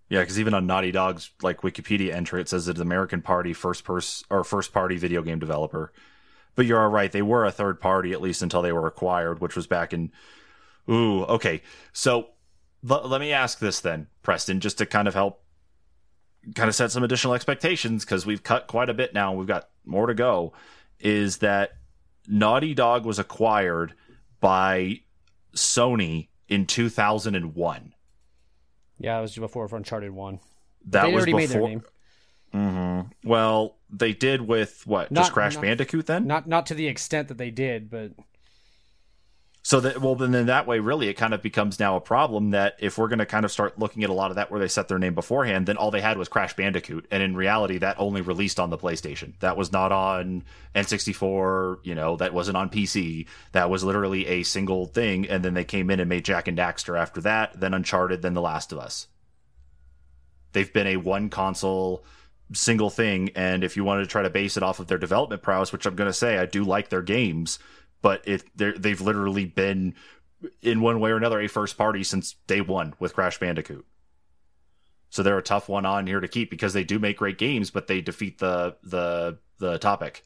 Yeah, 0.09 0.21
because 0.21 0.39
even 0.39 0.55
on 0.55 0.65
Naughty 0.65 0.91
Dog's 0.91 1.29
like 1.43 1.61
Wikipedia 1.61 2.13
entry, 2.13 2.41
it 2.41 2.49
says 2.49 2.67
it's 2.67 2.79
an 2.79 2.85
American 2.85 3.21
Party 3.21 3.53
first 3.53 3.83
person 3.83 4.25
or 4.29 4.43
first 4.43 4.73
party 4.73 4.97
video 4.97 5.21
game 5.21 5.37
developer. 5.37 5.93
But 6.55 6.65
you're 6.65 6.81
all 6.81 6.89
right; 6.89 7.11
they 7.11 7.21
were 7.21 7.45
a 7.45 7.51
third 7.51 7.79
party 7.79 8.11
at 8.11 8.21
least 8.21 8.41
until 8.41 8.63
they 8.63 8.71
were 8.71 8.87
acquired, 8.87 9.39
which 9.39 9.55
was 9.55 9.67
back 9.67 9.93
in. 9.93 10.11
Ooh, 10.89 11.23
okay. 11.25 11.61
So 11.93 12.29
l- 12.89 13.07
let 13.07 13.21
me 13.21 13.31
ask 13.31 13.59
this 13.59 13.81
then, 13.81 14.07
Preston, 14.23 14.59
just 14.59 14.79
to 14.79 14.87
kind 14.87 15.07
of 15.07 15.13
help, 15.13 15.43
kind 16.55 16.69
of 16.69 16.75
set 16.75 16.91
some 16.91 17.03
additional 17.03 17.35
expectations 17.35 18.03
because 18.03 18.25
we've 18.25 18.43
cut 18.43 18.65
quite 18.65 18.89
a 18.89 18.95
bit 18.95 19.13
now. 19.13 19.29
And 19.29 19.37
we've 19.37 19.47
got 19.47 19.69
more 19.85 20.07
to 20.07 20.15
go. 20.15 20.53
Is 20.99 21.37
that 21.37 21.73
Naughty 22.27 22.73
Dog 22.73 23.05
was 23.05 23.19
acquired 23.19 23.93
by 24.39 25.01
Sony 25.55 26.29
in 26.47 26.65
2001? 26.65 27.93
Yeah, 28.99 29.17
it 29.17 29.21
was 29.21 29.35
before 29.35 29.67
for 29.67 29.77
Uncharted 29.77 30.11
One. 30.11 30.39
That 30.85 31.03
they 31.05 31.13
was 31.13 31.23
already 31.25 31.31
before. 31.33 31.39
made 31.39 31.49
their 31.49 31.69
name. 31.69 31.83
Mm-hmm. 32.53 33.29
Well, 33.29 33.75
they 33.89 34.13
did 34.13 34.41
with 34.41 34.85
what? 34.87 35.11
Not- 35.11 35.21
just 35.21 35.33
Crash 35.33 35.55
not- 35.55 35.61
Bandicoot 35.61 36.05
then? 36.05 36.27
Not 36.27 36.47
not 36.47 36.65
to 36.67 36.73
the 36.73 36.87
extent 36.87 37.27
that 37.27 37.37
they 37.37 37.51
did, 37.51 37.89
but 37.89 38.11
so 39.61 39.81
that 39.81 40.01
well, 40.01 40.15
then 40.15 40.33
in 40.33 40.45
that 40.45 40.67
way, 40.67 40.79
really, 40.79 41.09
it 41.09 41.15
kind 41.15 41.33
of 41.33 41.41
becomes 41.41 41.79
now 41.79 41.95
a 41.95 42.01
problem 42.01 42.51
that 42.51 42.75
if 42.79 42.97
we're 42.97 43.09
going 43.09 43.19
to 43.19 43.25
kind 43.25 43.43
of 43.43 43.51
start 43.51 43.77
looking 43.77 44.03
at 44.03 44.09
a 44.09 44.13
lot 44.13 44.31
of 44.31 44.35
that 44.37 44.49
where 44.49 44.59
they 44.59 44.69
set 44.69 44.87
their 44.87 44.99
name 44.99 45.13
beforehand, 45.13 45.65
then 45.65 45.75
all 45.75 45.91
they 45.91 46.01
had 46.01 46.17
was 46.17 46.29
Crash 46.29 46.55
Bandicoot, 46.55 47.05
and 47.11 47.21
in 47.21 47.35
reality, 47.35 47.77
that 47.77 47.99
only 47.99 48.21
released 48.21 48.59
on 48.59 48.69
the 48.69 48.77
PlayStation. 48.77 49.33
That 49.41 49.57
was 49.57 49.71
not 49.71 49.91
on 49.91 50.43
N64. 50.75 51.79
You 51.83 51.93
know, 51.93 52.15
that 52.15 52.33
wasn't 52.33 52.57
on 52.57 52.69
PC. 52.69 53.27
That 53.51 53.69
was 53.69 53.83
literally 53.83 54.25
a 54.27 54.43
single 54.43 54.85
thing, 54.85 55.27
and 55.27 55.43
then 55.43 55.55
they 55.55 55.65
came 55.65 55.89
in 55.89 55.99
and 55.99 56.09
made 56.09 56.25
Jak 56.25 56.47
and 56.47 56.57
Daxter 56.57 56.97
after 56.97 57.19
that, 57.21 57.59
then 57.59 57.73
Uncharted, 57.73 58.21
then 58.21 58.33
The 58.33 58.41
Last 58.41 58.71
of 58.71 58.79
Us. 58.79 59.07
They've 60.53 60.71
been 60.71 60.87
a 60.87 60.97
one 60.97 61.29
console 61.29 62.03
single 62.53 62.89
thing. 62.89 63.29
And 63.35 63.63
if 63.63 63.77
you 63.77 63.83
wanted 63.83 64.03
to 64.03 64.09
try 64.09 64.23
to 64.23 64.29
base 64.29 64.57
it 64.57 64.63
off 64.63 64.79
of 64.79 64.87
their 64.87 64.97
development 64.97 65.41
prowess, 65.41 65.71
which 65.71 65.85
I'm 65.85 65.95
going 65.95 66.09
to 66.09 66.13
say 66.13 66.37
I 66.37 66.45
do 66.45 66.63
like 66.63 66.89
their 66.89 67.01
games, 67.01 67.59
but 68.01 68.27
it 68.27 68.43
they've 68.55 69.01
literally 69.01 69.45
been 69.45 69.95
in 70.61 70.81
one 70.81 70.99
way 70.99 71.11
or 71.11 71.17
another 71.17 71.39
a 71.39 71.47
first 71.47 71.77
party 71.77 72.03
since 72.03 72.33
day 72.47 72.61
one 72.61 72.93
with 72.99 73.13
Crash 73.13 73.39
Bandicoot. 73.39 73.85
So 75.09 75.23
they're 75.23 75.37
a 75.37 75.43
tough 75.43 75.67
one 75.67 75.85
on 75.85 76.07
here 76.07 76.19
to 76.19 76.27
keep 76.27 76.49
because 76.49 76.73
they 76.73 76.83
do 76.83 76.99
make 76.99 77.17
great 77.17 77.37
games, 77.37 77.71
but 77.71 77.87
they 77.87 78.01
defeat 78.01 78.39
the 78.39 78.77
the 78.83 79.37
the 79.57 79.77
topic. 79.79 80.25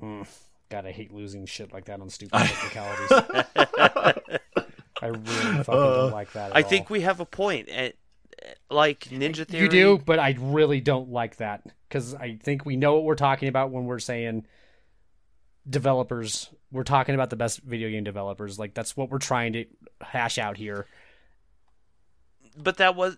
Mm, 0.00 0.26
God, 0.68 0.86
I 0.86 0.92
hate 0.92 1.12
losing 1.12 1.44
shit 1.46 1.72
like 1.72 1.86
that 1.86 2.00
on 2.00 2.08
stupid 2.08 2.38
technicalities. 2.38 3.10
I 5.00 5.06
really 5.06 5.64
fucking 5.64 5.74
uh, 5.74 5.94
don't 5.94 6.12
like 6.12 6.32
that. 6.32 6.56
I 6.56 6.62
all. 6.62 6.68
think 6.68 6.90
we 6.90 7.00
have 7.02 7.20
a 7.20 7.24
point. 7.24 7.68
At, 7.68 7.94
like 8.70 9.00
Ninja 9.10 9.46
Theory, 9.46 9.64
you 9.64 9.68
do, 9.68 9.98
but 10.04 10.18
I 10.18 10.36
really 10.38 10.80
don't 10.80 11.10
like 11.10 11.36
that 11.36 11.62
because 11.88 12.14
I 12.14 12.38
think 12.42 12.64
we 12.64 12.76
know 12.76 12.94
what 12.94 13.04
we're 13.04 13.14
talking 13.14 13.48
about 13.48 13.70
when 13.70 13.84
we're 13.84 13.98
saying 13.98 14.46
developers. 15.68 16.50
We're 16.70 16.84
talking 16.84 17.14
about 17.14 17.30
the 17.30 17.36
best 17.36 17.60
video 17.62 17.88
game 17.90 18.04
developers. 18.04 18.58
Like 18.58 18.74
that's 18.74 18.96
what 18.96 19.10
we're 19.10 19.18
trying 19.18 19.54
to 19.54 19.64
hash 20.00 20.38
out 20.38 20.56
here. 20.56 20.86
But 22.56 22.78
that 22.78 22.96
was 22.96 23.16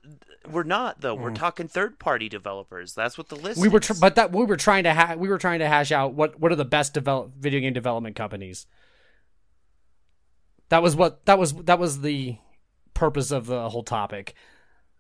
we're 0.49 0.63
not 0.63 1.01
though. 1.01 1.17
Mm. 1.17 1.21
We're 1.21 1.35
talking 1.35 1.69
third 1.69 1.99
party 1.99 2.29
developers. 2.29 2.95
That's 2.95 3.17
what 3.17 3.29
the 3.29 3.37
list. 3.37 3.61
We 3.61 3.69
were, 3.69 3.81
tr- 3.81 3.95
but 4.01 4.17
that 4.17 4.33
we 4.33 4.45
were 4.45 4.57
trying 4.57 4.85
to 4.85 4.95
ha- 4.95 5.15
we 5.17 5.29
were 5.29 5.39
trying 5.39 5.61
to 5.61 5.69
hash 5.69 5.93
out 5.93 6.15
what 6.15 6.39
what 6.39 6.53
are 6.53 6.57
the 6.57 6.65
best 6.65 6.95
develop 6.95 7.33
video 7.39 7.61
game 7.61 7.73
development 7.73 8.17
companies. 8.17 8.67
That 10.69 10.83
was 10.83 10.95
what 10.95 11.25
that 11.27 11.39
was 11.39 11.55
that 11.55 11.79
was 11.79 12.01
the 12.01 12.37
purpose 12.95 13.31
of 13.31 13.47
the 13.47 13.69
whole 13.71 13.83
topic. 13.83 14.35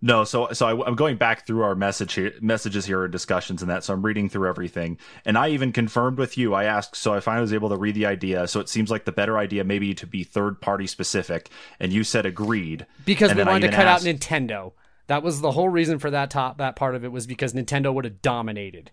No, 0.02 0.24
so 0.24 0.48
so 0.52 0.66
I, 0.66 0.88
am 0.88 0.94
going 0.94 1.16
back 1.16 1.46
through 1.46 1.62
our 1.62 1.74
message 1.74 2.14
here, 2.14 2.32
messages 2.40 2.86
here, 2.86 3.04
and 3.04 3.12
discussions, 3.12 3.60
and 3.60 3.70
that. 3.70 3.84
So 3.84 3.92
I'm 3.92 4.00
reading 4.00 4.30
through 4.30 4.48
everything, 4.48 4.98
and 5.26 5.36
I 5.36 5.50
even 5.50 5.72
confirmed 5.72 6.16
with 6.16 6.38
you. 6.38 6.54
I 6.54 6.64
asked, 6.64 6.96
so 6.96 7.12
I 7.12 7.20
finally 7.20 7.42
was 7.42 7.52
able 7.52 7.68
to 7.68 7.76
read 7.76 7.94
the 7.94 8.06
idea. 8.06 8.48
So 8.48 8.60
it 8.60 8.70
seems 8.70 8.90
like 8.90 9.04
the 9.04 9.12
better 9.12 9.36
idea 9.36 9.62
maybe 9.62 9.92
to 9.94 10.06
be 10.06 10.24
third 10.24 10.62
party 10.62 10.86
specific, 10.86 11.50
and 11.78 11.92
you 11.92 12.02
said 12.02 12.24
agreed 12.24 12.86
because 13.04 13.30
and 13.30 13.38
we 13.38 13.44
wanted 13.44 13.70
to 13.70 13.76
cut 13.76 13.86
asked, 13.86 14.06
out 14.06 14.14
Nintendo. 14.14 14.72
That 15.08 15.22
was 15.22 15.42
the 15.42 15.50
whole 15.50 15.68
reason 15.68 15.98
for 15.98 16.10
that 16.10 16.30
top 16.30 16.58
that 16.58 16.76
part 16.76 16.94
of 16.94 17.04
it 17.04 17.12
was 17.12 17.26
because 17.26 17.52
Nintendo 17.52 17.92
would 17.92 18.06
have 18.06 18.22
dominated, 18.22 18.92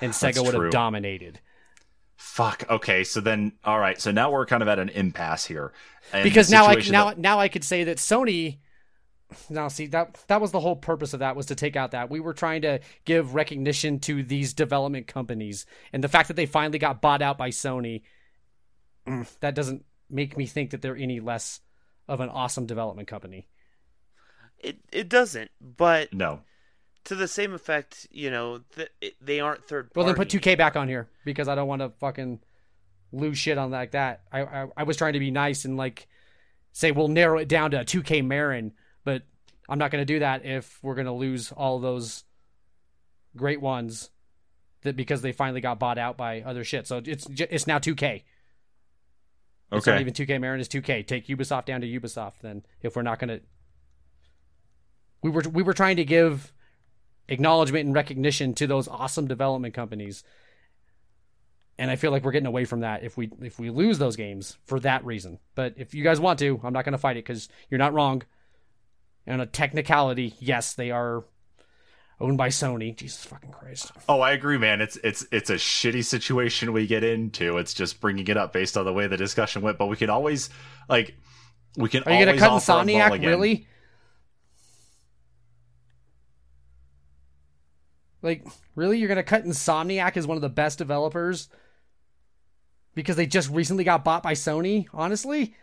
and 0.00 0.12
Sega 0.12 0.44
would 0.44 0.54
have 0.54 0.72
dominated. 0.72 1.38
Fuck. 2.16 2.64
Okay, 2.68 3.04
so 3.04 3.20
then 3.20 3.52
all 3.64 3.78
right. 3.78 4.00
So 4.00 4.10
now 4.10 4.32
we're 4.32 4.46
kind 4.46 4.62
of 4.62 4.68
at 4.68 4.80
an 4.80 4.88
impasse 4.88 5.44
here. 5.44 5.72
Because 6.24 6.50
now 6.50 6.66
I 6.66 6.74
now 6.90 7.10
that... 7.10 7.18
now 7.18 7.38
I 7.38 7.46
could 7.46 7.62
say 7.62 7.84
that 7.84 7.98
Sony 7.98 8.58
now 9.50 9.68
see 9.68 9.86
that 9.88 10.22
that 10.28 10.40
was 10.40 10.50
the 10.52 10.60
whole 10.60 10.76
purpose 10.76 11.12
of 11.12 11.20
that 11.20 11.36
was 11.36 11.46
to 11.46 11.54
take 11.54 11.76
out 11.76 11.92
that. 11.92 12.10
We 12.10 12.20
were 12.20 12.34
trying 12.34 12.62
to 12.62 12.80
give 13.04 13.34
recognition 13.34 14.00
to 14.00 14.22
these 14.22 14.54
development 14.54 15.06
companies. 15.06 15.66
And 15.92 16.02
the 16.02 16.08
fact 16.08 16.28
that 16.28 16.34
they 16.34 16.46
finally 16.46 16.78
got 16.78 17.00
bought 17.00 17.22
out 17.22 17.38
by 17.38 17.50
Sony 17.50 18.02
mm, 19.06 19.26
that 19.40 19.54
doesn't 19.54 19.84
make 20.10 20.36
me 20.36 20.46
think 20.46 20.70
that 20.70 20.82
they're 20.82 20.96
any 20.96 21.20
less 21.20 21.60
of 22.08 22.20
an 22.20 22.28
awesome 22.28 22.66
development 22.66 23.08
company. 23.08 23.48
It 24.58 24.78
it 24.92 25.08
doesn't 25.08 25.50
but 25.60 26.12
no. 26.12 26.40
to 27.04 27.14
the 27.14 27.28
same 27.28 27.52
effect 27.52 28.06
you 28.10 28.30
know 28.30 28.60
th- 28.76 29.14
they 29.20 29.40
aren't 29.40 29.64
third 29.64 29.92
party. 29.92 29.98
well 29.98 30.06
then 30.06 30.14
put 30.14 30.28
2k 30.28 30.56
back 30.56 30.74
on 30.74 30.88
here 30.88 31.08
because 31.24 31.48
i 31.48 31.54
don't 31.54 31.68
want 31.68 31.82
to 31.82 31.90
fucking 31.98 32.40
lose 33.12 33.38
shit 33.38 33.58
on 33.58 33.70
like 33.70 33.92
that. 33.92 34.22
I, 34.32 34.42
I 34.42 34.66
i 34.76 34.82
was 34.84 34.96
trying 34.96 35.12
to 35.14 35.18
be 35.18 35.30
nice 35.30 35.64
and 35.64 35.76
like 35.76 36.08
say 36.72 36.90
we'll 36.92 37.08
narrow 37.08 37.38
it 37.38 37.48
down 37.48 37.70
to 37.72 37.78
2k 37.84 38.24
marin. 38.24 38.68
but 38.68 38.83
I'm 39.68 39.78
not 39.78 39.90
going 39.90 40.02
to 40.02 40.06
do 40.06 40.18
that 40.18 40.44
if 40.44 40.78
we're 40.82 40.94
going 40.94 41.06
to 41.06 41.12
lose 41.12 41.52
all 41.52 41.78
those 41.78 42.24
great 43.36 43.60
ones 43.60 44.10
that 44.82 44.96
because 44.96 45.22
they 45.22 45.32
finally 45.32 45.60
got 45.60 45.78
bought 45.78 45.98
out 45.98 46.16
by 46.16 46.42
other 46.42 46.64
shit. 46.64 46.86
So 46.86 47.02
it's 47.04 47.26
it's 47.30 47.66
now 47.66 47.78
2K. 47.78 47.96
Okay. 48.02 48.22
It's 49.72 49.86
not 49.86 50.00
even 50.00 50.12
2K 50.12 50.40
Marin 50.40 50.60
is 50.60 50.68
2K. 50.68 51.06
Take 51.06 51.26
Ubisoft 51.26 51.64
down 51.64 51.80
to 51.80 51.86
Ubisoft 51.86 52.34
then 52.42 52.64
if 52.82 52.94
we're 52.94 53.02
not 53.02 53.18
going 53.18 53.28
to 53.28 53.40
We 55.22 55.30
were 55.30 55.42
we 55.50 55.62
were 55.62 55.72
trying 55.72 55.96
to 55.96 56.04
give 56.04 56.52
acknowledgement 57.28 57.86
and 57.86 57.94
recognition 57.94 58.54
to 58.54 58.66
those 58.66 58.86
awesome 58.86 59.26
development 59.26 59.74
companies. 59.74 60.22
And 61.78 61.90
I 61.90 61.96
feel 61.96 62.12
like 62.12 62.22
we're 62.22 62.32
getting 62.32 62.46
away 62.46 62.66
from 62.66 62.80
that 62.80 63.02
if 63.02 63.16
we 63.16 63.30
if 63.40 63.58
we 63.58 63.70
lose 63.70 63.98
those 63.98 64.16
games 64.16 64.58
for 64.64 64.78
that 64.80 65.04
reason. 65.04 65.40
But 65.54 65.74
if 65.76 65.94
you 65.94 66.04
guys 66.04 66.20
want 66.20 66.38
to, 66.40 66.60
I'm 66.62 66.72
not 66.72 66.84
going 66.84 66.92
to 66.92 66.98
fight 66.98 67.16
it 67.16 67.22
cuz 67.24 67.48
you're 67.70 67.78
not 67.78 67.94
wrong. 67.94 68.22
And 69.26 69.40
a 69.40 69.46
technicality, 69.46 70.34
yes, 70.38 70.74
they 70.74 70.90
are 70.90 71.24
owned 72.20 72.38
by 72.38 72.48
Sony. 72.48 72.94
Jesus 72.94 73.24
fucking 73.24 73.52
Christ. 73.52 73.92
Oh, 74.08 74.20
I 74.20 74.32
agree, 74.32 74.58
man. 74.58 74.80
It's 74.80 74.96
it's 74.96 75.26
it's 75.32 75.50
a 75.50 75.54
shitty 75.54 76.04
situation 76.04 76.72
we 76.72 76.86
get 76.86 77.04
into. 77.04 77.58
It's 77.58 77.74
just 77.74 78.00
bringing 78.00 78.26
it 78.26 78.36
up 78.36 78.52
based 78.52 78.76
on 78.76 78.84
the 78.84 78.92
way 78.92 79.06
the 79.06 79.16
discussion 79.16 79.62
went. 79.62 79.78
But 79.78 79.86
we 79.86 79.96
can 79.96 80.10
always 80.10 80.50
like 80.88 81.14
we 81.76 81.88
can. 81.88 82.02
Are 82.04 82.12
you 82.12 82.24
gonna 82.24 82.38
cut 82.38 82.50
Insomniac? 82.52 83.24
Really? 83.24 83.66
Like, 88.22 88.46
really? 88.74 88.98
You're 88.98 89.08
gonna 89.08 89.22
cut 89.22 89.44
Insomniac 89.44 90.16
as 90.16 90.26
one 90.26 90.36
of 90.36 90.42
the 90.42 90.48
best 90.48 90.78
developers 90.78 91.48
because 92.94 93.16
they 93.16 93.26
just 93.26 93.50
recently 93.50 93.84
got 93.84 94.04
bought 94.04 94.22
by 94.22 94.34
Sony? 94.34 94.86
Honestly. 94.92 95.54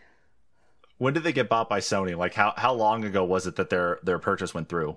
When 0.98 1.14
did 1.14 1.24
they 1.24 1.32
get 1.32 1.48
bought 1.48 1.68
by 1.68 1.80
Sony? 1.80 2.16
Like 2.16 2.34
how 2.34 2.54
how 2.56 2.72
long 2.72 3.04
ago 3.04 3.24
was 3.24 3.46
it 3.46 3.56
that 3.56 3.70
their 3.70 3.98
their 4.02 4.18
purchase 4.18 4.54
went 4.54 4.68
through? 4.68 4.96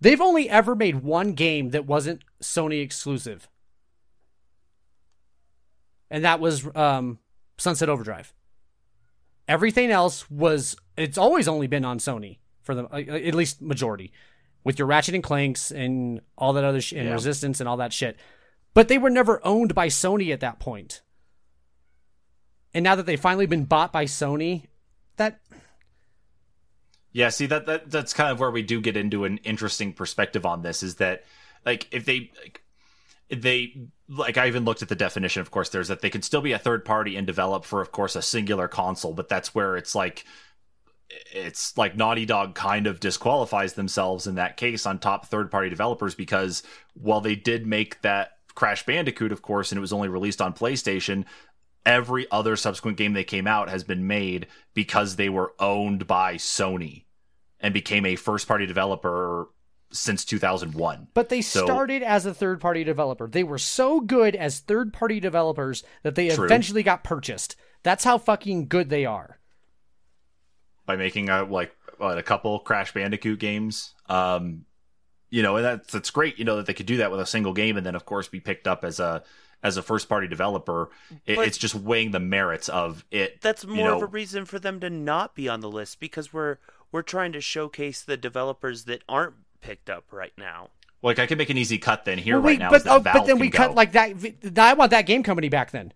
They've 0.00 0.20
only 0.20 0.48
ever 0.48 0.74
made 0.74 0.96
one 1.02 1.32
game 1.32 1.70
that 1.70 1.86
wasn't 1.86 2.22
Sony 2.42 2.82
exclusive. 2.82 3.48
And 6.10 6.24
that 6.24 6.38
was 6.38 6.68
um, 6.76 7.18
Sunset 7.56 7.88
Overdrive. 7.88 8.32
Everything 9.48 9.90
else 9.90 10.30
was 10.30 10.76
it's 10.96 11.18
always 11.18 11.48
only 11.48 11.66
been 11.66 11.84
on 11.84 11.98
Sony 11.98 12.38
for 12.62 12.74
the 12.74 12.84
at 12.92 13.34
least 13.34 13.62
majority 13.62 14.12
with 14.64 14.78
your 14.78 14.88
Ratchet 14.88 15.14
and 15.14 15.22
Clanks 15.22 15.70
and 15.70 16.20
all 16.36 16.52
that 16.54 16.64
other 16.64 16.80
sh- 16.80 16.92
and 16.92 17.06
yeah. 17.06 17.12
Resistance 17.12 17.60
and 17.60 17.68
all 17.68 17.76
that 17.76 17.92
shit. 17.92 18.18
But 18.74 18.88
they 18.88 18.98
were 18.98 19.10
never 19.10 19.44
owned 19.46 19.74
by 19.74 19.86
Sony 19.86 20.32
at 20.32 20.40
that 20.40 20.58
point. 20.58 21.02
And 22.74 22.82
now 22.82 22.96
that 22.96 23.06
they've 23.06 23.18
finally 23.18 23.46
been 23.46 23.64
bought 23.64 23.92
by 23.92 24.04
Sony, 24.04 24.64
yeah 27.16 27.30
see 27.30 27.46
that, 27.46 27.64
that 27.64 27.90
that's 27.90 28.12
kind 28.12 28.30
of 28.30 28.38
where 28.38 28.50
we 28.50 28.62
do 28.62 28.78
get 28.78 28.94
into 28.94 29.24
an 29.24 29.38
interesting 29.38 29.94
perspective 29.94 30.44
on 30.44 30.60
this 30.60 30.82
is 30.82 30.96
that 30.96 31.24
like 31.64 31.88
if 31.90 32.04
they 32.04 32.30
like, 32.42 32.62
they 33.30 33.88
like 34.06 34.36
I 34.36 34.48
even 34.48 34.66
looked 34.66 34.82
at 34.82 34.90
the 34.90 34.94
definition 34.94 35.40
of 35.40 35.50
course 35.50 35.70
there's 35.70 35.88
that 35.88 36.02
they 36.02 36.10
can 36.10 36.20
still 36.20 36.42
be 36.42 36.52
a 36.52 36.58
third 36.58 36.84
party 36.84 37.16
and 37.16 37.26
develop 37.26 37.64
for 37.64 37.80
of 37.80 37.90
course 37.90 38.16
a 38.16 38.22
singular 38.22 38.68
console 38.68 39.14
but 39.14 39.30
that's 39.30 39.54
where 39.54 39.78
it's 39.78 39.94
like 39.94 40.26
it's 41.32 41.78
like 41.78 41.96
Naughty 41.96 42.26
Dog 42.26 42.54
kind 42.54 42.86
of 42.86 43.00
disqualifies 43.00 43.72
themselves 43.72 44.26
in 44.26 44.34
that 44.34 44.58
case 44.58 44.84
on 44.84 44.98
top 44.98 45.26
third 45.26 45.50
party 45.50 45.70
developers 45.70 46.14
because 46.14 46.62
while 46.92 47.22
they 47.22 47.34
did 47.34 47.66
make 47.66 48.02
that 48.02 48.32
Crash 48.54 48.84
Bandicoot 48.84 49.32
of 49.32 49.40
course 49.40 49.72
and 49.72 49.78
it 49.78 49.80
was 49.80 49.92
only 49.92 50.08
released 50.08 50.42
on 50.42 50.52
PlayStation 50.52 51.24
every 51.86 52.30
other 52.30 52.56
subsequent 52.56 52.98
game 52.98 53.14
they 53.14 53.24
came 53.24 53.46
out 53.46 53.70
has 53.70 53.84
been 53.84 54.06
made 54.06 54.48
because 54.74 55.16
they 55.16 55.30
were 55.30 55.54
owned 55.58 56.06
by 56.06 56.34
Sony 56.34 57.05
and 57.60 57.72
became 57.74 58.06
a 58.06 58.16
first 58.16 58.46
party 58.48 58.66
developer 58.66 59.48
since 59.90 60.24
2001. 60.24 61.08
But 61.14 61.28
they 61.28 61.40
so, 61.40 61.64
started 61.64 62.02
as 62.02 62.26
a 62.26 62.34
third 62.34 62.60
party 62.60 62.84
developer. 62.84 63.28
They 63.28 63.44
were 63.44 63.58
so 63.58 64.00
good 64.00 64.34
as 64.34 64.60
third 64.60 64.92
party 64.92 65.20
developers 65.20 65.82
that 66.02 66.14
they 66.14 66.28
true. 66.28 66.44
eventually 66.44 66.82
got 66.82 67.04
purchased. 67.04 67.56
That's 67.82 68.04
how 68.04 68.18
fucking 68.18 68.68
good 68.68 68.88
they 68.88 69.04
are. 69.04 69.38
By 70.86 70.96
making 70.96 71.28
a 71.28 71.44
like 71.44 71.74
what, 71.98 72.18
a 72.18 72.22
couple 72.22 72.58
Crash 72.60 72.92
Bandicoot 72.94 73.38
games. 73.38 73.94
Um 74.08 74.64
you 75.28 75.42
know, 75.42 75.56
and 75.56 75.64
that's 75.64 75.92
that's 75.92 76.10
great, 76.10 76.38
you 76.38 76.44
know, 76.44 76.56
that 76.56 76.66
they 76.66 76.74
could 76.74 76.86
do 76.86 76.98
that 76.98 77.10
with 77.10 77.20
a 77.20 77.26
single 77.26 77.52
game 77.52 77.76
and 77.76 77.84
then 77.84 77.94
of 77.94 78.04
course 78.04 78.28
be 78.28 78.40
picked 78.40 78.68
up 78.68 78.84
as 78.84 79.00
a 79.00 79.22
as 79.62 79.76
a 79.76 79.82
first 79.82 80.08
party 80.08 80.28
developer, 80.28 80.90
it, 81.24 81.38
it's 81.38 81.58
just 81.58 81.74
weighing 81.74 82.12
the 82.12 82.20
merits 82.20 82.68
of 82.68 83.04
it. 83.10 83.40
That's 83.40 83.66
more 83.66 83.76
you 83.76 83.84
know, 83.84 83.96
of 83.96 84.02
a 84.02 84.06
reason 84.06 84.44
for 84.44 84.58
them 84.58 84.80
to 84.80 84.90
not 84.90 85.34
be 85.34 85.48
on 85.48 85.60
the 85.60 85.70
list 85.70 85.98
because 85.98 86.32
we're 86.32 86.58
we're 86.92 87.02
trying 87.02 87.32
to 87.32 87.40
showcase 87.40 88.02
the 88.02 88.16
developers 88.16 88.84
that 88.84 89.02
aren't 89.08 89.34
picked 89.60 89.90
up 89.90 90.12
right 90.12 90.32
now. 90.38 90.70
Like 91.02 91.18
I 91.18 91.26
can 91.26 91.38
make 91.38 91.50
an 91.50 91.58
easy 91.58 91.78
cut 91.78 92.04
then 92.04 92.18
here 92.18 92.36
well, 92.36 92.44
right 92.44 92.58
now. 92.58 92.70
But, 92.70 92.86
oh, 92.86 93.00
but 93.00 93.26
then 93.26 93.38
we 93.38 93.50
cut 93.50 93.74
like 93.74 93.92
that. 93.92 94.14
I 94.58 94.74
want 94.74 94.90
that 94.90 95.06
game 95.06 95.22
company 95.22 95.48
back 95.48 95.70
then 95.70 95.92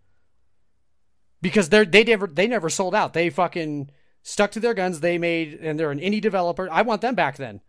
because 1.43 1.69
they 1.69 1.85
they 1.85 2.05
never 2.05 2.27
they 2.27 2.47
never 2.47 2.69
sold 2.69 2.95
out. 2.95 3.12
They 3.12 3.31
fucking 3.31 3.91
stuck 4.23 4.53
to 4.53 4.61
their 4.61 4.75
guns. 4.75 5.01
They 5.01 5.19
made 5.19 5.55
and 5.55 5.79
they're 5.79 5.91
an 5.91 6.01
indie 6.01 6.21
developer. 6.21 6.69
I 6.71 6.83
want 6.83 7.01
them 7.01 7.15
back 7.15 7.37
then. 7.37 7.61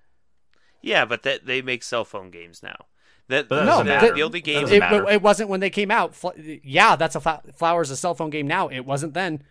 Yeah, 0.82 1.06
but 1.06 1.24
that 1.24 1.46
they 1.46 1.62
make 1.62 1.84
cell 1.84 2.06
phone 2.06 2.32
games 2.32 2.62
now. 2.62 2.86
That, 3.28 3.48
but 3.48 3.64
no, 3.64 3.82
that, 3.84 4.16
the 4.16 4.24
only 4.24 4.42
game 4.42 4.68
it, 4.68 4.84
it, 5.10 5.22
wasn't 5.22 5.48
when 5.48 5.62
they 5.62 5.70
came 5.70 5.90
out. 5.90 6.16
Yeah, 6.36 6.98
that's 6.98 7.16
a 7.16 7.42
Flowers 7.56 7.90
a 7.90 7.96
cell 7.96 8.14
phone 8.14 8.30
game 8.30 8.46
now. 8.46 8.68
It 8.68 8.82
wasn't 8.82 9.14
then. 9.14 9.44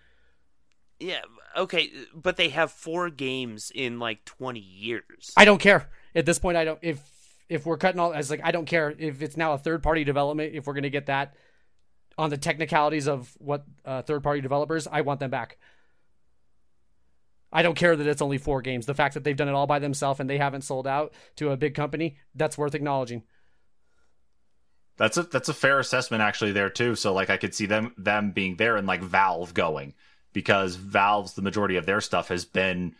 Yeah, 0.98 1.22
okay, 1.56 1.90
but 2.14 2.36
they 2.36 2.48
have 2.51 2.70
four 2.70 3.10
games 3.10 3.70
in 3.74 3.98
like 3.98 4.24
20 4.24 4.60
years. 4.60 5.32
I 5.36 5.44
don't 5.44 5.60
care 5.60 5.89
at 6.14 6.27
this 6.27 6.39
point. 6.39 6.56
I 6.56 6.64
don't 6.64 6.78
if 6.82 7.01
if 7.48 7.66
we're 7.66 7.77
cutting 7.77 8.01
all 8.01 8.12
as 8.12 8.31
like 8.31 8.40
I 8.44 8.52
don't 8.52 8.66
care 8.66 8.94
if 8.97 9.22
it's 9.22 9.36
now 9.36 9.52
a 9.52 9.59
third 9.59 9.82
party 9.82 10.05
development. 10.05 10.55
If 10.55 10.66
we're 10.66 10.74
gonna 10.74 10.90
get 10.90 11.06
that 11.06 11.35
on 12.16 12.31
the 12.31 12.39
technicalities 12.39 13.09
of 13.09 13.35
what 13.39 13.64
uh, 13.85 14.02
third 14.02 14.22
party 14.22 14.40
developers, 14.40 14.86
I 14.86 15.01
want 15.02 15.20
them 15.20 15.31
back. 15.31 15.59
I 17.52 17.62
don't 17.62 17.74
care 17.74 17.97
that 17.97 18.06
it's 18.06 18.22
only 18.22 18.39
four 18.39 18.62
games. 18.62 18.86
The 18.86 18.94
fact 18.94 19.14
that 19.14 19.24
they've 19.24 19.36
done 19.36 19.48
it 19.48 19.55
all 19.55 19.66
by 19.66 19.81
themselves 19.81 20.20
and 20.20 20.31
they 20.31 20.39
haven't 20.39 20.62
sold 20.62 20.86
out 20.86 21.12
to 21.36 21.51
a 21.51 21.56
big 21.56 21.74
company, 21.74 22.16
that's 22.35 22.56
worth 22.56 22.77
acknowledging. 22.77 23.24
That's 24.97 25.16
a 25.16 25.22
that's 25.24 25.48
a 25.48 25.55
fair 25.55 25.78
assessment 25.78 26.22
actually 26.22 26.52
there 26.52 26.70
too. 26.70 26.94
So 26.94 27.12
like 27.14 27.31
I 27.31 27.39
could 27.39 27.55
see 27.55 27.66
them 27.66 27.94
them 27.97 28.32
being 28.32 28.56
there 28.56 28.77
and 28.77 28.86
like 28.86 29.02
Valve 29.02 29.55
going 29.55 29.94
because 30.32 30.77
Valve's 30.77 31.35
the 31.35 31.43
majority 31.43 31.77
of 31.77 31.86
their 31.86 32.01
stuff 32.01 32.28
has 32.28 32.44
been 32.44 32.94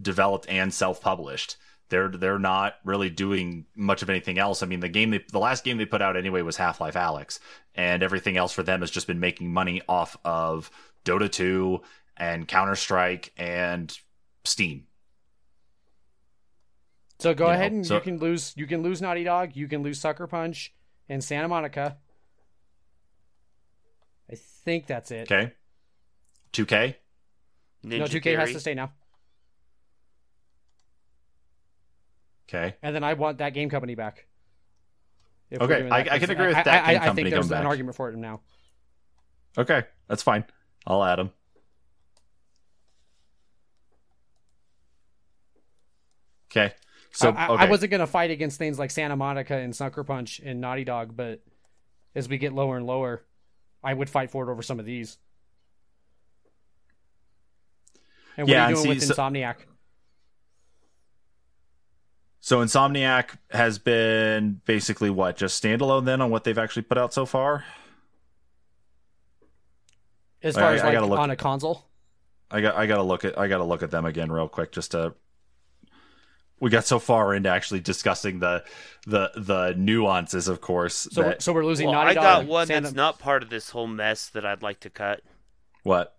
developed 0.00 0.46
and 0.48 0.72
self-published. 0.72 1.56
They're 1.88 2.08
they're 2.08 2.38
not 2.38 2.74
really 2.84 3.10
doing 3.10 3.66
much 3.76 4.02
of 4.02 4.10
anything 4.10 4.38
else. 4.38 4.62
I 4.62 4.66
mean, 4.66 4.80
the 4.80 4.88
game 4.88 5.10
they, 5.10 5.24
the 5.30 5.38
last 5.38 5.62
game 5.64 5.78
they 5.78 5.86
put 5.86 6.02
out 6.02 6.16
anyway 6.16 6.42
was 6.42 6.56
Half-Life 6.56 6.94
Alyx, 6.94 7.38
and 7.74 8.02
everything 8.02 8.36
else 8.36 8.52
for 8.52 8.62
them 8.64 8.80
has 8.80 8.90
just 8.90 9.06
been 9.06 9.20
making 9.20 9.52
money 9.52 9.80
off 9.88 10.16
of 10.24 10.70
Dota 11.04 11.30
2 11.30 11.80
and 12.16 12.48
Counter 12.48 12.74
Strike 12.74 13.32
and 13.36 13.96
Steam. 14.44 14.86
So 17.18 17.34
go 17.34 17.46
You 17.46 17.52
ahead 17.52 17.72
know, 17.72 17.76
and 17.78 17.86
so- 17.86 17.94
you 17.94 18.00
can 18.00 18.18
lose. 18.18 18.52
You 18.56 18.66
can 18.66 18.82
lose 18.82 19.00
Naughty 19.00 19.22
Dog. 19.24 19.54
You 19.54 19.68
can 19.68 19.82
lose 19.82 20.00
Sucker 20.00 20.26
Punch 20.26 20.74
and 21.08 21.22
Santa 21.22 21.46
Monica. 21.48 21.96
I 24.30 24.34
think 24.34 24.86
that's 24.86 25.10
it. 25.12 25.30
Okay, 25.30 25.52
2K. 26.52 26.94
Ninja 27.84 27.98
no, 27.98 28.04
2K 28.06 28.22
Theory. 28.22 28.36
has 28.40 28.52
to 28.52 28.60
stay 28.60 28.74
now. 28.74 28.92
Okay, 32.48 32.76
And 32.80 32.94
then 32.94 33.02
I 33.02 33.14
want 33.14 33.38
that 33.38 33.54
game 33.54 33.68
company 33.68 33.96
back. 33.96 34.26
If 35.50 35.60
Okay, 35.60 35.74
I- 35.76 35.82
that, 35.82 35.92
I 35.92 36.02
can 36.18 36.20
'cause 36.20 36.30
agree 36.30 36.46
with 36.46 36.56
I, 36.56 36.62
that 36.62 36.84
I, 36.84 36.92
game 36.92 37.02
I 37.02 37.04
company 37.06 37.22
think 37.24 37.34
there's 37.34 37.48
coming 37.48 37.60
an 37.62 37.66
argument 37.66 37.96
for 37.96 38.08
it 38.08 38.16
now. 38.16 38.40
okay, 39.58 39.82
that's 40.08 40.22
fine. 40.22 40.44
I'll 40.86 41.02
add 41.04 41.16
them. 41.18 41.32
Okay, 46.52 46.72
so 47.12 47.30
I, 47.30 47.46
I- 47.46 47.48
okay. 47.48 47.62
I 47.64 47.70
wasn't 47.70 47.90
going 47.90 48.00
to 48.00 48.06
fight 48.06 48.30
against 48.30 48.58
things 48.58 48.78
like 48.78 48.90
Santa 48.90 49.16
Monica 49.16 49.56
and 49.56 49.74
Sucker 49.74 50.04
Punch 50.04 50.40
and 50.44 50.60
Naughty 50.60 50.84
Dog, 50.84 51.16
but 51.16 51.42
as 52.14 52.28
we 52.28 52.38
get 52.38 52.52
lower 52.52 52.76
and 52.76 52.86
lower, 52.86 53.24
I 53.82 53.92
would 53.92 54.08
fight 54.08 54.30
for 54.30 54.48
it 54.48 54.52
over 54.52 54.62
some 54.62 54.78
of 54.78 54.86
these. 54.86 55.18
And 58.36 58.46
what 58.46 58.52
Yeah, 58.52 58.66
are 58.66 58.70
you 58.70 58.76
doing 58.76 58.84
see, 58.84 58.88
with 58.90 59.02
so- 59.04 59.14
Insomniac? 59.14 59.56
So 62.40 62.58
Insomniac 62.60 63.30
has 63.50 63.78
been 63.78 64.60
basically 64.66 65.10
what 65.10 65.36
just 65.36 65.60
standalone 65.62 66.04
then 66.04 66.20
on 66.20 66.30
what 66.30 66.44
they've 66.44 66.58
actually 66.58 66.82
put 66.82 66.96
out 66.98 67.12
so 67.12 67.26
far. 67.26 67.64
As 70.42 70.54
far 70.54 70.64
I- 70.70 70.74
as 70.74 70.80
I 70.82 70.84
like 70.86 70.92
gotta 70.94 71.06
look- 71.06 71.18
on 71.18 71.30
a 71.30 71.36
console? 71.36 71.84
I 72.48 72.60
got 72.60 72.76
I 72.76 72.86
got 72.86 72.96
to 72.98 73.02
look 73.02 73.24
at 73.24 73.36
I 73.36 73.48
got 73.48 73.58
to 73.58 73.64
look 73.64 73.82
at 73.82 73.90
them 73.90 74.04
again 74.04 74.30
real 74.30 74.48
quick 74.48 74.70
just 74.70 74.92
to. 74.92 75.14
We 76.60 76.70
got 76.70 76.84
so 76.84 77.00
far 77.00 77.34
into 77.34 77.48
actually 77.48 77.80
discussing 77.80 78.38
the 78.38 78.64
the 79.06 79.32
the 79.34 79.74
nuances, 79.76 80.46
of 80.46 80.60
course. 80.60 81.08
So, 81.10 81.22
that, 81.24 81.42
so 81.42 81.52
we're 81.52 81.64
losing 81.64 81.86
Well, 81.88 81.94
Naughty 81.96 82.10
I 82.10 82.14
Dog. 82.14 82.22
got 82.22 82.46
one 82.46 82.66
Santa- 82.68 82.82
that's 82.82 82.94
not 82.94 83.18
part 83.18 83.42
of 83.42 83.50
this 83.50 83.70
whole 83.70 83.88
mess 83.88 84.28
that 84.28 84.46
I'd 84.46 84.62
like 84.62 84.78
to 84.80 84.90
cut. 84.90 85.22
what? 85.82 86.14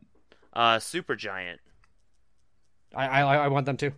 Uh, 0.52 0.78
Supergiant. 0.80 1.60
I, 2.96 3.08
I 3.08 3.36
I 3.36 3.48
want 3.50 3.66
them 3.66 3.78
to. 3.78 3.92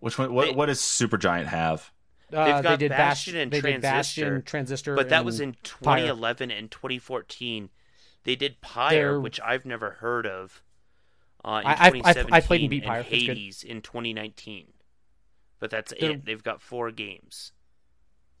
Which 0.00 0.18
one? 0.18 0.32
What, 0.32 0.46
They- 0.48 0.54
what 0.54 0.66
does 0.66 0.80
Supergiant 0.80 1.46
have? 1.46 1.90
Uh, 2.32 2.44
They've 2.46 2.56
they 2.56 2.62
got 2.62 2.78
did 2.78 2.88
Bastion 2.90 3.34
Bash- 3.34 3.42
and 3.42 3.52
they 3.52 3.60
did 3.60 3.80
Transistor, 3.82 3.90
Bastion, 4.30 4.42
Transistor, 4.42 4.94
But 4.96 5.10
that 5.10 5.24
was 5.24 5.38
in 5.40 5.52
Pyre. 5.52 5.98
2011 5.98 6.50
and 6.50 6.70
2014. 6.70 7.68
They 8.24 8.36
did 8.36 8.60
Pyre, 8.62 8.90
They're- 8.90 9.20
which 9.20 9.38
I've 9.40 9.66
never 9.66 9.90
heard 9.92 10.26
of. 10.26 10.62
Uh, 11.44 11.60
in 11.62 11.66
I- 11.66 11.72
I've- 11.72 11.80
I've- 11.80 11.98
2017 11.98 12.32
I 12.34 12.40
played 12.40 12.60
and 12.62 12.70
beat 12.70 12.84
Pyre. 12.84 12.96
and 13.00 13.06
It's 13.06 13.26
good. 13.26 13.36
Hades 13.36 13.62
in 13.64 13.82
2019. 13.82 14.72
But 15.58 15.70
that's 15.70 15.92
They're- 15.98 16.12
it. 16.12 16.24
They've 16.24 16.42
got 16.42 16.62
four 16.62 16.90
games. 16.90 17.52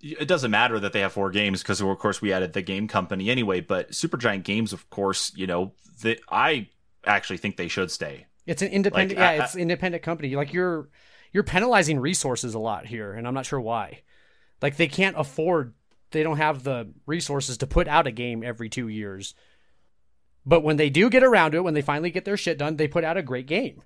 It 0.00 0.26
doesn't 0.26 0.50
matter 0.50 0.80
that 0.80 0.92
they 0.92 1.00
have 1.00 1.12
four 1.12 1.30
games 1.30 1.62
because 1.62 1.80
of 1.80 1.98
course 1.98 2.20
we 2.22 2.32
added 2.32 2.54
the 2.54 2.62
game 2.62 2.88
company 2.88 3.28
anyway. 3.30 3.60
But 3.60 3.90
Supergiant 3.90 4.42
Games, 4.42 4.72
of 4.72 4.88
course, 4.90 5.30
you 5.36 5.46
know, 5.46 5.74
that 6.00 6.18
I 6.28 6.70
actually 7.04 7.36
think 7.36 7.56
they 7.56 7.68
should 7.68 7.90
stay. 7.90 8.26
It's 8.46 8.62
an 8.62 8.68
independent. 8.68 9.18
Like, 9.18 9.28
I- 9.28 9.34
yeah, 9.36 9.44
it's 9.44 9.54
an 9.54 9.60
independent 9.60 10.02
company. 10.02 10.34
Like 10.36 10.52
you're 10.52 10.88
you're 11.32 11.42
penalizing 11.44 11.98
resources 12.00 12.54
a 12.54 12.58
lot 12.58 12.86
here, 12.86 13.12
and 13.12 13.26
I'm 13.26 13.34
not 13.34 13.46
sure 13.46 13.60
why. 13.60 14.02
Like 14.60 14.76
they 14.76 14.88
can't 14.88 15.16
afford. 15.18 15.74
They 16.10 16.22
don't 16.22 16.36
have 16.36 16.62
the 16.62 16.92
resources 17.06 17.56
to 17.58 17.66
put 17.66 17.88
out 17.88 18.06
a 18.06 18.10
game 18.12 18.42
every 18.44 18.68
two 18.68 18.88
years. 18.88 19.34
But 20.44 20.62
when 20.62 20.76
they 20.76 20.90
do 20.90 21.08
get 21.08 21.22
around 21.22 21.52
to 21.52 21.58
it, 21.58 21.62
when 21.62 21.74
they 21.74 21.82
finally 21.82 22.10
get 22.10 22.24
their 22.24 22.36
shit 22.36 22.58
done, 22.58 22.76
they 22.76 22.88
put 22.88 23.04
out 23.04 23.16
a 23.16 23.22
great 23.22 23.46
game. 23.46 23.82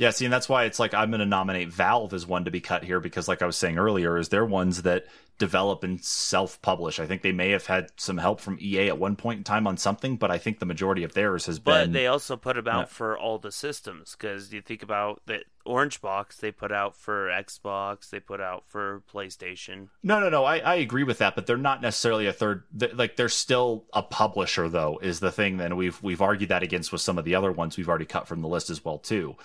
Yeah, 0.00 0.10
see, 0.10 0.24
and 0.24 0.32
that's 0.32 0.48
why 0.48 0.64
it's 0.64 0.78
like 0.78 0.94
I'm 0.94 1.10
going 1.10 1.20
to 1.20 1.26
nominate 1.26 1.68
Valve 1.70 2.14
as 2.14 2.26
one 2.26 2.46
to 2.46 2.50
be 2.50 2.60
cut 2.62 2.82
here 2.84 3.00
because, 3.00 3.28
like 3.28 3.42
I 3.42 3.46
was 3.46 3.56
saying 3.56 3.76
earlier, 3.76 4.16
is 4.16 4.30
they're 4.30 4.46
ones 4.46 4.80
that 4.82 5.04
develop 5.36 5.84
and 5.84 6.02
self-publish. 6.02 6.98
I 6.98 7.06
think 7.06 7.20
they 7.20 7.32
may 7.32 7.50
have 7.50 7.66
had 7.66 7.90
some 7.96 8.16
help 8.16 8.40
from 8.40 8.56
EA 8.60 8.88
at 8.88 8.98
one 8.98 9.14
point 9.16 9.38
in 9.38 9.44
time 9.44 9.66
on 9.66 9.76
something, 9.76 10.16
but 10.16 10.30
I 10.30 10.38
think 10.38 10.58
the 10.58 10.64
majority 10.66 11.04
of 11.04 11.12
theirs 11.12 11.44
has 11.46 11.58
But 11.58 11.84
been. 11.84 11.92
they 11.92 12.06
also 12.06 12.36
put 12.36 12.56
them 12.56 12.66
out 12.68 12.78
Yeah. 12.80 12.84
for 12.86 13.18
all 13.18 13.38
the 13.38 13.52
systems 13.52 14.16
because 14.18 14.52
you 14.54 14.62
think 14.62 14.82
about 14.82 15.20
the 15.26 15.42
Orange 15.66 16.00
Box 16.00 16.36
they 16.38 16.50
put 16.50 16.72
out 16.72 16.96
for 16.96 17.28
Xbox, 17.28 18.08
they 18.08 18.20
put 18.20 18.40
out 18.40 18.64
for 18.68 19.02
PlayStation. 19.12 19.88
No, 20.02 20.18
no, 20.20 20.28
no. 20.30 20.44
I, 20.44 20.58
I 20.60 20.74
agree 20.76 21.04
with 21.04 21.18
that, 21.18 21.34
but 21.34 21.46
they're 21.46 21.56
not 21.58 21.82
necessarily 21.82 22.26
a 22.26 22.32
third. 22.32 22.64
th- 22.78 22.94
Like 22.94 23.16
they're 23.16 23.28
still 23.28 23.84
a 23.92 24.02
publisher, 24.02 24.68
though, 24.68 24.98
is 25.02 25.20
the 25.20 25.30
thing. 25.32 25.58
Then 25.58 25.76
we've 25.76 26.02
we've 26.02 26.22
argued 26.22 26.48
that 26.50 26.62
against 26.62 26.90
with 26.92 27.02
some 27.02 27.18
of 27.18 27.24
the 27.26 27.34
other 27.34 27.52
ones 27.52 27.76
we've 27.76 27.88
already 27.88 28.06
cut 28.06 28.26
from 28.28 28.40
the 28.40 28.48
list 28.48 28.70
as 28.70 28.82
well 28.84 28.98
too. 28.98 29.36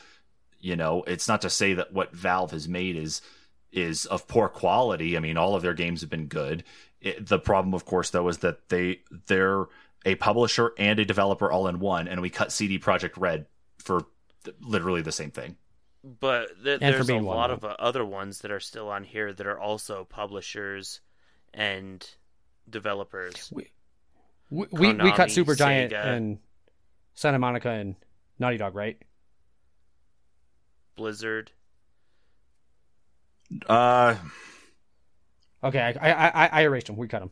You 0.66 0.76
know, 0.76 1.04
it's 1.06 1.28
not 1.28 1.44
to 1.44 1.50
say 1.52 1.76
that 1.76 1.94
what 1.94 2.12
Valve 2.16 2.50
has 2.50 2.68
made 2.68 2.96
is 2.96 3.22
is 3.72 4.08
of 4.08 4.28
poor 4.28 4.50
quality. 4.50 5.16
I 5.16 5.20
mean, 5.20 5.38
all 5.38 5.54
of 5.54 5.62
their 5.62 5.76
games 5.76 6.02
have 6.02 6.10
been 6.10 6.26
good. 6.26 6.64
It, 7.00 7.28
the 7.28 7.38
problem, 7.38 7.76
of 7.76 7.86
course, 7.86 8.10
though, 8.10 8.28
is 8.30 8.40
that 8.40 8.70
they 8.70 9.02
they're 9.28 9.68
a 10.06 10.16
publisher 10.16 10.72
and 10.80 10.98
a 10.98 11.06
developer 11.06 11.52
all 11.52 11.68
in 11.68 11.78
one, 11.80 12.08
and 12.08 12.20
we 12.20 12.32
cut 12.32 12.52
CD 12.52 12.80
Projekt 12.80 13.12
Red 13.16 13.46
for 13.78 14.08
th- 14.44 14.56
literally 14.60 15.04
the 15.04 15.12
same 15.12 15.30
thing. 15.30 15.56
But 16.04 16.48
th- 16.64 16.80
And 16.82 16.96
there's 16.96 17.12
a 17.12 17.16
one, 17.18 17.26
lot 17.26 17.48
though. 17.50 17.54
of 17.54 17.64
uh, 17.66 17.76
other 17.78 18.04
ones 18.04 18.40
that 18.40 18.50
are 18.50 18.60
still 18.60 18.90
on 18.90 19.04
here 19.04 19.34
that 19.34 19.46
are 19.46 19.60
also 19.60 20.04
publishers 20.06 21.00
and 21.54 22.04
developers. 22.68 23.52
We 23.54 23.70
we, 24.50 24.66
we 24.72 25.12
cut 25.12 25.30
Supergiant 25.30 25.94
and 25.94 26.40
Santa 27.14 27.38
Monica 27.38 27.70
and 27.70 27.96
Naughty 28.40 28.58
Dog, 28.58 28.74
right? 28.74 29.00
Blizzard. 30.96 31.52
Uh, 33.68 34.16
Okay, 35.64 35.80
I 35.80 36.12
I 36.12 36.28
I, 36.46 36.50
I 36.52 36.62
erased 36.64 36.88
them. 36.88 36.96
We 36.96 37.08
cut 37.08 37.22
them. 37.22 37.32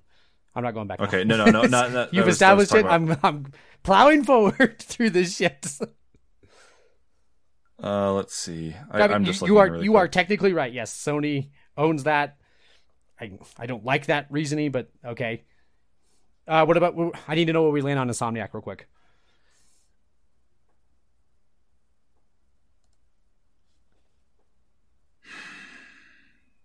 I'm 0.55 0.63
not 0.63 0.73
going 0.73 0.87
back. 0.87 0.99
now. 0.99 1.05
okay, 1.05 1.23
no, 1.23 1.37
no, 1.37 1.45
no, 1.45 1.61
no 1.63 1.87
not 1.89 2.13
You've 2.13 2.25
was- 2.25 2.35
established 2.35 2.73
it. 2.73 2.79
about- 2.81 2.91
I'm 2.93 3.17
I'm 3.23 3.51
plowing 3.83 4.23
forward 4.23 4.79
through 4.81 5.11
this 5.11 5.35
shit. 5.35 5.67
Uh, 7.83 8.13
let's 8.13 8.35
see. 8.35 8.75
I, 8.91 9.01
I 9.01 9.07
mean, 9.07 9.15
am 9.15 9.21
you, 9.21 9.27
just 9.27 9.41
you 9.41 9.55
looking 9.55 9.57
are 9.57 9.71
really 9.73 9.83
you 9.85 9.91
quick. 9.91 10.01
are 10.03 10.07
technically 10.07 10.53
right. 10.53 10.71
Yes, 10.73 10.95
Sony 10.95 11.49
owns 11.77 12.03
that. 12.05 12.37
I 13.19 13.33
I 13.57 13.65
don't 13.67 13.83
like 13.85 14.07
that 14.07 14.27
reasoning, 14.31 14.71
but 14.71 14.89
okay. 15.05 15.43
Uh, 16.47 16.65
what 16.65 16.77
about? 16.77 16.95
I 17.27 17.35
need 17.35 17.45
to 17.45 17.53
know 17.53 17.63
where 17.63 17.71
we 17.71 17.81
land 17.81 17.99
on 17.99 18.07
Insomniac 18.09 18.53
real 18.53 18.61
quick. 18.61 18.87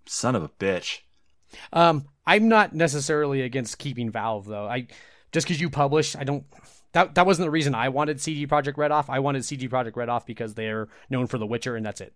Son 0.09 0.35
of 0.35 0.43
a 0.43 0.49
bitch. 0.49 1.01
Um, 1.73 2.07
I'm 2.27 2.49
not 2.49 2.75
necessarily 2.75 3.43
against 3.43 3.79
keeping 3.79 4.11
Valve 4.11 4.47
though. 4.47 4.67
I 4.67 4.87
just 5.33 5.47
because 5.47 5.61
you 5.61 5.71
publish, 5.71 6.17
I 6.17 6.25
don't. 6.25 6.45
That 6.93 7.15
that 7.17 7.27
wasn't 7.27 7.47
the 7.47 7.51
reason 7.51 7.75
I 7.75 7.89
wanted 7.91 8.21
CD 8.21 8.47
Projekt 8.47 8.77
Red 8.77 8.91
off. 8.91 9.11
I 9.11 9.19
wanted 9.19 9.45
CD 9.45 9.69
Projekt 9.69 9.97
Red 9.97 10.09
off 10.09 10.27
because 10.27 10.55
they're 10.55 10.89
known 11.11 11.27
for 11.27 11.39
The 11.39 11.47
Witcher, 11.47 11.77
and 11.77 11.85
that's 11.85 12.01
it. 12.01 12.15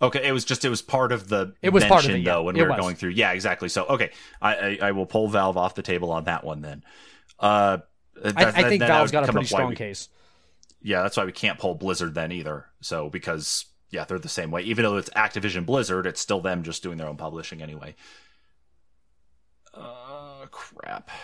Okay, 0.00 0.26
it 0.26 0.32
was 0.32 0.44
just 0.44 0.64
it 0.64 0.68
was 0.68 0.82
part 0.82 1.12
of 1.12 1.28
the 1.28 1.54
It 1.62 1.70
was 1.70 1.84
part 1.84 2.04
of 2.04 2.10
it, 2.10 2.18
yeah. 2.18 2.32
though 2.34 2.42
when 2.44 2.56
It 2.56 2.60
we 2.60 2.64
were 2.64 2.72
was. 2.72 2.80
going 2.80 2.96
through. 2.96 3.10
Yeah, 3.10 3.32
exactly. 3.32 3.68
So 3.68 3.86
okay, 3.86 4.10
I, 4.42 4.54
I 4.56 4.78
I 4.88 4.92
will 4.92 5.06
pull 5.06 5.28
Valve 5.28 5.56
off 5.56 5.74
the 5.74 5.82
table 5.82 6.10
on 6.10 6.24
that 6.24 6.44
one 6.44 6.60
then. 6.60 6.84
Uh, 7.38 7.78
that- 8.22 8.36
I, 8.38 8.42
I 8.48 8.50
that- 8.50 8.68
think 8.68 8.82
Valve's 8.82 9.12
got 9.12 9.28
a 9.28 9.32
pretty 9.32 9.46
strong 9.46 9.70
we- 9.70 9.76
case. 9.76 10.08
Yeah, 10.82 11.02
that's 11.02 11.16
why 11.16 11.24
we 11.24 11.32
can't 11.32 11.58
pull 11.58 11.74
Blizzard 11.74 12.14
then 12.14 12.30
either. 12.32 12.66
So 12.80 13.08
because 13.10 13.64
yeah, 13.90 14.04
they're 14.04 14.18
the 14.18 14.28
same 14.28 14.50
way. 14.50 14.62
Even 14.62 14.84
though 14.84 14.96
it's 14.96 15.10
Activision 15.10 15.64
Blizzard, 15.64 16.06
it's 16.06 16.20
still 16.20 16.40
them 16.40 16.62
just 16.62 16.82
doing 16.82 16.98
their 16.98 17.08
own 17.08 17.16
publishing 17.16 17.62
anyway. 17.62 17.94
Uh, 19.72 20.46
crap. 20.50 21.10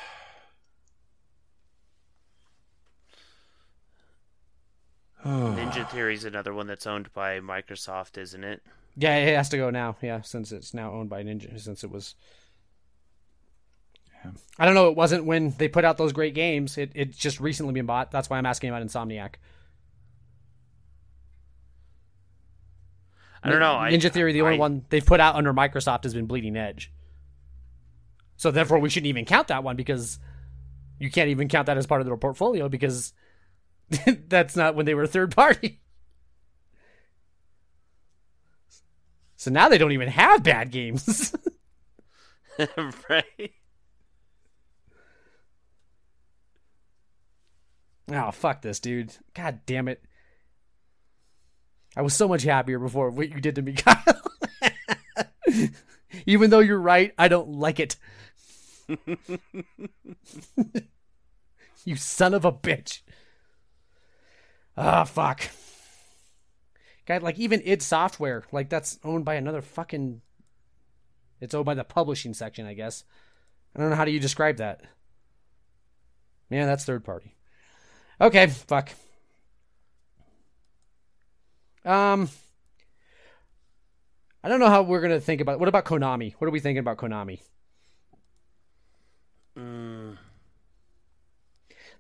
Ninja 5.25 5.89
Theory 5.91 6.15
is 6.15 6.25
another 6.25 6.53
one 6.53 6.67
that's 6.67 6.87
owned 6.87 7.13
by 7.13 7.41
Microsoft, 7.41 8.19
isn't 8.19 8.45
it? 8.45 8.63
Yeah, 8.97 9.17
it 9.17 9.37
has 9.37 9.49
to 9.51 9.57
go 9.57 9.71
now. 9.71 9.97
Yeah, 10.03 10.21
since 10.23 10.53
it's 10.53 10.75
now 10.75 10.93
owned 10.93 11.09
by 11.09 11.23
Ninja, 11.23 11.59
since 11.61 11.83
it 11.83 11.91
was. 11.91 12.15
Yeah. 14.25 14.33
I 14.59 14.67
don't 14.67 14.75
know. 14.75 14.89
It 14.89 14.97
wasn't 14.97 15.25
when 15.25 15.55
they 15.59 15.69
put 15.69 15.85
out 15.85 15.97
those 15.97 16.13
great 16.13 16.35
games. 16.35 16.77
It 16.77 16.93
it's 16.95 17.17
just 17.17 17.41
recently 17.41 17.73
been 17.73 17.87
bought. 17.87 18.11
That's 18.11 18.29
why 18.29 18.39
I'm 18.39 18.47
asking 18.47 18.71
about 18.71 18.83
Insomniac. 18.83 19.35
I 23.43 23.51
don't 23.51 23.61
know. 23.61 23.75
I- 23.77 23.91
Ninja 23.91 24.11
Theory, 24.11 24.33
the 24.33 24.43
only 24.43 24.57
I- 24.57 24.59
one 24.59 24.85
they've 24.89 25.05
put 25.05 25.21
out 25.21 25.35
under 25.35 25.53
Microsoft 25.53 26.05
has 26.05 26.15
been 26.15 26.27
Bleeding 26.27 26.57
Edge. 26.57 26.93
So 28.37 28.51
therefore, 28.51 28.79
we 28.79 28.89
shouldn't 28.89 29.09
even 29.09 29.25
count 29.25 29.49
that 29.49 29.63
one 29.65 29.77
because 29.77 30.19
you 30.99 31.11
can't 31.11 31.29
even 31.31 31.49
count 31.49 31.67
that 31.67 31.77
as 31.77 31.87
part 31.87 32.01
of 32.01 32.07
their 32.07 32.17
portfolio 32.17 32.69
because 32.69 33.13
that's 34.29 34.57
not 34.57 34.75
when 34.75 34.87
they 34.87 34.95
were 34.95 35.07
third 35.07 35.35
party. 35.35 35.81
So 39.37 39.51
now 39.51 39.69
they 39.69 39.79
don't 39.79 39.93
even 39.93 40.09
have 40.09 40.43
bad 40.45 40.71
games. 40.71 41.35
right? 43.09 43.53
oh 48.13 48.31
fuck 48.31 48.63
this, 48.63 48.79
dude! 48.79 49.17
God 49.35 49.61
damn 49.67 49.89
it! 49.89 50.05
I 51.97 52.03
was 52.03 52.15
so 52.15 52.27
much 52.29 52.43
happier 52.43 52.79
before 52.79 53.11
what 53.11 53.31
you 53.31 53.41
did 53.41 53.57
to 53.57 53.63
me, 53.63 53.73
Kyle. 53.77 54.23
Even 56.27 56.51
though 56.51 56.61
you're 56.61 56.79
right, 56.79 57.13
I 57.19 57.29
don't 57.29 57.53
like 57.53 57.81
it. 57.81 57.97
you 61.85 61.97
son 61.97 62.35
of 62.35 62.45
a 62.45 62.53
bitch. 62.53 63.01
Ah, 64.77 65.05
fuck. 65.05 65.49
Guy, 67.07 67.19
like 67.19 67.39
even 67.39 67.63
id 67.65 67.83
Software, 67.83 68.45
like 68.53 68.69
that's 68.69 68.99
owned 69.05 69.25
by 69.25 69.35
another 69.35 69.61
fucking. 69.61 70.21
It's 71.41 71.55
owned 71.55 71.67
by 71.67 71.75
the 71.75 71.85
publishing 71.85 72.35
section, 72.35 72.67
I 72.67 72.75
guess. 72.75 73.05
I 73.75 73.81
don't 73.81 73.91
know 73.91 73.97
how 73.97 74.05
do 74.05 74.13
you 74.13 74.21
describe 74.21 74.59
that. 74.59 74.83
Man, 76.51 76.67
that's 76.67 76.85
third 76.85 77.05
party. 77.05 77.35
Okay, 78.21 78.47
fuck. 78.47 78.91
Um, 81.85 82.29
I 84.45 84.49
don't 84.49 84.61
know 84.61 84.69
how 84.69 84.83
we're 84.83 85.01
gonna 85.01 85.21
think 85.21 85.41
about. 85.41 85.59
What 85.61 85.69
about 85.69 85.85
Konami? 85.85 86.35
What 86.39 86.47
are 86.47 86.51
we 86.51 86.61
thinking 86.61 86.79
about 86.81 86.97
Konami? 86.99 87.41
Mm, 89.59 90.17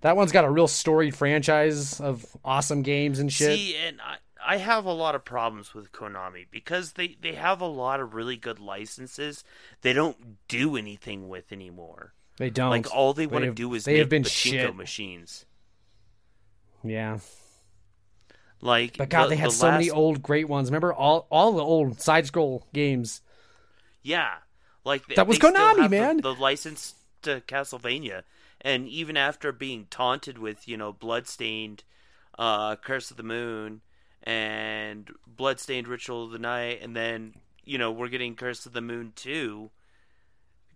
That 0.00 0.16
one's 0.16 0.32
got 0.32 0.44
a 0.44 0.50
real 0.50 0.68
storied 0.68 1.14
franchise 1.14 2.00
of 2.00 2.24
awesome 2.44 2.82
games 2.82 3.18
and 3.18 3.30
shit. 3.32 3.56
See, 3.58 3.76
and 3.76 4.00
I, 4.00 4.16
I 4.44 4.56
have 4.56 4.86
a 4.86 4.92
lot 4.92 5.14
of 5.14 5.24
problems 5.24 5.74
with 5.74 5.92
Konami 5.92 6.46
because 6.50 6.92
they, 6.92 7.16
they 7.20 7.34
have 7.34 7.60
a 7.60 7.66
lot 7.66 8.00
of 8.00 8.14
really 8.14 8.36
good 8.36 8.58
licenses 8.58 9.44
they 9.82 9.92
don't 9.92 10.38
do 10.48 10.76
anything 10.76 11.28
with 11.28 11.52
anymore. 11.52 12.14
they 12.38 12.48
don't. 12.50 12.70
Like 12.70 12.92
all 12.94 13.12
they 13.12 13.26
want 13.26 13.44
to 13.44 13.52
do 13.52 13.72
is 13.74 13.84
they 13.84 13.92
make 13.92 13.98
have 14.00 14.08
been 14.08 14.22
pachinko 14.24 14.50
shit. 14.50 14.76
machines. 14.76 15.44
yeah, 16.82 17.18
Like, 18.64 18.96
but 18.96 19.08
God, 19.08 19.24
the- 19.24 19.30
they 19.30 19.36
had 19.36 19.50
the 19.50 19.54
so 19.54 19.70
many 19.72 19.90
old 19.90 20.22
great 20.22 20.48
ones. 20.48 20.68
Remember 20.70 20.94
all 20.94 21.26
all 21.30 21.52
the 21.52 21.62
old 21.64 22.00
side 22.00 22.26
scroll 22.26 22.64
games. 22.72 23.20
Yeah, 24.02 24.30
like 24.84 25.06
they, 25.08 25.16
That 25.16 25.26
was 25.26 25.38
they 25.38 25.48
Konami, 25.48 25.78
have 25.80 25.90
the- 25.90 25.96
man. 25.96 26.16
The, 26.18 26.32
license 26.34 26.94
to 27.22 27.40
Castlevania, 27.46 28.22
and 28.60 28.88
even 28.88 29.16
after 29.16 29.50
being 29.52 29.86
taunted 29.90 30.38
with 30.38 30.66
you 30.68 30.76
know 30.76 30.92
bloodstained, 30.92 31.82
uh, 32.38 32.76
Curse 32.76 33.10
of 33.10 33.16
the 33.16 33.22
Moon, 33.24 33.80
and 34.22 35.10
bloodstained 35.26 35.88
Ritual 35.88 36.24
of 36.24 36.30
the 36.30 36.38
Night, 36.38 36.80
and 36.82 36.94
then 36.96 37.34
you 37.64 37.78
know 37.78 37.90
we're 37.90 38.08
getting 38.08 38.36
Curse 38.36 38.64
of 38.64 38.72
the 38.72 38.80
Moon 38.80 39.12
too. 39.16 39.70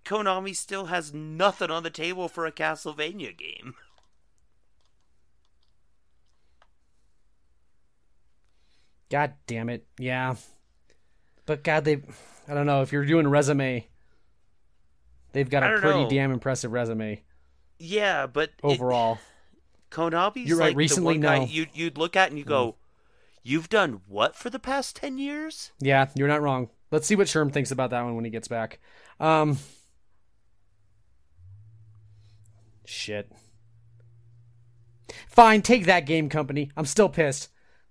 Konami 0.05 0.55
still 0.55 0.87
has 0.87 1.13
nothing 1.13 1.71
on 1.71 1.83
the 1.83 1.91
table 1.91 2.29
for 2.29 2.47
a 2.47 2.53
Castlevania 2.53 3.37
game. 3.37 3.75
God 9.11 9.35
damn 9.47 9.69
it. 9.69 9.87
Yeah. 9.99 10.37
But 11.47 11.63
God, 11.63 11.85
they. 11.85 12.03
I 12.49 12.55
don't 12.55 12.67
know 12.67 12.83
if 12.83 12.93
you're 12.93 13.05
doing 13.05 13.27
resume. 13.29 13.87
They've 15.33 15.49
got 15.49 15.63
a 15.63 15.79
pretty 15.81 16.05
know. 16.05 16.09
damn 16.09 16.33
impressive 16.33 16.73
resume 16.73 17.23
Yeah, 17.79 18.27
but 18.27 18.51
it- 18.51 18.65
overall. 18.65 19.19
Konami's 19.91 20.49
You're 20.49 20.59
right, 20.59 20.69
like 20.69 20.77
recently, 20.77 21.19
the 21.19 21.27
one 21.27 21.39
guy 21.39 21.39
no. 21.41 21.45
Mm. 21.45 21.53
you 21.53 21.67
you'd 21.73 21.97
look 21.99 22.17
at 22.17 22.29
and 22.31 22.39
you 22.39 22.45
go, 22.45 22.77
"You've 23.43 23.69
done 23.69 24.01
what 24.09 24.35
for 24.35 24.51
the 24.51 24.59
past 24.59 24.97
ten 24.97 25.17
years?" 25.17 25.71
Yeah, 25.79 26.09
you're 26.15 26.27
not 26.29 26.43
wrong. 26.43 26.71
Let's 26.91 27.07
see 27.07 27.15
what 27.17 27.29
Sherm 27.29 27.53
thinks 27.53 27.71
about 27.71 27.91
that 27.91 28.03
one 28.03 28.17
when 28.17 28.25
he 28.25 28.31
gets 28.31 28.49
back. 28.49 28.81
Um, 29.21 29.59
shit. 32.85 33.31
Fine, 35.29 35.63
take 35.63 35.87
that 35.87 36.07
game 36.07 36.29
company. 36.29 36.71
I'm 36.77 36.87
still 36.87 37.09
pissed. 37.09 37.49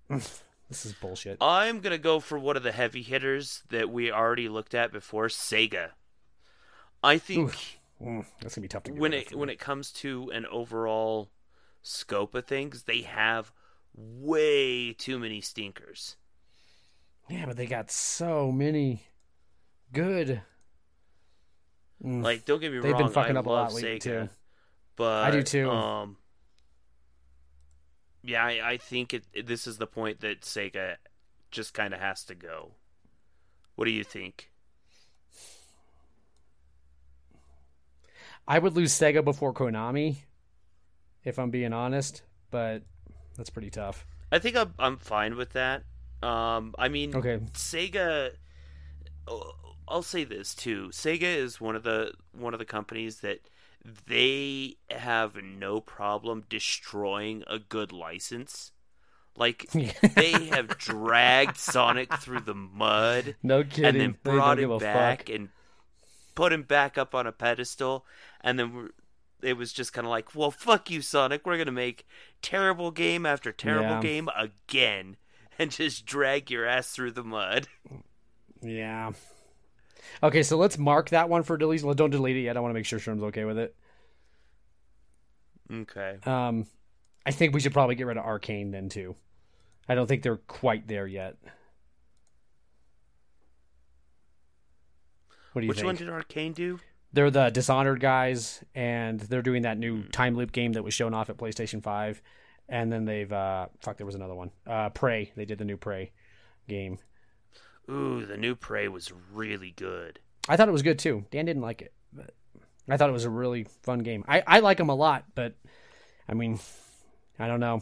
this 0.70 0.86
is 0.86 0.94
bullshit. 0.94 1.38
I'm 1.42 1.80
gonna 1.80 1.98
go 1.98 2.20
for 2.20 2.38
one 2.40 2.58
of 2.58 2.64
the 2.64 2.72
heavy 2.72 3.02
hitters 3.02 3.64
that 3.70 3.90
we 3.90 4.12
already 4.12 4.50
looked 4.50 4.74
at 4.74 4.92
before, 4.92 5.28
Sega. 5.28 5.92
I 7.04 7.18
think 7.18 7.80
Mm, 8.02 8.26
that's 8.42 8.56
gonna 8.56 8.64
be 8.64 8.68
tough 8.68 8.84
to 8.84 8.92
get 8.92 9.00
when 9.00 9.14
it 9.14 9.34
when 9.34 9.50
it 9.50 9.58
comes 9.60 9.92
to 9.94 10.30
an 10.32 10.46
overall 10.48 11.30
scope 11.82 12.36
of 12.36 12.46
things, 12.46 12.84
they 12.84 13.02
have 13.02 13.52
way 13.94 14.92
too 14.94 15.18
many 15.18 15.40
stinkers. 15.40 16.18
Yeah, 17.30 17.46
but 17.46 17.58
they 17.58 17.66
got 17.68 17.90
so 17.92 18.52
many 18.52 19.04
good. 19.94 20.42
Mm. 22.04 22.24
Like, 22.24 22.46
don't 22.46 22.60
get 22.60 22.72
me 22.72 22.80
They've 22.80 22.92
wrong, 22.92 23.04
been 23.04 23.10
fucking 23.10 23.38
I 23.38 23.40
up 23.40 23.46
a 23.46 23.50
lot 23.50 23.74
lately, 23.74 24.00
Sega, 24.00 24.00
too. 24.00 24.30
but 24.96 25.24
I 25.24 25.32
do, 25.32 25.44
too. 25.44 25.70
Um, 25.70 26.18
yeah, 28.26 28.43
I, 28.45 28.72
I 28.72 28.77
think 28.77 29.14
it, 29.14 29.23
it- 29.34 29.47
This 29.47 29.68
is 29.68 29.77
the 29.77 29.88
point 29.88 30.22
that 30.22 30.41
Sega 30.41 30.95
just 31.52 31.73
kind 31.73 31.93
of 31.93 31.99
has 31.99 32.23
to 32.26 32.35
go. 32.35 32.72
What 33.76 33.85
do 33.85 33.91
you 33.91 34.03
think? 34.03 34.49
I 38.47 38.60
would 38.60 38.73
lose 38.76 38.93
Sega 38.93 39.23
before 39.23 39.53
Konami, 39.53 40.18
if 41.23 41.39
I'm 41.39 41.49
being 41.49 41.73
honest. 41.73 42.22
But 42.52 42.84
that's 43.35 43.49
pretty 43.49 43.69
tough. 43.69 44.06
I 44.31 44.39
think 44.39 44.56
I'm 44.56 44.73
I'm 44.80 44.97
fine 44.97 45.35
with 45.35 45.53
that. 45.53 45.84
Um, 46.22 46.73
I 46.77 46.88
mean, 46.89 47.15
Okay. 47.15 47.39
Sega. 47.53 48.31
oh, 49.27 49.52
I'll 49.88 50.03
say 50.03 50.23
this 50.23 50.56
too. 50.56 50.89
Sega 50.91 51.23
is 51.23 51.60
one 51.60 51.76
of 51.76 51.84
the 51.84 52.14
one 52.31 52.53
of 52.53 52.60
the 52.60 52.65
companies 52.65 53.19
that 53.22 53.39
they 54.07 54.78
have 54.90 55.36
no 55.44 55.80
problem 55.80 56.44
destroying 56.49 57.44
a 57.48 57.60
good 57.60 57.91
license. 57.91 58.72
Like 59.38 59.68
they 59.74 60.32
have 60.52 60.78
dragged 60.78 61.57
Sonic 61.57 62.14
through 62.16 62.41
the 62.41 62.53
mud 62.56 63.36
no 63.44 63.64
kidding. 63.64 63.86
and 63.86 63.99
then 63.99 64.18
brought 64.24 64.60
him 64.60 64.78
back 64.78 65.28
fuck. 65.28 65.30
and 65.36 65.49
put 66.36 66.53
him 66.53 66.64
back 66.64 66.98
up 66.98 67.14
on 67.14 67.28
a 67.28 67.32
pedestal 67.34 68.06
and 68.41 68.57
then 68.57 68.74
we're, 68.74 68.90
it 69.41 69.57
was 69.57 69.74
just 69.74 69.91
kind 69.94 70.06
of 70.07 70.12
like 70.12 70.34
well 70.36 70.52
fuck 70.52 70.90
you 70.90 71.02
sonic 71.02 71.45
we're 71.45 71.57
gonna 71.57 71.72
make 71.72 72.07
terrible 72.41 72.91
game 72.91 73.26
after 73.26 73.52
terrible 73.52 73.90
Yeah. 73.95 74.02
game 74.02 74.30
again 74.38 75.18
and 75.60 75.70
just 75.72 76.06
drag 76.06 76.49
your 76.49 76.66
ass 76.66 76.91
through 76.91 77.12
the 77.12 77.24
mud 77.24 77.68
Yeah. 78.62 79.12
Okay, 80.23 80.44
so 80.44 80.57
let's 80.57 80.77
mark 80.77 81.10
that 81.10 81.30
one 81.30 81.44
for 81.44 81.57
deletion. 81.57 81.94
Don't 81.95 82.10
delete 82.10 82.38
it 82.38 82.41
yet. 82.41 82.57
I 82.57 82.60
want 82.60 82.72
to 82.72 82.73
make 82.73 82.86
sure 82.86 82.99
Sherm's 82.99 83.23
okay 83.23 83.45
with 83.45 83.57
it. 83.57 83.76
okay 85.72 86.18
Um, 86.26 86.65
I 87.26 87.32
think 87.32 87.53
we 87.53 87.60
should 87.60 87.73
probably 87.73 87.95
get 87.95 88.06
rid 88.07 88.18
of 88.18 88.26
Arkane 88.26 88.72
then 88.72 88.90
too. 88.90 89.15
I 89.90 89.95
don't 89.95 90.07
think 90.07 90.23
they're 90.23 90.38
quite 90.38 90.88
there 90.88 91.07
yet. 91.07 91.38
What 95.53 95.61
do 95.61 95.68
you 95.68 95.73
think? 95.73 95.88
which 95.88 95.98
think? 95.99 96.10
one 96.10 96.18
did 96.19 96.27
Arkane 96.27 96.53
do 96.53 96.80
They're 97.14 97.32
the 97.32 97.49
Dishonored 97.49 97.99
guys, 98.02 98.64
and 98.73 99.19
they're 99.22 99.41
doing 99.41 99.61
that 99.61 99.77
new 99.77 100.02
Hmm. 100.03 100.10
time 100.10 100.36
loop 100.36 100.52
game 100.52 100.73
that 100.73 100.84
was 100.84 100.94
shown 100.94 101.14
off 101.14 101.30
at 101.30 101.38
PlayStation 101.38 101.82
Five. 101.82 102.22
And 102.68 102.91
then 102.91 103.06
they've 103.06 103.32
uh, 103.32 103.68
fuck, 103.80 103.98
there 103.98 104.06
was 104.06 104.15
another 104.15 104.34
one. 104.36 104.52
Uh, 104.65 104.90
Prey. 104.90 105.32
They 105.36 105.45
did 105.45 105.60
the 105.60 105.65
new 105.65 105.77
Prey 105.77 106.11
game. 106.68 106.98
Ooh 107.90 108.26
the 108.26 108.38
new 108.38 108.56
prey 108.56 108.88
was 108.88 109.12
really 109.32 109.72
good 109.76 110.20
I 110.48 110.57
thought 110.57 110.68
it 110.70 110.72
was 110.74 110.84
good 110.84 110.99
too. 110.99 111.26
Dan 111.32 111.45
didn't 111.45 111.64
like 111.64 111.82
it, 111.82 111.91
but 112.14 112.32
I 112.88 112.98
thought 112.98 113.10
it 113.10 113.14
was 113.14 113.26
a 113.26 113.30
really 113.32 113.64
fun 113.82 113.99
game. 113.99 114.24
I, 114.28 114.44
I 114.45 114.60
like 114.60 114.78
them 114.78 114.90
a 114.90 114.95
lot, 114.95 115.26
but 115.34 115.56
I 116.30 116.36
mean, 116.36 116.60
I 117.40 117.48
don't 117.48 117.60
know. 117.60 117.82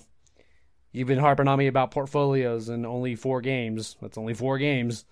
You've 0.94 1.10
been 1.10 1.20
harping 1.20 1.50
on 1.50 1.60
me 1.60 1.68
about 1.68 1.92
portfolios 1.92 2.70
and 2.70 2.86
only 2.86 3.16
four 3.16 3.42
games. 3.42 3.98
That's 4.02 4.18
only 4.18 4.34
four 4.34 4.58
games. 4.60 5.04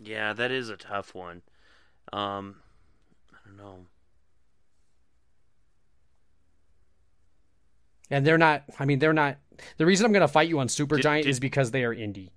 yeah 0.00 0.32
that 0.32 0.50
is 0.50 0.68
a 0.68 0.76
tough 0.76 1.14
one 1.14 1.40
um 2.12 2.56
i 3.32 3.36
don't 3.46 3.56
know 3.56 3.86
And 8.10 8.26
they're 8.26 8.38
not. 8.38 8.64
I 8.78 8.84
mean, 8.84 8.98
they're 8.98 9.14
not. 9.14 9.38
The 9.78 9.86
reason 9.86 10.04
I'm 10.04 10.12
going 10.12 10.20
to 10.20 10.28
fight 10.28 10.48
you 10.48 10.58
on 10.58 10.68
Supergiant 10.68 11.22
did- 11.22 11.30
is 11.30 11.40
because 11.40 11.70
they 11.70 11.84
are 11.84 11.94
indie, 11.94 12.30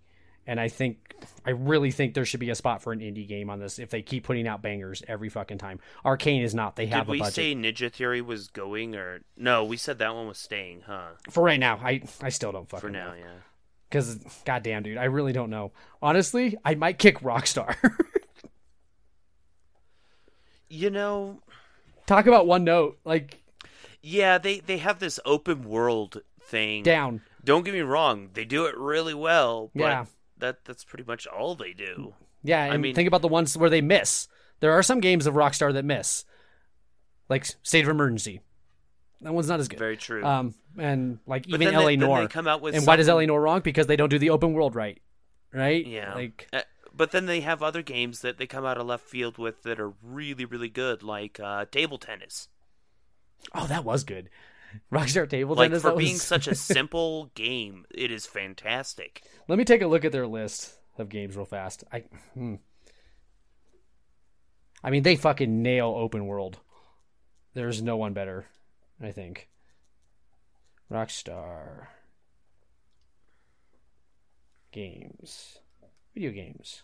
and 0.48 0.60
I 0.60 0.70
think 0.70 1.14
I 1.46 1.52
really 1.52 1.92
think 1.92 2.14
there 2.14 2.26
should 2.26 2.40
be 2.40 2.50
a 2.50 2.56
spot 2.56 2.82
for 2.82 2.94
an 2.94 3.00
indie 3.00 3.28
game 3.28 3.50
on 3.50 3.60
this 3.60 3.78
if 3.80 3.90
they 3.90 4.02
keep 4.02 4.24
putting 4.24 4.48
out 4.48 4.62
bangers 4.62 5.04
every 5.08 5.30
fucking 5.30 5.58
time. 5.58 5.80
Arkane 6.06 6.44
is 6.44 6.56
not. 6.56 6.76
They 6.76 6.88
have 6.88 7.06
Did 7.08 7.12
we 7.12 7.24
say 7.26 7.54
Ninja 7.54 7.92
Theory 7.92 8.22
was 8.22 8.48
going 8.48 8.96
or 8.96 9.22
no? 9.36 9.64
We 9.64 9.78
said 9.78 10.00
that 10.00 10.16
one 10.16 10.28
was 10.28 10.38
staying, 10.40 10.82
huh? 10.88 11.10
for 11.30 11.44
right 11.44 11.60
now. 11.60 11.80
I 11.84 12.02
I 12.22 12.30
still 12.30 12.52
don't 12.52 12.68
fucking 12.70 12.88
For 12.88 12.92
now, 12.92 13.10
know. 13.10 13.16
yeah. 13.20 13.26
Because 13.90 14.16
goddamn, 14.46 14.84
dude, 14.84 14.98
I 14.98 15.06
really 15.06 15.32
don't 15.34 15.50
know. 15.50 15.72
Honestly, 16.02 16.58
I 16.66 16.76
might 16.76 16.98
kick 16.98 17.20
Rockstar. 17.20 17.76
You 20.70 20.90
know, 20.90 21.40
Talk 22.08 22.26
about 22.26 22.46
one 22.48 22.64
note, 22.64 23.00
like 23.06 23.42
yeah, 24.02 24.38
they 24.38 24.60
they 24.60 24.78
have 24.78 25.00
this 25.00 25.20
open 25.26 25.64
world 25.64 26.22
thing. 26.42 26.84
down. 26.84 27.22
Don't 27.44 27.64
get 27.64 27.74
me 27.74 27.80
wrong, 27.82 28.30
they 28.34 28.44
do 28.46 28.66
it 28.66 28.78
really 28.78 29.14
well, 29.14 29.72
but 29.74 29.82
Yeah. 29.82 30.06
That 30.40 30.66
that's 30.66 30.84
pretty 30.84 31.04
much 31.06 31.26
all 31.28 31.56
they 31.56 31.74
do. 31.74 32.14
Yeah, 32.44 32.66
and 32.66 32.82
mean- 32.82 32.96
think 32.96 33.08
about 33.08 33.22
the 33.22 33.28
ones 33.28 33.58
where 33.58 33.70
they 33.70 33.82
miss. 33.82 34.28
There 34.60 34.72
are 34.72 34.84
some 34.84 35.00
games 35.00 35.28
of 35.28 35.36
Rockstar 35.36 35.72
that 35.74 35.86
miss, 35.86 36.26
like 37.30 37.46
State 37.64 37.84
of 37.84 37.90
Emergency. 37.90 38.42
That 39.22 39.34
one's 39.34 39.48
not 39.50 39.60
as 39.60 39.68
good. 39.68 39.80
Very 39.80 39.98
true. 39.98 40.24
Um, 40.24 40.54
and 40.78 41.20
like 41.26 41.48
But 41.50 41.62
even 41.62 41.74
LA 41.74 41.86
they, 41.88 41.96
Noire. 41.98 42.28
come 42.28 42.48
out 42.48 42.62
with 42.62 42.76
and 42.76 42.86
why 42.86 42.96
does 42.96 43.08
LA 43.08 43.26
Noire 43.26 43.42
wrong? 43.42 43.62
Because 43.62 43.88
they 43.88 43.96
don't 43.96 44.10
do 44.10 44.20
the 44.20 44.30
open 44.30 44.54
world 44.54 44.76
right, 44.76 45.02
right? 45.52 45.86
Yeah. 45.86 46.14
Like 46.14 46.48
Uh, 46.54 46.62
but 46.96 47.12
then 47.12 47.26
they 47.26 47.42
have 47.42 47.62
other 47.64 47.82
games 47.82 48.22
that 48.22 48.38
they 48.38 48.46
come 48.48 48.66
out 48.66 48.78
of 48.78 48.86
left 48.88 49.04
field 49.06 49.38
with 49.40 49.64
that 49.64 49.80
are 49.80 49.94
really 50.04 50.46
really 50.46 50.70
good, 50.70 51.02
like 51.04 51.40
uh, 51.40 51.66
table 51.72 51.98
tennis. 51.98 52.48
oh, 53.56 53.66
that 53.68 53.84
was 53.84 54.04
good. 54.04 54.30
Rockstar 54.92 55.30
Table 55.30 55.56
Like 55.56 55.70
Tennis. 55.70 55.82
for 55.82 55.96
being 55.96 56.18
such 56.18 56.48
a 56.48 56.56
simple 56.76 57.32
game, 57.36 57.86
it 57.92 58.12
is 58.12 58.26
fantastic. 58.26 59.24
Let 59.48 59.58
me 59.58 59.66
take 59.66 59.82
a 59.82 59.88
look 59.88 60.06
at 60.06 60.12
their 60.12 60.28
list 60.28 60.78
of 60.98 61.10
games 61.10 61.36
real 61.36 61.46
fast. 61.46 61.84
I, 61.92 62.04
hmm. 62.34 62.56
I 64.84 64.90
mean, 64.90 65.04
they 65.04 65.16
fucking 65.16 65.62
nail 65.62 65.94
open 65.98 66.26
world. 66.26 66.60
There's 67.54 67.82
no 67.82 67.98
one 67.98 68.14
better, 68.14 68.46
I 69.02 69.12
think. 69.12 69.50
Rockstar 70.92 71.88
games, 74.72 75.58
video 76.14 76.32
games. 76.32 76.84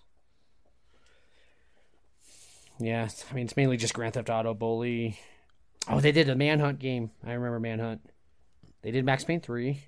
Yeah, 2.80 3.07
I 3.30 3.34
mean 3.34 3.45
it's 3.45 3.55
mainly 3.55 3.77
just 3.77 3.93
Grand 3.93 4.15
Theft 4.15 4.30
Auto, 4.30 4.53
Bully. 4.53 5.19
Oh, 5.89 5.99
they 5.99 6.11
did 6.11 6.30
a 6.30 6.35
Manhunt 6.35 6.80
game. 6.80 7.11
I 7.26 7.34
remember 7.34 7.60
Manhunt. 7.60 8.01
They 8.81 8.91
did 8.91 9.05
Max 9.05 9.23
Payne 9.23 9.41
three. 9.41 9.84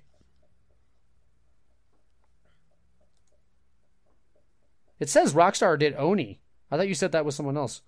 It 4.98 5.08
says 5.08 5.34
Rockstar 5.34 5.78
did 5.78 5.94
Oni. 5.96 6.40
I 6.70 6.76
thought 6.76 6.88
you 6.88 6.94
said 6.94 7.12
that 7.12 7.24
was 7.24 7.34
someone 7.34 7.56
else. 7.56 7.82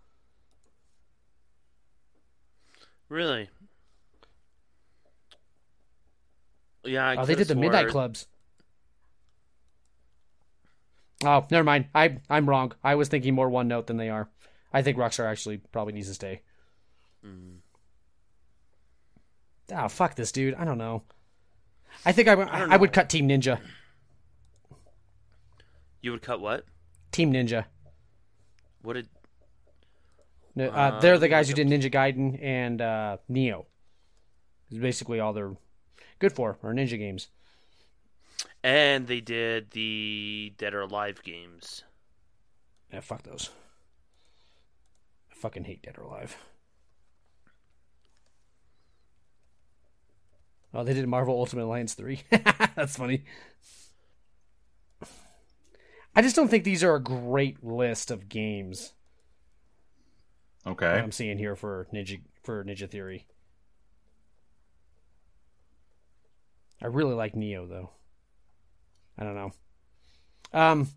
Really? 3.08 3.48
Yeah, 6.84 7.06
I 7.06 7.16
oh, 7.16 7.24
they 7.24 7.34
did 7.34 7.48
the 7.48 7.54
could've 7.54 7.60
Midnight 7.60 7.88
Clubs. 7.88 8.26
Oh, 11.24 11.46
never 11.50 11.64
mind. 11.64 11.86
I 11.94 12.18
I'm 12.30 12.48
wrong. 12.48 12.72
I 12.84 12.94
was 12.94 13.08
thinking 13.08 13.34
more 13.34 13.48
one 13.48 13.68
note 13.68 13.86
than 13.86 13.96
they 13.96 14.10
are. 14.10 14.28
I 14.72 14.82
think 14.82 14.98
Rockstar 14.98 15.26
actually 15.26 15.58
probably 15.72 15.94
needs 15.94 16.08
to 16.08 16.14
stay. 16.14 16.42
Mm. 17.26 17.56
Oh, 19.74 19.88
fuck 19.88 20.14
this 20.14 20.32
dude. 20.32 20.54
I 20.54 20.64
don't 20.64 20.78
know. 20.78 21.02
I 22.04 22.12
think 22.12 22.28
I, 22.28 22.34
would- 22.34 22.48
I 22.48 22.74
I 22.74 22.76
would 22.76 22.92
cut 22.92 23.08
Team 23.10 23.28
Ninja. 23.28 23.60
You 26.00 26.12
would 26.12 26.22
cut 26.22 26.40
what? 26.40 26.64
Team 27.12 27.32
Ninja. 27.32 27.64
What 28.82 28.94
did? 28.94 29.08
No, 30.54 30.68
Uh, 30.68 30.70
Uh, 30.72 31.00
they're 31.00 31.18
the 31.18 31.28
guys 31.28 31.48
who 31.48 31.54
did 31.54 31.66
Ninja 31.66 31.92
Gaiden 31.92 32.38
and 32.42 32.80
uh, 32.80 33.16
Nioh. 33.30 33.64
Is 34.70 34.78
basically 34.78 35.18
all 35.18 35.32
they're 35.32 35.56
good 36.18 36.32
for 36.32 36.58
are 36.62 36.74
ninja 36.74 36.98
games. 36.98 37.28
And 38.62 39.06
they 39.06 39.20
did 39.20 39.70
the 39.70 40.52
Dead 40.58 40.74
or 40.74 40.82
Alive 40.82 41.22
games. 41.22 41.84
Yeah, 42.92 43.00
fuck 43.00 43.22
those. 43.22 43.50
I 45.32 45.34
fucking 45.36 45.64
hate 45.64 45.82
Dead 45.82 45.96
or 45.96 46.04
Alive. 46.04 46.36
Oh, 50.74 50.84
they 50.84 50.94
did 50.94 51.08
Marvel 51.08 51.34
Ultimate 51.38 51.64
Alliance 51.64 51.94
3. 51.94 52.20
That's 52.76 52.96
funny. 52.96 53.24
I 56.14 56.22
just 56.22 56.36
don't 56.36 56.48
think 56.48 56.64
these 56.64 56.82
are 56.84 56.94
a 56.96 57.02
great 57.02 57.62
list 57.64 58.10
of 58.10 58.28
games 58.28 58.92
Okay. 60.66 60.86
I'm 60.86 61.12
seeing 61.12 61.38
here 61.38 61.56
for 61.56 61.86
Ninja 61.94 62.20
for 62.42 62.62
Ninja 62.64 62.90
Theory. 62.90 63.26
I 66.82 66.86
really 66.86 67.14
like 67.14 67.34
Nioh 67.34 67.68
though. 67.68 67.90
I 69.18 69.24
don't 69.24 69.34
know. 69.34 69.52
Um 70.52 70.88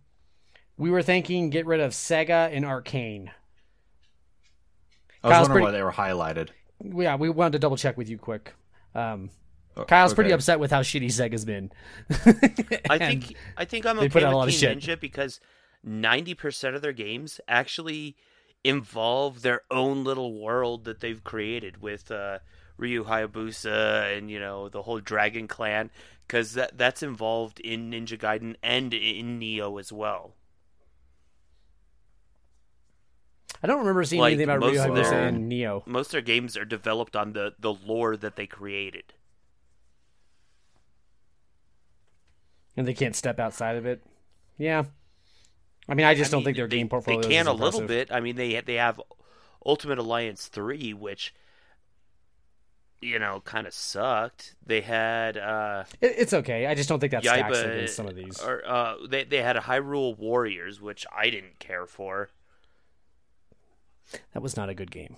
we 0.78 0.90
were 0.90 1.02
thinking 1.04 1.50
get 1.50 1.66
rid 1.66 1.80
of 1.80 1.92
Sega 1.92 2.54
and 2.56 2.66
Arkane. 2.66 3.30
I 5.24 5.28
was 5.28 5.34
Kyle's 5.36 5.50
wondering 5.50 5.54
pretty- 5.54 5.66
why 5.66 5.72
they 5.72 5.84
were 5.84 5.92
highlighted. 5.92 6.50
Yeah, 6.84 7.16
we 7.16 7.30
wanted 7.30 7.54
to 7.54 7.60
double 7.60 7.78
check 7.78 7.98
with 7.98 8.10
you 8.10 8.18
quick. 8.18 8.54
Um 8.94 9.30
Oh, 9.78 9.86
Kyle's 9.86 10.14
pretty 10.14 10.32
upset 10.32 10.60
with 10.60 10.70
how 10.72 10.82
shitty 10.82 11.06
Sega's 11.08 11.46
been. 11.46 11.72
I 12.90 12.98
think 12.98 13.36
I 13.56 13.66
think 13.66 13.86
I'm 13.86 13.98
they 13.98 14.10
put 14.10 14.18
okay 14.24 14.26
out 14.28 14.34
a 14.34 14.38
lot 14.38 14.46
with 14.48 14.56
of 14.56 14.60
shit. 14.60 14.78
Ninja 14.80 15.00
because 15.00 15.40
ninety 15.84 16.34
percent 16.34 16.76
of 16.76 16.82
their 16.82 16.92
games 16.94 17.40
actually 17.48 18.18
involve 18.64 19.42
their 19.42 19.62
own 19.72 20.04
little 20.04 20.34
world 20.40 20.84
that 20.84 21.00
they've 21.00 21.24
created 21.24 21.82
with 21.82 22.12
uh, 22.12 22.40
Ryu 22.78 23.06
Hayabusa 23.06 24.18
and 24.18 24.30
you 24.30 24.40
know 24.40 24.68
the 24.70 24.82
whole 24.82 25.00
Dragon 25.00 25.48
Clan 25.48 25.90
because 26.28 26.54
that 26.54 26.78
that's 26.78 27.02
involved 27.02 27.60
in 27.62 27.90
Ninja 27.92 28.18
Gaiden 28.20 28.56
and 28.62 28.94
in 28.94 29.40
Nioh 29.40 29.80
as 29.80 29.92
well. 29.94 30.36
I 33.64 33.68
don't 33.68 33.80
remember 33.80 34.04
seeing 34.04 34.22
Like, 34.22 34.34
anything 34.34 34.50
about 34.50 34.66
Ryu 34.68 34.78
most 34.80 34.88
of 34.88 34.92
Hayabusa 34.96 35.10
their- 35.12 35.28
and 35.28 35.52
Nioh. 35.52 35.86
Most 35.88 36.08
of 36.08 36.12
their 36.14 36.22
games 36.22 36.58
are 36.58 36.66
developed 36.66 37.16
on 37.16 37.34
the 37.34 37.54
the 37.60 37.74
lore 37.74 38.18
that 38.18 38.36
they 38.36 38.48
created. 38.48 39.14
And 42.78 42.88
they 42.88 42.94
can't 42.94 43.16
step 43.16 43.40
outside 43.40 43.76
of 43.76 43.86
it. 43.86 44.02
Yeah. 44.58 44.86
I 45.90 45.94
mean, 45.94 46.06
I 46.06 46.14
just 46.16 46.32
I 46.32 46.34
don't 46.34 46.40
mean, 46.40 46.46
think 46.46 46.58
their 46.58 46.68
they, 46.68 46.78
game 46.78 46.90
portfolio 46.90 47.22
They 47.22 47.28
can 47.28 47.48
a 47.48 47.54
little 47.54 47.82
bit. 47.82 48.12
I 48.12 48.20
mean, 48.22 48.36
they 48.36 48.62
they 48.62 48.76
have 48.76 49.02
Ultimate 49.66 49.98
Alliance 49.98 50.48
three, 50.48 50.94
which 50.94 51.34
you 53.02 53.20
know 53.20 53.42
kind 53.44 53.68
of 53.68 53.74
sucked. 53.74 54.56
They 54.66 54.82
had 54.82 55.38
uh, 55.38 55.84
It, 56.00 56.14
it's 56.18 56.34
okay. 56.34 56.68
I 56.68 56.76
just 56.76 56.88
don't 56.88 57.00
think 57.00 57.12
that 57.12 57.24
stacks 57.24 57.60
against 57.60 57.96
some 57.96 58.08
of 58.08 58.16
these. 58.16 58.40
or 58.40 58.66
uh, 58.66 58.96
they 59.10 59.24
they 59.24 59.42
had 59.42 59.58
a 59.58 59.62
Hyrule 59.62 60.18
Warriors, 60.18 60.80
which 60.80 61.06
I 61.16 61.30
didn't 61.30 61.60
care 61.60 61.86
for. 61.86 62.30
That 64.34 64.42
was 64.42 64.56
not 64.58 64.70
a 64.70 64.74
good 64.74 64.92
game. 64.92 65.16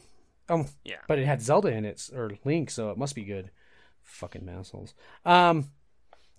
Um, 0.49 0.67
Yeah, 0.83 0.97
but 1.07 1.19
it 1.19 1.25
had 1.25 1.41
Zelda 1.41 1.69
in 1.69 1.85
it 1.85 2.09
or 2.13 2.31
Link, 2.43 2.69
so 2.69 2.89
it 2.91 2.97
must 2.97 3.15
be 3.15 3.23
good. 3.23 3.49
Fucking 4.01 4.47
assholes. 4.49 4.93
Um, 5.25 5.69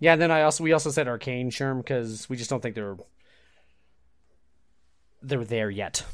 yeah. 0.01 0.13
And 0.15 0.23
then 0.23 0.31
I 0.31 0.43
also 0.43 0.65
we 0.65 0.73
also 0.73 0.91
said 0.91 1.07
Arkane 1.07 1.47
Sherm 1.49 1.79
because 1.79 2.29
we 2.29 2.37
just 2.37 2.51
don't 2.51 2.61
think 2.63 2.75
they're 2.75 2.97
they're 5.23 5.45
there 5.45 5.71
yet. 5.71 6.05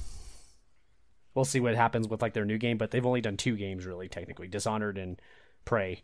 We'll 1.35 1.45
see 1.45 1.61
what 1.61 1.75
happens 1.75 2.09
with 2.09 2.23
like 2.23 2.35
their 2.35 2.45
new 2.45 2.59
game, 2.59 2.77
but 2.79 2.91
they've 2.91 3.07
only 3.07 3.21
done 3.21 3.37
two 3.37 3.57
games 3.57 3.87
really, 3.87 4.09
technically, 4.09 4.49
Dishonored 4.49 4.99
and 4.99 5.21
Prey. 5.65 6.03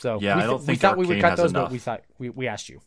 So 0.00 0.18
Yeah, 0.20 0.36
we, 0.36 0.42
I 0.42 0.46
don't 0.46 0.66
we 0.66 0.66
think 0.66 0.80
thought 0.80 0.96
we 0.96 1.06
would 1.06 1.18
Arkane 1.18 1.20
cut 1.20 1.36
those, 1.36 1.50
enough. 1.50 1.64
but 1.66 1.72
we 1.72 1.78
thought 1.78 2.02
we, 2.18 2.30
we 2.30 2.46
asked 2.46 2.68
you. 2.68 2.80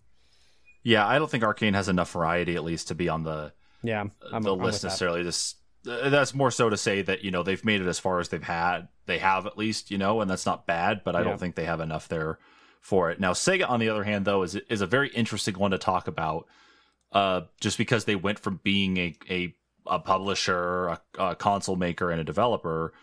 Yeah, 0.83 1.05
I 1.05 1.19
don't 1.19 1.29
think 1.29 1.43
Arkane 1.43 1.75
has 1.75 1.89
enough 1.89 2.11
variety, 2.11 2.55
at 2.55 2.63
least, 2.63 2.87
to 2.87 2.95
be 2.95 3.09
on 3.09 3.23
the 3.23 3.53
Yeah, 3.83 4.05
I'm, 4.31 4.41
the 4.43 4.55
I'm 4.55 4.61
list 4.61 4.83
with 4.83 4.83
that. 4.83 4.87
necessarily. 4.87 5.23
Just 5.23 5.57
uh, 5.87 6.09
that's 6.09 6.33
more 6.33 6.51
so 6.51 6.69
to 6.69 6.77
say 6.77 7.01
that 7.01 7.23
you 7.23 7.31
know 7.31 7.43
they've 7.43 7.63
made 7.65 7.81
it 7.81 7.87
as 7.87 7.99
far 7.99 8.19
as 8.19 8.29
they've 8.29 8.41
had. 8.41 8.87
They 9.11 9.19
have 9.19 9.45
at 9.45 9.57
least 9.57 9.91
you 9.91 9.97
know, 9.97 10.21
and 10.21 10.29
that's 10.31 10.45
not 10.45 10.65
bad. 10.65 11.01
But 11.03 11.15
I 11.15 11.19
Yeah. 11.19 11.25
don't 11.25 11.39
think 11.39 11.55
they 11.55 11.65
have 11.65 11.81
enough 11.81 12.07
there 12.07 12.39
for 12.79 13.11
it. 13.11 13.19
Now, 13.19 13.33
Sega, 13.33 13.69
on 13.69 13.79
the 13.81 13.89
other 13.89 14.05
hand, 14.05 14.23
though, 14.25 14.41
is 14.43 14.55
is 14.55 14.79
a 14.81 14.87
very 14.87 15.09
interesting 15.09 15.55
one 15.59 15.71
to 15.71 15.77
talk 15.77 16.07
about. 16.07 16.47
Uh, 17.11 17.41
just 17.59 17.77
because 17.77 18.05
they 18.05 18.15
went 18.15 18.39
from 18.39 18.61
being 18.63 18.97
a 18.97 19.15
a, 19.29 19.55
a 19.85 19.99
publisher, 19.99 20.87
a, 20.87 21.01
a 21.19 21.35
console 21.35 21.75
maker, 21.75 22.09
and 22.09 22.21
a 22.21 22.23
developer 22.23 22.93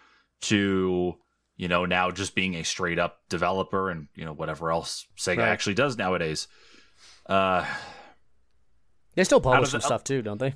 to 0.42 1.14
you 1.56 1.68
know 1.68 1.84
now 1.84 2.10
just 2.10 2.34
being 2.34 2.54
a 2.54 2.62
straight 2.64 2.98
up 2.98 3.18
developer 3.28 3.90
and 3.90 4.08
you 4.14 4.24
know 4.24 4.32
whatever 4.32 4.70
else 4.70 5.06
Sega 5.18 5.38
Right. 5.38 5.48
actually 5.48 5.74
does 5.74 5.98
nowadays. 5.98 6.48
Uh, 7.26 7.66
They 9.14 9.24
still 9.24 9.40
publish 9.40 9.68
of 9.68 9.72
some 9.72 9.80
stuff 9.82 10.04
too, 10.04 10.22
don't 10.22 10.38
they? 10.38 10.54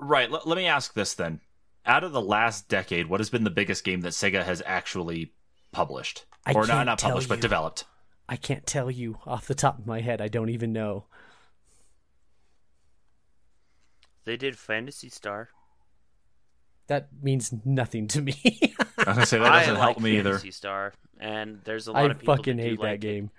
Right. 0.00 0.30
Let, 0.30 0.46
let 0.48 0.56
me 0.56 0.66
ask 0.66 0.92
this 0.94 1.14
then. 1.14 1.40
Out 1.84 2.04
of 2.04 2.12
the 2.12 2.20
last 2.22 2.68
decade, 2.68 3.06
what 3.06 3.20
has 3.20 3.30
been 3.30 3.44
the 3.44 3.50
biggest 3.50 3.84
game 3.84 4.02
that 4.02 4.10
Sega 4.10 4.44
has 4.44 4.62
actually 4.66 5.32
published? 5.72 6.24
I 6.46 6.52
or 6.52 6.66
not 6.66 6.68
can't 6.68 6.86
not 6.86 6.98
tell 6.98 7.10
published, 7.10 7.28
but 7.28 7.40
developed. 7.40 7.84
I 8.28 8.36
can't 8.36 8.66
tell 8.66 8.90
you 8.90 9.18
off 9.26 9.46
the 9.46 9.54
top 9.54 9.78
of 9.78 9.86
my 9.86 10.00
head. 10.00 10.20
I 10.20 10.28
don't 10.28 10.48
even 10.48 10.72
know. 10.72 11.06
They 14.24 14.36
did 14.36 14.56
Phantasy 14.56 15.08
Star. 15.08 15.48
That 16.86 17.08
means 17.22 17.52
nothing 17.64 18.06
to 18.08 18.20
me. 18.22 18.34
I 18.98 19.10
was 19.10 19.14
gonna 19.16 19.26
say 19.26 19.38
that 19.38 19.48
doesn't 19.50 19.74
like 19.74 19.82
help 19.82 20.00
me 20.00 20.18
either. 20.18 20.30
Phantasy 20.32 20.50
Star, 20.50 20.92
and 21.18 21.60
there's 21.64 21.86
a 21.88 21.92
lot 21.92 22.02
I 22.04 22.10
of 22.10 22.18
people 22.20 22.36
fucking 22.36 22.58
who 22.58 22.64
do 22.64 22.70
hate 22.70 22.78
like 22.78 23.00
that 23.00 23.06
it. 23.06 23.12
game. 23.12 23.30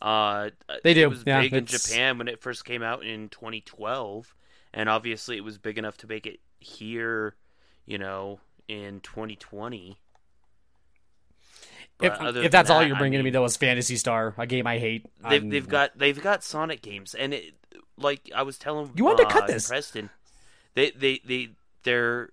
Uh, 0.00 0.50
They 0.82 0.94
do, 0.94 1.02
It 1.02 1.10
was 1.10 1.24
yeah, 1.26 1.40
big 1.40 1.54
in 1.54 1.66
Japan 1.66 2.18
when 2.18 2.28
it 2.28 2.42
first 2.42 2.64
came 2.64 2.82
out 2.82 3.04
in 3.04 3.28
2012, 3.30 4.34
and 4.72 4.88
obviously 4.88 5.36
it 5.36 5.44
was 5.44 5.58
big 5.58 5.78
enough 5.78 5.96
to 5.98 6.06
make 6.06 6.26
it 6.26 6.40
here, 6.60 7.36
you 7.86 7.98
know, 7.98 8.40
in 8.68 9.00
2020. 9.00 9.98
But 11.98 12.36
if, 12.36 12.44
if 12.46 12.50
that's 12.52 12.70
all 12.70 12.82
you're 12.82 12.96
I 12.96 12.98
bringing 12.98 13.18
to 13.18 13.22
me 13.24 13.30
though 13.30 13.44
is 13.44 13.56
Phantasy 13.56 13.96
Star, 13.96 14.34
a 14.36 14.46
game 14.46 14.66
I 14.66 14.78
hate. 14.78 15.06
they've 15.22 15.42
I'm- 15.42 15.50
they've 15.50 15.68
got 15.68 15.96
they've 15.96 16.20
got 16.20 16.42
Sonic 16.42 16.82
games, 16.82 17.14
and 17.14 17.32
it 17.32 17.54
like 17.96 18.30
I 18.34 18.42
was 18.42 18.58
telling 18.58 18.90
You 18.96 19.04
wanted 19.04 19.22
to 19.22 19.28
uh, 19.28 19.30
cut 19.30 19.46
this. 19.46 19.68
Preston, 19.68 20.10
they 20.74 20.90
they 20.90 21.20
they 21.24 21.50
they're 21.84 22.30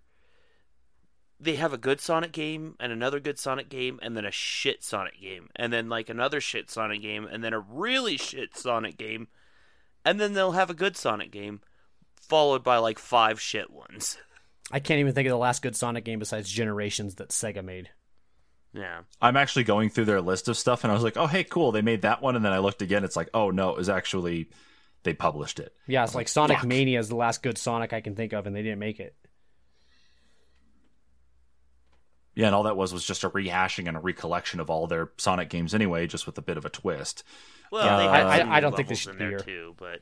they 1.39 1.55
have 1.55 1.73
a 1.73 1.77
good 1.77 1.99
Sonic 1.99 2.31
game 2.31 2.75
and 2.79 2.91
another 2.91 3.19
good 3.19 3.39
Sonic 3.39 3.67
game 3.69 3.99
and 4.03 4.15
then 4.15 4.25
a 4.25 4.31
shit 4.31 4.83
Sonic 4.83 5.19
game 5.19 5.49
and 5.55 5.73
then 5.73 5.89
like 5.89 6.07
another 6.09 6.39
shit 6.39 6.69
Sonic 6.69 7.01
game 7.01 7.27
and 7.29 7.43
then 7.43 7.53
a 7.53 7.59
really 7.59 8.15
shit 8.17 8.55
Sonic 8.55 8.95
game 8.95 9.27
and 10.05 10.19
then 10.19 10.33
they'll 10.33 10.51
have 10.51 10.69
a 10.69 10.75
good 10.75 10.95
Sonic 10.95 11.31
game 11.31 11.61
followed 12.15 12.63
by 12.63 12.77
like 12.77 12.99
five 12.99 13.41
shit 13.41 13.71
ones. 13.71 14.17
I 14.71 14.79
can't 14.79 14.99
even 14.99 15.13
think 15.13 15.27
of 15.27 15.31
the 15.31 15.37
last 15.37 15.61
good 15.61 15.75
Sonic 15.75 16.05
game 16.05 16.19
besides 16.19 16.49
Generations 16.49 17.15
that 17.15 17.29
Sega 17.29 17.63
made. 17.63 17.89
Yeah. 18.73 19.01
I'm 19.21 19.35
actually 19.35 19.65
going 19.65 19.89
through 19.89 20.05
their 20.05 20.21
list 20.21 20.47
of 20.47 20.57
stuff, 20.57 20.83
and 20.83 20.91
I 20.91 20.93
was 20.93 21.03
like, 21.03 21.17
"Oh, 21.17 21.27
hey, 21.27 21.43
cool, 21.43 21.71
they 21.73 21.81
made 21.81 22.03
that 22.03 22.21
one." 22.21 22.35
And 22.35 22.43
then 22.45 22.53
I 22.53 22.59
looked 22.59 22.81
again. 22.81 23.03
It's 23.03 23.15
like, 23.17 23.29
"Oh 23.33 23.49
no, 23.51 23.69
it 23.71 23.77
was 23.77 23.89
actually 23.89 24.49
they 25.03 25.13
published 25.13 25.59
it." 25.59 25.73
Yeah, 25.87 26.03
it's 26.05 26.15
like 26.15 26.29
Sonic 26.29 26.59
fuck. 26.59 26.67
Mania 26.67 26.99
is 26.99 27.09
the 27.09 27.15
last 27.17 27.43
good 27.43 27.57
Sonic 27.57 27.91
I 27.91 27.99
can 28.01 28.15
think 28.15 28.31
of, 28.33 28.47
and 28.47 28.55
they 28.55 28.63
didn't 28.63 28.79
make 28.79 28.99
it. 29.01 29.13
Yeah, 32.33 32.45
and 32.45 32.55
all 32.55 32.63
that 32.63 32.77
was 32.77 32.93
was 32.93 33.05
just 33.05 33.25
a 33.25 33.29
rehashing 33.29 33.89
and 33.89 33.97
a 33.97 33.99
recollection 33.99 34.61
of 34.61 34.69
all 34.69 34.87
their 34.87 35.11
Sonic 35.17 35.49
games 35.49 35.75
anyway, 35.75 36.07
just 36.07 36.25
with 36.25 36.37
a 36.37 36.41
bit 36.41 36.55
of 36.57 36.63
a 36.63 36.69
twist. 36.69 37.23
Well, 37.73 37.85
Yeah, 37.85 37.97
they 37.97 38.07
uh, 38.07 38.11
I- 38.11 38.37
have 38.37 38.47
I- 38.49 38.55
I 38.55 38.59
don't 38.61 38.75
think 38.75 38.87
they 38.87 38.95
should 38.95 39.11
in 39.11 39.17
be 39.17 39.19
there 39.19 39.29
here. 39.31 39.39
too, 39.39 39.75
but 39.77 40.01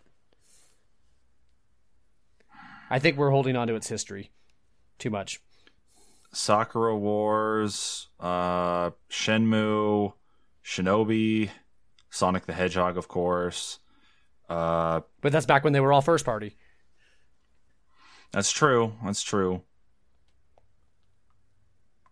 I 2.92 3.00
think 3.00 3.18
we're 3.18 3.32
holding 3.32 3.56
on 3.56 3.68
to 3.68 3.76
its 3.76 3.88
history 3.90 4.30
too 5.00 5.10
much. 5.10 5.42
Sakura 6.32 6.96
Wars, 6.96 8.08
uh, 8.20 8.92
Shenmue, 9.10 10.14
Shinobi, 10.64 11.50
Sonic 12.12 12.46
the 12.46 12.54
Hedgehog, 12.54 12.98
of 12.98 13.08
course. 13.08 13.80
Uh, 14.48 15.02
But 15.22 15.32
that's 15.32 15.46
back 15.48 15.64
when 15.64 15.74
they 15.74 15.80
were 15.80 15.92
all 15.94 16.02
first 16.02 16.26
party. 16.26 16.56
that's 18.32 18.52
true. 18.52 18.94
That's 19.04 19.24
true. 19.24 19.64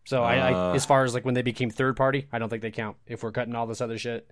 So 0.05 0.23
I, 0.23 0.38
Uh, 0.39 0.72
I, 0.72 0.76
as 0.76 0.85
far 0.85 1.03
as 1.03 1.14
like 1.14 1.26
when 1.26 1.34
they 1.34 1.41
became 1.41 1.69
third 1.69 1.95
party, 1.97 2.27
I 2.31 2.39
don't 2.39 2.49
think 2.49 2.61
they 2.61 2.72
count. 2.72 2.97
If 3.05 3.23
we're 3.23 3.31
cutting 3.31 3.55
all 3.55 3.68
this 3.68 3.81
other 3.81 3.97
shit, 3.97 4.30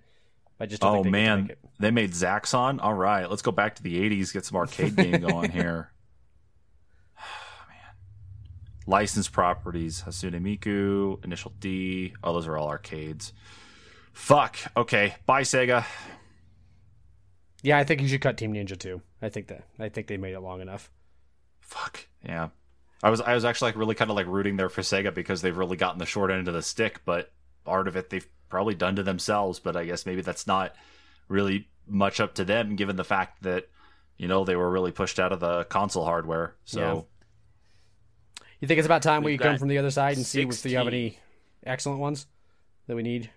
I 0.58 0.66
just 0.66 0.80
don't 0.80 0.90
Oh 0.90 1.02
think 1.02 1.04
they 1.04 1.10
man, 1.10 1.50
they 1.78 1.90
made 1.90 2.12
Zaxxon. 2.12 2.78
All 2.82 2.94
right, 2.94 3.28
let's 3.28 3.42
go 3.42 3.52
back 3.52 3.74
to 3.76 3.82
the 3.82 3.96
'80s, 4.00 4.32
get 4.32 4.44
some 4.46 4.56
arcade 4.56 4.96
game 4.96 5.20
going 5.20 5.50
here. 5.52 5.92
Licensed 8.86 9.32
properties: 9.32 10.02
Hatsune 10.02 10.40
Miku, 10.40 11.24
Initial 11.24 11.52
D. 11.58 12.14
Oh, 12.22 12.32
those 12.32 12.46
are 12.46 12.56
all 12.56 12.68
arcades. 12.68 13.32
Fuck. 14.12 14.56
Okay, 14.76 15.14
bye 15.26 15.42
Sega. 15.42 15.84
Yeah, 17.62 17.78
I 17.78 17.84
think 17.84 18.00
you 18.00 18.08
should 18.08 18.20
cut 18.20 18.36
Team 18.36 18.52
Ninja 18.52 18.78
too. 18.78 19.02
I 19.20 19.28
think 19.28 19.48
that 19.48 19.64
I 19.78 19.88
think 19.88 20.06
they 20.06 20.16
made 20.16 20.34
it 20.34 20.40
long 20.40 20.60
enough. 20.60 20.90
Fuck. 21.60 22.06
Yeah. 22.24 22.48
I 23.02 23.10
was 23.10 23.20
I 23.20 23.34
was 23.34 23.44
actually 23.44 23.70
like 23.70 23.76
really 23.76 23.94
kind 23.94 24.10
of 24.10 24.16
like 24.16 24.26
rooting 24.26 24.56
there 24.56 24.68
for 24.68 24.82
Sega 24.82 25.12
because 25.12 25.42
they've 25.42 25.56
really 25.56 25.76
gotten 25.76 25.98
the 25.98 26.06
short 26.06 26.30
end 26.30 26.48
of 26.48 26.54
the 26.54 26.62
stick, 26.62 27.02
but 27.04 27.32
part 27.64 27.88
of 27.88 27.96
it 27.96 28.08
they've 28.08 28.26
probably 28.48 28.74
done 28.74 28.96
to 28.96 29.02
themselves. 29.02 29.58
But 29.58 29.76
I 29.76 29.84
guess 29.84 30.06
maybe 30.06 30.22
that's 30.22 30.46
not 30.46 30.74
really 31.28 31.68
much 31.86 32.20
up 32.20 32.34
to 32.36 32.44
them, 32.44 32.76
given 32.76 32.96
the 32.96 33.04
fact 33.04 33.42
that 33.42 33.68
you 34.16 34.28
know 34.28 34.44
they 34.44 34.56
were 34.56 34.70
really 34.70 34.92
pushed 34.92 35.18
out 35.18 35.32
of 35.32 35.40
the 35.40 35.64
console 35.64 36.04
hardware. 36.04 36.54
So 36.64 37.06
You 38.60 38.68
think 38.68 38.78
it's 38.78 38.86
about 38.86 39.02
time 39.02 39.22
we 39.22 39.32
We've 39.32 39.40
come 39.40 39.58
from 39.58 39.68
the 39.68 39.78
other 39.78 39.90
side 39.90 40.16
and 40.16 40.24
see 40.24 40.42
if 40.42 40.64
you 40.64 40.78
have 40.78 40.86
any 40.88 41.18
excellent 41.64 42.00
ones 42.00 42.26
that 42.86 42.96
we 42.96 43.02
need? 43.02 43.30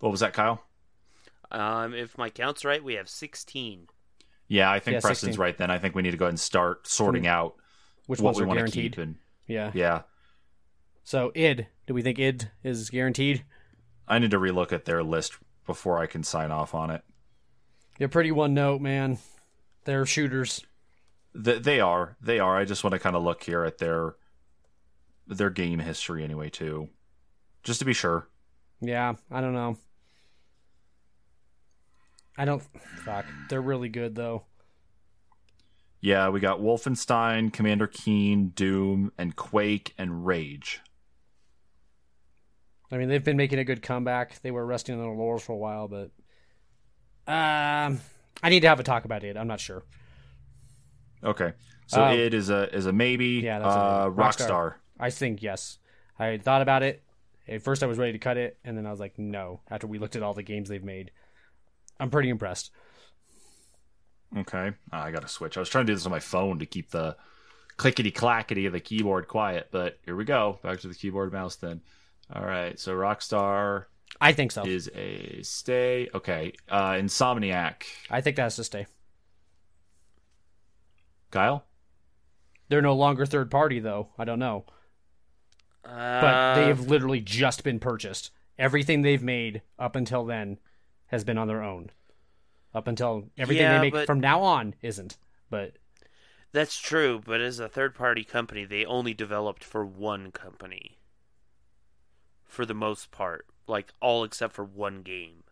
what 0.00 0.10
was 0.10 0.20
that, 0.20 0.34
Kyle? 0.34 0.62
um, 1.50 1.94
if 1.94 2.18
my 2.18 2.28
count's 2.28 2.64
right, 2.64 2.82
we 2.84 2.94
have 2.94 3.08
16. 3.08 3.86
Yeah, 4.48 4.70
I 4.70 4.80
think 4.80 4.94
Yeah, 4.96 5.00
Preston's 5.00 5.32
16. 5.34 5.40
right. 5.40 5.56
Then 5.56 5.70
I 5.70 5.78
think 5.78 5.94
we 5.94 6.02
need 6.02 6.10
to 6.10 6.16
go 6.18 6.26
ahead 6.26 6.32
and 6.32 6.40
start 6.40 6.86
sorting 6.86 7.26
out 7.26 7.54
Which 8.06 8.20
what 8.20 8.34
ones 8.34 8.38
we 8.38 8.44
are 8.44 8.46
want 8.48 8.66
to 8.66 8.70
keep. 8.70 8.98
And 8.98 9.16
Yeah. 9.46 9.70
yeah, 9.72 10.02
So 11.04 11.32
id, 11.34 11.68
do 11.86 11.94
we 11.94 12.02
think 12.02 12.18
id 12.18 12.50
is 12.62 12.90
guaranteed? 12.90 13.44
I 14.06 14.18
need 14.18 14.32
to 14.32 14.38
relook 14.38 14.72
at 14.72 14.84
their 14.84 15.02
list 15.02 15.38
before 15.64 15.98
I 15.98 16.06
can 16.06 16.22
sign 16.22 16.50
off 16.50 16.74
on 16.74 16.90
it. 16.90 17.02
They're 17.98 18.08
pretty 18.08 18.32
one 18.32 18.52
note, 18.52 18.82
man. 18.82 19.18
They're 19.84 20.04
shooters. 20.04 20.66
Th- 21.42 21.62
they 21.62 21.80
are. 21.80 22.16
They 22.20 22.38
are. 22.38 22.56
I 22.56 22.64
just 22.64 22.84
want 22.84 22.92
to 22.92 22.98
kind 22.98 23.16
of 23.16 23.22
look 23.22 23.42
here 23.42 23.64
at 23.64 23.78
their 23.78 24.14
their 25.26 25.50
game 25.50 25.78
history 25.78 26.22
anyway 26.22 26.50
too, 26.50 26.88
just 27.62 27.78
to 27.78 27.84
be 27.84 27.94
sure. 27.94 28.28
Yeah, 28.80 29.14
I 29.30 29.40
don't 29.40 29.54
know. 29.54 29.78
I 32.36 32.44
don't. 32.44 32.62
Fuck. 33.04 33.24
They're 33.48 33.62
really 33.62 33.88
good 33.88 34.14
though. 34.14 34.44
Yeah, 36.00 36.28
we 36.28 36.40
got 36.40 36.60
Wolfenstein, 36.60 37.50
Commander 37.50 37.86
Keen, 37.86 38.48
Doom, 38.48 39.10
and 39.16 39.34
Quake 39.34 39.94
and 39.96 40.26
Rage. 40.26 40.82
I 42.92 42.98
mean, 42.98 43.08
they've 43.08 43.24
been 43.24 43.38
making 43.38 43.58
a 43.58 43.64
good 43.64 43.80
comeback. 43.80 44.40
They 44.42 44.50
were 44.50 44.66
resting 44.66 44.94
on 44.94 45.00
their 45.00 45.10
laurels 45.10 45.44
for 45.44 45.52
a 45.52 45.56
while, 45.56 45.88
but 45.88 46.10
um, 47.26 48.00
I 48.42 48.50
need 48.50 48.60
to 48.60 48.68
have 48.68 48.80
a 48.80 48.82
talk 48.82 49.06
about 49.06 49.24
it. 49.24 49.36
I'm 49.38 49.46
not 49.46 49.60
sure. 49.60 49.82
Okay, 51.24 51.52
so 51.86 52.04
Uh, 52.04 52.12
it 52.12 52.34
is 52.34 52.50
a 52.50 52.74
is 52.74 52.86
a 52.86 52.92
maybe. 52.92 53.40
yeah, 53.42 53.58
that's 53.60 53.74
a 53.74 53.78
uh, 53.78 54.04
maybe. 54.10 54.22
Rockstar. 54.22 54.48
Rockstar. 54.48 54.74
I 55.00 55.10
think 55.10 55.42
yes. 55.42 55.78
I 56.18 56.36
thought 56.38 56.62
about 56.62 56.82
it. 56.82 57.02
At 57.48 57.62
first, 57.62 57.82
I 57.82 57.86
was 57.86 57.98
ready 57.98 58.12
to 58.12 58.18
cut 58.18 58.36
it, 58.36 58.58
and 58.64 58.76
then 58.76 58.86
I 58.86 58.90
was 58.90 59.00
like, 59.00 59.18
no. 59.18 59.60
After 59.70 59.86
we 59.86 59.98
looked 59.98 60.16
at 60.16 60.22
all 60.22 60.32
the 60.34 60.42
games 60.42 60.68
they've 60.68 60.82
made, 60.84 61.10
I'm 62.00 62.08
pretty 62.10 62.28
impressed. 62.30 62.70
Okay, 64.36 64.72
Ah, 64.92 65.04
I 65.04 65.10
got 65.12 65.22
to 65.22 65.28
switch. 65.28 65.56
I 65.56 65.60
was 65.60 65.68
trying 65.68 65.86
to 65.86 65.92
do 65.92 65.96
this 65.96 66.06
on 66.06 66.10
my 66.12 66.18
phone 66.20 66.58
to 66.58 66.66
keep 66.66 66.90
the 66.90 67.16
clickety 67.76 68.10
clackety 68.10 68.66
of 68.66 68.72
the 68.72 68.80
keyboard 68.80 69.28
quiet, 69.28 69.68
but 69.70 69.98
here 70.04 70.16
we 70.16 70.24
go. 70.24 70.58
Back 70.62 70.80
to 70.80 70.88
the 70.88 70.94
keyboard 70.94 71.32
mouse 71.32 71.56
then. 71.56 71.82
All 72.34 72.44
right, 72.44 72.78
so 72.80 72.94
Rockstar 72.94 73.84
I 74.20 74.32
think 74.32 74.50
so. 74.52 74.64
is 74.64 74.90
a 74.94 75.40
stay. 75.42 76.08
Okay, 76.14 76.52
uh, 76.68 76.92
Insomniac. 76.92 77.82
I 78.10 78.20
think 78.22 78.36
that 78.36 78.42
has 78.44 78.56
to 78.56 78.64
stay. 78.64 78.86
Kyle. 81.34 81.64
They're 82.68 82.80
no 82.80 82.94
longer 82.94 83.26
third 83.26 83.50
party, 83.50 83.80
though. 83.80 84.08
I 84.16 84.24
don't 84.24 84.38
know. 84.38 84.64
But 85.82 85.90
Uh, 85.90 86.54
they 86.54 86.66
have 86.68 86.88
literally 86.88 87.20
just 87.20 87.62
been 87.62 87.78
purchased. 87.78 88.30
Everything 88.58 89.02
they've 89.02 89.22
made 89.22 89.60
up 89.78 89.96
until 89.96 90.24
then 90.24 90.58
has 91.08 91.24
been 91.24 91.36
on 91.36 91.48
their 91.48 91.62
own. 91.62 91.90
Up 92.72 92.86
until 92.88 93.30
everything 93.36 93.64
Yeah, 93.64 93.76
they 93.78 93.82
make 93.82 93.92
but- 93.92 94.06
from 94.06 94.20
now 94.20 94.42
on 94.42 94.74
isn't. 94.80 95.18
But 95.50 95.76
That's 96.52 96.78
true, 96.78 97.20
but 97.24 97.40
as 97.40 97.58
a 97.58 97.68
third 97.68 97.94
party 97.96 98.22
company, 98.24 98.64
they 98.64 98.84
only 98.84 99.12
developed 99.12 99.62
for 99.64 99.84
one 99.84 100.30
company. 100.32 100.98
For 102.44 102.64
the 102.64 102.74
most 102.74 103.10
part. 103.10 103.46
Like, 103.66 103.92
all 104.00 104.22
except 104.24 104.54
for 104.54 104.64
one 104.64 105.02
game. 105.02 105.43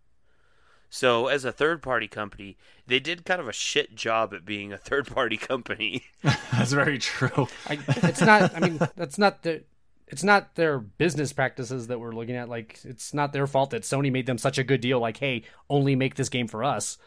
So, 0.94 1.28
as 1.28 1.46
a 1.46 1.52
third 1.52 1.82
party 1.82 2.06
company, 2.06 2.58
they 2.86 3.00
did 3.00 3.24
kind 3.24 3.40
of 3.40 3.48
a 3.48 3.52
shit 3.52 3.94
job 3.94 4.34
at 4.34 4.44
being 4.44 4.74
a 4.74 4.76
third 4.76 5.06
party 5.06 5.38
company. 5.38 6.04
That's 6.52 6.74
very 6.74 6.98
true. 6.98 7.48
I, 7.66 7.78
it's 7.88 8.20
not. 8.20 8.54
I 8.54 8.60
mean, 8.60 8.78
that's 8.94 9.16
not 9.16 9.42
the. 9.42 9.62
It's 10.08 10.22
not 10.22 10.54
their 10.54 10.78
business 10.78 11.32
practices 11.32 11.86
that 11.86 11.98
we're 11.98 12.12
looking 12.12 12.36
at. 12.36 12.50
Like, 12.50 12.78
it's 12.84 13.14
not 13.14 13.32
their 13.32 13.46
fault 13.46 13.70
that 13.70 13.84
Sony 13.84 14.12
made 14.12 14.26
them 14.26 14.36
such 14.36 14.58
a 14.58 14.64
good 14.64 14.82
deal. 14.82 15.00
Like, 15.00 15.16
hey, 15.16 15.44
only 15.70 15.96
make 15.96 16.16
this 16.16 16.28
game 16.28 16.46
for 16.46 16.62
us. 16.62 16.98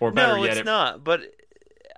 Or 0.00 0.10
better 0.10 0.36
no, 0.38 0.44
yet, 0.44 0.52
it's 0.52 0.60
it- 0.60 0.64
not. 0.64 1.04
But, 1.04 1.20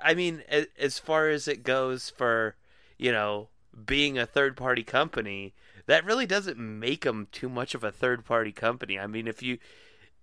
I 0.02 0.14
mean, 0.14 0.42
as 0.76 0.98
far 0.98 1.28
as 1.28 1.46
it 1.46 1.62
goes 1.62 2.10
for, 2.10 2.56
you 2.98 3.12
know, 3.12 3.46
being 3.86 4.18
a 4.18 4.26
third 4.26 4.56
party 4.56 4.82
company, 4.82 5.54
that 5.86 6.04
really 6.04 6.26
doesn't 6.26 6.58
make 6.58 7.04
them 7.04 7.28
too 7.30 7.48
much 7.48 7.76
of 7.76 7.84
a 7.84 7.92
third 7.92 8.24
party 8.24 8.50
company. 8.50 8.98
I 8.98 9.06
mean, 9.06 9.28
if 9.28 9.40
you. 9.40 9.58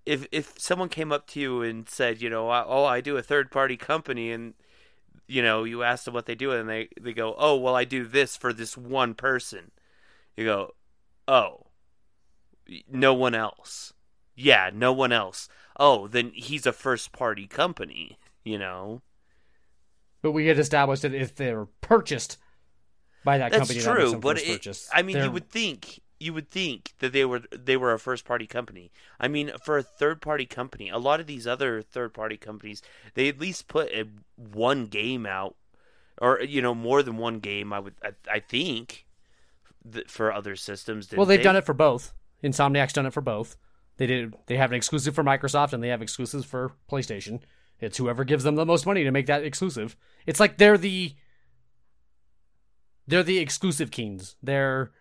If, 0.08 0.26
if 0.32 0.54
someone 0.58 0.88
came 0.88 1.12
up 1.12 1.28
to 1.28 1.40
you 1.40 1.62
and 1.62 1.88
said, 1.90 2.22
you 2.22 2.30
know, 2.30 2.50
oh, 2.50 2.86
I 2.86 3.02
do 3.02 3.18
a 3.18 3.22
third 3.22 3.52
party 3.52 3.76
company, 3.76 4.32
and 4.32 4.54
you 5.28 5.42
know, 5.42 5.66
you 5.66 5.84
ask 5.84 6.06
them 6.06 6.14
what 6.14 6.26
they 6.26 6.36
do, 6.36 6.52
and 6.52 6.70
they, 6.70 6.88
they 7.00 7.12
go, 7.12 7.36
oh, 7.38 7.58
well, 7.58 7.76
I 7.76 7.84
do 7.84 8.06
this 8.06 8.38
for 8.38 8.54
this 8.54 8.78
one 8.78 9.14
person. 9.14 9.72
You 10.38 10.46
go, 10.46 10.76
oh, 11.28 11.66
no 12.90 13.14
one 13.14 13.36
else. 13.36 13.92
Yeah, 14.34 14.70
no 14.74 14.94
one 14.94 15.12
else. 15.12 15.50
Oh, 15.78 16.08
then 16.08 16.32
he's 16.34 16.66
a 16.66 16.72
first 16.72 17.12
party 17.12 17.46
company, 17.46 18.18
you 18.46 18.58
know. 18.58 19.02
But 20.22 20.32
we 20.32 20.48
had 20.48 20.58
established 20.58 21.02
that 21.02 21.14
if 21.14 21.36
they're 21.36 21.68
purchased 21.82 22.38
by 23.26 23.38
that 23.40 23.52
That's 23.52 23.60
company, 23.60 23.80
that 23.82 23.94
true, 23.94 24.12
them 24.12 24.20
but 24.22 24.40
it. 24.42 24.78
I 24.94 25.02
mean, 25.02 25.16
They're- 25.16 25.26
you 25.26 25.32
would 25.32 25.50
think 25.50 26.00
you 26.20 26.34
would 26.34 26.50
think 26.50 26.94
that 27.00 27.14
they 27.14 27.26
were 27.26 27.42
they 27.52 27.78
were 27.78 27.94
a 27.94 28.00
first 28.00 28.26
party 28.26 28.48
company. 28.48 28.92
I 29.20 29.28
mean, 29.28 29.52
for 29.64 29.78
a 29.78 29.84
third 29.84 30.22
party 30.22 30.46
company, 30.46 30.90
a 30.90 30.98
lot 30.98 31.20
of 31.20 31.28
these 31.28 31.46
other 31.46 31.82
third 31.82 32.14
party 32.14 32.38
companies, 32.38 32.82
they 33.14 33.28
at 33.28 33.40
least 33.40 33.68
put 33.68 33.90
a, 33.92 34.06
one 34.36 34.86
game 34.86 35.26
out, 35.26 35.56
or 36.20 36.42
you 36.42 36.62
know, 36.62 36.74
more 36.74 37.04
than 37.04 37.18
one 37.18 37.40
game. 37.40 37.72
I 37.72 37.80
would, 37.80 37.96
I, 38.04 38.12
I 38.32 38.40
think, 38.40 39.06
th- 39.92 40.08
for 40.08 40.32
other 40.32 40.56
systems. 40.56 41.12
well, 41.16 41.26
they've 41.26 41.42
done 41.42 41.56
it 41.56 41.66
for 41.66 41.74
both. 41.74 42.14
Insomniac's 42.44 42.94
done 42.94 43.06
it 43.06 43.14
for 43.14 43.22
both. 43.22 43.58
They 43.98 44.08
did. 44.08 44.36
They 44.48 44.58
have 44.58 44.72
an 44.72 44.78
exclusive 44.78 45.16
for 45.16 45.24
Microsoft, 45.24 45.74
and 45.74 45.84
they 45.84 45.90
have 45.90 46.02
exclusives 46.02 46.46
for 46.46 46.74
PlayStation. 46.92 47.42
It's 47.80 47.98
whoever 47.98 48.24
gives 48.24 48.44
them 48.44 48.56
the 48.56 48.66
most 48.66 48.86
money 48.86 49.04
to 49.04 49.12
make 49.12 49.28
that 49.28 49.44
exclusive. 49.44 49.96
It's 50.26 50.40
like 50.40 50.58
they're 50.58 50.78
the 50.78 51.16
they're 53.08 53.24
the 53.24 53.40
exclusive 53.40 53.92
kings. 53.92 54.36
They're 54.42 54.92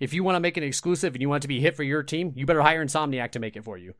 if 0.00 0.12
you 0.12 0.22
want 0.24 0.36
to 0.36 0.40
make 0.40 0.56
an 0.56 0.62
exclusive 0.62 1.14
and 1.14 1.22
you 1.22 1.28
want 1.28 1.42
it 1.42 1.46
to 1.46 1.48
be 1.48 1.60
hit 1.60 1.76
for 1.76 1.82
your 1.82 2.02
team, 2.02 2.32
you 2.36 2.46
better 2.46 2.62
hire 2.62 2.84
Insomniac 2.84 3.32
to 3.32 3.38
make 3.38 3.56
it 3.56 3.64
for 3.64 3.76
you. 3.76 3.94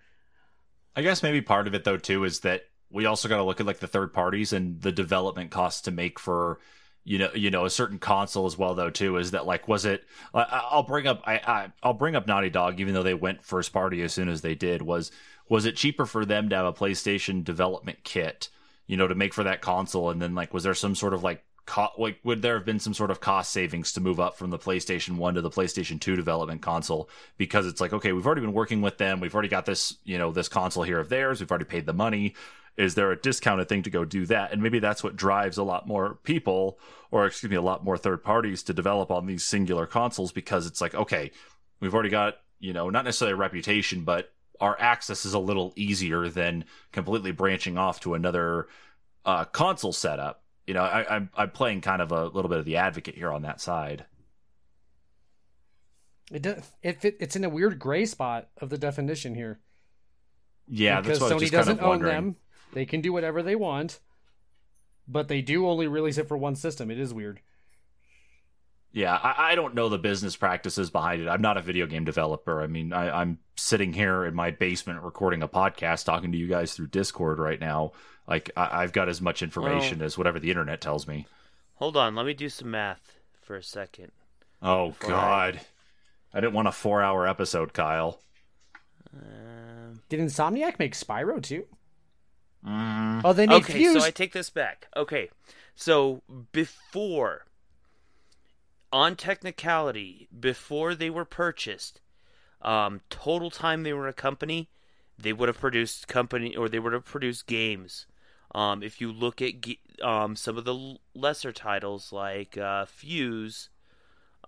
I 0.96 1.02
guess 1.02 1.22
maybe 1.22 1.40
part 1.40 1.66
of 1.66 1.74
it 1.74 1.84
though 1.84 1.96
too 1.96 2.24
is 2.24 2.40
that 2.40 2.62
we 2.90 3.06
also 3.06 3.28
got 3.28 3.36
to 3.36 3.44
look 3.44 3.60
at 3.60 3.66
like 3.66 3.78
the 3.78 3.86
third 3.86 4.12
parties 4.12 4.52
and 4.52 4.80
the 4.80 4.92
development 4.92 5.50
costs 5.50 5.82
to 5.82 5.90
make 5.90 6.18
for 6.18 6.58
you 7.04 7.18
know 7.18 7.30
you 7.34 7.50
know 7.50 7.64
a 7.64 7.70
certain 7.70 7.98
console 7.98 8.46
as 8.46 8.58
well 8.58 8.74
though 8.74 8.90
too 8.90 9.16
is 9.16 9.30
that 9.30 9.46
like 9.46 9.68
was 9.68 9.84
it 9.84 10.04
I, 10.34 10.66
I'll 10.70 10.82
bring 10.82 11.06
up 11.06 11.22
I, 11.24 11.34
I 11.34 11.72
I'll 11.82 11.94
bring 11.94 12.16
up 12.16 12.26
Naughty 12.26 12.50
Dog 12.50 12.80
even 12.80 12.94
though 12.94 13.02
they 13.02 13.14
went 13.14 13.44
first 13.44 13.72
party 13.72 14.02
as 14.02 14.12
soon 14.12 14.28
as 14.28 14.40
they 14.40 14.54
did 14.54 14.82
was 14.82 15.10
was 15.48 15.64
it 15.64 15.76
cheaper 15.76 16.04
for 16.04 16.24
them 16.24 16.48
to 16.48 16.56
have 16.56 16.66
a 16.66 16.72
PlayStation 16.72 17.44
development 17.44 18.00
kit 18.04 18.48
you 18.86 18.96
know 18.96 19.06
to 19.06 19.14
make 19.14 19.32
for 19.32 19.44
that 19.44 19.60
console 19.60 20.10
and 20.10 20.20
then 20.20 20.34
like 20.34 20.52
was 20.52 20.64
there 20.64 20.74
some 20.74 20.94
sort 20.94 21.14
of 21.14 21.22
like 21.22 21.44
co- 21.68 21.92
like 21.98 22.18
would 22.24 22.40
there 22.40 22.54
have 22.54 22.64
been 22.64 22.80
some 22.80 22.94
sort 22.94 23.10
of 23.10 23.20
cost 23.20 23.52
savings 23.52 23.92
to 23.92 24.00
move 24.00 24.18
up 24.18 24.38
from 24.38 24.48
the 24.48 24.58
PlayStation 24.58 25.16
1 25.16 25.34
to 25.34 25.42
the 25.42 25.50
PlayStation 25.50 26.00
2 26.00 26.16
development 26.16 26.62
console? 26.62 27.10
Because 27.36 27.66
it's 27.66 27.80
like 27.80 27.92
okay 27.92 28.12
we've 28.12 28.26
already 28.26 28.40
been 28.40 28.54
working 28.54 28.80
with 28.80 28.96
them. 28.96 29.20
We've 29.20 29.34
already 29.34 29.50
got 29.50 29.66
this 29.66 29.96
you 30.04 30.18
know 30.18 30.32
this 30.32 30.48
console 30.48 30.82
here 30.82 30.98
of 30.98 31.10
theirs. 31.10 31.40
We've 31.40 31.50
already 31.50 31.66
paid 31.66 31.86
the 31.86 31.92
money. 31.92 32.34
Is 32.78 32.94
there 32.94 33.12
a 33.12 33.20
discounted 33.20 33.68
thing 33.68 33.82
to 33.82 33.90
go 33.90 34.04
do 34.04 34.24
that? 34.26 34.52
And 34.52 34.62
maybe 34.62 34.78
that's 34.78 35.04
what 35.04 35.16
drives 35.16 35.58
a 35.58 35.64
lot 35.64 35.86
more 35.86 36.18
people 36.22 36.78
or 37.10 37.26
excuse 37.26 37.50
me 37.50 37.56
a 37.56 37.62
lot 37.62 37.84
more 37.84 37.98
third 37.98 38.22
parties 38.22 38.62
to 38.64 38.72
develop 38.72 39.10
on 39.10 39.26
these 39.26 39.44
singular 39.44 39.86
consoles 39.86 40.32
because 40.32 40.66
it's 40.66 40.80
like 40.80 40.94
okay 40.94 41.30
we've 41.80 41.94
already 41.94 42.08
got 42.08 42.36
you 42.60 42.72
know 42.72 42.88
not 42.90 43.04
necessarily 43.04 43.34
a 43.34 43.36
reputation 43.36 44.02
but 44.02 44.32
our 44.60 44.78
access 44.80 45.24
is 45.24 45.34
a 45.34 45.38
little 45.38 45.72
easier 45.76 46.28
than 46.28 46.64
completely 46.92 47.30
branching 47.30 47.78
off 47.78 48.00
to 48.00 48.14
another 48.14 48.66
uh, 49.24 49.44
console 49.44 49.92
setup 49.92 50.42
you 50.68 50.74
know 50.74 50.82
I, 50.82 51.16
I'm, 51.16 51.30
I'm 51.34 51.50
playing 51.50 51.80
kind 51.80 52.00
of 52.02 52.12
a 52.12 52.26
little 52.26 52.48
bit 52.48 52.58
of 52.58 52.64
the 52.64 52.76
advocate 52.76 53.16
here 53.16 53.32
on 53.32 53.42
that 53.42 53.60
side 53.60 54.04
It 56.30 56.42
does, 56.42 56.70
it 56.82 57.00
fit, 57.00 57.16
it's 57.20 57.36
in 57.36 57.44
a 57.44 57.48
weird 57.48 57.78
gray 57.78 58.04
spot 58.04 58.48
of 58.58 58.68
the 58.68 58.78
definition 58.78 59.34
here. 59.34 59.60
yeah 60.68 61.00
because 61.00 61.18
that's 61.18 61.30
what 61.30 61.32
I 61.32 61.34
was 61.36 61.44
Sony 61.44 61.50
doesn't 61.52 61.80
of 61.80 61.86
own 61.86 62.02
them. 62.02 62.36
They 62.74 62.84
can 62.84 63.00
do 63.00 63.12
whatever 63.14 63.42
they 63.42 63.56
want, 63.56 63.98
but 65.08 65.28
they 65.28 65.40
do 65.40 65.66
only 65.66 65.88
release 65.88 66.18
it 66.18 66.28
for 66.28 66.36
one 66.36 66.54
system. 66.54 66.90
It 66.90 66.98
is 67.00 67.14
weird. 67.14 67.40
Yeah, 68.98 69.14
I, 69.14 69.52
I 69.52 69.54
don't 69.54 69.76
know 69.76 69.88
the 69.88 69.96
business 69.96 70.34
practices 70.34 70.90
behind 70.90 71.22
it. 71.22 71.28
I'm 71.28 71.40
not 71.40 71.56
a 71.56 71.62
video 71.62 71.86
game 71.86 72.04
developer. 72.04 72.60
I 72.60 72.66
mean, 72.66 72.92
I, 72.92 73.20
I'm 73.22 73.38
sitting 73.56 73.92
here 73.92 74.24
in 74.24 74.34
my 74.34 74.50
basement 74.50 75.02
recording 75.02 75.40
a 75.44 75.46
podcast, 75.48 76.04
talking 76.04 76.32
to 76.32 76.38
you 76.38 76.48
guys 76.48 76.74
through 76.74 76.88
Discord 76.88 77.38
right 77.38 77.60
now. 77.60 77.92
Like, 78.26 78.50
I, 78.56 78.82
I've 78.82 78.92
got 78.92 79.08
as 79.08 79.20
much 79.20 79.40
information 79.40 80.02
as 80.02 80.18
whatever 80.18 80.40
the 80.40 80.50
internet 80.50 80.80
tells 80.80 81.06
me. 81.06 81.26
Hold 81.76 81.96
on, 81.96 82.16
let 82.16 82.26
me 82.26 82.34
do 82.34 82.48
some 82.48 82.72
math 82.72 83.20
for 83.40 83.54
a 83.54 83.62
second. 83.62 84.10
Oh 84.60 84.88
Before 84.88 85.14
I- 85.14 85.52
God, 85.52 85.60
I 86.34 86.40
didn't 86.40 86.54
want 86.54 86.66
a 86.66 86.72
four-hour 86.72 87.24
episode, 87.28 87.72
Kyle. 87.72 88.18
Um, 89.14 90.00
Did 90.08 90.18
Insomniac 90.18 90.80
make 90.80 90.94
Spyro 90.94 91.40
too? 91.40 91.66
Mm, 92.66 93.20
Oh, 93.24 93.32
they 93.32 93.46
made 93.46 93.62
okay, 93.62 93.74
Fuse. 93.74 93.94
so 94.02 94.06
I 94.06 94.10
take 94.10 94.32
this 94.32 94.50
back. 94.50 94.88
Okay, 94.96 95.30
so 95.76 96.22
before, 96.50 97.44
on 98.92 99.16
technicality, 99.16 100.28
before 100.38 100.94
they 100.94 101.10
were 101.10 101.24
purchased, 101.24 102.00
um, 102.62 103.00
total 103.10 103.50
time 103.50 103.82
they 103.82 103.92
were 103.92 104.08
a 104.08 104.12
company, 104.12 104.68
they 105.18 105.32
would 105.32 105.48
have 105.48 105.60
produced 105.60 106.08
company 106.08 106.56
or 106.56 106.68
they 106.68 106.78
would 106.78 106.92
have 106.92 107.04
produced 107.04 107.46
games. 107.46 108.06
Um, 108.54 108.82
if 108.82 109.00
you 109.00 109.12
look 109.12 109.42
at 109.42 109.54
um, 110.02 110.36
some 110.36 110.56
of 110.56 110.64
the 110.64 110.96
lesser 111.14 111.52
titles 111.52 112.12
like 112.12 112.56
uh, 112.56 112.86
Fuse, 112.86 113.68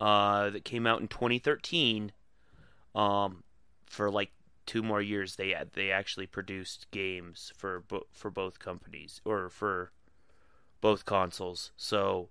uh, 0.01 0.51
that 0.51 0.65
came 0.65 0.87
out 0.87 1.01
in 1.01 1.09
2013, 1.09 2.13
um, 2.95 3.45
for 3.87 4.11
like 4.11 4.33
two 4.67 4.83
more 4.83 5.03
years 5.03 5.37
they 5.37 5.55
they 5.75 5.91
actually 5.91 6.27
produced 6.27 6.87
games 6.91 7.53
for 7.57 7.83
for 8.13 8.31
both 8.31 8.59
companies 8.59 9.21
or 9.25 9.49
for 9.49 9.93
both 10.81 11.05
consoles. 11.05 11.73
So, 11.77 12.31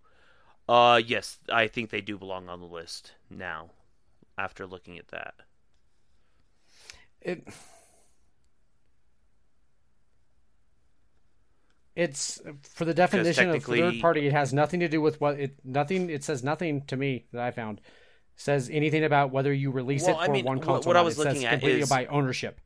uh, 0.70 1.02
yes, 1.06 1.40
I 1.52 1.68
think 1.68 1.90
they 1.90 2.02
do 2.02 2.18
belong 2.18 2.48
on 2.48 2.60
the 2.60 2.68
list 2.68 3.14
now. 3.30 3.72
After 4.38 4.66
looking 4.66 4.98
at 4.98 5.10
that, 5.10 5.34
it 7.22 7.46
it's 11.96 12.40
for 12.64 12.86
the 12.86 12.94
definition 12.94 13.50
of 13.50 13.64
third 13.64 14.00
party 14.00 14.28
it 14.28 14.32
has 14.32 14.54
nothing 14.54 14.80
to 14.80 14.88
do 14.88 15.02
with 15.02 15.20
what 15.20 15.38
it 15.40 15.56
nothing 15.66 16.10
it 16.10 16.24
says 16.24 16.44
nothing 16.44 16.82
to 16.86 16.96
me 16.96 17.26
that 17.34 17.42
i 17.42 17.52
found 17.52 17.82
says 18.38 18.70
anything 18.72 19.04
about 19.04 19.32
whether 19.32 19.52
you 19.52 19.70
release 19.72 20.04
Well, 20.04 20.16
it 20.16 20.20
I 20.22 20.26
for 20.28 20.32
mean, 20.32 20.46
one 20.46 20.60
console 20.62 20.90
what 20.90 20.96
I 20.96 21.02
was 21.02 21.20
It 21.20 21.26
looking 21.26 21.44
at 21.46 21.62
is- 21.62 21.90
by 21.90 22.06
ownership 22.06 22.62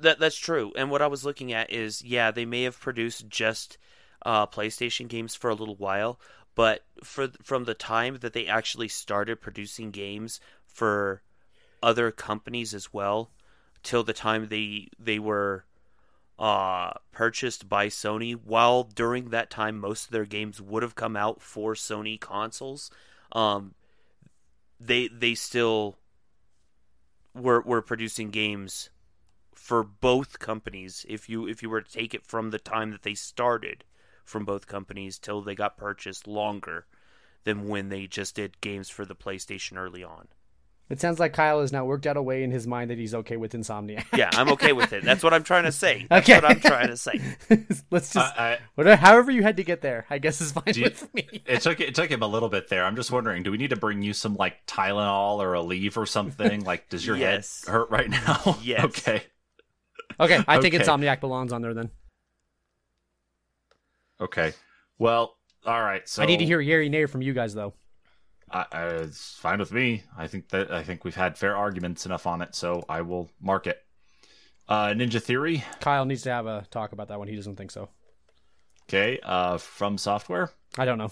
that 0.00 0.18
that's 0.18 0.36
true. 0.36 0.72
And 0.76 0.90
what 0.90 1.02
I 1.02 1.06
was 1.06 1.24
looking 1.24 1.52
at 1.52 1.72
is, 1.72 2.02
yeah, 2.02 2.30
they 2.30 2.44
may 2.44 2.62
have 2.62 2.78
produced 2.78 3.28
just 3.28 3.78
uh, 4.24 4.46
PlayStation 4.46 5.08
games 5.08 5.34
for 5.34 5.50
a 5.50 5.54
little 5.54 5.74
while, 5.76 6.20
but 6.54 6.84
for 7.02 7.28
from 7.42 7.64
the 7.64 7.74
time 7.74 8.18
that 8.20 8.32
they 8.32 8.46
actually 8.46 8.88
started 8.88 9.40
producing 9.40 9.90
games 9.90 10.40
for 10.66 11.22
other 11.82 12.10
companies 12.10 12.74
as 12.74 12.92
well, 12.92 13.30
till 13.82 14.02
the 14.02 14.12
time 14.12 14.48
they 14.48 14.88
they 14.98 15.18
were 15.18 15.64
uh, 16.38 16.92
purchased 17.12 17.68
by 17.68 17.86
Sony. 17.88 18.34
While 18.34 18.84
during 18.84 19.30
that 19.30 19.50
time, 19.50 19.78
most 19.78 20.06
of 20.06 20.10
their 20.10 20.24
games 20.24 20.60
would 20.60 20.82
have 20.82 20.94
come 20.94 21.16
out 21.16 21.40
for 21.40 21.74
Sony 21.74 22.20
consoles. 22.20 22.90
Um, 23.32 23.74
they 24.78 25.08
they 25.08 25.34
still 25.34 25.96
were 27.34 27.60
were 27.62 27.82
producing 27.82 28.30
games 28.30 28.90
for 29.54 29.82
both 29.82 30.38
companies. 30.38 31.06
If 31.08 31.28
you 31.28 31.46
if 31.46 31.62
you 31.62 31.70
were 31.70 31.80
to 31.80 31.90
take 31.90 32.14
it 32.14 32.26
from 32.26 32.50
the 32.50 32.58
time 32.58 32.90
that 32.90 33.02
they 33.02 33.14
started 33.14 33.84
from 34.32 34.44
both 34.44 34.66
companies 34.66 35.18
till 35.18 35.40
they 35.42 35.54
got 35.54 35.76
purchased 35.76 36.26
longer 36.26 36.86
than 37.44 37.68
when 37.68 37.88
they 37.90 38.06
just 38.08 38.34
did 38.34 38.60
games 38.60 38.88
for 38.88 39.04
the 39.04 39.14
PlayStation 39.14 39.76
early 39.76 40.02
on. 40.02 40.28
it 40.88 41.00
sounds 41.00 41.18
like 41.20 41.32
kyle 41.32 41.60
has 41.60 41.72
now 41.72 41.84
worked 41.84 42.06
out 42.06 42.16
a 42.16 42.22
way 42.22 42.42
in 42.42 42.50
his 42.50 42.66
mind 42.66 42.90
that 42.90 42.98
he's 42.98 43.14
okay 43.14 43.36
with 43.36 43.54
insomnia 43.54 44.04
Yeah, 44.14 44.30
I'm 44.32 44.48
okay 44.50 44.72
with 44.72 44.92
it. 44.92 45.04
That's 45.04 45.22
what 45.24 45.32
I'm 45.34 45.42
trying 45.44 45.64
to 45.64 45.72
say. 45.72 46.06
That's 46.10 46.28
Okay. 46.28 46.36
what 46.40 46.50
I'm 46.50 46.60
trying 46.60 46.88
to 46.88 46.96
say. 46.96 47.20
let's 47.90 48.12
just 48.12 48.38
I, 48.38 48.52
I, 48.54 48.58
whatever 48.74 48.96
however 48.96 49.30
you 49.30 49.42
had 49.42 49.56
to 49.58 49.64
get 49.64 49.80
there 49.80 50.04
i 50.10 50.18
guess 50.18 50.40
is 50.40 50.52
fine 50.52 50.64
Do 50.72 50.80
you- 50.80 50.84
with 50.84 51.14
me 51.14 51.26
it 51.46 51.62
took 51.62 51.80
it 51.80 51.94
took 51.94 52.10
him 52.10 52.22
a 52.22 52.26
little 52.26 52.48
bit 52.48 52.68
there. 52.68 52.84
I'm 52.84 52.96
just 52.96 53.10
wondering, 53.12 53.42
do 53.42 53.50
we 53.50 53.58
need 53.58 53.70
to 53.70 53.76
bring 53.86 54.02
you 54.02 54.12
some 54.12 54.34
like 54.36 54.64
Tylenol 54.66 55.38
or 55.38 55.52
Aleve 55.54 55.96
or 55.96 56.06
something? 56.06 56.64
Like, 56.64 56.88
does 56.90 57.06
your 57.06 57.16
Yes. 57.16 57.64
head 57.66 57.72
hurt 57.72 57.90
right 57.90 58.10
now? 58.10 58.58
Yes. 58.62 58.84
okay. 58.84 59.22
okay 60.20 60.44
i 60.46 60.60
think 60.60 60.74
Okay. 60.74 60.84
insomniac 60.84 61.20
belongs 61.20 61.52
on 61.52 61.62
there 61.62 61.74
then 61.74 61.90
Okay. 64.22 64.52
Well, 64.98 65.36
all 65.66 65.82
right. 65.82 66.08
So 66.08 66.22
i 66.22 66.26
need 66.26 66.38
to 66.38 66.44
hear 66.46 66.60
yay 66.60 66.74
or 66.74 66.88
nay 66.88 67.06
from 67.06 67.22
you 67.22 67.32
guys 67.32 67.54
though 67.54 67.74
I, 68.50 68.66
I, 68.70 68.84
it's 68.88 69.34
fine 69.34 69.58
with 69.58 69.72
me. 69.72 70.02
I 70.16 70.26
think 70.26 70.48
that 70.50 70.70
I 70.70 70.82
think 70.82 71.04
we've 71.04 71.14
had 71.14 71.36
fair 71.36 71.56
arguments 71.56 72.06
enough 72.06 72.26
on 72.26 72.42
it, 72.42 72.54
so 72.54 72.84
I 72.88 73.00
will 73.02 73.30
mark 73.40 73.66
it. 73.66 73.82
Uh, 74.68 74.88
Ninja 74.88 75.20
Theory. 75.22 75.64
kyle 75.80 76.04
needs 76.04 76.22
to 76.22 76.30
have 76.30 76.46
a 76.46 76.66
talk 76.70 76.92
about 76.92 77.08
that 77.08 77.18
one 77.18 77.28
he 77.28 77.36
doesn't 77.36 77.56
think 77.56 77.70
so 77.70 77.88
Okay. 78.88 79.18
Uh, 79.22 79.58
from 79.58 79.98
software. 79.98 80.50
i 80.78 80.84
don't 80.84 80.98
know 80.98 81.10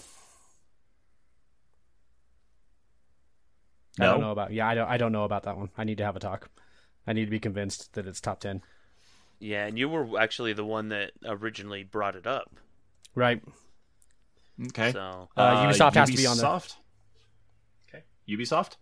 No. 3.99 4.05
I 4.07 4.11
don't 4.11 4.21
know 4.21 4.31
about. 4.31 4.53
Yeah, 4.53 4.67
I 4.67 4.75
don't. 4.75 4.87
I 4.89 4.97
don't 4.97 5.11
know 5.11 5.25
about 5.25 5.43
that 5.43 5.57
one. 5.57 5.69
I 5.77 5.83
need 5.83 5.97
to 5.97 6.05
have 6.05 6.15
a 6.15 6.19
talk. 6.19 6.49
I 7.05 7.13
need 7.13 7.25
to 7.25 7.31
be 7.31 7.39
convinced 7.39 7.93
that 7.93 8.07
it's 8.07 8.21
top 8.21 8.39
ten. 8.39 8.61
Yeah, 9.39 9.65
and 9.65 9.77
you 9.77 9.89
were 9.89 10.19
actually 10.19 10.53
the 10.53 10.63
one 10.63 10.89
that 10.89 11.11
originally 11.25 11.83
brought 11.83 12.15
it 12.15 12.25
up. 12.25 12.51
Right. 13.15 13.41
Okay. 14.67 14.91
So 14.91 15.29
Uh, 15.35 15.65
Ubisoft 15.65 15.95
has 15.95 16.09
to 16.09 16.17
be 16.17 16.25
on 16.27 16.37
there. 16.37 16.45
Ubisoft? 16.45 16.75
Okay. 17.89 18.03
Ubisoft. 18.29 18.75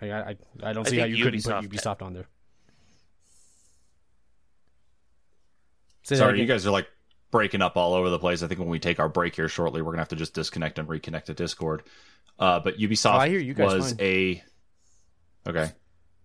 I 0.00 0.10
I, 0.12 0.36
I 0.62 0.72
don't 0.72 0.86
I 0.86 0.90
see 0.90 0.98
how 0.98 1.04
think 1.06 1.16
you 1.16 1.24
couldn't 1.24 1.40
Ubisoft- 1.40 1.62
put 1.62 1.70
Ubisoft 1.70 2.02
on 2.02 2.12
there. 2.12 2.26
Say 6.02 6.16
Sorry, 6.16 6.40
you 6.40 6.46
guys 6.46 6.66
are 6.66 6.70
like 6.70 6.88
breaking 7.30 7.62
up 7.62 7.76
all 7.76 7.94
over 7.94 8.10
the 8.10 8.18
place. 8.18 8.42
I 8.42 8.46
think 8.46 8.60
when 8.60 8.68
we 8.68 8.78
take 8.78 9.00
our 9.00 9.08
break 9.08 9.34
here 9.34 9.48
shortly, 9.48 9.82
we're 9.82 9.92
gonna 9.92 10.02
have 10.02 10.08
to 10.08 10.16
just 10.16 10.34
disconnect 10.34 10.78
and 10.78 10.86
reconnect 10.88 11.24
to 11.24 11.34
Discord. 11.34 11.82
Uh, 12.38 12.60
but 12.60 12.78
Ubisoft 12.78 13.14
Oh, 13.14 13.18
I 13.18 13.28
hear 13.28 13.40
you 13.40 13.54
guys 13.54 13.74
was 13.74 13.90
fine. 13.92 14.00
a 14.00 14.44
okay. 15.48 15.72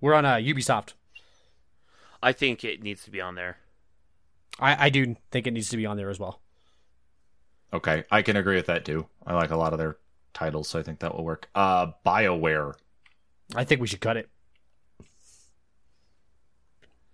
We're 0.02 0.14
on 0.14 0.26
uh, 0.26 0.36
Ubisoft. 0.36 0.94
I 2.22 2.34
think 2.34 2.64
it 2.64 2.84
needs 2.84 3.04
to 3.06 3.12
be 3.12 3.22
on 3.22 3.36
there. 3.36 3.58
I, 4.60 4.86
I 4.86 4.90
do 4.90 5.16
think 5.32 5.48
it 5.48 5.52
needs 5.52 5.70
to 5.70 5.78
be 5.78 5.86
on 5.86 5.98
there 5.98 6.10
as 6.10 6.20
well. 6.20 6.42
Okay, 7.74 8.04
I 8.12 8.22
can 8.22 8.36
agree 8.36 8.56
with 8.56 8.66
that 8.66 8.86
too. 8.86 9.08
I 9.26 9.34
like 9.34 9.52
a 9.52 9.56
lot 9.58 9.74
of 9.74 9.80
their 9.80 9.98
titles, 10.34 10.68
so 10.68 10.80
I 10.80 10.84
think 10.84 11.00
that 11.00 11.16
will 11.16 11.24
work. 11.24 11.50
Uh, 11.56 11.88
Bioware. 12.06 12.74
I 13.56 13.64
think 13.64 13.82
we 13.82 13.88
should 13.88 14.02
cut 14.02 14.18
it. 14.18 14.30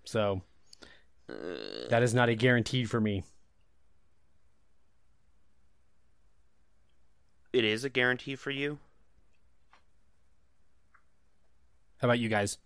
So 0.04 0.42
that 1.90 2.02
is 2.02 2.14
not 2.14 2.30
a 2.30 2.36
guaranteed 2.36 2.90
for 2.90 3.02
me. 3.02 3.24
It 7.54 7.64
is 7.64 7.84
a 7.84 7.90
guarantee 7.90 8.36
for 8.36 8.52
you. 8.52 8.80
How 11.98 12.08
about 12.08 12.20
you 12.20 12.30
guys? 12.30 12.58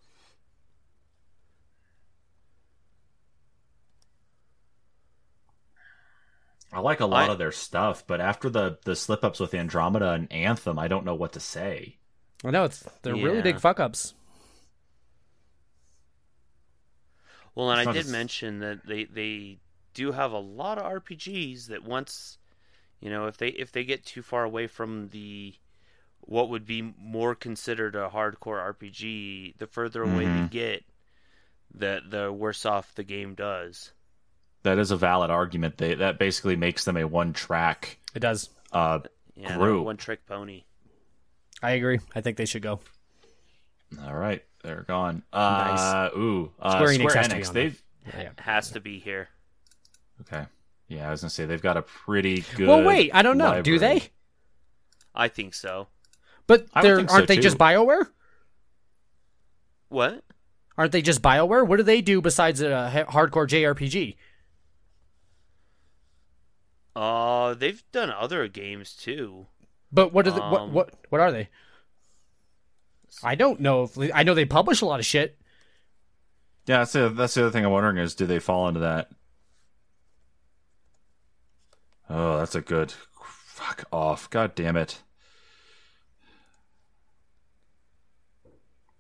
I 6.74 6.80
like 6.80 7.00
a 7.02 7.06
lot 7.06 7.30
I- 7.30 7.34
of 7.34 7.38
their 7.38 7.52
stuff, 7.52 8.06
but 8.08 8.22
after 8.22 8.50
the 8.50 8.78
the 8.86 8.96
slip 8.96 9.24
ups 9.24 9.40
with 9.40 9.54
Andromeda 9.54 10.12
and 10.12 10.32
Anthem, 10.32 10.80
I 10.80 10.88
don't 10.88 11.06
know 11.06 11.16
what 11.16 11.34
to 11.34 11.40
say. 11.40 11.98
I 12.44 12.52
know 12.52 12.64
it's 12.64 12.82
they're 13.04 13.14
really 13.16 13.42
big 13.42 13.60
fuck 13.60 13.80
ups. 13.80 14.14
Well, 17.56 17.72
and 17.72 17.82
It's 17.82 17.90
I 17.90 17.94
did 17.94 18.06
as- 18.06 18.12
mention 18.12 18.60
that 18.60 18.86
they 18.86 19.04
they 19.06 19.60
do 19.94 20.14
have 20.14 20.32
a 20.32 20.40
lot 20.40 20.78
of 20.78 20.86
RPGs 20.86 21.68
that 21.68 21.84
once, 21.84 22.38
you 23.02 23.10
know, 23.10 23.28
if 23.28 23.38
they 23.38 23.50
if 23.50 23.72
they 23.72 23.84
get 23.84 24.06
too 24.06 24.22
far 24.22 24.44
away 24.44 24.68
from 24.68 25.10
the 25.10 25.56
what 26.22 26.50
would 26.50 26.66
be 26.66 26.82
more 26.98 27.36
considered 27.36 27.96
a 27.96 28.10
hardcore 28.10 28.62
RPG, 28.76 29.58
the 29.58 29.68
further 29.68 30.04
away 30.04 30.26
they 30.26 30.32
Mhm. 30.32 30.50
get, 30.52 30.86
the 31.74 32.02
the 32.08 32.32
worse 32.32 32.66
off 32.66 32.96
the 32.96 33.04
game 33.04 33.36
does. 33.36 33.92
That 34.64 34.78
is 34.78 34.92
a 34.92 34.96
valid 34.98 35.32
argument. 35.32 35.78
They 35.78 35.96
that 35.96 36.20
basically 36.20 36.56
makes 36.56 36.86
them 36.86 36.98
a 36.98 37.06
one 37.08 37.34
track 37.34 37.98
It 38.14 38.20
does. 38.20 38.50
uh 38.72 39.00
Yeah, 39.36 39.58
Group. 39.58 39.86
one 39.86 39.98
trick 39.98 40.26
pony. 40.26 40.64
I 41.64 41.72
agree. 41.72 42.00
I 42.16 42.22
think 42.22 42.38
they 42.38 42.46
should 42.46 42.62
go. 42.62 42.80
all 44.04 44.14
right, 44.16 44.44
they're 44.64 44.84
gone. 44.88 45.24
Uh 45.34 46.10
ooh, 46.16 46.52
uh, 46.60 46.72
Square 46.76 46.94
Square, 46.94 47.10
Enix 47.10 47.14
has 47.16 47.28
to 47.28 47.36
Enix. 47.36 47.54
They've 47.54 47.84
Yeah. 48.18 48.30
Has 48.40 48.72
to 48.72 48.80
be 48.80 49.00
here. 49.00 49.30
okay. 50.22 50.46
Yeah, 50.88 51.08
I 51.08 51.12
was 51.12 51.22
gonna 51.22 51.30
say 51.30 51.46
they've 51.46 51.62
got 51.62 51.78
a 51.78 51.82
pretty 51.84 52.44
good 52.56 52.68
Well, 52.68 52.84
wait. 52.84 53.12
I 53.14 53.22
don't 53.22 53.38
know. 53.38 53.62
Do 53.62 53.80
they? 53.80 54.04
I 55.16 55.28
think 55.28 55.54
so. 55.54 55.88
But 56.48 56.68
they're, 56.82 56.98
think 56.98 57.12
aren't 57.12 57.28
they 57.28 57.36
too. 57.38 57.42
just 57.44 57.58
Bioware? 57.58 58.08
What? 59.90 60.24
Aren't 60.78 60.92
they 60.92 61.02
just 61.02 61.22
Bioware? 61.22 61.66
What 61.66 61.78
do 61.78 61.84
they 61.84 62.02
do 62.02 62.22
besides 62.22 62.62
a 62.62 63.06
hardcore 63.10 63.48
JRPG? 63.48 64.16
Uh, 66.96 67.54
they've 67.54 67.84
done 67.92 68.10
other 68.10 68.48
games 68.48 68.94
too. 68.94 69.48
But 69.92 70.14
what 70.14 70.28
are 70.28 70.32
the, 70.32 70.42
what 70.42 70.62
Um, 70.62 70.74
what 70.74 70.94
what 71.10 71.22
are 71.22 71.32
they? 71.32 71.50
I 73.24 73.36
don't 73.36 73.60
know. 73.60 73.84
If, 73.84 73.98
I 74.14 74.24
know 74.24 74.34
they 74.34 74.46
publish 74.46 74.82
a 74.82 74.86
lot 74.86 75.00
of 75.00 75.06
shit. 75.06 75.38
Yeah, 76.66 76.80
that's 76.80 76.94
the 76.94 77.10
that's 77.10 77.34
the 77.34 77.42
other 77.42 77.52
thing 77.52 77.66
I'm 77.66 77.72
wondering 77.72 77.98
is 77.98 78.16
do 78.16 78.26
they 78.26 78.40
fall 78.40 78.68
into 78.68 78.80
that? 78.82 79.10
Oh, 82.10 82.40
that's 82.40 82.56
a 82.56 82.62
good 82.62 82.94
fuck 83.24 83.86
off. 83.92 84.30
God 84.30 84.54
damn 84.56 84.76
it. 84.76 85.02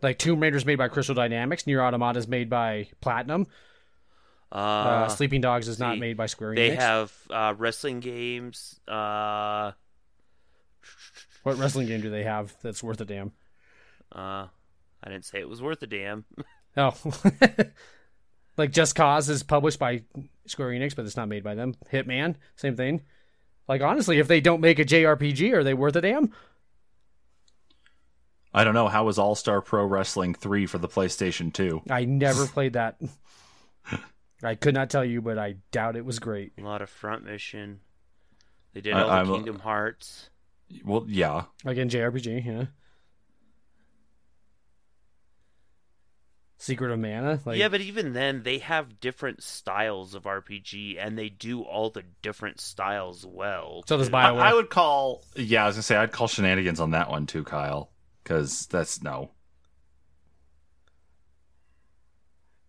Like 0.02 0.18
Tomb 0.18 0.40
Raider's 0.40 0.66
made 0.66 0.78
by 0.78 0.88
Crystal 0.88 1.14
Dynamics, 1.14 1.68
Nier 1.68 1.82
Automata 1.82 2.18
is 2.18 2.28
made 2.28 2.50
by 2.50 2.88
Platinum, 3.02 3.48
Uh, 4.52 4.56
uh, 4.56 5.08
Sleeping 5.10 5.40
Dogs 5.42 5.68
is 5.68 5.80
not 5.80 5.94
see, 5.96 6.00
made 6.00 6.18
by 6.18 6.26
Square 6.26 6.52
Enix. 6.52 6.56
they 6.56 6.76
have 6.76 7.14
uh, 7.30 7.54
wrestling 7.58 8.00
games. 8.02 8.80
Uh, 8.88 9.72
What 11.44 11.58
wrestling 11.58 11.88
game 11.88 12.02
do 12.02 12.10
they 12.10 12.24
have 12.24 12.54
that's 12.62 12.84
worth 12.84 13.00
a 13.02 13.06
damn? 13.06 13.32
uh, 14.14 14.48
I 15.04 15.10
didn't 15.10 15.26
say 15.26 15.40
it 15.40 15.50
was 15.50 15.62
worth 15.62 15.82
a 15.84 15.88
damn. 15.88 16.26
Oh, 16.78 16.96
like 18.58 18.72
Just 18.72 18.96
Cause 18.96 19.28
is 19.28 19.44
published 19.44 19.78
by 19.78 20.04
Square 20.46 20.70
Enix, 20.70 20.96
but 20.96 21.06
it's 21.06 21.18
not 21.18 21.28
made 21.28 21.44
by 21.44 21.54
them. 21.54 21.76
Hitman, 21.92 22.36
same 22.56 22.78
thing. 22.78 23.02
Like 23.68 23.82
honestly, 23.82 24.20
if 24.20 24.30
they 24.30 24.40
don't 24.40 24.62
make 24.62 24.80
a 24.80 24.86
JRPG, 24.86 25.52
are 25.54 25.66
they 25.66 25.74
worth 25.74 25.98
a 25.98 26.02
damn? 26.02 26.32
I 28.54 28.64
don't 28.64 28.74
know. 28.74 28.88
How 28.88 29.04
was 29.06 29.18
All 29.18 29.36
Star 29.36 29.62
Pro 29.62 29.86
Wrestling 29.86 30.34
3 30.34 30.66
for 30.66 30.78
the 30.78 30.88
PlayStation 30.88 31.54
2? 31.54 31.82
I 31.90 32.06
never 32.06 32.46
played 32.48 32.74
that. 32.74 32.98
I 34.44 34.56
could 34.56 34.74
not 34.74 34.90
tell 34.90 35.06
you, 35.06 35.22
but 35.22 35.38
I 35.38 35.56
doubt 35.72 35.96
it 35.96 36.06
was 36.06 36.20
great. 36.20 36.54
A 36.58 36.62
lot 36.62 36.82
of 36.82 36.90
front 36.90 37.26
mission. 37.26 37.80
They 38.74 38.82
did 38.82 38.94
I- 38.94 39.02
all 39.02 39.08
the 39.08 39.14
I'm- 39.14 39.28
Kingdom 39.28 39.60
Hearts. 39.60 40.30
Well, 40.86 41.06
yeah. 41.08 41.44
Again, 41.66 41.90
JRPG, 41.90 42.46
yeah. 42.46 42.66
Secret 46.58 46.92
of 46.92 47.00
Mana, 47.00 47.40
like 47.44 47.58
yeah, 47.58 47.70
but 47.70 47.82
even 47.82 48.14
then, 48.14 48.44
they 48.44 48.60
have 48.60 49.00
different 49.00 49.42
styles 49.42 50.14
of 50.14 50.24
RPG, 50.28 50.96
and 51.00 51.18
they 51.18 51.28
do 51.28 51.64
all 51.64 51.90
the 51.90 52.04
different 52.22 52.62
styles 52.62 53.26
well. 53.26 53.84
so 53.88 53.98
does 53.98 54.10
I, 54.10 54.12
Bioware. 54.12 54.40
I 54.42 54.54
would 54.54 54.70
call, 54.70 55.24
yeah, 55.36 55.64
I 55.64 55.68
was 55.68 55.76
going 55.76 55.80
to 55.82 55.84
say, 55.88 55.96
I'd 55.96 56.12
call 56.12 56.28
shenanigans 56.28 56.80
on 56.80 56.92
that 56.92 57.10
one 57.10 57.26
too, 57.26 57.44
Kyle. 57.44 57.90
Because 58.24 58.68
that's 58.68 59.02
no. 59.02 59.32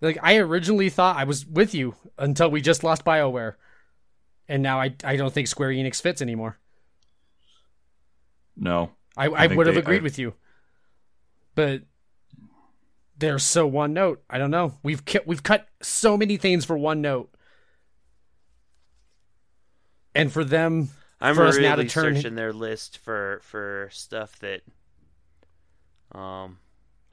Like 0.02 0.18
I 0.22 0.36
originally 0.38 0.90
thought 0.90 1.16
I 1.16 1.24
was 1.24 1.46
with 1.46 1.74
you 1.74 1.94
until 2.18 2.50
we 2.50 2.60
just 2.60 2.84
lost 2.84 3.04
BioWare. 3.04 3.54
And 4.48 4.62
now 4.62 4.80
I 4.80 4.94
I 5.04 5.16
don't 5.16 5.32
think 5.32 5.46
Square 5.46 5.70
Enix 5.70 6.02
fits 6.02 6.20
anymore. 6.20 6.58
No. 8.56 8.90
I, 9.16 9.28
I, 9.28 9.48
think 9.48 9.56
would 9.58 9.66
have 9.68 9.76
they- 9.76 9.80
agreed 9.80 10.00
I- 10.00 10.02
with 10.02 10.18
you. 10.18 10.34
But 11.54 11.82
they're 13.18 13.38
so 13.38 13.66
one 13.66 13.92
note. 13.92 14.22
I 14.28 14.38
don't 14.38 14.50
know. 14.50 14.74
We've 14.82 15.04
cut 15.04 15.26
we've 15.26 15.42
cut 15.42 15.68
so 15.80 16.16
many 16.16 16.36
things 16.36 16.64
for 16.64 16.76
one 16.76 17.00
note. 17.00 17.32
And 20.14 20.32
for 20.32 20.44
them 20.44 20.90
I'm 21.20 21.34
for 21.36 21.46
us 21.46 21.56
now 21.58 21.76
to 21.76 21.84
turn- 21.88 22.16
searching 22.16 22.34
their 22.34 22.52
list 22.52 22.98
for 22.98 23.40
for 23.44 23.88
stuff 23.92 24.38
that, 24.40 24.62
um, 26.18 26.58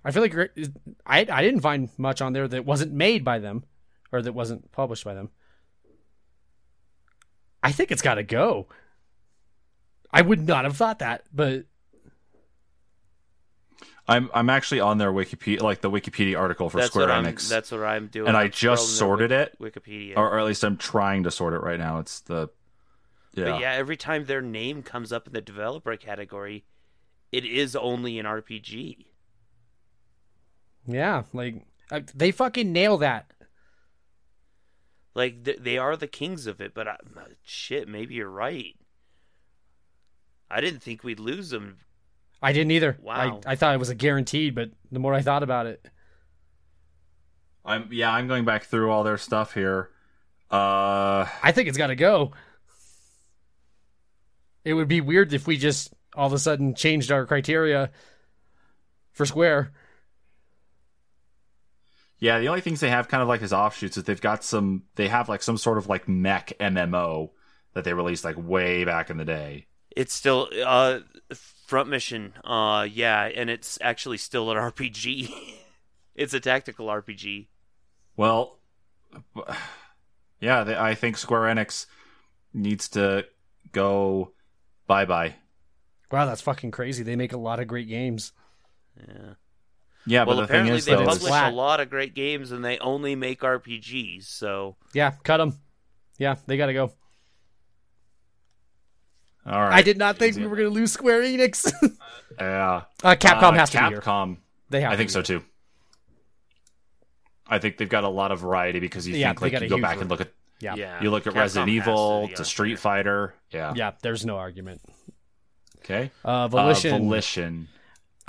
I 0.04 0.12
feel 0.12 0.22
like 0.22 0.36
I 1.06 1.20
I 1.30 1.42
didn't 1.42 1.62
find 1.62 1.90
much 1.98 2.22
on 2.22 2.34
there 2.34 2.48
that 2.48 2.66
wasn't 2.66 2.94
made 2.94 3.24
by 3.24 3.40
them 3.40 3.66
or 4.12 4.22
that 4.22 4.34
wasn't 4.34 4.72
published 4.72 5.04
by 5.04 5.14
them. 5.14 5.30
I 7.62 7.72
think 7.72 7.92
it's 7.92 8.02
got 8.02 8.16
to 8.16 8.24
go. 8.24 8.68
I 10.12 10.22
would 10.22 10.48
not 10.48 10.64
have 10.64 10.78
thought 10.78 11.00
that, 11.00 11.24
but 11.34 11.66
I'm 14.10 14.30
I'm 14.34 14.50
actually 14.50 14.80
on 14.80 14.98
their 14.98 15.12
Wikipedia, 15.12 15.62
like 15.62 15.82
the 15.82 15.92
Wikipedia 15.92 16.38
article 16.38 16.70
for 16.70 16.78
that's 16.78 16.90
Square 16.90 17.08
what 17.08 17.16
I'm. 17.16 17.26
Enix. 17.26 17.48
That's 17.48 17.72
what 17.72 17.84
I'm 17.84 18.08
doing. 18.08 18.28
And 18.28 18.36
I 18.36 18.44
I'm 18.44 18.52
just 18.52 18.98
sorted 18.98 19.32
it. 19.32 19.56
Wikipedia. 19.60 20.18
or, 20.18 20.32
or 20.32 20.40
at 20.40 20.46
least 20.46 20.64
I'm 20.64 20.78
trying 20.78 21.24
to 21.24 21.32
sort 21.32 21.54
it 21.54 21.60
right 21.60 21.78
now. 21.78 22.00
It's 22.00 22.22
the. 22.22 22.50
Yeah. 23.36 23.52
But 23.52 23.62
yeah, 23.62 23.74
every 23.74 23.98
time 23.98 24.26
their 24.26 24.42
name 24.42 24.82
comes 24.82 25.14
up 25.14 25.28
in 25.28 25.34
the 25.34 25.42
developer 25.42 25.96
category, 25.96 26.66
it 27.32 27.46
is 27.46 27.76
only 27.76 28.18
an 28.18 28.26
RPG. 28.26 29.06
Yeah, 30.86 31.24
like 31.34 31.66
uh, 31.92 32.02
they 32.14 32.32
fucking 32.32 32.72
nail 32.72 32.98
that. 32.98 33.32
Like 35.16 35.44
th- 35.44 35.60
they 35.60 35.78
are 35.78 35.98
the 35.98 36.08
kings 36.08 36.48
of 36.48 36.62
it. 36.62 36.74
But 36.74 36.88
I, 36.88 36.98
shit, 37.44 37.88
maybe 37.88 38.16
you're 38.16 38.30
right. 38.30 38.76
I 40.50 40.62
didn't 40.62 40.82
think 40.82 41.04
we'd 41.04 41.20
lose 41.20 41.50
them. 41.50 41.78
I 42.42 42.54
didn't 42.54 42.72
either. 42.72 42.98
Wow. 43.02 43.42
I, 43.46 43.52
I 43.52 43.56
thought 43.56 43.76
it 43.76 43.80
was 43.80 43.90
a 43.90 43.96
guaranteed, 43.96 44.56
but 44.56 44.72
the 44.92 45.00
more 45.00 45.14
I 45.14 45.22
thought 45.22 45.44
about 45.44 45.66
it, 45.66 45.86
I'm 47.66 47.90
yeah, 47.92 48.12
I'm 48.12 48.28
going 48.28 48.46
back 48.46 48.64
through 48.64 48.92
all 48.92 49.04
their 49.04 49.18
stuff 49.18 49.54
here. 49.54 49.90
Uh 50.50 51.28
I 51.44 51.52
think 51.52 51.70
it's 51.70 51.78
got 51.78 51.88
to 51.88 51.96
go. 51.96 52.32
It 54.66 54.74
would 54.74 54.88
be 54.88 55.02
weird 55.02 55.34
if 55.34 55.46
we 55.46 55.58
just 55.58 55.94
all 56.16 56.28
of 56.28 56.34
a 56.34 56.40
sudden 56.40 56.74
changed 56.74 57.12
our 57.12 57.26
criteria 57.26 57.92
for 59.12 59.26
Square. 59.26 59.72
Yeah, 62.20 62.40
the 62.40 62.48
only 62.50 62.62
things 62.62 62.80
they 62.80 62.90
have 62.90 63.08
kind 63.08 63.22
of 63.22 63.30
like 63.30 63.42
as 63.42 63.54
offshoots 63.54 63.98
is 63.98 64.04
they've 64.04 64.20
got 64.20 64.44
some 64.44 64.84
they 64.96 65.08
have 65.08 65.30
like 65.30 65.42
some 65.42 65.58
sort 65.58 65.78
of 65.78 65.88
like 65.88 66.08
mech 66.08 66.54
MMO 66.60 67.30
that 67.74 67.84
they 67.84 67.94
released 67.94 68.26
like 68.26 68.36
way 68.38 68.84
back 68.84 69.10
in 69.10 69.18
the 69.18 69.26
day. 69.26 69.68
It's 69.96 70.14
still 70.14 70.50
uh 70.66 71.00
Front 71.66 71.90
Mission, 71.90 72.34
uh, 72.44 72.88
yeah, 72.92 73.26
and 73.26 73.50
it's 73.50 73.78
actually 73.82 74.18
still 74.18 74.50
an 74.52 74.58
RPG. 74.72 75.32
it's 76.16 76.34
a 76.34 76.40
tactical 76.40 76.88
RPG. 76.88 77.48
Well, 78.18 78.58
yeah, 80.40 80.64
they, 80.64 80.76
I 80.76 80.96
think 80.96 81.16
Square 81.18 81.54
Enix 81.56 81.86
needs 82.54 82.90
to 82.90 83.26
go 83.72 84.34
bye 84.88 85.06
bye. 85.06 85.36
Wow, 86.12 86.26
that's 86.26 86.42
fucking 86.42 86.72
crazy. 86.72 87.04
They 87.04 87.16
make 87.16 87.34
a 87.34 87.38
lot 87.38 87.60
of 87.60 87.68
great 87.68 87.88
games. 87.88 88.32
Yeah. 88.98 89.34
Yeah, 90.10 90.24
well, 90.24 90.38
but 90.38 90.42
the 90.42 90.48
thing 90.48 90.56
apparently 90.56 90.78
is, 90.80 90.86
they 90.86 90.96
though, 90.96 91.06
publish 91.06 91.32
a 91.32 91.52
lot 91.52 91.80
of 91.80 91.90
great 91.90 92.16
games, 92.16 92.52
and 92.52 92.66
they 92.66 92.80
only 92.80 93.16
make 93.16 93.42
RPGs. 93.42 94.24
So 94.26 94.76
Yeah, 94.94 95.12
cut 95.24 95.38
them. 95.38 95.60
Yeah, 96.18 96.36
they 96.48 96.58
got 96.58 96.66
to 96.66 96.74
go. 96.74 96.92
all 99.46 99.60
right. 99.62 99.74
I 99.74 99.82
did 99.82 99.98
not 99.98 100.18
think 100.18 100.32
Easy. 100.32 100.42
we 100.42 100.48
were 100.48 100.56
going 100.56 100.68
to 100.68 100.74
lose 100.74 100.92
Square 100.92 101.22
Enix. 101.24 101.72
Yeah, 102.40 102.82
uh, 103.04 103.16
Capcom 103.16 103.44
Uh, 103.44 103.52
has 103.54 103.70
to 103.72 103.78
be. 103.78 103.96
Capcom. 103.96 104.38
They 104.70 104.82
have 104.82 104.92
I 104.92 104.94
to 104.94 104.98
think 104.98 105.10
be 105.10 105.14
so 105.14 105.22
too. 105.22 105.44
I 107.48 107.58
think 107.60 107.78
they've 107.78 107.90
got 107.90 108.04
a 108.04 108.10
lot 108.10 108.32
of 108.32 108.40
variety 108.42 108.80
because 108.80 109.08
you 109.08 109.16
Yeah, 109.16 109.30
think 109.30 109.42
like 109.42 109.52
you 109.54 109.58
a 109.60 109.68
go 109.68 109.76
huge 109.78 109.82
back 109.84 110.02
and 110.02 110.10
look 110.10 110.22
at 110.22 110.32
Yeah. 110.60 110.76
yeah. 110.76 110.86
yeah, 110.98 111.04
you 111.04 111.10
look 111.12 111.26
at 111.28 111.34
Capcom 111.34 111.38
Resident 111.38 111.70
has 111.70 111.86
to 111.86 111.90
Evil 111.92 112.28
be 112.28 112.34
to 112.36 112.46
Street. 112.46 112.80
Fighter. 112.80 113.34
Yeah. 113.52 113.74
Yeah, 113.76 113.92
there's 114.02 114.26
no 114.26 114.38
argument. 114.38 114.82
Okay. 115.80 116.12
Uh, 116.24 116.28
Uh, 116.28 116.48
Volition. 116.50 117.68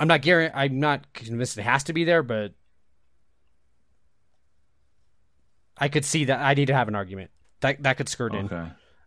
I'm 0.01 0.07
not 0.07 0.23
guaran- 0.23 0.51
I'm 0.55 0.79
not 0.79 1.13
convinced 1.13 1.59
it 1.59 1.61
has 1.61 1.83
to 1.83 1.93
be 1.93 2.05
there, 2.05 2.23
but 2.23 2.53
I 5.77 5.89
could 5.89 6.05
see 6.05 6.25
that. 6.25 6.39
I 6.39 6.55
need 6.55 6.65
to 6.67 6.73
have 6.73 6.87
an 6.87 6.95
argument 6.95 7.29
that 7.59 7.83
that 7.83 7.97
could 7.97 8.09
skirt 8.09 8.33
in. 8.33 8.47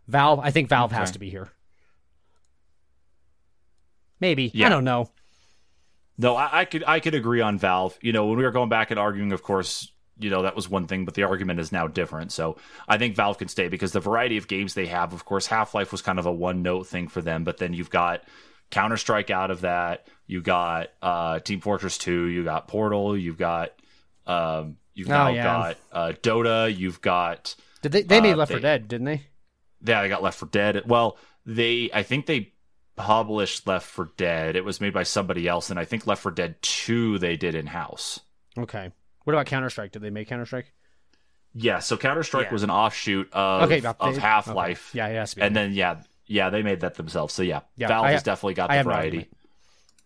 Valve. 0.07 0.39
I 0.39 0.51
think 0.51 0.69
Valve 0.69 0.93
has 0.93 1.11
to 1.11 1.19
be 1.19 1.29
here. 1.29 1.51
Maybe. 4.21 4.51
Yeah. 4.53 4.67
I 4.67 4.69
don't 4.69 4.85
know. 4.85 5.09
No, 6.17 6.37
I, 6.37 6.61
I 6.61 6.65
could 6.65 6.85
I 6.87 7.01
could 7.01 7.13
agree 7.13 7.41
on 7.41 7.57
Valve. 7.57 7.97
You 8.01 8.13
know, 8.13 8.27
when 8.27 8.37
we 8.37 8.45
were 8.45 8.51
going 8.51 8.69
back 8.69 8.89
and 8.89 8.97
arguing, 8.97 9.33
of 9.33 9.43
course, 9.43 9.91
you 10.17 10.29
know 10.29 10.43
that 10.43 10.55
was 10.55 10.69
one 10.69 10.87
thing, 10.87 11.03
but 11.03 11.13
the 11.13 11.23
argument 11.23 11.59
is 11.59 11.73
now 11.73 11.87
different. 11.87 12.31
So 12.31 12.55
I 12.87 12.97
think 12.97 13.17
Valve 13.17 13.37
can 13.37 13.49
stay 13.49 13.67
because 13.67 13.91
the 13.91 13.99
variety 13.99 14.37
of 14.37 14.47
games 14.47 14.75
they 14.75 14.85
have. 14.85 15.11
Of 15.11 15.25
course, 15.25 15.47
Half 15.47 15.73
Life 15.73 15.91
was 15.91 16.01
kind 16.01 16.19
of 16.19 16.25
a 16.25 16.31
one 16.31 16.61
note 16.61 16.87
thing 16.87 17.09
for 17.09 17.21
them, 17.21 17.43
but 17.43 17.57
then 17.57 17.73
you've 17.73 17.89
got 17.89 18.23
Counter 18.75 18.97
Strike 18.97 19.31
out 19.31 19.49
of 19.51 19.61
that. 19.61 20.05
You 20.27 20.41
got 20.41 20.89
uh, 21.01 21.39
Team 21.39 21.61
Fortress 21.61 21.97
Two. 21.97 22.25
You 22.25 22.43
got 22.43 22.67
Portal. 22.67 23.17
You've 23.17 23.37
got 23.37 23.71
um, 24.27 24.77
you've 24.93 25.07
Oh, 25.09 25.11
now 25.11 25.27
yeah. 25.29 25.43
got 25.43 25.77
uh, 25.91 26.11
Dota. 26.21 26.75
You've 26.75 27.01
got 27.01 27.55
Did 27.81 27.91
they? 27.93 28.01
They 28.03 28.19
made 28.21 28.33
Uh, 28.33 28.37
Left 28.37 28.51
4 28.51 28.59
they- 28.59 28.61
Dead, 28.61 28.87
didn't 28.87 29.05
they? 29.05 29.21
yeah, 29.83 30.01
they 30.01 30.09
got 30.09 30.21
Left 30.23 30.37
4 30.39 30.49
Dead. 30.49 30.83
Well, 30.85 31.17
they 31.45 31.89
I 31.93 32.03
think 32.03 32.25
they 32.25 32.51
published 32.95 33.65
Left 33.67 33.85
4 33.85 34.09
Dead. 34.17 34.55
It 34.55 34.65
was 34.65 34.81
made 34.81 34.93
by 34.93 35.03
somebody 35.03 35.47
else, 35.47 35.69
and 35.69 35.79
I 35.79 35.85
think 35.85 36.05
Left 36.07 36.21
4 36.21 36.31
Dead 36.31 36.61
Two 36.61 37.17
they 37.17 37.37
did 37.37 37.55
in 37.55 37.67
house. 37.67 38.19
Okay. 38.57 38.91
What 39.23 39.33
about 39.33 39.45
Counter 39.47 39.69
Strike? 39.69 39.91
Did 39.93 40.01
they 40.01 40.09
make 40.09 40.27
Counter 40.27 40.45
Strike? 40.45 40.71
Yeah, 41.53 41.79
so 41.79 41.95
Counter 41.97 42.23
Strike 42.23 42.47
Yeah. 42.47 42.53
was 42.53 42.63
an 42.63 42.69
offshoot 42.69 43.29
of, 43.31 43.63
Okay, 43.63 43.79
about- 43.79 44.01
of 44.01 44.17
Half 44.17 44.47
Life. 44.47 44.89
okay. 44.91 44.97
Yeah, 44.97 45.07
it 45.07 45.15
has 45.15 45.29
to 45.31 45.35
be. 45.37 45.41
And 45.43 45.55
then 45.55 45.71
yeah, 45.73 46.01
yeah, 46.27 46.49
they 46.49 46.61
made 46.63 46.81
that 46.81 46.95
themselves. 46.95 47.33
So 47.33 47.41
yeah, 47.43 47.61
Yeah, 47.75 47.87
Valve 47.87 48.05
I 48.05 48.11
has 48.11 48.23
definitely 48.23 48.53
got 48.55 48.71
I 48.71 48.77
the 48.77 48.83
variety. 48.83 49.29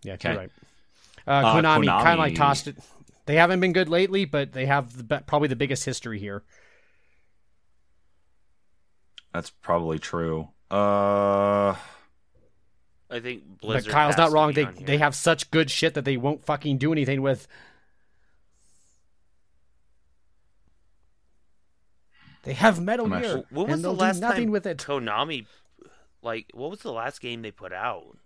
Yeah, 0.04 0.14
Okay. 0.14 0.30
you're 0.32 0.40
right. 0.40 0.52
Uh, 1.28 1.54
Konami, 1.56 1.88
Uh, 1.88 2.02
kind 2.04 2.14
of 2.14 2.20
like 2.20 2.36
tossed 2.36 2.68
it. 2.68 2.78
They 3.26 3.36
haven't 3.36 3.60
been 3.60 3.74
good 3.74 3.90
lately, 3.90 4.26
but 4.26 4.54
they 4.54 4.66
have 4.66 4.98
the, 4.98 5.04
be- 5.04 5.20
probably 5.28 5.48
the 5.48 5.56
biggest 5.56 5.86
history 5.86 6.20
here. 6.20 6.44
That's 9.34 9.50
probably 9.52 10.00
true. 10.00 10.50
Uh 10.72 11.76
I 13.12 13.20
think 13.20 13.60
Blizzard. 13.62 13.86
but 13.92 13.94
Kyle's 13.94 14.16
has 14.16 14.18
not 14.18 14.32
wrong. 14.32 14.54
They 14.54 14.66
they 14.66 14.98
have 14.98 15.16
such 15.16 15.50
good 15.52 15.70
shit 15.72 15.94
that 15.96 16.06
they 16.06 16.18
won't 16.18 16.46
fucking 16.46 16.78
do 16.78 16.92
anything 16.92 17.22
with. 17.22 17.48
They 22.44 22.54
have 22.54 22.82
Metal 22.82 23.08
Gear, 23.08 23.18
actually- 23.18 23.46
When 23.50 23.68
was 23.68 23.74
and 23.76 23.84
the 23.84 23.92
last 23.94 24.16
do 24.16 24.22
nothing 24.22 24.44
time 24.46 24.52
with 24.52 24.66
it. 24.66 24.78
Konami, 24.78 25.46
like, 26.22 26.48
what 26.54 26.70
was 26.70 26.80
the 26.82 26.92
last 26.92 27.22
game 27.22 27.42
they 27.42 27.52
put 27.52 27.74
out? 27.74 28.18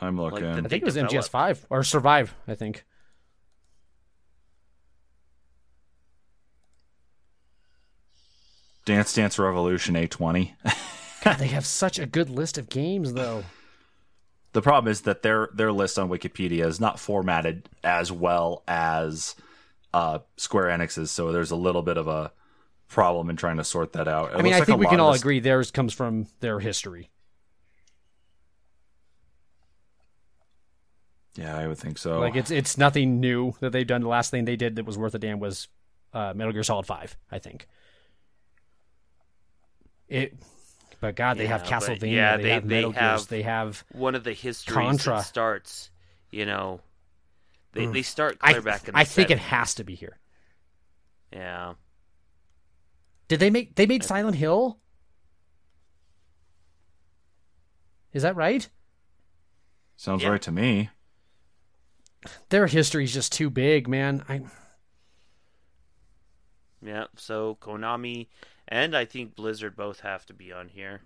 I'm 0.00 0.20
looking. 0.20 0.42
the- 0.42 0.50
I 0.50 0.68
think 0.68 0.82
it 0.82 0.84
was 0.84 0.94
they 0.94 1.02
MGS 1.02 1.28
Five 1.28 1.66
or 1.70 1.82
Survive. 1.82 2.34
I 2.46 2.54
think. 2.54 2.84
Dance 8.84 9.12
Dance 9.12 9.38
Revolution 9.38 9.94
A20. 9.94 10.52
God, 11.24 11.34
they 11.38 11.48
have 11.48 11.66
such 11.66 11.98
a 11.98 12.06
good 12.06 12.30
list 12.30 12.56
of 12.58 12.68
games, 12.68 13.12
though. 13.12 13.44
the 14.52 14.62
problem 14.62 14.90
is 14.90 15.02
that 15.02 15.22
their 15.22 15.48
their 15.52 15.70
list 15.72 15.98
on 15.98 16.08
Wikipedia 16.08 16.64
is 16.66 16.80
not 16.80 16.98
formatted 16.98 17.68
as 17.84 18.10
well 18.10 18.62
as 18.66 19.34
uh, 19.92 20.20
Square 20.36 20.68
Enix's, 20.78 21.10
so 21.10 21.30
there's 21.32 21.50
a 21.50 21.56
little 21.56 21.82
bit 21.82 21.98
of 21.98 22.08
a 22.08 22.32
problem 22.88 23.28
in 23.30 23.36
trying 23.36 23.58
to 23.58 23.64
sort 23.64 23.92
that 23.92 24.08
out. 24.08 24.32
It 24.32 24.38
I 24.38 24.42
mean, 24.42 24.54
I 24.54 24.58
like 24.58 24.66
think 24.66 24.76
a 24.76 24.78
we 24.80 24.86
can 24.86 24.98
all 25.00 25.12
this- 25.12 25.20
agree 25.20 25.40
theirs 25.40 25.70
comes 25.70 25.92
from 25.92 26.26
their 26.40 26.58
history. 26.60 27.10
Yeah, 31.36 31.56
I 31.56 31.66
would 31.68 31.78
think 31.78 31.96
so. 31.98 32.18
Like 32.20 32.36
it's 32.36 32.50
it's 32.50 32.76
nothing 32.76 33.20
new 33.20 33.54
that 33.60 33.70
they've 33.70 33.86
done. 33.86 34.00
The 34.02 34.08
last 34.08 34.30
thing 34.30 34.44
they 34.44 34.56
did 34.56 34.76
that 34.76 34.84
was 34.84 34.98
worth 34.98 35.14
a 35.14 35.18
damn 35.18 35.38
was 35.38 35.68
uh, 36.12 36.32
Metal 36.34 36.52
Gear 36.52 36.62
Solid 36.64 36.86
Five. 36.86 37.16
I 37.30 37.38
think. 37.38 37.66
It, 40.08 40.34
but 41.00 41.14
God, 41.14 41.38
they 41.38 41.46
have 41.46 41.62
Yeah, 41.64 41.78
but 41.78 41.88
Castlevania. 41.88 42.12
yeah, 42.12 42.36
they, 42.36 42.42
they- 42.42 42.50
have 42.50 42.68
they 42.68 42.74
Metal 42.76 42.90
Gears. 42.92 43.00
have- 43.02 43.28
They 43.28 43.42
have. 43.42 43.84
One 43.92 44.14
of 44.16 44.24
the 44.24 44.32
histories 44.32 44.74
Contra. 44.74 45.16
that 45.18 45.22
starts, 45.26 45.90
you 46.32 46.44
know, 46.46 46.80
they 47.72 47.86
Mm. 47.86 47.92
they 47.92 48.02
start 48.02 48.36
I, 48.40 48.58
back 48.58 48.88
in. 48.88 48.94
The 48.94 48.98
I 48.98 49.04
think 49.04 49.30
it 49.30 49.38
has 49.38 49.74
to 49.76 49.84
be 49.84 49.94
here. 49.94 50.18
Yeah, 51.32 51.74
Did 53.28 53.38
they 53.38 53.50
make? 53.50 53.76
They 53.76 53.86
made 53.86 54.02
Silent 54.02 54.34
Hill. 54.36 54.78
Is 58.12 58.22
that 58.24 58.34
right? 58.34 58.68
Sounds 59.96 60.22
Yeah. 60.24 60.30
right 60.30 60.42
to 60.42 60.50
me. 60.50 60.90
Their 62.50 62.66
history 62.66 63.04
is 63.04 63.14
just 63.14 63.32
too 63.32 63.50
big, 63.50 63.88
man. 63.88 64.24
I 64.28 64.42
yeah. 66.82 67.04
So 67.16 67.56
Konami 67.60 68.28
and 68.68 68.96
I 68.96 69.04
think 69.04 69.34
Blizzard 69.34 69.76
both 69.76 70.00
have 70.00 70.26
to 70.26 70.34
be 70.34 70.52
on 70.52 70.68
here. 70.68 71.00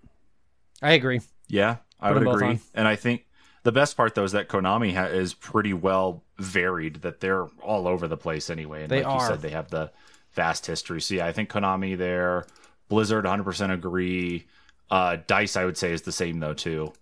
I 0.83 0.93
agree. 0.93 1.21
Yeah, 1.49 1.77
I 2.01 2.13
Put 2.13 2.25
would 2.25 2.35
agree. 2.35 2.59
And 2.75 2.87
I 2.89 2.97
think 2.97 3.27
the 3.63 3.73
best 3.73 3.97
part 3.97 4.15
though 4.15 4.25
is 4.25 4.33
that 4.33 4.49
Konami 4.49 4.95
ha- 4.95 5.05
is 5.07 5.35
pretty 5.35 5.73
well 5.73 6.23
varied. 6.39 6.97
That 7.03 7.21
they're 7.21 7.47
all 7.63 7.87
over 7.89 8.09
the 8.09 8.17
place 8.17 8.51
anyway. 8.51 8.83
And 8.83 8.91
They 8.91 9.03
like 9.05 9.21
you 9.21 9.27
said, 9.27 9.41
they 9.41 9.51
have 9.51 9.71
the 9.71 9.91
vast 10.33 10.67
history. 10.67 11.01
So 11.01 11.15
yeah, 11.15 11.27
I 11.27 11.33
think 11.33 11.51
Konami 11.51 11.97
there. 11.97 12.45
Blizzard, 12.89 13.25
100% 13.25 13.73
agree. 13.73 14.47
Uh, 14.91 15.17
Dice, 15.27 15.57
I 15.57 15.65
would 15.65 15.79
say, 15.79 15.93
is 15.93 16.03
the 16.03 16.13
same 16.13 16.39
though 16.39 16.53
too. 16.55 16.93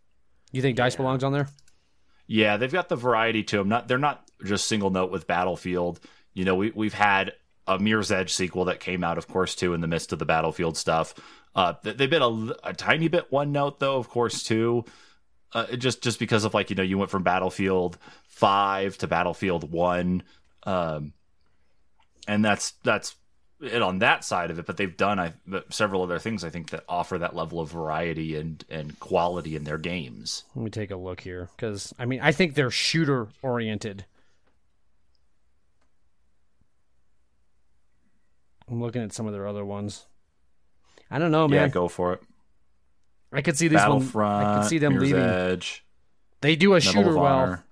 You 0.52 0.62
think 0.62 0.76
Dice 0.76 0.94
Yeah. 0.94 0.98
belongs 0.98 1.24
on 1.24 1.32
there? 1.32 1.48
Yeah, 2.26 2.56
they've 2.56 2.72
got 2.72 2.88
the 2.88 2.96
variety 2.96 3.42
to 3.44 3.58
them. 3.58 3.68
Not 3.68 3.88
they're 3.88 3.98
not 3.98 4.28
just 4.44 4.66
single 4.66 4.90
note 4.90 5.10
with 5.10 5.26
Battlefield. 5.26 6.00
You 6.34 6.44
know, 6.44 6.54
we 6.54 6.70
we've 6.70 6.94
had 6.94 7.32
a 7.66 7.78
Mirror's 7.78 8.10
Edge 8.10 8.32
sequel 8.32 8.64
that 8.66 8.80
came 8.80 9.04
out, 9.04 9.18
of 9.18 9.28
course, 9.28 9.54
too, 9.54 9.74
in 9.74 9.80
the 9.80 9.86
midst 9.86 10.12
of 10.12 10.18
the 10.18 10.24
Battlefield 10.24 10.76
stuff. 10.76 11.14
Uh, 11.54 11.74
they've 11.82 12.10
been 12.10 12.22
a, 12.22 12.54
a 12.64 12.72
tiny 12.72 13.08
bit 13.08 13.30
one 13.30 13.52
note 13.52 13.78
though, 13.78 13.96
of 13.96 14.08
course, 14.08 14.42
too. 14.42 14.84
Uh, 15.52 15.76
just 15.76 16.02
just 16.02 16.18
because 16.18 16.44
of 16.44 16.54
like 16.54 16.70
you 16.70 16.76
know 16.76 16.82
you 16.82 16.96
went 16.96 17.10
from 17.10 17.22
Battlefield 17.22 17.98
Five 18.26 18.96
to 18.98 19.06
Battlefield 19.06 19.70
One, 19.70 20.22
um, 20.62 21.12
and 22.26 22.42
that's 22.42 22.72
that's 22.82 23.14
it 23.62 23.80
on 23.82 24.00
that 24.00 24.24
side 24.24 24.50
of 24.50 24.58
it. 24.58 24.66
But 24.66 24.76
they've 24.76 24.96
done 24.96 25.18
I, 25.18 25.32
several 25.70 26.02
other 26.02 26.18
things 26.18 26.44
I 26.44 26.50
think 26.50 26.70
that 26.70 26.84
offer 26.88 27.18
that 27.18 27.34
level 27.36 27.60
of 27.60 27.70
variety 27.70 28.36
and 28.36 28.64
and 28.68 28.98
quality 29.00 29.56
in 29.56 29.64
their 29.64 29.78
games. 29.78 30.44
Let 30.54 30.64
me 30.64 30.70
take 30.70 30.90
a 30.90 30.96
look 30.96 31.20
here 31.20 31.48
because 31.56 31.94
I 31.98 32.04
mean 32.04 32.20
I 32.20 32.32
think 32.32 32.54
they're 32.54 32.70
shooter 32.70 33.28
oriented. 33.42 34.04
I'm 38.68 38.80
looking 38.80 39.02
at 39.02 39.12
some 39.12 39.26
of 39.26 39.32
their 39.32 39.46
other 39.46 39.64
ones. 39.64 40.06
I 41.10 41.18
don't 41.18 41.30
know, 41.30 41.46
man. 41.46 41.60
yeah, 41.60 41.68
go 41.68 41.88
for 41.88 42.14
it. 42.14 42.22
I 43.32 43.42
could 43.42 43.56
see 43.56 43.68
these 43.68 43.78
one. 43.80 43.98
Battlefront, 44.00 44.46
I 44.46 44.60
could 44.60 44.68
see 44.68 44.78
them 44.78 44.94
Mirror's 44.94 45.12
leaving. 45.12 45.24
Edge, 45.24 45.84
They 46.40 46.56
do 46.56 46.72
a 46.72 46.76
Medal 46.76 46.92
shooter 46.92 47.16
well, 47.16 47.62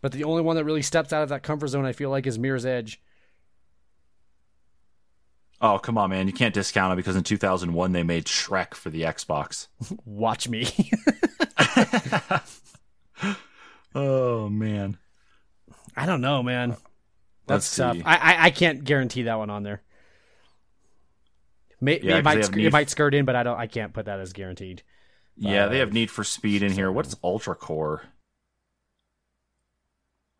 but 0.00 0.12
the 0.12 0.24
only 0.24 0.42
one 0.42 0.56
that 0.56 0.64
really 0.64 0.82
steps 0.82 1.12
out 1.12 1.22
of 1.22 1.28
that 1.30 1.42
comfort 1.42 1.68
zone, 1.68 1.84
I 1.84 1.92
feel 1.92 2.10
like, 2.10 2.26
is 2.26 2.38
Mirror's 2.38 2.66
Edge. 2.66 3.00
Oh, 5.60 5.78
come 5.78 5.96
on, 5.96 6.10
man! 6.10 6.26
You 6.26 6.34
can't 6.34 6.52
discount 6.52 6.92
it 6.92 6.96
because 6.96 7.16
in 7.16 7.22
2001 7.22 7.92
they 7.92 8.02
made 8.02 8.26
Shrek 8.26 8.74
for 8.74 8.90
the 8.90 9.02
Xbox. 9.02 9.68
Watch 10.04 10.48
me. 10.48 10.68
oh 13.94 14.50
man, 14.50 14.98
I 15.96 16.04
don't 16.04 16.20
know, 16.20 16.42
man. 16.42 16.72
Uh, 16.72 16.76
let's 17.48 17.74
That's 17.74 17.96
tough. 17.98 18.02
I, 18.04 18.16
I 18.16 18.44
I 18.46 18.50
can't 18.50 18.84
guarantee 18.84 19.22
that 19.22 19.38
one 19.38 19.48
on 19.48 19.62
there. 19.62 19.82
May, 21.80 22.00
Yeah, 22.00 22.18
it 22.18 22.24
might 22.24 22.36
they 22.36 22.42
sk- 22.42 22.54
Need- 22.56 22.66
it 22.66 22.72
might 22.72 22.90
skirt 22.90 23.14
in, 23.14 23.24
but 23.24 23.36
I 23.36 23.42
don't. 23.42 23.58
I 23.58 23.66
can't 23.66 23.94
put 23.94 24.06
that 24.06 24.20
as 24.20 24.34
guaranteed. 24.34 24.82
Yeah, 25.38 25.68
they 25.68 25.76
uh, 25.76 25.80
have 25.80 25.92
Need 25.92 26.10
for 26.10 26.24
Speed 26.24 26.62
in 26.62 26.72
here. 26.72 26.90
What's 26.92 27.16
Ultra 27.22 27.54
Core? 27.54 28.02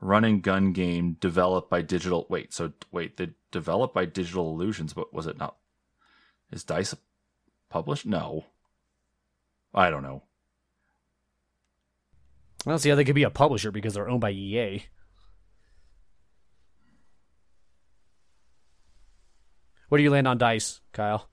Run 0.00 0.24
and 0.24 0.42
gun 0.42 0.72
game 0.72 1.16
developed 1.20 1.70
by 1.70 1.82
Digital. 1.82 2.26
Wait, 2.28 2.52
so 2.52 2.72
wait, 2.92 3.16
they 3.16 3.30
developed 3.50 3.94
by 3.94 4.04
Digital 4.04 4.50
Illusions, 4.50 4.92
but 4.92 5.12
was 5.14 5.26
it 5.26 5.38
not? 5.38 5.56
Is 6.52 6.64
Dice 6.64 6.94
published? 7.70 8.06
No. 8.06 8.44
I 9.74 9.90
don't 9.90 10.02
know. 10.02 10.22
I 12.66 12.70
don't 12.70 12.78
see 12.78 12.88
how 12.88 12.96
they 12.96 13.04
could 13.04 13.14
be 13.14 13.22
a 13.22 13.30
publisher 13.30 13.70
because 13.70 13.94
they're 13.94 14.08
owned 14.08 14.20
by 14.20 14.32
EA. 14.32 14.84
What 19.88 19.98
do 19.98 20.02
you 20.02 20.10
land 20.10 20.26
on 20.26 20.36
dice, 20.36 20.80
Kyle? 20.92 21.28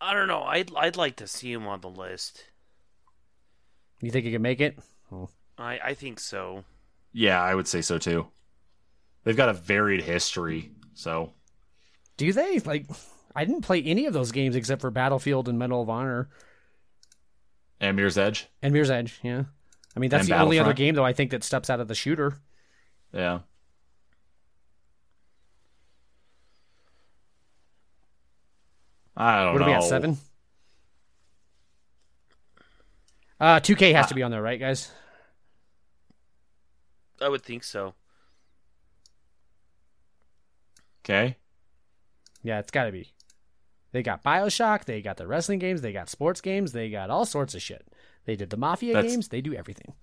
I 0.00 0.14
don't 0.14 0.28
know. 0.28 0.42
I'd 0.42 0.70
I'd 0.76 0.96
like 0.96 1.16
to 1.16 1.26
see 1.26 1.52
him 1.52 1.66
on 1.66 1.80
the 1.80 1.90
list. 1.90 2.44
You 4.00 4.10
think 4.10 4.24
you 4.26 4.32
can 4.32 4.42
make 4.42 4.60
it? 4.60 4.78
I 5.58 5.78
I 5.82 5.94
think 5.94 6.20
so. 6.20 6.64
Yeah, 7.12 7.40
I 7.42 7.54
would 7.54 7.66
say 7.66 7.80
so 7.82 7.98
too. 7.98 8.28
They've 9.24 9.36
got 9.36 9.48
a 9.48 9.52
varied 9.54 10.02
history, 10.02 10.70
so 10.94 11.32
Do 12.16 12.32
they? 12.32 12.60
Like, 12.60 12.86
I 13.34 13.44
didn't 13.44 13.62
play 13.62 13.82
any 13.82 14.06
of 14.06 14.12
those 14.12 14.30
games 14.32 14.54
except 14.56 14.80
for 14.80 14.90
Battlefield 14.90 15.48
and 15.48 15.58
Medal 15.58 15.82
of 15.82 15.90
Honor 15.90 16.28
and 17.80 17.96
Mirror's 17.96 18.18
Edge. 18.18 18.46
and 18.62 18.72
Mirror's 18.72 18.90
Edge. 18.90 19.18
Yeah, 19.22 19.44
I 19.96 20.00
mean 20.00 20.10
that's 20.10 20.28
And 20.28 20.38
the 20.38 20.42
only 20.42 20.58
other 20.58 20.72
game 20.74 20.94
though 20.94 21.04
I 21.04 21.12
think 21.12 21.30
that 21.32 21.44
steps 21.44 21.68
out 21.70 21.80
of 21.80 21.88
the 21.88 21.94
shooter. 21.94 22.38
Yeah. 23.12 23.40
I 29.16 29.44
don't 29.44 29.54
What 29.54 29.58
know. 29.60 29.64
are 29.66 29.68
we 29.70 29.74
at 29.74 29.82
seven? 29.84 30.18
Uh, 33.40 33.60
2K 33.60 33.94
has 33.94 34.06
to 34.08 34.14
be 34.14 34.22
on 34.22 34.30
there, 34.30 34.42
right, 34.42 34.58
guys? 34.58 34.90
I 37.20 37.28
would 37.28 37.42
think 37.42 37.64
so. 37.64 37.94
Okay. 41.04 41.36
Yeah, 42.42 42.58
it's 42.58 42.70
got 42.70 42.84
to 42.84 42.92
be. 42.92 43.12
They 43.92 44.02
got 44.02 44.22
Bioshock, 44.22 44.84
they 44.84 45.00
got 45.00 45.16
the 45.16 45.26
wrestling 45.26 45.58
games, 45.58 45.80
they 45.80 45.92
got 45.92 46.10
sports 46.10 46.40
games, 46.40 46.72
they 46.72 46.90
got 46.90 47.10
all 47.10 47.24
sorts 47.24 47.54
of 47.54 47.62
shit. 47.62 47.86
They 48.26 48.36
did 48.36 48.50
the 48.50 48.56
Mafia 48.58 48.92
That's- 48.92 49.12
games, 49.12 49.28
they 49.28 49.40
do 49.40 49.54
everything. 49.54 49.94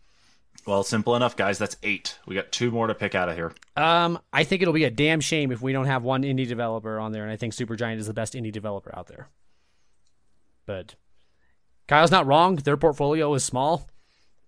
Well, 0.66 0.84
simple 0.84 1.16
enough, 1.16 1.36
guys. 1.36 1.58
That's 1.60 1.76
eight. 1.84 2.18
We 2.26 2.34
got 2.34 2.52
two 2.52 2.72
more 2.72 2.88
to 2.88 2.96
pick 2.96 3.14
out 3.14 3.30
of 3.30 3.36
here. 3.36 3.52
Um, 3.76 4.18
I 4.34 4.46
think 4.46 4.62
it'll 4.62 4.74
be 4.74 4.86
a 4.86 4.90
damn 4.90 5.20
shame 5.20 5.52
if 5.52 5.62
we 5.62 5.74
don't 5.74 5.86
have 5.86 6.02
one 6.04 6.24
indie 6.24 6.48
developer 6.48 6.98
on 6.98 7.12
there, 7.12 7.24
and 7.24 7.32
I 7.32 7.36
think 7.36 7.54
Supergiant 7.54 7.98
is 7.98 8.08
the 8.08 8.14
best 8.14 8.34
indie 8.34 8.54
developer 8.54 8.92
out 8.98 9.06
there. 9.08 9.28
But 10.66 10.96
Kyle's 11.88 12.12
not 12.12 12.26
wrong; 12.26 12.56
their 12.56 12.78
portfolio 12.78 13.34
is 13.34 13.44
small, 13.44 13.88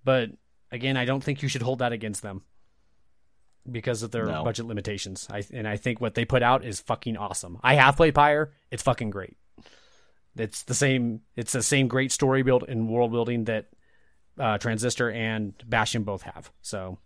but 0.04 0.32
again, 0.72 0.98
I 0.98 1.06
don't 1.06 1.24
think 1.24 1.42
you 1.42 1.48
should 1.50 1.62
hold 1.62 1.80
that 1.80 1.92
against 1.94 2.22
them 2.22 2.42
because 3.70 4.02
of 4.04 4.12
their 4.12 4.26
No. 4.26 4.44
budget 4.44 4.66
limitations. 4.66 5.28
I 5.30 5.44
and 5.54 5.68
I 5.68 5.78
think 5.78 6.02
what 6.02 6.16
they 6.16 6.26
put 6.26 6.42
out 6.44 6.66
is 6.66 6.80
fucking 6.80 7.18
awesome. 7.18 7.60
I 7.64 7.76
have 7.76 7.96
played 7.98 8.16
Pyre; 8.16 8.54
it's 8.72 8.84
fucking 8.84 9.10
great. 9.12 9.38
It's 10.36 10.64
the 10.64 10.74
same. 10.74 11.22
It's 11.36 11.52
the 11.52 11.64
same 11.64 11.88
great 11.88 12.12
story 12.12 12.44
build 12.44 12.64
and 12.68 12.90
world 12.90 13.12
building 13.12 13.46
that 13.46 13.68
uh, 14.40 14.58
Transistor 14.58 15.10
and 15.12 15.54
Bastion 15.68 16.04
both 16.04 16.24
have. 16.24 16.52
So. 16.62 17.00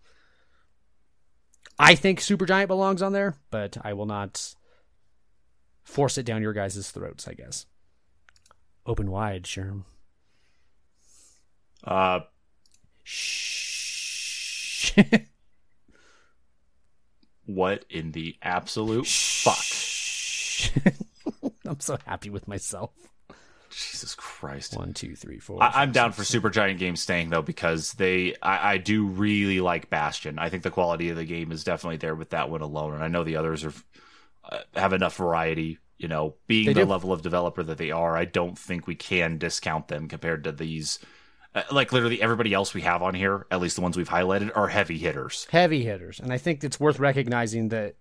I 1.79 1.95
think 1.95 2.19
Supergiant 2.19 2.67
belongs 2.67 3.01
on 3.01 3.11
there, 3.11 3.37
but 3.49 3.75
I 3.81 3.93
will 3.93 4.05
not 4.05 4.53
force 5.83 6.19
it 6.19 6.27
down 6.27 6.43
your 6.43 6.53
guys' 6.53 6.91
throats, 6.91 7.27
I 7.27 7.33
guess. 7.33 7.65
Open 8.85 9.09
wide, 9.09 9.43
Sherm. 9.45 9.85
Uh, 11.83 12.21
Shh. 13.03 14.93
what 17.45 17.85
in 17.89 18.11
the 18.11 18.35
absolute 18.41 19.07
fuck? 19.07 19.57
I'm 21.65 21.79
so 21.79 21.97
happy 22.05 22.29
with 22.29 22.47
myself. 22.47 22.91
Jesus 23.69 24.15
Christ. 24.15 24.75
One, 24.75 24.93
two, 24.93 25.15
three, 25.15 25.39
four. 25.39 25.63
I, 25.63 25.67
I'm 25.67 25.73
five, 25.89 25.93
down 25.93 26.13
six, 26.13 26.31
for 26.31 26.39
Supergiant 26.39 26.77
games 26.77 27.01
staying 27.01 27.29
though 27.29 27.41
because 27.41 27.93
they 27.93 28.35
I, 28.41 28.73
I 28.73 28.77
do 28.77 29.05
really 29.07 29.61
like 29.61 29.89
Bastion. 29.89 30.39
I 30.39 30.49
think 30.49 30.63
the 30.63 30.71
quality 30.71 31.09
of 31.09 31.15
the 31.15 31.25
game 31.25 31.51
is 31.51 31.63
definitely 31.63 31.97
there 31.97 32.15
with 32.15 32.31
that 32.31 32.49
one 32.49 32.61
alone, 32.61 32.93
and 32.93 33.03
I 33.03 33.07
know 33.07 33.23
the 33.23 33.37
others 33.37 33.63
are 33.63 33.73
uh, 34.43 34.59
have 34.75 34.93
enough 34.93 35.15
variety. 35.15 35.79
You 35.97 36.07
know, 36.07 36.35
being 36.47 36.65
They 36.65 36.73
the 36.73 36.81
do. 36.81 36.85
level 36.87 37.13
of 37.13 37.21
developer 37.21 37.61
that 37.63 37.77
they 37.77 37.91
are, 37.91 38.17
I 38.17 38.25
don't 38.25 38.57
think 38.57 38.87
we 38.87 38.95
can 38.95 39.37
discount 39.37 39.87
them 39.87 40.07
compared 40.07 40.43
to 40.45 40.51
these. 40.51 40.99
Uh, 41.53 41.63
like 41.71 41.91
literally 41.91 42.21
everybody 42.21 42.53
else 42.53 42.73
we 42.73 42.81
have 42.81 43.01
on 43.01 43.13
here, 43.13 43.45
at 43.51 43.59
least 43.59 43.75
the 43.75 43.81
ones 43.81 43.97
we've 43.97 44.07
highlighted, 44.07 44.51
are 44.55 44.69
heavy 44.69 44.97
hitters. 44.97 45.47
heavy 45.51 45.83
hitters, 45.83 46.19
and 46.19 46.31
I 46.31 46.37
think 46.37 46.63
it's 46.63 46.79
worth 46.79 46.97
recognizing 46.99 47.69
that 47.69 47.95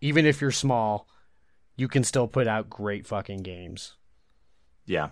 even 0.00 0.24
if 0.24 0.40
you're 0.40 0.50
small, 0.50 1.06
you 1.76 1.88
can 1.88 2.02
still 2.04 2.26
put 2.28 2.46
out 2.46 2.70
great 2.70 3.06
fucking 3.06 3.42
games. 3.42 3.96
Yeah, 4.86 5.10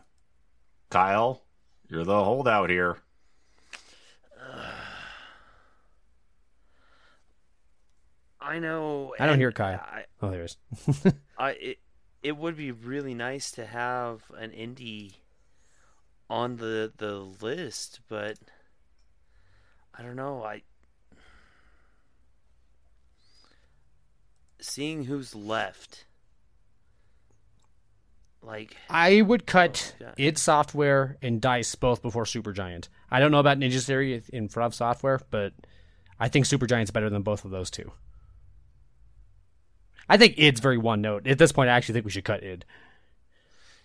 Kyle, 0.91 1.43
you're 1.89 2.05
the 2.05 2.25
holdout 2.25 2.71
here. 2.71 2.97
I 8.41 8.59
know. 8.59 9.15
I 9.19 9.27
don't 9.27 9.39
hear 9.39 9.53
Kyle. 9.53 9.81
I, 9.81 10.05
Oh, 10.25 10.31
there 10.31 10.45
is. 10.45 10.57
I 11.39 11.51
it, 11.51 11.79
it 12.23 12.37
would 12.37 12.57
be 12.57 12.73
really 12.73 13.12
nice 13.12 13.51
to 13.53 13.66
have 13.66 14.23
an 14.39 14.53
indie 14.53 15.12
on 16.31 16.57
the 16.57 16.93
the 16.97 17.15
list, 17.17 18.01
but 18.09 18.39
I 19.97 20.03
don't 20.03 20.17
know. 20.17 20.43
I 20.43 20.63
seeing 24.61 25.05
who's 25.05 25.35
left. 25.35 26.07
Like 28.43 28.77
I 28.91 29.23
would 29.23 29.47
cut 29.47 29.95
Oh, 30.03 30.13
id 30.19 30.37
Software 30.37 31.17
and 31.23 31.41
Dice 31.41 31.75
both 31.75 32.03
before 32.03 32.25
Supergiant. 32.25 32.89
I 33.11 33.19
don't 33.21 33.31
know 33.31 33.39
about 33.39 33.59
Ninja 33.59 33.83
Theory 33.85 34.23
in 34.33 34.49
front 34.49 34.67
of 34.67 34.75
Software, 34.75 35.21
but 35.31 35.55
I 36.21 36.29
think 36.29 36.45
Supergiant's 36.45 36.91
better 36.91 37.09
than 37.09 37.23
both 37.23 37.45
of 37.45 37.51
those 37.51 37.71
two. 37.71 37.93
I 40.09 40.19
think 40.19 40.35
id's 40.37 40.61
very 40.61 40.77
one 40.77 41.01
note. 41.01 41.27
At 41.27 41.39
this 41.39 41.53
point, 41.53 41.71
I 41.71 41.73
actually 41.73 41.95
think 41.95 42.05
we 42.05 42.11
should 42.11 42.25
cut 42.25 42.43
id. 42.43 42.67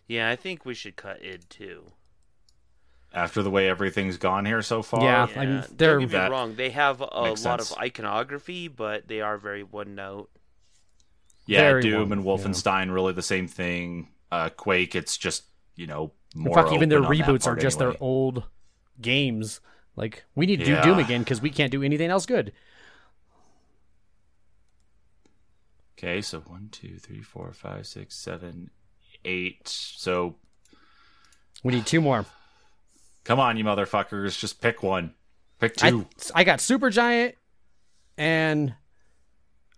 yeah, 0.08 0.30
I 0.30 0.36
think 0.36 0.66
we 0.66 0.74
should 0.74 0.98
cut 0.98 1.24
id 1.24 1.50
too. 1.50 1.94
After 3.12 3.42
the 3.42 3.50
way 3.50 3.68
everything's 3.68 4.18
gone 4.18 4.46
here 4.46 4.62
so 4.62 4.84
far, 4.84 5.02
Yeah. 5.02 5.28
Yeah, 5.34 5.42
I 5.42 5.46
mean, 5.46 5.64
they're- 5.72 5.94
don't 5.94 6.00
get 6.02 6.10
me 6.10 6.12
That 6.18 6.32
wrong. 6.32 6.56
They 6.56 6.70
have 6.70 7.02
a 7.02 7.06
lot 7.06 7.24
makes 7.26 7.46
of 7.46 7.78
iconography, 7.80 8.68
but 8.68 9.08
they 9.08 9.20
are 9.22 9.38
very 9.38 9.64
one 9.64 9.96
note. 9.96 10.30
yeah, 11.48 11.62
Very 11.62 11.82
Doom 11.82 12.10
one, 12.10 12.20
and 12.20 12.24
Wolfenstein 12.28 12.94
really 12.94 13.14
the 13.14 13.24
same 13.24 13.48
thing. 13.48 14.10
Uh, 14.32 14.50
Quake, 14.50 14.94
it's 14.94 15.18
just 15.18 15.46
you 15.76 15.88
know 15.88 16.12
more. 16.36 16.54
Fuck, 16.54 16.72
even 16.74 16.90
their 16.90 17.00
open 17.00 17.12
on 17.12 17.18
that 17.18 17.26
reboots 17.28 17.48
are 17.48 17.56
just 17.56 17.80
anyway. 17.82 17.94
their 17.94 18.04
old 18.04 18.44
games. 19.02 19.60
Like 19.96 20.24
we 20.36 20.46
need 20.46 20.58
to 20.60 20.66
do 20.66 20.80
Doom 20.84 21.00
again 21.00 21.22
because 21.24 21.42
we 21.42 21.50
can't 21.50 21.72
do 21.72 21.82
anything 21.82 22.12
else 22.12 22.28
good. 22.28 22.54
Okay, 25.98 26.22
so 26.22 26.40
one, 26.42 26.70
two, 26.72 26.98
three, 26.98 27.22
four, 27.22 27.52
five, 27.52 27.86
six, 27.86 28.16
seven, 28.16 28.70
eight. 29.26 29.68
So 29.68 30.36
We 31.64 31.74
need 31.74 31.86
two 31.86 32.00
more. 32.00 32.26
Come 33.24 33.40
on, 33.40 33.58
you 33.58 33.64
motherfuckers, 33.64 34.38
just 34.40 34.62
pick 34.62 34.82
one. 34.82 35.14
Pick 35.60 35.76
two. 35.76 36.08
I 36.34 36.44
got 36.44 36.60
Supergiant, 36.60 37.34
and 38.18 38.74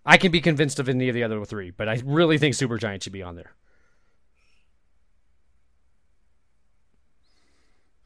I 0.06 0.16
can 0.16 0.32
be 0.32 0.40
convinced 0.40 0.78
of 0.78 0.88
any 0.88 1.08
of 1.08 1.14
the 1.14 1.24
other 1.24 1.44
three, 1.44 1.70
but 1.70 1.88
I 1.88 2.00
really 2.04 2.38
think 2.38 2.54
Supergiant 2.54 3.02
should 3.02 3.12
be 3.12 3.22
on 3.22 3.36
there. 3.36 3.52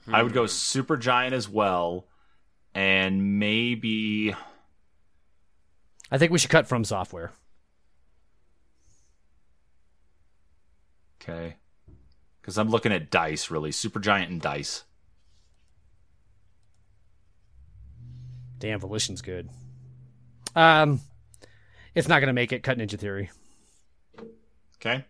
I 0.08 0.22
would 0.22 0.32
go 0.32 0.44
Supergiant 0.44 1.32
as 1.32 1.48
well, 1.48 2.06
and 2.74 3.38
maybe 3.38 4.34
I 6.10 6.18
think 6.18 6.32
we 6.32 6.38
should 6.38 6.50
cut 6.50 6.68
from 6.68 6.84
software. 6.84 7.32
okay, 11.20 11.56
because 12.40 12.56
I'm 12.56 12.70
looking 12.70 12.92
at 12.92 13.10
Dice 13.10 13.50
really. 13.50 13.70
Supergiant 13.70 14.28
and 14.28 14.40
Dice. 14.40 14.84
Damn, 18.58 18.80
Volition's 18.80 19.22
good. 19.22 19.48
Um, 20.54 21.00
it's 21.94 22.08
not 22.08 22.20
gonna 22.20 22.32
make 22.32 22.52
it. 22.52 22.62
Cut 22.62 22.78
Ninja 22.78 22.98
Theory. 22.98 23.30
Okay. 24.76 25.04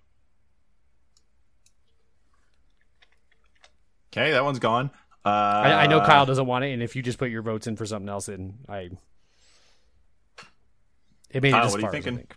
Okay, 4.13 4.31
that 4.33 4.45
one's 4.45 4.59
gone. 4.59 4.91
Uh, 5.25 5.29
I, 5.29 5.73
I 5.83 5.87
know 5.89 6.01
Kyle 6.01 6.25
doesn't 6.25 6.47
want 6.47 6.65
it, 6.65 6.73
and 6.73 6.83
if 6.83 6.97
you 6.97 7.03
just 7.03 7.19
put 7.19 7.31
your 7.31 7.43
votes 7.43 7.67
in 7.67 7.77
for 7.77 7.85
something 7.85 8.09
else, 8.09 8.27
then 8.27 8.55
I. 8.69 8.91
It 11.31 11.43
made 11.43 11.53
Kyle, 11.53 11.63
it 11.63 11.67
as 11.67 11.73
what 11.73 11.79
are 11.79 11.81
you 11.81 11.87
far 11.87 11.91
as 11.91 11.95
I 11.95 12.03
thinking? 12.03 12.17
think. 12.17 12.37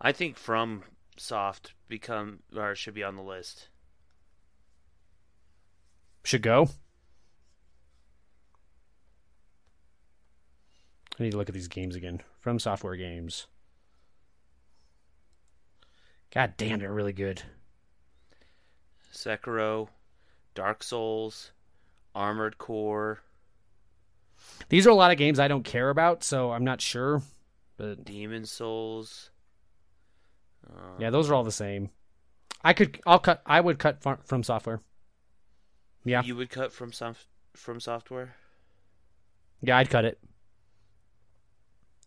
I 0.00 0.12
think 0.12 0.36
from 0.36 0.84
Soft 1.16 1.74
become 1.88 2.40
or 2.56 2.74
should 2.74 2.94
be 2.94 3.02
on 3.04 3.16
the 3.16 3.22
list? 3.22 3.68
Should 6.24 6.42
go. 6.42 6.68
I 11.18 11.22
need 11.22 11.30
to 11.30 11.36
look 11.36 11.48
at 11.48 11.54
these 11.54 11.68
games 11.68 11.94
again. 11.96 12.20
From 12.40 12.58
Software 12.58 12.96
Games. 12.96 13.46
God 16.32 16.54
damn, 16.56 16.80
they're 16.80 16.92
really 16.92 17.12
good. 17.12 17.42
Sekiro, 19.12 19.88
Dark 20.54 20.82
Souls, 20.82 21.52
Armored 22.14 22.58
Core, 22.58 23.20
These 24.68 24.86
are 24.86 24.90
a 24.90 24.94
lot 24.94 25.12
of 25.12 25.16
games 25.18 25.38
I 25.38 25.46
don't 25.48 25.62
care 25.64 25.90
about, 25.90 26.24
so 26.24 26.50
I'm 26.50 26.64
not 26.64 26.80
sure. 26.80 27.22
But 27.76 28.04
Demon 28.04 28.44
Souls. 28.44 29.30
Uh, 30.68 30.96
yeah, 30.98 31.10
those 31.10 31.30
are 31.30 31.34
all 31.34 31.44
the 31.44 31.52
same. 31.52 31.90
I 32.62 32.72
could, 32.72 33.00
I'll 33.06 33.18
cut. 33.20 33.42
I 33.46 33.60
would 33.60 33.78
cut 33.78 34.02
from 34.24 34.42
software. 34.42 34.80
Yeah, 36.04 36.22
You 36.22 36.34
would 36.36 36.50
cut 36.50 36.72
from 36.72 36.92
soft 36.92 37.26
from 37.54 37.78
software. 37.78 38.34
yeah, 39.62 39.78
I'd 39.78 39.88
cut 39.90 40.04
it. 40.04 40.18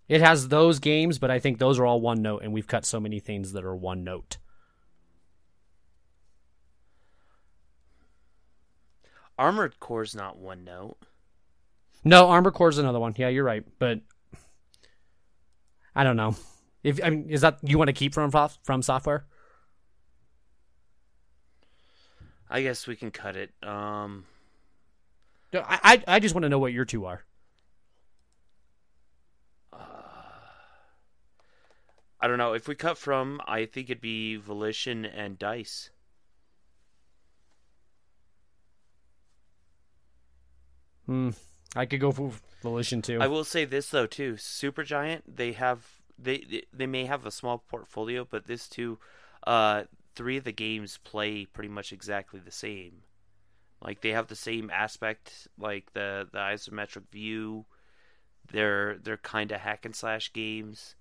It 0.07 0.21
has 0.21 0.47
those 0.47 0.79
games, 0.79 1.19
but 1.19 1.29
I 1.29 1.39
think 1.39 1.59
those 1.59 1.79
are 1.79 1.85
all 1.85 1.99
one 1.99 2.21
note, 2.21 2.43
and 2.43 2.53
we've 2.53 2.67
cut 2.67 2.85
so 2.85 2.99
many 2.99 3.19
things 3.19 3.51
that 3.53 3.65
are 3.65 3.75
one 3.75 4.03
note. 4.03 4.37
Armored 9.37 9.79
Core's 9.79 10.15
not 10.15 10.37
one 10.37 10.63
note. 10.63 10.97
No, 12.03 12.29
Armored 12.29 12.53
Core 12.53 12.69
is 12.69 12.77
another 12.77 12.99
one. 12.99 13.13
Yeah, 13.17 13.27
you're 13.27 13.43
right, 13.43 13.63
but 13.79 13.99
I 15.95 16.03
don't 16.03 16.15
know. 16.15 16.35
If 16.83 16.99
I 17.03 17.09
mean, 17.09 17.29
is 17.29 17.41
that 17.41 17.59
you 17.63 17.77
want 17.77 17.89
to 17.89 17.93
keep 17.93 18.13
from 18.13 18.31
from 18.63 18.81
software? 18.81 19.25
I 22.49 22.61
guess 22.61 22.87
we 22.87 22.95
can 22.95 23.11
cut 23.11 23.35
it. 23.35 23.51
Um, 23.61 24.25
I 25.53 25.79
I, 25.83 26.03
I 26.15 26.19
just 26.19 26.33
want 26.33 26.43
to 26.43 26.49
know 26.49 26.59
what 26.59 26.71
your 26.71 26.85
two 26.85 27.05
are. 27.05 27.23
I 32.19 32.27
don't 32.27 32.37
know. 32.37 32.53
If 32.53 32.67
we 32.67 32.75
cut 32.75 32.97
from, 32.97 33.41
I 33.47 33.65
think 33.65 33.89
it'd 33.89 34.01
be 34.01 34.35
Volition 34.37 35.05
and 35.05 35.37
Dice. 35.37 35.91
Hmm. 41.05 41.29
I 41.75 41.85
could 41.85 41.99
go 41.99 42.11
for 42.11 42.31
Volition 42.61 43.01
too. 43.01 43.19
I 43.21 43.27
will 43.27 43.43
say 43.43 43.65
this 43.65 43.89
though 43.89 44.07
too. 44.07 44.33
Supergiant, 44.33 45.21
they 45.27 45.53
have 45.53 45.85
they 46.17 46.63
they- 46.73 46.85
may 46.87 47.05
have 47.05 47.25
a 47.25 47.31
small 47.31 47.59
portfolio, 47.59 48.25
but 48.29 48.45
this 48.47 48.67
too, 48.67 48.99
uh, 49.45 49.83
three 50.15 50.37
of 50.37 50.43
the 50.43 50.51
games 50.51 50.97
play 51.03 51.45
pretty 51.45 51.69
much 51.69 51.93
exactly 51.93 52.39
the 52.39 52.51
same. 52.51 53.03
Like 53.81 54.01
they 54.01 54.09
have 54.11 54.27
the 54.27 54.35
same 54.35 54.69
aspect, 54.71 55.47
like 55.57 55.93
the 55.93 56.27
the 56.31 56.39
isometric 56.39 57.09
view. 57.11 57.65
They're 58.51 58.97
they're 58.97 59.17
kind 59.17 59.51
of 59.51 59.61
hack 59.61 59.85
and 59.85 59.95
slash 59.95 60.33
games. 60.33 60.95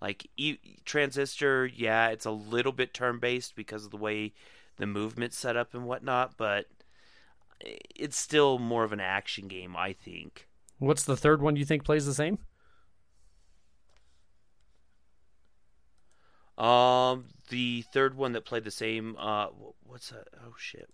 Like 0.00 0.28
e- 0.36 0.58
Transistor, 0.84 1.66
yeah, 1.66 2.08
it's 2.08 2.26
a 2.26 2.30
little 2.30 2.72
bit 2.72 2.92
turn 2.94 3.18
based 3.18 3.56
because 3.56 3.84
of 3.86 3.90
the 3.90 3.96
way 3.96 4.32
the 4.76 4.86
movement's 4.86 5.38
set 5.38 5.56
up 5.56 5.74
and 5.74 5.84
whatnot, 5.86 6.36
but 6.36 6.66
it's 7.60 8.18
still 8.18 8.58
more 8.58 8.84
of 8.84 8.92
an 8.92 9.00
action 9.00 9.48
game, 9.48 9.74
I 9.76 9.94
think. 9.94 10.46
What's 10.78 11.04
the 11.04 11.16
third 11.16 11.40
one 11.40 11.56
you 11.56 11.64
think 11.64 11.84
plays 11.84 12.04
the 12.04 12.12
same? 12.14 12.38
Um, 16.58 17.26
the 17.48 17.82
third 17.92 18.14
one 18.16 18.32
that 18.32 18.44
played 18.44 18.64
the 18.64 18.70
same. 18.70 19.16
Uh, 19.18 19.48
what's 19.84 20.10
that? 20.10 20.28
Oh 20.44 20.54
shit. 20.58 20.88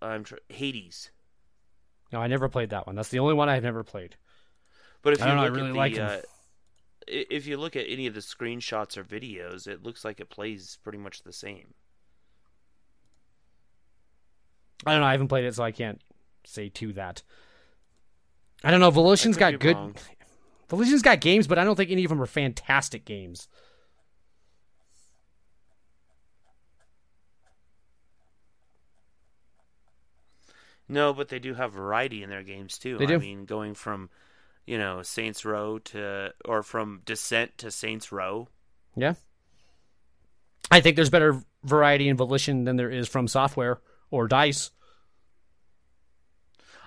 I'm 0.00 0.24
tr- 0.24 0.36
Hades. 0.48 1.10
No, 2.12 2.20
I 2.20 2.26
never 2.26 2.48
played 2.48 2.70
that 2.70 2.86
one. 2.86 2.96
That's 2.96 3.10
the 3.10 3.18
only 3.18 3.34
one 3.34 3.48
I've 3.48 3.62
never 3.62 3.84
played. 3.84 4.16
But 5.02 5.12
if 5.14 5.22
I 5.22 5.26
you 5.26 5.34
don't 5.34 5.36
know, 5.36 5.42
I 5.44 5.46
really 5.48 5.68
at 5.68 5.72
the, 5.72 5.78
like 5.78 5.98
uh, 5.98 6.02
i- 6.18 6.22
if 7.10 7.46
you 7.46 7.56
look 7.56 7.76
at 7.76 7.86
any 7.88 8.06
of 8.06 8.14
the 8.14 8.20
screenshots 8.20 8.96
or 8.96 9.04
videos, 9.04 9.66
it 9.66 9.82
looks 9.82 10.04
like 10.04 10.20
it 10.20 10.30
plays 10.30 10.78
pretty 10.82 10.98
much 10.98 11.22
the 11.22 11.32
same. 11.32 11.74
I 14.86 14.92
don't 14.92 15.00
know. 15.00 15.06
I 15.06 15.12
haven't 15.12 15.28
played 15.28 15.44
it, 15.44 15.54
so 15.54 15.62
I 15.62 15.72
can't 15.72 16.00
say 16.44 16.68
to 16.70 16.92
that. 16.94 17.22
I 18.64 18.70
don't 18.70 18.80
know. 18.80 18.90
Volition's 18.90 19.36
got 19.36 19.58
good. 19.58 19.76
wrong. 19.76 19.94
Volition's 20.68 21.02
got 21.02 21.20
games, 21.20 21.46
but 21.46 21.58
I 21.58 21.64
don't 21.64 21.76
think 21.76 21.90
any 21.90 22.04
of 22.04 22.10
them 22.10 22.22
are 22.22 22.26
fantastic 22.26 23.04
games. 23.04 23.48
No, 30.88 31.12
but 31.12 31.28
they 31.28 31.38
do 31.38 31.54
have 31.54 31.72
variety 31.72 32.22
in 32.22 32.30
their 32.30 32.42
games 32.42 32.76
too. 32.76 32.98
They 32.98 33.06
do. 33.06 33.14
I 33.14 33.18
mean, 33.18 33.44
going 33.44 33.74
from, 33.74 34.10
you 34.66 34.78
know, 34.78 35.02
Saints 35.02 35.44
Row 35.44 35.78
to 35.78 36.32
or 36.44 36.62
from 36.62 37.02
Descent 37.04 37.58
to 37.58 37.70
Saints 37.70 38.12
Row. 38.12 38.48
Yeah. 38.96 39.14
I 40.70 40.80
think 40.80 40.96
there's 40.96 41.10
better 41.10 41.42
variety 41.64 42.08
in 42.08 42.16
Volition 42.16 42.64
than 42.64 42.76
there 42.76 42.90
is 42.90 43.08
from 43.08 43.26
software 43.28 43.80
or 44.10 44.28
Dice. 44.28 44.70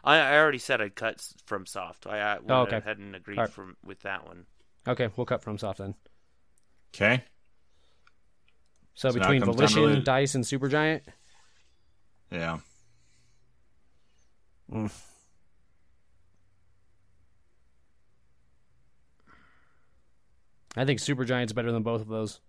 I, 0.04 0.18
I 0.18 0.38
already 0.38 0.58
said 0.58 0.82
I'd 0.82 0.96
cut 0.96 1.26
from 1.46 1.66
soft. 1.66 2.08
I, 2.08 2.20
I 2.20 2.34
went 2.36 2.52
Oh, 2.52 2.62
okay. 2.64 2.78
ahead 2.78 2.98
and 2.98 3.16
agreed 3.16 3.38
All 3.38 3.46
right. 3.46 3.54
from 3.54 3.78
with 3.86 4.02
that 4.02 4.26
one. 4.28 4.46
Okay, 4.88 5.10
we'll 5.16 5.26
cut 5.26 5.42
from 5.42 5.58
soft 5.58 5.80
then. 5.80 5.96
Okay. 6.94 7.24
So, 8.96 9.10
So 9.10 9.20
between 9.20 9.42
comes 9.42 9.56
down 9.58 9.68
to 9.68 9.74
Volition, 9.76 10.00
the- 10.00 10.06
Dice, 10.06 10.36
and 10.36 10.44
Supergiant, 10.44 11.02
Yeah. 12.32 12.60
Mm. 14.72 14.92
I 20.76 20.86
think 20.86 21.00
Supergiant's 21.00 21.54
better 21.54 21.72
than 21.72 21.84
both 21.84 22.02
of 22.02 22.08
those. 22.08 22.40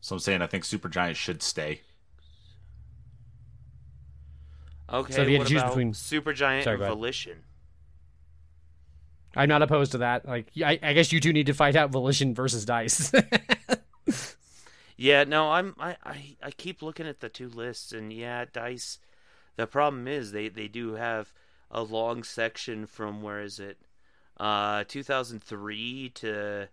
So 0.00 0.16
I'm 0.16 0.20
saying 0.20 0.42
I 0.42 0.46
think 0.46 0.64
Supergiant 0.64 1.16
should 1.16 1.42
stay. 1.42 1.80
Okay, 4.92 5.12
So 5.14 5.22
if 5.22 5.28
you 5.28 5.34
had 5.34 5.38
what 5.38 5.48
to 5.48 5.52
choose 5.54 5.62
about 5.62 5.70
between- 5.70 5.92
Supergiant 5.92 6.64
Sorry, 6.64 6.76
and. 6.76 6.84
Volition? 6.86 7.38
I'm 9.36 9.48
not 9.48 9.62
opposed 9.62 9.92
to 9.92 9.98
that. 9.98 10.26
Like, 10.26 10.46
I, 10.64 10.78
I 10.80 10.92
guess 10.92 11.10
you 11.10 11.18
two 11.20 11.32
need 11.32 11.46
to 11.46 11.54
fight 11.54 11.74
out 11.74 11.90
Volition 11.90 12.34
versus 12.34 12.64
Dice. 12.64 13.12
Yeah, 14.96 15.24
no, 15.24 15.50
I'm 15.50 15.74
I, 15.80 15.96
I 16.04 16.36
I 16.40 16.50
keep 16.52 16.80
looking 16.80 17.08
at 17.08 17.18
the 17.18 17.28
two 17.28 17.48
lists 17.48 17.90
and 17.92 18.12
yeah, 18.12 18.44
Dice 18.50 19.00
the 19.56 19.66
problem 19.66 20.06
is 20.06 20.30
they 20.30 20.48
they 20.48 20.68
do 20.68 20.94
have 20.94 21.32
a 21.68 21.82
long 21.82 22.22
section 22.22 22.86
from 22.86 23.20
where 23.20 23.40
is 23.40 23.58
it? 23.58 23.76
Uh 24.38 24.84
2003 24.88 26.10
to 26.16 26.68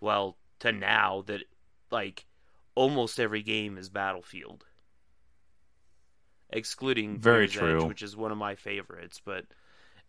well, 0.00 0.36
to 0.60 0.72
now 0.72 1.22
that 1.26 1.42
like 1.90 2.26
almost 2.74 3.18
every 3.20 3.42
game 3.42 3.78
is 3.78 3.88
Battlefield. 3.88 4.66
Excluding 6.50 7.18
Very 7.18 7.48
Mirror's 7.48 7.56
Edge, 7.56 7.84
which 7.84 8.02
is 8.02 8.16
one 8.16 8.30
of 8.30 8.38
my 8.38 8.54
favorites, 8.54 9.20
but 9.24 9.46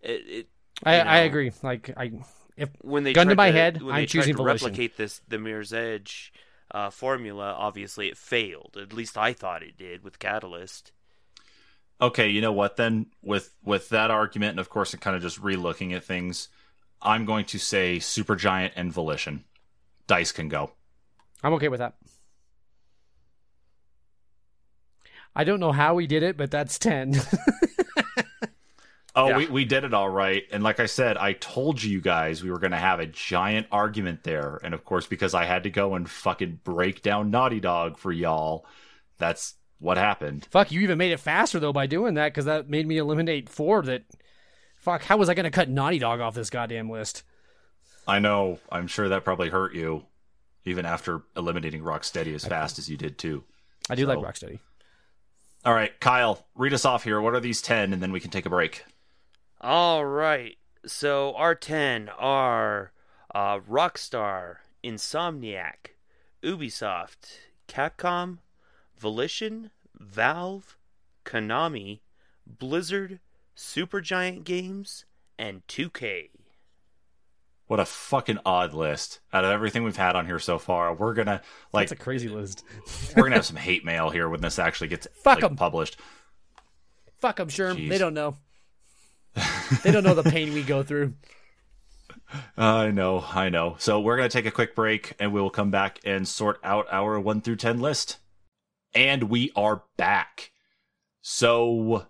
it, 0.02 0.22
it 0.28 0.49
I, 0.84 1.02
You 1.02 1.02
I 1.02 1.18
agree. 1.20 1.52
Like, 1.64 1.91
I 1.98 2.12
if 2.57 2.70
when 2.82 3.03
they 3.03 3.14
Gun 3.14 3.30
to 3.30 3.36
tried 3.36 3.38
my 3.38 3.52
head, 3.52 3.82
when 3.82 3.95
I'm 3.95 4.02
they 4.02 4.06
tried 4.06 4.06
choosing 4.06 4.34
to 4.34 4.38
Volition. 4.38 4.72
replicate 4.72 4.98
this 4.98 5.22
the 5.28 5.40
Mirror's 5.40 5.74
Edge 5.74 6.34
uh, 6.72 6.90
formula, 6.90 7.53
obviously 7.57 8.07
it 8.07 8.18
failed. 8.18 8.78
At 8.80 8.94
least 8.94 9.18
I 9.18 9.34
thought 9.34 9.64
it 9.64 9.78
did 9.78 10.03
with 10.03 10.20
Catalyst. 10.20 10.91
Okay, 12.02 12.28
you 12.30 12.41
know 12.41 12.52
what 12.52 12.76
then? 12.76 13.07
With 13.22 13.53
with 13.64 13.90
that 13.90 14.12
argument, 14.12 14.52
and 14.52 14.60
of 14.60 14.70
course, 14.70 14.94
and 14.94 15.02
kind 15.02 15.16
of 15.16 15.22
just 15.22 15.40
re-looking 15.40 15.94
at 15.94 16.03
things, 16.03 16.49
I'm 17.06 17.26
going 17.26 17.45
to 17.45 17.60
say 17.60 17.98
Supergiant 17.98 18.72
and 18.76 18.91
Volition. 18.91 19.45
Dice 20.07 20.32
can 20.32 20.49
go. 20.49 20.72
I'm 21.44 21.53
okay 21.53 21.68
with 21.69 21.80
that. 21.80 21.95
I 25.36 25.44
don't 25.44 25.60
know 25.60 25.72
how 25.72 25.95
we 25.95 26.07
did 26.07 26.23
it, 26.23 26.38
but 26.38 26.52
that's 26.52 26.80
ten. 26.80 27.14
Oh, 29.18 29.30
Yeah. 29.30 29.38
we, 29.38 29.45
we 29.48 29.64
did 29.64 29.86
it 29.86 29.94
all 29.94 30.10
right. 30.10 30.44
And 30.52 30.61
like 30.61 30.82
I 30.82 30.88
said, 30.88 31.15
I 31.15 31.32
told 31.32 31.82
you 31.82 32.02
guys 32.02 32.44
we 32.44 32.52
were 32.52 32.60
going 32.60 32.72
to 32.72 32.77
have 32.77 32.99
a 32.99 33.06
giant 33.06 33.65
argument 33.72 34.23
there. 34.23 34.60
And 34.61 34.73
of 34.73 34.84
course, 34.84 35.07
because 35.07 35.34
I 35.34 35.45
had 35.45 35.64
to 35.64 35.69
go 35.69 35.95
and 35.95 36.10
fucking 36.10 36.60
break 36.65 37.02
down 37.02 37.32
Naughty 37.32 37.61
Dog 37.61 37.98
for 37.98 38.11
y'all, 38.11 38.65
that's 39.18 39.53
what 39.80 39.95
happened. 39.95 40.45
fuck, 40.52 40.69
you 40.69 40.82
even 40.82 40.98
made 40.98 41.14
it 41.14 41.22
faster 41.22 41.61
though 41.61 41.72
by 41.72 41.88
doing 41.88 42.15
that 42.15 42.34
because 42.34 42.44
that 42.44 42.69
made 42.69 42.86
me 42.86 42.98
eliminate 42.98 43.48
four. 43.48 43.84
That 43.84 44.03
fuck, 44.86 45.03
how 45.03 45.18
was 45.18 45.28
I 45.30 45.34
gonna 45.34 45.52
cut 45.52 45.68
Naughty 45.70 45.99
Dog 45.99 46.20
off 46.22 46.36
this 46.36 46.49
goddamn 46.49 46.90
list? 46.90 47.24
I 48.07 48.20
know. 48.20 48.60
I'm 48.72 48.88
sure 48.88 49.10
that 49.10 49.24
probably 49.26 49.49
hurt 49.49 49.74
you, 49.74 50.06
even 50.64 50.86
after 50.86 51.24
eliminating 51.36 51.82
Rocksteady 51.82 52.34
as 52.36 52.45
fast 52.45 52.78
as 52.80 52.88
you 52.90 52.95
did 52.98 53.18
too. 53.18 53.44
I 53.90 53.95
do 53.95 54.03
So- 54.06 54.14
like 54.14 54.20
Rocksteady. 54.20 54.60
All 55.66 55.74
right, 55.74 55.99
Kyle, 55.99 56.45
read 56.53 56.74
us 56.74 56.86
off 56.86 57.03
here. 57.03 57.20
What 57.20 57.34
are 57.34 57.40
these 57.40 57.60
10? 57.64 57.91
And 57.91 58.02
then 58.02 58.12
we 58.12 58.20
can 58.20 58.30
take 58.30 58.45
a 58.45 58.49
break. 58.52 58.86
All 59.60 60.06
right. 60.06 60.56
So 60.86 61.34
our 61.36 61.56
ten 61.56 62.10
are 62.10 62.91
uh, 63.34 63.57
Rockstar, 63.62 64.57
Insomniac, 64.84 65.95
Ubisoft, 66.44 67.40
Capcom, 67.68 68.38
Volition, 68.95 69.72
Valve, 69.99 70.78
Konami, 71.26 72.02
Blizzard, 72.45 73.20
Supergiant 73.56 74.44
Games, 74.44 75.06
and 75.38 75.65
2K. 75.68 76.30
What 77.68 77.80
a 77.80 77.86
fucking 77.86 78.40
odd 78.45 78.73
list. 78.73 79.22
Out 79.34 79.44
of 79.44 79.52
everything 79.52 79.84
we've 79.84 79.98
had 79.98 80.15
on 80.15 80.26
here 80.27 80.38
so 80.40 80.60
far, 80.60 80.94
we're 80.94 81.15
gonna 81.15 81.41
like 81.73 81.90
That's 81.90 81.99
a 81.99 82.03
crazy 82.03 82.27
list. 82.30 82.64
we're 83.15 83.23
gonna 83.23 83.36
have 83.36 83.45
some 83.45 83.56
hate 83.56 83.84
mail 83.84 84.10
here 84.11 84.30
when 84.30 84.41
this 84.41 84.60
actually 84.60 84.90
gets 84.90 85.07
Fuck 85.23 85.38
like, 85.41 85.44
'em. 85.45 85.56
published. 85.56 85.98
Fuck 87.19 87.38
them, 87.38 87.48
Sherm. 87.49 87.77
Jeez. 87.77 87.90
They 87.90 87.98
don't 87.98 88.14
know. 88.14 88.38
they 89.84 89.91
don't 89.91 90.03
know 90.03 90.14
the 90.14 90.30
pain 90.30 90.53
we 90.53 90.61
go 90.61 90.84
through. 90.84 91.15
I 92.57 92.91
know, 92.91 93.26
I 93.34 93.49
know. 93.49 93.76
So 93.80 93.99
we're 93.99 94.18
gonna 94.18 94.30
take 94.30 94.45
a 94.45 94.52
quick 94.52 94.76
break, 94.76 95.14
and 95.19 95.34
we 95.34 95.41
will 95.41 95.49
come 95.49 95.72
back 95.72 95.99
and 96.06 96.27
sort 96.27 96.60
out 96.64 96.86
our 96.91 97.19
one 97.19 97.41
through 97.41 97.56
ten 97.57 97.80
list. 97.80 98.19
And 98.94 99.23
we 99.23 99.52
are 99.56 99.84
back. 99.98 100.52
So 101.22 102.06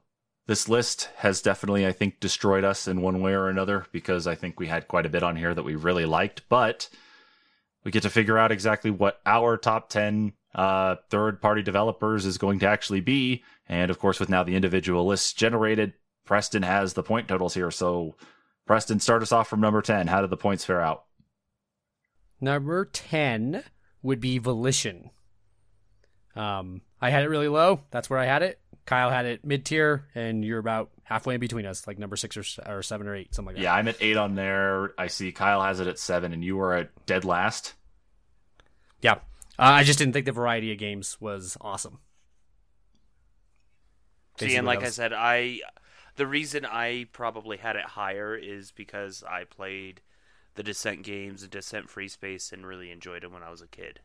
this 0.47 0.69
list 0.69 1.09
has 1.17 1.41
definitely, 1.41 1.87
I 1.87 1.91
think, 1.91 2.19
destroyed 2.19 2.63
us 2.63 2.87
in 2.87 3.01
one 3.01 3.21
way 3.21 3.33
or 3.33 3.49
another 3.49 3.85
because 3.91 4.27
I 4.27 4.35
think 4.35 4.59
we 4.59 4.67
had 4.67 4.87
quite 4.87 5.05
a 5.05 5.09
bit 5.09 5.23
on 5.23 5.35
here 5.35 5.53
that 5.53 5.63
we 5.63 5.75
really 5.75 6.05
liked, 6.05 6.43
but 6.49 6.87
we 7.83 7.91
get 7.91 8.03
to 8.03 8.09
figure 8.09 8.37
out 8.37 8.51
exactly 8.51 8.91
what 8.91 9.21
our 9.25 9.57
top 9.57 9.89
10 9.89 10.33
uh, 10.53 10.95
third 11.09 11.41
party 11.41 11.61
developers 11.61 12.25
is 12.25 12.37
going 12.37 12.59
to 12.59 12.67
actually 12.67 13.01
be. 13.01 13.43
And 13.67 13.89
of 13.89 13.99
course, 13.99 14.19
with 14.19 14.29
now 14.29 14.43
the 14.43 14.55
individual 14.55 15.05
lists 15.05 15.33
generated, 15.33 15.93
Preston 16.25 16.63
has 16.63 16.93
the 16.93 17.03
point 17.03 17.27
totals 17.27 17.53
here. 17.53 17.71
So, 17.71 18.15
Preston, 18.65 18.99
start 18.99 19.21
us 19.21 19.31
off 19.31 19.47
from 19.47 19.61
number 19.61 19.81
10. 19.81 20.07
How 20.07 20.21
did 20.21 20.29
the 20.29 20.37
points 20.37 20.65
fare 20.65 20.81
out? 20.81 21.05
Number 22.39 22.85
10 22.85 23.63
would 24.01 24.19
be 24.19 24.37
Volition. 24.37 25.09
Um, 26.35 26.81
I 27.01 27.09
had 27.09 27.23
it 27.23 27.29
really 27.29 27.47
low. 27.47 27.81
That's 27.91 28.09
where 28.09 28.19
I 28.19 28.25
had 28.25 28.43
it. 28.43 28.59
Kyle 28.85 29.09
had 29.09 29.25
it 29.25 29.43
mid 29.43 29.65
tier, 29.65 30.05
and 30.13 30.45
you're 30.45 30.59
about 30.59 30.91
halfway 31.03 31.33
in 31.35 31.39
between 31.39 31.65
us, 31.65 31.87
like 31.87 31.97
number 31.97 32.15
six 32.15 32.37
or, 32.37 32.43
or 32.67 32.83
seven 32.83 33.07
or 33.07 33.15
eight, 33.15 33.33
something 33.33 33.53
like 33.53 33.55
that. 33.55 33.63
Yeah, 33.63 33.73
I'm 33.73 33.87
at 33.87 33.97
eight 33.99 34.17
on 34.17 34.35
there. 34.35 34.93
I 34.97 35.07
see 35.07 35.31
Kyle 35.31 35.61
has 35.63 35.79
it 35.79 35.87
at 35.87 35.97
seven, 35.97 36.33
and 36.33 36.43
you 36.43 36.59
are 36.59 36.73
at 36.73 37.05
dead 37.05 37.25
last. 37.25 37.73
Yeah. 39.01 39.13
Uh, 39.57 39.71
I 39.73 39.83
just 39.83 39.97
didn't 39.99 40.13
think 40.13 40.25
the 40.25 40.31
variety 40.31 40.71
of 40.71 40.77
games 40.77 41.17
was 41.19 41.57
awesome. 41.61 41.99
See, 44.39 44.55
and 44.55 44.67
like 44.67 44.79
I 44.79 44.85
was- 44.85 44.95
said, 44.95 45.13
I 45.13 45.61
the 46.15 46.27
reason 46.27 46.65
I 46.65 47.07
probably 47.11 47.57
had 47.57 47.75
it 47.75 47.85
higher 47.85 48.35
is 48.35 48.71
because 48.71 49.23
I 49.23 49.45
played 49.45 50.01
the 50.55 50.63
Descent 50.63 51.03
games 51.03 51.41
and 51.41 51.51
Descent 51.51 51.89
Free 51.89 52.07
Space 52.07 52.51
and 52.51 52.65
really 52.65 52.91
enjoyed 52.91 53.23
them 53.23 53.33
when 53.33 53.43
I 53.43 53.49
was 53.49 53.61
a 53.61 53.67
kid. 53.67 53.99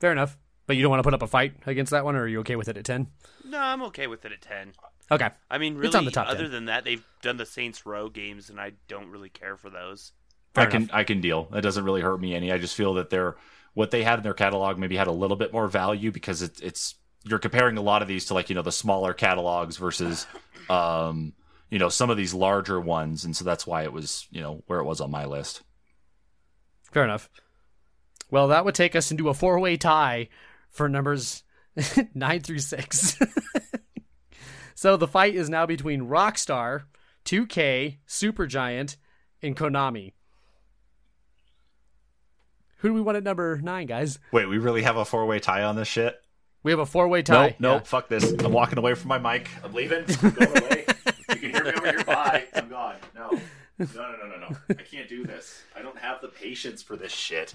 Fair 0.00 0.12
enough. 0.12 0.36
But 0.66 0.76
you 0.76 0.82
don't 0.82 0.90
want 0.90 1.00
to 1.00 1.04
put 1.04 1.14
up 1.14 1.22
a 1.22 1.26
fight 1.26 1.54
against 1.66 1.90
that 1.90 2.04
one, 2.04 2.16
or 2.16 2.22
are 2.22 2.28
you 2.28 2.40
okay 2.40 2.56
with 2.56 2.68
it 2.68 2.76
at 2.76 2.84
10? 2.84 3.06
No, 3.44 3.58
I'm 3.58 3.82
okay 3.82 4.06
with 4.06 4.24
it 4.24 4.32
at 4.32 4.40
ten. 4.40 4.72
Okay. 5.10 5.28
I 5.50 5.58
mean, 5.58 5.76
It's 5.84 5.94
on 5.94 6.00
really, 6.00 6.04
the 6.06 6.10
top 6.12 6.28
other 6.28 6.44
10. 6.44 6.50
than 6.50 6.64
that, 6.66 6.84
they've 6.84 7.04
done 7.20 7.36
the 7.36 7.44
Saints 7.44 7.84
Row 7.84 8.08
games, 8.08 8.48
and 8.48 8.58
I 8.58 8.72
don't 8.88 9.10
really 9.10 9.28
care 9.28 9.56
for 9.58 9.68
those. 9.68 10.12
Fair 10.54 10.64
I 10.64 10.70
can. 10.70 10.90
I 10.92 11.04
can 11.04 11.20
deal. 11.20 11.48
It 11.52 11.60
doesn't 11.60 11.84
really 11.84 12.00
hurt 12.00 12.18
me 12.20 12.34
any. 12.34 12.50
I 12.50 12.58
just 12.58 12.74
feel 12.74 12.94
that 12.94 13.10
they're 13.10 13.36
what 13.74 13.90
they 13.90 14.02
had 14.04 14.18
in 14.18 14.22
their 14.22 14.34
catalog 14.34 14.78
maybe 14.78 14.96
had 14.96 15.08
a 15.08 15.12
little 15.12 15.36
bit 15.36 15.52
more 15.52 15.66
value 15.66 16.10
because 16.12 16.40
it, 16.42 16.60
it's 16.62 16.94
you're 17.24 17.40
comparing 17.40 17.76
a 17.76 17.82
lot 17.82 18.02
of 18.02 18.08
these 18.08 18.24
to 18.26 18.34
like 18.34 18.48
you 18.48 18.54
know 18.54 18.62
the 18.62 18.70
smaller 18.72 19.12
catalogs 19.12 19.76
versus 19.76 20.26
um 20.70 21.32
you 21.70 21.78
know 21.78 21.88
some 21.88 22.08
of 22.08 22.16
these 22.16 22.32
larger 22.32 22.80
ones, 22.80 23.24
and 23.24 23.36
so 23.36 23.44
that's 23.44 23.66
why 23.66 23.82
it 23.82 23.92
was 23.92 24.26
you 24.30 24.40
know 24.40 24.62
where 24.66 24.78
it 24.78 24.84
was 24.84 25.00
on 25.00 25.10
my 25.10 25.24
list. 25.26 25.62
Fair 26.92 27.04
enough. 27.04 27.28
Well, 28.30 28.48
that 28.48 28.64
would 28.64 28.74
take 28.74 28.96
us 28.96 29.10
into 29.10 29.28
a 29.28 29.34
four 29.34 29.58
way 29.58 29.76
tie 29.76 30.28
for 30.74 30.88
numbers 30.88 31.42
nine 32.14 32.40
through 32.40 32.58
six. 32.58 33.16
so 34.74 34.96
the 34.98 35.08
fight 35.08 35.34
is 35.34 35.48
now 35.48 35.64
between 35.64 36.02
Rockstar, 36.02 36.82
2K, 37.24 37.98
Supergiant, 38.06 38.96
and 39.40 39.56
Konami. 39.56 40.12
Who 42.78 42.88
do 42.88 42.94
we 42.94 43.00
want 43.00 43.16
at 43.16 43.22
number 43.24 43.58
nine, 43.62 43.86
guys? 43.86 44.18
Wait, 44.30 44.46
we 44.46 44.58
really 44.58 44.82
have 44.82 44.96
a 44.98 45.04
four 45.06 45.24
way 45.24 45.38
tie 45.38 45.62
on 45.62 45.76
this 45.76 45.88
shit? 45.88 46.20
We 46.62 46.70
have 46.70 46.80
a 46.80 46.86
four 46.86 47.08
way 47.08 47.20
No, 47.20 47.22
tie. 47.22 47.56
no, 47.58 47.74
Yeah. 47.74 47.80
fuck 47.80 48.08
this. 48.08 48.30
I'm 48.32 48.52
walking 48.52 48.78
away 48.78 48.94
from 48.94 49.08
my 49.08 49.18
mic. 49.18 49.48
I'm 49.62 49.72
leaving. 49.72 50.04
I'm 50.22 50.30
going 50.30 50.58
away. 50.58 50.84
you 51.30 51.36
can 51.36 51.50
hear 51.50 51.64
me 51.64 51.72
over 51.72 51.86
here. 51.86 52.04
Bye. 52.04 52.44
I'm 52.54 52.68
gone. 52.68 52.96
No. 53.14 53.30
No, 53.78 53.86
no, 53.94 54.16
no, 54.22 54.26
no, 54.28 54.48
no. 54.50 54.56
I 54.70 54.74
can't 54.82 55.08
do 55.08 55.24
this. 55.24 55.62
I 55.76 55.82
don't 55.82 55.98
have 55.98 56.20
the 56.20 56.28
patience 56.28 56.82
for 56.82 56.96
this 56.96 57.10
shit. 57.12 57.54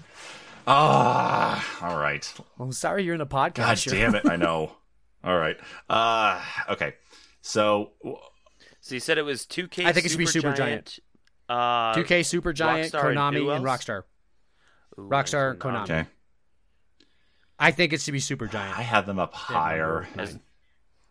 Ah, 0.66 1.78
all 1.82 1.98
right. 1.98 2.32
I'm 2.58 2.72
sorry 2.72 3.04
you're 3.04 3.14
in 3.14 3.20
a 3.20 3.26
podcast. 3.26 3.54
God 3.56 3.78
Sure. 3.78 3.92
damn 3.94 4.14
it. 4.14 4.26
I 4.28 4.36
know. 4.36 4.72
All 5.24 5.36
right. 5.36 5.58
Uh, 5.88 6.42
okay. 6.70 6.94
So, 7.42 7.92
So 8.80 8.94
you 8.94 9.00
said 9.00 9.18
it 9.18 9.22
was 9.22 9.44
2K. 9.46 9.84
I 9.84 9.92
think 9.92 10.06
it 10.06 10.08
should 10.10 10.18
be 10.18 10.24
Supergiant. 10.24 10.98
Uh, 11.48 11.92
2K, 11.94 12.20
Supergiant, 12.20 12.90
Rockstar 12.90 13.08
and 13.08 13.16
Konami, 13.18 13.34
who 13.36 13.50
and? 13.50 13.64
Rockstar. 13.64 14.04
ooh, 14.98 15.02
Rockstar, 15.08 15.56
Konami. 15.58 15.82
okay. 15.82 16.06
I 17.58 17.70
think 17.72 17.92
it 17.92 18.00
should 18.00 18.12
be 18.12 18.20
Supergiant. 18.20 18.54
I 18.54 18.82
had 18.82 19.04
them 19.04 19.18
up 19.18 19.34
higher. 19.34 20.08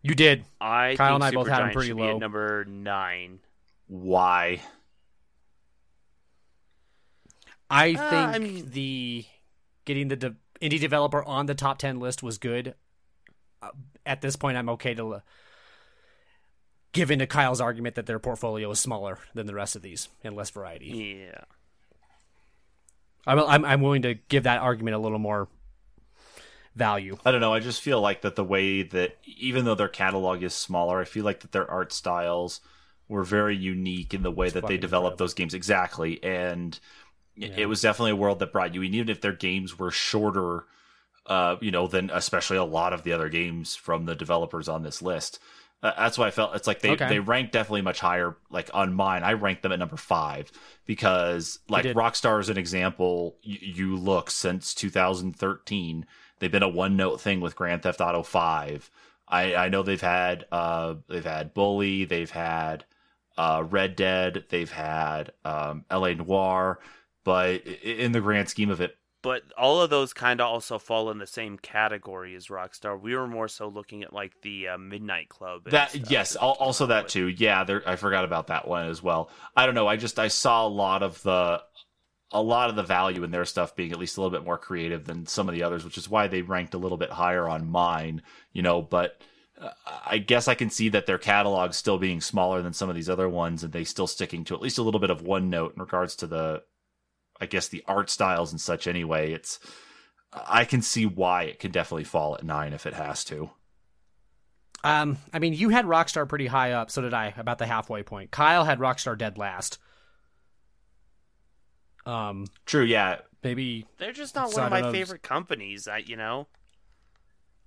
You 0.01 0.15
did. 0.15 0.45
I 0.59 0.95
Kyle 0.97 1.15
and 1.15 1.23
I 1.23 1.29
both 1.31 1.47
had 1.47 1.59
'em 1.59 1.65
them 1.67 1.73
pretty 1.75 1.93
low. 1.93 2.17
number 2.17 2.65
nine. 2.65 3.39
Why? 3.87 4.61
I 7.69 7.91
Uh, 7.93 8.09
think 8.09 8.13
I 8.35 8.37
mean- 8.39 8.69
the 8.71 9.25
getting 9.89 10.07
the 10.07 10.15
de- 10.15 10.35
indie 10.61 10.79
developer 10.79 11.23
on 11.23 11.47
the 11.47 11.55
top 11.55 11.79
10 11.79 11.99
list 11.99 12.21
was 12.21 12.37
good. 12.37 12.75
Uh, 13.59 13.71
at 14.05 14.21
this 14.21 14.35
point, 14.35 14.55
I'm 14.55 14.69
okay 14.69 14.93
to 14.93 15.15
uh, 15.15 15.19
give 16.91 17.09
into 17.09 17.25
Kyle's 17.25 17.59
argument 17.59 17.95
that 17.95 18.05
their 18.05 18.19
portfolio 18.19 18.69
is 18.69 18.79
smaller 18.79 19.17
than 19.33 19.47
the 19.47 19.55
rest 19.55 19.75
of 19.75 19.81
these 19.81 20.07
and 20.23 20.35
less 20.35 20.51
variety. 20.51 21.25
Yeah. 21.27 21.41
I'm, 23.25 23.39
I'm, 23.39 23.65
I'm 23.65 23.81
willing 23.81 24.03
to 24.03 24.13
give 24.13 24.43
that 24.43 24.61
argument 24.61 24.95
a 24.95 24.99
little 24.99 25.17
more 25.17 25.47
value. 26.75 27.17
I 27.25 27.31
don't 27.31 27.41
know. 27.41 27.51
I 27.51 27.59
just 27.59 27.81
feel 27.81 27.99
like 27.99 28.21
that 28.21 28.35
the 28.35 28.43
way 28.43 28.83
that, 28.83 29.17
even 29.25 29.65
though 29.65 29.73
their 29.73 29.87
catalog 29.87 30.43
is 30.43 30.53
smaller, 30.53 31.01
I 31.01 31.05
feel 31.05 31.25
like 31.25 31.39
that 31.39 31.51
their 31.51 31.69
art 31.69 31.91
styles 31.91 32.61
were 33.07 33.23
very 33.23 33.57
unique 33.57 34.13
in 34.13 34.21
the 34.21 34.29
way 34.29 34.49
that 34.49 34.53
they 34.53 34.61
fucking 34.61 34.81
developed 34.81 35.13
incredible. 35.13 35.25
those 35.25 35.33
games. 35.33 35.55
Exactly. 35.55 36.23
And 36.23 36.75
it- 36.75 36.79
Yeah. 37.39 37.55
it 37.57 37.65
was 37.67 37.81
definitely 37.81 38.11
a 38.11 38.15
world 38.15 38.39
that 38.39 38.51
brought 38.51 38.73
you 38.75 38.81
in, 38.81 38.93
even 38.93 39.09
if 39.09 39.21
their 39.21 39.33
games 39.33 39.79
were 39.79 39.91
shorter, 39.91 40.65
uh, 41.25 41.55
you 41.61 41.71
know, 41.71 41.87
than 41.87 42.09
especially 42.13 42.57
a 42.57 42.63
lot 42.63 42.93
of 42.93 43.03
the 43.03 43.13
other 43.13 43.29
games 43.29 43.75
from 43.75 44.05
the 44.05 44.15
developers 44.15 44.67
on 44.67 44.83
this 44.83 45.01
list. 45.01 45.39
Uh, 45.81 45.93
that's 45.97 46.17
why 46.17 46.27
I 46.27 46.31
felt 46.31 46.53
it's 46.55 46.67
like 46.67 46.81
they, 46.81 46.91
Okay. 46.91 47.07
they 47.07 47.19
ranked 47.19 47.53
definitely 47.53 47.81
much 47.83 48.01
higher. 48.01 48.35
Like 48.49 48.69
on 48.73 48.93
mine, 48.93 49.23
I 49.23 49.31
ranked 49.33 49.63
them 49.63 49.71
at 49.71 49.79
number 49.79 49.95
five 49.95 50.51
because, 50.85 51.59
like. 51.69 51.85
Rockstar 51.85 52.41
is 52.41 52.49
an 52.49 52.57
example. 52.57 53.37
You, 53.41 53.57
you 53.61 53.95
look 53.95 54.29
since 54.29 54.73
2013, 54.73 56.05
they've 56.39 56.51
been 56.51 56.63
a 56.63 56.67
one 56.69 56.97
note 56.97 57.21
thing 57.21 57.39
with 57.39 57.55
Grand 57.55 57.83
Theft 57.83 58.01
Auto 58.01 58.23
5. 58.23 58.91
I, 59.29 59.55
I 59.55 59.69
know 59.69 59.83
they've 59.83 60.01
had 60.01 60.45
uh, 60.51 60.95
they've 61.07 61.23
had 61.23 61.53
Bully, 61.53 62.03
they've 62.05 62.31
had 62.31 62.83
uh, 63.37 63.63
Red 63.69 63.95
Dead, 63.95 64.45
they've 64.49 64.71
had 64.71 65.31
um, 65.45 65.85
L.A. 65.89 66.15
Noire, 66.15 66.79
but 67.23 67.65
in 67.65 68.11
the 68.11 68.21
grand 68.21 68.49
scheme 68.49 68.69
of 68.69 68.81
it, 68.81 68.95
But 69.21 69.43
all 69.57 69.81
of 69.81 69.89
those 69.89 70.13
kind 70.13 70.39
of 70.39 70.47
also 70.47 70.79
fall 70.79 71.11
in 71.11 71.17
the 71.17 71.27
same 71.27 71.57
category 71.57 72.35
as 72.35 72.47
Rockstar. 72.47 72.99
We 72.99 73.15
were 73.15 73.27
more 73.27 73.47
so 73.49 73.67
looking 73.67 74.01
at 74.03 74.13
like 74.13 74.33
the 74.41 74.69
uh, 74.69 74.77
Midnight 74.77 75.27
Club. 75.29 75.69
that 75.69 75.91
stuff 75.91 76.09
yes, 76.09 76.33
that 76.33 76.39
also 76.39 76.85
that 76.87 77.03
with. 77.03 77.11
too. 77.11 77.27
Yeah, 77.27 77.63
there, 77.65 77.83
I 77.85 77.97
forgot 77.97 78.23
about 78.23 78.47
that 78.47 78.67
one 78.67 78.87
as 78.87 79.03
well. 79.03 79.29
I 79.55 79.65
don't 79.65 79.75
know. 79.75 79.87
I 79.87 79.97
just 79.97 80.19
I 80.19 80.29
saw 80.29 80.65
a 80.65 80.69
lot 80.69 81.03
of 81.03 81.21
the 81.23 81.61
a 82.31 82.41
lot 82.41 82.69
of 82.69 82.75
the 82.75 82.83
value 82.83 83.23
in 83.23 83.31
their 83.31 83.45
stuff 83.45 83.75
being 83.75 83.91
at 83.91 83.99
least 83.99 84.15
a 84.17 84.21
little 84.21 84.37
bit 84.37 84.45
more 84.45 84.57
creative 84.57 85.05
than 85.05 85.25
some 85.25 85.49
of 85.49 85.55
the 85.55 85.63
others, 85.63 85.83
which 85.83 85.97
is 85.97 86.09
why 86.09 86.27
they 86.27 86.41
ranked 86.43 86.73
a 86.75 86.77
little 86.77 86.97
bit 86.97 87.09
higher 87.11 87.49
on 87.49 87.67
mine. 87.69 88.21
You 88.53 88.61
know, 88.61 88.81
but. 88.81 89.21
uh, 89.59 89.71
I 90.05 90.19
guess 90.19 90.47
I 90.47 90.55
can 90.55 90.69
see 90.69 90.87
that 90.89 91.05
their 91.05 91.17
catalog 91.17 91.73
still 91.73 91.97
being 91.97 92.21
smaller 92.21 92.61
than 92.61 92.71
some 92.71 92.87
of 92.89 92.95
these 92.95 93.09
other 93.09 93.27
ones, 93.27 93.61
and 93.63 93.73
they 93.73 93.83
still 93.83 94.07
sticking 94.07 94.45
to 94.45 94.55
at 94.55 94.61
least 94.61 94.77
a 94.77 94.83
little 94.83 95.01
bit 95.01 95.09
of 95.09 95.21
one 95.21 95.49
note 95.49 95.73
in 95.75 95.81
regards 95.81 96.15
to 96.17 96.27
the, 96.27 96.63
I 97.41 97.45
guess 97.45 97.67
the 97.67 97.83
art 97.87 98.09
styles 98.09 98.51
and 98.51 98.59
such. 98.59 98.87
Anyway, 98.87 99.31
it's 99.33 99.59
I 100.33 100.65
can 100.65 100.81
see 100.81 101.05
why 101.05 101.43
it 101.43 101.59
can 101.59 101.71
definitely 101.71 102.03
fall 102.03 102.35
at 102.35 102.43
nine 102.43 102.73
if 102.73 102.85
it 102.85 102.93
has 102.93 103.23
to. 103.25 103.49
Um, 104.83 105.17
I 105.33 105.39
mean, 105.39 105.53
you 105.53 105.69
had 105.69 105.85
Rockstar 105.85 106.27
pretty 106.27 106.47
high 106.47 106.71
up, 106.71 106.89
so 106.89 107.01
did 107.01 107.13
I, 107.13 107.33
about 107.37 107.57
the 107.57 107.65
halfway 107.65 108.01
point. 108.03 108.31
Kyle 108.31 108.63
had 108.63 108.79
Rockstar 108.79 109.17
dead 109.17 109.37
last. 109.37 109.77
Um, 112.05 112.45
True, 112.65 112.83
yeah, 112.83 113.19
maybe 113.43 113.85
They're 113.97 114.13
just 114.13 114.35
not 114.35 114.53
one 114.53 114.65
of 114.65 114.69
don't 114.69 114.69
my 114.71 114.81
know. 114.81 114.91
favorite 114.91 115.21
companies. 115.23 115.87
I 115.87 115.97
you 115.97 116.15
know. 116.15 116.47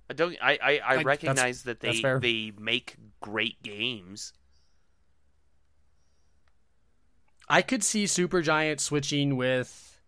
I 0.09 0.13
don't. 0.13 0.35
I 0.41 0.53
I, 0.61 0.71
I, 0.85 0.95
I- 0.97 1.03
recognize 1.03 1.63
that 1.63 1.79
they 1.79 2.01
they 2.19 2.51
make 2.57 2.95
great 3.21 3.61
games. 3.63 4.33
I 7.53 7.61
could 7.61 7.83
see 7.83 8.05
Supergiant 8.05 8.79
switching 8.79 9.37
with 9.37 9.99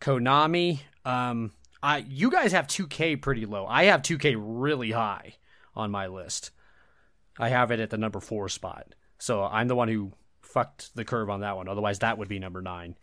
Konami. 0.00 0.80
Um, 1.04 1.52
I 1.80 1.98
you 1.98 2.32
guys 2.32 2.50
have 2.50 2.66
2K 2.66 3.22
pretty 3.22 3.46
low. 3.46 3.64
I 3.64 3.84
have 3.84 4.02
2K 4.02 4.34
really 4.36 4.90
high 4.90 5.34
on 5.76 5.92
my 5.92 6.08
list. 6.08 6.50
I 7.38 7.50
have 7.50 7.70
it 7.70 7.78
at 7.78 7.90
the 7.90 7.96
number 7.96 8.18
four 8.18 8.48
spot. 8.48 8.96
So 9.20 9.44
I'm 9.44 9.68
the 9.68 9.76
one 9.76 9.86
who 9.86 10.14
fucked 10.42 10.96
the 10.96 11.04
curve 11.04 11.30
on 11.30 11.42
that 11.42 11.56
one. 11.56 11.68
Otherwise, 11.68 12.00
that 12.00 12.18
would 12.18 12.26
be 12.26 12.40
number 12.40 12.60
nine. 12.60 12.96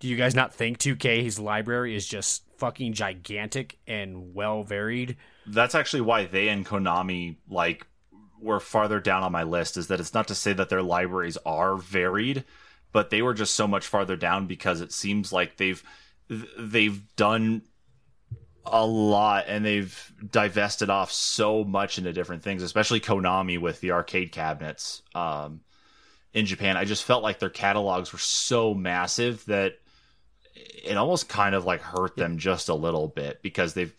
Do 0.00 0.08
you 0.08 0.16
guys 0.16 0.34
not 0.34 0.52
think 0.52 0.78
2K's 0.78 1.38
library 1.38 1.94
is 1.94 2.04
just 2.04 2.42
fucking 2.56 2.94
gigantic 2.94 3.78
and 3.86 4.34
well 4.34 4.64
varied? 4.64 5.18
That's 5.46 5.76
actually 5.76 6.00
why 6.00 6.24
they 6.24 6.48
and 6.48 6.66
Konami 6.66 7.36
like 7.48 7.86
were 8.40 8.60
farther 8.60 9.00
down 9.00 9.22
on 9.22 9.32
my 9.32 9.42
list. 9.42 9.76
Is 9.76 9.88
that 9.88 10.00
it's 10.00 10.14
not 10.14 10.28
to 10.28 10.34
say 10.34 10.52
that 10.52 10.68
their 10.68 10.82
libraries 10.82 11.38
are 11.44 11.76
varied, 11.76 12.44
but 12.92 13.10
they 13.10 13.22
were 13.22 13.34
just 13.34 13.54
so 13.54 13.66
much 13.66 13.86
farther 13.86 14.16
down 14.16 14.46
because 14.46 14.80
it 14.80 14.92
seems 14.92 15.32
like 15.32 15.56
they've 15.56 15.82
they've 16.58 17.02
done 17.16 17.62
a 18.64 18.86
lot 18.86 19.44
and 19.48 19.64
they've 19.64 20.12
divested 20.30 20.90
off 20.90 21.10
so 21.10 21.64
much 21.64 21.98
into 21.98 22.12
different 22.12 22.42
things, 22.42 22.62
especially 22.62 23.00
Konami 23.00 23.58
with 23.58 23.80
the 23.80 23.92
arcade 23.92 24.32
cabinets 24.32 25.02
um, 25.14 25.60
in 26.32 26.46
Japan. 26.46 26.76
I 26.76 26.84
just 26.84 27.04
felt 27.04 27.22
like 27.22 27.38
their 27.38 27.50
catalogs 27.50 28.12
were 28.12 28.18
so 28.18 28.74
massive 28.74 29.44
that 29.46 29.74
it 30.54 30.96
almost 30.96 31.28
kind 31.28 31.54
of 31.54 31.64
like 31.64 31.80
hurt 31.80 32.16
them 32.16 32.38
just 32.38 32.68
a 32.68 32.74
little 32.74 33.08
bit 33.08 33.42
because 33.42 33.74
they've. 33.74 33.94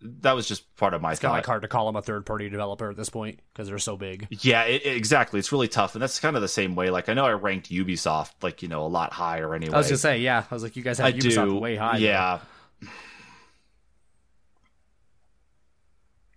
That 0.00 0.32
was 0.36 0.46
just 0.46 0.76
part 0.76 0.94
of 0.94 1.02
my 1.02 1.10
It's 1.10 1.20
thought. 1.20 1.28
kind 1.28 1.34
of 1.38 1.38
like 1.38 1.46
hard 1.46 1.62
to 1.62 1.68
call 1.68 1.86
them 1.86 1.96
a 1.96 2.02
third 2.02 2.24
party 2.24 2.48
developer 2.48 2.88
at 2.90 2.96
this 2.96 3.08
point 3.10 3.40
because 3.52 3.66
they're 3.68 3.78
so 3.80 3.96
big. 3.96 4.28
Yeah, 4.30 4.62
it, 4.62 4.86
it- 4.86 4.96
exactly. 4.96 5.40
It's 5.40 5.50
really 5.50 5.66
tough, 5.66 5.94
and 5.96 6.02
that's 6.02 6.20
kind 6.20 6.36
of 6.36 6.42
the 6.42 6.46
same 6.48 6.76
way. 6.76 6.90
Like 6.90 7.08
I 7.08 7.14
know 7.14 7.24
I 7.24 7.32
ranked 7.32 7.68
Ubisoft 7.70 8.30
like 8.42 8.62
you 8.62 8.68
know 8.68 8.84
a 8.84 8.88
lot 8.88 9.12
higher 9.12 9.54
anyway. 9.54 9.74
I 9.74 9.78
was 9.78 9.88
gonna 9.88 9.98
say, 9.98 10.18
yeah. 10.20 10.44
I 10.48 10.54
was 10.54 10.62
like, 10.62 10.76
you 10.76 10.82
guys 10.84 10.98
have 10.98 11.06
I 11.06 11.12
Ubisoft 11.12 11.46
do. 11.48 11.58
way 11.58 11.74
high. 11.76 11.98
though. 11.98 12.04
Yeah, 12.04 12.40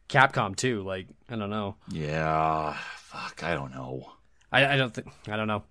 Capcom 0.09 0.55
too. 0.55 0.81
Like, 0.83 1.07
I 1.29 1.35
don't 1.35 1.49
know. 1.49 1.75
yeah. 1.89 2.75
Fuck, 2.97 3.43
I 3.43 3.53
don't 3.55 3.71
know. 3.73 4.11
I, 4.51 4.65
I 4.73 4.77
don't 4.77 4.93
think. 4.93 5.07
I 5.27 5.35
don't 5.37 5.47
know. 5.47 5.63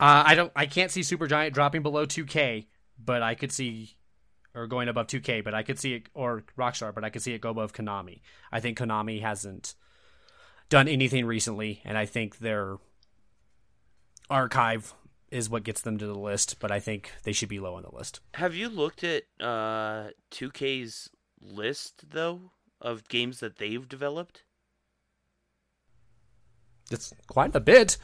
Uh, 0.00 0.22
I 0.26 0.34
don't. 0.34 0.52
I 0.54 0.66
can't 0.66 0.90
see 0.90 1.00
Supergiant 1.00 1.52
dropping 1.52 1.82
below 1.82 2.06
2K, 2.06 2.66
but 3.02 3.22
I 3.22 3.34
could 3.34 3.50
see, 3.52 3.96
or 4.58 4.66
going 4.66 4.88
above 4.88 5.06
2K, 5.06 5.44
but 5.44 5.54
I 5.54 5.62
could 5.62 5.78
see 5.78 5.94
it, 5.94 6.08
or 6.14 6.42
Rockstar, 6.58 6.94
but 6.94 7.04
I 7.04 7.10
could 7.10 7.22
see 7.22 7.32
it 7.32 7.40
go 7.40 7.50
above 7.50 7.72
Konami. 7.72 8.20
I 8.50 8.60
think 8.60 8.76
Konami 8.78 9.20
hasn't 9.22 9.74
done 10.68 10.88
anything 10.88 11.24
recently, 11.24 11.80
and 11.84 11.96
I 11.96 12.06
think 12.06 12.38
their 12.38 12.78
archive 14.28 14.94
is 15.30 15.48
what 15.48 15.62
gets 15.62 15.80
them 15.80 15.98
to 15.98 16.06
the 16.06 16.18
list. 16.18 16.58
But 16.58 16.70
I 16.72 16.80
think 16.80 17.12
they 17.22 17.32
should 17.32 17.48
be 17.48 17.60
low 17.60 17.74
on 17.74 17.82
the 17.82 17.94
list. 17.94 18.20
Have 18.34 18.54
you 18.54 18.68
looked 18.68 19.04
at 19.04 19.24
uh 19.40 20.08
2K's 20.30 21.10
list 21.40 22.10
though 22.10 22.50
of 22.80 23.08
games 23.08 23.40
that 23.40 23.58
they've 23.58 23.88
developed? 23.88 24.42
It's 26.90 27.12
quite 27.26 27.54
a 27.54 27.60
bit. 27.60 27.98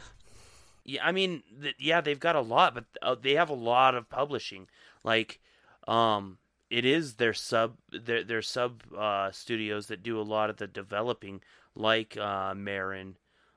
Yeah, 0.85 1.05
I 1.05 1.13
mean, 1.13 1.43
th- 1.63 1.77
yeah, 1.79 2.03
they've 2.03 2.21
got 2.21 2.37
a 2.37 2.43
lot, 2.43 2.75
but 2.75 2.85
uh, 3.01 3.17
they 3.21 3.35
have 3.35 3.49
a 3.49 3.55
lot 3.55 3.95
of 3.95 4.11
publishing. 4.11 4.67
Like, 5.03 5.41
um, 5.89 6.37
it 6.71 6.85
is 6.85 7.15
their 7.17 7.35
sub 7.35 7.77
their 7.91 8.25
their 8.25 8.43
sub 8.43 8.83
uh, 8.97 9.31
studios 9.31 9.87
that 9.89 10.03
do 10.03 10.21
a 10.21 10.23
lot 10.23 10.51
of 10.51 10.57
the 10.57 10.67
developing, 10.67 11.43
like 11.75 12.17
uh, 12.17 12.55
Marin, 12.55 13.17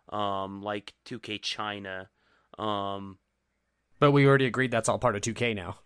um, 0.10 0.62
like 0.62 0.94
2K 1.06 1.38
China, 1.38 2.10
um, 2.58 3.20
But 4.00 4.12
we 4.12 4.26
already 4.26 4.46
agreed 4.48 4.72
that's 4.72 4.90
all 4.90 4.98
part 5.00 5.16
of 5.16 5.22
2K 5.22 5.54
now. 5.54 5.78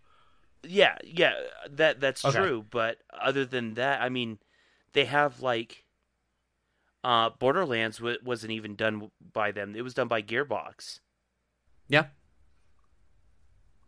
Yeah, 0.63 0.97
yeah, 1.03 1.33
that 1.69 1.99
that's 1.99 2.23
Okay. 2.23 2.37
true. 2.37 2.65
But 2.69 2.99
other 3.13 3.45
than 3.45 3.73
that, 3.75 4.01
I 4.01 4.09
mean, 4.09 4.39
they 4.93 5.05
have 5.05 5.41
like, 5.41 5.85
uh, 7.03 7.29
Borderlands 7.31 7.97
w- 7.97 8.17
wasn't 8.23 8.51
even 8.51 8.75
done 8.75 9.11
by 9.33 9.51
them. 9.51 9.75
It 9.75 9.81
was 9.83 9.93
done 9.93 10.07
by 10.07 10.21
Gearbox. 10.21 10.99
Yeah. 11.87 12.07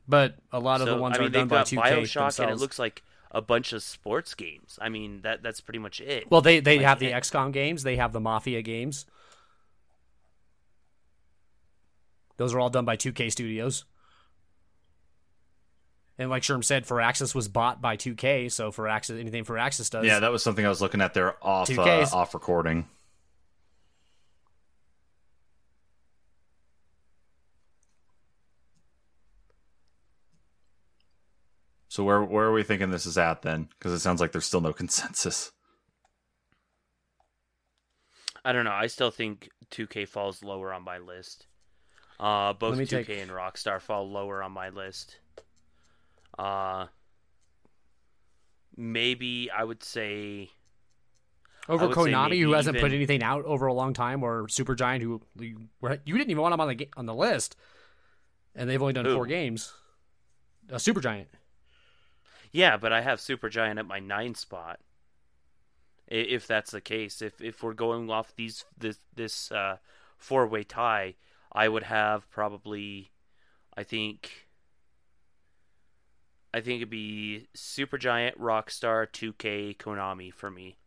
But 0.07 0.35
a 0.51 0.59
lot 0.59 0.81
of 0.81 0.85
so 0.85 0.95
the 0.95 1.01
ones 1.01 1.15
I 1.15 1.19
mean, 1.19 1.27
are 1.27 1.29
done 1.29 1.47
by 1.47 1.63
2K 1.63 1.89
Bioshock, 1.89 2.25
themselves. 2.25 2.39
and 2.39 2.49
it 2.51 2.55
looks 2.57 2.79
like 2.79 3.03
a 3.33 3.41
bunch 3.41 3.73
of 3.73 3.81
sports 3.81 4.35
games. 4.35 4.77
I 4.81 4.89
mean, 4.89 5.21
that 5.23 5.41
that's 5.41 5.59
pretty 5.59 5.79
much 5.79 5.99
it. 5.99 6.29
well, 6.29 6.41
they 6.41 6.59
they 6.59 6.77
like, 6.77 6.85
have 6.85 6.99
the. 6.99 7.11
XCOM 7.11 7.51
games, 7.51 7.83
they 7.83 7.95
have 7.97 8.13
the 8.13 8.19
Mafia 8.19 8.61
games. 8.61 9.05
Those 12.37 12.53
are 12.53 12.59
all 12.59 12.69
done 12.69 12.85
by 12.85 12.97
2K 12.97 13.31
Studios. 13.31 13.85
And 16.17 16.29
like 16.29 16.43
Sherm 16.43 16.63
said, 16.63 16.85
For 16.85 16.97
Firaxis 16.97 17.33
was 17.33 17.47
bought 17.47 17.81
by 17.81 17.97
2K, 17.97 18.51
so 18.51 18.71
for 18.71 18.85
Firaxis 18.85 19.19
anything 19.19 19.43
For 19.43 19.55
Firaxis 19.55 19.89
does. 19.89 20.05
Yeah, 20.05 20.19
that 20.19 20.31
was 20.31 20.43
something 20.43 20.65
I 20.65 20.69
was 20.69 20.81
looking 20.81 21.01
at 21.01 21.13
there 21.13 21.35
off 21.43 21.69
uh, 21.75 22.07
off 22.13 22.33
recording. 22.33 22.87
So 31.93 32.03
where 32.03 32.23
where 32.23 32.45
are 32.45 32.51
we 32.51 32.63
thinking 32.63 32.89
this 32.89 33.05
is 33.05 33.19
at 33.19 33.43
then? 33.43 33.69
Because 33.77 33.93
it 33.93 33.99
sounds 33.99 34.19
like 34.19 34.31
there's 34.31 34.47
still 34.47 34.61
no 34.61 34.73
consensus. 34.81 35.51
I 38.43 38.51
don't 38.51 38.65
know. 38.65 38.71
I 38.71 38.87
still 38.87 39.11
think 39.11 39.51
2K 39.69 40.07
falls 40.07 40.41
lower 40.41 40.73
on 40.73 40.81
my 40.81 40.97
list. 40.97 41.45
Uh, 42.19 42.53
both 42.53 42.79
2K 42.79 42.89
take- 42.89 43.09
and 43.09 43.29
Rockstar 43.29 43.79
fall 43.79 44.09
lower 44.09 44.41
on 44.41 44.51
my 44.53 44.69
list. 44.69 45.17
Uh, 46.39 46.87
maybe 48.75 49.51
I 49.55 49.63
would 49.63 49.83
say 49.83 50.49
over 51.69 51.83
I 51.83 51.87
would 51.89 51.95
say 51.95 52.11
Konami, 52.11 52.41
who 52.41 52.53
hasn't 52.53 52.79
put 52.79 52.91
anything 52.91 53.21
out 53.21 53.45
over 53.45 53.67
a 53.67 53.73
long 53.73 53.93
time, 53.93 54.23
or 54.23 54.47
Supergiant, 54.47 55.03
who 55.03 55.21
you, 55.37 55.69
you 56.05 56.17
didn't 56.17 56.31
even 56.31 56.41
want 56.41 56.53
them 56.53 56.59
on 56.59 56.75
the 56.75 56.89
on 56.97 57.05
the 57.05 57.13
list, 57.13 57.55
and 58.55 58.67
they've 58.67 58.81
only 58.81 58.93
done 58.93 59.05
Who? 59.05 59.13
four 59.13 59.27
games. 59.27 59.75
Uh, 60.71 60.77
Supergiant. 60.77 61.27
Yeah, 62.53 62.77
but 62.77 62.93
I 62.93 63.01
have 63.01 63.19
Supergiant 63.19 63.79
at 63.79 63.87
my 63.87 63.99
nine 63.99 64.35
spot. 64.35 64.79
If 66.07 66.45
that's 66.45 66.71
the 66.71 66.81
case, 66.81 67.21
if 67.21 67.41
if 67.41 67.63
we're 67.63 67.73
going 67.73 68.09
off 68.09 68.35
these 68.35 68.65
this 68.77 68.99
this 69.15 69.51
uh, 69.51 69.77
four 70.17 70.47
way 70.47 70.63
tie, 70.63 71.15
I 71.51 71.67
would 71.67 71.83
have 71.83 72.29
probably, 72.29 73.11
I 73.75 73.83
think. 73.83 74.47
I 76.53 76.61
think 76.61 76.77
it'd 76.77 76.89
be 76.91 77.47
Supergiant, 77.55 78.37
Rockstar, 78.37 79.07
2K, 79.07 79.75
Konami 79.75 80.31
for 80.31 80.51
me. 80.51 80.77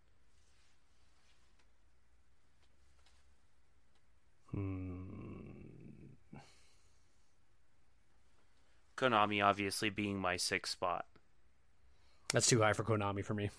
Konami 8.96 9.44
obviously 9.44 9.90
being 9.90 10.18
my 10.18 10.36
sixth 10.36 10.72
spot. 10.72 11.06
That's 12.32 12.46
too 12.46 12.60
high 12.62 12.72
for 12.72 12.84
Konami 12.84 13.24
for 13.24 13.34
me. 13.34 13.50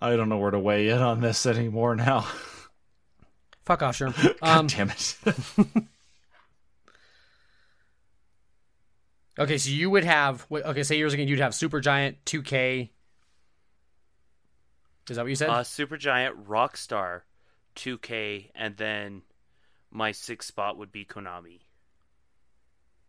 I 0.00 0.16
don't 0.16 0.28
know 0.28 0.38
where 0.38 0.50
to 0.50 0.58
weigh 0.58 0.88
in 0.88 0.98
on 0.98 1.20
this 1.20 1.44
anymore 1.46 1.96
now. 1.96 2.26
Fuck 3.64 3.82
off, 3.82 3.98
Sherm. 3.98 4.14
God 4.40 4.58
Um, 4.58 4.66
damn 4.68 4.90
it. 4.90 5.16
okay, 9.38 9.58
so 9.58 9.70
you 9.70 9.90
would 9.90 10.04
have. 10.04 10.46
Okay, 10.50 10.82
say 10.84 10.96
yours 10.98 11.14
again. 11.14 11.28
You'd 11.28 11.40
have 11.40 11.52
Supergiant, 11.52 12.16
2K. 12.26 12.90
Is 15.10 15.16
that 15.16 15.22
what 15.22 15.28
you 15.28 15.34
said? 15.36 15.48
Uh, 15.50 15.62
Supergiant, 15.64 16.44
Rockstar, 16.46 17.22
2K, 17.76 18.50
and 18.54 18.76
then 18.76 19.22
my 19.90 20.12
sixth 20.12 20.48
spot 20.48 20.76
would 20.78 20.92
be 20.92 21.04
Konami. 21.04 21.60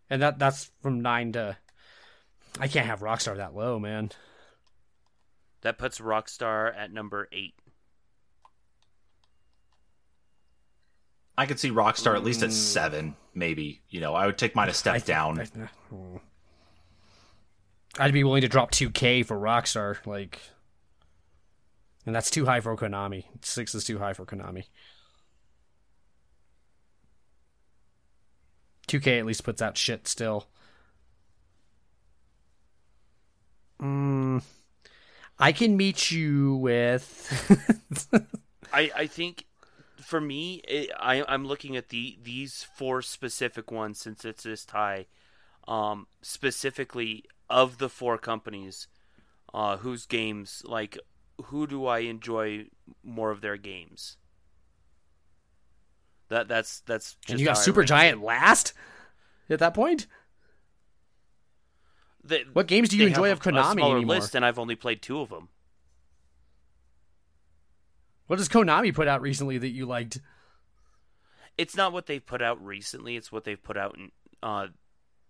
And 0.10 0.22
that 0.22 0.40
that's 0.40 0.72
from 0.81 1.02
nine 1.02 1.31
to. 1.34 1.57
I 2.60 2.68
can't 2.68 2.88
have 2.88 3.02
Rockstar 3.02 3.38
that 3.38 3.56
low, 3.56 3.80
man. 3.80 4.11
That 5.61 5.77
puts 5.77 5.99
Rockstar 5.99 6.76
at 6.76 6.91
number 6.91 7.27
eight. 7.31 7.53
I 11.38 11.45
could 11.45 11.60
see 11.60 11.69
Rockstar 11.69 12.15
at 12.15 12.23
least 12.23 12.44
at 12.44 12.49
mm. 12.49 12.53
seven, 12.53 13.15
maybe. 13.34 13.81
You 13.90 14.02
know, 14.02 14.14
I 14.14 14.26
would 14.26 14.38
take 14.38 14.56
mine 14.56 14.68
a 14.68 14.73
step 14.73 14.95
I- 14.95 14.99
down. 14.99 15.40
I- 15.40 15.45
hmm. 15.45 16.18
I'd 17.98 18.14
be 18.14 18.23
willing 18.23 18.41
to 18.41 18.48
drop 18.48 18.72
2K 18.72 19.26
for 19.26 19.38
Rockstar, 19.38 20.06
like, 20.06 20.40
and 22.06 22.14
that's 22.15 22.30
too 22.30 22.45
high 22.45 22.60
for 22.60 22.76
Konami. 22.77 23.26
Six 23.41 23.73
is 23.73 23.84
too 23.84 23.98
high 23.98 24.14
for 24.14 24.26
Konami. 24.26 24.65
2K 28.90 29.20
at 29.20 29.26
least 29.26 29.44
puts 29.44 29.61
out 29.61 29.78
shit 29.78 30.07
still. 30.07 30.48
Mm, 33.82 34.44
I 35.38 35.52
can 35.52 35.78
meet 35.78 36.11
you 36.11 36.56
with. 36.56 38.11
I 38.74 38.91
I 38.95 39.07
think 39.07 39.45
for 40.02 40.20
me, 40.20 40.56
it, 40.68 40.90
I 40.99 41.24
I'm 41.28 41.45
looking 41.45 41.78
at 41.78 41.90
the 41.90 42.18
these 42.22 42.66
four 42.76 43.02
specific 43.02 43.72
ones 43.72 43.99
since 43.99 44.26
it's 44.26 44.44
this 44.44 44.66
tie. 44.66 45.06
Um, 45.68 46.07
specifically 46.22 47.26
of 47.48 47.78
the 47.78 47.90
four 47.90 48.18
companies, 48.18 48.88
uh, 49.53 49.78
whose 49.78 50.06
games 50.07 50.64
like 50.66 50.98
who 51.45 51.68
do 51.68 51.86
I 51.86 51.99
enjoy 51.99 52.66
more 53.03 53.32
of 53.32 53.41
their 53.41 53.57
games? 53.57 54.18
That 56.30 56.47
that's 56.47 56.81
that's 56.81 57.15
just 57.15 57.30
and 57.31 57.39
you 57.39 57.45
got 57.45 57.57
Supergiant 57.57 58.22
last 58.23 58.73
at 59.49 59.60
that 59.60 59.73
point. 59.73 60.07
The- 62.23 62.45
What 62.53 62.68
games 62.68 62.89
do 62.89 62.97
you 62.97 63.07
enjoy 63.07 63.31
of 63.31 63.39
a- 63.45 63.49
a 63.49 63.51
Konami 63.53 63.72
smaller 63.73 63.97
anymore? 63.97 64.15
list, 64.18 64.35
and 64.35 64.45
I've 64.45 64.60
only 64.60 64.76
played 64.76 65.01
two 65.01 65.19
of 65.22 65.30
them. 65.30 65.49
What 68.27 68.35
does 68.35 68.47
Konami 68.49 68.93
put 68.93 69.07
out 69.07 69.22
recently 69.22 69.57
that 69.57 69.69
you 69.69 69.85
liked? 69.88 70.19
It's 71.57 71.76
not 71.76 71.91
what 71.93 72.06
they've 72.06 72.23
put 72.26 72.41
out 72.43 72.64
recently; 72.64 73.15
it's 73.15 73.31
what 73.31 73.43
they've 73.43 73.61
put 73.61 73.76
out 73.76 73.97
in, 73.97 74.11
uh, 74.43 74.68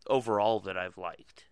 overall 0.07 0.59
that 0.61 0.77
I've 0.77 0.97
liked. 0.97 1.45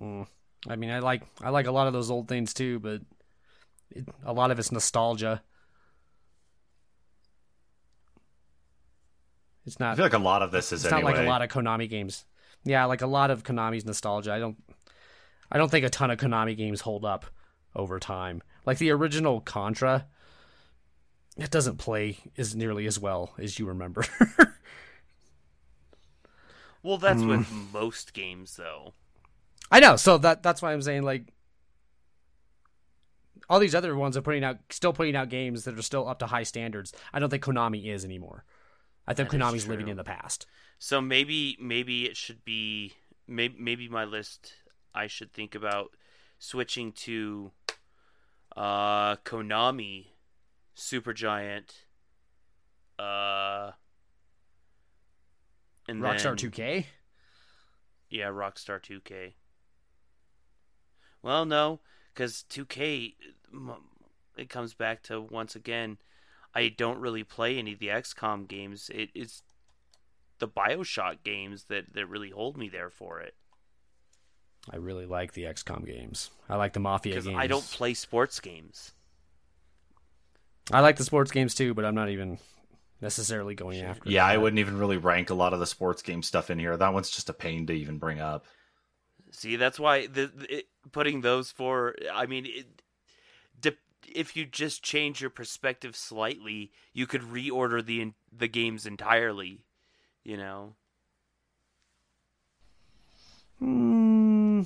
I 0.00 0.76
mean, 0.76 0.90
I 0.90 1.00
like 1.00 1.22
I 1.40 1.50
like 1.50 1.66
a 1.66 1.72
lot 1.72 1.86
of 1.88 1.92
those 1.92 2.10
old 2.10 2.28
things 2.28 2.54
too, 2.54 2.78
but 2.78 3.02
it, 3.90 4.06
a 4.24 4.32
lot 4.32 4.50
of 4.52 4.58
it's 4.58 4.70
nostalgia. 4.70 5.42
It's 9.68 9.78
not. 9.78 9.86
I 9.86 9.90
not. 9.90 9.96
feel 9.96 10.04
like 10.06 10.12
a 10.14 10.18
lot 10.18 10.42
of 10.42 10.50
this 10.50 10.72
is 10.72 10.84
It's 10.84 10.92
anyway. 10.92 11.12
not 11.12 11.16
like 11.18 11.26
a 11.26 11.28
lot 11.30 11.42
of 11.42 11.48
Konami 11.50 11.88
games. 11.88 12.24
Yeah, 12.64 12.84
like 12.86 13.02
a 13.02 13.06
lot 13.06 13.30
of 13.30 13.44
Konami's 13.44 13.84
nostalgia. 13.84 14.32
I 14.32 14.38
don't. 14.40 14.56
I 15.52 15.56
don't 15.58 15.70
think 15.70 15.84
a 15.86 15.90
ton 15.90 16.10
of 16.10 16.18
Konami 16.18 16.56
games 16.56 16.80
hold 16.80 17.04
up 17.04 17.26
over 17.76 17.98
time. 18.00 18.42
Like 18.66 18.78
the 18.78 18.90
original 18.90 19.40
Contra, 19.40 20.06
it 21.36 21.50
doesn't 21.50 21.76
play 21.78 22.18
as 22.36 22.54
nearly 22.56 22.86
as 22.86 22.98
well 22.98 23.32
as 23.38 23.58
you 23.58 23.66
remember. 23.66 24.04
Well, 26.82 26.98
that's 26.98 27.20
Hmm. 27.20 27.28
with 27.28 27.50
most 27.72 28.12
games, 28.14 28.56
though. 28.56 28.94
I 29.70 29.80
know. 29.80 29.96
So 29.96 30.16
that 30.18 30.42
that's 30.42 30.62
why 30.62 30.72
I'm 30.72 30.80
saying 30.82 31.02
like 31.02 31.32
all 33.50 33.58
these 33.58 33.74
other 33.74 33.96
ones 33.96 34.16
are 34.16 34.22
putting 34.22 34.44
out 34.44 34.58
still 34.70 34.92
putting 34.92 35.16
out 35.16 35.28
games 35.28 35.64
that 35.64 35.78
are 35.78 35.82
still 35.82 36.08
up 36.08 36.20
to 36.20 36.26
high 36.26 36.44
standards. 36.44 36.92
I 37.12 37.18
don't 37.18 37.30
think 37.30 37.42
Konami 37.44 37.86
is 37.92 38.04
anymore. 38.04 38.44
I 39.08 39.14
think 39.14 39.30
That 39.30 39.36
is 39.36 39.42
Konami's 39.42 39.66
living 39.66 39.88
in 39.88 39.96
the 39.96 40.04
past. 40.04 40.46
So 40.78 41.00
maybe 41.00 41.56
maybe 41.58 42.04
it 42.04 42.16
should 42.16 42.44
be 42.44 42.92
maybe 43.26 43.56
maybe 43.58 43.88
my 43.88 44.04
list. 44.04 44.52
I 44.94 45.06
should 45.06 45.32
think 45.32 45.54
about 45.54 45.96
switching 46.38 46.92
to 46.92 47.52
uh, 48.54 49.16
Konami, 49.16 50.08
Supergiant, 50.76 51.70
uh, 52.98 53.72
and 55.88 56.02
Rockstar 56.02 56.38
then, 56.38 56.50
2K. 56.50 56.84
Yeah, 58.10 58.26
Rockstar 58.26 58.78
2K. 58.78 59.32
Well, 61.22 61.46
no, 61.46 61.80
because 62.12 62.44
2K 62.50 63.14
it 64.36 64.50
comes 64.50 64.74
back 64.74 65.02
to 65.04 65.20
once 65.20 65.56
again, 65.56 65.96
I 66.54 66.68
don't 66.68 66.98
really 66.98 67.24
play 67.24 67.58
any 67.58 67.72
of 67.72 67.78
the 67.78 67.88
XCOM 67.88 68.48
games. 68.48 68.90
It, 68.92 69.10
it's 69.14 69.42
the 70.38 70.48
Bioshock 70.48 71.18
games 71.24 71.64
that, 71.64 71.92
that 71.94 72.06
really 72.06 72.30
hold 72.30 72.56
me 72.56 72.68
there 72.68 72.90
for 72.90 73.20
it. 73.20 73.34
I 74.70 74.76
really 74.76 75.06
like 75.06 75.32
the 75.32 75.44
XCOM 75.44 75.86
games. 75.86 76.30
I 76.48 76.56
like 76.56 76.72
the 76.72 76.80
Mafia 76.80 77.20
games. 77.20 77.36
I 77.38 77.46
don't 77.46 77.64
play 77.64 77.94
sports 77.94 78.40
games. 78.40 78.92
I 80.70 80.80
like 80.80 80.96
the 80.96 81.04
sports 81.04 81.30
games 81.30 81.54
too, 81.54 81.74
but 81.74 81.84
I'm 81.84 81.94
not 81.94 82.10
even 82.10 82.38
necessarily 83.00 83.54
going 83.54 83.80
after. 83.80 84.10
yeah, 84.10 84.26
I 84.26 84.36
wouldn't 84.36 84.58
even 84.58 84.78
really 84.78 84.96
rank 84.96 85.30
a 85.30 85.34
lot 85.34 85.54
of 85.54 85.60
the 85.60 85.66
sports 85.66 86.02
game 86.02 86.22
stuff 86.22 86.50
in 86.50 86.58
here. 86.58 86.76
That 86.76 86.92
one's 86.92 87.10
just 87.10 87.30
a 87.30 87.32
pain 87.32 87.66
to 87.66 87.72
even 87.72 87.98
bring 87.98 88.20
up. 88.20 88.44
See, 89.30 89.56
that's 89.56 89.78
why 89.78 90.06
the, 90.06 90.30
the 90.34 90.58
it, 90.58 90.66
putting 90.92 91.20
those 91.20 91.50
four. 91.50 91.94
I 92.12 92.26
mean, 92.26 92.46
it, 92.46 92.82
de- 93.60 93.76
if 94.14 94.36
you 94.36 94.46
just 94.46 94.82
change 94.82 95.20
your 95.20 95.30
perspective 95.30 95.96
slightly, 95.96 96.72
you 96.92 97.06
could 97.06 97.22
reorder 97.22 97.84
the 97.84 98.12
the 98.32 98.48
games 98.48 98.86
entirely. 98.86 99.64
You 100.24 100.36
know. 100.36 100.74
Hmm. 103.58 104.62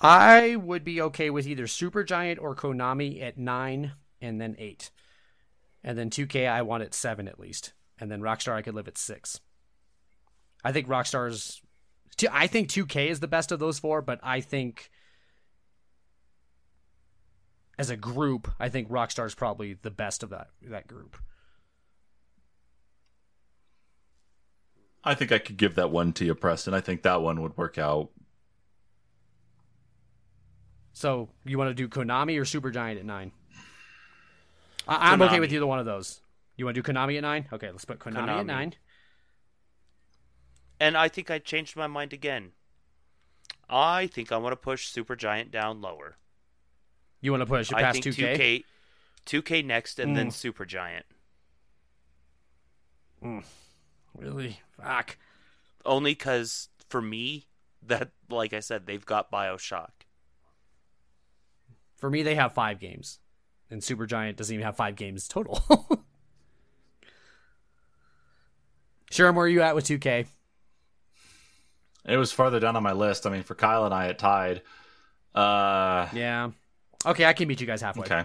I 0.00 0.56
would 0.56 0.84
be 0.84 1.00
okay 1.00 1.30
with 1.30 1.46
either 1.46 1.64
Supergiant 1.64 2.38
or 2.40 2.54
Konami 2.54 3.22
at 3.22 3.38
nine, 3.38 3.92
and 4.20 4.40
then 4.40 4.54
eight, 4.58 4.90
and 5.82 5.96
then 5.96 6.10
2K 6.10 6.48
I 6.48 6.62
want 6.62 6.82
at 6.82 6.94
seven 6.94 7.26
at 7.26 7.40
least, 7.40 7.72
and 7.98 8.10
then 8.10 8.20
Rockstar 8.20 8.52
I 8.52 8.62
could 8.62 8.74
live 8.74 8.88
at 8.88 8.98
six. 8.98 9.40
I 10.62 10.72
think 10.72 10.88
Rockstar's. 10.88 11.62
I 12.30 12.46
think 12.46 12.68
2K 12.68 13.08
is 13.08 13.20
the 13.20 13.28
best 13.28 13.50
of 13.50 13.58
those 13.58 13.78
four, 13.78 14.00
but 14.00 14.20
I 14.22 14.40
think 14.40 14.90
as 17.78 17.90
a 17.90 17.96
group, 17.96 18.50
I 18.58 18.68
think 18.68 18.88
Rockstar 18.88 19.26
is 19.26 19.34
probably 19.34 19.74
the 19.74 19.90
best 19.90 20.22
of 20.22 20.30
that 20.30 20.48
that 20.62 20.86
group. 20.86 21.16
I 25.02 25.14
think 25.14 25.32
I 25.32 25.38
could 25.38 25.56
give 25.56 25.74
that 25.74 25.90
one 25.90 26.12
to 26.14 26.24
you, 26.24 26.34
Preston. 26.34 26.72
I 26.72 26.80
think 26.80 27.02
that 27.02 27.20
one 27.20 27.42
would 27.42 27.56
work 27.56 27.76
out. 27.76 28.10
So 30.94 31.28
you 31.44 31.58
want 31.58 31.68
to 31.70 31.74
do 31.74 31.88
Konami 31.88 32.38
or 32.38 32.44
Supergiant 32.44 32.98
at 32.98 33.04
nine? 33.04 33.32
I- 34.88 35.12
I'm 35.12 35.20
okay 35.22 35.40
with 35.40 35.52
either 35.52 35.66
one 35.66 35.78
of 35.78 35.84
those. 35.86 36.20
You 36.56 36.64
want 36.64 36.76
to 36.76 36.82
do 36.82 36.92
Konami 36.92 37.16
at 37.16 37.22
nine? 37.22 37.48
Okay, 37.52 37.70
let's 37.70 37.84
put 37.84 37.98
Konami, 37.98 38.28
at 38.28 38.28
Konami. 38.28 38.46
nine. 38.46 38.74
And 40.80 40.96
I 40.96 41.08
think 41.08 41.30
I 41.30 41.38
changed 41.38 41.76
my 41.76 41.86
mind 41.86 42.12
again. 42.12 42.52
I 43.68 44.06
think 44.06 44.30
I 44.30 44.36
want 44.36 44.52
to 44.52 44.56
push 44.56 44.90
Supergiant 44.92 45.50
down 45.50 45.80
lower. 45.80 46.16
You 47.24 47.30
want 47.30 47.40
to 47.40 47.46
push 47.46 47.70
it 47.70 47.76
I 47.76 47.80
past 47.80 48.02
think 48.02 48.14
2K? 48.16 48.36
2K, 49.24 49.42
2K 49.42 49.64
next, 49.64 49.98
and 49.98 50.14
then 50.14 50.28
Mm. 50.28 50.30
Supergiant. 50.30 51.04
Really? 54.14 54.60
Fuck. 54.76 55.16
Only 55.86 56.10
because 56.12 56.68
for 56.90 57.00
me, 57.00 57.46
that 57.82 58.10
like 58.28 58.52
I 58.52 58.60
said, 58.60 58.84
they've 58.84 59.06
got 59.06 59.32
Bioshock. 59.32 59.88
For 61.96 62.10
me, 62.10 62.22
they 62.22 62.34
have 62.34 62.52
five 62.52 62.78
games, 62.78 63.20
and 63.70 63.80
Supergiant 63.80 64.36
doesn't 64.36 64.52
even 64.52 64.66
have 64.66 64.76
five 64.76 64.94
games 64.94 65.26
total. 65.26 65.64
Sherm, 69.10 69.34
where 69.34 69.46
are 69.46 69.48
you 69.48 69.62
at 69.62 69.74
with 69.74 69.86
2K? 69.86 70.26
It 72.04 72.18
was 72.18 72.32
farther 72.32 72.60
down 72.60 72.76
on 72.76 72.82
my 72.82 72.92
list. 72.92 73.26
I 73.26 73.30
mean, 73.30 73.44
for 73.44 73.54
Kyle 73.54 73.86
and 73.86 73.94
I, 73.94 74.08
it 74.08 74.18
tied. 74.18 74.60
Uh, 75.34 76.08
Yeah. 76.12 76.50
Okay, 77.06 77.24
I 77.24 77.32
can 77.32 77.48
meet 77.48 77.60
you 77.60 77.66
guys 77.66 77.82
halfway. 77.82 78.04
okay. 78.04 78.24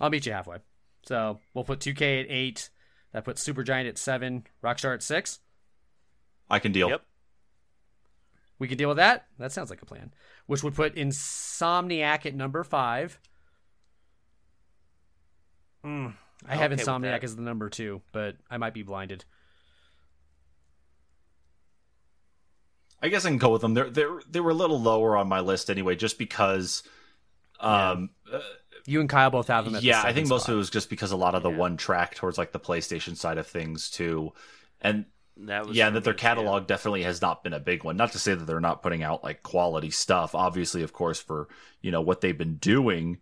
I'll 0.00 0.10
meet 0.10 0.26
you 0.26 0.32
halfway. 0.32 0.58
So 1.04 1.40
we'll 1.54 1.64
put 1.64 1.80
2K 1.80 2.20
at 2.22 2.26
eight. 2.28 2.70
That 3.12 3.24
puts 3.24 3.46
Supergiant 3.46 3.88
at 3.88 3.98
seven. 3.98 4.44
Rockstar 4.64 4.94
at 4.94 5.02
six. 5.02 5.40
I 6.50 6.58
can 6.58 6.72
deal. 6.72 6.88
Yep. 6.88 7.02
We 8.58 8.68
can 8.68 8.78
deal 8.78 8.88
with 8.88 8.98
that. 8.98 9.26
That 9.38 9.52
sounds 9.52 9.70
like 9.70 9.82
a 9.82 9.86
plan. 9.86 10.12
Which 10.46 10.62
would 10.62 10.74
put 10.74 10.94
Insomniac 10.94 12.26
at 12.26 12.34
number 12.34 12.62
five. 12.64 13.18
Mm, 15.84 16.14
I 16.48 16.56
have 16.56 16.70
Okay 16.72 16.80
with 16.82 16.86
Insomniac 16.86 17.24
as 17.24 17.34
the 17.34 17.42
number 17.42 17.68
two, 17.68 18.02
but 18.12 18.36
I 18.50 18.56
might 18.58 18.74
be 18.74 18.82
blinded. 18.82 19.24
I 23.02 23.08
guess 23.08 23.24
I 23.24 23.28
can 23.30 23.38
go 23.38 23.50
with 23.50 23.62
them. 23.62 23.74
They're 23.74 23.90
they 23.90 24.04
they 24.30 24.40
were 24.40 24.50
a 24.50 24.54
little 24.54 24.80
lower 24.80 25.16
on 25.16 25.28
my 25.28 25.40
list 25.40 25.68
anyway, 25.70 25.96
just 25.96 26.18
because. 26.18 26.82
Um, 27.60 28.10
uh, 28.32 28.40
You 28.86 29.00
and 29.00 29.08
Kyle 29.08 29.30
both 29.30 29.48
have 29.48 29.64
them. 29.64 29.74
At 29.76 29.82
the 29.82 29.86
yeah, 29.88 29.98
I 29.98 30.02
seven 30.02 30.14
think 30.14 30.28
most 30.28 30.42
spot. 30.44 30.52
of 30.52 30.56
it 30.56 30.58
was 30.58 30.70
just 30.70 30.90
because 30.90 31.12
a 31.12 31.16
lot 31.16 31.34
of 31.34 31.42
the 31.42 31.50
Yeah. 31.50 31.56
one 31.58 31.76
track 31.76 32.14
towards 32.14 32.38
like 32.38 32.52
the 32.52 32.58
PlayStation 32.60 33.16
side 33.16 33.38
of 33.38 33.46
things 33.46 33.88
too, 33.90 34.32
and 34.80 35.04
That 35.36 35.66
was 35.66 35.76
yeah, 35.76 35.90
that 35.90 36.02
their 36.04 36.12
me, 36.12 36.16
too. 36.18 36.22
catalog 36.22 36.66
definitely 36.66 37.02
has 37.04 37.22
not 37.22 37.42
been 37.44 37.52
a 37.52 37.60
big 37.60 37.84
one. 37.84 37.96
Not 37.96 38.12
to 38.12 38.18
say 38.18 38.34
that 38.34 38.44
they're 38.44 38.60
not 38.60 38.82
putting 38.82 39.02
out 39.04 39.22
like 39.22 39.42
quality 39.44 39.90
stuff. 39.90 40.34
Obviously, 40.34 40.82
of 40.82 40.92
course, 40.92 41.20
for 41.20 41.48
you 41.80 41.90
know 41.92 42.00
what 42.00 42.20
they've 42.20 42.36
been 42.36 42.56
doing, 42.56 43.18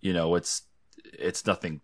you 0.00 0.12
know 0.12 0.34
it's 0.34 0.62
it's 1.04 1.46
nothing. 1.46 1.80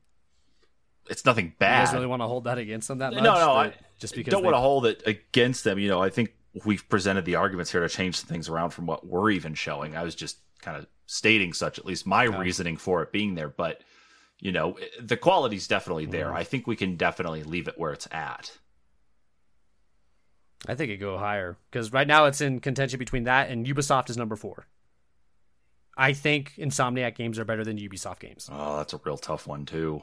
It's 1.09 1.25
nothing 1.25 1.47
You 1.47 1.53
bad. 1.59 1.87
guys 1.87 1.95
really 1.95 2.07
want 2.07 2.23
to 2.23 2.27
hold 2.27 2.45
that 2.45 2.59
against 2.59 2.89
them 2.89 2.99
that 2.99 3.13
much? 3.13 3.23
no, 3.23 3.35
no. 3.35 3.53
I 3.53 3.73
just 3.99 4.15
because 4.15 4.31
don't 4.33 4.43
they- 4.43 4.47
want 4.47 4.55
to 4.55 4.61
hold 4.61 4.87
it 4.87 5.03
against 5.07 5.63
them. 5.65 5.79
You 5.79 5.89
know, 5.89 6.01
I 6.03 6.11
think 6.11 6.33
we've 6.65 6.89
presented 6.89 7.25
the 7.25 7.37
arguments 7.37 7.73
here 7.73 7.81
to 7.81 7.89
change 7.89 8.17
some 8.17 8.29
things 8.29 8.49
around 8.49 8.71
from 8.71 8.87
what 8.87 9.07
we're 9.07 9.31
even 9.31 9.55
showing. 9.55 9.97
I 9.97 10.03
was 10.03 10.15
just 10.15 10.39
kind 10.61 10.77
of 10.77 10.87
stating 11.07 11.53
such, 11.53 11.79
at 11.79 11.87
least 11.87 12.07
my 12.07 12.25
reasoning 12.25 12.77
for 12.77 13.03
it 13.03 13.13
being 13.13 13.35
there. 13.35 13.49
But 13.49 13.83
you 14.39 14.51
know, 14.51 14.77
the 15.01 15.17
quality's 15.17 15.69
definitely 15.69 16.07
there. 16.07 16.31
Mm. 16.31 16.35
I 16.35 16.45
think 16.45 16.67
we 16.67 16.75
can 16.75 16.97
definitely 16.97 17.45
leave 17.45 17.69
it 17.69 17.79
where 17.79 17.93
it's 17.93 18.09
at. 18.11 18.59
I 20.67 20.75
think 20.75 20.91
it 20.91 20.99
go 20.99 21.19
higher 21.19 21.57
because 21.71 21.93
right 21.93 22.07
now 22.07 22.27
it's 22.27 22.41
in 22.41 22.61
contention 22.61 22.99
between 22.99 23.25
that 23.25 23.51
and 23.51 23.67
Ubisoft 23.67 24.11
is 24.11 24.17
number 24.17 24.37
four. 24.37 24.67
I 25.97 26.13
think 26.13 26.55
Insomniac 26.57 27.15
games 27.17 27.39
are 27.39 27.45
better 27.45 27.65
than 27.65 27.79
Ubisoft 27.79 28.21
games. 28.21 28.49
Oh, 28.51 28.79
that's 28.79 28.93
a 28.93 29.01
real 29.05 29.19
tough 29.19 29.47
one 29.47 29.67
too. 29.67 30.03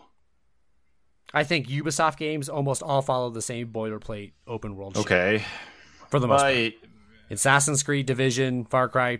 I 1.34 1.44
think 1.44 1.68
Ubisoft 1.68 2.18
games 2.18 2.50
almost 2.50 2.82
all 2.82 3.02
follow 3.02 3.30
the 3.30 3.42
same 3.42 3.70
boilerplate 3.70 4.32
open 4.48 4.76
world. 4.76 4.96
shit, 4.96 5.06
Okay, 5.06 5.44
for 6.10 6.20
the 6.20 6.28
most 6.28 6.42
part. 6.42 6.74
but 7.30 7.36
Assassin's 7.36 7.84
Creed, 7.84 8.06
Division, 8.06 8.66
Far 8.66 8.90
Cry, 8.90 9.20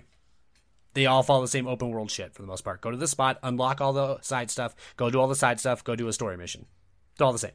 they 0.94 1.06
all 1.06 1.24
follow 1.24 1.42
the 1.42 1.48
same 1.48 1.68
open 1.68 1.92
world 1.92 2.10
shit 2.10 2.34
for 2.34 2.42
the 2.42 2.48
most 2.48 2.62
part. 2.62 2.82
Go 2.82 2.92
to 2.92 2.98
the 2.98 3.08
spot, 3.08 3.40
unlock 3.44 3.82
all 3.82 3.94
the 3.94 4.20
side 4.22 4.50
stuff, 4.50 4.76
go 4.98 5.10
do 5.10 5.20
all 5.20 5.28
the 5.28 5.36
side 5.36 5.60
stuff, 5.60 5.84
go 5.84 5.96
do 5.96 6.08
a 6.08 6.14
story 6.14 6.38
mission. 6.38 6.66
It's 7.14 7.22
all 7.22 7.32
the 7.32 7.40
same. 7.40 7.52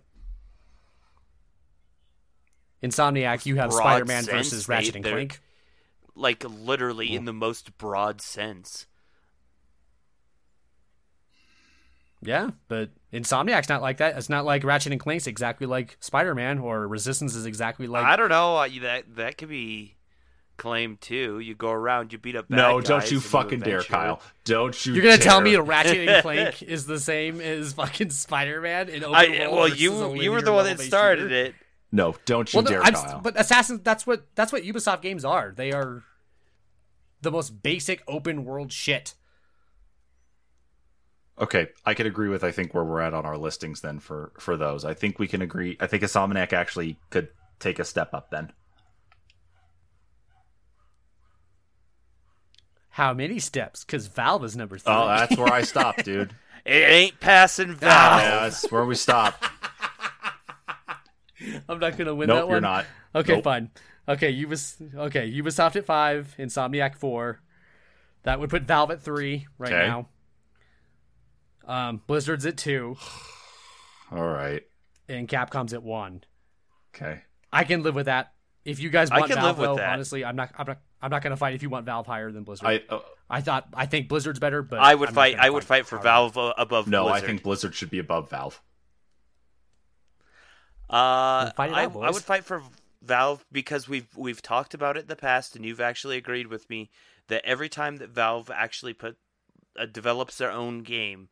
Insomniac, 2.83 3.47
you 3.47 3.57
have 3.57 3.73
Spider 3.73 4.05
Man 4.05 4.25
versus 4.25 4.69
Ratchet 4.69 4.97
and 4.97 5.05
Clank. 5.05 5.41
Like 6.15 6.45
literally 6.45 7.15
in 7.15 7.25
the 7.25 7.33
most 7.33 7.77
broad 7.79 8.21
sense. 8.21 8.87
Yeah, 12.23 12.51
but 12.69 12.91
Insomniac's 13.15 13.69
not 13.69 13.81
like 13.81 13.99
that. 13.99 14.17
It's 14.19 14.29
not 14.29 14.45
like 14.45 14.65
Ratchet 14.65 14.93
and 14.93 15.01
Clank's 15.01 15.27
exactly 15.27 15.67
like 15.67 15.97
Spider 16.01 16.35
Man, 16.35 16.59
or 16.59 16.87
Resistance 16.89 17.35
is 17.35 17.47
exactly 17.47 17.87
like. 17.87 18.05
I 18.05 18.17
don't 18.17 18.29
know. 18.29 18.57
uh, 18.57 18.69
That 18.83 19.17
that 19.17 19.39
could 19.39 19.49
be 19.49 19.95
claimed 20.57 21.01
too. 21.01 21.39
You 21.39 21.55
go 21.55 21.71
around, 21.71 22.13
you 22.13 22.19
beat 22.19 22.37
up. 22.37 22.49
Bad 22.49 22.57
no, 22.57 22.81
don't 22.81 23.11
you 23.11 23.17
and 23.19 23.25
fucking 23.25 23.61
dare. 23.61 23.83
Kyle. 23.83 24.21
Don't 24.45 24.85
you? 24.87 24.95
You're 24.95 25.03
gonna 25.05 25.19
tell 25.19 25.39
dare. 25.41 25.45
me 25.45 25.57
Ratchet 25.57 26.09
and 26.09 26.23
Clank 26.23 26.63
is 26.63 26.87
the 26.87 26.99
same 26.99 27.41
as 27.41 27.73
fucking 27.73 28.11
Spider 28.11 28.61
Man 28.61 28.89
in 28.89 29.05
open 29.05 29.15
I, 29.15 29.47
world 29.49 29.53
well, 29.57 29.69
you 29.69 30.15
you 30.15 30.33
were 30.33 30.43
the 30.43 30.53
one 30.53 30.65
that 30.67 30.81
started 30.81 31.23
shooter? 31.23 31.35
it. 31.35 31.55
No, 31.93 32.17
don't 32.25 32.53
you 32.53 32.59
Well, 32.59 32.65
dare, 32.65 32.83
I'm, 32.83 32.95
Kyle. 32.95 33.21
but 33.21 33.39
Assassin, 33.39 33.81
that's 33.85 34.05
what 34.07 34.27
that's 34.35 34.53
what 34.53 34.65
Ubisoft 34.65 35.01
games 35.03 35.25
are. 35.25 35.53
They 35.55 35.71
are 35.71 36.03
the 37.23 37.31
most 37.31 37.63
basic 37.63 38.03
open 38.09 38.45
world 38.45 38.73
shit. 38.73 39.15
Okay, 41.41 41.67
I 41.85 41.95
could 41.95 42.07
agree 42.07 42.29
with 42.29 42.45
I 42.45 42.53
think 42.53 42.75
where 42.75 42.85
we're 42.85 43.01
at 43.01 43.13
on 43.15 43.27
our 43.27 43.37
listings 43.37 43.81
then 43.81 43.99
for 43.99 44.31
for 44.39 44.57
those. 44.57 44.85
I 44.85 44.95
think 44.95 45.19
we 45.19 45.27
can 45.27 45.43
agree. 45.43 45.77
I 45.81 45.89
think 45.89 46.05
Insomniac 46.05 46.53
actually 46.53 46.97
could 47.11 47.29
take 47.59 47.81
a 47.81 47.85
step 47.85 48.15
up 48.15 48.31
then. 48.31 48.53
How 52.91 53.13
many 53.13 53.41
steps? 53.41 53.85
Because 53.85 54.07
Valve 54.07 54.45
is 54.45 54.57
number 54.57 54.79
three. 54.79 54.93
Oh, 54.95 55.09
that's 55.09 55.37
where 55.37 55.53
I 55.53 55.63
stopped, 55.63 56.05
dude. 56.05 56.35
It 56.67 56.89
ain't 56.89 57.21
passing. 57.21 57.75
Valve. 57.75 58.23
Yeah, 58.23 58.41
that's 58.45 58.73
where 58.73 58.87
we 58.87 58.95
stop. 58.95 59.35
I'm 61.69 61.79
not 61.79 61.99
gonna 61.99 62.15
win 62.15 62.31
that 62.31 62.47
one. 62.47 62.53
you're 62.53 62.61
not. 62.63 62.87
Okay, 63.15 63.35
Nope. 63.35 63.45
fine. 63.45 63.71
Okay, 64.09 64.31
you 64.31 64.49
was 64.49 64.79
Okay, 64.97 65.27
You 65.27 65.45
was 65.45 65.57
Ubisoft 65.57 65.77
at 65.77 65.85
five, 65.85 66.35
Insomniac 66.39 66.95
four. 66.95 67.43
That 68.23 68.41
would 68.41 68.49
put 68.49 68.63
Valve 68.63 68.93
at 68.93 69.03
three 69.03 69.47
right 69.59 69.75
Okay. 69.75 69.89
now. 69.89 70.09
Um, 71.67 72.03
Blizzard's 72.07 72.47
at 72.47 72.57
two, 72.57 72.97
All 74.13 74.27
right. 74.27 74.63
and 75.09 75.29
Capcom's 75.29 75.73
at 75.73 75.83
one. 75.83 76.23
Okay. 76.95 77.23
I 77.53 77.65
can 77.65 77.83
live 77.83 77.95
with 77.95 78.07
that. 78.07 78.33
If 78.65 78.81
you 78.81 78.89
guys 78.91 79.11
I 79.11 79.19
want 79.21 79.31
can 79.31 79.41
Valve, 79.41 79.47
live 79.47 79.59
with 79.59 79.69
though, 79.69 79.77
that. 79.83 79.93
honestly, 79.93 80.25
I'm 80.25 80.37
not. 80.37 80.51
I'm 80.57 80.67
not. 80.67 80.79
I'm 81.03 81.11
not 81.11 81.23
gonna 81.23 81.37
fight 81.37 81.55
if 81.55 81.63
you 81.63 81.69
want 81.71 81.85
Valve 81.87 82.07
higher 82.07 82.33
than 82.33 82.45
Blizzard. 82.45 82.67
I 82.67 82.83
uh, 82.95 83.01
I 83.29 83.41
thought 83.43 83.69
I 83.75 83.87
think 83.87 84.09
Blizzard's 84.09 84.39
better, 84.39 84.63
but 84.63 84.79
I 84.81 84.95
would 84.95 85.11
I'm 85.11 85.15
fight. 85.15 85.37
I 85.39 85.51
would 85.51 85.65
fight 85.65 85.87
for 85.87 85.97
hard. 85.97 86.05
Valve 86.05 86.39
uh, 86.39 86.55
above 86.57 86.89
no, 86.89 87.05
Blizzard. 87.05 87.23
I 87.23 87.27
think 87.27 87.43
Blizzard 87.43 87.75
should 87.75 87.91
be 87.91 87.99
above 87.99 88.31
Valve. 88.31 88.63
Uh, 90.89 91.45
Well, 91.45 91.53
fight 91.57 91.73
I, 91.73 91.85
out. 91.85 91.97
I 91.97 92.11
would 92.11 92.23
fight 92.23 92.45
for 92.45 92.63
Valve 93.03 93.45
because 93.53 93.89
we've 93.89 94.09
we've 94.17 94.41
talked 94.43 94.75
about 94.75 94.97
it 94.97 95.01
in 95.01 95.07
the 95.09 95.17
past, 95.17 95.57
and 95.57 95.65
you've 95.65 95.81
actually 95.81 96.17
agreed 96.17 96.47
with 96.47 96.69
me 96.71 96.91
that 97.29 97.45
every 97.45 97.69
time 97.69 97.97
that 97.99 98.11
Valve 98.11 98.51
actually 98.51 98.93
put 98.95 99.17
uh, 99.79 99.87
develops 99.87 100.39
their 100.39 100.51
own 100.51 100.83
game, 100.83 101.29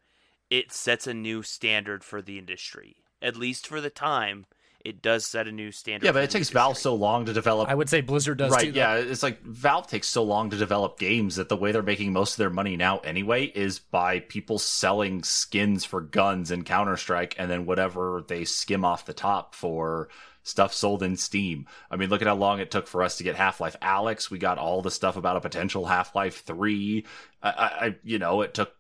it 0.53 0.71
sets 0.71 1.07
a 1.07 1.15
new 1.15 1.43
standard 1.43 2.05
for 2.05 2.21
the 2.21 2.39
industry. 2.39 2.97
At 3.23 3.39
least 3.39 3.67
for 3.67 3.81
the 3.81 3.89
time, 3.89 4.45
it 4.85 5.01
does 5.01 5.25
set 5.25 5.49
a 5.49 5.53
new 5.53 5.73
standard. 5.73 6.05
Yeah, 6.05 6.13
but 6.13 6.25
it 6.25 6.27
the 6.27 6.35
takes 6.35 6.51
Valve 6.51 6.77
so 6.77 6.95
long 6.95 7.25
to 7.25 7.33
develop. 7.33 7.71
I 7.71 7.75
would 7.75 7.89
say 7.89 8.03
Blizzard 8.03 8.37
does 8.37 8.53
right? 8.53 8.67
too. 8.67 8.73
though. 8.73 8.79
yeah, 8.79 8.95
it's 8.97 9.23
like 9.23 9.41
Valve 9.43 9.87
takes 9.87 10.09
so 10.09 10.23
long 10.23 10.51
to 10.51 10.59
develop 10.59 10.99
games 10.99 11.37
that 11.37 11.49
the 11.49 11.57
way 11.57 11.73
they're 11.73 11.83
making 11.83 12.13
most 12.13 12.33
of 12.35 12.37
their 12.37 12.51
money 12.51 12.77
now, 12.77 12.99
anyway, 12.99 13.45
is 13.47 13.79
by 13.79 14.21
people 14.21 14.59
selling 14.59 15.23
skins 15.23 15.87
for 15.87 16.03
guns 16.03 16.51
in 16.51 16.65
Counter 16.65 16.99
Strike, 16.99 17.35
and 17.39 17.51
then 17.51 17.65
whatever 17.65 18.23
they 18.29 18.45
skim 18.45 18.85
off 18.85 19.07
the 19.07 19.15
top 19.15 19.55
for 19.55 20.11
stuff 20.43 20.75
sold 20.75 21.03
in 21.03 21.17
Steam. 21.17 21.67
I 21.91 21.97
mean, 21.97 22.11
look 22.11 22.21
at 22.21 22.29
how 22.29 22.35
long 22.35 22.61
it 22.61 22.71
took 22.71 22.89
for 22.89 23.03
us 23.03 23.17
to 23.17 23.25
get 23.25 23.37
Half 23.37 23.59
Life 23.63 23.77
Alyx. 23.81 24.29
We 24.29 24.37
got 24.37 24.59
all 24.59 24.83
the 24.83 24.91
stuff 24.91 25.17
about 25.17 25.37
a 25.37 25.41
potential 25.41 25.87
Half 25.87 26.15
Life 26.15 26.45
Three. 26.45 27.07
I, 27.43 27.51
I, 27.51 27.87
I, 27.87 27.97
you 28.05 28.19
know, 28.19 28.43
it 28.43 28.53
took 28.53 28.75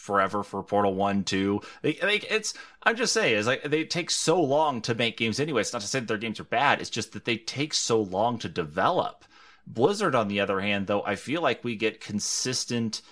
forever 0.00 0.42
for 0.42 0.62
Portal 0.62 0.94
One, 0.94 1.24
Two. 1.24 1.60
They, 1.82 1.94
they, 1.94 2.16
it's. 2.16 2.54
I'm 2.82 2.96
just 2.96 3.12
saying, 3.12 3.36
it's 3.36 3.46
like 3.46 3.62
they 3.62 3.84
take 3.84 4.10
so 4.10 4.40
long 4.40 4.80
to 4.82 4.94
make 4.94 5.16
games 5.16 5.38
anyway. 5.38 5.60
It's 5.60 5.72
not 5.72 5.82
to 5.82 5.88
say 5.88 6.00
that 6.00 6.08
their 6.08 6.18
games 6.18 6.40
are 6.40 6.44
bad. 6.44 6.80
It's 6.80 6.90
just 6.90 7.12
that 7.12 7.24
they 7.24 7.36
take 7.36 7.74
so 7.74 8.00
long 8.00 8.38
to 8.38 8.48
develop. 8.48 9.24
Blizzard, 9.66 10.14
on 10.14 10.28
the 10.28 10.40
other 10.40 10.60
hand, 10.60 10.86
though, 10.86 11.04
I 11.04 11.14
feel 11.14 11.42
like 11.42 11.62
we 11.62 11.76
get 11.76 12.00
consistent 12.00 13.02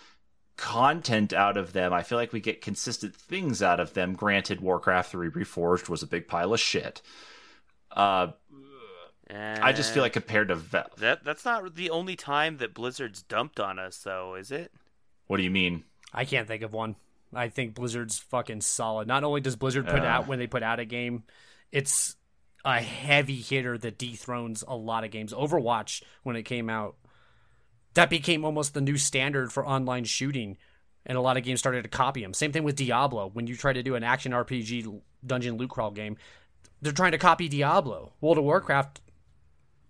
content 0.57 1.33
out 1.33 1.57
of 1.57 1.73
them. 1.73 1.92
I 1.92 2.02
feel 2.02 2.18
like 2.18 2.33
we 2.33 2.41
get 2.41 2.60
consistent 2.60 3.15
things 3.15 3.62
out 3.62 3.78
of 3.78 3.94
them. 3.94 4.15
Granted, 4.15 4.60
Warcraft 4.60 5.12
3 5.12 5.31
Reforged 5.31 5.89
was 5.89 6.02
a 6.02 6.07
big 6.07 6.26
pile 6.26 6.52
of 6.52 6.58
shit. 6.58 7.00
Uh, 7.92 8.28
I 9.31 9.73
just 9.73 9.92
feel 9.92 10.02
like 10.02 10.15
compared 10.15 10.49
to 10.49 10.55
Valve. 10.55 10.97
that 10.99 11.23
that's 11.23 11.44
not 11.44 11.75
the 11.75 11.91
only 11.91 12.17
time 12.17 12.57
that 12.58 12.75
Blizzard's 12.75 13.23
dumped 13.23 13.60
on 13.60 13.78
us, 13.78 13.99
though, 13.99 14.34
is 14.34 14.50
it? 14.50 14.73
What 15.26 15.36
do 15.36 15.42
you 15.42 15.50
mean? 15.50 15.84
I 16.12 16.25
can't 16.25 16.49
think 16.49 16.62
of 16.62 16.73
one. 16.73 16.97
I 17.35 17.49
think 17.49 17.75
Blizzard's 17.75 18.19
fucking 18.19 18.62
solid. 18.62 19.07
Not 19.07 19.25
only 19.25 19.41
does 19.41 19.57
Blizzard 19.57 19.87
put 19.87 20.03
Yeah. 20.03 20.17
out 20.17 20.27
when 20.27 20.39
they 20.39 20.47
put 20.47 20.62
out 20.62 20.81
a 20.81 20.85
game, 20.85 21.25
it's 21.70 22.17
a 22.65 22.81
heavy 22.81 23.37
hitter 23.41 23.77
that 23.78 23.99
dethrones 23.99 24.65
a 24.67 24.75
lot 24.77 25.05
of 25.05 25.11
games. 25.11 25.33
Overwatch 25.33 26.03
when 26.23 26.37
it 26.37 26.45
came 26.45 26.70
out, 26.70 26.97
that 27.95 28.11
became 28.11 28.45
almost 28.45 28.75
the 28.75 28.81
new 28.81 28.97
standard 28.97 29.53
for 29.53 29.67
online 29.67 30.05
shooting, 30.05 30.57
and 31.05 31.19
a 31.19 31.20
lot 31.20 31.37
of 31.37 31.43
games 31.45 31.61
started 31.61 31.83
to 31.83 31.89
copy 31.89 32.23
them. 32.23 32.33
Same 32.35 32.53
thing 32.53 32.65
with 32.65 32.77
Diablo. 32.77 33.28
When 33.33 33.47
you 33.47 33.57
try 33.57 33.73
to 33.73 33.83
do 33.83 33.95
an 33.95 34.05
action 34.05 34.33
RPG 34.33 34.87
dungeon 35.27 35.57
loot 35.57 35.70
crawl 35.70 35.91
game, 35.91 36.17
they're 36.81 36.93
trying 36.93 37.12
to 37.12 37.19
copy 37.19 37.49
Diablo. 37.49 38.12
World 38.20 38.39
of 38.39 38.45
Warcraft 38.45 39.01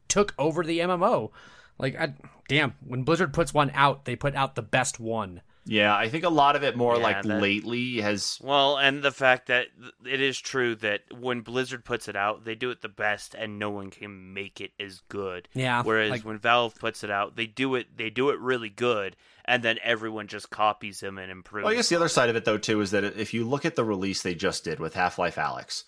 took 0.09 0.35
over 0.39 0.65
the 0.65 0.81
MMO. 0.81 1.31
Like, 1.79 1.99
I, 2.01 2.15
damn, 2.49 2.75
when 2.85 3.05
Blizzard 3.05 3.33
puts 3.33 3.55
one 3.55 3.71
out, 3.75 4.05
they 4.05 4.17
put 4.17 4.35
out 4.35 4.55
the 4.55 4.63
best 4.63 4.99
one. 4.99 5.43
Yeah, 5.69 5.95
I 5.95 6.09
think 6.09 6.25
a 6.25 6.29
lot 6.31 6.57
of 6.57 6.63
it 6.65 6.77
more 6.77 6.97
Yeah, 6.97 7.03
like 7.03 7.23
that- 7.23 7.41
lately 7.43 8.01
has. 8.01 8.39
Well, 8.43 8.77
and 8.79 9.03
the 9.03 9.13
fact 9.13 9.47
that 9.49 9.69
it 10.05 10.21
is 10.21 10.39
true 10.39 10.75
that 10.77 11.03
when 11.13 11.43
Blizzard 11.43 11.85
puts 11.85 12.09
it 12.09 12.17
out, 12.17 12.45
they 12.45 12.55
do 12.55 12.71
it 12.71 12.81
the 12.81 12.89
best, 12.89 13.35
and 13.35 13.59
no 13.59 13.71
one 13.71 13.91
can 13.91 14.33
make 14.33 14.61
it 14.61 14.73
as 14.81 15.01
good. 15.09 15.49
Yeah, 15.55 15.83
Whereas 15.83 16.11
like- 16.11 16.25
when 16.25 16.39
Valve 16.39 16.75
puts 16.75 17.05
it 17.05 17.11
out, 17.11 17.37
they 17.37 17.47
do 17.47 17.75
it 17.75 17.97
they 17.97 18.11
do 18.11 18.31
it 18.31 18.39
really 18.41 18.71
good, 18.71 19.15
and 19.45 19.63
then 19.63 19.79
everyone 19.83 20.27
just 20.27 20.51
copies 20.51 21.01
them 21.01 21.19
and 21.19 21.31
improves. 21.31 21.65
Well, 21.65 21.73
I 21.73 21.77
guess 21.77 21.89
the 21.89 21.97
other 21.97 22.09
side 22.09 22.31
of 22.31 22.37
it, 22.37 22.45
though, 22.45 22.59
too, 22.59 22.81
is 22.81 22.91
that 22.93 23.05
if 23.05 23.35
you 23.35 23.47
look 23.47 23.65
at 23.65 23.77
the 23.77 23.85
release 23.85 24.23
they 24.23 24.35
just 24.35 24.65
did 24.65 24.81
with 24.81 24.95
Half 24.95 25.19
Life 25.19 25.37
Alyx, 25.37 25.85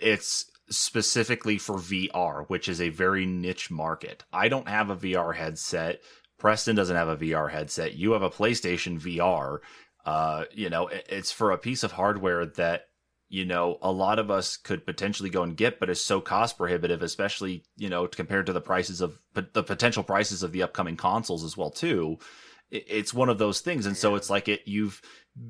it's 0.00 0.44
specifically 0.70 1.58
for 1.58 1.76
VR, 1.76 2.44
which 2.48 2.68
is 2.68 2.80
a 2.80 2.88
very 2.88 3.26
niche 3.26 3.70
market. 3.70 4.24
I 4.32 4.48
don't 4.48 4.68
have 4.68 4.90
a 4.90 4.96
VR 4.96 5.34
headset. 5.34 6.00
Preston 6.42 6.74
doesn't 6.74 6.96
have 6.96 7.06
a 7.08 7.16
VR 7.16 7.48
headset. 7.52 7.94
You 7.94 8.12
have 8.12 8.22
a 8.22 8.28
PlayStation 8.30 8.98
VR. 8.98 9.60
Uh, 10.04 10.44
you 10.52 10.68
know, 10.68 10.88
it- 10.88 11.06
it's 11.08 11.30
for 11.30 11.52
a 11.52 11.56
piece 11.56 11.84
of 11.84 11.92
hardware 11.92 12.44
that 12.44 12.88
you 13.28 13.44
know 13.46 13.78
a 13.80 13.92
lot 13.92 14.18
of 14.18 14.28
us 14.28 14.56
could 14.56 14.84
potentially 14.84 15.30
go 15.30 15.44
and 15.44 15.56
get, 15.56 15.78
but 15.78 15.88
is 15.88 16.04
so 16.04 16.20
cost 16.20 16.58
prohibitive, 16.58 17.00
especially 17.00 17.62
you 17.76 17.88
know 17.88 18.08
compared 18.08 18.46
to 18.46 18.52
the 18.52 18.60
prices 18.60 19.00
of 19.00 19.20
the 19.34 19.62
potential 19.62 20.02
prices 20.02 20.42
of 20.42 20.50
the 20.50 20.64
upcoming 20.64 20.96
consoles 20.96 21.44
as 21.44 21.56
well 21.56 21.70
too. 21.70 22.18
It- 22.72 22.86
It's 22.88 23.14
one 23.14 23.28
of 23.28 23.38
those 23.38 23.60
things, 23.60 23.86
and 23.86 23.96
so 23.96 24.16
it's 24.16 24.28
like 24.28 24.48
it 24.48 24.62
you've 24.66 25.00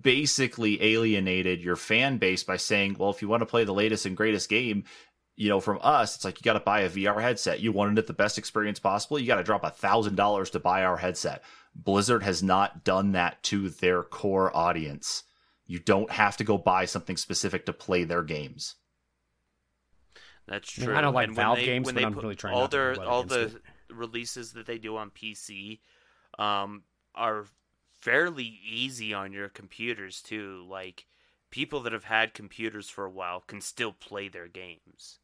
basically 0.02 0.80
alienated 0.82 1.62
your 1.64 1.76
fan 1.76 2.18
base 2.18 2.44
by 2.44 2.56
saying, 2.58 2.96
well, 2.98 3.10
if 3.10 3.22
you 3.22 3.28
want 3.28 3.40
to 3.40 3.46
play 3.46 3.64
the 3.64 3.72
latest 3.74 4.04
and 4.06 4.16
greatest 4.16 4.48
game, 4.48 4.84
you 5.36 5.48
know, 5.48 5.60
from 5.60 5.78
us, 5.82 6.16
it's 6.16 6.24
like 6.24 6.38
you 6.38 6.42
got 6.44 6.52
to 6.54 6.60
buy 6.60 6.80
a 6.80 6.90
VR 6.90 7.20
headset. 7.20 7.60
You 7.60 7.72
wanted 7.72 7.98
it 7.98 8.06
the 8.06 8.12
best 8.12 8.38
experience 8.38 8.78
possible. 8.78 9.18
You 9.18 9.26
got 9.26 9.36
to 9.36 9.42
drop 9.42 9.64
a 9.64 9.70
thousand 9.70 10.16
dollars 10.16 10.50
to 10.50 10.60
buy 10.60 10.84
our 10.84 10.98
headset. 10.98 11.42
Blizzard 11.74 12.22
has 12.22 12.42
not 12.42 12.84
done 12.84 13.12
that 13.12 13.42
to 13.44 13.70
their 13.70 14.02
core 14.02 14.54
audience. 14.54 15.24
You 15.66 15.78
don't 15.78 16.10
have 16.10 16.36
to 16.36 16.44
go 16.44 16.58
buy 16.58 16.84
something 16.84 17.16
specific 17.16 17.64
to 17.66 17.72
play 17.72 18.04
their 18.04 18.22
games. 18.22 18.74
That's 20.46 20.76
I 20.78 20.80
mean, 20.80 20.88
true. 20.88 20.96
I 20.96 21.00
don't 21.00 21.14
like 21.14 21.28
And 21.28 21.36
Valve 21.36 21.58
they- 21.58 21.64
games, 21.64 21.86
when 21.86 21.94
they 21.94 22.04
I'm 22.04 22.14
put 22.14 22.24
really 22.24 22.34
trying 22.34 22.54
all 22.54 22.68
to 22.68 22.76
their 22.76 23.00
all 23.02 23.22
against 23.22 23.54
the 23.88 23.94
releases 23.94 24.52
that 24.52 24.66
they 24.66 24.78
do 24.78 24.96
on 24.96 25.10
PC 25.10 25.80
um, 26.38 26.82
are 27.14 27.46
fairly 28.00 28.58
easy 28.68 29.14
on 29.14 29.32
your 29.32 29.48
computers 29.48 30.20
too. 30.20 30.66
Like 30.68 31.06
people 31.50 31.80
that 31.80 31.92
have 31.92 32.04
had 32.04 32.34
computers 32.34 32.88
for 32.88 33.04
a 33.04 33.10
while 33.10 33.40
can 33.40 33.60
still 33.60 33.92
play 33.92 34.28
their 34.28 34.48
games. 34.48 35.20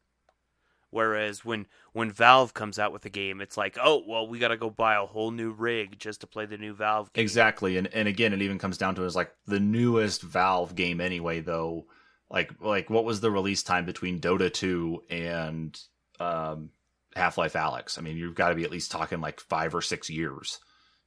Whereas 0.91 1.45
when 1.45 1.67
when 1.93 2.11
Valve 2.11 2.53
comes 2.53 2.79
out 2.79 2.91
with 2.91 3.05
a 3.05 3.09
game, 3.09 3.41
it's 3.41 3.57
like, 3.57 3.77
oh 3.81 4.03
well, 4.07 4.27
we 4.27 4.39
got 4.39 4.47
to 4.49 4.57
go 4.57 4.69
buy 4.69 4.95
a 4.95 5.05
whole 5.05 5.31
new 5.31 5.51
rig 5.51 5.99
just 5.99 6.21
to 6.21 6.27
play 6.27 6.45
the 6.45 6.57
new 6.57 6.73
Valve 6.73 7.13
game. 7.13 7.21
Exactly, 7.21 7.77
and 7.77 7.87
and 7.93 8.07
again, 8.07 8.33
it 8.33 8.41
even 8.41 8.57
comes 8.57 8.77
down 8.77 8.95
to 8.95 9.03
is 9.03 9.15
like 9.15 9.31
the 9.45 9.59
newest 9.59 10.23
Valve 10.23 10.75
game 10.75 10.99
anyway. 10.99 11.41
Though, 11.41 11.85
like 12.29 12.51
like 12.59 12.89
what 12.89 13.05
was 13.05 13.21
the 13.21 13.29
release 13.29 13.61
time 13.61 13.85
between 13.85 14.19
Dota 14.19 14.51
two 14.51 15.03
and 15.09 15.79
um, 16.19 16.71
Half 17.15 17.37
Life 17.37 17.53
Alyx? 17.53 17.99
I 17.99 18.01
mean, 18.01 18.17
you've 18.17 18.35
got 18.35 18.49
to 18.49 18.55
be 18.55 18.63
at 18.63 18.71
least 18.71 18.91
talking 18.91 19.21
like 19.21 19.39
five 19.39 19.75
or 19.75 19.81
six 19.81 20.09
years, 20.09 20.59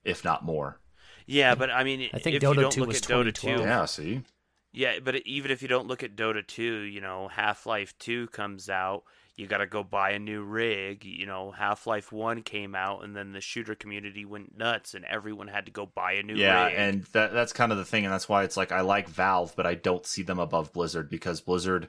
if 0.05 0.25
not 0.25 0.45
more. 0.45 0.81
Yeah, 1.27 1.57
but 1.57 1.71
I 1.71 1.83
mean, 1.83 2.09
I 2.15 2.19
think 2.21 2.37
if 2.37 2.43
Dota 2.43 2.55
you 2.55 2.61
don't 2.63 2.73
2 2.73 2.81
look 2.81 2.89
was 2.89 3.01
Dota 3.01 3.33
two, 3.35 3.49
Yeah, 3.49 3.85
see, 3.87 4.23
yeah, 4.73 5.01
but 5.05 5.17
even 5.27 5.51
if 5.51 5.61
you 5.61 5.69
don't 5.69 5.87
look 5.87 6.03
at 6.03 6.17
Dota 6.17 6.47
2, 6.47 6.63
you 6.63 7.01
know, 7.01 7.29
Half 7.29 7.67
Life 7.67 7.97
2 7.99 8.29
comes 8.29 8.71
out, 8.71 9.05
you 9.43 9.49
got 9.49 9.59
to 9.59 9.67
go 9.67 9.83
buy 9.83 10.11
a 10.13 10.19
new 10.19 10.43
rig. 10.43 11.05
You 11.05 11.27
know, 11.27 11.51
Half 11.51 11.87
Life 11.87 12.13
1 12.13 12.43
came 12.43 12.75
out, 12.75 13.05
and 13.05 13.15
then 13.15 13.33
the 13.33 13.41
shooter 13.41 13.75
community 13.75 14.25
went 14.25 14.57
nuts, 14.57 14.95
and 14.95 15.05
everyone 15.05 15.49
had 15.49 15.67
to 15.67 15.73
go 15.73 15.85
buy 15.85 16.13
a 16.13 16.23
new 16.23 16.37
yeah, 16.37 16.67
rig. 16.67 16.75
and 16.77 17.03
that 17.13 17.33
that's 17.33 17.53
kind 17.53 17.73
of 17.73 17.79
the 17.79 17.85
thing, 17.85 18.05
and 18.05 18.13
that's 18.13 18.29
why 18.29 18.45
it's 18.45 18.57
like 18.57 18.73
I 18.73 18.81
like 18.81 19.09
Valve, 19.09 19.55
but 19.57 19.67
I 19.67 19.75
don't 19.75 20.07
see 20.07 20.23
them 20.23 20.39
above 20.39 20.73
Blizzard 20.73 21.11
because 21.11 21.41
Blizzard 21.41 21.89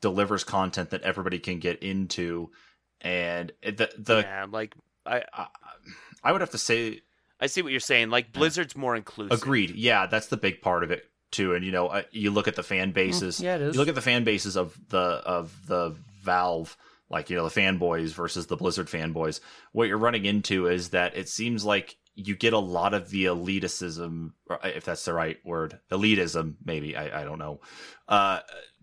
delivers 0.00 0.44
content 0.44 0.90
that 0.90 1.02
everybody 1.02 1.38
can 1.38 1.60
get 1.60 1.82
into, 1.82 2.50
and 3.00 3.52
the 3.62 3.90
the 3.96 4.18
yeah, 4.18 4.46
like, 4.50 4.74
I, 5.06 5.22
I, 5.32 5.46
I 6.22 6.32
would 6.32 6.40
have 6.40 6.50
to 6.50 6.58
say 6.58 7.00
I 7.40 7.46
see 7.46 7.62
what 7.62 7.72
you're 7.72 7.80
saying. 7.80 8.10
Like, 8.10 8.32
Blizzard's 8.32 8.76
more 8.76 8.96
inclusive. 8.96 9.38
Agreed. 9.38 9.70
Yeah, 9.74 10.06
that's 10.06 10.28
the 10.28 10.36
big 10.36 10.60
part 10.60 10.82
of 10.82 10.90
it 10.90 11.10
too. 11.30 11.54
And 11.54 11.64
you 11.64 11.72
know, 11.72 11.88
uh, 11.88 12.02
you 12.10 12.30
look 12.30 12.48
at 12.48 12.56
the 12.56 12.62
fan 12.62 12.92
bases. 12.92 13.40
yeah, 13.40 13.56
it 13.56 13.62
is. 13.62 13.74
You 13.74 13.80
look 13.80 13.88
at 13.88 13.94
the 13.94 14.00
fan 14.00 14.24
bases 14.24 14.56
of 14.56 14.78
the 14.88 14.98
of 14.98 15.66
the 15.66 15.96
Valve, 16.24 16.76
like 17.08 17.30
you 17.30 17.36
know, 17.36 17.48
the 17.48 17.60
fanboys 17.60 18.12
versus 18.12 18.46
the 18.46 18.56
Blizzard 18.56 18.88
fanboys. 18.88 19.40
What 19.72 19.88
you're 19.88 19.98
running 19.98 20.24
into 20.24 20.66
is 20.66 20.90
that 20.90 21.16
it 21.16 21.28
seems 21.28 21.64
like 21.64 21.96
you 22.16 22.36
get 22.36 22.52
a 22.52 22.58
lot 22.58 22.94
of 22.94 23.10
the 23.10 23.24
elitism, 23.24 24.32
if 24.62 24.84
that's 24.84 25.04
the 25.04 25.12
right 25.12 25.38
word, 25.44 25.80
elitism, 25.90 26.54
maybe 26.64 26.96
I, 26.96 27.22
I 27.22 27.24
don't 27.24 27.40
know, 27.40 27.60
uh, 28.08 28.40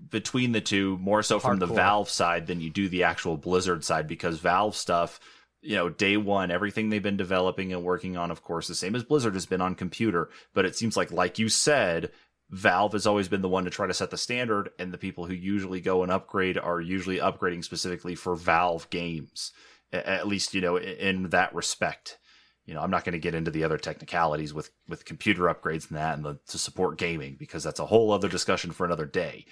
between 0.10 0.52
the 0.52 0.62
two, 0.62 0.98
more 0.98 1.24
so 1.24 1.40
from 1.40 1.60
the 1.60 1.66
Valve 1.66 2.10
side 2.10 2.48
than 2.48 2.60
you 2.60 2.70
do 2.70 2.90
the 2.90 3.04
actual 3.04 3.38
Blizzard 3.38 3.86
side, 3.86 4.08
because 4.08 4.40
Valve 4.40 4.76
stuff 4.76 5.20
you 5.62 5.76
know, 5.76 5.90
day 5.90 6.18
one, 6.18 6.52
everything 6.52 6.90
they've 6.90 7.04
been 7.04 7.18
developing 7.18 7.72
and 7.72 7.84
working 7.84 8.18
on, 8.18 8.32
of 8.32 8.44
course, 8.44 8.68
the 8.68 8.76
same 8.76 8.96
as 8.96 9.04
Blizzard 9.04 9.36
has 9.36 9.46
been 9.46 9.62
on 9.62 9.76
computer. 9.76 10.30
But 10.54 10.66
it 10.66 10.76
seems 10.76 10.98
like, 10.98 11.12
like 11.12 11.40
you 11.40 11.50
said, 11.50 12.12
Valve 12.52 12.92
has 12.92 13.08
always 13.08 13.30
been 13.30 13.42
the 13.42 13.50
one 13.50 13.64
to 13.64 13.70
try 13.70 13.88
to 13.88 13.94
set 13.94 14.10
the 14.12 14.18
standard, 14.18 14.72
and 14.78 14.94
the 14.94 14.98
people 14.98 15.26
who 15.26 15.34
usually 15.34 15.80
go 15.80 16.04
and 16.04 16.12
upgrade 16.12 16.58
are 16.58 16.82
usually 16.82 17.18
upgrading 17.18 17.64
specifically 17.64 18.14
for 18.14 18.36
Valve 18.36 18.90
games. 18.90 19.54
At 19.94 20.28
least, 20.28 20.54
you 20.54 20.62
know, 20.62 20.78
in 20.78 21.30
that 21.30 21.54
respect. 21.56 22.18
You 22.66 22.74
know, 22.74 22.82
I'm 22.82 22.92
not 22.92 23.04
going 23.04 23.14
to 23.14 23.20
get 23.20 23.36
into 23.36 23.52
the 23.52 23.64
other 23.64 23.78
technicalities 23.78 24.54
with 24.54 24.72
with 24.88 25.06
computer 25.06 25.44
upgrades 25.44 25.90
and 25.90 25.98
that, 25.98 26.16
and 26.16 26.26
the, 26.26 26.40
to 26.48 26.58
support 26.58 26.98
gaming 26.98 27.36
because 27.40 27.64
that's 27.64 27.80
a 27.80 27.86
whole 27.86 28.12
other 28.12 28.30
discussion 28.30 28.72
for 28.72 28.86
another 28.86 29.06
day. 29.06 29.46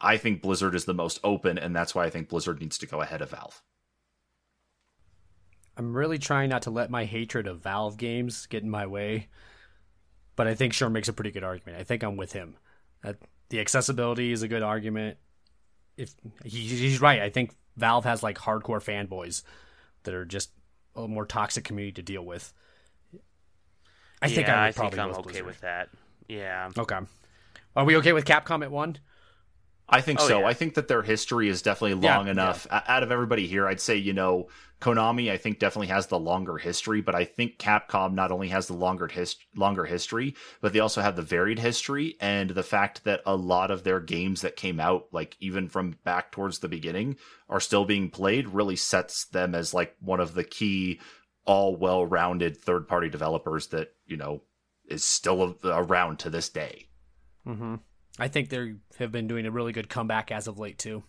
I 0.00 0.16
think 0.16 0.42
Blizzard 0.42 0.74
is 0.74 0.86
the 0.86 0.94
most 0.94 1.20
open, 1.22 1.58
and 1.58 1.74
that's 1.74 1.94
why 1.94 2.04
I 2.04 2.10
think 2.10 2.28
Blizzard 2.28 2.60
needs 2.60 2.78
to 2.78 2.86
go 2.86 3.00
ahead 3.00 3.20
of 3.20 3.30
Valve. 3.30 3.62
I'm 5.76 5.96
really 5.96 6.18
trying 6.18 6.50
not 6.50 6.62
to 6.62 6.70
let 6.70 6.90
my 6.90 7.04
hatred 7.04 7.46
of 7.46 7.60
Valve 7.60 7.96
games 7.96 8.46
get 8.46 8.62
in 8.62 8.70
my 8.70 8.86
way, 8.86 9.28
but 10.36 10.46
I 10.46 10.54
think 10.54 10.72
Sherm 10.72 10.92
makes 10.92 11.08
a 11.08 11.12
pretty 11.12 11.30
good 11.30 11.44
argument. 11.44 11.78
I 11.80 11.84
think 11.84 12.02
I'm 12.02 12.16
with 12.16 12.32
him. 12.32 12.56
That 13.02 13.16
the 13.48 13.60
accessibility 13.60 14.32
is 14.32 14.42
a 14.42 14.48
good 14.48 14.62
argument. 14.62 15.18
If 15.96 16.14
he, 16.44 16.60
he's 16.60 17.00
right, 17.00 17.20
I 17.20 17.30
think 17.30 17.54
Valve 17.76 18.04
has 18.04 18.22
like 18.22 18.38
hardcore 18.38 18.82
fanboys 18.82 19.42
that 20.04 20.14
are 20.14 20.24
just 20.24 20.50
a 20.96 21.06
more 21.06 21.26
toxic 21.26 21.64
community 21.64 21.92
to 21.92 22.02
deal 22.02 22.22
with. 22.24 22.52
I 24.22 24.28
think 24.28 24.48
I 24.48 24.52
would 24.52 24.58
I 24.68 24.72
probably 24.72 24.90
think 24.90 24.96
go 24.96 25.02
I'm 25.02 25.10
okay 25.16 25.22
Blizzard. 25.22 25.46
with 25.46 25.60
that. 25.60 25.88
Yeah. 26.28 26.70
Okay. 26.76 26.98
Are 27.76 27.84
we 27.84 27.96
okay 27.96 28.12
with 28.12 28.24
Capcom 28.24 28.62
at 28.62 28.70
one? 28.70 28.98
I 29.88 30.00
think 30.00 30.20
Oh, 30.20 30.28
so. 30.28 30.40
yeah. 30.40 30.46
I 30.46 30.54
think 30.54 30.74
that 30.74 30.88
their 30.88 31.02
history 31.02 31.48
is 31.48 31.62
definitely 31.62 32.02
Yeah, 32.04 32.18
long 32.18 32.28
enough. 32.28 32.66
O- 32.70 32.80
Out 32.86 33.02
of 33.02 33.10
everybody 33.10 33.46
here, 33.46 33.66
I'd 33.66 33.80
say, 33.80 33.96
you 33.96 34.12
know, 34.12 34.48
Konami, 34.80 35.30
I 35.30 35.36
think 35.36 35.58
definitely 35.58 35.88
has 35.88 36.06
the 36.06 36.18
longer 36.18 36.56
history, 36.56 37.02
but 37.02 37.14
I 37.14 37.24
think 37.24 37.58
Capcom 37.58 38.14
not 38.14 38.32
only 38.32 38.48
has 38.48 38.66
the 38.66 38.74
longer 38.74 39.08
his- 39.08 39.36
longer 39.54 39.84
history, 39.84 40.34
but 40.62 40.72
they 40.72 40.80
also 40.80 41.02
have 41.02 41.16
the 41.16 41.22
varied 41.22 41.58
history 41.58 42.16
and 42.18 42.50
the 42.50 42.62
fact 42.62 43.04
that 43.04 43.20
a 43.26 43.36
lot 43.36 43.70
of 43.70 43.84
their 43.84 44.00
games 44.00 44.40
that 44.40 44.56
came 44.56 44.80
out, 44.80 45.08
like 45.12 45.36
even 45.38 45.68
from 45.68 45.98
back 46.04 46.32
towards 46.32 46.60
the 46.60 46.68
beginning, 46.68 47.16
are 47.48 47.60
still 47.60 47.84
being 47.84 48.08
played 48.08 48.48
really 48.48 48.76
sets 48.76 49.26
them 49.26 49.54
as 49.54 49.74
like 49.74 49.94
one 50.00 50.20
of 50.20 50.32
the 50.32 50.44
key, 50.44 50.98
all 51.44 51.76
well 51.76 52.06
rounded 52.06 52.56
third 52.56 52.88
party 52.88 53.10
developers 53.10 53.66
that, 53.68 53.92
you 54.06 54.16
know, 54.16 54.42
is 54.88 55.04
still 55.04 55.58
around 55.62 56.18
to 56.18 56.30
this 56.30 56.48
day. 56.48 56.88
Mm-hmm. 57.46 57.76
I 58.18 58.28
think 58.28 58.48
they 58.48 58.74
have 58.98 59.12
been 59.12 59.28
doing 59.28 59.46
a 59.46 59.50
really 59.50 59.72
good 59.72 59.88
comeback 59.88 60.32
as 60.32 60.46
of 60.48 60.58
late 60.58 60.78
too, 60.78 61.04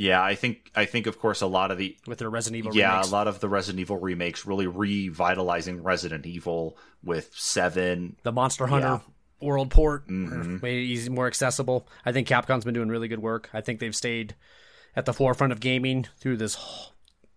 Yeah, 0.00 0.22
I 0.22 0.36
think 0.36 0.70
I 0.76 0.84
think 0.84 1.08
of 1.08 1.18
course 1.18 1.40
a 1.40 1.46
lot 1.48 1.72
of 1.72 1.76
the 1.78 1.96
with 2.06 2.18
their 2.20 2.30
Resident 2.30 2.58
Evil 2.60 2.74
yeah, 2.76 2.90
remakes. 2.92 3.08
a 3.08 3.12
lot 3.12 3.26
of 3.26 3.40
the 3.40 3.48
Resident 3.48 3.80
Evil 3.80 3.96
remakes 3.98 4.46
really 4.46 4.68
revitalizing 4.68 5.82
Resident 5.82 6.24
Evil 6.24 6.78
with 7.02 7.30
seven. 7.34 8.16
the 8.22 8.30
Monster 8.32 8.68
Hunter 8.68 8.86
Yeah. 8.86 9.00
World 9.46 9.70
port 9.70 10.06
Mhm. 10.08 10.62
made 10.62 10.78
it 10.78 10.86
easy, 10.86 11.10
more 11.10 11.26
accessible. 11.26 11.88
I 12.06 12.12
think 12.12 12.28
Capcom's 12.28 12.64
been 12.64 12.74
doing 12.74 12.88
really 12.88 13.08
good 13.08 13.18
work. 13.20 13.50
I 13.52 13.60
think 13.60 13.80
they've 13.80 13.94
stayed 13.94 14.34
at 14.96 15.04
the 15.04 15.12
forefront 15.12 15.52
of 15.52 15.60
gaming 15.60 16.06
through 16.20 16.36
this 16.38 16.56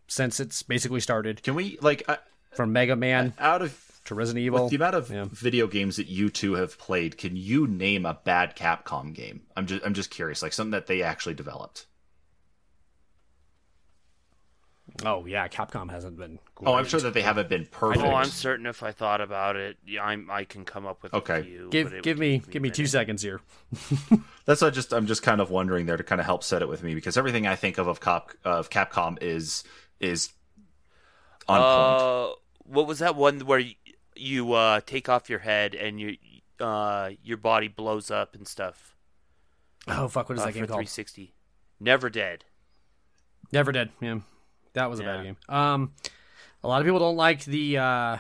since 0.08 0.40
it's 0.40 0.62
basically 0.64 1.00
started 1.00 1.42
Can 1.44 1.56
we 1.56 1.78
like 1.82 2.04
uh, 2.08 2.18
from 2.54 2.74
Mega 2.74 2.96
Man 2.96 3.34
out 3.40 3.62
of 3.62 4.00
to 4.06 4.16
Resident 4.16 4.44
Evil. 4.46 4.64
with 4.64 4.70
the 4.72 4.76
amount 4.78 4.96
of 4.96 5.10
yeah. 5.10 5.26
video 5.32 5.68
games 5.68 5.96
that 5.98 6.08
you 6.08 6.30
two 6.30 6.54
have 6.54 6.78
played? 6.78 7.18
Can 7.18 7.36
you 7.36 7.66
name 7.68 8.06
a 8.06 8.20
bad 8.24 8.56
Capcom 8.56 9.14
game? 9.14 9.42
I'm 9.56 9.66
just 9.68 9.86
I'm 9.86 9.94
just 9.94 10.10
curious, 10.12 10.42
like 10.44 10.54
something 10.54 10.72
that 10.72 10.88
they 10.88 11.02
actually 11.02 11.36
developed. 11.36 11.86
Oh 15.04 15.26
yeah, 15.26 15.48
Capcom 15.48 15.90
hasn't 15.90 16.18
been. 16.18 16.40
Oh, 16.64 16.76
I'm 16.76 16.86
sure 16.86 17.00
that 17.00 17.14
they 17.14 17.22
haven't 17.22 17.50
been 17.50 17.66
perfect. 17.66 18.06
Oh, 18.06 18.14
I'm 18.14 18.26
certain 18.26 18.66
if 18.66 18.84
I 18.84 18.92
thought 18.92 19.20
about 19.20 19.56
it, 19.56 19.78
yeah, 19.86 20.04
I'm, 20.04 20.30
I 20.30 20.44
can 20.44 20.64
come 20.64 20.86
up 20.86 21.02
with 21.02 21.14
Okay. 21.14 21.40
a 21.40 21.44
few. 21.44 21.70
Give 21.72 21.90
give 22.04 22.18
would 22.18 22.20
me 22.20 22.42
give 22.50 22.62
me 22.62 22.70
two 22.70 22.86
seconds 22.86 23.22
here. 23.22 23.42
That's 24.46 24.62
what 24.62 24.74
just 24.74 24.94
I'm 24.94 25.08
just 25.08 25.24
kind 25.24 25.42
of 25.42 25.50
wondering 25.50 25.86
there 25.88 25.98
to 25.98 26.04
kind 26.04 26.22
of 26.22 26.26
help 26.26 26.44
set 26.44 26.62
it 26.62 26.70
with 26.70 26.84
me 26.84 26.94
because 26.94 27.18
everything 27.18 27.48
I 27.48 27.56
think 27.56 27.78
of 27.78 27.88
of 27.88 28.00
Cap 28.00 28.32
of 28.44 28.70
Capcom 28.70 29.18
is 29.22 29.64
is 30.00 30.30
on 31.48 31.58
point. 31.58 32.02
Uh, 32.02 32.30
what 32.66 32.88
was 32.88 33.00
that 33.00 33.16
one 33.16 33.40
where 33.42 33.60
you, 33.60 33.74
you 34.16 34.54
uh, 34.54 34.82
take 34.86 35.10
off 35.10 35.30
your 35.30 35.40
head 35.40 35.74
and 35.74 36.00
you 36.00 36.18
uh, 36.60 37.12
your 37.24 37.38
body 37.38 37.68
blows 37.68 38.12
up 38.12 38.36
and 38.36 38.48
stuff? 38.48 38.96
Oh 39.88 40.08
fuck, 40.08 40.30
what 40.30 40.36
is 40.38 40.42
uh, 40.42 40.46
that 40.46 40.52
for 40.54 40.60
game 40.60 40.68
called? 40.68 40.78
360. 40.78 41.34
Never 41.80 42.10
Dead. 42.10 42.46
Never 43.52 43.72
Dead. 43.72 43.90
Yeah, 44.00 44.20
that 44.74 44.90
was 44.90 45.00
a 45.00 45.04
Yeah. 45.04 45.16
bad 45.18 45.24
game. 45.24 45.38
Um, 45.50 45.94
a 46.64 46.68
lot 46.68 46.82
of 46.82 46.86
people 46.86 47.00
don't 47.00 47.18
like 47.18 47.44
the 47.46 47.78
uh, 47.78 48.18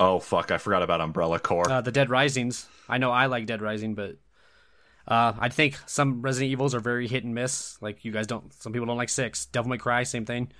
Oh 0.00 0.18
fuck, 0.18 0.50
I 0.50 0.58
forgot 0.58 0.82
about 0.82 1.00
Umbrella 1.00 1.38
Corps. 1.38 1.70
uh 1.70 1.80
the 1.80 1.92
Dead 1.92 2.10
Risings. 2.10 2.66
I 2.88 2.98
know 2.98 3.10
I 3.10 3.26
like 3.26 3.46
Dead 3.46 3.62
Rising, 3.62 3.94
but 3.94 4.16
uh, 5.06 5.32
I 5.38 5.48
think 5.48 5.78
some 5.86 6.22
Resident 6.22 6.50
Evils 6.52 6.74
are 6.74 6.80
very 6.80 7.06
hit 7.08 7.24
and 7.24 7.34
miss. 7.34 7.80
Like 7.80 8.04
you 8.04 8.12
guys 8.12 8.26
don't. 8.26 8.52
Some 8.54 8.72
people 8.72 8.86
don't 8.86 8.96
like 8.96 9.08
six. 9.08 9.46
Devil 9.46 9.70
May 9.70 9.78
Cry, 9.78 10.02
same 10.04 10.24
thing. 10.24 10.50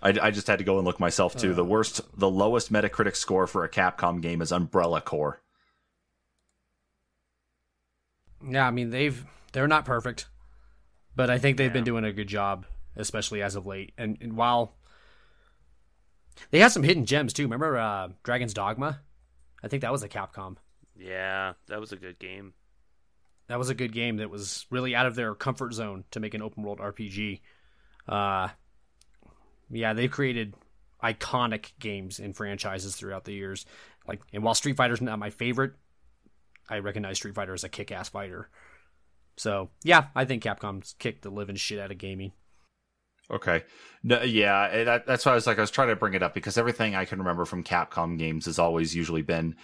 I, 0.00 0.14
I 0.22 0.30
just 0.30 0.46
had 0.46 0.58
to 0.60 0.64
go 0.64 0.78
and 0.78 0.86
look 0.86 1.00
myself 1.00 1.34
too. 1.36 1.54
the 1.54 1.64
worst, 1.64 2.00
the 2.16 2.30
lowest 2.30 2.72
Metacritic 2.72 3.16
score 3.16 3.48
for 3.48 3.64
a 3.64 3.68
Capcom 3.68 4.20
game 4.20 4.40
is 4.40 4.52
Umbrella 4.52 5.00
Corps. 5.00 5.40
Yeah, 8.48 8.66
I 8.66 8.70
mean 8.70 8.90
they've 8.90 9.24
they're 9.52 9.66
not 9.68 9.84
perfect, 9.84 10.26
but 11.16 11.30
I 11.30 11.38
think 11.38 11.56
they've 11.56 11.72
been 11.72 11.84
doing 11.84 12.04
a 12.04 12.12
good 12.12 12.28
job, 12.28 12.66
especially 12.96 13.42
as 13.42 13.54
of 13.54 13.66
late. 13.66 13.92
And, 13.98 14.18
and 14.20 14.36
while 14.36 14.74
they 16.50 16.58
had 16.58 16.72
some 16.72 16.82
hidden 16.82 17.04
gems 17.04 17.32
too, 17.32 17.44
remember 17.44 17.76
uh, 17.78 18.08
Dragon's 18.22 18.54
Dogma? 18.54 19.00
I 19.62 19.68
think 19.68 19.82
that 19.82 19.92
was 19.92 20.02
a 20.02 20.08
Capcom. 20.08 20.56
Yeah, 20.96 21.54
that 21.68 21.80
was 21.80 21.92
a 21.92 21.96
good 21.96 22.18
game. 22.18 22.54
That 23.48 23.58
was 23.58 23.70
a 23.70 23.74
good 23.74 23.92
game 23.92 24.18
that 24.18 24.30
was 24.30 24.66
really 24.70 24.94
out 24.94 25.06
of 25.06 25.14
their 25.14 25.34
comfort 25.34 25.72
zone 25.72 26.04
to 26.10 26.20
make 26.20 26.34
an 26.34 26.42
open 26.42 26.62
world 26.62 26.80
RPG. 26.80 27.40
Uh, 28.06 28.48
yeah, 29.70 29.94
they've 29.94 30.10
created 30.10 30.54
iconic 31.02 31.72
games 31.78 32.18
and 32.18 32.36
franchises 32.36 32.96
throughout 32.96 33.24
the 33.24 33.32
years. 33.32 33.64
Like, 34.06 34.20
and 34.32 34.42
while 34.42 34.54
Street 34.54 34.76
Fighter's 34.76 35.00
not 35.00 35.18
my 35.18 35.30
favorite, 35.30 35.72
I 36.68 36.78
recognize 36.78 37.16
Street 37.16 37.34
Fighter 37.34 37.54
as 37.54 37.64
a 37.64 37.68
kick-ass 37.68 38.10
fighter. 38.10 38.48
So 39.36 39.70
yeah, 39.84 40.06
I 40.14 40.24
think 40.24 40.42
Capcom's 40.42 40.94
kicked 40.98 41.22
the 41.22 41.30
living 41.30 41.56
shit 41.56 41.78
out 41.78 41.92
of 41.92 41.98
gaming. 41.98 42.32
Okay, 43.30 43.64
no, 44.02 44.22
yeah, 44.22 44.68
eh, 44.72 44.84
that, 44.84 45.06
that's 45.06 45.26
why 45.26 45.32
I 45.32 45.34
was 45.34 45.46
like, 45.46 45.58
I 45.58 45.60
was 45.60 45.70
trying 45.70 45.88
to 45.88 45.96
bring 45.96 46.14
it 46.14 46.22
up 46.22 46.34
because 46.34 46.56
everything 46.56 46.94
I 46.94 47.04
can 47.04 47.18
remember 47.18 47.44
from 47.44 47.62
Capcom 47.62 48.18
games 48.18 48.46
has 48.46 48.58
always 48.58 48.94
usually 48.94 49.22
been 49.22 49.54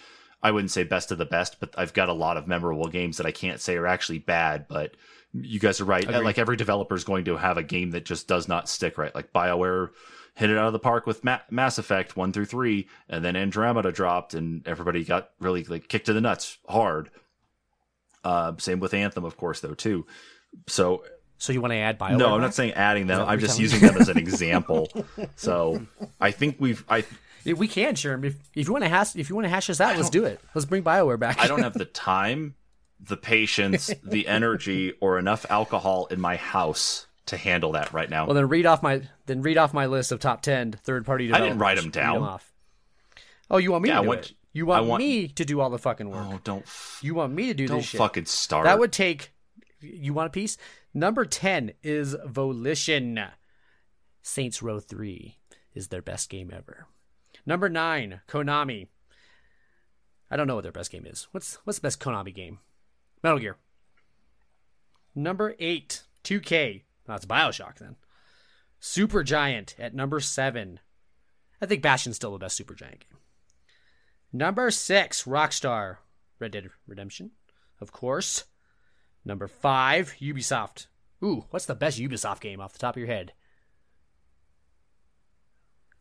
I 0.45 0.51
wouldn't 0.51 0.69
say 0.69 0.83
best 0.83 1.11
of 1.11 1.17
the 1.17 1.25
best, 1.25 1.59
but 1.59 1.73
I've 1.75 1.93
got 1.93 2.07
a 2.07 2.13
lot 2.13 2.37
of 2.37 2.47
memorable 2.47 2.87
games 2.87 3.17
that 3.17 3.25
I 3.25 3.31
can't 3.31 3.59
say 3.59 3.77
are 3.77 3.87
actually 3.87 4.19
bad. 4.19 4.67
But 4.67 4.95
you 5.33 5.59
guys 5.59 5.81
are 5.81 5.85
right. 5.85 6.03
Agreed. 6.03 6.23
Like 6.23 6.37
every 6.37 6.55
developer 6.55 6.93
is 6.93 7.03
going 7.03 7.25
to 7.25 7.35
have 7.35 7.57
a 7.57 7.63
game 7.63 7.89
that 7.91 8.05
just 8.05 8.27
does 8.27 8.47
not 8.47 8.69
stick 8.69 8.99
right. 8.99 9.15
Like 9.15 9.33
Bioware 9.33 9.89
hit 10.35 10.51
it 10.51 10.57
out 10.59 10.67
of 10.67 10.73
the 10.73 10.77
park 10.77 11.07
with 11.07 11.23
Ma- 11.23 11.39
Mass 11.49 11.79
Effect 11.79 12.15
one 12.15 12.31
through 12.31 12.45
three, 12.45 12.87
and 13.09 13.25
then 13.25 13.35
Andromeda 13.35 13.91
dropped, 13.91 14.35
and 14.35 14.67
everybody 14.67 15.03
got 15.03 15.31
really 15.39 15.63
like 15.63 15.87
kicked 15.87 16.05
to 16.05 16.13
the 16.13 16.21
nuts 16.21 16.59
hard. 16.69 17.09
Uh, 18.23 18.53
same 18.59 18.79
with 18.79 18.93
Anthem, 18.93 19.25
of 19.25 19.37
course, 19.37 19.61
though 19.61 19.73
too. 19.73 20.05
So 20.67 21.03
So 21.37 21.51
you 21.53 21.61
want 21.61 21.71
to 21.73 21.77
add 21.77 21.99
Bioware? 21.99 22.17
no, 22.17 22.27
I'm 22.27 22.39
back? 22.39 22.41
not 22.41 22.53
saying 22.53 22.73
adding 22.73 23.07
them. 23.07 23.21
I'm 23.27 23.39
just 23.39 23.59
using 23.59 23.81
them 23.81 23.97
as 23.97 24.09
an 24.09 24.17
example. 24.17 24.89
So 25.35 25.85
I 26.19 26.31
think 26.31 26.57
we've 26.59 26.83
I 26.89 27.03
We 27.45 27.67
can, 27.67 27.93
Sherm. 27.95 28.23
If, 28.25 28.35
if 28.55 28.67
you 28.67 28.73
want 28.73 28.83
to 28.85 28.89
hash, 28.89 29.15
if 29.15 29.29
you 29.29 29.35
want 29.35 29.45
to 29.45 29.49
hash 29.49 29.67
this 29.67 29.81
out, 29.81 29.95
let's 29.97 30.09
do 30.09 30.25
it. 30.25 30.39
Let's 30.53 30.65
bring 30.65 30.83
Bioware 30.83 31.19
back. 31.19 31.39
I 31.39 31.47
don't 31.47 31.61
have 31.61 31.73
the 31.73 31.85
time, 31.85 32.55
the 32.99 33.17
patience, 33.17 33.91
the 34.03 34.27
energy, 34.27 34.93
or 35.01 35.19
enough 35.19 35.45
alcohol 35.49 36.07
in 36.07 36.19
my 36.21 36.37
house 36.37 37.07
to 37.27 37.37
handle 37.37 37.73
that 37.73 37.91
right 37.91 38.09
now. 38.09 38.25
well, 38.25 38.35
then 38.35 38.47
read 38.47 38.65
off 38.65 38.81
my 38.83 39.01
then 39.25 39.41
read 39.41 39.57
off 39.57 39.73
my 39.73 39.85
list 39.87 40.11
of 40.11 40.19
top 40.19 40.41
ten 40.41 40.71
third 40.83 41.05
party 41.05 41.31
I 41.33 41.39
didn't 41.39 41.59
write 41.59 41.75
them 41.77 41.89
down. 41.91 42.21
off. 42.23 42.53
Oh, 43.51 43.57
you 43.57 43.71
want 43.71 43.83
me 43.83 43.89
Yeah, 43.89 43.97
to 43.97 44.01
do 44.03 44.07
want- 44.07 44.19
it? 44.21 44.33
You 44.53 44.65
want, 44.65 44.85
want- 44.85 45.03
me 45.03 45.27
to 45.27 45.43
do 45.43 45.59
all 45.59 45.69
the 45.69 45.77
fucking 45.77 46.09
work? 46.09 46.25
oh, 46.29 46.39
don't 46.45 46.65
You 47.01 47.13
want 47.13 47.33
me 47.33 47.47
to 47.47 47.53
do 47.53 47.67
don't 47.67 47.77
this 47.77 47.87
shit? 47.87 47.97
fucking 47.97 48.25
start. 48.25 48.63
That 48.63 48.79
would 48.79 48.93
take. 48.93 49.33
You 49.81 50.13
want 50.13 50.27
a 50.27 50.29
piece? 50.29 50.57
Number 50.97 51.25
ten 51.25 51.73
is 51.83 52.15
Volition. 52.25 53.19
Saints 54.21 54.63
Row 54.63 54.79
Three 54.79 55.37
is 55.73 55.89
their 55.89 56.01
best 56.01 56.29
game 56.29 56.51
ever. 56.55 56.87
Number 57.45 57.67
nine, 57.67 58.21
Konami. 58.29 58.87
I 60.31 60.37
don't 60.37 60.47
know 60.47 60.55
what 60.55 60.63
their 60.63 60.71
best 60.71 60.91
game 60.91 61.05
is. 61.05 61.27
What's 61.31 61.55
what's 61.65 61.79
the 61.79 61.83
best 61.83 61.99
Konami 61.99 62.33
game? 62.33 62.59
Metal 63.21 63.39
Gear. 63.39 63.57
Number 65.13 65.55
eight, 65.59 66.03
2K. 66.23 66.83
That's 67.05 67.25
Bioshock 67.25 67.77
then. 67.77 67.97
Supergiant 68.81 69.75
at 69.77 69.93
number 69.93 70.21
seven. 70.21 70.79
I 71.61 71.65
think 71.65 71.81
Bastion's 71.81 72.15
still 72.15 72.31
the 72.31 72.37
best 72.37 72.59
Supergiant 72.59 72.99
game. 73.01 73.19
Number 74.31 74.71
six, 74.71 75.23
Rockstar. 75.23 75.97
Red 76.39 76.51
Dead 76.51 76.69
Redemption, 76.87 77.31
of 77.81 77.91
course. 77.91 78.45
Number 79.25 79.47
five, 79.47 80.13
Ubisoft. 80.21 80.87
Ooh, 81.23 81.45
what's 81.49 81.65
the 81.65 81.75
best 81.75 81.99
Ubisoft 81.99 82.39
game 82.41 82.61
off 82.61 82.73
the 82.73 82.79
top 82.79 82.95
of 82.95 82.99
your 82.99 83.07
head? 83.07 83.33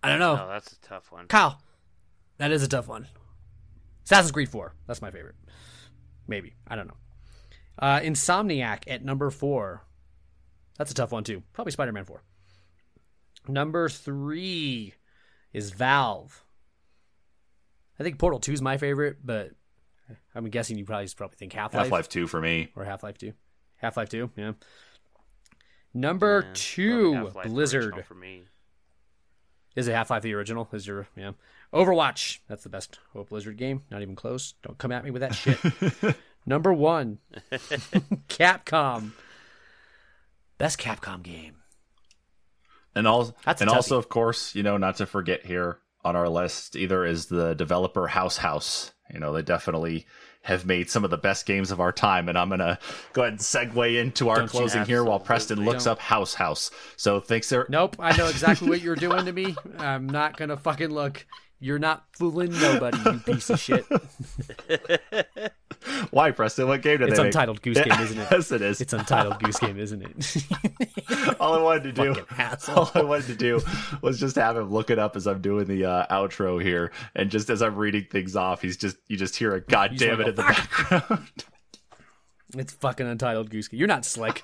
I 0.03 0.11
don't 0.11 0.19
know. 0.19 0.39
Oh, 0.41 0.49
that's 0.49 0.73
a 0.73 0.81
tough 0.81 1.11
one. 1.11 1.27
Kyle, 1.28 1.59
that 2.36 2.53
is 2.53 2.62
a 2.62 2.69
tough 2.69 2.86
one. 2.86 3.09
Assassin's 4.05 4.33
Creed 4.33 4.51
4. 4.51 4.75
That's 4.86 5.01
my 5.01 5.11
favorite. 5.11 5.36
Maybe. 6.28 6.55
I 6.69 6.77
don't 6.77 6.89
know. 6.89 6.97
Uh, 7.78 8.01
Insomniac 8.01 8.83
at 8.86 9.03
number 9.03 9.31
four. 9.31 9.83
That's 10.77 10.91
a 10.91 10.94
tough 10.94 11.12
one, 11.12 11.25
too. 11.25 11.43
Probably 11.55 11.70
Spider 11.70 11.93
Man 11.93 12.05
4. 12.05 12.23
Number 13.49 13.89
three 13.89 14.94
is 15.55 15.70
Valve. 15.70 16.44
I 17.99 18.03
think 18.03 18.19
Portal 18.19 18.41
2 18.41 18.53
is 18.53 18.62
my 18.62 18.77
favorite, 18.77 19.19
but 19.25 19.53
I'm 20.34 20.49
guessing 20.50 20.78
you 20.78 20.84
probably 20.84 21.08
probably 21.16 21.36
think 21.36 21.52
Half 21.52 21.74
Life 21.74 21.84
Half 21.84 21.92
Life 21.92 22.08
Two 22.08 22.26
for 22.26 22.41
me. 22.41 22.70
or 22.76 22.84
Half 22.84 23.02
Life 23.02 23.18
2. 23.18 23.33
Half 23.76 23.97
Life 23.97 24.08
2, 24.08 24.31
yeah. 24.36 24.52
Number 25.92 26.42
Yeah, 26.44 26.50
two, 26.55 27.31
Blizzard. 27.44 28.05
for 28.07 28.15
me. 28.15 28.44
Is 29.76 29.89
it 29.89 29.92
Half 29.92 30.10
Life 30.10 30.23
the 30.23 30.34
original? 30.34 30.68
Is 30.73 30.86
your 30.86 31.08
yeah? 31.16 31.33
Overwatch. 31.73 32.39
That's 32.49 32.62
the 32.62 32.68
best 32.68 32.99
oh, 33.15 33.24
Blizzard 33.24 33.57
game. 33.57 33.83
Not 33.91 34.02
even 34.02 34.15
close. 34.16 34.55
Don't 34.62 34.78
come 34.78 34.92
at 34.92 35.05
me 35.05 35.10
with 35.10 35.20
that 35.20 35.34
shit. 35.34 35.58
Number 36.47 36.73
one, 36.73 37.18
Capcom. 38.28 39.12
Best 40.58 40.78
Capcom 40.78 41.23
game. 41.23 41.57
And 42.94 43.08
also, 43.08 43.34
That's 43.44 43.60
and 43.60 43.70
also, 43.70 43.99
of 43.99 44.08
course, 44.08 44.55
you 44.55 44.62
know, 44.62 44.76
not 44.76 44.97
to 44.97 45.07
forget 45.07 45.44
here 45.47 45.78
on 46.05 46.15
our 46.16 46.28
list 46.28 46.76
either 46.76 47.05
is 47.05 47.26
the 47.26 47.55
developer 47.55 48.07
House 48.08 48.36
House. 48.36 48.92
You 49.15 49.20
know, 49.20 49.33
they 49.33 49.43
definitely 49.43 50.07
have 50.43 50.67
made 50.67 50.91
some 50.91 51.05
of 51.05 51.10
the 51.10 51.17
best 51.17 51.47
games 51.47 51.70
of 51.70 51.81
our 51.81 51.93
time, 51.93 52.28
and 52.28 52.36
I'm 52.36 52.51
gonna 52.51 52.78
go 53.15 53.23
ahead 53.23 53.33
and 53.34 53.41
segue 53.41 53.99
into 53.99 54.28
our 54.28 54.39
Don't 54.39 54.49
closing 54.49 54.84
here 54.84 55.02
while 55.02 55.18
Preston 55.18 55.65
looks 55.65 55.84
don't. 55.84 55.93
up 55.93 56.01
House 56.01 56.34
House. 56.34 56.70
So 56.97 57.20
thanks, 57.20 57.49
there. 57.49 57.67
Nope, 57.70 57.97
I 57.99 58.15
know 58.17 58.26
exactly 58.26 58.68
what 58.68 58.83
you're 58.83 58.97
doing 59.07 59.25
to 59.25 59.33
me. 59.33 59.57
I'm 59.78 60.07
not 60.07 60.36
gonna 60.36 60.59
fucking 60.59 60.91
look. 60.91 61.25
You're 61.65 61.78
not 61.78 62.05
fooling 62.12 62.52
nobody, 62.52 62.99
you 63.07 63.18
piece 63.20 63.49
of 63.49 63.59
shit. 63.59 63.86
Why, 66.10 66.31
Preston? 66.31 66.68
What 66.68 66.83
game 66.83 66.99
did 66.99 67.09
It's 67.09 67.17
they 67.17 67.23
make? 67.23 67.28
Untitled 67.28 67.62
Goose 67.62 67.81
Game, 67.81 67.99
isn't 68.02 68.18
it? 68.18 68.28
yes, 68.31 68.52
it 68.52 68.60
is. 68.60 68.83
It's 68.83 68.93
Untitled 68.93 69.39
Goose 69.39 69.59
Game, 69.59 69.78
isn't 69.78 70.02
it? 70.02 71.36
all 71.41 71.55
I 71.55 71.62
wanted 71.62 71.84
to 71.84 71.93
do. 71.93 72.15
All 72.68 72.91
I 72.94 73.01
wanted 73.01 73.28
to 73.28 73.34
do 73.34 73.62
was 74.02 74.20
just 74.20 74.36
have 74.36 74.59
him 74.59 74.70
look 74.70 74.91
it 74.91 74.99
up 74.99 75.17
as 75.17 75.26
I'm 75.26 75.41
doing 75.41 75.65
the 75.65 75.86
uh, 75.86 76.07
outro 76.15 76.62
here, 76.62 76.93
and 77.17 77.31
just 77.31 77.49
as 77.49 77.62
I'm 77.62 77.76
reading 77.76 78.09
things 78.10 78.36
off, 78.36 78.60
he's 78.60 78.76
just 78.76 78.99
you 79.09 79.17
just 79.17 79.34
hear 79.34 79.55
a 79.55 79.62
goddamn 79.62 79.97
just 79.97 80.05
damn 80.05 80.18
wanna 80.18 80.25
it" 80.25 80.28
in 80.28 80.34
the 80.34 80.43
background. 80.43 81.44
it's 82.59 82.75
fucking 82.75 83.07
Untitled 83.07 83.49
Goose 83.49 83.68
Game. 83.68 83.78
You're 83.78 83.89
not 83.89 84.05
slick. 84.05 84.43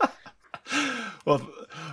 well, 1.26 1.46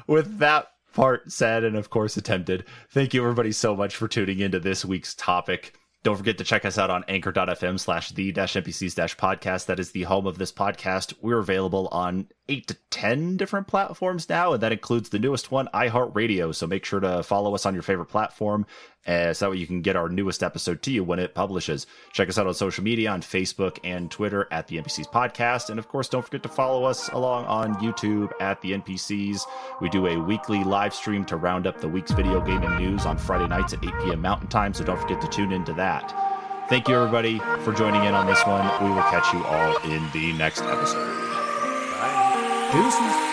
with 0.08 0.38
that 0.38 0.72
part 0.98 1.32
said 1.32 1.64
and 1.64 1.76
of 1.76 1.92
course 1.92 2.18
attempted, 2.18 2.66
thank 2.90 3.14
you 3.14 3.22
everybody 3.22 3.52
so 3.52 3.76
much 3.76 3.96
for 3.96 4.08
tuning 4.08 4.40
into 4.40 4.60
this 4.60 4.84
week's 4.84 5.14
topic. 5.14 5.78
Don't 6.04 6.18
forget 6.18 6.40
to 6.40 6.44
check 6.44 6.66
us 6.66 6.80
out 6.80 6.90
on 6.90 7.06
anchor.fm 7.08 7.80
slash 7.80 8.12
the 8.14 8.32
NPCs 8.56 8.96
podcast. 9.16 9.68
That 9.68 9.80
is 9.80 9.92
the 9.92 10.04
home 10.04 10.26
of 10.26 10.40
this 10.40 10.52
podcast. 10.52 11.14
We're 11.22 11.38
available 11.38 11.88
on 11.92 12.28
eight 12.50 12.68
to 12.68 12.78
10 12.92 13.38
different 13.38 13.68
platforms 13.68 14.28
now, 14.30 14.54
and 14.54 14.64
that 14.64 14.72
includes 14.72 15.10
the 15.10 15.20
newest 15.20 15.52
one, 15.52 15.68
iHeartRadio. 15.74 16.54
So 16.54 16.68
make 16.68 16.86
sure 16.86 17.00
to 17.00 17.24
follow 17.24 17.54
us 17.54 17.66
on 17.66 17.74
your 17.74 17.84
favorite 17.84 18.08
platform 18.08 18.66
uh, 19.06 19.34
so 19.34 19.46
that 19.46 19.52
way 19.52 19.58
you 19.58 19.68
can 19.68 19.82
get 19.82 19.96
our 19.96 20.10
newest 20.10 20.44
episode 20.44 20.82
to 20.84 20.92
you 20.92 21.04
when 21.04 21.20
it 21.20 21.34
publishes. 21.34 21.88
Check 22.14 22.30
us 22.30 22.38
out 22.38 22.48
on 22.48 22.54
social 22.54 22.84
media 22.84 23.10
on 23.10 23.22
Facebook 23.22 23.80
and 23.84 24.12
Twitter 24.12 24.48
at 24.52 24.68
the 24.68 24.78
NPCs 24.78 25.12
Podcast. 25.12 25.70
And 25.70 25.80
of 25.80 25.88
course, 25.88 26.10
don't 26.10 26.24
forget 26.24 26.44
to 26.44 26.50
follow 26.50 26.84
us 26.84 27.10
along 27.10 27.46
on 27.46 27.76
YouTube 27.76 28.32
at 28.42 28.62
the 28.62 28.72
NPCs. 28.74 29.42
We 29.82 29.90
do 29.90 30.08
a 30.08 30.18
weekly 30.18 30.64
live 30.64 30.94
stream 30.94 31.26
to 31.26 31.38
round 31.38 31.68
up 31.68 31.80
the 31.80 31.90
week's 31.90 32.12
video 32.12 32.42
gaming 32.42 32.76
news 32.78 33.06
on 33.06 33.18
Friday 33.18 33.48
nights 33.48 33.74
at 33.74 33.84
8 33.84 33.92
p.m. 34.04 34.22
Mountain 34.22 34.50
Time. 34.50 34.74
So 34.74 34.84
don't 34.84 35.00
forget 35.00 35.22
to 35.22 35.28
tune 35.28 35.52
into 35.52 35.74
that. 35.74 36.14
Thank 36.70 36.90
you, 36.90 36.96
everybody, 36.96 37.40
for 37.64 37.72
joining 37.72 38.04
in 38.04 38.14
on 38.14 38.28
this 38.28 38.46
one. 38.46 38.66
We 38.84 38.94
will 38.94 39.04
catch 39.04 39.34
you 39.34 39.42
all 39.46 39.78
in 39.90 40.06
the 40.12 40.34
next 40.34 40.62
episode. 40.64 41.27
Deuces. 42.74 43.28